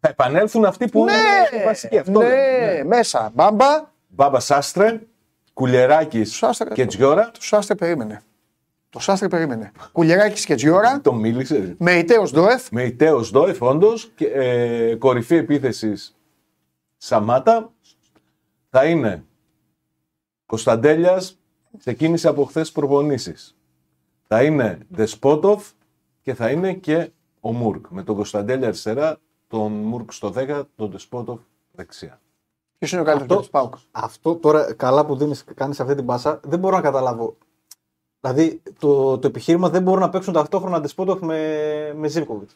Θα 0.00 0.08
επανέλθουν 0.08 0.64
αυτοί 0.64 0.88
που 0.88 1.04
Ναι, 1.04 1.12
είναι 1.12 1.64
βασικοί. 1.64 1.98
Αυτό 1.98 2.20
ναι, 2.20 2.28
λέμε. 2.28 2.84
μέσα. 2.84 3.30
Μπάμπα, 3.34 3.66
Μπάμπα 4.08 4.40
Σάστρε, 4.40 5.00
Κουλεράκη 5.52 6.24
Σάστρε. 6.24 6.70
και 6.74 6.86
Τζιώρα. 6.86 7.30
το 7.30 7.42
Σάστρε 7.42 7.74
περίμενε. 7.74 8.20
Το 8.90 8.98
Σάστρε 8.98 9.28
περίμενε. 9.28 9.72
Κουλιεράκη 9.92 10.44
και 10.44 10.54
Τζιώρα, 10.54 11.00
Το 11.00 11.12
μίλησε. 11.12 11.74
με 11.78 11.92
ητέο 11.92 12.22
Ντόεφ, 12.22 12.70
Με 12.70 12.82
ητέο 12.82 13.20
Ντόεφ, 13.20 13.62
όντως. 13.62 14.12
Και 14.14 14.26
ε, 14.26 14.94
κορυφή 14.94 15.34
επίθεσης 15.34 16.16
Σαμάτα 16.96 17.72
θα 18.70 18.84
είναι 18.84 19.24
Κωνσταντέλιας. 20.46 21.38
Ξεκίνησε 21.78 22.28
από 22.28 22.44
χθες 22.44 22.72
προπονήσεις. 22.72 23.56
Θα 24.26 24.42
είναι 24.42 24.78
Δεσπότοφ 24.88 25.68
και 26.22 26.34
θα 26.34 26.50
είναι 26.50 26.72
και 26.72 27.10
ο 27.40 27.52
Μουρκ. 27.52 27.86
Με 27.88 28.02
τον 28.02 28.16
Κωνσταντέλια 28.16 28.66
αριστερά, 28.66 29.18
τον 29.46 29.72
Μουρκ 29.72 30.12
στο 30.12 30.30
10, 30.36 30.62
τον 30.76 30.90
Δεσπότοφ 30.90 31.40
δεξιά. 31.72 32.20
Ποιος 32.78 32.92
είναι 32.92 33.00
ο 33.00 33.04
καλύτερος 33.04 33.32
Αυτό- 33.32 33.44
του 33.44 33.50
Πάουκ. 33.70 33.74
Αυτό 33.90 34.34
τώρα 34.36 34.72
καλά 34.74 35.06
που 35.06 35.16
δίνεις, 35.16 35.44
κάνεις 35.54 35.80
αυτή 35.80 35.94
την 35.94 36.06
πάσα, 36.06 36.40
δεν 36.44 36.58
μπορώ 36.58 36.76
να 36.76 36.82
καταλάβω. 36.82 37.36
Δηλαδή 38.32 38.62
το, 38.78 39.18
το 39.18 39.26
επιχείρημα 39.26 39.68
δεν 39.68 39.82
μπορούν 39.82 40.00
να 40.00 40.08
παίξουν 40.08 40.32
ταυτόχρονα 40.32 40.80
Ντεσπότοφ 40.80 41.20
με, 41.20 41.38
με 41.96 42.08
Ζήβκοβιτ. 42.08 42.50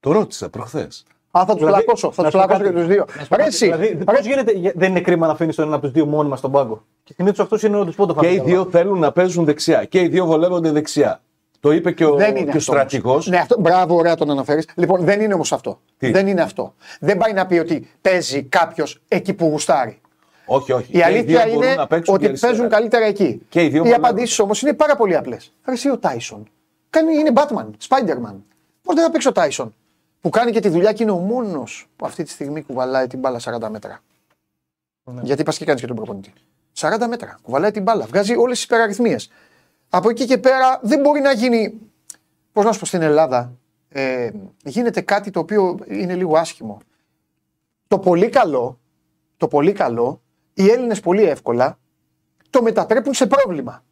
Το 0.00 0.12
ρώτησα 0.12 0.48
προχθές. 0.50 1.04
Α, 1.30 1.44
θα 1.46 1.52
τους 1.52 1.64
Δηλαδή, 1.64 1.82
πλακώσω. 1.84 2.12
Θα 2.12 2.22
να 2.22 2.30
τους 2.30 2.40
σου 2.40 2.46
πω 2.46 2.56
πλακώσω 2.56 2.72
και 2.72 2.78
κάτι. 2.78 2.86
τους 2.86 2.94
δύο. 3.26 3.36
Ρε, 3.36 3.44
εσύ. 3.44 3.64
Δηλαδή, 3.64 4.04
πώς 4.04 4.26
γίνεται, 4.26 4.52
γε- 4.52 4.72
δεν 4.76 4.90
είναι 4.90 5.00
κρίμα 5.00 5.26
να 5.26 5.32
αφήνεις 5.32 5.54
τον 5.56 5.66
ένα 5.66 5.74
από 5.74 5.84
τους 5.84 5.92
δύο 5.94 6.06
μόνιμα 6.06 6.36
στον 6.36 6.50
πάγκο; 6.52 6.82
Και 7.04 7.12
συνήθω 7.16 7.46
αυτό 7.50 7.66
είναι 7.66 7.76
ο 7.76 7.84
Ντεσπότοφ. 7.84 8.18
Και 8.18 8.32
οι 8.32 8.40
δύο 8.40 8.64
θέλουν 8.70 8.98
να 8.98 9.12
παίζουν 9.12 9.44
δεξιά. 9.44 9.84
Και 9.84 10.00
οι 10.00 10.08
δύο 10.08 10.24
βολεύονται 10.26 10.70
δεξιά. 10.70 11.20
Το 11.60 11.72
είπε 11.72 11.92
και 11.92 12.04
ο, 12.04 12.14
Δεν 12.14 12.28
είναι 12.30 12.38
και 12.38 12.44
ο 12.44 12.48
αυτός 12.48 12.62
στρατηγός. 12.64 13.12
όμως. 13.12 13.26
Ναι, 13.26 13.36
αυτό, 13.36 13.56
μπράβο, 13.60 13.94
ωραία 13.96 14.14
τον 14.14 14.30
αναφέρεις. 14.30 14.68
Λοιπόν, 14.74 15.04
δεν 15.04 15.20
είναι 15.20 15.34
όμως 15.34 15.52
αυτό. 15.52 15.80
Τι; 15.98 16.10
Δεν 16.10 16.26
είναι 16.26 16.42
αυτό. 16.42 16.74
Δεν 17.00 17.16
πάει 17.16 17.32
να 17.32 17.46
πει 17.46 17.58
ότι 17.58 17.90
παίζει 18.00 18.42
κάποιος 18.42 19.00
εκεί 19.08 19.34
που 19.34 19.46
γουστάρει. 19.46 20.00
Όχι, 20.46 20.72
όχι. 20.72 20.88
Η 20.88 20.92
Και 20.92 20.98
οι 20.98 21.02
αλήθεια 21.02 21.24
δύο 21.44 21.52
μπορούν 21.54 21.62
είναι 21.68 21.74
να 21.74 21.86
παίξουν 21.86 22.04
και 22.04 22.10
ότι 22.20 22.24
αριστερά. 22.26 22.52
παίζουν 22.52 22.70
καλύτερα 22.70 23.04
εκεί. 23.04 23.42
Και 23.48 23.60
οι 23.62 23.68
δύο 23.68 23.76
οι 23.76 23.78
βολεύονται. 23.78 24.06
απαντήσεις 24.06 24.38
όμως 24.38 24.62
είναι 24.62 24.72
πάρα 24.72 24.96
πολύ 24.96 25.16
απλές. 25.16 25.52
Εσύ 25.66 25.90
ο 25.90 25.98
Τάισον. 25.98 26.48
Κάνει, 26.90 27.14
είναι 27.14 27.32
Batman, 27.34 27.66
Spider-Man. 27.88 28.34
Πώς 28.82 28.94
δεν 28.94 29.04
θα 29.04 29.10
παίξει 29.10 29.28
ο 29.28 29.32
Τάισον; 29.32 29.74
Που 30.20 30.28
κάνει 30.28 30.50
και 30.50 30.60
τη 30.60 30.68
δουλειά 30.68 30.92
και 30.92 31.02
είναι 31.02 31.12
ο 31.12 31.16
μόνος 31.18 31.86
που 31.96 32.06
αυτή 32.06 32.22
τη 32.22 32.30
στιγμή 32.30 32.62
κουβαλάει 32.62 33.06
την 33.06 33.18
μπάλα 33.18 33.40
40 33.44 33.68
μέτρα. 33.70 34.00
Γιατί 35.22 35.42
πας 35.42 35.56
και 35.58 35.64
κάνεις 35.64 35.80
και 35.80 35.86
τον 35.86 35.96
προπονητή. 35.96 36.32
40 36.78 37.06
μέτρα. 37.08 37.38
Κουβαλάει 37.42 37.70
την 37.70 37.82
μπάλα. 37.82 38.04
Βγάζει 38.06 38.36
όλες 38.36 38.56
τις 38.56 38.64
υπεραριθμίες. 38.64 39.30
Από 39.88 40.08
εκεί 40.10 40.24
και 40.24 40.38
πέρα 40.38 40.80
δεν 40.82 41.00
μπορεί 41.00 41.20
να 41.20 41.32
γίνει. 41.32 41.74
Πώς 42.52 42.64
να 42.64 42.72
σου 42.72 42.78
πω 42.78 42.86
στην 42.86 43.02
Ελλάδα. 43.02 43.52
Ε, 43.88 44.30
γίνεται 44.64 45.00
κάτι 45.00 45.30
το 45.30 45.40
οποίο 45.40 45.78
είναι 45.88 46.14
λίγο 46.14 46.36
άσχημο. 46.36 46.78
Το 47.88 47.98
πολύ 47.98 48.28
καλό, 48.28 48.78
το 49.36 49.48
πολύ 49.48 49.72
καλό, 49.72 50.20
οι 50.58 50.68
Έλληνες 50.70 51.00
πολύ 51.00 51.22
εύκολα 51.22 51.78
το 52.50 52.62
μετατρέπουν 52.62 53.14
σε 53.14 53.26
πρόβλημα. 53.26 53.82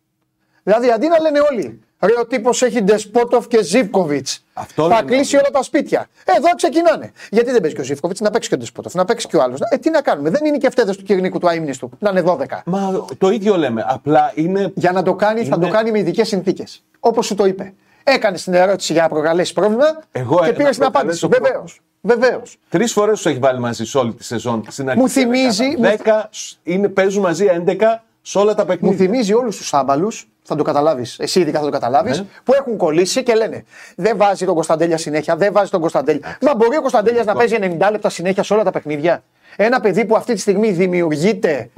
Δηλαδή 0.63 0.91
αντί 0.91 1.09
να 1.09 1.21
λένε 1.21 1.39
όλοι, 1.53 1.81
ρε 2.01 2.13
ο 2.21 2.27
τύπος 2.27 2.63
έχει 2.63 2.81
Ντεσπότοφ 2.83 3.47
και 3.49 3.63
Ζήβκοβιτ. 3.63 4.29
Αυτό 4.53 4.89
Θα 4.89 4.95
λένε 4.95 5.17
κλείσει 5.17 5.37
όλοι. 5.37 5.45
όλα 5.45 5.55
τα 5.59 5.63
σπίτια. 5.63 6.07
Εδώ 6.25 6.49
ξεκινάνε. 6.57 7.13
Γιατί 7.31 7.51
δεν 7.51 7.61
παίζει 7.61 7.75
και 7.77 7.81
ο 7.81 7.85
Ζήβκοβιτ, 7.85 8.21
να 8.21 8.31
παίξει 8.31 8.49
και 8.49 8.55
ο 8.55 8.59
Ντεσπότοφ, 8.59 8.95
να 8.95 9.05
παίξει 9.05 9.27
και 9.29 9.37
ο 9.37 9.43
άλλος. 9.43 9.59
Ε, 9.71 9.77
τι 9.77 9.91
να 9.91 10.01
κάνουμε, 10.03 10.31
δεν 10.31 10.45
είναι 10.45 10.57
και 10.57 10.67
ευθέδε 10.67 10.95
του 10.95 11.03
Κυρνίκου 11.03 11.39
του 11.39 11.49
αίμνης 11.49 11.79
του, 11.79 11.91
να 11.99 12.11
είναι 12.11 12.21
12. 12.23 12.63
Μα 12.65 13.07
το 13.19 13.31
ίδιο 13.31 13.57
λέμε. 13.57 13.85
Απλά 13.89 14.33
είναι. 14.35 14.73
Για 14.75 14.93
να 14.93 15.03
το 15.03 15.15
κάνεις, 15.15 15.49
θα 15.49 15.55
Είναι- 15.57 15.67
το 15.67 15.73
κάνει 15.73 15.91
με 15.91 15.99
ειδικές 15.99 16.29
συνθήκες. 16.29 16.83
Όπως 17.01 17.27
σου 17.27 17.35
το 17.35 17.45
είπε. 17.47 17.75
Έκανε 18.05 18.37
την 18.37 18.55
ερώτηση 18.55 18.93
για 18.93 19.03
να 19.03 19.09
προκαλέσει 19.09 19.53
πρόβλημα 19.53 19.85
Εγώ, 20.13 20.39
και 20.39 20.49
ε, 20.49 20.53
πήρε 20.53 20.65
να 20.65 20.71
την 20.71 20.85
απάντηση. 20.85 21.21
προκαλέσω 21.29 21.53
Βεβαίως. 21.59 21.81
Βεβαίως. 22.01 22.57
Τρεις 22.69 22.93
φορές 22.93 23.15
τους 23.17 23.27
έχει 23.27 23.39
βάλει 23.39 23.59
μαζί 23.61 23.85
σε 23.85 23.99
όλη 23.99 24.13
τη 24.15 24.25
σεζόν. 24.25 24.65
Στην 24.69 24.89
αρχή 24.89 25.01
Μου 25.01 25.07
δεν 25.09 25.23
θυμίζει- 25.25 25.65
έκανα. 25.85 26.29
10 26.33 26.59
είναι, 26.63 26.89
παίζουν 26.89 27.23
μαζί 27.23 27.47
11 27.67 28.05
σε 28.23 28.39
όλα 28.39 28.55
τα 28.55 28.63
Μου 28.63 28.69
παιχνίδια. 28.69 28.97
θυμίζει 28.97 29.33
όλους 29.35 29.57
τους 29.57 29.75
άμπαλου, 29.75 30.09
θα 30.43 30.55
το 30.57 30.63
καταλάβεις, 30.63 31.19
εσύ 31.19 31.41
ειδικά 31.41 31.59
θα 31.59 31.65
το 31.65 31.71
καταλάβεις, 31.71 32.19
Ναι. 32.19 32.27
που 32.45 32.55
έχουν 32.55 32.77
κολλήσει 32.77 33.23
και 33.23 33.35
λένε 33.35 33.65
Δεν 33.97 34.17
βάζει 34.17 34.45
τον 34.45 34.55
Κωνσταντέλια 34.55 34.97
συνέχεια, 34.99 35.37
δεν 35.37 35.53
βάζει 35.53 35.71
τον 35.71 35.81
Κωνσταντέλια. 35.81 36.37
Μα 36.41 36.55
μπορεί 36.55 36.77
ο 36.77 36.81
Κωνσταντέλιας 36.81 37.25
να 37.27 37.35
παίζει 37.35 37.57
90 37.61 37.91
λεπτά 37.91 38.09
συνέχεια 38.09 38.43
σε 38.43 38.55
όλα 38.55 38.63
τα 38.65 38.71
παιχνίδια. 38.71 39.23
Ένα 39.57 39.81
παιδί 39.81 40.05
που 40.05 40.17
αυτή 40.17 40.35
τη 40.35 40.41
στιγμή 40.41 40.71
δημιουργείται 40.71 41.71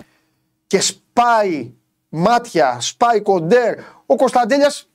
και 0.67 0.81
σπάει 0.81 1.71
μάτια, 2.09 2.77
σπάει 2.81 3.21
κοντέρ. 3.21 3.75
Ο 4.07 4.17
Κωνσταντέλιας 4.17 4.89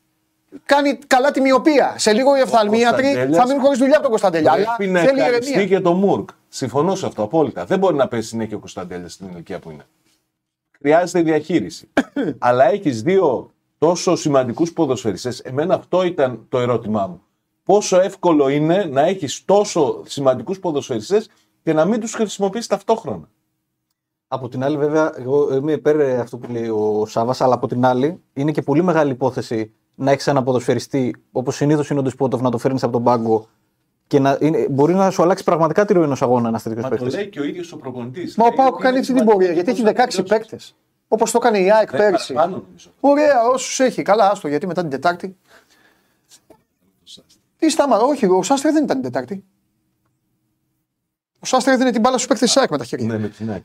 κάνει 0.65 0.95
καλά 0.95 1.31
τη 1.31 1.41
μοιοπία. 1.41 1.95
Σε 1.97 2.13
λίγο 2.13 2.37
οι 2.37 2.41
οφθαλμίατροι 2.41 3.03
Κωνσταντέλιας 3.03 3.37
θα 3.37 3.47
μείνουν 3.47 3.61
χωρίς 3.61 3.77
δουλειά 3.77 3.93
από 3.93 4.01
τον 4.01 4.09
Κωνσταντέλια. 4.09 4.51
Αλλά 4.51 4.75
Πρέπει 4.77 4.91
να 4.91 4.99
θέλει 4.99 5.19
ευχαριστεί 5.19 5.51
ηρεμία. 5.51 5.77
και 5.77 5.79
το 5.79 5.93
Μουρκ. 5.93 6.29
Συμφωνώ 6.47 6.95
σε 6.95 7.05
αυτό 7.05 7.23
απόλυτα. 7.23 7.65
Δεν 7.65 7.79
μπορεί 7.79 7.95
να 7.95 8.07
παίζει 8.07 8.27
συνέχεια 8.27 8.55
ο 8.55 8.59
Κωνσταντέλιας 8.59 9.13
στην 9.13 9.27
ηλικία 9.27 9.59
που 9.59 9.71
είναι. 9.71 9.83
Χρειάζεται 10.79 11.21
διαχείριση. 11.21 11.89
Αλλά 12.37 12.65
έχεις 12.65 13.01
δύο 13.01 13.51
τόσο 13.77 14.15
σημαντικούς 14.15 14.73
ποδοσφαιριστές. 14.73 15.39
Εμένα 15.39 15.75
αυτό 15.75 16.03
ήταν 16.03 16.45
το 16.49 16.59
ερώτημά 16.59 17.07
μου. 17.07 17.21
Πόσο 17.63 17.99
εύκολο 17.99 18.49
είναι 18.49 18.85
να 18.85 19.01
έχεις 19.01 19.45
τόσο 19.45 20.01
σημαντικούς 20.05 20.59
ποδοσφαιριστές 20.59 21.29
και 21.63 21.73
να 21.73 21.85
μην 21.85 21.99
τους 21.99 22.13
χρησιμοποιείς 22.13 22.67
ταυτόχρονα; 22.67 23.29
Από 24.27 24.47
την 24.49 24.63
άλλη, 24.63 24.77
βέβαια, 24.77 25.13
εγώ 25.17 25.55
είμαι 25.55 25.71
υπέρ 25.71 25.99
ε, 25.99 26.17
αυτού 26.17 26.39
που 26.39 26.51
λέει 26.51 26.67
ο 26.67 27.05
Σάβα, 27.05 27.35
αλλά 27.39 27.53
από 27.53 27.67
την 27.67 27.85
άλλη 27.85 28.21
είναι 28.33 28.51
και 28.51 28.61
πολύ 28.61 28.83
μεγάλη 28.83 29.11
υπόθεση 29.11 29.73
να 30.01 30.11
έχεις 30.11 30.27
ένα 30.27 30.43
ποδοσφαιριστή 30.43 31.15
όπως 31.31 31.55
συνήθως 31.55 31.89
είναι 31.89 31.99
ο 31.99 32.01
Ντεσπότοφ 32.03 32.41
να 32.41 32.51
το 32.51 32.57
φέρνεις 32.57 32.83
από 32.83 32.91
τον 32.91 33.03
πάγκο 33.03 33.47
και 34.07 34.19
να 34.19 34.37
είναι, 34.41 34.67
μπορεί 34.69 34.93
να 34.93 35.11
σου 35.11 35.21
αλλάξει 35.21 35.43
πραγματικά 35.43 35.85
τη 35.85 35.93
ροή 35.93 36.03
ενός 36.03 36.21
αγώνα 36.21 36.47
ένας 36.47 36.63
τέτοιος 36.63 36.83
Μα 36.83 36.89
το 36.89 36.95
παίκτης. 36.95 37.15
λέει 37.15 37.29
και 37.29 37.39
ο 37.39 37.43
ίδιος 37.43 37.71
ο 37.71 37.77
προπονητής. 37.77 38.35
Μα 38.35 38.45
ο 38.45 38.53
Πάοκ 38.53 38.81
κάνει 38.81 38.99
αυτή 38.99 39.13
την 39.13 39.25
πορεία 39.25 39.51
γιατί 39.51 39.71
έχει 39.71 39.83
16 39.85 40.23
παίκτες. 40.27 40.75
Όπως 41.07 41.31
το 41.31 41.39
έκανε 41.41 41.59
η 41.59 41.71
ΑΕΚ 41.71 41.91
πέρσι. 41.91 42.35
Ωραία, 42.99 43.47
όσους 43.53 43.79
έχει. 43.79 44.01
Καλά, 44.01 44.29
άστο 44.29 44.47
γιατί 44.47 44.67
μετά 44.67 44.81
την 44.81 44.89
Τετάρτη. 44.89 45.37
Τι 47.57 47.69
στάματα, 47.69 48.03
όχι, 48.03 48.25
ο 48.25 48.43
Σάστρε 48.43 48.71
δεν 48.71 48.83
ήταν 48.83 49.01
την 49.01 49.11
Τετάρτη. 49.11 49.43
Ο 51.39 51.45
Σάστρε 51.45 51.73
έδινε 51.73 51.91
την 51.91 52.01
μπάλα 52.01 52.15
στους 52.15 52.27
παίκτες 52.27 52.51
της 52.51 52.61
ΑΕΚ 52.61 52.69
με 52.69 52.77
τα 52.77 52.83
χέρια. 52.83 53.07
Ναι, 53.07 53.17
με 53.17 53.27
την 53.27 53.51
ΑΕΚ. 53.51 53.63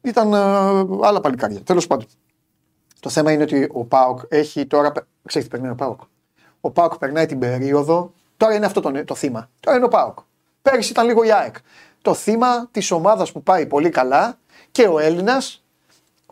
Ήταν 0.00 0.32
ε, 0.32 0.36
άλλα 1.06 1.20
παλικάρια. 1.20 1.60
Τέλος 1.60 1.86
πάντων. 1.86 2.06
Το 3.06 3.12
θέμα 3.12 3.32
είναι 3.32 3.42
ότι 3.42 3.68
ο 3.72 3.84
Πάοκ 3.84 4.20
έχει 4.28 4.66
τώρα. 4.66 4.92
Ξέρετε 5.26 5.50
τι 5.50 5.56
περνάει 5.56 5.70
ο 5.70 5.74
Πάοκ. 5.74 6.00
Ο 6.60 6.70
Πάοκ 6.70 6.96
περνάει 6.96 7.26
την 7.26 7.38
περίοδο. 7.38 8.12
Τώρα 8.36 8.54
είναι 8.54 8.66
αυτό 8.66 8.80
το, 8.80 9.04
το 9.04 9.14
θύμα. 9.14 9.48
Τώρα 9.60 9.76
είναι 9.76 9.86
ο 9.86 9.88
Πάοκ. 9.88 10.18
Πέρυσι 10.62 10.90
ήταν 10.90 11.06
λίγο 11.06 11.22
η 11.22 11.32
ΑΕΚ. 11.32 11.54
Το 12.02 12.14
θύμα 12.14 12.68
της 12.70 12.90
ομάδας 12.90 13.32
που 13.32 13.42
πάει 13.42 13.66
πολύ 13.66 13.90
καλά 13.90 14.38
και 14.72 14.86
ο 14.86 14.98
Έλληνας, 14.98 15.64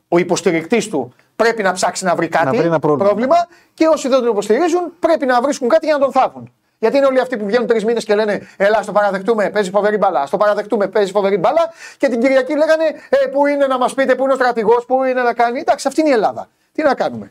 ο 0.09 0.19
υποστηρικτής 0.19 0.89
του, 0.89 1.15
πρέπει 1.37 1.63
να 1.63 1.73
ψάξει 1.73 2.05
να 2.05 2.15
βρει 2.15 2.29
κάτι. 2.29 2.45
Να 2.45 2.53
βρει 2.53 2.67
ένα 2.67 2.79
πρόβλημα. 2.79 3.37
και 3.75 3.87
όσοι 3.87 4.09
δεν 4.09 4.21
τον 4.21 4.29
υποστηρίζουν 4.29 4.93
πρέπει 4.99 5.27
να 5.27 5.41
βρίσκουν 5.41 5.69
κάτι 5.69 5.87
για 5.87 5.95
να 5.95 6.01
τον 6.01 6.13
θάβουν. 6.13 6.53
Γιατί 6.79 6.97
είναι 6.97 7.07
όλοι 7.07 7.21
αυτοί 7.21 7.37
που 7.37 7.47
βγαίνουν 7.47 7.67
τρεις 7.67 7.85
μήνες 7.85 8.05
και 8.05 8.15
λένε 8.15 8.49
Ελά, 8.57 8.83
στο 8.83 8.93
παραδεχτούμε, 8.93 9.51
παίζει 9.51 9.71
φοβερή 9.71 9.97
μπαλά. 9.97 10.27
Στο 10.27 10.37
παραδεχτούμε, 10.37 10.87
παίζει 10.89 11.13
φοβερή 11.13 11.37
μπαλά. 11.37 11.73
Και 11.97 12.09
την 12.09 12.21
Κυριακή 12.21 12.57
λέγανε 12.57 12.85
ε, 13.09 13.27
Πού 13.27 13.47
είναι 13.47 13.67
να 13.67 13.79
μας 13.79 13.95
πείτε, 13.95 14.15
Πού 14.15 14.23
είναι 14.23 14.33
ο 14.33 14.37
στρατηγός, 14.37 14.85
Πού 14.85 15.05
είναι 15.05 15.23
να 15.23 15.33
κάνει. 15.33 15.61
Εντάξει, 15.61 15.89
αυτή 15.89 16.01
είναι 16.01 16.11
η 16.11 16.13
Ελλάδα. 16.13 16.49
Τι 16.75 16.83
να 16.83 16.95
κάνουμε. 16.95 17.31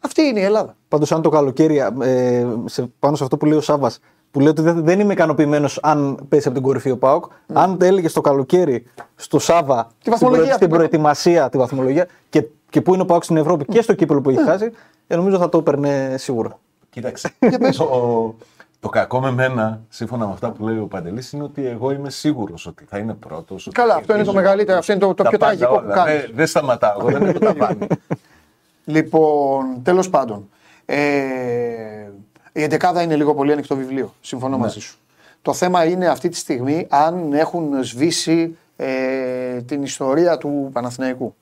Αυτή 0.00 0.22
είναι 0.22 0.40
η 0.40 0.42
Ελλάδα. 0.42 0.76
Πάντως, 0.88 1.12
αν 1.12 1.22
το 1.22 1.28
καλοκαίρι, 1.28 1.76
ε, 2.02 2.46
σε, 2.64 2.90
πάνω 2.98 3.16
σε 3.16 3.22
αυτό 3.24 3.36
που 3.36 3.46
λέει 3.46 3.58
ο 3.58 3.60
Σάβα, 3.60 3.90
που 4.30 4.38
λέει 4.40 4.48
ότι 4.48 4.62
δεν, 4.62 4.84
δεν 4.84 5.00
είμαι 5.00 5.12
ικανοποιημένος 5.12 5.78
αν 5.82 6.18
πέσει 6.28 6.46
από 6.48 6.56
την 6.56 6.66
κορυφή 6.66 6.90
ο 6.90 6.98
Πάοκ, 6.98 7.24
αν 7.52 7.78
έλεγε 7.82 8.10
το 8.10 8.20
καλοκαίρι 8.20 8.84
στο 9.14 9.38
Σάβα 9.38 9.84
Τη 9.84 9.90
στην, 10.00 10.12
βαθμολογία 10.12 10.42
προε- 10.44 10.54
στην 10.54 10.66
αυτή. 10.66 10.76
προετοιμασία 10.76 11.48
τη 11.48 11.58
βαθμολογία 11.58 12.06
και, 12.30 12.46
και 12.70 12.80
πού 12.80 12.92
είναι 12.94 13.02
ο 13.02 13.06
Πάοκ 13.06 13.24
στην 13.24 13.36
Ευρώπη 13.36 13.64
και 13.64 13.82
στο 13.82 13.94
κύπελο 13.94 14.20
που 14.20 14.30
έχει 14.30 14.42
χάσει, 14.42 14.72
ε, 15.06 15.16
νομίζω 15.16 15.38
θα 15.38 15.48
το 15.48 15.58
έπαιρνε 15.58 16.14
σίγουρα. 16.18 16.58
Κοίταξε. 16.90 17.30
το, 17.76 18.34
το 18.80 18.88
κακό 18.88 19.20
με 19.20 19.30
μένα, 19.30 19.80
σύμφωνα 19.88 20.26
με 20.26 20.32
αυτά 20.32 20.50
που 20.50 20.64
λέει 20.68 20.78
ο 20.78 20.86
Παντελής, 20.86 21.32
είναι 21.32 21.42
ότι 21.42 21.66
εγώ 21.66 21.90
είμαι 21.90 22.10
σίγουρος 22.10 22.66
ότι 22.66 22.84
θα 22.84 22.98
είναι 22.98 23.14
πρώτος. 23.14 23.68
Καλά, 23.72 23.94
αυτό 23.94 24.14
είναι 24.14 24.24
το 24.24 24.32
μεγαλύτερο, 24.32 24.78
αυτό 24.78 24.92
είναι 24.92 25.00
το, 25.00 25.14
το 25.14 25.22
πιο 25.22 25.38
τραγικό 25.38 25.80
που 25.80 25.90
κάνεις. 25.94 26.20
Δεν, 26.20 26.30
δεν 26.34 26.46
σταματάω. 26.46 26.96
Εγώ 27.00 27.10
δεν 27.10 27.22
έχω 27.26 27.38
ταβάνι. 27.38 27.86
Λοιπόν, 28.88 29.82
τέλος 29.82 30.10
πάντων. 30.10 30.48
Ε, 30.84 32.10
η 32.52 32.62
εντεκάδα 32.62 33.02
είναι 33.02 33.16
λίγο 33.16 33.34
πολύ 33.34 33.52
ανοιχτό 33.52 33.76
βιβλίο. 33.76 34.14
Συμφωνώ 34.20 34.56
Ναι. 34.56 34.62
μαζί 34.62 34.80
σου. 34.80 34.98
Το 35.42 35.52
θέμα 35.52 35.84
είναι 35.84 36.06
αυτή 36.08 36.28
τη 36.28 36.36
στιγμή 36.36 36.86
αν 36.90 37.32
έχουν 37.32 37.82
σβήσει 37.84 38.56
ε, 38.76 39.62
την 39.62 39.82
ιστορία 39.82 40.38
του 40.38 40.70
Παναθηναϊκού. 40.72 41.34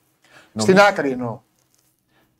Στην 0.55 0.79
άκρη 0.79 1.09
εννοώ. 1.11 1.39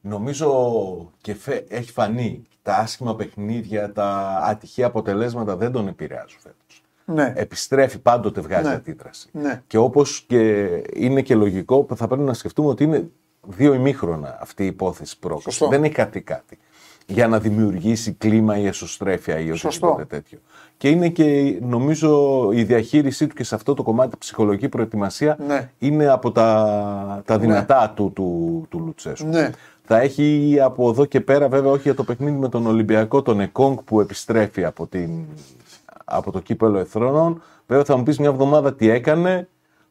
Νομίζω 0.02 1.12
και 1.22 1.34
φε- 1.34 1.72
έχει 1.74 1.92
φανεί 1.92 2.44
τα 2.62 2.76
άσχημα 2.76 3.16
παιχνίδια, 3.16 3.92
τα 3.92 4.40
ατυχή 4.44 4.84
αποτελέσματα 4.84 5.56
δεν 5.56 5.72
τον 5.72 5.88
επηρεάζουν 5.88 6.40
φέτος. 6.40 6.82
Ναι. 7.06 7.34
Επιστρέφει, 7.36 8.00
πάντοτε 8.00 8.42
βγάζει 8.42 8.68
Ναι. 8.68 8.74
αντίδραση. 8.74 9.30
Ναι. 9.32 9.62
Και 9.68 9.78
όπως 9.78 10.24
και 10.28 10.68
είναι 10.94 11.22
και 11.22 11.36
λογικό, 11.36 11.88
θα 11.96 12.08
πρέπει 12.08 12.24
να 12.24 12.34
σκεφτούμε 12.34 12.70
ότι 12.70 12.84
είναι 12.84 13.10
δύο 13.48 13.74
ημίχρονα 13.74 14.38
αυτή 14.42 14.64
η 14.64 14.66
υπόθεση 14.66 15.20
πρόκληση. 15.20 15.50
Σωστό. 15.58 15.68
Δεν 15.68 15.84
έχει 15.84 15.94
κάτι 15.94 16.22
κάτι. 16.22 16.58
για 17.10 17.28
να 17.28 17.40
δημιουργήσει 17.40 18.12
κλίμα 18.14 18.58
ή 18.58 18.66
εσωστρέφεια 18.66 19.40
ή 19.40 19.52
Σωστό. 19.54 19.68
οτιδήποτε 19.88 20.16
τέτοιο. 20.16 20.40
Και 20.78 20.90
είναι 20.90 21.10
και 21.10 21.58
νομίζω 21.62 22.50
η 22.54 22.64
διαχείρισή 22.64 23.28
του 23.28 23.36
και 23.36 23.44
σε 23.44 23.56
αυτό 23.56 23.74
το 23.74 23.84
κομμάτι 23.84 24.18
ψυχολογική 24.18 24.70
προετοιμασία 24.70 25.38
Ναι. 25.48 25.70
είναι 25.78 26.08
από 26.08 26.32
τα, 26.32 27.22
τα 27.26 27.38
δυνατά 27.40 27.94
του, 27.96 28.12
του, 28.16 28.66
του 28.70 28.80
Λουτσέσκου. 28.80 29.28
Ναι. 29.28 29.50
Θα 29.84 30.00
έχει 30.00 30.58
από 30.62 30.90
εδώ 30.90 31.06
και 31.06 31.22
πέρα, 31.22 31.48
βέβαια, 31.50 31.72
όχι 31.72 31.82
για 31.82 31.94
το 31.96 32.04
παιχνίδι 32.04 32.38
με 32.38 32.50
τον 32.50 32.68
Ολυμπιακό, 32.68 33.22
τον 33.22 33.40
Εκόνγκ 33.40 33.78
που 33.86 34.00
επιστρέφει 34.02 34.64
από, 34.66 34.88
την, 34.88 35.10
από 36.06 36.32
το 36.32 36.40
κύπελο 36.40 36.78
Εθρώνων. 36.78 37.42
Βέβαια, 37.68 37.84
θα 37.84 37.98
μου 37.98 38.04
πεις 38.04 38.20
μια 38.20 38.30
εβδομάδα 38.30 38.74
τι 38.74 38.90
έκανε. 38.90 39.48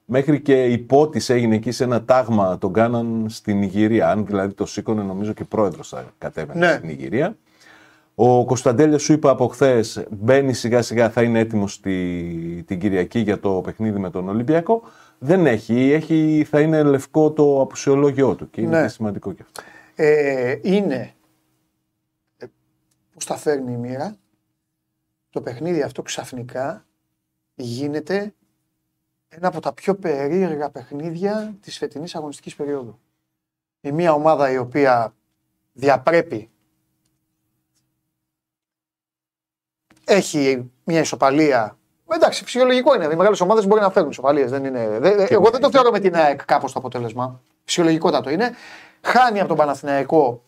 Μέχρι 0.09 0.41
και 0.41 0.65
η 0.65 0.79
πότης 0.79 1.31
έγινε 1.31 1.55
εκεί 1.55 1.71
σε 1.71 1.85
ένα 1.85 2.05
τάγμα, 2.05 2.59
τον 2.59 2.73
κάναν 2.73 3.27
στην 3.29 3.63
Ιγυρία. 3.63 4.11
Αν 4.11 4.27
δηλαδή 4.27 4.55
το 4.55 4.67
σήκωνε, 4.67 5.03
νομίζω 5.03 5.33
και 5.33 5.45
πρόεδρος 5.45 5.89
θα 5.89 6.13
κατέβαινε 6.19 6.67
Ναι. 6.67 6.73
στην 6.73 6.89
Ιγυρία. 6.89 7.37
Ο 8.15 8.45
Κωνσταντέλιας 8.45 9.03
σου 9.03 9.13
είπα 9.13 9.31
από 9.31 9.47
χθες, 9.49 10.07
μπαίνει 10.11 10.53
σιγά 10.53 10.83
σιγά, 10.83 11.11
θα 11.11 11.23
είναι 11.23 11.39
έτοιμος 11.39 11.81
την 11.81 12.79
Κυριακή 12.81 13.19
για 13.19 13.41
το 13.41 13.61
παιχνίδι 13.65 13.99
με 13.99 14.11
τον 14.11 14.29
Ολυμπιακό. 14.29 14.83
Δεν 15.19 15.47
έχει, 15.47 15.91
έχει 15.93 16.47
θα 16.51 16.61
είναι 16.61 16.83
λευκό 16.83 17.31
το 17.33 17.61
απουσιολόγιο 17.61 18.35
του 18.35 18.51
και 18.51 18.61
είναι 18.61 18.77
Ναι. 18.77 18.83
και 18.83 18.89
σημαντικό 18.89 19.33
και 19.33 19.43
αυτό. 19.43 19.63
Ε, 19.95 20.59
είναι 20.63 21.13
ε, 22.37 22.47
πώς 23.15 23.25
τα 23.25 23.37
φέρνει 23.37 23.73
η 23.73 23.77
μοίρα 23.77 24.17
το 25.31 25.41
παιχνίδι 25.41 25.83
αυτό 25.83 26.03
ξαφνικά 26.03 26.85
γίνεται 27.55 28.35
ένα 29.37 29.49
από 29.49 29.61
τα 29.61 29.73
πιο 29.73 29.95
περίεργα 29.95 30.71
παιχνίδια 30.71 31.55
της 31.61 31.79
φετινής 31.79 32.15
αγωνιστικής 32.15 32.55
περίοδου. 32.55 32.99
Η 33.81 33.93
μία 33.93 34.13
ομάδα 34.13 34.51
η 34.51 34.57
οποία 34.59 35.15
διαπρέπει 35.73 36.51
έχει 40.05 40.71
μια 40.85 41.01
ισοπαλία. 41.01 41.79
Εντάξει, 42.09 42.45
φυσιολογικό 42.45 42.95
είναι. 42.95 43.05
Οι 43.05 43.17
μεγάλες 43.17 43.41
ομάδες 43.41 43.67
μπορεί 43.67 43.81
να 43.81 43.91
φέρουν 43.91 44.11
ισοπαλίες. 44.11 44.51
Δεν 44.51 44.65
είναι... 44.65 44.99
δεν- 44.99 45.27
εγώ 45.31 45.51
δεν 45.51 45.61
το 45.61 45.71
θεωρώ 45.71 45.91
με 45.91 45.99
την 46.01 46.15
ΑΕΚ 46.17 46.45
κάπως 46.45 46.73
το 46.73 46.79
αποτέλεσμα. 46.79 47.41
Φυσιολογικότατο 47.65 48.31
είναι. 48.31 48.55
Χάνει 49.03 49.39
από 49.39 49.49
τον 49.49 49.57
Παναθηναϊκό 49.57 50.43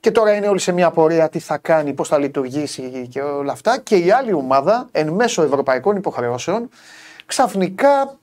και 0.00 0.10
τώρα 0.10 0.34
είναι 0.34 0.48
όλοι 0.48 0.58
σε 0.58 0.72
μια 0.72 0.90
πορεία 0.90 1.28
τι 1.28 1.38
θα 1.38 1.58
κάνει, 1.58 1.92
πώς 1.92 2.08
θα 2.08 2.18
λειτουργήσει 2.18 3.08
και 3.10 3.22
όλα 3.22 3.52
αυτά. 3.52 3.78
Και 3.80 3.96
η 3.96 4.10
άλλη 4.10 4.32
ομάδα, 4.32 4.88
εν 4.92 5.08
μέσω 5.08 5.42
ευρωπαϊκών 5.42 5.96
υποχρεώσεων, 5.96 6.68
ξαφνικά 7.26 8.18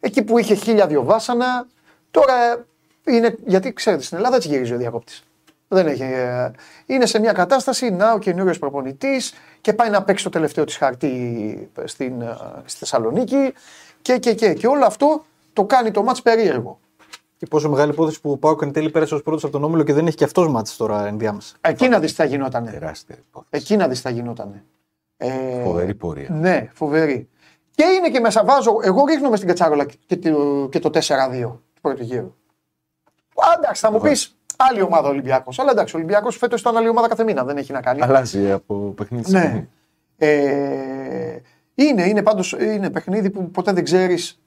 εκεί 0.00 0.22
που 0.22 0.38
είχε 0.38 0.54
χίλια 0.54 0.86
δυο 0.86 1.04
βάσανα, 1.04 1.66
τώρα 2.10 2.66
είναι. 3.06 3.36
Γιατί 3.46 3.72
ξέρετε, 3.72 4.02
στην 4.02 4.16
Ελλάδα 4.16 4.36
έτσι 4.36 4.48
γυρίζει 4.48 4.74
ο 4.74 4.76
διακόπτης. 4.76 5.24
Δεν 5.68 5.86
έχει, 5.86 6.02
ε, 6.02 6.50
είναι 6.86 7.06
σε 7.06 7.20
μια 7.20 7.32
κατάσταση 7.32 7.90
να 7.90 8.12
ο 8.12 8.18
καινούριος 8.18 8.58
προπονητής 8.58 9.34
και 9.60 9.72
πάει 9.72 9.90
να 9.90 10.02
παίξει 10.02 10.24
το 10.24 10.30
τελευταίο 10.30 10.64
της 10.64 10.76
χαρτί 10.76 11.70
στην, 11.84 12.20
ε, 12.20 12.36
στη 12.64 12.78
Θεσσαλονίκη 12.78 13.52
και, 14.02 14.18
και, 14.18 14.34
και, 14.34 14.52
και 14.52 14.66
όλο 14.66 14.84
αυτό 14.84 15.24
το 15.52 15.64
κάνει 15.64 15.90
το 15.90 16.02
μάτς 16.02 16.22
περίεργο. 16.22 16.78
Και 17.36 17.46
πόσο 17.46 17.68
μεγάλη 17.68 17.90
υπόθεση 17.90 18.20
που 18.20 18.30
ο 18.30 18.36
Πάουκ 18.36 18.62
εν 18.62 18.72
τέλει 18.72 18.90
πέρασε 18.90 19.14
ως 19.14 19.22
πρώτος 19.22 19.42
από 19.44 19.52
τον 19.52 19.64
Όμιλο 19.64 19.82
και 19.82 19.92
δεν 19.92 20.06
έχει 20.06 20.16
και 20.16 20.24
αυτός 20.24 20.48
μάτς 20.48 20.76
τώρα 20.76 21.06
ενδιάμεσα. 21.06 21.56
Εκεί 21.60 21.88
να 21.88 21.98
δεις 21.98 22.10
τι 22.10 22.16
θα 22.16 22.24
γινότανε. 22.24 22.70
Τεράστια 22.70 23.16
υπόθεση. 23.18 23.48
Εκεί 23.50 23.76
να 23.76 23.88
δεις 23.88 23.96
τι 23.96 24.08
θα 24.08 24.10
γινότανε. 24.10 24.64
Ε, 25.16 25.62
Φοβερή 25.62 25.94
πορεία. 25.94 26.28
Ναι, 26.30 26.70
φοβερή. 26.74 27.28
Και 27.80 27.86
είναι 27.98 28.10
και 28.10 28.20
μέσα, 28.20 28.44
βάζω, 28.44 28.78
εγώ 28.82 29.04
ρίχνω 29.04 29.28
με 29.30 29.36
στην 29.36 29.48
κατσάρολα 29.48 29.86
και 30.06 30.16
το, 30.16 30.68
και 30.70 30.78
το 30.78 30.90
4-2 30.94 31.00
του 31.42 31.80
πρώτου 31.80 32.02
γύρου. 32.02 32.34
Α, 33.34 33.46
εντάξει, 33.58 33.80
θα 33.80 33.92
μου 33.92 34.00
πεις 34.00 34.36
άλλη 34.56 34.82
ομάδα 34.82 35.08
Ολυμπιακός. 35.08 35.58
Αλλά 35.58 35.70
εντάξει, 35.70 35.94
ο 35.96 35.98
Ολυμπιακός 35.98 36.36
φέτος 36.36 36.60
ήταν 36.60 36.76
άλλη 36.76 36.88
ομάδα 36.88 37.08
κάθε 37.08 37.24
μήνα, 37.24 37.44
δεν 37.44 37.56
έχει 37.56 37.72
να 37.72 37.80
κάνει. 37.80 38.02
Αλλάζει 38.02 38.50
από 38.50 38.74
παιχνίδι 38.96 39.30
σε 39.30 39.38
Ναι. 39.38 39.42
παιχνίδι. 39.42 39.68
Ε, 40.16 41.36
είναι, 41.74 42.02
είναι 42.08 42.22
πάντως 42.22 42.52
είναι 42.60 42.90
παιχνίδι 42.90 43.30
που 43.30 43.50
ποτέ 43.50 43.72
δεν 43.72 43.84
ξέρεις. 43.84 44.40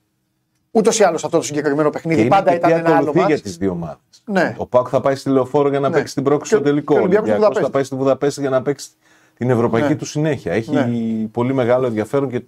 Ούτως 0.71 0.99
ή 0.99 1.03
άλλως 1.03 1.23
αυτό 1.23 1.37
το 1.37 1.43
συγκεκριμένο 1.43 1.89
Και 1.89 1.97
παιχνίδι 1.97 2.19
είναι 2.21 2.29
πάντα 2.29 2.49
και 2.49 2.55
ήταν 2.55 2.71
τι 2.71 2.77
ένα 2.77 2.87
άλλο 2.89 2.95
ακολουθεί 2.95 3.19
για 3.19 3.27
μάτς. 3.29 3.41
τις 3.41 3.57
δύο 3.57 3.71
ομάδες. 3.71 3.97
Ναι. 4.25 4.55
Ο 4.57 4.65
Πάουκ 4.67 4.87
θα 4.89 5.01
πάει 5.01 5.15
στη 5.15 5.29
λεωφόρο 5.29 5.69
για 5.69 5.79
να 5.79 5.89
Ναι. 5.89 5.95
παίξει 5.95 6.13
την 6.13 6.23
πρόκληση 6.23 6.49
Και- 6.51 6.59
στο 6.59 6.69
τελικό. 6.69 6.93
και 6.93 6.99
ο 6.99 7.01
Ο 7.01 7.05
Ολυμπιακός 7.05 7.27
στη 7.27 7.31
Ολυμπιακός 7.31 7.55
θα 7.57 7.61
Βουδαπέστη. 7.61 7.71
πάει 7.71 7.83
στη 7.83 7.95
Βουδαπέστη 7.95 8.41
για 8.41 8.49
να 8.49 8.61
παίξει 8.61 8.89
την 9.37 9.49
ευρωπαϊκή 9.49 9.87
Ναι. 9.87 9.95
του 9.95 10.05
συνέχεια. 10.05 10.53
Έχει 10.53 10.71
Ναι. 10.71 11.27
πολύ 11.31 11.53
μεγάλο 11.53 11.85
ενδιαφέρον 11.85 12.29
και 12.29 12.43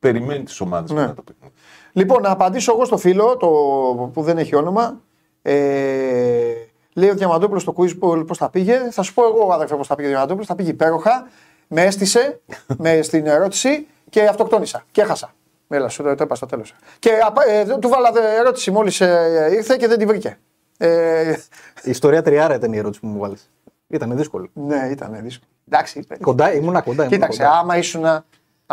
περιμένει 0.00 0.44
τις 0.44 0.60
ομάδες 0.60 0.90
Ναι. 0.90 1.00
μετά 1.00 1.14
το 1.14 1.22
παιχνίδι. 1.22 1.54
Λοιπόν, 1.92 2.22
να 2.22 2.30
απαντήσω 2.30 2.72
εγώ 2.72 2.84
στο 2.84 2.96
φίλο 2.96 3.36
το, 3.36 3.46
που 4.12 4.22
δεν 4.22 4.38
έχει 4.38 4.54
όνομα. 4.54 5.00
Ε, 5.42 5.52
λέει 6.94 7.10
ο 7.10 7.14
Διαμαντόπουλος 7.14 7.62
στο 7.62 7.74
quiz 7.76 7.96
πώς 8.26 8.38
θα 8.38 8.50
πήγε. 8.50 8.88
Θα 8.90 9.02
σου 9.02 9.14
πω 9.14 9.22
εγώ, 9.24 9.52
αδερφέ, 9.52 9.76
πώς 9.76 9.86
θα 9.86 9.94
πήγε 9.94 10.08
ο 10.08 10.10
Διαμαντόπουλος. 10.10 10.46
Θα 10.46 10.54
πήγε 10.54 10.70
υπέροχα. 10.70 11.28
Με 11.68 11.82
έστησε 11.82 12.40
με 12.78 13.02
στην 13.02 13.26
ερώτηση 13.26 13.86
και 14.10 14.22
αυτοκτόνησα. 14.26 14.84
Και 14.90 15.00
έχασα. 15.00 15.32
Έλα, 15.68 15.88
σου 15.88 16.02
το, 16.02 16.14
το 16.14 16.24
είπα 16.24 16.34
στο 16.34 16.46
τέλος. 16.46 16.74
Και 16.98 17.10
απα- 17.26 17.48
ε, 17.48 17.64
του 17.80 17.88
βάλα 17.88 18.12
δε- 18.12 18.36
ερώτηση 18.38 18.70
μόλις 18.70 19.00
ήρθε 19.50 19.76
και 19.76 19.86
δεν 19.88 19.98
τη 19.98 20.06
βρήκε. 20.06 20.38
Ε, 20.78 21.30
Η 21.82 21.90
ιστορία 21.90 22.22
τριάρα 22.22 22.54
ήταν 22.54 22.72
η 22.72 22.76
ερώτηση 22.78 23.00
που 23.00 23.06
μου 23.06 23.18
βάλει. 23.18 23.36
Ήταν 23.88 24.16
δύσκολη. 24.16 24.50
ναι, 24.52 24.88
ήταν 24.90 25.18
δύσκολο. 25.22 25.50
Εντάξει, 25.68 26.06
Κοντά, 26.20 26.52
ήμουνα 26.54 26.80
κοντά. 26.80 27.02
ήμουνα 27.02 27.08
Κοίταξε, 27.16 27.42
κοντά. 27.42 27.58
άμα 27.58 27.76
ήσουν, 27.76 28.04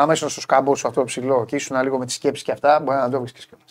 άμα 0.01 0.13
ήσουν 0.13 0.29
στο 0.29 0.41
σκάμπο 0.41 0.75
σου 0.75 0.87
αυτό 0.87 0.99
το 0.99 1.05
ψηλό 1.05 1.45
και 1.45 1.55
ήσουν 1.55 1.81
λίγο 1.81 1.97
με 1.97 2.05
τι 2.05 2.11
σκέψει 2.11 2.43
και 2.43 2.51
αυτά, 2.51 2.79
μπορεί 2.83 2.97
να 2.97 3.09
το 3.09 3.19
βρει 3.21 3.31
κιόλα. 3.31 3.63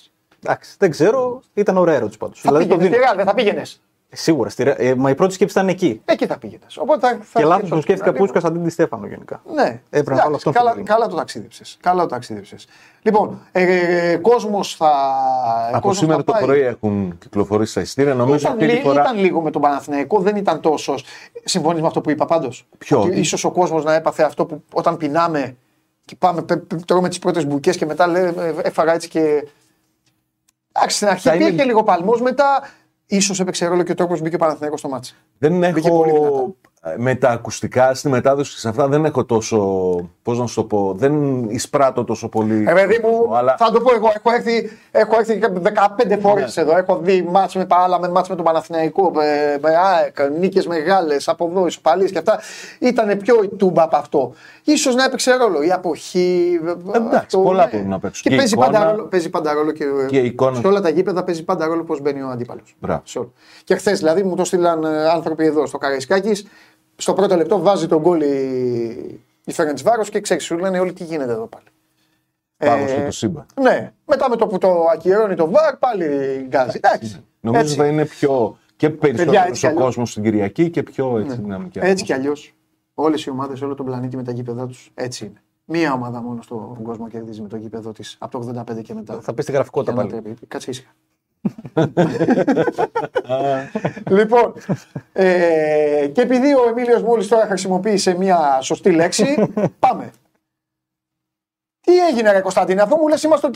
Εντάξει, 0.42 0.74
δεν 0.78 0.90
ξέρω, 0.90 1.40
ήταν 1.54 1.76
ωραία 1.76 1.94
ερώτηση 1.94 2.18
πάντως. 2.18 2.40
Θα 2.40 2.52
πήγαινες, 2.56 2.86
στη 2.86 2.96
Ρεάλ, 2.96 3.16
δεν 3.16 3.24
θα 3.26 3.34
πήγαινες. 3.34 3.80
Σίγουρα. 4.12 4.48
Στη... 4.50 4.62
Ρε- 4.62 4.70
Ε, 4.78 4.94
μα 4.94 5.10
η 5.10 5.14
πρώτη 5.14 5.34
σκέψη 5.34 5.58
ήταν 5.58 5.68
εκεί. 5.68 6.00
Εκεί 6.04 6.26
θα 6.26 6.38
πήγαινες. 6.38 6.76
Οπότε 6.76 7.06
θα, 7.08 7.18
θα 7.22 7.38
και 7.40 7.44
λάθος 7.44 7.56
πήγαινες 7.62 7.68
το 7.70 7.80
σκέφτηκα 7.80 8.10
στο 8.10 8.18
που 8.18 8.24
final. 8.24 8.32
Κωνσταντίνη 8.32 8.70
Στέφανο 8.70 9.06
γενικά. 9.06 9.42
Ναι, 9.54 9.80
Έπρεπε 9.90 10.14
να 10.14 10.22
βάλω 10.22 10.34
αυτόν 10.36 10.52
καλά, 10.52 10.70
στο 10.72 10.82
καλά 10.82 11.08
το 11.08 11.16
ταξίδεψες. 11.16 11.76
Καλά 11.80 12.02
το 12.02 12.08
ταξίδεψες. 12.08 12.66
Λοιπόν, 13.02 13.40
ε, 13.52 14.16
κόσμος 14.22 14.76
θα. 14.76 14.90
Από 15.68 15.80
κόσμος 15.80 15.96
σήμερα 15.96 16.18
θα 16.18 16.24
το 16.24 16.32
πάει. 16.32 16.42
πρωί 16.42 16.60
έχουν 16.60 17.18
κυκλοφορήσει 17.18 17.74
τα 17.74 17.80
εισιτήρια. 17.80 18.14
Νομίζω 18.14 18.36
Ήταν, 18.38 18.52
αυτή 18.52 18.66
τη 18.66 18.72
λί- 18.72 18.80
φορά. 18.80 19.00
ήταν 19.02 19.18
λίγο 19.18 19.40
με 19.40 19.50
τον 19.50 19.62
Παναθηναϊκό, 19.62 20.20
δεν 20.20 20.36
ήταν 20.36 20.60
τόσο. 20.60 20.94
Συμφωνείς 21.44 21.80
με 21.80 21.86
αυτό 21.86 22.00
που 22.00 22.10
είπα 22.10 22.26
πάντως; 22.26 22.66
Ποιο; 22.78 23.00
Ότι 23.00 23.18
ίσως 23.20 23.44
ο 23.44 23.50
κόσμος 23.50 23.84
να 23.84 23.94
έπαθε 23.94 24.22
αυτό 24.22 24.46
που 24.46 24.62
όταν 24.72 24.96
πεινάμε 24.96 25.56
και 26.06 26.16
πάμε, 26.18 26.42
πε- 26.42 26.58
πε- 26.58 26.84
τρώμε 26.84 27.08
τις 27.08 27.18
πρώτες 27.18 27.46
μπουκές 27.46 27.76
και 27.76 27.86
μετά 27.86 28.06
λέει, 28.06 28.22
ε, 28.24 28.52
έφαγα 28.62 28.92
έτσι 28.94 29.08
και. 29.08 29.48
Εντάξει, 30.72 30.96
στην 30.96 31.08
αρχή 31.08 31.28
Θα 31.28 31.34
υπήρχε 31.34 31.52
είναι- 31.52 31.64
λίγο 31.64 31.82
παλμός, 31.82 32.20
μετά 32.20 32.62
ίσως 33.06 33.40
έπαιξε 33.40 33.66
ρόλο 33.66 33.82
και 33.82 33.92
ο 33.92 33.94
τρόπο 33.94 34.14
που 34.14 34.20
μπήκε 34.22 34.34
ο 34.34 34.38
Παναθηναϊκός 34.38 34.78
στο 34.78 34.88
μάτσο. 34.88 35.14
Δεν 35.38 35.58
Μπήκε 35.72 35.88
πολύ 35.88 36.10
δυνατά. 36.10 36.26
έχω. 36.26 36.56
Με 36.98 37.14
τα 37.14 37.30
ακουστικά 37.30 37.94
στη 37.94 38.08
μετάδοση 38.08 38.52
και 38.54 38.58
σε 38.60 38.68
αυτά 38.68 38.88
δεν 38.88 39.04
έχω 39.04 39.24
τόσο. 39.24 39.58
Πώς 40.22 40.38
να 40.38 40.46
σου 40.46 40.54
το 40.54 40.64
πω. 40.64 40.92
Δεν 40.96 41.44
εισπράττω 41.48 42.04
τόσο 42.04 42.28
πολύ. 42.28 42.64
Ε, 42.68 42.72
παιδί 42.72 43.00
μου, 43.02 43.36
αλλά 43.36 43.54
θα 43.58 43.70
το 43.70 43.80
πω 43.80 43.94
εγώ. 43.94 44.12
Έχω 44.14 44.30
έρθει, 44.36 44.70
έχω 44.90 45.18
έρθει 45.18 45.38
15 45.62 46.16
φορέ 46.20 46.40
Ναι. 46.40 46.46
εδώ. 46.54 46.76
Έχω 46.76 46.98
δει 47.02 47.22
μάτς 47.22 47.54
με 47.54 47.66
Παάλα, 47.66 48.00
με 48.00 48.08
μάτς 48.08 48.28
με 48.28 48.34
τον 48.36 48.44
Παναθηναϊκό, 48.44 49.10
με, 49.14 49.58
με 49.62 49.70
ΑΕΚ, 49.76 50.30
νίκες 50.38 50.66
μεγάλες 50.66 51.28
από 51.28 51.46
εδώ, 51.50 51.66
ισοπαλίε 51.66 52.08
και 52.08 52.18
αυτά. 52.18 52.40
Ήταν 52.78 53.16
πιο 53.18 53.42
η 53.42 53.48
τούμπα 53.48 53.82
από 53.82 53.96
αυτό. 53.96 54.34
Σω 54.76 54.90
να 54.92 55.04
έπαιξε 55.04 55.34
ρόλο 55.34 55.62
η 55.62 55.70
αποχή. 55.72 56.58
Εντάξει, 56.94 57.36
πολλά 57.40 57.68
μπορούν 57.72 57.88
να 57.88 57.98
παίξουν. 57.98 58.22
Και, 58.22 58.28
Και 58.28 58.34
η 58.34 58.38
παίζει, 58.38 58.54
εικόνα- 58.54 58.70
πάντα 58.70 58.90
ρόλο, 58.90 59.02
παίζει 59.04 59.30
πάντα 59.30 59.52
ρόλο 59.52 59.72
και, 59.72 59.84
Και 60.08 60.18
η 60.18 60.24
εικόνα- 60.26 60.60
σε 60.60 60.66
όλα 60.66 60.80
τα 60.80 60.88
γήπεδα 60.88 61.24
παίζει 61.24 61.44
πάντα 61.44 61.66
ρόλο 61.66 61.84
πώς 61.84 62.00
μπαίνει 62.00 62.22
ο 62.22 62.28
αντίπαλος. 62.28 62.76
Μπράβο. 62.80 63.02
Και 63.64 63.74
χθες 63.74 63.98
δηλαδή 63.98 64.22
μου 64.22 64.36
το 64.36 64.44
στείλαν 64.44 64.84
ε, 64.84 65.08
άνθρωποι 65.08 65.44
εδώ 65.46 65.66
στο 65.66 65.78
Καραϊσκάκης. 65.78 66.46
Στο 66.96 67.12
πρώτο 67.14 67.36
λεπτό 67.36 67.60
βάζει 67.60 67.86
τον 67.86 68.00
γκολ 68.00 68.20
η, 68.20 69.20
η 69.44 69.52
Φέρεντ 69.52 69.78
και 70.10 70.20
ξέρεις, 70.20 70.44
σου 70.44 70.58
λένε 70.58 70.78
όλοι 70.80 70.92
τι 70.92 71.04
γίνεται 71.04 71.32
εδώ 71.32 71.46
πάλι. 71.46 71.64
Πάμε 72.56 72.82
Ε, 72.82 72.88
στο 72.88 73.00
το 73.04 73.10
σύμπαν. 73.10 73.46
ναι. 73.60 73.92
Μετά 74.04 74.28
με 74.28 74.36
το 74.36 74.46
που 74.46 74.58
το 74.58 74.84
ακυρώνει 74.92 75.34
το 75.34 75.50
βαρ, 75.50 75.76
πάλι 75.76 76.06
γκάζει. 76.48 76.80
Εντάξει. 76.82 77.24
Νομίζω 77.40 77.62
έτσι. 77.62 77.74
θα 77.76 77.86
είναι 77.86 78.04
πιο. 78.04 78.58
και 78.76 78.90
Παιδιά, 78.90 79.00
περισσότερος 79.16 79.46
έτσι 79.48 79.60
κι 79.60 79.66
ο 79.66 79.68
αλλιώς. 79.68 79.84
κόσμος 79.84 80.10
στην 80.10 80.22
Κυριακή 80.22 80.70
και 80.70 80.82
πιο 80.82 81.18
έτσι 81.18 81.36
δυναμική. 81.40 81.78
Έτσι 81.82 82.04
κι 82.04 82.12
αλλιώς. 82.12 82.54
Όλες 82.98 83.24
οι 83.24 83.30
ομάδες, 83.30 83.60
όλο 83.62 83.74
τον 83.74 83.86
πλανήτη 83.86 84.16
με 84.16 84.22
τα 84.22 84.32
γήπεδά 84.32 84.66
τους 84.66 84.90
έτσι 84.94 85.24
είναι. 85.26 85.42
Μία 85.64 85.92
ομάδα 85.92 86.20
μόνο 86.22 86.42
στον 86.42 86.82
κόσμο 86.82 87.08
κερδίζει 87.08 87.42
με 87.42 87.48
το 87.48 87.56
γήπεδο 87.56 87.92
της 87.92 88.16
από 88.18 88.38
το 88.38 88.62
85 88.68 88.82
και 88.82 88.94
μετά. 88.94 89.20
Θα 89.20 89.34
πεις 89.34 89.44
τη 89.44 89.52
γραφικότητα 89.52 89.92
Και 89.92 89.98
να 89.98 90.06
πάλι. 90.06 90.22
τρέπει. 90.22 90.46
Κάτσε 90.46 90.70
ήσυχα. 90.70 90.90
λοιπόν, 94.10 94.52
ε, 95.12 96.08
και 96.12 96.20
επειδή 96.20 96.54
ο 96.54 96.68
Εμίλιος 96.68 97.02
μόλις 97.02 97.28
τώρα 97.28 97.46
χρησιμοποίησε 97.46 98.16
μια 98.16 98.58
σωστή 98.60 98.90
λέξη, 98.92 99.52
πάμε. 99.78 100.10
Τι 101.80 101.98
έγινε 101.98 102.32
ρε 102.32 102.40
Κωνσταντίνε, 102.40 102.82
αφού 102.82 102.96
μου 102.96 103.08
λες 103.08 103.22
είμαστε 103.22 103.46
οκ. 103.46 103.54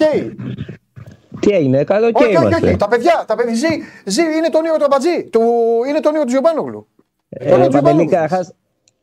Τι 1.41 1.51
έγινε, 1.51 1.85
καλό 1.85 2.13
και 2.13 2.25
όχι, 2.25 2.37
όχι, 2.37 2.47
είμαστε. 2.47 2.67
όχι, 2.67 2.77
τα 2.77 2.89
παιδιά, 2.89 3.25
τα 3.27 3.35
παιδιά, 3.35 3.55
ζει, 3.55 3.67
ζει, 4.05 4.23
είναι 4.23 4.49
το 4.51 4.59
όνειρο 4.59 4.77
του 4.77 4.85
Αμπατζή, 4.85 5.25
του, 5.25 5.41
είναι 5.89 6.01
το 6.01 6.09
όνειρο 6.09 6.23
του 6.25 6.29
Τζιομπάνογλου. 6.29 6.87
Ε, 7.29 7.51
Τώρα 7.51 7.69
Παντελή, 7.69 8.09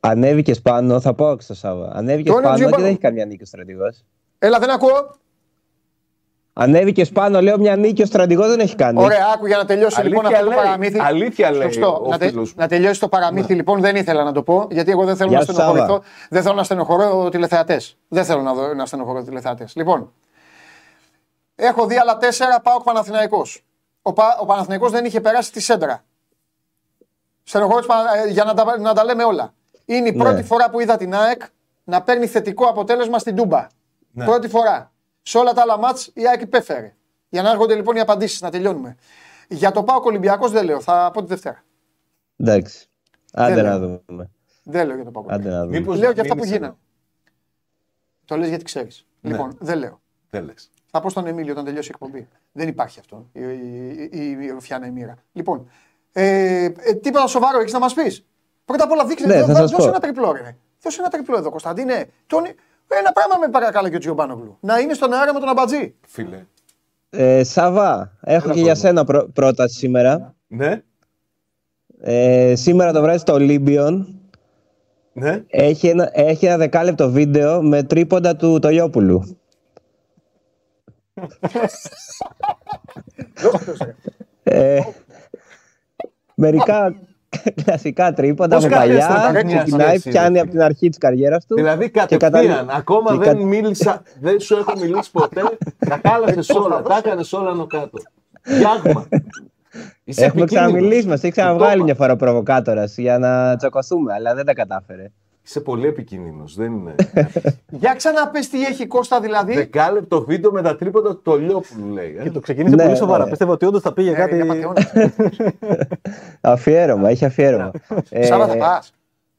ανέβηκες 0.00 0.60
πάνω, 0.62 1.00
θα 1.00 1.14
πω 1.14 1.36
στο 1.40 1.54
Σάββα. 1.54 1.90
Ανέβηκες 1.94 2.32
Τώρα 2.32 2.42
πάνω 2.42 2.54
και 2.54 2.60
Τζιομπάνογλου. 2.60 2.82
δεν 2.82 2.90
έχει 2.92 3.00
καμιά 3.00 3.24
νίκη 3.26 3.42
ο 3.42 3.46
στρατηγός. 3.46 4.04
Έλα, 4.38 4.58
δεν 4.58 4.70
ακούω. 4.70 5.16
Ανέβηκες 6.60 7.10
πάνω, 7.10 7.40
λέω 7.40 7.58
μια 7.58 7.76
νίκη 7.76 8.02
ο 8.02 8.06
στρατηγός 8.06 8.46
δεν 8.48 8.60
έχει 8.60 8.74
κάνει. 8.74 9.02
Ωραία, 9.02 9.26
άκου 9.34 9.46
για 9.46 9.56
να 9.56 9.64
τελειώσει 9.64 10.00
λοιπόν 10.02 10.26
Αλήθεια 10.26 10.38
αυτό 10.38 10.50
το 10.50 10.54
λέει, 10.56 10.64
παραμύθι. 10.64 10.98
αλήθεια 11.00 11.50
λέει 11.50 11.62
Σωστό. 11.72 12.00
ο 12.04 12.08
να, 12.08 12.18
τε- 12.18 12.30
φίλος 12.30 12.48
μου. 12.48 12.54
να 12.58 12.68
τελειώσει 12.68 13.00
το 13.00 13.08
παραμύθι 13.08 13.54
λοιπόν, 13.54 13.80
δεν 13.80 13.96
ήθελα 13.96 14.24
να 14.24 14.32
το 14.32 14.42
πω, 14.42 14.66
γιατί 14.70 14.90
εγώ 14.90 15.04
δεν 15.04 15.16
θέλω 15.16 15.28
Γεια 15.28 15.38
να 15.38 15.44
σου, 15.44 15.52
στενοχωρηθώ. 15.52 15.86
Σάβα. 15.86 16.02
Δεν 16.30 16.42
θέλω 16.42 16.54
να 16.54 16.62
στενοχωρώ 16.62 17.28
τηλεθεατές. 17.28 17.96
Δεν 18.08 18.24
θέλω 18.24 18.42
να, 18.42 18.54
δω, 18.54 18.74
να 18.74 18.86
στενοχωρώ 18.86 19.22
τηλεθεατές. 19.22 19.72
Λοιπόν, 19.76 20.12
έχω 21.54 21.86
δει 21.86 21.96
άλλα 21.98 22.16
τέσσερα 22.16 22.60
πάω 22.60 22.82
Παναθηναϊκός. 22.82 23.64
Ο, 24.02 24.12
Πα, 24.12 24.38
ο 24.40 24.44
Παναθηναϊκός 24.46 24.90
δεν 24.90 25.04
είχε 25.04 25.20
περάσει 25.20 25.52
τη 25.52 25.60
σέντρα. 25.60 26.04
Στενοχώρησα 27.42 27.94
ε, 28.26 28.30
για 28.30 28.44
να 28.44 28.54
τα, 28.54 28.78
να 28.78 28.94
τα 28.94 29.04
λέμε 29.04 29.24
όλα. 29.24 29.54
Είναι 29.90 30.08
η 30.08 30.12
Ναι. 30.12 30.22
πρώτη 30.22 30.42
φορά 30.42 30.70
που 30.70 30.80
είδα 30.80 30.96
την 30.96 31.14
ΑΕΚ 31.14 31.42
να 31.84 32.02
παίρνει 32.02 32.26
θετικό 32.26 32.66
αποτέλεσμα 32.66 33.18
στην 33.18 33.36
Τούμπα. 33.36 33.66
Ναι. 34.10 34.24
Πρώτη 34.24 34.48
φορά. 34.48 34.92
Σε 35.22 35.38
όλα 35.38 35.52
τα 35.52 35.62
άλλα 35.62 35.78
μάτς 35.78 36.10
η 36.14 36.28
ΑΕΚ 36.28 36.40
υπέφερε. 36.40 36.94
Για 37.28 37.42
να 37.42 37.50
έρχονται 37.50 37.74
λοιπόν 37.74 37.96
οι 37.96 38.00
απαντήσεις, 38.00 38.40
να 38.40 38.50
τελειώνουμε. 38.50 38.96
Για 39.48 39.70
το 39.70 39.82
Πάο 39.82 40.00
Ολυμπιακός 40.04 40.50
δεν 40.50 40.64
λέω, 40.64 40.80
θα 40.80 41.10
πω 41.12 41.20
τη 41.20 41.26
Δευτέρα. 41.26 41.64
Εντάξει. 42.36 42.86
Άντε 43.32 43.54
Δεν 43.54 43.64
να 43.64 43.78
λέω. 43.78 44.02
δούμε. 44.06 44.30
Δεν 44.62 44.86
λέω 44.86 44.94
για 44.94 45.04
το 45.04 45.10
Πάο 45.10 45.24
Άντε 45.28 45.48
να 45.48 45.64
δούμε. 45.64 45.78
Μήπως 45.78 45.98
Λέω 45.98 46.06
να 46.08 46.12
για 46.12 46.22
αυτά 46.22 46.34
που 46.34 46.40
μείνεις 46.40 46.50
γίνανε. 46.56 46.66
εδώ. 46.72 46.78
Το 48.24 48.36
λες 48.36 48.48
γιατί 48.48 48.64
ξέρεις. 48.64 49.06
Ναι. 49.20 49.30
Λοιπόν, 49.30 49.56
δεν 49.60 49.78
λέω. 49.78 50.00
Δεν 50.30 50.44
λες. 50.44 50.70
Θα 50.90 51.00
πω 51.00 51.10
στον 51.10 51.26
Εμίλιο 51.26 51.52
όταν 51.52 51.64
τελειώσει 51.64 51.88
η 51.88 51.92
εκπομπή. 51.94 52.28
Δεν 52.52 52.68
υπάρχει 52.68 53.00
αυτό. 53.00 53.28
Η, 53.32 53.40
η, 53.42 54.08
η, 54.12 54.30
η 54.40 54.50
Ρουφιάνα 54.50 54.86
η 54.86 54.90
μοίρα. 54.90 55.14
Λοιπόν, 55.32 55.70
ε, 56.12 56.64
ε, 56.64 56.94
τίποτα 56.94 57.26
σοβαρό 57.26 57.60
έχεις 57.60 57.72
να 57.72 57.78
μας 57.78 57.94
πεις; 57.94 58.24
Πρώτα 58.68 58.84
απ' 58.84 58.90
όλα 58.90 59.04
δείξτε. 59.06 59.26
Ναι, 59.28 59.40
δώ- 59.40 59.46
θα 59.46 59.52
δώ- 59.52 59.58
σας 59.58 59.70
δώσε 59.70 59.82
πω. 59.82 59.88
ένα 59.88 59.98
τριπλό, 60.00 60.32
ρε. 60.32 60.56
Δώσε 60.82 61.00
ένα 61.00 61.08
τριπλό 61.10 61.36
εδώ, 61.36 61.50
Κωνσταντίνε. 61.50 62.06
Τον... 62.26 62.44
Ένα 62.88 63.12
πράγμα 63.12 63.36
με 63.40 63.48
παρακαλώ 63.48 63.88
και 63.88 63.96
ο 63.96 63.98
Τζιομπάνογλου. 63.98 64.56
Να 64.60 64.78
είναι 64.78 64.94
στον 64.94 65.12
αέρα 65.12 65.32
με 65.34 65.40
τον 65.40 65.48
Αμπατζή. 65.48 65.94
Φίλε. 66.06 66.46
Ε, 67.10 67.44
Σαβά, 67.44 68.12
έχω 68.20 68.44
Έλα, 68.44 68.54
και 68.54 68.60
για 68.60 68.72
κόσμο. 68.72 68.88
σένα 68.88 69.04
πρό- 69.04 69.28
πρόταση 69.32 69.78
σήμερα. 69.78 70.34
Ναι, 70.46 70.82
Ε, 72.00 72.52
σήμερα 72.56 72.92
το 72.92 73.00
βράδυ 73.00 73.18
στο 73.18 73.32
Ολύμπιον 73.32 74.20
ναι. 75.12 75.42
έχει 75.46 75.88
ένα, 75.88 76.10
έχει 76.12 76.46
ένα 76.46 76.56
δεκάλεπτο 76.56 77.10
βίντεο 77.10 77.62
με 77.62 77.82
τρίποντα 77.82 78.36
του 78.36 78.58
Τολιόπουλου. 78.58 79.38
ε, 84.42 84.80
μερικά 86.34 86.94
κλασικά 87.64 88.12
τρίποντα 88.12 88.54
Πώς 88.56 88.64
από 88.64 88.74
κάνεις 88.74 88.88
παλιά. 88.98 89.08
τώρα, 89.08 89.44
μια 89.44 89.56
Ξεκινάει, 89.62 89.88
σχέση, 89.88 90.08
πιάνει 90.08 90.34
ρε. 90.34 90.40
από 90.40 90.50
την 90.50 90.62
αρχή 90.62 90.88
της 90.88 90.98
καριέρας 90.98 91.46
του. 91.46 91.54
Δηλαδή 91.54 91.84
και 91.84 91.90
κατευθείαν, 91.90 92.20
καταλήγει- 92.32 92.76
ακόμα 92.78 93.10
και 93.12 93.18
δεν 93.18 93.36
κα- 93.38 93.44
μίλησα, 93.44 94.02
δεν 94.20 94.40
σου 94.40 94.56
έχω 94.56 94.72
μιλήσει 94.80 95.10
ποτέ, 95.10 95.40
τα 95.88 95.98
κάλασες 96.02 96.48
όλα, 96.50 96.82
τα 96.82 96.96
έκανες 97.04 97.32
όλα 97.32 97.50
άνω 97.50 97.66
κάτω. 97.66 97.98
Γιάγμα. 98.44 99.06
Είσαι 100.04 100.24
Έχουμε 100.24 100.42
επικίνδυνος. 100.42 100.50
ξαναμιλήσει, 100.50 101.06
μας 101.08 101.22
έχει 101.22 101.32
Το 101.34 101.40
ξαναβγάλει 101.40 101.74
είπα. 101.74 101.84
μια 101.84 101.94
φορά 101.94 102.16
προβοκάτορας 102.16 102.96
για 102.98 103.18
να 103.18 103.56
τσακωθούμε, 103.56 104.12
αλλά 104.12 104.34
δεν 104.34 104.44
τα 104.46 104.54
κατάφερε. 104.54 105.10
Είσαι 105.48 105.60
πολύ 105.60 105.86
επικίνδυνος, 105.86 106.54
δεν 106.54 106.72
είναι. 106.72 106.94
Για 107.80 107.94
ξαναπες 107.94 108.48
τι 108.48 108.64
έχει 108.64 108.86
Κώστα 108.86 109.20
δηλαδή. 109.20 109.54
Δεκάλεπτο 109.54 110.24
βίντεο 110.24 110.52
με 110.52 110.62
τα 110.62 110.76
τρίποτα 110.76 111.08
του 111.14 111.20
Τολιόπουλου 111.22 111.92
λέει. 111.92 112.16
ε. 112.18 112.22
Και 112.22 112.30
το 112.30 112.40
ξεκίνησε 112.40 112.74
Ναι, 112.74 112.82
πολύ 112.84 112.96
σοβαρά. 112.96 113.24
ναι. 113.24 113.30
Πίστευα 113.30 113.52
ότι 113.52 113.64
όντως 113.66 113.82
θα 113.82 113.92
πήγε 113.92 114.10
Ε, 114.10 114.14
κάτι. 114.14 114.34
είναι 114.34 114.42
απατεώνας. 114.42 114.92
Αφιέρωμα, 116.40 117.08
έχει 117.08 117.24
αφιέρωμα. 117.24 117.70
Ε, 118.10 118.24
Σάβα 118.26 118.46
θα 118.46 118.56
πας. 118.56 118.94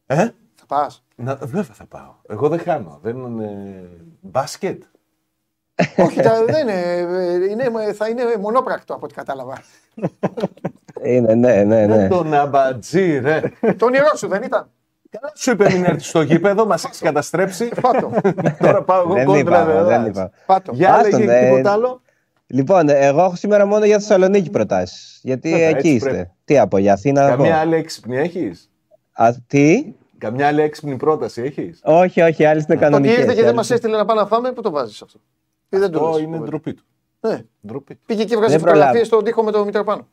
Ε; 0.06 0.15
Θα 0.56 0.65
πας. 0.68 1.03
Να, 1.15 1.36
βέβαια 1.36 1.64
θα 1.64 1.86
πάω. 1.86 2.14
Εγώ 2.30 2.48
δεν 2.49 2.60
χάνω. 2.60 2.99
Δεν 3.02 3.18
είναι 3.18 3.84
μπάσκετ. 4.22 4.84
Όχι, 6.06 6.22
τα- 6.22 6.44
δεν 6.45 6.61
είναι, 6.68 6.81
ε, 6.98 7.34
είναι, 7.49 7.94
θα 7.94 8.07
είναι 8.10 8.23
μονόπρακτο 8.40 8.94
από 8.94 9.06
ό,τι 9.06 9.14
κατάλαβα. 9.14 9.61
Είναι, 11.03 11.34
ναι, 11.36 11.64
ναι, 11.64 11.86
ναι. 11.86 11.98
Δεν 11.98 12.10
τον 12.10 12.34
αμπατζή, 12.34 13.18
ρε. 13.19 13.41
Το 13.77 13.86
όνειρό 13.86 14.15
σου 14.15 14.27
δεν 14.27 14.44
ήταν. 14.44 14.69
Καλά 15.10 15.31
σου 15.36 15.52
είπε 15.52 15.69
μην 15.72 15.84
έρθεις 15.84 16.07
στο 16.07 16.22
γήπεδο, 16.22 16.65
μας 16.65 16.84
έχεις 16.84 16.99
καταστρέψει. 16.99 17.69
Πάτο. 17.81 18.11
Τώρα 18.61 18.84
πάω 18.84 19.02
εγώ 19.02 19.14
Δεν 19.14 19.26
κόντρα 19.26 19.40
είπα, 19.40 19.65
με 19.65 19.73
δεν 19.84 19.91
εσάς. 20.02 20.07
είπα. 20.07 20.31
Πάτο. 20.45 20.72
Για 20.76 20.94
Άστον, 20.94 21.19
λέγε 21.23 21.38
ε, 21.40 21.49
τίποτα 21.49 21.72
άλλο; 21.72 22.02
Λοιπόν, 22.48 22.90
εγώ 22.90 23.23
έχω 23.23 23.36
σήμερα 23.36 23.65
μόνο 23.65 23.86
για 23.86 23.99
Θεσσαλονίκη 23.99 24.49
προτάσεις. 24.49 25.19
Γιατί 25.23 25.49
Βέβαια, 25.49 25.68
εκεί 25.68 25.77
έτσι 25.77 25.90
είστε. 25.90 26.10
πρέπει. 26.10 26.30
Τι 26.45 26.60
από 26.60 26.77
για 26.77 26.94
Αθήνα. 26.94 27.27
Καμιά 27.30 27.49
εγώ; 27.49 27.57
άλλη 27.60 27.76
έξυπνη 27.76 28.18
έχεις; 28.18 28.69
Α, 29.11 29.30
τι; 29.48 29.94
Καμιά 30.18 30.48
άλλη 30.48 30.61
έξυπνη 30.61 30.95
πρόταση 30.98 31.41
έχεις; 31.41 31.80
Όχι, 31.84 32.22
όχι, 32.22 32.45
άλλες 32.45 32.64
είναι 32.64 32.73
Το 32.80 32.86
ότι 32.86 32.91
κανονικές. 32.91 33.18
ήρθε 33.18 33.34
και 33.34 33.44
δεν 33.44 33.56
μας 33.56 33.72
έστειλε 33.72 33.98
να 33.98 34.06
πάμε 34.06 34.22
να 34.22 34.27
φάμε, 34.27 34.52
πού 34.52 34.61
το 34.61 34.72
βάζεις 34.72 35.02
αυτό; 35.02 35.19
Ή 35.69 35.77
δεν 35.77 35.91
το 35.91 35.99
Αυτό 36.06 36.11
λες. 36.18 36.22
είναι 36.26 36.38
ντροπή 36.38 36.73
του. 36.73 36.84
Ναι. 37.19 37.41
Ντροπή 37.68 37.95
του. 37.95 38.02
Πήγε 38.06 38.23
και 38.23 38.34
έβγαζε 38.34 38.52
Δεν 38.57 38.60
φωτογραφίες 38.60 38.91
προλάβει. 38.91 39.06
στον 39.06 39.23
τοίχο 39.23 39.44
με 39.44 39.52
το 39.52 39.65
μήτρο 39.65 39.84
πάνω. 39.84 40.07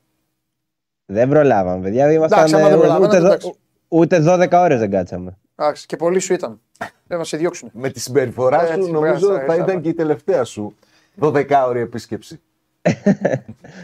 Δεν 1.07 1.29
προλάβαμε, 1.29 1.83
παιδιά. 1.83 2.13
Ήμασταν, 2.13 2.39
Εντάξει, 2.39 2.55
άμα 2.55 2.67
ε, 2.67 2.71
δεν 2.71 2.79
προλάβαμε, 2.79 3.07
ούτε, 3.07 3.19
δο- 3.21 3.27
εντάξει. 3.27 3.55
Ούτε 3.89 4.23
12 4.29 4.49
ώρες 4.53 4.79
δεν 4.79 4.91
κάτσαμε. 4.91 5.37
Εντάξει, 5.57 5.87
και 5.87 5.97
πολλοί 5.97 6.19
σου 6.19 6.33
ήταν. 6.33 6.61
Δεν 7.07 7.19
μα 7.19 7.25
σε 7.25 7.37
διώξουν. 7.37 7.71
Με 7.73 7.89
τη 7.91 8.01
συμπεριφορά 8.01 8.63
Έτσι, 8.63 8.83
σου 8.83 8.93
νομίζω 8.93 9.27
μπράβο, 9.29 9.47
θα 9.47 9.53
έτσι, 9.53 9.65
ήταν 9.65 9.81
και 9.81 9.89
η 9.89 9.95
τελευταία 9.95 10.45
σου 10.45 10.75
12ωρη 11.21 11.75
επίσκεψη. 11.77 12.41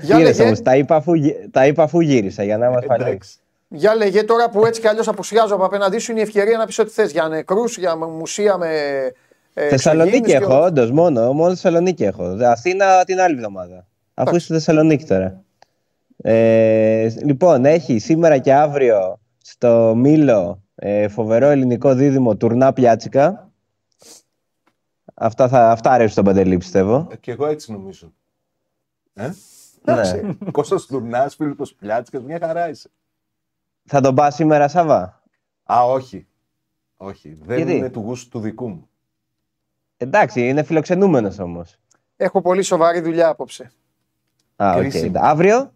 Για 0.03 0.17
Γύρισα 0.17 0.43
λέγε, 0.43 0.43
όμω, 0.43 0.63
τα, 0.63 0.77
είπα 0.77 0.97
αφού 0.97 1.15
γυ- 1.15 1.51
τα 1.51 1.67
είπα 1.67 1.83
αφού 1.83 2.01
γύρισα 2.01 2.43
για 2.45 2.59
να 2.59 2.67
είμαι 2.67 2.77
ασφαλή. 2.77 3.03
Εντάξει. 3.05 3.37
για 3.69 3.95
λέγε 3.95 4.23
τώρα 4.23 4.51
που 4.51 4.67
έτσι 4.67 4.81
κι 4.81 4.87
αλλιώς 4.87 5.09
αποσιάζω 5.09 5.55
από 5.55 5.65
απέναντί 5.65 5.99
σου 5.99 6.11
είναι 6.11 6.21
η 6.21 6.23
ευκαιρία 6.23 6.57
να 6.57 6.67
πεις 6.67 6.79
ό,τι 6.79 6.91
θες 6.91 7.11
για 7.13 7.29
νεκρούς, 7.29 7.79
για 7.79 7.97
μουσεία 7.97 8.57
με. 8.57 8.69
Ε, 9.55 9.69
Θεσσαλονίκη 9.69 10.17
εξωγήινους 10.17 10.47
και 10.47 10.53
έχω, 10.53 10.57
όλα. 10.57 10.67
όντως 10.67 10.91
μόνο. 10.91 11.33
Μόνο 11.33 11.49
Θεσσαλονίκη 11.51 12.05
έχω. 12.05 12.25
Αθήνα 12.41 13.05
την 13.05 13.21
άλλη 13.21 13.35
εβδομάδα. 13.35 13.75
Αφού 14.15 14.29
Εντάξει. 14.29 14.37
είστε 14.37 14.55
Θεσσαλονίκη 14.55 15.05
τώρα. 15.05 15.43
Ε, 16.23 17.09
λοιπόν, 17.25 17.65
έχει 17.65 17.99
σήμερα 17.99 18.39
και 18.39 18.53
αύριο 18.53 19.21
στο 19.43 19.95
Μήλο 19.97 20.63
ε, 20.75 21.09
φοβερό 21.09 21.47
ελληνικό 21.47 21.95
δίδυμο 21.95 22.37
τουρνά 22.37 22.73
πιάτσικα. 22.73 23.51
Αυτά, 25.15 25.49
θα, 25.49 25.71
αυτά 25.71 25.91
αρέσουν 25.91 26.13
στον 26.13 26.25
Παντελή, 26.25 26.57
πιστεύω. 26.57 27.09
Ε, 27.11 27.17
Και 27.17 27.31
εγώ 27.31 27.47
έτσι 27.47 27.73
νομίζω. 27.73 28.13
Ε; 29.15 29.31
ναι. 29.85 30.35
Κώστας 30.51 30.87
Τουρνάς, 30.87 31.35
Φίλιππος 31.35 31.75
Πλιάτσικας, 31.75 32.23
μια 32.23 32.39
χαρά 32.39 32.69
είσαι. 32.69 32.91
Θα 33.85 34.01
τον 34.01 34.15
πά 34.15 34.31
σήμερα, 34.31 34.69
Σαββά. 34.69 35.23
Α, 35.73 35.85
όχι. 35.85 36.27
Όχι. 36.97 37.39
Δεν 37.43 37.57
Γιατί; 37.57 37.77
είναι 37.77 37.91
του 37.91 38.01
γούστου 38.01 38.29
του 38.29 38.41
δικού 38.41 38.69
μου. 38.69 38.89
Εντάξει, 39.97 40.49
είναι 40.49 40.63
φιλοξενούμενος 40.63 41.39
όμως. 41.39 41.77
Έχω 42.17 42.43
πολύ 42.43 42.63
σοβαρή 42.63 43.01
δουλειά 43.01 43.29
απόψε. 43.29 43.73
Α, 44.57 44.73
οκ. 44.75 44.81
Κρίσιμο. 44.81 45.21
Αύριο, 45.23 45.73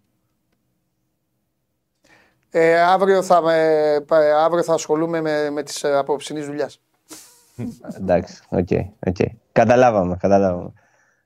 Ε, 2.50 2.80
αύριο, 2.80 3.22
θα, 3.22 3.42
με- 3.42 4.04
πα- 4.06 4.44
αύριο 4.44 4.62
θα 4.62 4.72
ασχολούμαι 4.74 5.20
με, 5.20 5.50
με 5.50 5.62
τις 5.62 5.82
ε, 5.82 5.96
απόψινής 5.96 6.46
δουλειάς. 6.46 6.80
εντάξει, 7.96 8.42
οκ, 8.48 8.68
οκ. 9.06 9.16
Καταλάβαμε, 9.52 10.16
καταλάβαμε. 10.16 10.72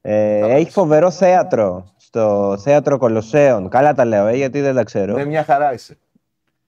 Ε, 0.01 0.38
έχει 0.55 0.70
φοβερό 0.70 1.10
θέατρο 1.10 1.84
στο 1.97 2.56
θέατρο 2.62 2.98
Κολοσσέων. 2.98 3.68
Καλά 3.68 3.94
τα 3.94 4.05
λέω, 4.05 4.26
ε, 4.26 4.36
γιατί 4.36 4.60
δεν 4.60 4.74
τα 4.74 4.82
ξέρω. 4.84 5.14
Ναι, 5.14 5.24
μια 5.24 5.44
χαρά 5.44 5.72
είσαι. 5.72 5.98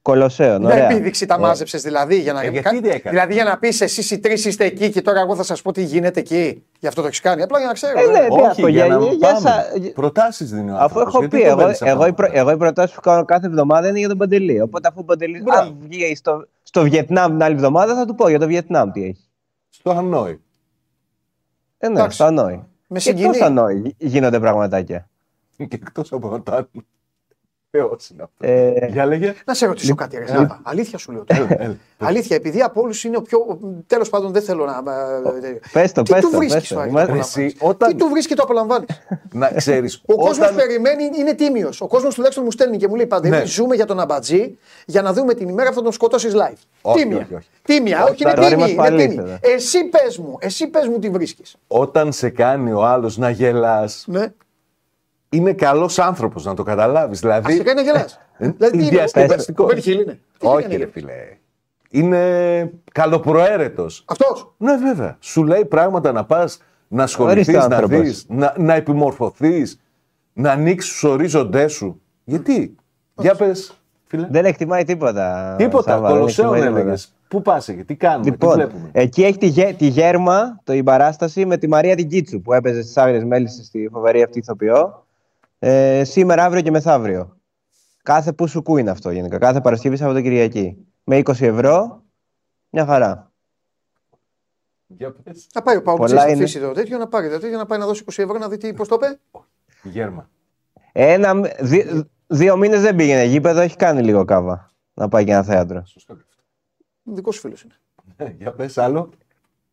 Κολοσσέων, 0.03 0.61
Με 0.61 0.67
ωραία. 0.67 0.89
επίδειξη 0.89 1.25
τα 1.25 1.39
μάζεψες 1.39 1.81
δηλαδή. 1.81 2.19
Για 2.19 2.33
να... 2.33 2.41
Ε, 2.41 2.49
γιατί 2.49 2.81
τι 2.81 2.87
έκανες; 2.89 3.01
δηλαδή 3.09 3.33
για 3.33 3.43
να 3.43 3.57
πεις 3.57 3.81
εσεί 3.81 4.13
οι 4.13 4.19
τρεις 4.19 4.45
είστε 4.45 4.65
εκεί 4.65 4.89
και 4.89 5.01
τώρα 5.01 5.19
εγώ 5.19 5.35
θα 5.35 5.43
σας 5.43 5.61
πω 5.61 5.71
τι 5.71 5.83
γίνεται 5.83 6.19
εκεί. 6.19 6.63
Γι' 6.79 6.87
αυτό 6.87 7.01
το 7.01 7.07
έχεις 7.07 7.19
κάνει. 7.19 7.41
Απλά 7.41 7.57
για 7.57 7.67
να 7.67 7.73
ξέρω. 7.73 7.99
Ε, 7.99 8.03
ε. 8.03 8.07
ναι, 8.07 8.27
τι 8.27 8.33
Όχι, 8.33 8.45
αυτό, 8.45 8.67
για 8.67 8.87
να 8.87 8.97
για- 8.97 9.11
για 9.13 9.27
πάμε. 9.33 9.39
σα- 9.83 9.91
Προτάσεις 9.91 10.49
δίνει 10.51 10.71
ο 10.71 10.73
Αφού 10.73 10.83
άνθρωπος, 10.83 11.07
έχω 11.13 11.19
γιατί 11.19 11.35
πει, 11.37 11.41
το 11.43 11.47
εγώ, 11.49 11.57
παίρνεις 11.57 11.81
εγώ, 11.81 11.89
οι, 12.05 12.09
αυτά 12.09 12.13
προ, 12.13 12.27
τα 12.27 12.33
εγώ 12.39 12.51
οι 12.51 12.57
προτάσεις 12.57 12.95
που 12.95 13.01
κάνω 13.01 13.25
κάθε 13.25 13.47
εβδομάδα 13.47 13.87
είναι 13.87 13.99
για 13.99 14.07
τον 14.07 14.17
Παντελή. 14.17 14.61
Οπότε 14.61 14.87
αφού 14.87 14.99
ο 14.99 15.03
Παντελή 15.03 15.41
Μπράβο. 15.41 15.61
αν 15.61 15.77
βγει 15.87 16.15
στο, 16.15 16.47
στο 16.63 16.81
Βιετνάμ 16.81 17.31
την 17.31 17.43
άλλη 17.43 17.55
εβδομάδα, 17.55 17.95
θα 17.95 18.05
του 18.05 18.15
πω 18.15 18.29
για 18.29 18.39
το 18.39 18.45
Βιετνάμ 18.47 18.91
τι 18.91 19.03
έχει. 19.03 19.27
Στο 19.69 19.93
Χανόι. 19.93 20.41
Ε, 21.77 21.87
ναι, 21.87 21.93
Εντάξει. 21.93 22.15
στο 22.15 22.25
Ανόη. 22.25 22.63
Με 22.87 22.99
Και 22.99 23.09
εκτός 23.09 23.23
συγκινεί. 23.25 23.39
Ανόη 23.45 23.79
γι- 23.79 23.95
γίνονται 23.97 24.39
πραγματάκια. 24.39 25.09
Και 25.57 25.67
εκτός 25.69 26.11
από 26.11 26.27
αυτά. 26.35 26.67
Θεός 27.77 28.09
είναι 28.09 28.23
αυτός. 28.23 28.49
Ε, 28.49 28.87
Για 28.91 29.05
λέγε. 29.05 29.33
Να 29.45 29.53
σε 29.53 29.65
ρωτήσω 29.65 29.95
κάτι, 29.95 30.17
ρε 30.17 30.27
Σάβα. 30.27 30.59
Αλήθεια 30.63 30.97
σου 30.97 31.11
λέω. 31.11 31.23
τώρα. 31.23 31.47
Έλα. 31.63 31.77
Αλήθεια, 31.97 32.35
επειδή 32.35 32.61
από 32.61 32.81
όλους 32.81 33.03
είναι 33.03 33.17
ο 33.17 33.21
πιο. 33.21 33.59
Τέλος 33.87 34.09
πάντων, 34.09 34.31
δεν 34.31 34.41
θέλω 34.41 34.65
να. 34.65 34.91
ε, 35.47 35.59
Πες 35.71 35.91
το, 35.91 36.01
Τι 36.01 36.11
πες 36.13 36.21
του 36.21 36.29
το, 36.31 36.37
βρίσκεις 36.37 36.59
πες 36.59 36.67
το. 36.67 36.73
τώρα 36.75 36.87
και 36.87 36.93
το 36.93 36.99
Είμαστε- 36.99 37.11
απολαμβάνεις; 37.11 37.35
Εσύ, 37.37 37.55
όταν- 37.59 37.89
Τι 37.89 37.95
του 37.95 38.05
βρίσκεις 38.09 38.27
και 38.27 38.35
το 38.35 38.43
απολαμβάνεις; 38.43 38.87
Να 39.33 39.51
ξέρεις, 39.55 40.01
Ο 40.05 40.15
κόσμος 40.15 40.37
όταν... 40.37 40.55
περιμένει, 40.55 41.03
είναι 41.17 41.33
τίμιος. 41.33 41.81
Ο 41.81 41.87
κόσμος 41.87 42.13
τουλάχιστον 42.15 42.43
μου 42.45 42.51
στέλνει 42.51 42.77
και 42.77 42.87
μου 42.87 42.95
λέει 42.95 43.05
Παντελή, 43.07 43.35
Ναι. 43.35 43.45
ζούμε 43.45 43.75
για 43.75 43.85
τον 43.85 43.99
αμπατζή 43.99 44.57
για 44.85 45.01
να 45.01 45.13
δούμε 45.13 45.33
την 45.33 45.47
ημέρα 45.49 45.69
που 45.69 45.75
θα 45.75 45.81
τον 45.81 45.91
σκοτώσει 45.91 46.29
live. 46.33 46.57
Όχι, 46.81 46.99
τίμια. 47.03 47.17
όχι, 47.17 47.35
όχι. 47.35 47.47
Τίμια, 47.61 48.03
όχι, 48.03 48.23
είναι 48.23 48.33
τώρα 48.33 48.47
τίμη. 48.47 48.53
είμαστε 48.53 48.73
Είναι 48.73 48.81
πάλι 48.83 49.01
τίμη. 49.07 49.13
ήθελα. 49.13 49.39
Εσύ 49.41 49.83
πες 49.83 50.17
μου, 50.17 50.37
εσύ 50.39 50.67
πες 50.67 50.87
μου 50.87 50.99
τι 50.99 51.09
βρίσκεις. 51.09 51.55
όταν 51.67 52.11
σε 52.11 52.29
κάνει 52.29 52.71
ο 52.71 52.83
άλλος 52.85 53.17
να 53.17 53.29
γελάς, 53.29 54.03
Ναι. 54.07 54.25
Είναι 55.37 55.53
καλός 55.53 55.99
άνθρωπος, 55.99 56.45
να 56.45 56.53
το 56.53 56.63
καταλάβεις. 56.63 57.19
Δηλαδή, 57.19 57.53
Σε 57.53 57.63
κάνει 57.63 57.83
να 57.83 57.91
γελάς. 57.91 58.19
Ε, 58.37 58.49
δηλαδή 58.49 58.77
τι 58.77 58.83
είναι. 58.83 58.89
διασκεδαστικός. 58.89 59.67
Μπαίνει 59.67 59.81
χείλη 59.81 60.01
είναι. 60.01 60.19
Τι 60.37 60.47
Όχι 60.47 60.61
κάνει, 60.61 60.75
ρε 60.75 60.87
φίλε. 60.91 61.13
Είναι 61.89 62.71
καλοπροαίρετος. 62.91 64.03
Αυτός. 64.07 64.53
Ναι 64.57 64.77
βέβαια. 64.77 65.17
Σου 65.19 65.43
λέει 65.43 65.65
πράγματα 65.65 66.11
να 66.11 66.25
πας 66.25 66.59
να 66.87 67.03
ασχοληθείς, 67.03 67.47
Ορίστε 67.47 67.67
να 67.67 67.75
άνθρωπος. 67.75 67.99
δεις, 67.99 68.25
να, 68.29 68.53
να 68.57 68.73
επιμορφωθείς, 68.73 69.79
να 70.33 70.51
ανοίξεις 70.51 70.91
τους 70.91 71.03
ορίζοντές 71.03 71.73
σου. 71.73 72.01
Γιατί, 72.23 72.75
για 73.17 73.35
πες, 73.35 73.81
φίλε. 74.05 74.27
Δεν 74.31 74.45
εκτιμάει 74.45 74.83
τίποτα. 74.83 75.55
Τίποτα, 75.57 75.91
Σάβα, 75.91 76.07
δεν 76.07 76.15
Κολοσσέων 76.17 76.47
εκτιμάει 76.47 76.67
τίποτα. 76.69 76.87
έλεγε. 76.89 77.03
Πού 77.27 77.41
πας 77.41 77.67
εκεί, 77.67 77.83
τι 77.83 77.95
κάνουμε, 77.95 78.23
τι 78.23 78.29
Λοιπόν, 78.29 78.53
βλέπουμε. 78.53 78.89
εκεί 78.91 79.23
έχει 79.23 79.37
τη, 79.37 79.45
γε- 79.47 79.75
τη 79.77 79.85
γέρμα, 79.85 80.59
το 80.63 80.73
η 80.73 80.83
παράσταση 80.83 81.45
με 81.45 81.57
τη 81.57 81.67
Μαρία 81.67 81.95
την 81.95 82.07
Κίτσου 82.09 82.41
που 82.41 82.53
έπαιζε 82.53 82.81
στις 82.81 82.97
Άγριες 82.97 83.23
Μέλισσες 83.23 83.65
στη 83.65 83.89
φοβερή 83.91 84.23
αυτή 84.23 84.39
ηθοποιό. 84.39 85.02
Ε, 85.65 86.03
σήμερα, 86.03 86.43
αύριο 86.43 86.61
και 86.61 86.71
μεθαύριο. 86.71 87.37
Κάθε 88.03 88.33
που 88.33 88.47
σου 88.47 88.61
κου 88.63 88.77
είναι 88.77 88.89
αυτό 88.89 89.11
γενικά. 89.11 89.37
Κάθε 89.37 89.61
Παρασκευή 89.61 89.95
Σαββατοκυριακή. 89.97 90.77
Με 91.03 91.17
20 91.17 91.41
ευρώ, 91.41 92.03
μια 92.69 92.85
χαρά. 92.85 93.31
Για 94.87 95.11
πες. 95.11 95.47
Να 95.53 95.61
πάει 95.61 95.75
ο 95.75 95.81
Παουκ 95.81 95.97
Πολλά 95.97 96.13
να 96.15 96.23
είναι. 96.29 96.43
αφήσει 96.43 96.59
το 96.59 96.71
τέτοιο, 96.71 96.97
να 96.97 97.07
πάρει 97.07 97.29
το 97.29 97.39
τέτοιο, 97.39 97.57
να 97.57 97.65
πάει 97.65 97.79
να 97.79 97.85
δώσει 97.85 98.03
20 98.11 98.23
ευρώ 98.23 98.37
να 98.37 98.47
δει 98.49 98.57
τι, 98.57 98.73
πώς 98.73 98.87
το 98.87 98.95
είπε. 98.95 99.19
Γέρμα. 99.83 100.29
Ένα, 100.91 101.33
δι- 101.59 102.05
δύο 102.27 102.57
μήνες 102.57 102.81
δεν 102.81 102.95
πήγαινε 102.95 103.23
γήπεδο, 103.23 103.59
έχει 103.59 103.75
κάνει 103.75 104.01
λίγο 104.03 104.25
κάβα. 104.25 104.71
Να 104.93 105.07
πάει 105.09 105.23
και 105.25 105.31
ένα 105.31 105.43
θέατρο. 105.43 105.83
Σωστό 105.85 106.13
και 106.15 106.21
αυτό. 106.29 106.43
Δικός 107.03 107.35
σου 107.35 107.41
φίλος 107.41 107.61
είναι. 107.63 107.73
Ε, 108.15 108.29
Για 108.37 108.51
πες 108.53 108.77
άλλο. 108.77 109.09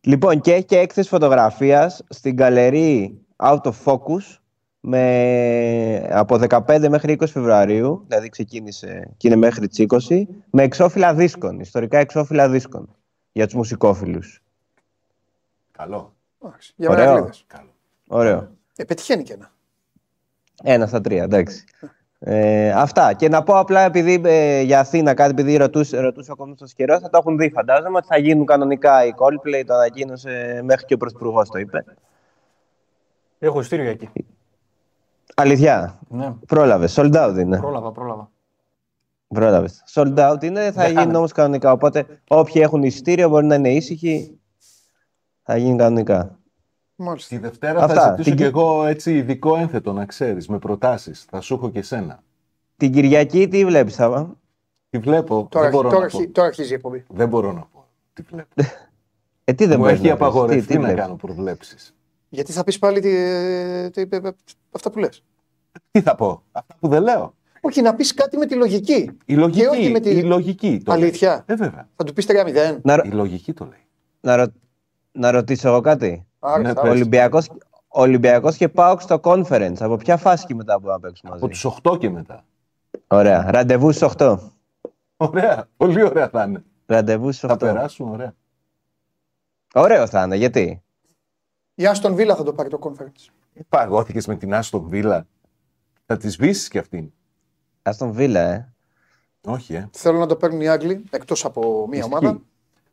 Λοιπόν, 0.00 0.40
και 0.40 0.54
έχει 0.54 0.64
και 0.64 0.78
έκθεση 0.78 1.08
φωτογραφίας 1.08 2.04
στην 2.08 2.36
καλερί 2.36 3.20
Out 3.36 3.60
of 3.60 3.72
Focus 3.84 4.38
με, 4.80 6.08
από 6.10 6.38
15 6.48 6.86
μέχρι 6.88 7.16
20 7.20 7.26
Φεβρουαρίου, 7.28 8.04
δηλαδή 8.08 8.28
ξεκίνησε 8.28 9.10
και 9.16 9.28
είναι 9.28 9.36
μέχρι 9.36 9.68
τις 9.68 9.86
20, 10.08 10.22
με 10.50 10.62
εξώφυλλα 10.62 11.14
δίσκων, 11.14 11.60
ιστορικά 11.60 11.98
εξώφυλλα 11.98 12.48
δίσκων 12.48 12.96
για 13.32 13.44
τους 13.44 13.54
μουσικόφιλους. 13.54 14.42
Καλό. 15.72 16.14
Εντάξει, 16.44 16.72
Για 16.76 16.90
Ωραίο. 16.90 17.04
μερακλείδες. 17.04 17.46
Ωραίο. 18.06 18.48
Ε, 18.76 18.84
πετυχαίνει 18.84 19.22
και 19.22 19.32
ένα. 19.32 19.52
Ένα 20.62 20.86
στα 20.86 21.00
τρία, 21.00 21.22
εντάξει. 21.22 21.64
Ε, 22.18 22.70
αυτά. 22.70 23.12
Και 23.12 23.28
να 23.28 23.42
πω 23.42 23.58
απλά 23.58 23.80
επειδή 23.80 24.20
ε, 24.24 24.60
για 24.60 24.80
Αθήνα 24.80 25.14
κάτι, 25.14 25.30
επειδή 25.30 25.56
ρωτούσε, 25.56 26.00
ρωτούσε 26.00 26.32
ο 26.32 26.36
κόσμος 26.36 26.72
καιρό, 26.74 27.00
θα 27.00 27.10
το 27.10 27.18
έχουν 27.18 27.38
δει. 27.38 27.50
Φαντάζομαι 27.50 27.96
ότι 27.96 28.06
θα 28.06 28.18
γίνουν 28.18 28.46
κανονικά 28.46 29.04
οι 29.04 29.14
Coldplay, 29.16 29.62
το 29.66 29.74
ανακοίνωσε 29.74 30.60
μέχρι 30.64 30.86
και 30.86 30.94
ο 30.94 30.96
Πρωθυπουργός 30.96 31.48
το 31.48 31.58
είπε. 31.58 31.84
Έχω 33.38 33.60
ειστήριο 33.60 33.84
για 33.84 33.92
εκεί. 33.92 34.26
Αλήθεια. 35.40 35.98
Ναι, 36.08 36.34
Πρόλαβες. 36.46 36.94
Sold 36.98 37.14
out 37.14 37.36
είναι. 37.38 37.58
πρόλαβα, 37.58 37.92
πρόλαβα. 37.92 38.30
Πρόλαβες. 39.28 39.82
Sold 39.94 40.18
out 40.32 40.42
είναι, 40.42 40.60
θα 40.64 40.70
Δεν 40.70 40.86
γίνει 40.86 40.98
χάνεται. 40.98 41.16
όμως 41.18 41.32
κανονικά. 41.32 41.72
Οπότε 41.72 42.06
όποιοι 42.28 42.60
έχουν 42.64 42.82
εισιτήριο 42.82 43.28
μπορεί 43.28 43.46
να 43.46 43.54
είναι 43.54 43.72
ήσυχοι. 43.72 44.38
Θα 45.42 45.56
γίνει 45.56 45.76
κανονικά. 45.78 46.38
Μάλιστα. 46.94 47.34
Τη 47.36 47.40
Δευτέρα 47.42 47.82
Αυτά. 47.84 47.94
θα 48.00 48.08
ζητήσω 48.10 48.28
Την 48.28 48.36
κι 48.38 48.42
Ky- 48.44 48.46
εγώ 48.46 48.84
έτσι 48.84 49.16
ειδικό 49.16 49.56
ένθετο 49.56 49.92
να 49.92 50.04
ξέρεις, 50.04 50.48
με 50.48 50.58
προτάσεις. 50.58 51.24
Θα 51.30 51.40
σου 51.40 51.54
έχω 51.54 51.70
και 51.70 51.82
σένα. 51.82 52.22
Την 52.76 52.92
Κυριακή 52.92 53.48
τι 53.48 53.64
βλέπεις, 53.64 53.94
Σάβα. 53.94 54.36
Τι 54.90 54.98
βλέπω, 54.98 55.46
Τώρα, 55.50 55.64
δεν 55.64 55.74
μπορώ 55.74 55.88
τώρα, 55.88 56.00
να 56.00 56.04
αρχι- 56.04 56.24
πω. 56.26 56.32
τώρα 56.32 56.46
αρχίζει 56.46 56.70
η 56.70 56.74
εκπομπή. 56.74 57.04
Δεν 57.08 57.28
μπορώ 57.28 57.52
να 57.52 57.60
πω. 57.60 57.84
Τι 58.12 58.22
βλέπω. 58.22 58.48
Ε, 59.44 59.52
τι 59.52 59.66
δεν 59.66 59.76
Μου 59.78 59.82
μπορείς 59.84 59.98
έχει 59.98 60.08
να 60.08 60.14
πεις, 60.16 60.22
απαγορευτεί 60.26 60.60
τι- 60.60 60.66
τι 60.66 60.74
να 60.74 60.80
βλέπεις; 60.80 61.00
κάνω 61.02 61.14
προβλέψεις. 61.16 61.94
Γιατί 62.28 62.52
θα 62.52 62.64
πεις 62.64 62.78
πάλι 62.78 63.00
τι, 63.00 63.10
τι- 64.06 64.18
αυτά 64.70 64.90
που 64.90 64.98
λες. 64.98 65.24
Τι 65.90 66.00
θα 66.00 66.14
πω, 66.14 66.42
αυτά 66.52 66.74
που 66.80 66.88
δεν 66.88 67.02
λέω. 67.02 67.34
Όχι, 67.60 67.82
να 67.82 67.94
πεις 67.94 68.14
κάτι 68.14 68.36
με 68.36 68.46
τη 68.46 68.54
λογική. 68.54 69.10
Η 69.24 69.34
λογική, 69.34 69.60
Και 69.60 69.66
όχι 69.68 69.90
με 69.90 70.00
τη- 70.00 70.10
η 70.10 70.22
λογική 70.22 70.82
το 70.84 70.92
λέει. 70.94 71.02
Αλήθεια. 71.02 71.44
Ε, 71.46 71.54
βέβαια. 71.54 71.88
Θα 71.96 72.04
του 72.04 72.12
πεις 72.12 72.26
3-0. 72.26 72.80
Να, 72.82 72.96
ρω- 72.96 73.04
Η 73.06 73.10
λογική 73.10 73.52
το 73.52 73.64
λέει. 73.64 73.86
να, 74.20 74.36
ρω- 74.36 74.52
να 75.12 75.30
ρωτήσω 75.30 75.68
εγώ 75.68 75.80
κάτι. 75.80 76.26
Άρα, 76.38 76.58
Ναι, 76.62 76.72
θα- 76.72 76.80
πες. 76.80 76.90
Ολυμπιακός, 76.90 77.48
Ολυμπιακός 77.88 78.56
και 78.56 78.68
ΠΑΟΚ 78.68 79.00
στο 79.00 79.20
conference. 79.22 79.76
Από 79.78 79.96
ποια 79.96 80.16
φάση 80.16 80.46
και 80.46 80.54
μετά 80.54 80.74
μπορούμε 80.78 80.92
να 80.92 81.00
παίξουμε 81.00 81.30
μαζί; 81.30 81.44
Από 81.44 81.52
τους 81.52 81.64
8 81.64 81.96
και 81.98 82.10
μετά. 82.10 82.44
Ωραία. 83.06 83.50
Ραντεβού 83.50 83.92
στις 83.92 84.02
8. 84.02 84.38
Ωραία, 85.16 85.68
πολύ 85.76 86.02
ωραία 86.02 86.28
θα 86.28 86.42
είναι. 86.44 86.62
Ραντεβού 86.86 87.32
στις 87.32 87.44
8. 87.44 87.48
Θα 87.48 87.56
περάσουμε 87.56 88.10
ωραία. 88.10 88.34
Ωραίο 89.74 90.06
θα 90.06 90.22
είναι. 90.22 90.36
Γιατί; 90.36 90.82
Η 91.74 91.86
Άστον 91.86 92.14
Βίλα 92.14 92.34
θα 92.36 92.42
το 92.42 92.52
πάρει 92.52 92.68
το 92.68 92.78
conference. 92.82 93.28
Ε, 93.54 93.60
Παγώθηκες 93.68 94.26
με 94.26 94.34
την 94.36 94.54
Άστον 94.54 94.86
Βίλα. 94.88 95.26
Θα 96.12 96.18
τη 96.18 96.28
σβήσει 96.28 96.70
κι 96.70 96.78
αυτήν. 96.78 97.12
Α 97.82 97.92
τον 97.98 98.12
Βίλα, 98.12 98.40
ε. 98.40 98.72
Όχι, 99.46 99.74
ε. 99.74 99.88
Θέλω 99.92 100.18
να 100.18 100.26
το 100.26 100.36
παίρνουν 100.36 100.60
οι 100.60 100.68
Άγγλοι 100.68 101.04
εκτός 101.10 101.44
από 101.44 101.86
μία 101.88 101.98
Ισχύει. 101.98 102.10
ομάδα. 102.14 102.40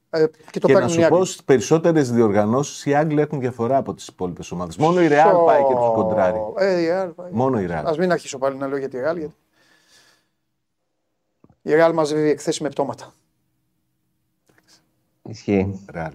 Ε, 0.10 0.26
και 0.52 0.60
το 0.60 0.68
και 0.68 0.74
να 0.74 0.80
παίρνουν 0.80 0.98
οι 1.00 1.02
σου 1.02 1.08
πω, 1.10 1.16
Άγγλοι. 1.16 1.26
στι 1.28 1.44
περισσότερες 1.46 2.12
διοργανώσεις 2.12 2.86
οι 2.86 2.96
Άγγλοι 2.96 3.22
έχουν 3.22 3.40
διαφορά 3.40 3.78
από 3.78 3.94
τις 3.94 4.08
υπόλοιπες 4.08 4.52
ομάδες. 4.52 4.78
Μόνο 4.78 5.02
η 5.02 5.08
Ρεάλ 5.08 5.36
πάει 5.46 5.64
και 5.64 5.74
τους 5.74 5.92
κοντράρει. 5.94 6.40
Ε, 6.58 6.82
η 6.82 6.88
Real 6.92 7.12
πάει. 7.16 7.32
Μόνο 7.32 7.60
η 7.60 7.66
Ρεάλ. 7.66 7.86
Α 7.86 7.96
μην 7.98 8.12
αρχίσω 8.12 8.38
πάλι 8.38 8.58
να 8.58 8.68
λέω 8.68 8.78
για 8.78 8.90
τη 8.90 8.98
Real. 8.98 9.18
Γιατί... 9.18 9.36
Η 11.62 11.72
Real 11.74 11.92
μαζεύει 11.94 12.30
εκθέσεις 12.30 12.62
με 12.62 12.70
πτώματα. 12.70 13.14
Ισχύει. 15.22 15.86
Ρεάλ. 15.92 16.14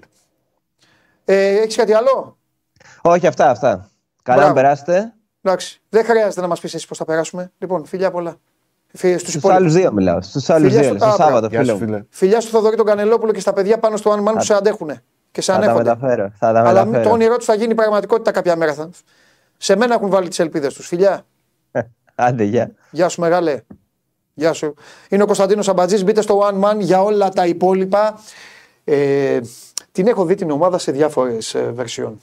Ε, 1.24 1.56
Έχεις 1.60 1.76
κάτι 1.76 1.92
άλλο; 1.92 2.38
Όχι, 3.02 3.26
αυτά, 3.26 3.50
αυτά. 3.50 3.90
Καλά 4.22 4.38
Μπράβο. 4.38 4.54
να 4.54 4.60
περάσετε. 4.62 5.14
Εντάξει. 5.42 5.80
Δεν 5.88 6.04
χρειάζεται 6.04 6.40
να 6.40 6.46
μας 6.46 6.60
πεις 6.60 6.74
εσύ 6.74 6.86
πώς 6.86 6.98
θα 6.98 7.04
περάσουμε. 7.04 7.52
Λοιπόν, 7.58 7.84
φιλιά 7.84 8.10
πολλά. 8.10 8.36
Στους 8.94 9.20
Στους 9.20 9.44
άλλους 9.44 9.72
δύο 9.72 9.92
μιλάω. 9.92 10.22
Στους 10.22 10.50
άλλους 10.50 10.72
Φιλιά 10.72 10.88
δύο. 10.88 10.98
στο- 10.98 11.10
Στο 11.10 11.22
Α, 11.22 11.26
Σάββατο, 11.26 11.46
Γεια 11.46 11.60
φίλο 11.60 11.72
σου, 11.72 11.78
μου. 11.78 11.84
φίλε. 11.86 12.04
Φιλιά 12.10 12.40
στο 12.40 12.50
Θοδωρή 12.50 12.76
τον 12.76 12.86
Κανελόπουλο 12.86 13.32
και 13.32 13.40
στα 13.40 13.52
παιδιά 13.52 13.78
πάνω 13.78 13.96
στο 13.96 14.10
One 14.12 14.28
Man 14.28 14.32
που 14.34 14.42
σε 14.44 14.54
αντέχουν. 14.54 14.90
Και 15.30 15.40
σε 15.40 15.52
Θα 15.52 15.58
τα 15.58 15.64
ανέχονται. 15.64 15.82
μεταφέρω. 15.94 16.32
Θα 16.38 16.52
τα 16.52 16.58
Αλλά 16.60 16.70
μην- 16.70 16.78
μεταφέρω. 16.78 17.02
το 17.08 17.10
όνειρό 17.10 17.36
τους 17.36 17.44
θα 17.44 17.54
γίνει 17.54 17.74
πραγματικότητα 17.74 18.30
κάποια 18.30 18.56
μέρα. 18.56 18.74
Θα... 18.74 18.90
Σε 19.56 19.76
μένα 19.76 19.94
έχουν 19.94 20.08
βάλει 20.10 20.28
τις 20.28 20.38
ελπίδες 20.38 20.74
τους. 20.74 20.86
Φιλιά. 20.86 21.26
Άντε, 22.14 22.44
γεια. 22.44 22.70
Γεια 22.90 23.08
σου, 23.08 23.20
μεγάλε. 23.20 23.60
Γεια 24.34 24.52
σου. 24.52 24.74
Είναι 25.08 25.22
ο 25.22 25.26
Κωνσταντίνος 25.26 25.68
Αμπατζής. 25.68 26.04
Μπείτε 26.04 26.20
στο 26.20 26.40
One 26.50 26.64
Man 26.64 26.76
για 26.78 27.02
όλα 27.02 27.28
τα 27.28 27.46
υπόλοιπα. 27.46 28.18
Ε, 28.84 29.40
την 29.92 30.06
έχω 30.06 30.24
δει 30.24 30.34
την 30.34 30.50
ομάδα 30.50 30.78
σε 30.78 30.92
διάφορες 30.92 31.56
βερσιόν. 31.72 32.20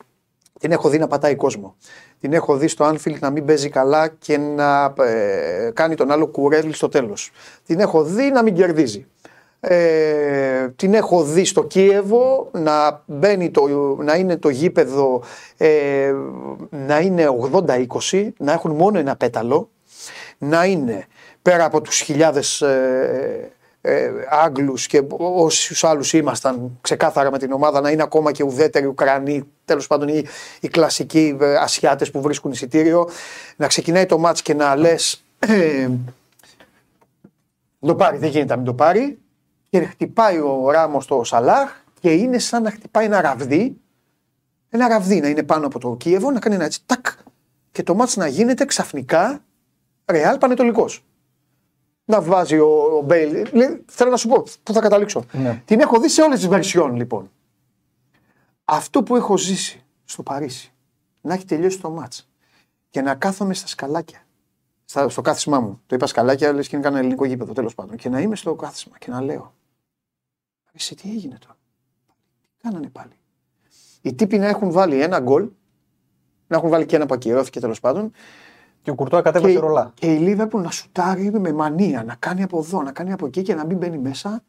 Την 0.59 0.71
έχω 0.71 0.89
δει 0.89 0.97
να 0.97 1.07
πατάει 1.07 1.35
κόσμο. 1.35 1.75
Την 2.19 2.33
έχω 2.33 2.57
δει 2.57 2.67
στο 2.67 2.85
Anfield 2.85 3.19
να 3.19 3.29
μην 3.29 3.45
παίζει 3.45 3.69
καλά 3.69 4.07
και 4.07 4.37
να 4.37 4.93
ε, 5.03 5.71
κάνει 5.73 5.95
τον 5.95 6.11
άλλο 6.11 6.27
κουρέλι 6.27 6.73
στο 6.73 6.89
τέλος. 6.89 7.31
Την 7.65 7.79
έχω 7.79 8.03
δει 8.03 8.31
να 8.31 8.43
μην 8.43 8.55
κερδίζει. 8.55 9.07
Ε, 9.61 10.67
την 10.75 10.93
έχω 10.93 11.23
δει 11.23 11.45
στο 11.45 11.63
Κίεβο 11.63 12.49
να, 12.51 13.03
μπαίνει 13.05 13.51
το, 13.51 13.67
να 13.99 14.15
είναι 14.15 14.37
το 14.37 14.49
γήπεδο 14.49 15.23
ε, 15.57 16.13
να 16.69 16.99
είναι 16.99 17.27
80-20, 18.11 18.27
να 18.37 18.51
έχουν 18.51 18.71
μόνο 18.71 18.99
ένα 18.99 19.15
πέταλο, 19.15 19.69
να 20.37 20.65
είναι 20.65 21.05
πέρα 21.41 21.65
από 21.65 21.81
τους 21.81 21.99
χιλιάδες 21.99 22.61
ε, 22.61 23.51
ε, 23.81 24.09
Άγγλους 24.29 24.87
και 24.87 25.03
όσους 25.17 25.83
άλλους 25.83 26.13
ήμασταν 26.13 26.77
ξεκάθαρα 26.81 27.31
με 27.31 27.37
την 27.37 27.51
ομάδα 27.51 27.81
να 27.81 27.89
είναι 27.91 28.03
ακόμα 28.03 28.31
και 28.31 28.43
ουδέτεροι 28.43 28.85
Ουκρανοί, 28.85 29.43
τέλος 29.65 29.87
πάντων 29.87 30.07
οι, 30.07 30.25
οι 30.59 30.67
κλασικοί 30.67 31.37
ε, 31.41 31.55
Ασιάτες 31.55 32.11
που 32.11 32.21
βρίσκουν 32.21 32.51
εισιτήριο, 32.51 33.09
να 33.55 33.67
ξεκινάει 33.67 34.05
το 34.05 34.17
μάτς 34.17 34.41
και 34.41 34.53
να 34.53 34.75
λες 34.75 35.23
ε, 35.39 35.89
το 37.79 37.95
πάρει, 37.95 38.17
δεν 38.17 38.29
γίνεται 38.29 38.49
να 38.49 38.55
μην 38.55 38.65
το 38.65 38.73
πάρει 38.73 39.19
και 39.69 39.79
χτυπάει 39.79 40.37
ο 40.37 40.71
Ράμος 40.71 41.05
το 41.05 41.23
Σαλάχ 41.23 41.75
και 41.99 42.11
είναι 42.11 42.39
σαν 42.39 42.63
να 42.63 42.71
χτυπάει 42.71 43.05
ένα 43.05 43.21
ραβδί 43.21 43.77
ένα 44.69 44.87
ραβδί 44.87 45.19
να 45.19 45.27
είναι 45.27 45.43
πάνω 45.43 45.65
από 45.65 45.79
το 45.79 45.95
Κίεβο, 45.95 46.31
να 46.31 46.39
κάνει 46.39 46.55
ένα 46.55 46.65
έτσι 46.65 46.81
τάκ 46.85 47.05
και 47.71 47.83
το 47.83 47.95
μάτς 47.95 48.15
να 48.15 48.27
γίνεται 48.27 48.65
ξαφνικά 48.65 49.43
Ρεάλ 50.05 50.37
Πανετολικός. 50.37 51.03
Να 52.09 52.21
βάζει 52.21 52.59
ο, 52.59 52.97
ο 52.97 53.01
Μπέιλ. 53.01 53.47
Λέει, 53.51 53.85
Θέλω 53.87 54.09
να 54.09 54.17
σου 54.17 54.27
πω 54.27 54.43
πού 54.63 54.73
θα 54.73 54.81
καταλήξω. 54.81 55.25
Ναι. 55.31 55.61
Την 55.65 55.79
έχω 55.79 55.99
δει 55.99 56.09
σε 56.09 56.21
όλες 56.21 56.39
τις 56.39 56.47
βερσιόν 56.47 56.95
λοιπόν. 56.95 57.31
Αυτό 58.65 59.03
που 59.03 59.15
έχω 59.15 59.37
ζήσει 59.37 59.83
στο 60.05 60.23
Παρίσι, 60.23 60.73
να 61.21 61.33
έχει 61.33 61.45
τελειώσει 61.45 61.79
το 61.81 61.89
μάτς 61.89 62.29
και 62.89 63.01
να 63.01 63.15
κάθομαι 63.15 63.53
στα 63.53 63.67
σκαλάκια, 63.67 64.25
στα, 64.85 65.09
στο 65.09 65.21
κάθισμά 65.21 65.59
μου. 65.59 65.81
Το 65.85 65.95
είπα 65.95 66.07
σκαλάκια, 66.07 66.53
λες 66.53 66.67
και 66.67 66.75
είναι 66.75 66.83
κανένα 66.83 67.01
ελληνικό 67.01 67.25
γήπεδο 67.25 67.53
τέλος 67.53 67.75
πάντων. 67.75 67.95
Και 67.95 68.09
να 68.09 68.19
είμαι 68.19 68.35
στο 68.35 68.55
κάθισμα 68.55 68.97
και 68.97 69.11
να 69.11 69.21
λέω, 69.21 69.53
εσύ 70.71 70.95
τι 70.95 71.09
έγινε 71.09 71.37
τώρα; 71.39 71.57
Τι 72.41 72.57
κάνανε 72.61 72.89
πάλι; 72.89 73.13
Οι 74.01 74.13
τύποι 74.13 74.37
να 74.37 74.47
έχουν 74.47 74.71
βάλει 74.71 75.01
ένα 75.01 75.19
γκολ, 75.19 75.49
να 76.47 76.57
έχουν 76.57 76.69
βάλει 76.69 76.85
και 76.85 76.95
ένα 76.95 77.05
που 77.05 77.13
ακυρώθηκε 77.13 77.59
τέλος 77.59 77.79
πάντων. 77.79 78.11
Και 78.81 78.89
ο 78.89 78.95
Κουρτόα 78.95 79.21
κατέβασε 79.21 79.53
και, 79.53 79.59
ρολά. 79.59 79.91
και 79.93 80.13
η 80.13 80.17
Λίβερπουλ 80.17 80.61
να 80.61 80.71
σουτάρει 80.71 81.31
με 81.39 81.53
μανία, 81.53 82.03
να 82.03 82.15
κάνει 82.15 82.43
από 82.43 82.57
εδώ, 82.59 82.81
να 82.81 82.91
κάνει 82.91 83.11
από 83.11 83.25
εκεί 83.25 83.41
και 83.41 83.53
να 83.55 83.65
μην 83.65 83.77
μπαίνει 83.77 83.97
μέσα. 83.97 84.43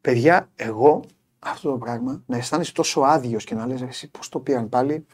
Παιδιά, 0.00 0.48
εγώ 0.56 1.02
αυτό 1.38 1.70
το 1.70 1.78
πράγμα, 1.78 2.22
να 2.26 2.36
αισθάνεσαι 2.36 2.72
τόσο 2.72 3.00
άδειος 3.00 3.44
και 3.44 3.54
να 3.54 3.66
λες 3.66 3.82
εσύ 3.82 4.10
πώς 4.10 4.28
το 4.28 4.38
πήραν 4.38 4.68
πάλι. 4.68 5.06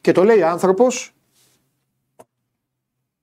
Και 0.00 0.12
το 0.12 0.24
λέει 0.24 0.42
άνθρωπος, 0.42 1.14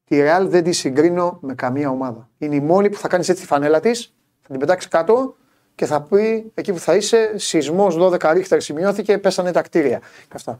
τη 0.03 0.17
Real 0.19 0.45
δεν 0.47 0.63
τη 0.63 0.71
συγκρίνω 0.71 1.37
με 1.41 1.55
καμία 1.55 1.89
ομάδα. 1.89 2.29
Είναι 2.37 2.55
η 2.55 2.59
μόνη 2.59 2.89
που 2.89 2.97
θα 2.97 3.07
κάνεις 3.07 3.29
έτσι 3.29 3.41
τη 3.41 3.47
φανέλα 3.47 3.79
της, 3.79 4.13
θα 4.41 4.47
την 4.49 4.59
πετάξεις 4.59 4.89
κάτω 4.89 5.35
και 5.75 5.85
θα 5.85 6.01
πει 6.01 6.51
εκεί 6.53 6.71
που 6.71 6.79
θα 6.79 6.95
είσαι, 6.95 7.37
σεισμός 7.37 7.95
12 7.99 8.31
ρίχτερ 8.33 8.61
σημειώθηκε, 8.61 9.17
πέσανε 9.17 9.51
τα 9.51 9.61
κτίρια. 9.61 9.99
Και 9.99 10.33
αυτά. 10.33 10.59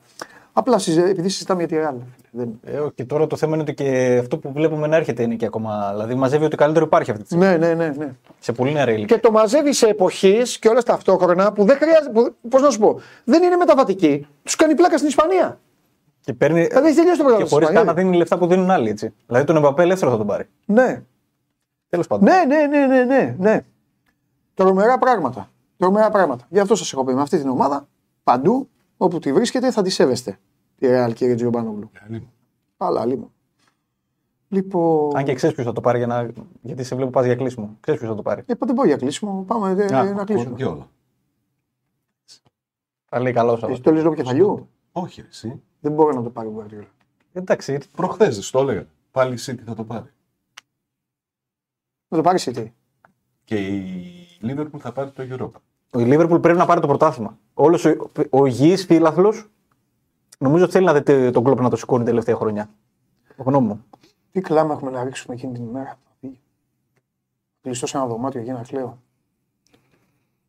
Απλά 0.54 0.78
συζε- 0.78 1.08
επειδή 1.10 1.30
συζητάμε 1.30 1.64
για 1.64 1.78
τη 1.78 1.86
Real. 1.88 2.02
Δεν... 2.32 2.60
Ε, 2.64 2.80
και 2.96 3.06
τώρα 3.06 3.28
το 3.28 3.36
θέμα 3.36 3.54
είναι 3.54 3.62
ότι 3.62 3.74
και 3.74 4.18
αυτό 4.22 4.38
που 4.38 4.52
βλέπουμε 4.52 4.88
να 4.88 4.96
έρχεται 4.96 5.24
είναι 5.24 5.36
και 5.36 5.46
ακόμα. 5.46 5.90
Δηλαδή 5.92 6.16
μαζεύει 6.16 6.46
ότι 6.46 6.56
καλύτερο 6.56 6.86
υπάρχει 6.86 7.12
αυτή 7.12 7.24
τη 7.24 7.30
στιγμή. 7.30 7.46
Ναι, 7.46 7.58
ναι, 7.58 7.74
ναι, 7.74 7.94
ναι. 7.98 8.12
Σε 8.40 8.52
πολύ 8.52 8.72
νεαρή 8.72 8.94
ηλικία. 8.94 9.16
Και 9.16 9.22
το 9.22 9.32
μαζεύει 9.32 9.74
σε 9.74 9.88
εποχής 9.88 10.60
και 10.60 10.68
όλα 10.68 10.82
ταυτόχρονα 10.82 11.52
που 11.52 11.64
δεν 11.66 11.78
χρειάζεται. 11.78 12.34
Πώς 12.50 12.62
να 12.62 12.70
σου 12.70 12.80
πω, 12.80 13.00
δεν 13.24 13.44
είναι 13.44 13.56
μεταβατική. 13.56 14.28
Τους 14.44 14.56
κάνει 14.56 14.76
πλάκα 14.76 14.96
στην 14.98 15.10
Ισπανία. 15.10 15.60
Και 16.22 16.34
παίρνει. 16.34 16.66
Δηλαδή 16.66 16.88
έχει 16.88 16.96
τελειώσει 16.96 17.18
το 17.18 17.24
Και 17.24 17.30
πρόγραμμα 17.30 17.50
χωρίς 17.50 17.68
της 17.68 17.76
καν 17.76 17.86
να 17.86 17.92
Ισπανίας. 17.92 18.04
δίνει 18.06 18.18
λεφτά 18.18 18.38
που 18.38 18.48
δίνουν 18.48 18.70
άλλοι. 18.72 18.90
Έτσι. 18.90 19.14
Δηλαδή 19.28 19.46
τον 19.46 19.56
Εμπαπέ 19.56 19.82
ελεύθερο 19.84 20.12
θα 20.12 20.18
τον 20.18 20.28
πάρει. 20.28 20.48
Ναι. 20.66 21.02
Τέλος 21.90 22.08
πάντων. 22.08 22.30
Ναι, 22.30 22.44
ναι, 22.56 22.66
ναι, 22.78 22.86
ναι, 22.86 23.04
ναι, 23.04 23.36
ναι. 23.40 23.62
Τρομερά 24.54 24.98
πράγματα. 24.98 25.50
Τρομερά 25.78 26.10
πράγματα. 26.10 26.46
Γι' 26.50 26.60
αυτό 26.60 26.76
σας 26.76 26.94
έχω 26.94 27.04
πει 27.04 27.14
με 27.14 27.22
αυτή 27.22 27.38
την 27.40 27.50
ομάδα 27.50 27.88
παντού 28.24 28.70
όπου 29.02 29.20
τη 29.20 29.34
βρίσκετε 29.34 29.72
θα 29.72 29.82
τη 29.82 29.90
σέβεστε. 29.90 30.40
Τη 30.78 30.88
Real 30.90 31.12
κύριε 31.14 31.36
Τζιομπάνογλου. 31.36 31.92
Αλλά 32.78 33.06
λίγο. 33.06 33.32
Λοιπόν. 34.48 35.18
Αν 35.18 35.24
και 35.24 35.34
ξέρεις 35.34 35.56
ποιος 35.56 35.68
θα 35.68 35.74
το 35.74 35.82
πάρει 35.82 35.98
για 35.98 36.08
να... 36.08 36.32
γιατί 36.62 36.84
σε 36.84 36.96
βλέπω 36.96 37.12
πας 37.12 37.26
για 37.26 37.36
κλείσιμο. 37.36 37.78
Ξέρεις 37.80 38.00
ποιος 38.00 38.12
θα 38.12 38.18
το 38.18 38.22
πάρει. 38.22 38.44
Ε, 38.46 38.54
δεν 38.60 38.76
μπορεί 38.76 38.88
για 38.88 38.98
κλείσιμο. 38.98 39.44
Πάμε 39.48 39.72
ε, 39.72 39.96
Α, 39.96 40.14
να 40.14 40.24
κλείσουμε. 40.24 40.56
Και 40.56 40.66
όλα. 40.66 40.90
Θα 43.06 43.20
λέει 43.20 43.34
καλό 43.34 43.58
σα. 43.58 43.68
Εσύ 43.68 43.82
το 43.82 43.92
λες 43.92 44.04
λόγω 44.04 44.16
κεφαλιού. 44.16 44.70
Όχι, 44.92 45.22
ρε, 45.22 45.28
εσύ. 45.28 45.62
Δεν 45.80 45.92
μπορεί 45.92 46.16
να 46.16 46.24
το 46.24 46.30
πάρει 46.30 46.48
ο 46.48 46.56
Guardiola. 46.58 46.88
Εντάξει. 47.34 47.80
Προχθές 47.96 48.36
δεν 48.36 48.52
το 48.52 48.70
έλεγα. 48.70 48.88
Πάλι 49.12 49.34
η 49.34 49.38
City 49.42 49.62
θα 49.66 49.76
το 49.76 49.84
πάρει. 49.84 50.10
Να 52.08 52.18
το 52.18 52.24
πάρει 52.24 52.38
City. 52.42 52.68
Και 53.44 53.56
η 53.68 54.14
Liverpool 54.42 54.80
θα 54.80 54.92
πάρει 54.92 55.12
το 55.12 55.24
Europa. 55.30 55.60
Ο 55.94 56.00
Λίβερπουλ 56.00 56.40
πρέπει 56.40 56.58
να 56.58 56.66
πάρει 56.66 56.80
το 56.82 56.88
πρωτάθλημα. 56.88 57.38
Όλος 57.54 57.86
ο, 57.86 57.96
ο 58.30 58.46
υγιής 58.46 58.86
φίλαθλος 58.86 59.50
νομίζω 60.38 60.68
θέλει 60.70 60.86
να 60.86 60.94
δει 60.94 61.32
τον 61.32 61.44
κλοπ 61.44 61.60
να 61.62 61.70
το 61.70 61.76
σηκώνει 61.76 62.04
τελευταία 62.04 62.36
χρονιά. 62.36 62.70
Γνώμη 63.38 63.68
μου. 63.68 63.84
Τι 64.32 64.42
κλάμα 64.42 64.74
έχουμε 64.74 64.92
να 64.92 65.04
ρίξουμε 65.04 65.36
εκείνη 65.36 65.54
την 65.54 65.64
ημέρα. 65.64 65.98
Κλειστό 67.62 67.88
σε 67.88 67.98
ένα 67.98 68.06
δωμάτιο 68.06 68.42
για 68.42 68.54
να 68.54 68.62
κλαίω. 68.68 68.98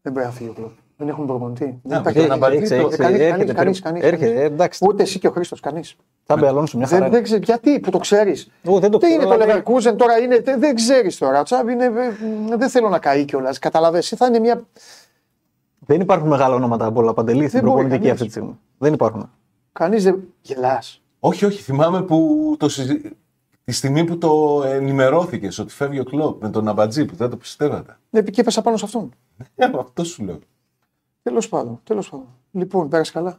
Δεν 0.02 0.12
πρέπει 0.12 0.27
να 0.28 0.32
φύγει 0.35 0.48
ο 0.48 0.52
κλοπ. 0.52 0.70
Δεν 0.97 1.09
έχουν 1.09 1.27
προπονητή. 1.27 1.81
Δεν 1.82 1.98
υπάρχει 2.01 2.19
έχει, 2.19 2.28
κανένας. 2.28 2.60
έχει, 2.70 2.74
Ε, 2.74 2.77
έχει, 2.86 2.97
κανείς, 2.97 3.20
έρχεται, 3.20 3.28
κανείς, 3.28 3.44
πρέπει- 3.44 3.55
κανείς, 3.56 3.81
κανείς, 3.81 4.02
έρχεται, 4.02 4.27
κανείς. 4.27 4.40
ε, 4.40 4.44
εντάξει. 4.44 4.85
Ούτε 4.89 5.02
εσύ 5.02 5.19
και 5.19 5.27
ο 5.27 5.31
Χρήστος, 5.31 5.60
κανείς. 5.60 5.97
Θα 6.24 6.36
μπελώνουν 6.36 6.69
μια 6.74 6.86
χαρά. 6.86 6.98
Δεν, 6.98 7.06
είναι. 7.06 7.09
δεν 7.16 7.23
ξέρω 7.23 7.40
γιατί 7.44 7.81
που 7.81 7.90
το 7.90 7.98
ξέρεις. 7.98 8.51
Εγώ 8.62 8.78
δεν 8.78 8.90
το 8.90 8.98
Τι 8.98 9.06
είναι 9.12 9.16
ξέρω, 9.24 9.36
το 9.36 9.43
αλλά- 9.44 9.62
Leverkusen 9.62 9.97
τώρα, 9.97 10.19
είναι, 10.19 10.40
δεν, 10.40 10.60
δεν 10.60 10.74
ξέρεις 10.74 11.19
τώρα. 11.19 11.40
Ο 11.40 11.43
Τσάβη 11.43 11.73
είναι, 11.73 11.85
ε, 11.85 12.56
δεν 12.56 12.69
θέλω 12.69 12.89
να 12.89 12.98
καεί 12.98 13.24
κιόλας. 13.24 13.59
Καταλαβες, 13.59 14.09
θα 14.16 14.27
είναι 14.27 14.39
μια. 14.39 14.64
Δεν 15.87 16.01
υπάρχουν 16.01 16.29
μεγάλα 16.29 16.55
ονόματα 16.55 16.87
από 16.87 17.01
όλα 17.01 17.13
παντελή 17.15 17.49
στην 17.49 17.51
Δεν 17.51 17.61
μπορεί 17.61 17.73
προπονητική 17.73 17.99
κανείς. 18.07 18.13
αυτή 18.13 18.25
τη 18.25 18.31
στιγμή. 18.31 18.59
Δεν 18.79 18.93
υπάρχουν. 18.93 19.31
Κανείς 19.73 20.05
δεν. 20.05 20.23
Γελάς. 20.41 21.03
Όχι, 21.21 21.45
όχι. 21.45 21.63
Θυμάμαι 21.63 22.03
που 22.03 22.55
το 22.59 22.69
συζη... 22.69 23.01
τη 23.65 23.73
στιγμή 23.73 24.05
που 24.05 24.19
το 24.19 24.63
ενημερώθηκες 24.67 25.59
ότι 25.59 25.73
φεύγει 25.73 25.99
ο 26.01 26.05
κλοπ 26.05 26.43
με 26.43 26.51
τον 26.51 26.69
Αμπατζή 26.69 27.05
που 27.05 27.17
δεν 27.17 27.31
το 27.31 27.37
πιστεύατε. 27.37 27.97
Ναι, 28.11 28.23
και 28.23 28.41
έπεσα 28.41 28.63
πάνω 28.63 28.77
σε 28.77 28.85
αυτόν. 28.85 29.11
Ε, 29.55 29.65
αυτό 29.81 30.05
σου 30.05 30.25
λέω. 30.25 30.39
Τέλος 31.23 31.49
πάντων, 31.49 31.81
τέλος 31.85 32.09
πάντων. 32.09 32.27
Λοιπόν, 32.53 32.89
πέρασε 32.89 33.13
καλά. 33.13 33.39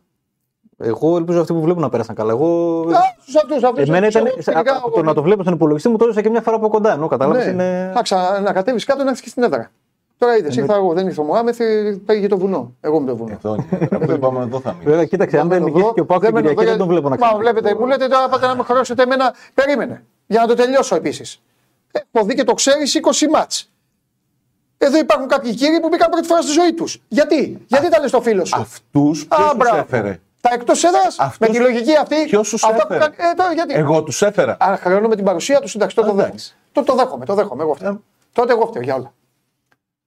Εγώ 0.78 1.18
ελπίζω 1.18 1.40
αυτοί 1.42 1.54
που 1.54 1.62
βλέπουν 1.62 1.82
να 1.82 1.90
πέρασαν 1.90 2.16
καλά. 2.16 2.32
Εγώ. 2.32 2.80
Αυτούς, 2.80 3.36
αυτού, 3.36 3.68
αυτούς. 3.68 3.88
Εμένα 3.88 4.08
ήταν. 4.08 4.24
Το 4.94 5.04
να 5.04 5.14
το 5.14 5.22
βλέπω 5.22 5.42
στον 5.42 5.54
υπολογιστή 5.54 5.90
μου 5.90 5.98
το 5.98 6.06
έζησα 6.06 6.22
και 6.22 6.30
μια 6.30 6.42
φορά 6.42 6.56
από 6.56 6.68
κοντά. 6.70 6.94
Ενώ 6.94 7.08
κατάλαβε 7.08 7.44
Ναι. 7.46 7.52
είναι. 7.52 7.92
Να, 7.96 8.02
ξα... 8.02 8.40
να 8.42 8.54
κατέβεις 8.54 8.84
κάτω 8.86 9.04
να 9.04 9.10
έρθεις 9.10 9.24
και 9.24 9.30
στην 9.30 9.44
έδρα. 9.44 9.72
Τώρα 10.24 10.38
είδες, 10.38 10.56
ήρθα 10.56 10.76
εγώ, 10.76 10.94
δεν 10.94 11.08
ήρθε 11.08 11.22
ο 11.22 11.24
Μωάμεθ, 11.24 11.60
ε, 11.60 12.00
πήγε 12.06 12.28
το 12.28 12.38
βουνό. 12.38 12.76
Εγώ 12.82 13.00
με 13.00 13.08
το 13.08 13.16
βουνό. 13.16 13.32
Εδώ 13.44 13.56
είναι. 13.56 13.88
Δεν 14.06 14.16
είπαμε 14.16 14.44
εδώ 14.44 14.60
θα 14.60 14.72
μείνεις. 14.72 14.86
Βέβαια, 14.86 15.06
κοίταξε, 15.06 15.40
αν 15.40 15.48
δεν 15.48 15.58
μένω 15.62 15.66
νικήσεις 15.66 15.84
εδώ, 15.86 15.94
και 15.94 16.02
ο 16.02 16.06
Πάκου 16.06 16.20
την 16.26 16.34
μένω 16.34 16.46
εδώ, 16.50 16.56
Κυριακή, 16.56 16.70
δεν 16.78 16.88
τον 16.88 16.88
βλέπω 16.88 17.10
να 17.10 17.16
Μα 17.20 17.28
κάνει. 17.28 17.40
βλέπετε, 17.40 17.76
μου 17.76 17.86
λέτε 17.86 18.08
τώρα 18.08 18.30
πάτε 18.30 18.48
να 18.48 18.56
με 18.56 18.64
χρεώσετε 18.64 19.04
εμένα. 19.04 19.34
Περίμενε. 19.54 20.04
Για 20.28 20.42
να 20.42 20.48
το 20.48 20.54
τελειώσω 20.54 20.96
επίσης. 20.96 21.42
Έχω 22.12 22.26
δει 22.26 22.34
και 22.36 22.44
το 22.44 22.54
ξέρει 22.54 22.84
20 22.88 23.28
μάτς. 23.32 23.72
Εδώ 24.78 24.98
υπάρχουν 24.98 25.28
κάποιοι 25.28 25.54
κύριοι 25.54 25.80
που 25.80 25.88
μπήκαν 25.88 26.10
πρώτη 26.10 26.28
φορά 26.28 26.42
στη 26.42 26.52
ζωή 26.52 26.74
τους. 26.74 27.02
Γιατί, 27.08 27.62
γιατί 27.68 27.90
τα 27.90 28.00
λες 28.00 28.10
στο 28.10 28.22
φίλο 28.22 28.46
σου; 28.46 28.60
Αυτούς 28.60 29.22
Α, 29.30 29.36
ποιος 29.36 29.48
τους 29.50 29.58
μπράβο. 29.58 29.78
έφερε; 29.78 30.20
Τα 30.42 30.50
εκτός 30.54 30.84
έδρας, 30.84 31.18
με 31.20 31.26
Αυτούς- 31.26 31.50
τη 31.50 31.60
λογική 31.60 31.96
αυτή. 32.02 32.16
Ποιος 32.26 32.50
τους 32.50 32.64
αυτά 32.64 32.88
που 32.88 32.94
έφερε; 32.94 33.12
κα- 33.18 33.30
ε, 33.30 33.34
τώρα, 33.34 33.54
γιατί; 33.54 33.74
Εγώ 33.74 34.04
τους 34.04 34.22
έφερα. 34.22 34.58
Αν 34.60 34.78
χρεώνω 34.78 35.08
την 35.08 35.24
παρουσία 35.26 35.60
τους, 35.60 35.76
εντάξει, 35.76 35.96
τότε 35.96 36.08
το 36.08 36.14
δέχομαι. 36.14 36.30
εντάξει. 36.34 36.56
Το, 36.72 36.84
το 36.84 36.96
δέχομαι, 36.96 37.26
το 37.26 37.34
δέχομαι. 37.34 37.64
Εγώ 37.64 37.72
Ε. 37.72 37.76
φταίω. 37.76 38.02
Τότε 38.34 38.54
εγώ 38.54 38.66
φταίω 38.66 38.82
για 38.82 38.96
όλα. 38.96 39.14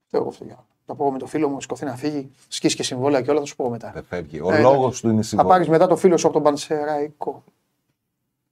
Φταίω 0.06 0.20
εγώ 0.20 0.30
φταίω 0.30 0.46
για 0.46 0.56
όλα. 0.56 0.66
Θα 0.86 0.94
πω 0.94 1.12
με 1.12 1.18
το 1.18 1.26
φίλο 1.26 1.48
μου, 1.48 1.60
σηκωθεί 1.60 1.84
να 1.84 1.96
φύγει, 1.96 2.30
σκίσει 2.48 2.76
και 2.76 2.82
συμβόλαια 2.82 3.22
και 3.22 3.30
όλα, 3.30 3.40
θα 3.40 3.46
σου 3.46 3.56
πω 3.56 3.70
μετά. 3.70 3.90
Δεν 3.94 4.04
φεύγει. 4.04 4.40
Ο 4.40 4.52
Ε, 4.52 4.60
λόγος 4.60 5.00
του 5.00 5.08
είναι 5.08 5.16
Θα 5.16 5.22
συμβόλαιο. 5.22 5.52
πάρεις 5.54 5.68
μετά 5.68 5.86
το 5.86 5.96
φίλο 5.96 6.16
σου 6.16 6.24
από 6.26 6.34
τον 6.34 6.42
Πανσεραϊκό. 6.44 7.44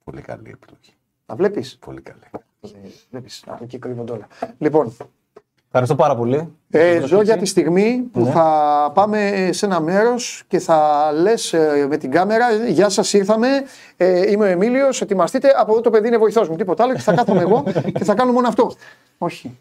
Πολύ 0.03 0.21
καλή 0.21 0.49
επιλογή. 0.49 0.93
Να 1.25 1.35
βλέπεις. 1.35 1.77
Πολύ 1.77 2.01
καλή. 2.01 2.19
Βλέπεις. 3.09 3.43
Εκεί 3.61 3.79
κρύβονται 3.79 4.11
όλα. 4.11 4.27
Λοιπόν, 4.57 4.95
Ευχαριστώ 5.77 5.95
πάρα 6.03 6.15
πολύ. 6.15 6.53
ε, 6.71 6.99
ζω 7.05 7.21
για 7.21 7.37
τη 7.37 7.45
στιγμή 7.45 8.03
που 8.11 8.19
Ναι. 8.21 8.29
θα 8.31 8.91
πάμε 8.93 9.49
σε 9.51 9.65
ένα 9.65 9.79
μέρος 9.79 10.43
και 10.47 10.59
θα 10.59 11.09
λες 11.21 11.55
με 11.89 11.97
την 11.97 12.11
κάμερα: 12.11 12.45
Γεια 12.67 12.89
σας, 12.89 13.13
ήρθαμε. 13.13 13.47
Ε, 13.97 14.31
είμαι 14.31 14.45
ο 14.45 14.47
Εμίλιος. 14.47 15.01
Ετοιμαστείτε. 15.01 15.47
Από 15.57 15.71
εδώ 15.71 15.81
το 15.81 15.89
παιδί 15.89 16.07
είναι 16.07 16.17
βοηθός 16.17 16.49
μου. 16.49 16.55
Τίποτα 16.55 16.83
άλλο 16.83 16.93
και 16.93 16.99
θα 16.99 17.13
κάθομαι 17.13 17.41
εγώ 17.41 17.63
και 17.93 18.03
θα 18.03 18.13
κάνω 18.13 18.31
μόνο 18.31 18.47
αυτό. 18.47 18.71
Όχι. 19.17 19.57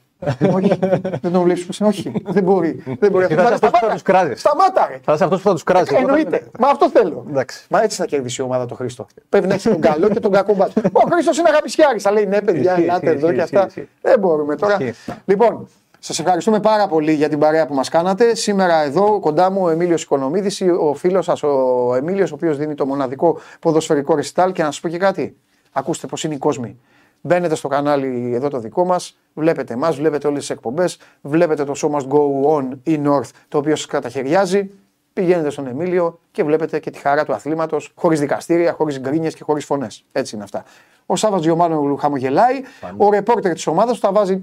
Όχι. 0.54 0.78
Δεν 1.22 1.32
τον 1.32 1.42
βλέπει 1.42 1.60
πώ 1.60 1.72
είναι. 1.80 1.88
Όχι. 1.88 2.12
Δεν 2.24 2.42
μπορεί. 2.42 2.82
Δεν 2.98 3.10
μπορεί. 3.10 3.26
Και 3.26 3.34
θα 3.34 3.42
είσαι 3.42 3.52
αυτός 3.54 3.70
που 3.70 3.86
θα 3.86 3.92
τους 3.92 4.02
κράζεις. 4.02 4.40
Σταμάτα, 4.40 4.86
ρε. 4.90 5.00
Θα 5.04 5.12
είσαι 5.12 5.24
αυτός 5.24 5.42
που 5.42 5.48
θα 5.48 5.54
τους 5.54 5.62
κράζει. 5.62 5.94
Εννοείται. 5.94 6.42
Μα 6.58 6.68
αυτό 6.68 6.90
θέλω. 6.90 7.24
Εντάξει. 7.28 7.66
Μα 7.70 7.82
έτσι 7.82 7.96
θα 7.96 8.06
κερδίσει 8.06 8.40
η 8.42 8.44
ομάδα 8.44 8.66
το 8.66 8.74
Χρήστο. 8.74 9.06
Πρέπει 9.28 9.46
να 9.46 9.54
έχει 9.54 9.68
τον 9.68 9.80
καλό 9.80 10.08
και 10.08 10.20
τον 10.20 10.30
κακό 10.30 10.54
μπάτσο. 10.54 10.80
Ο 10.92 11.00
Χρήστος 11.12 11.38
είναι 11.38 11.48
αγαπησιάρης. 11.48 12.02
Θα 12.02 12.10
λέει 12.12 12.26
ναι, 12.26 12.40
παιδιά, 12.42 12.70
Ισχύει, 12.72 12.82
ελάτε 12.82 13.06
ισχύει, 13.06 13.16
εδώ 13.18 13.32
και 13.32 13.40
ισχύει, 13.40 13.56
αυτά. 13.56 13.66
ισχύει. 13.66 13.88
Δεν 14.00 14.18
μπορούμε 14.18 14.56
τώρα. 14.56 14.76
Ισχύει. 14.80 15.12
Λοιπόν, 15.24 15.68
σας 16.06 16.18
ευχαριστούμε 16.18 16.60
πάρα 16.60 16.86
πολύ 16.86 17.12
για 17.12 17.28
την 17.28 17.38
παρέα 17.38 17.66
που 17.66 17.74
μας 17.74 17.88
κάνατε. 17.88 18.34
Σήμερα 18.34 18.82
εδώ 18.82 19.20
κοντά 19.20 19.50
μου 19.50 19.62
ο 19.62 19.68
Εμίλιος 19.68 20.02
Οικονομίδης, 20.02 20.62
ο 20.80 20.94
φίλος 20.94 21.24
σας 21.24 21.42
ο 21.42 21.94
Εμίλιος, 21.96 22.32
ο 22.32 22.34
οποίος 22.34 22.56
δίνει 22.56 22.74
το 22.74 22.86
μοναδικό 22.86 23.38
ποδοσφαιρικό 23.60 24.14
ρεστάλ. 24.14 24.52
Και 24.52 24.62
να 24.62 24.70
σας 24.70 24.80
πω 24.80 24.88
και 24.88 24.98
κάτι. 24.98 25.36
Ακούστε 25.72 26.06
πώ 26.06 26.16
είναι 26.24 26.34
οι 26.34 26.38
κόσμοι. 26.38 26.80
Μπαίνετε 27.20 27.54
στο 27.54 27.68
κανάλι 27.68 28.34
εδώ 28.34 28.48
το 28.48 28.58
δικό 28.58 28.84
μας, 28.84 29.18
βλέπετε 29.34 29.74
εμάς, 29.74 29.96
βλέπετε 29.96 30.26
όλες 30.26 30.40
τις 30.40 30.50
εκπομπές, 30.50 30.98
βλέπετε 31.20 31.64
το 31.64 31.72
Show 31.76 31.90
Must 31.90 32.08
Go 32.08 32.48
On 32.56 32.68
in 32.86 33.06
North, 33.06 33.30
το 33.48 33.58
οποίο 33.58 33.76
σας 33.76 33.86
καταχαιριάζει. 33.86 34.70
Πηγαίνετε 35.12 35.50
στον 35.50 35.66
Εμίλιο 35.66 36.20
και 36.30 36.44
βλέπετε 36.44 36.78
και 36.78 36.90
τη 36.90 36.98
χαρά 36.98 37.24
του 37.24 37.32
αθλήματος, 37.32 37.92
χωρίς 37.94 38.20
δικαστήρια, 38.20 38.72
χωρίς 38.72 39.00
γκρίνιες 39.00 39.34
και 39.34 39.44
χωρίς 39.44 39.64
φωνές. 39.64 40.04
Έτσι 40.12 40.34
είναι 40.34 40.44
αυτά. 40.44 40.64
Ο 41.06 41.16
Σάβα 41.16 41.38
Τζιωμάνο 41.38 41.96
χαμογελάει, 42.00 42.62
ο 42.96 43.10
ρεπόρτερ 43.10 43.52
της 43.52 43.66
ομάδας 43.66 43.94
του 43.94 44.00
τα 44.00 44.12
βάζει 44.12 44.42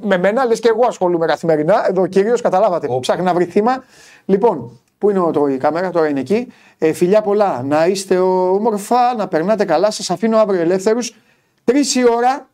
με 0.00 0.18
μένα, 0.18 0.44
λες 0.44 0.60
και 0.60 0.68
εγώ 0.68 0.86
ασχολούμαι 0.86 1.26
καθημερινά. 1.26 1.88
Εδώ 1.88 2.02
ο 2.02 2.06
κύριο, 2.06 2.34
καταλάβατε, 2.42 2.88
ψάχνει 3.00 3.24
να 3.24 3.34
βρει 3.34 3.44
θύμα. 3.44 3.84
Λοιπόν, 4.24 4.80
πού 4.98 5.10
είναι 5.10 5.30
το, 5.32 5.46
η 5.46 5.56
κάμερα, 5.56 5.90
τώρα 5.90 6.08
είναι 6.08 6.20
εκεί. 6.20 6.52
Ε, 6.78 6.92
φιλιά 6.92 7.20
πολλά, 7.20 7.62
να 7.62 7.86
είστε 7.86 8.18
όμορφα, 8.18 9.14
να 9.16 9.28
περνάτε 9.28 9.64
καλά. 9.64 9.90
Σας 9.90 10.10
αφήνω 10.10 10.38
αύριο 10.38 10.60
ελεύθερους. 10.60 11.16
Τρεις 11.64 11.94
η 11.94 12.04
ώρα, 12.10 12.48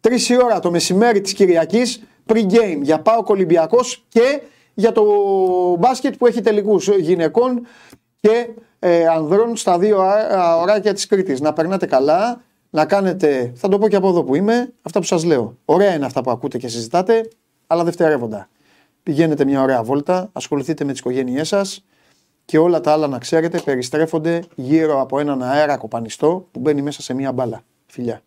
τρεις 0.00 0.28
η 0.28 0.42
ώρα 0.42 0.58
το 0.60 0.70
μεσημέρι 0.70 1.20
της 1.20 1.32
Κυριακής, 1.32 2.02
pre-game 2.26 2.78
για 2.80 3.00
πάω 3.00 3.22
Ολυμπιακός 3.26 4.04
και 4.08 4.40
για 4.74 4.92
το 4.92 5.04
μπάσκετ 5.78 6.16
που 6.16 6.26
έχει 6.26 6.40
τελικούς 6.40 6.88
γυναικών 6.88 7.66
και 8.20 8.48
ε, 8.78 9.06
ανδρών 9.06 9.56
στα 9.56 9.78
δύο 9.78 10.00
α- 10.00 10.38
α, 10.38 10.56
ωράκια 10.56 10.94
της 10.94 11.06
Κρήτης. 11.06 11.40
Να 11.40 11.52
περνάτε 11.52 11.86
καλά, 11.86 12.42
να 12.74 12.86
κάνετε, 12.86 13.52
θα 13.54 13.68
το 13.68 13.78
πω 13.78 13.88
και 13.88 13.96
από 13.96 14.08
εδώ 14.08 14.24
που 14.24 14.34
είμαι, 14.34 14.72
αυτά 14.82 14.98
που 14.98 15.04
σας 15.04 15.24
λέω. 15.24 15.58
Ωραία 15.64 15.94
είναι 15.94 16.04
αυτά 16.04 16.22
που 16.22 16.30
ακούτε 16.30 16.58
και 16.58 16.68
συζητάτε, 16.68 17.28
αλλά 17.66 17.84
δευτερεύοντα. 17.84 18.48
Πηγαίνετε 19.02 19.44
μια 19.44 19.62
ωραία 19.62 19.82
βόλτα, 19.82 20.28
ασχοληθείτε 20.32 20.84
με 20.84 20.90
τις 20.90 21.00
οικογένειές 21.00 21.48
σας 21.48 21.84
και 22.44 22.58
όλα 22.58 22.80
τα 22.80 22.92
άλλα 22.92 23.06
να 23.06 23.18
ξέρετε 23.18 23.60
περιστρέφονται 23.60 24.42
γύρω 24.54 25.00
από 25.00 25.18
έναν 25.18 25.42
αέρα 25.42 25.76
κοπανιστό 25.76 26.48
που 26.50 26.60
μπαίνει 26.60 26.82
μέσα 26.82 27.02
σε 27.02 27.14
μια 27.14 27.32
μπάλα. 27.32 27.62
Φιλιά. 27.86 28.22